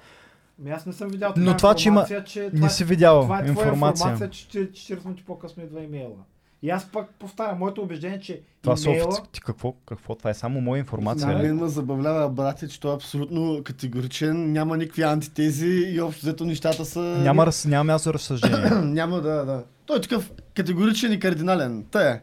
Ами 0.62 0.72
аз 0.72 0.86
не 0.86 0.94
съм 0.94 1.10
видял 1.10 1.34
Но 1.38 1.58
това, 1.58 1.74
че 1.76 1.88
има- 1.88 2.02
информация, 2.02 2.24
че 2.26 2.42
Не 2.44 2.52
това, 2.52 2.70
си 2.70 2.84
видял 2.84 3.22
това 3.22 3.40
е 3.40 3.48
информация. 3.48 4.12
информация, 4.12 4.30
че 4.30 4.72
40 4.72 5.06
минути 5.06 5.24
по-късно 5.24 5.64
идва 5.64 5.84
имейла. 5.84 6.16
И 6.64 6.70
аз 6.70 6.86
пак 6.86 7.10
повтарям, 7.10 7.60
моето 7.60 7.82
убеждение, 7.82 8.18
е, 8.18 8.22
че 8.22 8.42
Това 8.62 8.78
са 8.78 8.90
имейла... 8.90 9.18
Ти 9.32 9.42
какво? 9.42 9.74
Какво? 9.86 10.16
Това 10.16 10.30
е 10.30 10.34
само 10.34 10.62
моя 10.62 10.80
информация. 10.80 11.28
На 11.28 11.34
ли? 11.34 11.42
мен 11.42 11.56
ме 11.56 11.68
забавлява, 11.68 12.30
брате, 12.30 12.68
че 12.68 12.80
той 12.80 12.92
е 12.92 12.96
абсолютно 12.96 13.62
категоричен, 13.64 14.52
няма 14.52 14.78
никакви 14.78 15.02
антитези 15.02 15.68
и 15.68 16.02
общо 16.02 16.22
взето 16.22 16.46
нещата 16.46 16.86
са... 16.86 17.00
Няма, 17.00 17.46
раз... 17.46 17.66
няма 17.66 17.84
място 17.84 18.04
за 18.04 18.14
разсъждение. 18.14 18.70
няма 18.84 19.16
да, 19.16 19.46
да. 19.46 19.64
Той 19.86 19.98
е 19.98 20.02
такъв 20.02 20.32
категоричен 20.56 21.14
и 21.14 21.20
кардинален. 21.20 21.86
Та 21.86 22.10
е. 22.10 22.22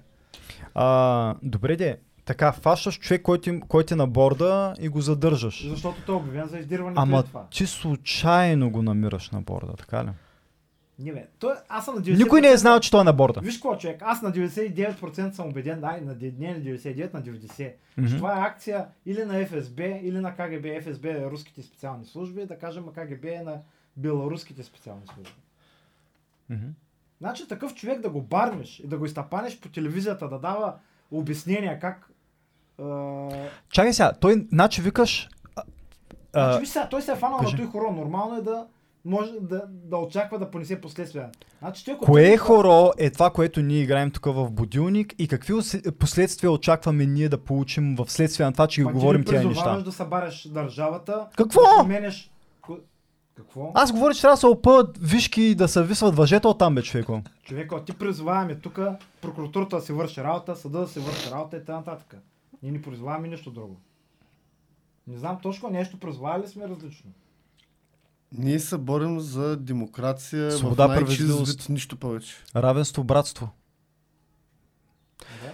а, 0.74 1.34
добре 1.42 1.76
де. 1.76 1.98
Така, 2.24 2.52
фащаш 2.52 2.98
човек, 2.98 3.22
който, 3.22 3.48
им- 3.48 3.60
който 3.60 3.94
е 3.94 3.96
на 3.96 4.06
борда 4.06 4.74
и 4.80 4.88
го 4.88 5.00
задържаш. 5.00 5.68
Защото 5.68 6.02
той 6.02 6.14
е 6.14 6.18
обявен 6.18 6.46
за 6.46 6.58
издирване 6.58 6.94
Ама 6.98 7.22
това. 7.22 7.46
ти 7.46 7.66
случайно 7.66 8.70
го 8.70 8.82
намираш 8.82 9.30
на 9.30 9.40
борда, 9.40 9.72
така 9.72 10.04
ли? 10.04 10.08
Не 10.98 11.12
бе, 11.12 11.26
той, 11.38 11.54
аз 11.68 11.84
съм 11.84 11.94
на 11.94 12.00
90%... 12.00 12.16
Никой 12.16 12.40
не 12.40 12.48
е 12.48 12.56
знал, 12.56 12.80
че 12.80 12.90
той 12.90 13.00
е 13.00 13.04
на 13.04 13.12
борда. 13.12 13.40
Виж 13.40 13.54
какво, 13.54 13.76
човек, 13.76 13.98
аз 14.00 14.22
на 14.22 14.32
99% 14.32 15.30
съм 15.30 15.48
убеден, 15.48 15.80
дай, 15.80 16.00
на, 16.00 16.16
не 16.32 16.48
на 16.48 16.60
99, 16.60 17.14
на 17.14 17.22
90, 17.22 17.56
че 17.56 17.74
Мгм. 17.98 18.08
това 18.08 18.32
е 18.32 18.42
акция 18.42 18.86
или 19.06 19.24
на 19.24 19.46
ФСБ, 19.46 19.82
или 19.82 20.18
на 20.18 20.32
КГБ. 20.32 20.66
ФСБ 20.82 21.08
е 21.08 21.30
руските 21.30 21.62
специални 21.62 22.04
служби, 22.06 22.46
да 22.46 22.58
кажем, 22.58 22.84
а 22.88 23.06
КГБ 23.06 23.24
е 23.26 23.42
на 23.44 23.56
беларуските 23.96 24.62
специални 24.62 25.02
служби. 25.06 25.40
Мгм. 26.50 26.66
Значи 27.20 27.48
такъв 27.48 27.74
човек 27.74 28.00
да 28.00 28.10
го 28.10 28.22
барнеш 28.22 28.80
и 28.80 28.86
да 28.86 28.98
го 28.98 29.06
изтъпанеш 29.06 29.60
по 29.60 29.68
телевизията, 29.68 30.28
да 30.28 30.38
дава 30.38 30.74
обяснения 31.10 31.80
как... 31.80 32.10
А... 32.82 33.28
Чакай 33.70 33.92
сега, 33.92 34.12
той, 34.20 34.46
значи 34.52 34.82
викаш... 34.82 35.28
а, 35.56 35.62
Значи, 36.32 36.60
виж 36.60 36.68
сега, 36.68 36.88
той 36.88 37.02
се 37.02 37.12
е 37.12 37.16
фанал 37.16 37.38
кажи. 37.38 37.56
на 37.56 37.58
той 37.58 37.66
хоро. 37.66 37.92
Нормално 37.92 38.36
е 38.36 38.42
да 38.42 38.66
може 39.04 39.32
да, 39.40 39.62
да 39.68 39.96
очаква 39.96 40.38
да 40.38 40.50
понесе 40.50 40.80
последствия. 40.80 41.30
Значи, 41.58 41.84
той, 41.84 41.98
кое 41.98 42.32
е 42.32 42.36
хоро 42.36 42.90
е 42.98 43.10
това, 43.10 43.30
което 43.30 43.62
ние 43.62 43.80
играем 43.80 44.10
тук 44.10 44.24
в 44.24 44.50
будилник 44.50 45.14
и 45.18 45.28
какви 45.28 45.54
последствия 45.98 46.50
очакваме 46.50 47.06
ние 47.06 47.28
да 47.28 47.38
получим 47.38 47.96
в 47.96 48.10
следствие 48.10 48.46
на 48.46 48.52
това, 48.52 48.66
че 48.66 48.80
ги 48.80 48.86
ти 48.86 48.92
говорим 48.92 49.24
призоваваш 49.24 49.56
неща? 49.56 49.80
да 49.80 49.92
събаряш 49.92 50.48
държавата. 50.48 51.26
Какво? 51.36 51.60
Да 51.60 51.76
променеш... 51.78 52.30
Какво? 53.38 53.72
Аз 53.74 53.92
говоря, 53.92 54.14
че 54.14 54.20
трябва 54.20 54.32
да 54.34 54.40
се 54.40 54.46
опъват 54.46 54.98
вишки 55.00 55.42
и 55.42 55.54
да 55.54 55.68
се 55.68 55.82
висват 55.82 56.16
въжета 56.16 56.48
от 56.48 56.58
там, 56.58 56.74
бе, 56.74 56.82
човеко. 56.82 57.22
Човек, 57.42 57.72
ти 57.86 57.92
призоваваме 57.92 58.54
тук 58.54 58.78
прокуратурата 59.22 59.76
да 59.76 59.82
си 59.82 59.92
върши 59.92 60.22
работа, 60.22 60.56
съда 60.56 60.80
да 60.80 60.88
си 60.88 61.00
върши 61.00 61.30
работа 61.30 61.56
и 61.56 61.64
т.н. 61.64 61.96
Ние 62.62 62.72
не 62.72 62.82
призоваваме 62.82 63.28
нищо 63.28 63.50
друго. 63.50 63.76
Не 65.06 65.18
знам 65.18 65.38
точно 65.42 65.70
нещо 65.70 66.00
призовали 66.00 66.42
ли 66.42 66.48
сме 66.48 66.68
различно. 66.68 67.10
Ние 68.32 68.58
се 68.58 68.78
борим 68.78 69.20
за 69.20 69.56
демокрация 69.56 70.52
Свобода, 70.52 70.84
справедливост. 70.84 71.68
нищо 71.68 71.96
повече. 71.96 72.34
Равенство, 72.56 73.04
братство. 73.04 73.48
Да? 75.20 75.52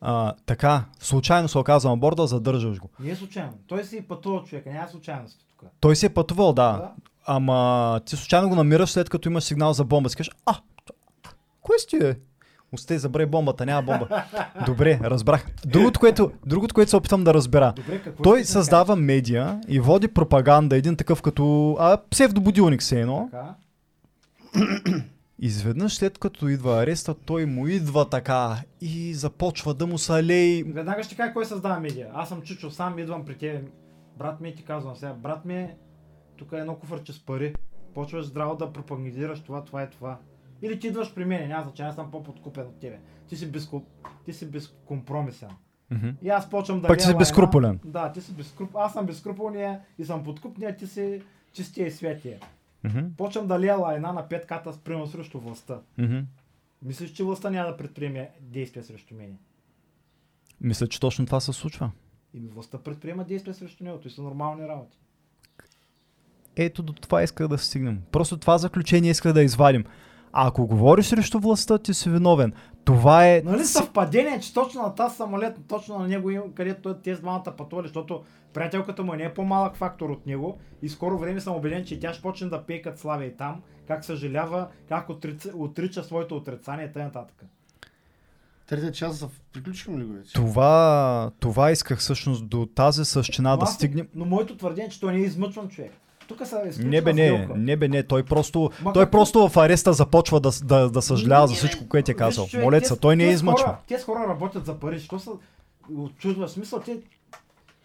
А, 0.00 0.34
така, 0.46 0.84
случайно 1.00 1.48
се 1.48 1.58
оказа 1.58 1.88
на 1.88 1.96
борда, 1.96 2.26
задържаш 2.26 2.78
го. 2.78 2.90
Не 3.00 3.10
е 3.10 3.16
случайно. 3.16 3.52
Той 3.66 3.84
си 3.84 4.02
пътува 4.08 4.44
човека, 4.44 4.70
няма 4.70 4.88
случайности 4.88 5.44
тук. 5.48 5.68
Той 5.80 5.96
си 5.96 6.06
е 6.06 6.14
пътувал, 6.14 6.52
да. 6.52 6.72
Да. 6.72 6.92
Ама 7.26 8.00
ти 8.06 8.16
случайно 8.16 8.48
го 8.48 8.54
намираш 8.54 8.90
след 8.90 9.10
като 9.10 9.28
имаш 9.28 9.44
сигнал 9.44 9.72
за 9.72 9.84
бомба. 9.84 10.08
Си 10.08 10.16
кажеш, 10.16 10.32
а, 10.46 10.56
кое 11.60 11.78
си 11.78 11.96
е? 12.02 12.16
Остай, 12.72 12.98
забрай 12.98 13.26
бомбата, 13.26 13.66
няма 13.66 13.82
бомба. 13.82 14.24
Добре, 14.66 15.00
разбрах. 15.02 15.46
Другото, 15.66 16.00
което, 16.00 16.32
другото, 16.46 16.74
което 16.74 16.90
се 16.90 16.96
опитвам 16.96 17.24
да 17.24 17.34
разбера. 17.34 17.72
Добре, 17.76 18.00
Той 18.22 18.44
създава 18.44 18.96
медия 18.96 19.60
и 19.68 19.80
води 19.80 20.08
пропаганда, 20.08 20.76
един 20.76 20.96
такъв 20.96 21.22
като 21.22 21.76
а, 21.80 21.98
псевдобудилник 22.10 22.82
се 22.82 23.00
едно. 23.00 23.28
Така. 23.32 23.54
Изведнъж 25.38 25.94
след 25.94 26.18
като 26.18 26.48
идва 26.48 26.82
ареста, 26.82 27.14
той 27.14 27.46
му 27.46 27.66
идва 27.66 28.08
така 28.08 28.56
и 28.80 29.14
започва 29.14 29.74
да 29.74 29.86
му 29.86 29.98
се 29.98 30.12
алей. 30.12 30.62
Веднага 30.62 31.02
ще 31.02 31.16
кажа 31.16 31.32
кой 31.32 31.44
създава 31.44 31.80
медия. 31.80 32.08
Аз 32.14 32.28
съм 32.28 32.42
Чичо, 32.42 32.70
сам 32.70 32.98
идвам 32.98 33.24
при 33.24 33.38
тебе. 33.38 33.62
Брат 34.18 34.40
ми 34.40 34.54
ти 34.54 34.64
казвам 34.64 34.96
сега. 34.96 35.12
Брат 35.12 35.44
ми 35.44 35.54
е 35.54 35.76
тук 36.40 36.52
е 36.52 36.56
едно 36.56 36.76
куфърче 36.76 37.12
с 37.12 37.20
пари. 37.26 37.54
Почваш 37.94 38.26
здраво 38.26 38.56
да 38.56 38.72
пропагандираш 38.72 39.40
това, 39.40 39.64
това 39.64 39.82
и 39.82 39.90
това. 39.90 40.18
Или 40.62 40.80
ти 40.80 40.86
идваш 40.86 41.14
при 41.14 41.24
мен, 41.24 41.48
няма 41.48 41.64
значение, 41.64 41.90
аз 41.90 41.96
съм 41.96 42.10
по-подкупен 42.10 42.66
от 42.66 42.80
тебе. 42.80 42.98
Ти 43.28 43.36
си, 43.36 43.50
безко... 43.50 43.84
ти 44.24 44.32
си 44.32 44.50
безкомпромисен. 44.50 45.50
Мгм. 45.90 46.08
И 46.22 46.28
аз 46.28 46.50
почвам 46.50 46.80
да 46.80 46.88
Пък 46.88 46.98
ти 46.98 47.04
си 47.04 47.10
лея 47.10 47.18
безскрупулен. 47.18 47.80
Една... 47.84 48.02
Да, 48.02 48.12
ти 48.12 48.20
си 48.20 48.32
безкруп... 48.32 48.70
Аз 48.74 48.92
съм 48.92 49.06
безкрупулния 49.06 49.80
и 49.98 50.04
съм 50.04 50.24
подкупния, 50.24 50.76
ти 50.76 50.86
си 50.86 51.22
чистия 51.52 51.86
и 51.86 51.90
светия. 51.90 52.38
Мгм. 52.84 53.00
Почвам 53.16 53.46
да 53.46 53.60
лея 53.60 53.94
една 53.94 54.12
на 54.12 54.28
пет 54.28 54.46
ката 54.46 54.72
спрямо 54.72 55.06
срещу 55.06 55.40
властта. 55.40 55.80
Мгм. 55.98 56.18
Мислиш, 56.82 57.12
че 57.12 57.24
властта 57.24 57.50
няма 57.50 57.70
да 57.70 57.76
предприеме 57.76 58.30
действия 58.40 58.84
срещу 58.84 59.14
мен? 59.14 59.38
Мисля, 60.60 60.86
че 60.86 61.00
точно 61.00 61.26
това 61.26 61.40
се 61.40 61.52
случва. 61.52 61.90
И 62.34 62.40
властта 62.40 62.78
предприема 62.78 63.24
действия 63.24 63.54
срещу 63.54 63.84
него. 63.84 63.98
Това 63.98 64.10
са 64.10 64.22
нормални 64.22 64.68
работи. 64.68 64.98
Ето 66.62 66.82
до 66.82 66.92
това 66.92 67.22
исках 67.22 67.48
да 67.48 67.58
стигнем. 67.58 67.98
Просто 68.12 68.36
това 68.36 68.58
заключение 68.58 69.10
исках 69.10 69.32
да 69.32 69.42
извадим. 69.42 69.84
А 70.32 70.48
ако 70.48 70.66
говориш 70.66 71.06
срещу 71.06 71.38
властта, 71.38 71.78
ти 71.78 71.94
си 71.94 72.10
виновен. 72.10 72.52
Това 72.84 73.28
е... 73.28 73.42
Нали 73.44 73.64
съвпадение, 73.64 74.40
че 74.40 74.54
точно 74.54 74.82
на 74.82 74.94
тази 74.94 75.16
самолет, 75.16 75.56
точно 75.68 75.98
на 75.98 76.08
него, 76.08 76.30
им- 76.30 76.52
където 76.54 76.94
тези 76.94 77.20
двамата 77.20 77.54
пътували, 77.58 77.86
защото 77.86 78.24
приятелката 78.54 79.02
му 79.02 79.14
не 79.14 79.22
е 79.24 79.34
по-малък 79.34 79.76
фактор 79.76 80.10
от 80.10 80.26
него 80.26 80.58
и 80.82 80.88
скоро 80.88 81.18
време 81.18 81.40
съм 81.40 81.56
убеден, 81.56 81.84
че 81.84 82.00
тя 82.00 82.12
ще 82.12 82.22
почне 82.22 82.48
да 82.48 82.62
пее 82.62 82.82
като 82.82 83.00
славя 83.00 83.24
и 83.24 83.36
там, 83.36 83.62
как 83.86 84.04
съжалява, 84.04 84.68
как 84.88 85.10
отрича, 85.10 85.48
отрича 85.54 86.04
своето 86.04 86.36
отрицание 86.36 86.86
и 86.86 86.92
т.н. 86.92 87.24
Третия 88.66 88.92
час 88.92 89.18
за... 89.18 89.28
приключихме 89.52 89.98
ли 89.98 90.04
го 90.04 90.12
вече? 90.12 90.32
Това, 90.32 91.30
това 91.40 91.70
исках 91.70 91.98
всъщност 91.98 92.48
до 92.48 92.66
тази 92.66 93.04
същина 93.04 93.56
да 93.56 93.66
стигнем. 93.66 94.08
Но 94.14 94.24
моето 94.24 94.56
твърдение 94.56 94.86
е, 94.86 94.90
че 94.90 95.00
той 95.00 95.12
не 95.12 95.18
е 95.18 95.22
измъчван 95.22 95.68
човек. 95.68 95.92
Тук 96.30 96.46
са 96.46 96.60
изключва 96.60 96.90
Не 96.90 97.00
бе, 97.02 97.12
не, 97.12 97.26
сделка. 97.28 97.54
не 97.56 97.76
бе, 97.76 97.88
не. 97.88 98.02
Той 98.02 98.22
просто, 98.22 98.70
Ма 98.82 98.92
той 98.92 99.02
какво? 99.02 99.18
просто 99.18 99.48
в 99.48 99.56
ареста 99.56 99.92
започва 99.92 100.40
да, 100.40 100.50
да, 100.64 100.90
да 100.90 101.02
съжалява 101.02 101.46
за 101.46 101.54
всичко, 101.54 101.88
което 101.88 102.10
е 102.10 102.14
казал. 102.14 102.44
Виж, 102.44 102.50
човек, 102.50 102.64
Молец 102.64 102.82
те 102.82 102.88
се, 102.88 102.94
с- 102.94 102.98
той 102.98 103.16
не 103.16 103.24
е 103.24 103.26
те 103.26 103.32
с 103.32 103.34
измъчва. 103.34 103.66
хора- 103.66 103.78
Те 103.88 103.98
с 103.98 104.04
хора 104.04 104.26
работят 104.28 104.66
за 104.66 104.74
пари. 104.74 105.00
Що 105.00 105.18
са 105.18 105.30
очудва 105.96 106.48
смисъл? 106.48 106.80
Ти, 106.80 106.96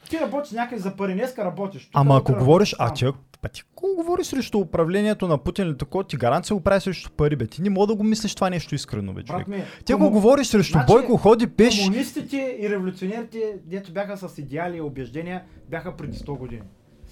ти 0.09 0.19
работиш 0.19 0.51
някъде 0.51 0.81
за 0.81 0.91
пари, 0.91 1.13
днеска 1.13 1.45
работиш. 1.45 1.83
тук 1.83 1.91
Ама 1.93 2.13
утре 2.13 2.21
ако 2.23 2.39
говориш, 2.39 2.73
работиш 2.73 2.75
а 3.01 3.05
там. 3.05 3.13
ти, 3.13 3.37
па 3.41 3.49
ти 3.49 3.63
ако 3.71 3.95
говориш 3.95 4.27
срещу 4.27 4.57
управлението 4.59 5.27
на 5.27 5.37
Путин 5.37 5.65
или 5.65 5.77
такова, 5.77 6.03
ти 6.03 6.17
гаранция 6.17 6.55
го 6.55 6.61
прави 6.61 6.81
срещу 6.81 7.11
пари, 7.11 7.35
бе. 7.35 7.47
Ти 7.47 7.61
не 7.61 7.69
мога 7.69 7.87
да 7.87 7.95
го 7.95 8.03
мислиш 8.03 8.35
това 8.35 8.49
нещо 8.49 8.75
искрено, 8.75 9.13
бе, 9.13 9.23
човек. 9.23 9.39
Брат 9.39 9.57
ми, 9.57 9.63
Ти 9.85 9.93
ако 9.93 10.09
говориш 10.09 10.47
срещу 10.47 10.71
Значи, 10.71 10.85
Бойко, 10.87 11.17
ходи 11.17 11.47
пеш. 11.47 11.79
Комунистите 11.79 12.57
и 12.59 12.69
революционерите, 12.69 13.39
дето 13.65 13.91
бяха 13.91 14.17
с 14.19 14.37
идеали 14.37 14.77
и 14.77 14.81
убеждения, 14.81 15.43
бяха 15.69 15.91
преди 15.93 16.13
100 16.13 16.37
години. 16.37 16.61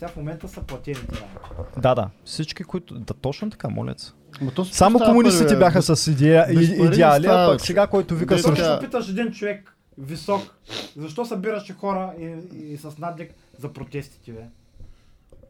Сега 0.03 0.11
в 0.11 0.15
момента 0.15 0.48
са 0.48 0.61
платени 0.61 0.95
това. 0.95 1.27
Да, 1.77 1.95
да. 1.95 2.09
Всички, 2.25 2.64
които... 2.64 2.99
Да, 2.99 3.14
точно 3.14 3.49
така, 3.49 3.69
молец. 3.69 4.14
Само 4.72 4.99
комунистите 4.99 5.57
бяха 5.57 5.82
с 5.82 6.11
идея, 6.11 6.48
и, 6.51 6.85
идеали, 6.85 7.27
а 7.27 7.49
пък 7.51 7.61
сега, 7.61 7.88
който 7.88 8.15
вика 8.15 8.35
Защо 8.35 8.56
срещу... 8.56 8.75
ще 8.75 8.85
питаш 8.85 9.09
един 9.09 9.32
човек 9.32 9.77
висок, 9.98 10.41
защо 10.98 11.25
събираше 11.25 11.73
хора 11.73 12.14
и, 12.19 12.35
и 12.53 12.77
с 12.77 12.98
надник 12.98 13.32
за 13.59 13.73
протестите, 13.73 14.32
бе? 14.32 14.41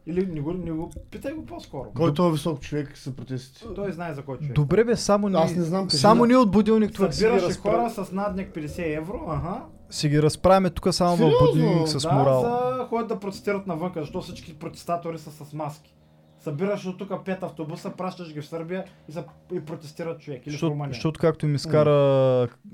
Или 0.06 0.26
не 0.26 0.40
го, 0.40 0.52
не 0.52 0.70
го 0.70 0.90
питай 1.10 1.32
го 1.32 1.46
по-скоро. 1.46 1.92
Който 1.96 2.26
е 2.26 2.32
висок 2.32 2.60
човек 2.60 2.98
са 2.98 3.12
протестите. 3.12 3.74
Той 3.74 3.92
знае 3.92 4.14
за 4.14 4.22
кой 4.22 4.38
човек. 4.38 4.52
Добре 4.54 4.84
бе, 4.84 4.96
само 4.96 5.28
ни, 5.28 5.36
Аз 5.36 5.54
не 5.54 5.62
знам, 5.62 5.90
само 5.90 6.24
ни 6.24 6.36
от 6.36 6.50
будилник 6.50 6.90
ги, 6.90 6.96
Събираше 6.96 7.46
разпра... 7.46 7.70
хора 7.70 7.90
с 7.90 8.12
надник 8.12 8.54
50 8.54 8.98
евро, 8.98 9.20
ага. 9.28 9.62
си 9.90 10.08
ги 10.08 10.22
разправяме 10.22 10.70
тук 10.70 10.94
само 10.94 11.16
в 11.16 11.18
Сериозно? 11.18 11.38
будилник 11.46 11.88
с 11.88 12.02
да, 12.02 12.12
морал. 12.12 12.40
за 12.40 12.86
ходят 12.88 13.08
да 13.08 13.20
протестират 13.20 13.66
навънка, 13.66 14.00
защото 14.00 14.20
всички 14.20 14.58
протестатори 14.58 15.18
са 15.18 15.30
с 15.44 15.52
маски. 15.52 15.94
Събираш 16.38 16.86
от 16.86 16.98
тук 16.98 17.24
пет 17.24 17.42
автобуса, 17.42 17.90
пращаш 17.90 18.32
ги 18.34 18.40
в 18.40 18.46
Сърбия 18.46 18.84
и, 19.08 19.12
са, 19.12 19.24
и 19.52 19.60
протестират 19.60 20.20
човек. 20.20 20.46
Или 20.46 20.50
в 20.50 20.54
Защото, 20.54 20.72
Румъния. 20.72 20.94
защото 20.94 21.20
както 21.20 21.46
им 21.46 21.54
изкара 21.54 21.90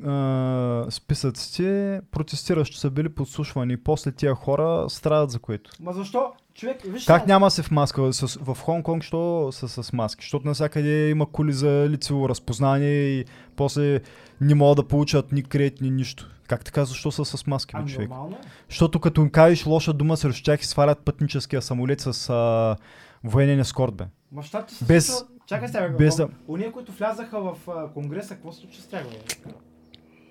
а, 0.07 0.87
списъците, 0.91 2.01
протестиращи 2.11 2.77
са 2.79 2.91
били 2.91 3.09
подслушвани 3.09 3.73
и 3.73 3.77
после 3.77 4.13
тия 4.13 4.35
хора 4.35 4.85
страдат 4.89 5.31
за 5.31 5.39
което. 5.39 5.71
Ма 5.81 5.93
защо? 5.93 6.33
Човек, 6.61 6.83
виж 6.85 7.05
Как 7.05 7.27
няма 7.27 7.51
се 7.51 7.63
в 7.63 7.71
маска? 7.71 8.13
С, 8.13 8.37
в 8.37 8.57
Хонг-Конг, 8.57 9.03
що 9.03 9.49
са 9.53 9.83
с 9.83 9.93
маски? 9.93 10.25
Защото 10.25 10.47
навсякъде 10.47 11.09
има 11.09 11.27
коли 11.27 11.53
за 11.53 11.87
лицево 11.91 12.29
разпознание 12.29 12.93
и 12.93 13.25
после 13.57 14.01
не 14.41 14.55
могат 14.55 14.77
да 14.77 14.89
получат 14.89 15.33
ни 15.33 15.43
кредит, 15.43 15.81
ни 15.81 15.91
нищо. 15.91 16.31
Как 16.49 16.65
така? 16.65 16.85
Защо 16.85 17.13
са 17.13 17.25
с 17.27 17.47
маски, 17.47 17.73
бе, 17.73 17.79
Ами 17.79 17.91
човек? 17.91 18.11
е. 18.11 18.47
Защото 18.69 19.01
като 19.01 19.21
им 19.21 19.31
кажеш 19.31 19.67
лоша 19.67 19.93
дума 19.93 20.17
срещу 20.17 20.45
тях 20.45 20.61
и 20.63 20.67
свалят 20.67 20.99
пътническия 20.99 21.63
самолет 21.63 22.01
с 22.01 22.31
а, 22.31 22.77
военен 23.25 23.61
ескорт, 23.61 23.95
бе. 23.95 24.05
Ма 24.33 24.43
щати 24.43 24.75
се 24.75 24.85
Без- 24.85 25.07
случва- 25.07 25.27
Чакай 25.47 25.69
сега, 25.69 25.89
бе, 25.89 25.97
без 25.97 26.21
Уния, 26.49 26.73
които 26.73 26.93
влязаха 26.93 27.41
в 27.41 27.57
а, 27.69 27.89
Конгреса, 27.89 28.35
какво 28.35 28.53
се 28.53 28.61
случи 28.61 28.81
с 28.81 28.87
тях, 28.87 29.05
бе? 29.05 29.53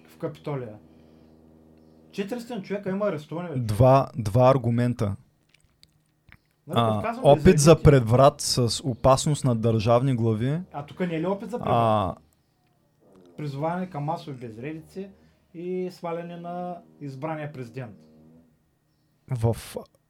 В 0.07 0.17
Капитолия. 0.17 0.69
400 2.11 2.61
човека 2.61 2.89
има 2.89 3.05
арестувани, 3.05 3.49
бе. 3.49 3.59
Два, 3.59 4.09
два 4.17 4.49
аргумента. 4.49 5.15
Нали, 6.69 7.01
А, 7.05 7.19
опит 7.23 7.59
за 7.59 7.81
предврат 7.83 8.41
с 8.41 8.81
опасност 8.83 9.45
на 9.45 9.55
държавни 9.55 10.15
глави. 10.15 10.59
А 10.73 10.85
тук 10.85 10.99
не 10.99 11.15
е 11.15 11.21
ли 11.21 11.25
опит 11.25 11.49
за 11.49 11.57
предврат? 11.57 11.75
А, 11.75 12.15
Призоваване 13.37 13.89
към 13.89 14.03
масови 14.03 14.37
безредици 14.37 15.09
и 15.53 15.89
сваляне 15.91 16.37
на 16.37 16.77
избрания 17.01 17.53
президент. 17.53 17.95
в 19.31 19.55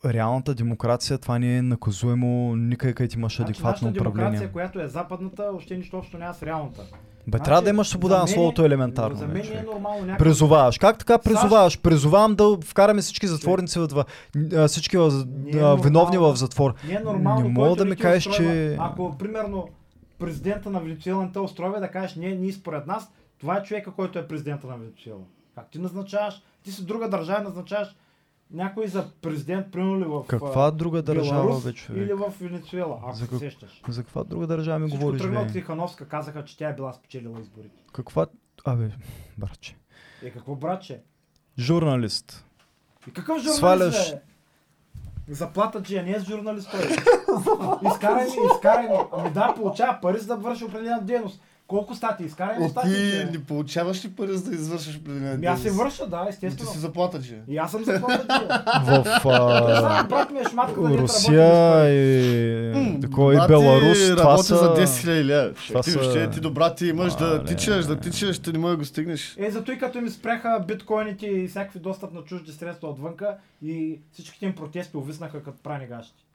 реалната 0.06 0.56
демокрация 0.56 1.18
това 1.18 1.40
не 1.40 1.58
е 1.58 1.62
наказуемо 1.62 2.56
никъде, 2.56 2.94
където 2.94 3.18
имаш 3.18 3.36
Значи, 3.36 3.52
адекватно 3.52 3.90
управление. 3.90 4.22
демокрация, 4.22 4.52
която 4.52 4.82
е 4.82 4.88
западната, 4.88 5.52
още 5.56 5.78
нищо 5.78 5.98
общо 5.98 6.18
няма 6.18 6.34
с 6.34 6.44
реалната. 6.44 6.82
Бе, 6.82 6.92
Значи, 7.28 7.44
трябва 7.44 7.62
да 7.62 7.70
имаш 7.70 7.88
свобода 7.88 8.20
на 8.20 8.28
словото 8.28 8.66
елементарно. 8.66 9.16
За 9.16 9.28
бе, 9.28 9.34
мен 9.34 9.52
е 9.54 9.64
нормално 9.64 10.00
някакъв... 10.00 10.18
Призоваваш. 10.18 10.78
Как 10.78 10.98
така 10.98 11.18
призоваваш? 11.18 11.80
Призовавам 11.80 12.36
да 12.36 12.58
вкараме 12.64 13.02
всички 13.02 13.28
затворници 13.28 13.80
в 13.80 14.06
Всички 14.68 14.98
в, 14.98 15.26
е 15.48 15.82
виновни 15.84 16.18
в 16.18 16.36
затвор. 16.36 16.74
Не 16.88 16.94
е 16.94 17.00
нормално, 17.00 17.42
Не 17.42 17.50
мога 17.50 17.76
да 17.76 17.86
ми 17.86 17.96
кажеш, 17.96 18.28
устройва. 18.28 18.54
че- 18.54 18.78
Ако, 18.80 19.16
примерно, 19.18 19.68
президента 20.20 20.70
на 20.70 20.80
Венецуела 20.80 21.24
не 21.24 21.32
те 21.32 21.40
устройва, 21.40 21.80
да 21.80 21.88
кажеш, 21.88 22.16
не, 22.16 22.28
ние 22.28 22.52
според 22.52 22.88
нас, 22.88 23.12
това 23.40 23.58
е 23.58 23.64
човека, 23.64 23.92
който 23.92 24.20
е 24.20 24.28
президента 24.28 24.68
на 24.68 24.78
Венецуела. 24.78 25.20
Как 25.56 25.70
ти 25.70 25.80
назначаваш? 25.80 26.42
Ти 26.64 26.72
си 26.72 26.86
друга 26.86 27.10
държава, 27.10 27.44
назначаваш 27.44 27.88
някой 28.52 28.88
за 28.88 29.12
президент, 29.12 29.72
примерно 29.72 30.00
ли 30.00 30.06
в 30.06 30.24
Каква 30.28 30.72
друга 30.72 31.02
държава, 31.02 31.42
Беларус 31.42 31.64
бе, 31.64 31.74
човек? 31.74 32.02
или 32.02 32.14
в 32.14 32.34
Венецуела, 32.42 33.00
ако 33.04 33.16
За 33.16 33.28
как- 33.28 33.40
сещаш. 33.40 33.82
За 33.88 34.04
каква 34.04 34.24
друга 34.24 34.48
държава 34.48 34.80
ми 34.80 34.88
Всичко 34.88 35.00
говориш, 35.00 35.22
тръгна 35.22 35.42
от? 35.42 35.52
Тихановска, 35.52 36.08
казаха, 36.08 36.46
че 36.46 36.58
тя 36.58 36.70
е 36.70 36.76
била 36.76 36.94
спечелила 36.94 37.40
изборите. 37.40 37.84
Каква... 37.94 38.28
Абе, 38.66 38.92
братче. 39.38 39.76
Е, 40.24 40.30
какво 40.30 40.56
братче? 40.56 41.02
Журналист. 41.60 42.46
И 43.08 43.12
какъв 43.12 43.38
журналист 43.38 43.62
Сваляш- 43.62 44.14
е? 44.14 44.22
Заплата, 45.28 45.84
че 45.84 46.04
не 46.04 46.12
е 46.12 46.20
журналист 46.20 46.72
той. 46.72 46.82
изкарай 47.92 48.26
ми, 48.26 48.32
изкарай 48.54 48.90
ми. 48.90 48.96
Ами 49.14 49.30
да, 49.32 49.54
получава 49.56 50.00
пари 50.02 50.18
за 50.18 50.28
да 50.28 50.36
върши 50.36 50.64
определена 50.66 51.02
дейност. 51.02 51.42
Колко 51.70 51.96
стати? 51.96 52.24
Изкарай 52.24 52.60
ми 52.60 52.66
Е, 52.66 52.70
стати. 52.70 52.90
ти 52.90 53.38
не 53.38 53.44
получаваш 53.44 54.06
ли 54.06 54.10
пари 54.10 54.38
за 54.38 54.50
да 54.50 54.56
извършиш 54.56 54.98
определена 54.98 55.32
Ами 55.34 55.46
аз 55.46 55.62
се 55.62 55.72
върша, 55.72 56.08
да, 56.08 56.24
Ти 56.24 56.30
естествено. 56.30 56.72
си 56.72 56.78
заплата, 56.78 57.22
че. 57.22 57.42
И 57.48 57.58
аз 57.58 57.72
съм 57.72 57.84
заплата, 57.86 58.26
че. 58.40 58.46
В 58.84 59.22
а, 59.26 60.04
брат 60.04 60.32
ми 60.32 60.40
е 60.40 60.44
Русия 60.98 61.90
и, 61.90 63.00
такова, 63.02 63.36
и 63.36 63.40
ти 63.40 63.48
Беларус, 63.48 64.16
това 64.18 64.38
са... 64.38 64.56
за 64.56 64.76
10 64.76 64.86
000 64.86 65.24
лева. 65.24 65.54
това 65.68 65.82
Ти 65.82 66.32
ти 66.32 66.40
добра 66.40 66.76
ти 66.76 66.88
имаш 66.88 67.16
да 67.16 67.44
тичаш, 67.44 67.86
да 67.86 68.00
тичаш, 68.00 68.40
ти 68.40 68.52
не 68.52 68.60
можеш 68.60 68.74
да 68.74 68.78
го 68.78 68.86
стигнеш. 68.86 69.36
Е, 69.38 69.52
зато 69.52 69.72
и 69.72 69.80
като 69.80 70.02
ми 70.02 70.10
спряха 70.10 70.64
биткоините 70.68 71.26
и 71.26 71.48
всякакви 71.48 71.80
достъп 71.80 72.14
на 72.14 72.22
чужди 72.22 72.52
средства 72.52 72.90
отвънка 72.90 73.38
и 73.64 74.00
всичките 74.12 74.46
им 74.46 74.56
протести 74.56 74.98
увиснаха 74.98 75.44
като 75.44 75.64
прани 75.64 75.88
гащи. 75.88 76.26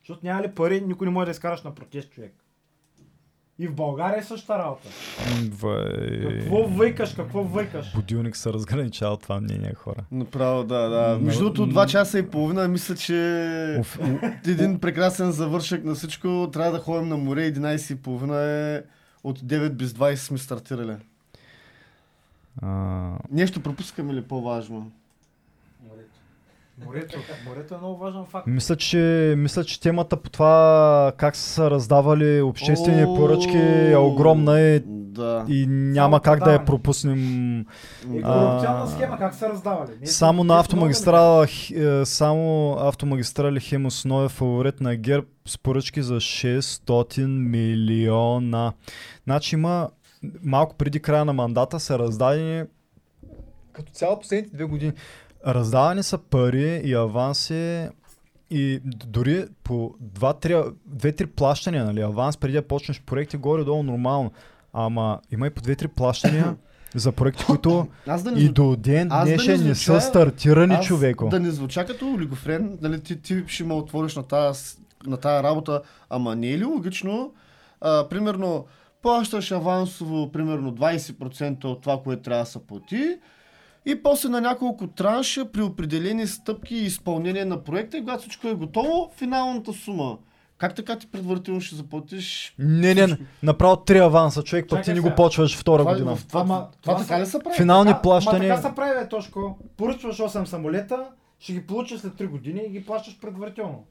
Защото 0.00 0.20
няма 0.26 0.42
ли 0.42 0.48
пари, 0.48 0.80
никой 0.80 1.06
не 1.06 1.10
може 1.12 1.24
да 1.24 1.30
изкараш 1.30 1.62
на 1.62 1.74
протест 1.74 2.10
човек. 2.10 2.34
И 3.58 3.68
в 3.68 3.74
България 3.74 4.18
е 4.18 4.22
същата 4.22 4.58
работа. 4.58 4.88
Вай... 5.50 6.38
Какво 6.40 6.56
въйкаш, 6.56 7.14
какво 7.14 7.42
въйкаш? 7.42 7.94
Будилник 7.94 8.36
се 8.36 8.52
разграничава 8.52 9.16
това 9.16 9.40
мнение, 9.40 9.74
хора. 9.74 10.04
Направо, 10.12 10.64
да, 10.64 10.88
да. 10.88 11.18
Между 11.20 11.50
другото. 11.50 11.74
2 11.80 11.86
часа 11.86 12.18
и 12.18 12.30
половина, 12.30 12.68
мисля, 12.68 12.94
че 12.94 13.76
Оф, 13.80 13.98
един 14.46 14.78
прекрасен 14.78 15.30
завършък 15.32 15.84
на 15.84 15.94
всичко. 15.94 16.50
Трябва 16.52 16.72
да 16.72 16.78
ходим 16.78 17.08
на 17.08 17.16
море, 17.16 17.52
11 17.52 17.92
и 17.92 17.96
половина 17.96 18.40
е 18.42 18.82
от 19.24 19.40
9 19.40 19.70
без 19.70 19.92
20 19.92 20.14
сме 20.14 20.38
стартирали. 20.38 20.96
а, 22.62 23.10
Нещо 23.30 23.60
пропускаме 23.60 24.14
ли 24.14 24.22
по-важно? 24.22 24.90
Морето. 26.78 27.18
Морето 27.48 27.74
е 27.74 27.78
много 27.78 27.96
важен 27.98 28.24
факт. 28.24 28.46
Мисля, 28.46 28.76
че, 28.76 29.34
мисля, 29.38 29.64
че 29.64 29.80
темата 29.80 30.16
по 30.16 30.30
това 30.30 31.12
как 31.16 31.36
са 31.36 31.70
раздавали 31.70 32.40
обществени 32.40 33.04
О, 33.04 33.14
поръчки 33.16 33.58
е 33.90 33.96
огромна 33.96 34.60
и, 34.60 34.82
Да. 34.86 35.44
и 35.48 35.66
няма 35.68 36.20
как 36.20 36.44
да 36.44 36.52
я 36.52 36.64
пропуснем. 36.64 37.60
И 37.60 37.64
А, 38.24 38.48
корупционна 38.48 38.86
схема, 38.88 39.18
как 39.18 39.34
са 39.34 39.48
раздавали? 39.48 39.90
Ние 40.00 40.06
Само 40.06 40.44
на 40.44 40.60
автомагистрала, 40.60 41.46
е, 41.74 42.04
само 42.04 42.72
автомагистрали 42.72 43.60
Хемус 43.60 44.04
е 44.04 44.28
фаворит 44.28 44.80
на 44.80 44.96
ГЕРБ 44.96 45.26
с 45.46 45.58
поръчки 45.58 46.02
за 46.02 46.14
600 46.14 47.26
милиона. 47.26 48.72
Значи 49.24 49.54
има 49.54 49.90
малко 50.42 50.76
преди 50.76 51.00
края 51.00 51.24
на 51.24 51.32
мандата 51.32 51.80
са 51.80 51.98
раздадени 51.98 52.64
като 53.72 53.92
цяло 53.92 54.18
последните 54.18 54.56
две 54.56 54.64
години 54.64 54.92
раздавани 55.46 56.02
са 56.02 56.18
пари 56.18 56.80
и 56.84 56.94
аванси 56.94 57.88
и 58.50 58.80
дори 58.84 59.46
по 59.64 59.94
2-3 60.14 61.26
плащания, 61.26 61.84
нали, 61.84 62.00
аванс 62.00 62.36
преди 62.36 62.54
да 62.54 62.62
почнеш 62.62 63.02
проекти 63.02 63.36
горе-долу 63.36 63.82
нормално. 63.82 64.32
Ама 64.72 65.18
има 65.30 65.46
и 65.46 65.50
по 65.50 65.60
2-3 65.60 65.88
плащания 65.88 66.56
за 66.94 67.12
проекти, 67.12 67.44
които 67.44 67.88
Аз 68.06 68.22
да 68.22 68.32
не, 68.32 68.40
и 68.40 68.48
до 68.48 68.76
ден 68.76 69.08
аз 69.10 69.24
да 69.24 69.30
не 69.30 69.36
днешен 69.36 69.66
не 69.66 69.74
звуча- 69.74 70.00
са 70.00 70.00
стартирани, 70.00 70.74
аз 70.74 70.86
човеко. 70.86 71.28
да 71.28 71.40
не 71.40 71.50
звуча 71.50 71.84
като 71.84 72.12
олигофрен, 72.12 72.78
нали, 72.82 73.00
ти, 73.00 73.22
ти 73.22 73.42
ще 73.46 73.64
ме 73.64 73.74
отвориш 73.74 74.16
на 74.16 74.22
тази, 74.22 74.76
на 75.06 75.16
тая 75.16 75.42
работа, 75.42 75.82
ама 76.10 76.36
не 76.36 76.50
е 76.50 76.58
ли 76.58 76.64
логично, 76.64 77.32
а, 77.80 78.08
примерно, 78.08 78.66
плащаш 79.02 79.52
авансово, 79.52 80.32
примерно 80.32 80.74
20% 80.74 81.64
от 81.64 81.80
това, 81.82 82.00
което 82.04 82.22
трябва 82.22 82.42
да 82.42 82.50
се 82.50 82.66
плати, 82.66 83.16
и 83.86 84.02
после 84.02 84.28
на 84.28 84.40
няколко 84.40 84.86
транша 84.86 85.44
при 85.52 85.62
определени 85.62 86.26
стъпки 86.26 86.74
и 86.74 86.84
изпълнение 86.84 87.44
на 87.44 87.64
проекта, 87.64 87.96
и 87.96 88.00
когато 88.00 88.20
всичко 88.20 88.48
е 88.48 88.54
готово, 88.54 89.10
финалната 89.16 89.72
сума. 89.72 90.18
Как 90.58 90.74
така 90.74 90.98
ти 90.98 91.06
предварително 91.06 91.60
ще 91.60 91.74
заплатиш? 91.76 92.54
Не, 92.58 92.94
не, 92.94 93.06
не, 93.06 93.18
направо 93.42 93.76
три 93.76 93.98
аванса, 93.98 94.42
човек, 94.42 94.66
пък 94.68 94.82
ти 94.84 94.94
не 94.94 95.00
го 95.00 95.12
почваш 95.16 95.56
втора 95.56 95.82
Това, 95.82 95.92
година. 95.92 96.16
в, 96.16 96.26
това, 96.26 96.40
Ама, 96.40 96.68
това, 96.82 96.94
това 96.94 97.06
така 97.06 97.20
ли 97.20 97.26
се 97.26 97.38
прави? 97.38 97.56
Финални 97.56 97.90
Ма 97.90 98.02
плащания. 98.02 98.54
така 98.56 98.68
се 98.68 98.74
прави, 98.74 99.00
бе, 99.00 99.08
Тошко. 99.08 99.58
Поръчваш 99.76 100.16
8 100.16 100.44
самолета, 100.44 101.04
ще 101.38 101.52
ги 101.52 101.66
получиш 101.66 102.00
след 102.00 102.12
3 102.12 102.26
години 102.28 102.62
и 102.66 102.70
ги 102.70 102.84
плащаш 102.86 103.18
предварително. 103.20 103.84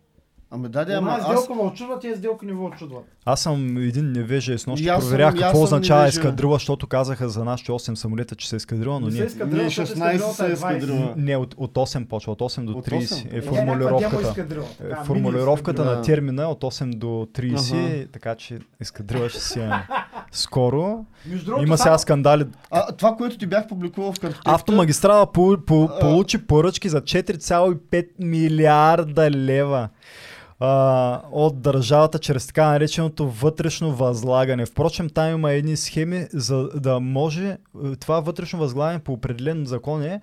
Ами 0.54 0.70
да, 0.70 0.86
да, 0.86 0.94
ама 0.94 1.12
аз... 1.12 1.24
сделка 1.24 1.56
ме 1.56 1.62
очудва, 1.62 2.00
тези 2.00 2.20
сделки 2.20 2.46
не 2.46 2.54
ви 2.54 2.60
очудват. 2.60 3.04
Аз 3.26 3.42
съм 3.42 3.78
един 3.78 4.12
невежа 4.12 4.54
и 4.54 4.58
с 4.58 4.62
съм- 4.62 4.76
проверях 4.76 5.36
какво 5.36 5.64
означава 5.64 6.08
ескадрила, 6.08 6.56
защото 6.56 6.88
казаха 6.88 7.30
за 7.30 7.44
нашите 7.44 7.72
8 7.72 7.94
самолета, 7.94 8.36
че 8.36 8.50
са 8.50 8.56
ескадрила, 8.56 9.00
но 9.00 9.06
Не 9.06 9.12
се 9.12 9.18
ние... 9.18 9.26
ескадрила, 9.26 9.64
защото 9.64 9.88
16 9.90 9.92
ескадрилата 9.92 10.46
е 10.46 10.56
са 10.56 10.66
20. 10.66 10.76
ескадрила. 10.76 11.14
Не, 11.18 11.38
от, 11.38 11.56
от 11.58 11.74
8 11.74 12.06
почва, 12.06 12.32
от 12.32 12.40
8 12.40 12.66
до 12.66 12.72
От 12.72 12.88
30 12.88 13.02
8? 13.02 13.34
е 13.34 13.38
Е, 13.38 13.42
формулировката. 13.42 14.34
Е, 14.38 14.46
така, 14.90 15.04
Формулировката 15.04 15.86
на 15.86 16.02
термина 16.02 16.44
е 16.44 16.46
от 16.46 16.62
8 16.62 16.96
до 16.96 17.08
30, 17.08 17.96
Ага. 17.96 18.08
така 18.12 18.36
че 18.36 18.60
ескадрила 18.80 19.30
ще 19.30 19.42
си 19.42 19.60
е 19.60 19.70
скоро. 20.32 21.06
Има 21.62 21.78
сега 21.78 21.98
скандали. 21.98 22.46
А, 22.72 22.92
това, 22.92 23.16
което 23.16 23.38
ти 23.38 23.46
бях 23.46 23.68
публикувал 23.68 24.14
в 24.14 24.20
картотеката... 24.20 24.52
Автомагистрала 24.52 25.32
получи 26.02 26.38
поръчки 26.38 26.90
за 26.90 27.02
4,5 27.02 28.08
милиарда 28.20 29.32
лева 29.32 29.90
а, 30.64 31.22
от 31.32 31.62
държавата 31.62 32.20
чрез 32.20 32.48
така 32.48 32.66
нареченото 32.66 33.30
вътрешно 33.30 33.96
възлагане. 33.96 34.66
Впрочем, 34.66 35.10
там 35.10 35.32
има 35.32 35.52
едни 35.52 35.78
схеми, 35.78 36.28
за 36.34 36.70
да 36.76 37.00
може 37.00 37.48
е, 37.48 37.58
това 38.00 38.20
вътрешно 38.20 38.60
възлагане 38.60 39.00
по 39.00 39.14
определен 39.14 39.66
закон 39.66 40.04
е 40.04 40.22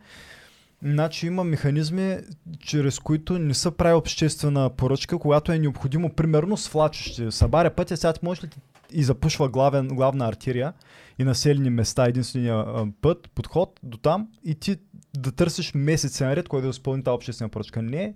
Значи 0.82 1.26
има 1.26 1.44
механизми, 1.44 2.16
чрез 2.60 2.98
които 2.98 3.38
не 3.38 3.54
се 3.54 3.70
прави 3.70 3.94
обществена 3.94 4.70
поръчка, 4.70 5.18
когато 5.18 5.52
е 5.52 5.58
необходимо, 5.58 6.12
примерно 6.12 6.56
свлачище. 6.56 7.30
Събаря 7.30 7.70
пътя, 7.70 7.96
сега 7.96 8.12
ти 8.12 8.20
можеш 8.22 8.44
ли 8.44 8.48
и 8.92 9.04
запушва 9.04 9.48
главен, 9.48 9.88
главна 9.88 10.28
артерия 10.28 10.72
и 11.18 11.24
населени 11.24 11.70
места, 11.70 12.06
единствения 12.06 12.64
път, 13.00 13.30
подход 13.34 13.80
до 13.82 13.98
там 13.98 14.28
и 14.44 14.54
ти 14.54 14.76
да 15.18 15.32
търсиш 15.32 15.74
месеци 15.74 16.24
наред, 16.24 16.48
кой 16.48 16.62
да 16.62 16.68
изпълни 16.68 17.04
тази 17.04 17.14
обществена 17.14 17.48
поръчка. 17.48 17.82
Не, 17.82 18.14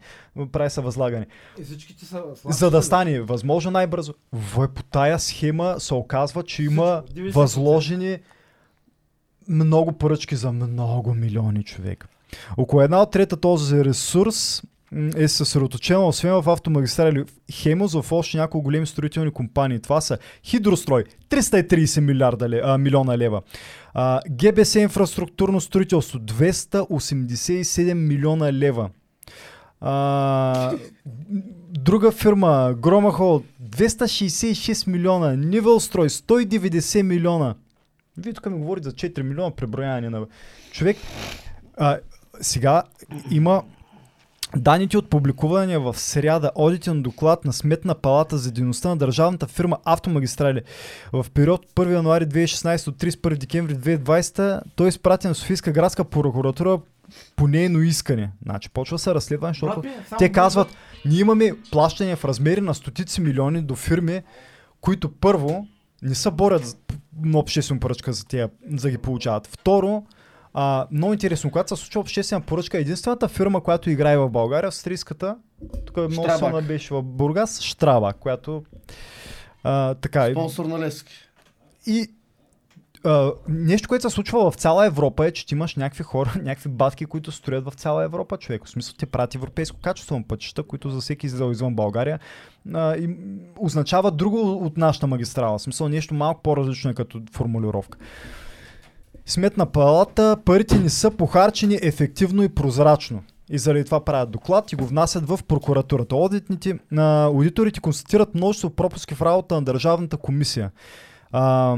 прави 0.52 0.70
се 0.70 0.80
възлагане. 0.80 1.26
И 1.58 1.64
всичките 1.64 2.04
са 2.04 2.22
За 2.44 2.70
да 2.70 2.82
стане 2.82 3.20
възможно 3.20 3.70
най-бързо. 3.70 4.14
В, 4.32 4.68
по 4.68 4.82
тая 4.82 5.18
схема 5.18 5.76
се 5.78 5.94
оказва, 5.94 6.42
че 6.42 6.62
има 6.62 7.02
Всичко, 7.04 7.20
90%. 7.20 7.32
възложени 7.32 8.18
много 9.48 9.92
поръчки 9.92 10.36
за 10.36 10.52
много 10.52 11.14
милиони 11.14 11.64
човека. 11.64 12.06
Около 12.56 12.82
една 12.82 13.02
от 13.02 13.10
трета 13.10 13.36
този 13.36 13.84
ресурс 13.84 14.62
е 15.16 15.28
съсредоточена 15.28 16.06
освен 16.06 16.32
в 16.32 16.48
автомагистрали 16.48 17.24
Хемос 17.52 17.94
в 17.94 18.12
още 18.12 18.36
няколко 18.36 18.64
големи 18.64 18.86
строителни 18.86 19.30
компании. 19.30 19.80
Това 19.80 20.00
са 20.00 20.18
Хидрострой 20.44 21.04
330 21.30 22.00
милиарда 22.00 22.60
а, 22.64 22.78
милиона 22.78 23.18
лева. 23.18 23.42
А, 23.94 24.20
ГБС 24.30 24.74
инфраструктурно 24.74 25.60
строителство 25.60 26.18
287 26.18 27.94
милиона 27.94 28.52
лева. 28.52 28.90
А, 29.80 30.72
друга 31.70 32.12
фирма, 32.12 32.74
Громахол, 32.78 33.42
266 33.62 34.90
милиона, 34.90 35.36
Нивелстрой, 35.36 36.08
190 36.08 37.02
милиона. 37.02 37.54
Вие 38.16 38.32
тук 38.32 38.46
ми 38.46 38.58
говорите 38.58 38.88
за 38.88 38.94
4 38.94 39.22
милиона 39.22 39.50
преброяване 39.50 40.10
на 40.10 40.26
човек. 40.72 40.96
А, 41.76 41.98
сега 42.40 42.82
има 43.30 43.62
данните 44.56 44.98
от 44.98 45.10
публикувания 45.10 45.80
в 45.80 45.98
сряда 45.98 46.50
одитен 46.54 47.02
доклад 47.02 47.44
на 47.44 47.52
Сметна 47.52 47.94
палата 47.94 48.38
за 48.38 48.52
дейността 48.52 48.88
на 48.88 48.96
държавната 48.96 49.46
фирма 49.46 49.78
Автомагистрали 49.84 50.62
в 51.12 51.26
период 51.34 51.66
1 51.74 51.92
януари 51.92 52.26
2016 52.26 52.84
до 52.84 52.92
31 52.92 53.36
декември 53.36 53.74
2020 53.74 54.62
той 54.76 54.86
е 54.86 54.88
изпратен 54.88 55.28
на 55.28 55.34
Софийска 55.34 55.72
градска 55.72 56.04
прокуратура 56.04 56.80
по 57.36 57.48
нейно 57.48 57.82
искане. 57.82 58.30
Значи 58.42 58.70
почва 58.70 58.98
се 58.98 59.14
разследване, 59.14 59.54
защото 59.54 59.80
Брат 59.80 59.92
те 60.18 60.32
казват, 60.32 60.68
ние 61.04 61.20
имаме 61.20 61.52
плащания 61.70 62.16
в 62.16 62.24
размери 62.24 62.60
на 62.60 62.74
стотици 62.74 63.20
милиони 63.20 63.62
до 63.62 63.74
фирми, 63.74 64.22
които 64.80 65.12
първо 65.12 65.66
не 66.02 66.14
се 66.14 66.30
борят 66.30 66.76
на 67.22 67.38
обществена 67.38 67.80
поръчка 67.80 68.12
за, 68.12 68.26
тия, 68.26 68.50
за 68.70 68.82
да 68.82 68.90
ги 68.90 68.98
получават. 68.98 69.46
Второ, 69.46 70.02
а, 70.54 70.86
много 70.90 71.12
интересно, 71.12 71.50
когато 71.50 71.76
се 71.76 71.82
случва 71.82 72.00
обществена 72.00 72.40
поръчка, 72.40 72.78
единствената 72.78 73.28
фирма, 73.28 73.60
която 73.60 73.90
играе 73.90 74.18
в 74.18 74.30
България, 74.30 74.68
австрийската, 74.68 75.36
тук 75.86 75.96
е 75.96 76.00
много 76.00 76.30
силна 76.38 76.62
беше 76.62 76.94
в 76.94 77.02
Бургас, 77.02 77.60
Штрава, 77.60 78.12
която 78.12 78.62
а, 79.64 79.94
така, 79.94 80.28
и- 80.28 80.32
Спонсор 80.32 80.64
на 80.64 80.78
Лески. 80.78 81.12
и 81.86 82.08
а, 83.04 83.32
нещо, 83.48 83.88
което 83.88 84.10
се 84.10 84.14
случва 84.14 84.50
в 84.50 84.54
цяла 84.54 84.86
Европа 84.86 85.26
е, 85.26 85.30
че 85.30 85.46
ти 85.46 85.54
имаш 85.54 85.76
някакви 85.76 86.02
хора, 86.04 86.32
някакви 86.42 86.68
батки, 86.68 87.06
които 87.06 87.32
строят 87.32 87.64
в 87.64 87.74
цяла 87.74 88.04
Европа, 88.04 88.36
човек. 88.36 88.64
В 88.64 88.70
смисъл, 88.70 88.94
те 88.98 89.06
правят 89.06 89.34
европейско 89.34 89.80
качество 89.80 90.16
на 90.18 90.22
пътища, 90.22 90.62
които 90.62 90.90
за 90.90 91.00
всеки 91.00 91.26
издал 91.26 91.50
извън 91.50 91.74
България 91.74 92.18
а, 92.74 92.96
и, 92.96 93.16
означава 93.58 94.10
друго 94.10 94.52
от 94.52 94.76
нашата 94.76 95.06
магистрала. 95.06 95.58
В 95.58 95.62
смисъл, 95.62 95.88
нещо 95.88 96.14
малко 96.14 96.42
по-различно 96.42 96.90
е 96.90 96.94
като 96.94 97.22
формулировка. 97.32 97.98
Сметна 99.26 99.66
палата, 99.66 100.36
парите 100.44 100.78
не 100.78 100.90
са 100.90 101.10
похарчени 101.10 101.78
ефективно 101.82 102.42
и 102.42 102.48
прозрачно. 102.48 103.22
И 103.50 103.58
заради 103.58 103.84
това 103.84 104.04
правят 104.04 104.30
доклад 104.30 104.72
и 104.72 104.76
го 104.76 104.86
внасят 104.86 105.28
в 105.28 105.40
прокуратурата. 105.48 106.16
Одитните, 106.16 106.78
а, 106.96 107.24
аудиторите 107.24 107.80
констатират 107.80 108.34
множество 108.34 108.70
пропуски 108.70 109.14
в 109.14 109.22
работа 109.22 109.54
на 109.54 109.62
Държавната 109.62 110.16
комисия. 110.16 110.70
А, 111.32 111.76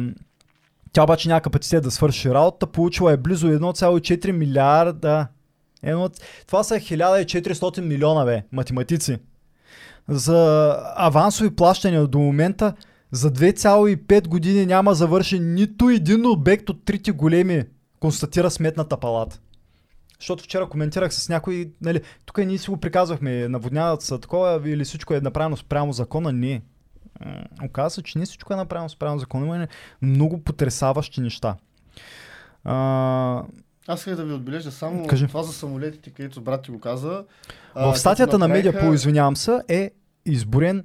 тя 0.93 1.03
обаче 1.03 1.29
няма 1.29 1.41
капацитет 1.41 1.85
да 1.85 1.91
свърши 1.91 2.31
работа. 2.31 2.67
Получила 2.67 3.13
е 3.13 3.17
близо 3.17 3.47
1,4 3.47 4.33
милиарда. 4.33 5.27
Едно... 5.83 6.11
Това 6.47 6.65
са 6.65 6.75
1400 6.75 7.81
милиона, 7.81 8.25
бе, 8.25 8.43
математици. 8.53 9.19
За 10.09 10.77
авансови 10.97 11.57
плащания 11.57 12.07
до 12.07 12.19
момента 12.19 12.75
за 13.15 13.31
2,5 13.31 14.29
години 14.29 14.67
няма 14.67 14.95
завършен 14.95 15.55
нито 15.55 15.91
един 15.91 16.27
обект 16.27 16.71
от 16.71 16.85
трите 16.85 17.13
големи, 17.13 17.63
констатира 18.01 18.51
сметната 18.51 18.97
палата. 18.97 19.41
Защото 20.21 20.45
вчера 20.45 20.69
коментирах 20.69 21.15
с 21.15 21.29
някой, 21.29 21.71
нали, 21.81 22.01
тук 22.27 22.39
ние 22.39 22.59
си 22.59 22.71
го 22.71 22.77
приказвахме, 22.77 23.49
наводняват 23.49 24.03
са 24.03 24.19
такова 24.21 24.61
или 24.65 24.85
всичко 24.85 25.15
е 25.15 25.21
направено 25.21 25.57
спрямо 25.57 25.93
закона. 25.93 26.33
Не. 26.33 26.63
Оказва 27.65 27.91
се, 27.91 28.03
че 28.03 28.19
не 28.19 28.25
всичко 28.25 28.53
е 28.53 28.57
направено 28.57 28.89
спрямо 28.89 29.19
закона. 29.19 29.47
Има 29.47 29.67
много 30.03 30.39
потрясаващи 30.39 31.21
неща. 31.21 31.57
А, 32.65 33.43
Аз 33.87 34.01
исках 34.01 34.17
да 34.17 34.25
ви 34.25 34.33
отбележа 34.33 34.73
само 34.73 35.07
Кажи. 35.07 35.27
това 35.27 35.43
за 35.43 35.53
самолетите, 35.53 36.11
където 36.11 36.41
брат 36.41 36.63
ти 36.63 36.71
го 36.71 36.81
каза. 36.81 37.25
В 37.75 37.97
статията 37.97 38.31
като 38.31 38.39
на 38.39 38.49
медиа 38.49 38.73
направиха- 38.73 38.89
по 38.89 38.95
извинявам 38.95 39.37
се 39.37 39.61
е 39.69 39.91
изборен 40.27 40.85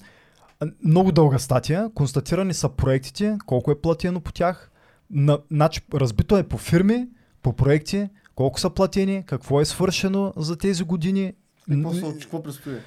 много 0.84 1.12
дълга 1.12 1.40
статия. 1.40 1.90
Констатирани 1.90 2.54
са 2.54 2.70
проектите, 2.70 3.38
колко 3.46 3.72
е 3.72 3.82
платено 3.82 4.22
по 4.22 4.32
тях. 4.32 4.72
На, 5.10 5.40
значи, 5.52 5.82
разбито 5.94 6.38
е 6.38 6.44
по 6.44 6.58
фирми, 6.58 7.08
по 7.42 7.54
проекти, 7.54 8.08
колко 8.36 8.60
са 8.60 8.70
платени, 8.70 9.24
какво 9.26 9.62
е 9.62 9.66
свършено 9.66 10.34
за 10.38 10.58
тези 10.58 10.84
години. 10.84 11.34
Какво, 11.70 11.90
Н- 11.90 11.96
се- 11.96 12.20
какво 12.20 12.44
предстои? 12.44 12.78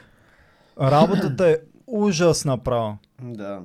Работата 0.80 1.46
е 1.46 1.56
ужасна 1.86 2.58
право. 2.58 2.98
Да. 3.22 3.60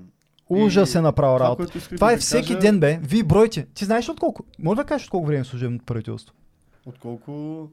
Ужас 0.50 0.96
е 0.96 1.02
направо 1.02 1.38
това, 1.38 1.50
работа. 1.50 1.80
Това 1.82 2.08
да 2.08 2.14
е 2.14 2.16
ви 2.16 2.22
всеки 2.22 2.48
кажа- 2.48 2.60
ден, 2.60 2.80
бе. 2.80 3.00
Вие 3.04 3.24
бройте. 3.24 3.68
Ти 3.74 3.86
знаеш 3.86 4.10
от 4.10 4.20
колко? 4.20 4.44
Може 4.60 4.78
да 4.78 4.84
кажеш 4.84 5.06
от 5.06 5.12
колко 5.12 5.28
време 5.28 5.42
е 5.42 5.46
служебното 5.46 5.86
правителство? 5.86 6.36
Отколко... 6.86 7.68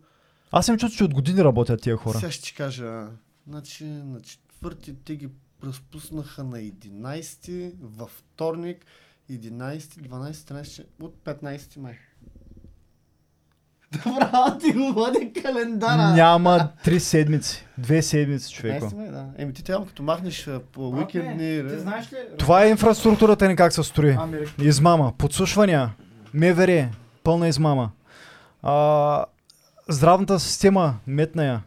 Аз 0.53 0.67
съм 0.67 0.79
чул, 0.79 0.89
че 0.89 1.05
от 1.05 1.15
години 1.15 1.45
работят 1.45 1.81
тия 1.81 1.97
хора. 1.97 2.19
Сега 2.19 2.31
ще 2.33 2.45
ти 2.45 2.55
кажа. 2.55 3.07
Значи 3.49 3.85
на 3.85 4.21
четвърти 4.21 4.95
те 4.95 5.17
ги 5.17 5.29
разпуснаха 5.65 6.45
на 6.45 6.59
11 6.59 7.73
във 7.83 8.11
вторник, 8.11 8.87
11, 9.31 9.79
12, 9.79 10.33
13, 10.33 10.87
от 11.01 11.17
15 11.25 11.79
май. 11.79 11.99
Добра, 13.93 14.59
ти 14.59 14.73
го 14.73 14.93
води 14.93 15.33
календара. 15.43 16.15
Няма 16.15 16.69
три 16.85 17.01
седмици. 17.01 17.67
Две 17.79 18.03
седмици, 18.03 18.53
човеко. 18.53 18.87
15 18.87 18.97
май, 18.97 19.09
да. 19.09 19.27
Еми 19.37 19.53
ти 19.53 19.65
трябва 19.65 19.87
като 19.87 20.03
махнеш 20.03 20.49
по 20.73 20.89
уикендни... 20.91 21.69
Ти 21.69 21.79
знаеш 21.79 22.13
ли? 22.13 22.17
Това 22.39 22.65
е 22.65 22.69
инфраструктурата 22.69 23.49
ни 23.49 23.57
как 23.57 23.73
се 23.73 23.83
строи. 23.83 24.11
Америка. 24.11 24.53
Измама, 24.63 25.13
подслушвания, 25.19 25.95
МВР, 26.35 26.89
пълна 27.23 27.49
измама. 27.49 27.91
А, 28.63 29.25
здравната 29.89 30.41
система, 30.41 30.95
метна 31.07 31.45
я. 31.45 31.63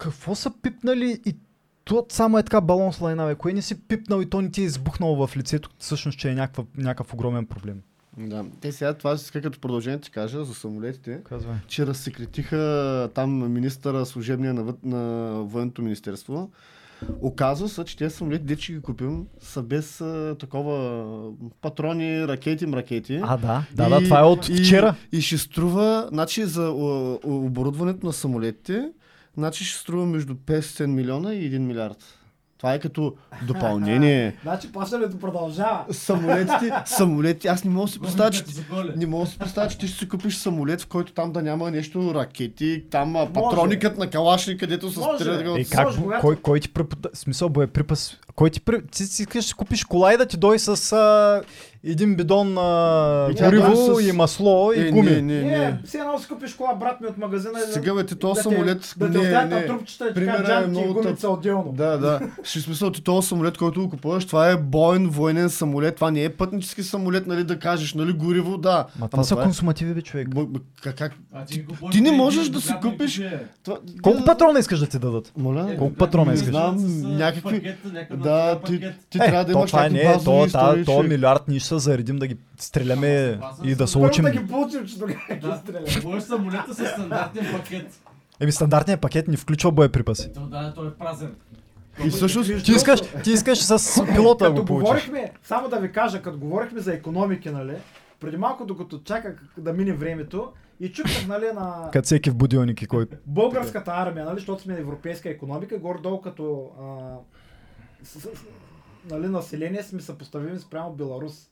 Какво 0.00 0.34
са 0.34 0.50
пипнали 0.62 1.20
и 1.26 1.36
то 1.84 2.06
само 2.08 2.38
е 2.38 2.42
така 2.42 2.60
балон 2.60 2.92
с 2.92 3.00
лайна, 3.00 3.26
бе. 3.26 3.34
Кое 3.34 3.52
не 3.52 3.62
си 3.62 3.80
пипнал 3.80 4.20
и 4.20 4.30
то 4.30 4.40
не 4.40 4.50
ти 4.50 4.60
е 4.60 4.64
избухнало 4.64 5.26
в 5.26 5.36
лицето, 5.36 5.70
всъщност, 5.78 6.18
че 6.18 6.30
е 6.30 6.34
някаква, 6.34 6.64
някакъв 6.76 7.14
огромен 7.14 7.46
проблем. 7.46 7.80
Да. 8.18 8.44
Те 8.60 8.72
сега 8.72 8.94
това 8.94 9.14
иска 9.14 9.42
като 9.42 9.60
продължение 9.60 10.00
ти 10.00 10.10
кажа 10.10 10.44
за 10.44 10.54
самолетите, 10.54 11.20
Казвай. 11.24 11.56
че 11.66 11.86
разсекретиха 11.86 13.10
там 13.14 13.52
министъра 13.52 14.06
служебния 14.06 14.54
на, 14.54 14.64
въд- 14.64 14.84
на 14.84 15.32
военното 15.42 15.82
министерство. 15.82 16.50
Оказва 17.20 17.68
се, 17.68 17.84
че 17.84 17.96
тези 17.96 18.14
самолети, 18.16 18.44
де 18.44 18.54
ги 18.54 18.80
купим, 18.80 19.26
са 19.40 19.62
без 19.62 20.00
а, 20.00 20.36
такова 20.40 21.04
патрони, 21.60 22.28
ракети, 22.28 22.66
мракети. 22.66 23.20
А, 23.22 23.36
да, 23.36 23.64
да, 23.74 23.88
да, 23.88 24.04
това 24.04 24.20
е 24.20 24.24
от 24.24 24.48
и, 24.48 24.56
вчера. 24.56 24.94
И 25.12 25.20
ще 25.20 25.38
струва, 25.38 26.08
значи 26.12 26.44
за 26.44 26.70
о, 26.70 27.12
о, 27.12 27.18
оборудването 27.24 28.06
на 28.06 28.12
самолетите, 28.12 28.90
значи 29.36 29.64
ще 29.64 29.78
струва 29.80 30.06
между 30.06 30.34
500 30.34 30.86
милиона 30.86 31.34
и 31.34 31.52
1 31.52 31.58
милиард. 31.58 32.16
Това 32.58 32.74
е 32.74 32.78
като 32.78 33.14
допълнение. 33.46 34.36
Значи 34.42 34.72
плащането 34.72 35.18
продължава. 35.18 35.84
Самолетите, 35.90 36.72
самолети, 36.86 37.48
аз 37.48 37.64
не 37.64 37.70
мога 37.70 37.86
да 37.86 37.92
си 37.92 38.00
представя, 38.00 38.30
че, 38.30 38.44
не 38.96 39.06
мога 39.06 39.24
да 39.24 39.30
си 39.30 39.38
представя, 39.38 39.68
че 39.68 39.78
ти 39.78 39.88
ще 39.88 39.98
си 39.98 40.08
купиш 40.08 40.36
самолет, 40.36 40.80
в 40.82 40.86
който 40.86 41.12
там 41.12 41.32
да 41.32 41.42
няма 41.42 41.70
нещо, 41.70 42.14
ракети, 42.14 42.84
там 42.90 43.16
а, 43.16 43.32
патроникът 43.32 43.98
на 43.98 44.10
калашни, 44.10 44.58
където 44.58 44.86
Може. 44.86 45.18
стрелят. 45.24 45.44
Е, 45.46 45.48
от- 45.48 45.70
как, 45.70 45.86
Може, 45.98 46.20
кой, 46.20 46.36
кой 46.36 46.60
ти 46.60 46.68
препода... 46.72 47.08
Смисъл, 47.14 47.48
боеприпас... 47.48 48.16
Кой 48.34 48.50
ти. 48.50 48.60
Ти 48.90 49.04
си 49.04 49.22
искаш 49.22 49.48
да 49.48 49.54
купиш 49.54 49.84
кола 49.84 50.14
и 50.14 50.16
да 50.16 50.26
ти 50.26 50.36
дой 50.36 50.58
с 50.58 50.92
а, 50.92 51.42
един 51.84 52.16
бидон 52.16 52.58
а, 52.58 53.28
И 53.30 53.34
тя 53.34 53.44
гориво 53.46 53.76
с- 53.96 54.02
и 54.02 54.12
масло 54.12 54.72
и 54.72 54.80
Е, 54.80 54.90
гуми. 54.90 55.10
Не, 55.10 55.22
не, 55.22 55.34
Не, 55.34 55.58
не. 55.58 55.78
все 55.84 55.98
едно 55.98 56.18
си 56.18 56.28
купиш 56.28 56.54
кола, 56.54 56.74
брат 56.74 57.00
ми 57.00 57.06
от 57.06 57.18
магазина. 57.18 57.52
и 57.56 57.66
да- 57.66 57.72
Сега 57.72 57.94
бе, 57.94 58.06
ти 58.06 58.14
този 58.16 58.30
да 58.32 58.38
те- 58.38 58.42
самолет, 58.44 58.94
Да 58.96 59.08
не, 59.08 59.18
оставят 59.18 59.50
не. 59.50 59.56
на 59.56 59.66
трупчета 59.66 60.06
и 60.06 60.14
така 60.14 60.32
е 60.32 60.44
джанти 60.44 60.80
и 60.80 60.86
гумица 60.86 61.28
отделно. 61.28 61.72
Да, 61.72 61.98
да. 61.98 62.20
Ще 62.44 62.60
смисъл 62.60 62.90
ти 62.90 63.02
този 63.02 63.28
самолет, 63.28 63.58
който 63.58 63.80
го 63.80 63.90
купуваш, 63.90 64.24
това 64.24 64.48
е 64.48 64.56
боен 64.56 65.08
военен 65.08 65.50
самолет, 65.50 65.94
това 65.94 66.10
не 66.10 66.24
е 66.24 66.28
пътнически 66.30 66.82
самолет, 66.82 67.26
нали 67.26 67.44
да 67.44 67.58
кажеш, 67.58 67.94
нали 67.94 68.12
гориво, 68.12 68.58
да. 68.58 68.86
Ма 68.90 69.08
това 69.08 69.08
Ама 69.12 69.24
са 69.24 69.34
е- 69.34 69.38
консумативи, 69.38 69.94
бе, 69.94 70.02
човек. 70.02 70.28
Как, 70.82 71.12
ти 71.90 72.00
не 72.00 72.12
можеш 72.12 72.48
да 72.48 72.60
си 72.60 72.72
купиш- 72.74 73.22
Колко 74.02 74.24
патрона 74.24 74.58
искаш 74.58 74.78
да 74.78 74.86
ти 74.86 74.98
дадат? 74.98 75.32
Моля? 75.36 75.60
Е, 75.60 75.64
Колко 75.66 75.78
когато 75.78 75.94
патрона 75.94 76.32
искаш? 76.32 76.48
Знам, 76.48 76.76
някакви- 77.08 77.74
Да, 78.12 78.60
ти, 78.60 78.80
трябва 79.10 79.44
да 79.44 79.52
то 79.52 79.58
имаш 79.58 79.72
някакви 79.72 79.98
е, 79.98 80.04
базови 80.04 80.38
то, 80.38 80.46
истории, 80.46 80.84
то, 80.84 80.92
то 80.92 81.02
милиард 81.04 81.42
ние 81.48 81.60
се 81.70 81.84
заредим 81.84 82.16
да 82.16 82.26
ги 82.26 82.36
стреляме 82.56 83.38
Ама, 83.42 83.54
и 83.64 83.74
да 83.74 83.88
се 83.88 83.98
учим. 83.98 84.24
да 84.24 84.30
ги 84.30 84.46
получим, 84.46 84.86
че 84.86 84.98
тогава 84.98 85.20
ги 85.32 85.40
Да, 85.40 85.56
стреля. 85.56 85.84
Купуваш 85.94 86.22
самолета 86.22 86.74
с 86.74 86.86
стандартен 86.86 87.46
пакет. 87.52 88.00
Еми 88.40 88.52
стандартният 88.52 89.00
пакет 89.00 89.28
не 89.28 89.36
включва 89.36 89.72
боеприпаси. 89.72 90.32
То 90.32 90.40
да, 90.40 90.72
той 90.74 90.88
е 90.88 90.90
празен. 90.90 91.34
И 92.04 92.10
всъщност, 92.10 92.64
Ти 92.64 92.72
искаш, 92.72 93.00
ти 93.24 93.30
искаш 93.32 93.58
с 93.58 94.04
пилота 94.06 94.44
да 94.44 94.52
го 94.52 94.64
получиш. 94.64 94.88
говорихме, 94.88 95.32
само 95.42 95.68
да 95.68 95.76
ви 95.76 95.92
кажа, 95.92 96.22
като 96.22 96.38
говорихме 96.38 96.80
за 96.80 96.94
економики, 96.94 97.50
нали, 97.50 97.74
преди 98.20 98.36
малко, 98.36 98.64
докато 98.66 98.98
чаках 98.98 99.44
да 99.58 99.72
мине 99.72 99.92
времето, 99.92 100.52
и 100.80 100.92
чуках, 100.92 101.26
нали, 101.26 101.44
на 101.54 101.88
Като 101.92 102.06
всеки 102.06 102.30
в 102.30 102.34
будилники, 102.36 102.86
който... 102.86 103.16
българската 103.26 103.90
армия, 103.90 104.24
нали, 104.24 104.36
защото 104.36 104.62
сме 104.62 104.74
европейска 104.74 105.30
економика, 105.30 105.78
горе-долу 105.78 106.20
като 106.20 106.70
а, 106.80 106.84
с, 108.04 108.20
с, 108.20 108.28
нали, 109.10 109.26
население 109.28 109.82
сме 109.82 110.00
съпоставими 110.00 110.58
спрямо 110.58 110.92
Беларус. 110.92 111.49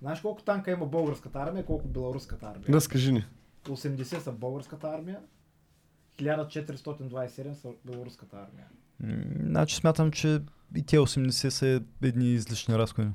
Знаеш 0.00 0.20
колко 0.20 0.42
танка 0.42 0.70
има 0.70 0.86
българската 0.86 1.38
армия, 1.38 1.64
колко 1.66 1.88
беларуската 1.88 2.46
армия? 2.46 2.74
разкажи 2.74 3.12
ни. 3.12 3.24
80 3.64 4.02
са 4.18 4.32
българската 4.32 4.88
армия, 4.88 5.20
1427 6.18 7.52
са 7.52 7.68
беларуската 7.84 8.36
армия. 8.36 8.66
М, 9.00 9.24
Значи 9.40 9.76
смятам, 9.76 10.10
че 10.10 10.40
и 10.76 10.82
те 10.82 10.98
80 10.98 11.48
са 11.48 11.82
едни 12.02 12.32
излишни 12.32 12.78
разходи. 12.78 13.08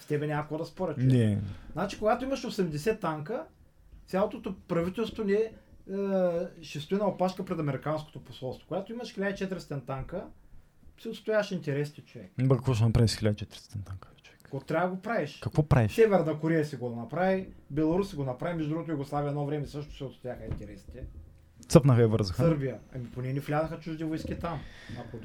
С 0.00 0.06
тебе 0.08 0.26
няма 0.26 0.42
какво 0.42 0.58
да 0.58 0.64
споря. 0.64 0.94
човек. 0.94 1.10
Не. 1.12 1.40
Значи, 1.72 1.98
когато 1.98 2.24
имаш 2.24 2.42
80 2.42 3.00
танка, 3.00 3.44
цялото 4.06 4.56
правителство 4.68 5.24
ни 5.24 5.32
е, 5.32 5.36
е, 5.36 5.52
ще 6.62 6.80
стои 6.80 6.98
на 6.98 7.08
опашка 7.08 7.44
пред 7.44 7.58
американското 7.58 8.24
посолство. 8.24 8.68
Когато 8.68 8.92
имаш 8.92 9.14
1400 9.14 9.86
танка, 9.86 10.24
си 11.00 11.08
отстояш 11.08 11.50
интересите, 11.50 12.00
човек. 12.00 12.32
Ба, 12.42 12.56
какво 12.56 12.74
ще 12.74 12.84
направи 12.84 13.08
с 13.08 13.16
1400 13.16 13.84
танка? 13.86 14.08
Какво 14.48 14.60
трябва 14.60 14.88
да 14.88 14.94
го 14.94 15.02
правиш? 15.02 15.38
Какво 15.42 15.62
правиш? 15.62 15.94
Северна 15.94 16.40
Корея 16.40 16.64
си 16.64 16.76
го 16.76 16.90
направи, 16.90 17.48
Беларус 17.70 18.10
си 18.10 18.16
го 18.16 18.24
направи, 18.24 18.56
между 18.56 18.70
другото 18.70 18.90
Югославия 18.90 19.28
едно 19.28 19.46
време 19.46 19.66
също 19.66 19.96
се 19.96 20.04
отстояха 20.04 20.44
интересите. 20.44 21.04
Цъпнаха 21.68 22.02
и 22.02 22.06
вързаха. 22.06 22.42
Сърбия, 22.42 22.78
ами 22.94 23.10
поне 23.10 23.32
не 23.32 23.40
влязаха 23.40 23.78
чужди 23.80 24.04
войски 24.04 24.38
там, 24.38 24.60
ако 24.98 25.18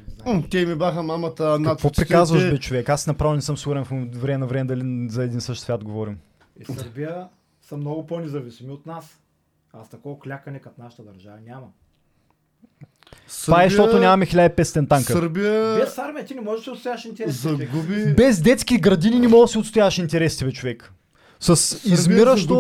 Те 0.50 0.66
ми 0.66 0.76
баха 0.76 1.04
мамата 1.04 1.60
над 1.60 1.78
Какво 1.78 1.92
приказваш, 1.92 2.52
бе, 2.52 2.58
човек? 2.60 2.90
Аз 2.90 3.08
направо 3.08 3.34
не 3.34 3.42
съм 3.42 3.58
сигурен 3.58 3.86
в 3.86 3.90
време 4.20 4.38
на 4.38 4.48
време 4.48 4.66
дали 4.66 5.10
за 5.10 5.24
един 5.24 5.42
същ 5.42 5.62
свят 5.62 5.84
говорим. 5.84 6.20
И 6.60 6.66
Сърбия 6.66 7.30
са 7.62 7.78
много 7.78 8.08
по-независими 8.08 8.72
от 8.72 8.86
нас. 8.86 9.20
Аз 9.74 9.90
такова 9.90 10.20
клякане 10.20 10.60
като 10.60 10.82
нашата 10.82 11.04
държава 11.04 11.38
няма. 11.46 11.68
Това 13.42 13.64
е, 13.64 13.70
защото 13.70 14.00
нямаме 14.00 14.26
1500 14.26 14.90
танка. 14.90 15.14
Сърбия 15.14 15.76
Без 15.76 15.98
армия 15.98 16.26
ти 16.26 16.34
не 16.36 16.42
можеш 16.42 16.66
да 16.66 16.72
отстояш 16.72 17.06
интересите. 17.06 17.48
човек. 17.48 17.70
загуби... 17.72 18.14
Без 18.18 18.42
детски 18.42 18.78
градини 18.78 19.20
не 19.20 19.28
мога 19.28 19.44
да 19.44 19.48
си 19.48 19.58
отстояваш 19.58 19.98
интересите, 19.98 20.46
бе, 20.46 20.52
човек. 20.52 20.94
С 21.40 21.56
Сърбия 21.56 21.94
измиращо 21.94 22.56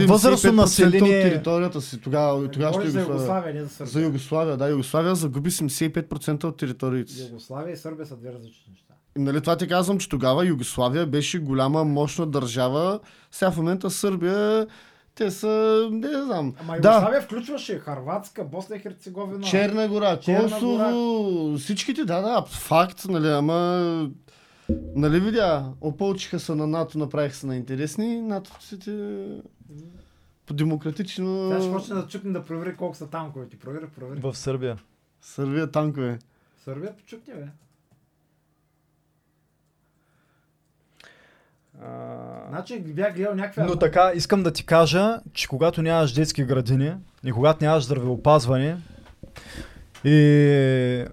възрастно 0.00 0.50
75% 0.52 0.54
население. 0.54 1.16
от 1.18 1.30
територията 1.30 1.80
си. 1.80 2.00
Тогава, 2.00 2.48
тогава 2.48 2.72
ще 2.74 2.90
за 2.90 3.00
Югославия. 3.00 3.14
Югославия, 3.16 3.54
не 3.54 3.62
за 3.62 3.68
Сърбия. 3.68 3.92
За 3.92 4.00
Югославия, 4.00 4.56
да. 4.56 4.68
Югославия 4.68 5.14
загуби 5.14 5.50
75% 5.50 6.44
от 6.44 6.56
териториите 6.56 7.12
си. 7.12 7.22
Югославия 7.22 7.72
и 7.72 7.76
Сърбия 7.76 8.06
са 8.06 8.16
две 8.16 8.28
различни 8.28 8.64
неща. 8.70 8.94
И, 9.18 9.20
Нали, 9.20 9.40
това 9.40 9.56
ти 9.56 9.68
казвам, 9.68 9.98
че 9.98 10.08
тогава 10.08 10.46
Югославия 10.46 11.06
беше 11.06 11.38
голяма, 11.38 11.84
мощна 11.84 12.26
държава. 12.26 13.00
Сега 13.30 13.50
в 13.50 13.56
момента 13.56 13.90
Сърбия, 13.90 14.66
те 15.14 15.30
са, 15.30 15.88
не 15.92 16.22
знам. 16.22 16.54
Ама 16.60 16.80
да, 16.80 16.94
Югославия 16.94 17.22
включваше 17.22 17.78
Харватска, 17.78 18.44
Босна 18.44 18.76
и 18.76 18.78
Херцеговина. 18.78 19.44
Черна 19.44 19.88
гора, 19.88 20.20
Черна 20.20 20.42
Косово, 20.42 21.58
всичките, 21.58 22.04
да, 22.04 22.20
да, 22.20 22.44
факт, 22.48 23.04
нали, 23.08 23.28
ама... 23.28 24.10
Нали 24.94 25.20
видя, 25.20 25.72
опълчиха 25.80 26.40
се 26.40 26.54
на 26.54 26.66
НАТО, 26.66 26.98
направиха 26.98 27.34
се 27.34 27.46
на 27.46 27.56
интересни, 27.56 28.20
НАТО 28.20 28.62
си 28.62 28.78
те... 28.78 29.26
По 30.46 30.54
демократично... 30.54 31.48
Сега 31.48 31.62
ще 31.62 31.72
почне 31.72 31.94
да 31.94 32.06
чукне 32.06 32.32
да 32.32 32.44
провери 32.44 32.76
колко 32.76 32.96
са 32.96 33.06
танковете. 33.06 33.58
Провери, 33.58 33.86
провери. 33.86 34.20
В 34.20 34.34
Сърбия. 34.34 34.78
Сърбия 35.20 35.70
танкове. 35.70 36.18
Сърбия 36.64 36.96
почукне, 36.96 37.34
бе. 37.34 37.46
Значи 42.48 42.80
бях 42.80 43.14
гледал 43.14 43.34
някаква... 43.34 43.64
Но 43.64 43.76
така, 43.76 44.12
искам 44.14 44.42
да 44.42 44.52
ти 44.52 44.66
кажа, 44.66 45.20
че 45.32 45.48
когато 45.48 45.82
нямаш 45.82 46.12
детски 46.12 46.44
градини 46.44 46.94
и 47.24 47.32
когато 47.32 47.64
нямаш 47.64 47.84
здравеопазване 47.84 48.78
и 50.04 51.04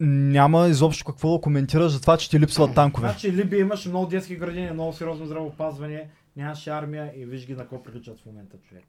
няма 0.00 0.68
изобщо 0.68 1.04
какво 1.04 1.32
да 1.32 1.40
коментираш 1.40 1.92
за 1.92 2.00
това, 2.00 2.16
че 2.16 2.30
ти 2.30 2.40
липсват 2.40 2.74
танкове. 2.74 3.08
Значи 3.08 3.32
Либия 3.32 3.60
имаше 3.60 3.88
много 3.88 4.06
детски 4.06 4.36
градини, 4.36 4.70
много 4.70 4.92
сериозно 4.92 5.26
здравеопазване, 5.26 6.08
нямаше 6.36 6.70
армия 6.70 7.12
и 7.16 7.26
виж 7.26 7.46
ги 7.46 7.52
на 7.54 7.62
какво 7.62 7.82
приличат 7.82 8.20
в 8.20 8.26
момента, 8.26 8.56
човек. 8.68 8.84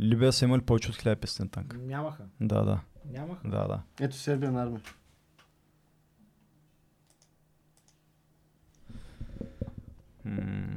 Либия 0.00 0.32
са 0.32 0.44
имали 0.44 0.60
повече 0.60 0.90
от 0.90 0.96
1500 0.96 1.50
танка. 1.52 1.76
Нямаха. 1.86 2.22
Да, 2.40 2.64
да, 2.64 2.80
Нямаха. 3.12 3.48
да, 3.48 3.68
да. 3.68 3.80
Ето 4.00 4.16
Сърбия 4.16 4.52
на 4.52 4.62
армия. 4.62 4.80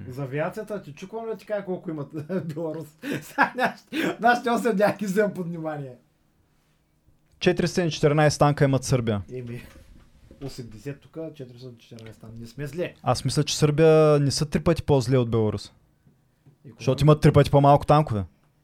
За 0.10 0.24
авиацията 0.24 0.82
ти 0.82 0.94
чуквам 0.94 1.26
ли 1.26 1.38
ти 1.38 1.46
кажа 1.46 1.66
колко 1.66 1.90
имат 1.90 2.08
Беларус? 2.46 2.88
Нашите- 3.56 4.18
Нашите 4.20 4.50
8 4.50 4.74
някакви 4.76 5.06
вземам 5.06 5.34
под 5.34 5.48
внимание. 5.48 5.94
414 7.40 8.40
танка 8.40 8.64
имат 8.66 8.84
Сърбия. 8.84 9.22
Еми, 9.34 9.62
80 10.42 11.00
тук, 11.00 11.12
414 11.14 12.16
там. 12.16 12.30
Не 12.36 12.48
сме 12.48 12.68
зле. 12.68 12.94
Аз 13.04 13.26
мисля, 13.26 13.44
че 13.44 13.58
Сърбия 13.58 13.90
не 14.20 14.32
са 14.32 14.46
три 14.46 14.60
пъти 14.60 14.84
по-зле 14.84 15.18
от 15.18 15.30
Беларус. 15.30 15.66
Икономиката- 15.66 16.76
Защото 16.80 17.04
имат 17.04 17.22
три 17.22 17.32
пъти 17.32 17.52
по-малко 17.52 17.86
танкове. 17.86 18.24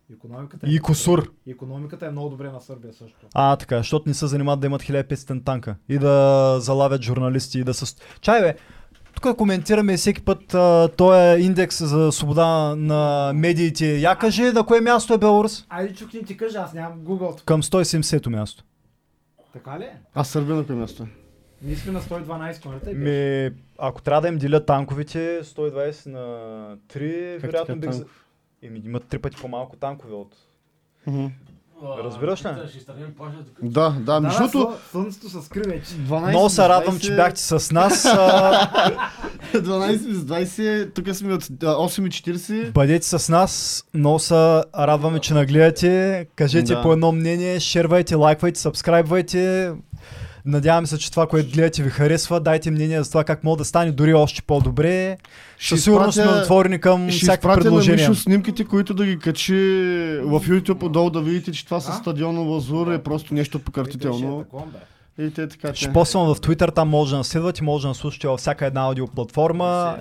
Икономиката 0.10 0.68
е, 0.68 0.70
И 0.70 0.80
Косур. 0.80 1.32
Икономиката 1.46 2.06
е 2.06 2.12
много 2.12 2.30
добре 2.30 2.50
на 2.50 2.62
Сърбия 2.62 2.94
също. 2.94 3.18
А, 3.34 3.56
така, 3.56 3.78
защото 3.78 4.10
не 4.10 4.14
се 4.14 4.28
занимават 4.28 4.60
да 4.60 4.68
имат 4.68 4.82
1500 4.84 5.46
танка 5.46 5.76
и 5.90 5.98
да 5.98 6.56
залавят 6.60 7.02
журналисти 7.02 7.60
и 7.60 7.64
да 7.64 7.74
са... 7.74 7.96
Чай 8.22 8.42
бе, 8.42 8.56
тук 9.22 9.38
коментираме 9.38 9.98
всеки 9.98 10.22
път 10.22 10.54
а, 10.54 10.90
този 10.98 11.42
индекс 11.44 11.86
за 11.86 12.12
свобода 12.12 12.76
на 12.76 13.32
медиите. 13.36 13.98
Я 13.98 14.16
кажи 14.16 14.44
на 14.44 14.66
кое 14.66 14.82
място 14.82 15.14
е 15.14 15.18
Беларус? 15.18 15.66
Айде 15.70 15.94
чукни 15.94 16.26
ти 16.26 16.38
кажа, 16.38 16.60
аз 16.60 16.74
нямам 16.74 17.00
Google. 17.00 17.38
тук. 17.38 17.46
Към 17.46 17.64
170-то 17.64 18.30
място. 18.30 18.64
Така 19.54 19.80
ли? 19.80 19.84
е? 19.84 19.98
А 20.14 20.24
Сърбия 20.24 20.56
на 20.56 20.66
кое 20.66 20.76
място? 20.76 21.04
е? 21.04 21.08
Ние 21.62 21.76
сме 21.76 21.92
на 21.92 22.02
112 22.02 22.66
нали? 22.66 22.80
тъй 22.80 22.94
беше? 22.94 23.52
Ми, 23.54 23.56
ако 23.78 24.02
трябва 24.02 24.22
да 24.22 24.28
им 24.28 24.38
делят 24.38 24.66
танковете, 24.66 25.44
120 25.44 26.08
на 26.08 26.20
3, 26.88 27.34
Как 27.34 27.42
вероятно 27.42 27.76
бих... 27.76 27.90
Еми, 28.62 28.82
имат 28.86 29.04
три 29.04 29.20
пъти 29.20 29.38
по-малко 29.42 29.76
танкове 29.76 30.14
от... 30.14 30.36
Разбираш 32.04 32.46
ли? 32.46 32.50
Да, 33.62 33.90
да, 33.90 33.96
Да, 34.02 34.20
между 34.20 34.40
другото, 34.42 34.58
слъ- 34.58 34.92
слънцето 34.92 35.30
се 35.30 35.42
скри 35.42 35.62
вече. 35.62 35.86
12 35.86 36.30
Много 36.30 36.50
се 36.50 36.70
радвам, 36.70 37.00
че 37.00 37.16
бяхте 37.16 37.42
с 37.42 37.72
нас. 37.72 38.06
А, 38.06 38.70
12 39.54 39.90
без 39.90 40.18
20, 40.18 40.96
тук 40.96 41.16
сме 41.16 41.34
от 41.34 41.44
а, 41.44 41.66
8.40. 41.66 42.72
бъдете 42.72 43.08
с 43.10 43.30
нас. 43.30 43.84
Много 43.94 44.20
се 44.20 44.36
радваме, 44.78 45.20
че 45.20 45.34
нагледате. 45.34 46.26
Кажете 46.36 46.74
Да. 46.74 46.82
по 46.82 46.94
едно 46.94 47.12
мнение, 47.12 47.60
шервайте, 47.60 48.16
лайквайте, 48.16 48.60
сабскрайбвайте. 48.60 49.72
Надявам 50.48 50.88
се, 50.88 50.98
че 50.98 51.12
това, 51.12 51.28
което 51.28 51.52
гледате 51.52 51.84
ви 51.84 51.90
харесва. 51.90 52.40
Дайте 52.40 52.72
мнение 52.72 53.04
за 53.04 53.10
това 53.10 53.24
как 53.24 53.44
мога 53.44 53.58
да 53.58 53.66
стане 53.66 53.92
дори 53.92 54.14
още 54.14 54.42
по-добре. 54.42 55.18
Със 55.60 55.84
сигурност 55.84 56.14
сме 56.14 56.28
отворени 56.28 56.80
към 56.80 57.10
ще 57.10 57.20
всякакви 57.20 57.62
предложения. 57.62 58.10
Мишо 58.10 58.22
снимките, 58.22 58.66
които 58.66 58.94
да 58.94 59.06
ги 59.06 59.20
качи 59.20 59.54
в 60.24 60.42
YouTube 60.42 60.84
отдолу 60.84 61.10
да 61.10 61.22
видите, 61.22 61.52
че 61.52 61.66
това 61.66 61.80
с 61.80 61.98
стадиона 61.98 62.40
Лазур 62.40 62.92
е 62.92 63.04
просто 63.04 63.34
нещо 63.34 63.60
пократително. 63.60 64.46
И 65.20 65.32
те 65.32 65.48
така 65.48 65.76
Ще 65.76 65.86
че. 65.86 65.94
поствам 65.94 66.36
в 66.36 66.40
Twitter, 66.40 66.76
там 66.76 66.90
може 66.90 67.12
да 67.12 67.18
наследвате, 67.18 67.64
може 67.64 67.82
да 67.82 67.88
наслушате 67.88 68.28
във 68.28 68.40
всяка 68.40 68.66
една 68.66 68.82
аудиоплатформа. 68.82 69.98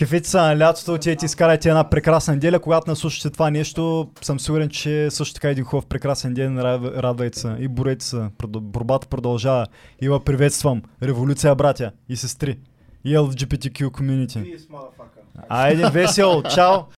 Кефите 0.00 0.28
са 0.28 0.42
на 0.42 0.58
лятото, 0.58 0.94
отидете 0.94 1.26
изкарайте 1.26 1.68
една 1.68 1.90
прекрасна 1.90 2.34
неделя. 2.34 2.60
Когато 2.60 2.90
наслушате 2.90 3.30
това 3.30 3.50
нещо, 3.50 4.10
съм 4.22 4.40
сигурен, 4.40 4.68
че 4.68 5.04
е 5.04 5.10
също 5.10 5.34
така 5.34 5.48
един 5.48 5.64
хубав 5.64 5.86
прекрасен 5.86 6.34
ден. 6.34 6.58
Рад- 6.58 6.96
Радвайте 6.96 7.38
се 7.38 7.56
и 7.58 7.68
борете 7.68 8.04
се. 8.04 8.20
Борбата 8.48 9.06
продължава. 9.06 9.66
И 10.02 10.08
ва 10.08 10.24
приветствам. 10.24 10.82
Революция, 11.02 11.54
братя 11.54 11.90
и 12.08 12.16
сестри. 12.16 12.58
И 13.04 13.16
LGBTQ 13.16 13.84
community. 13.84 14.58
Айде, 15.48 15.90
весело. 15.90 16.42
Чао! 16.42 16.80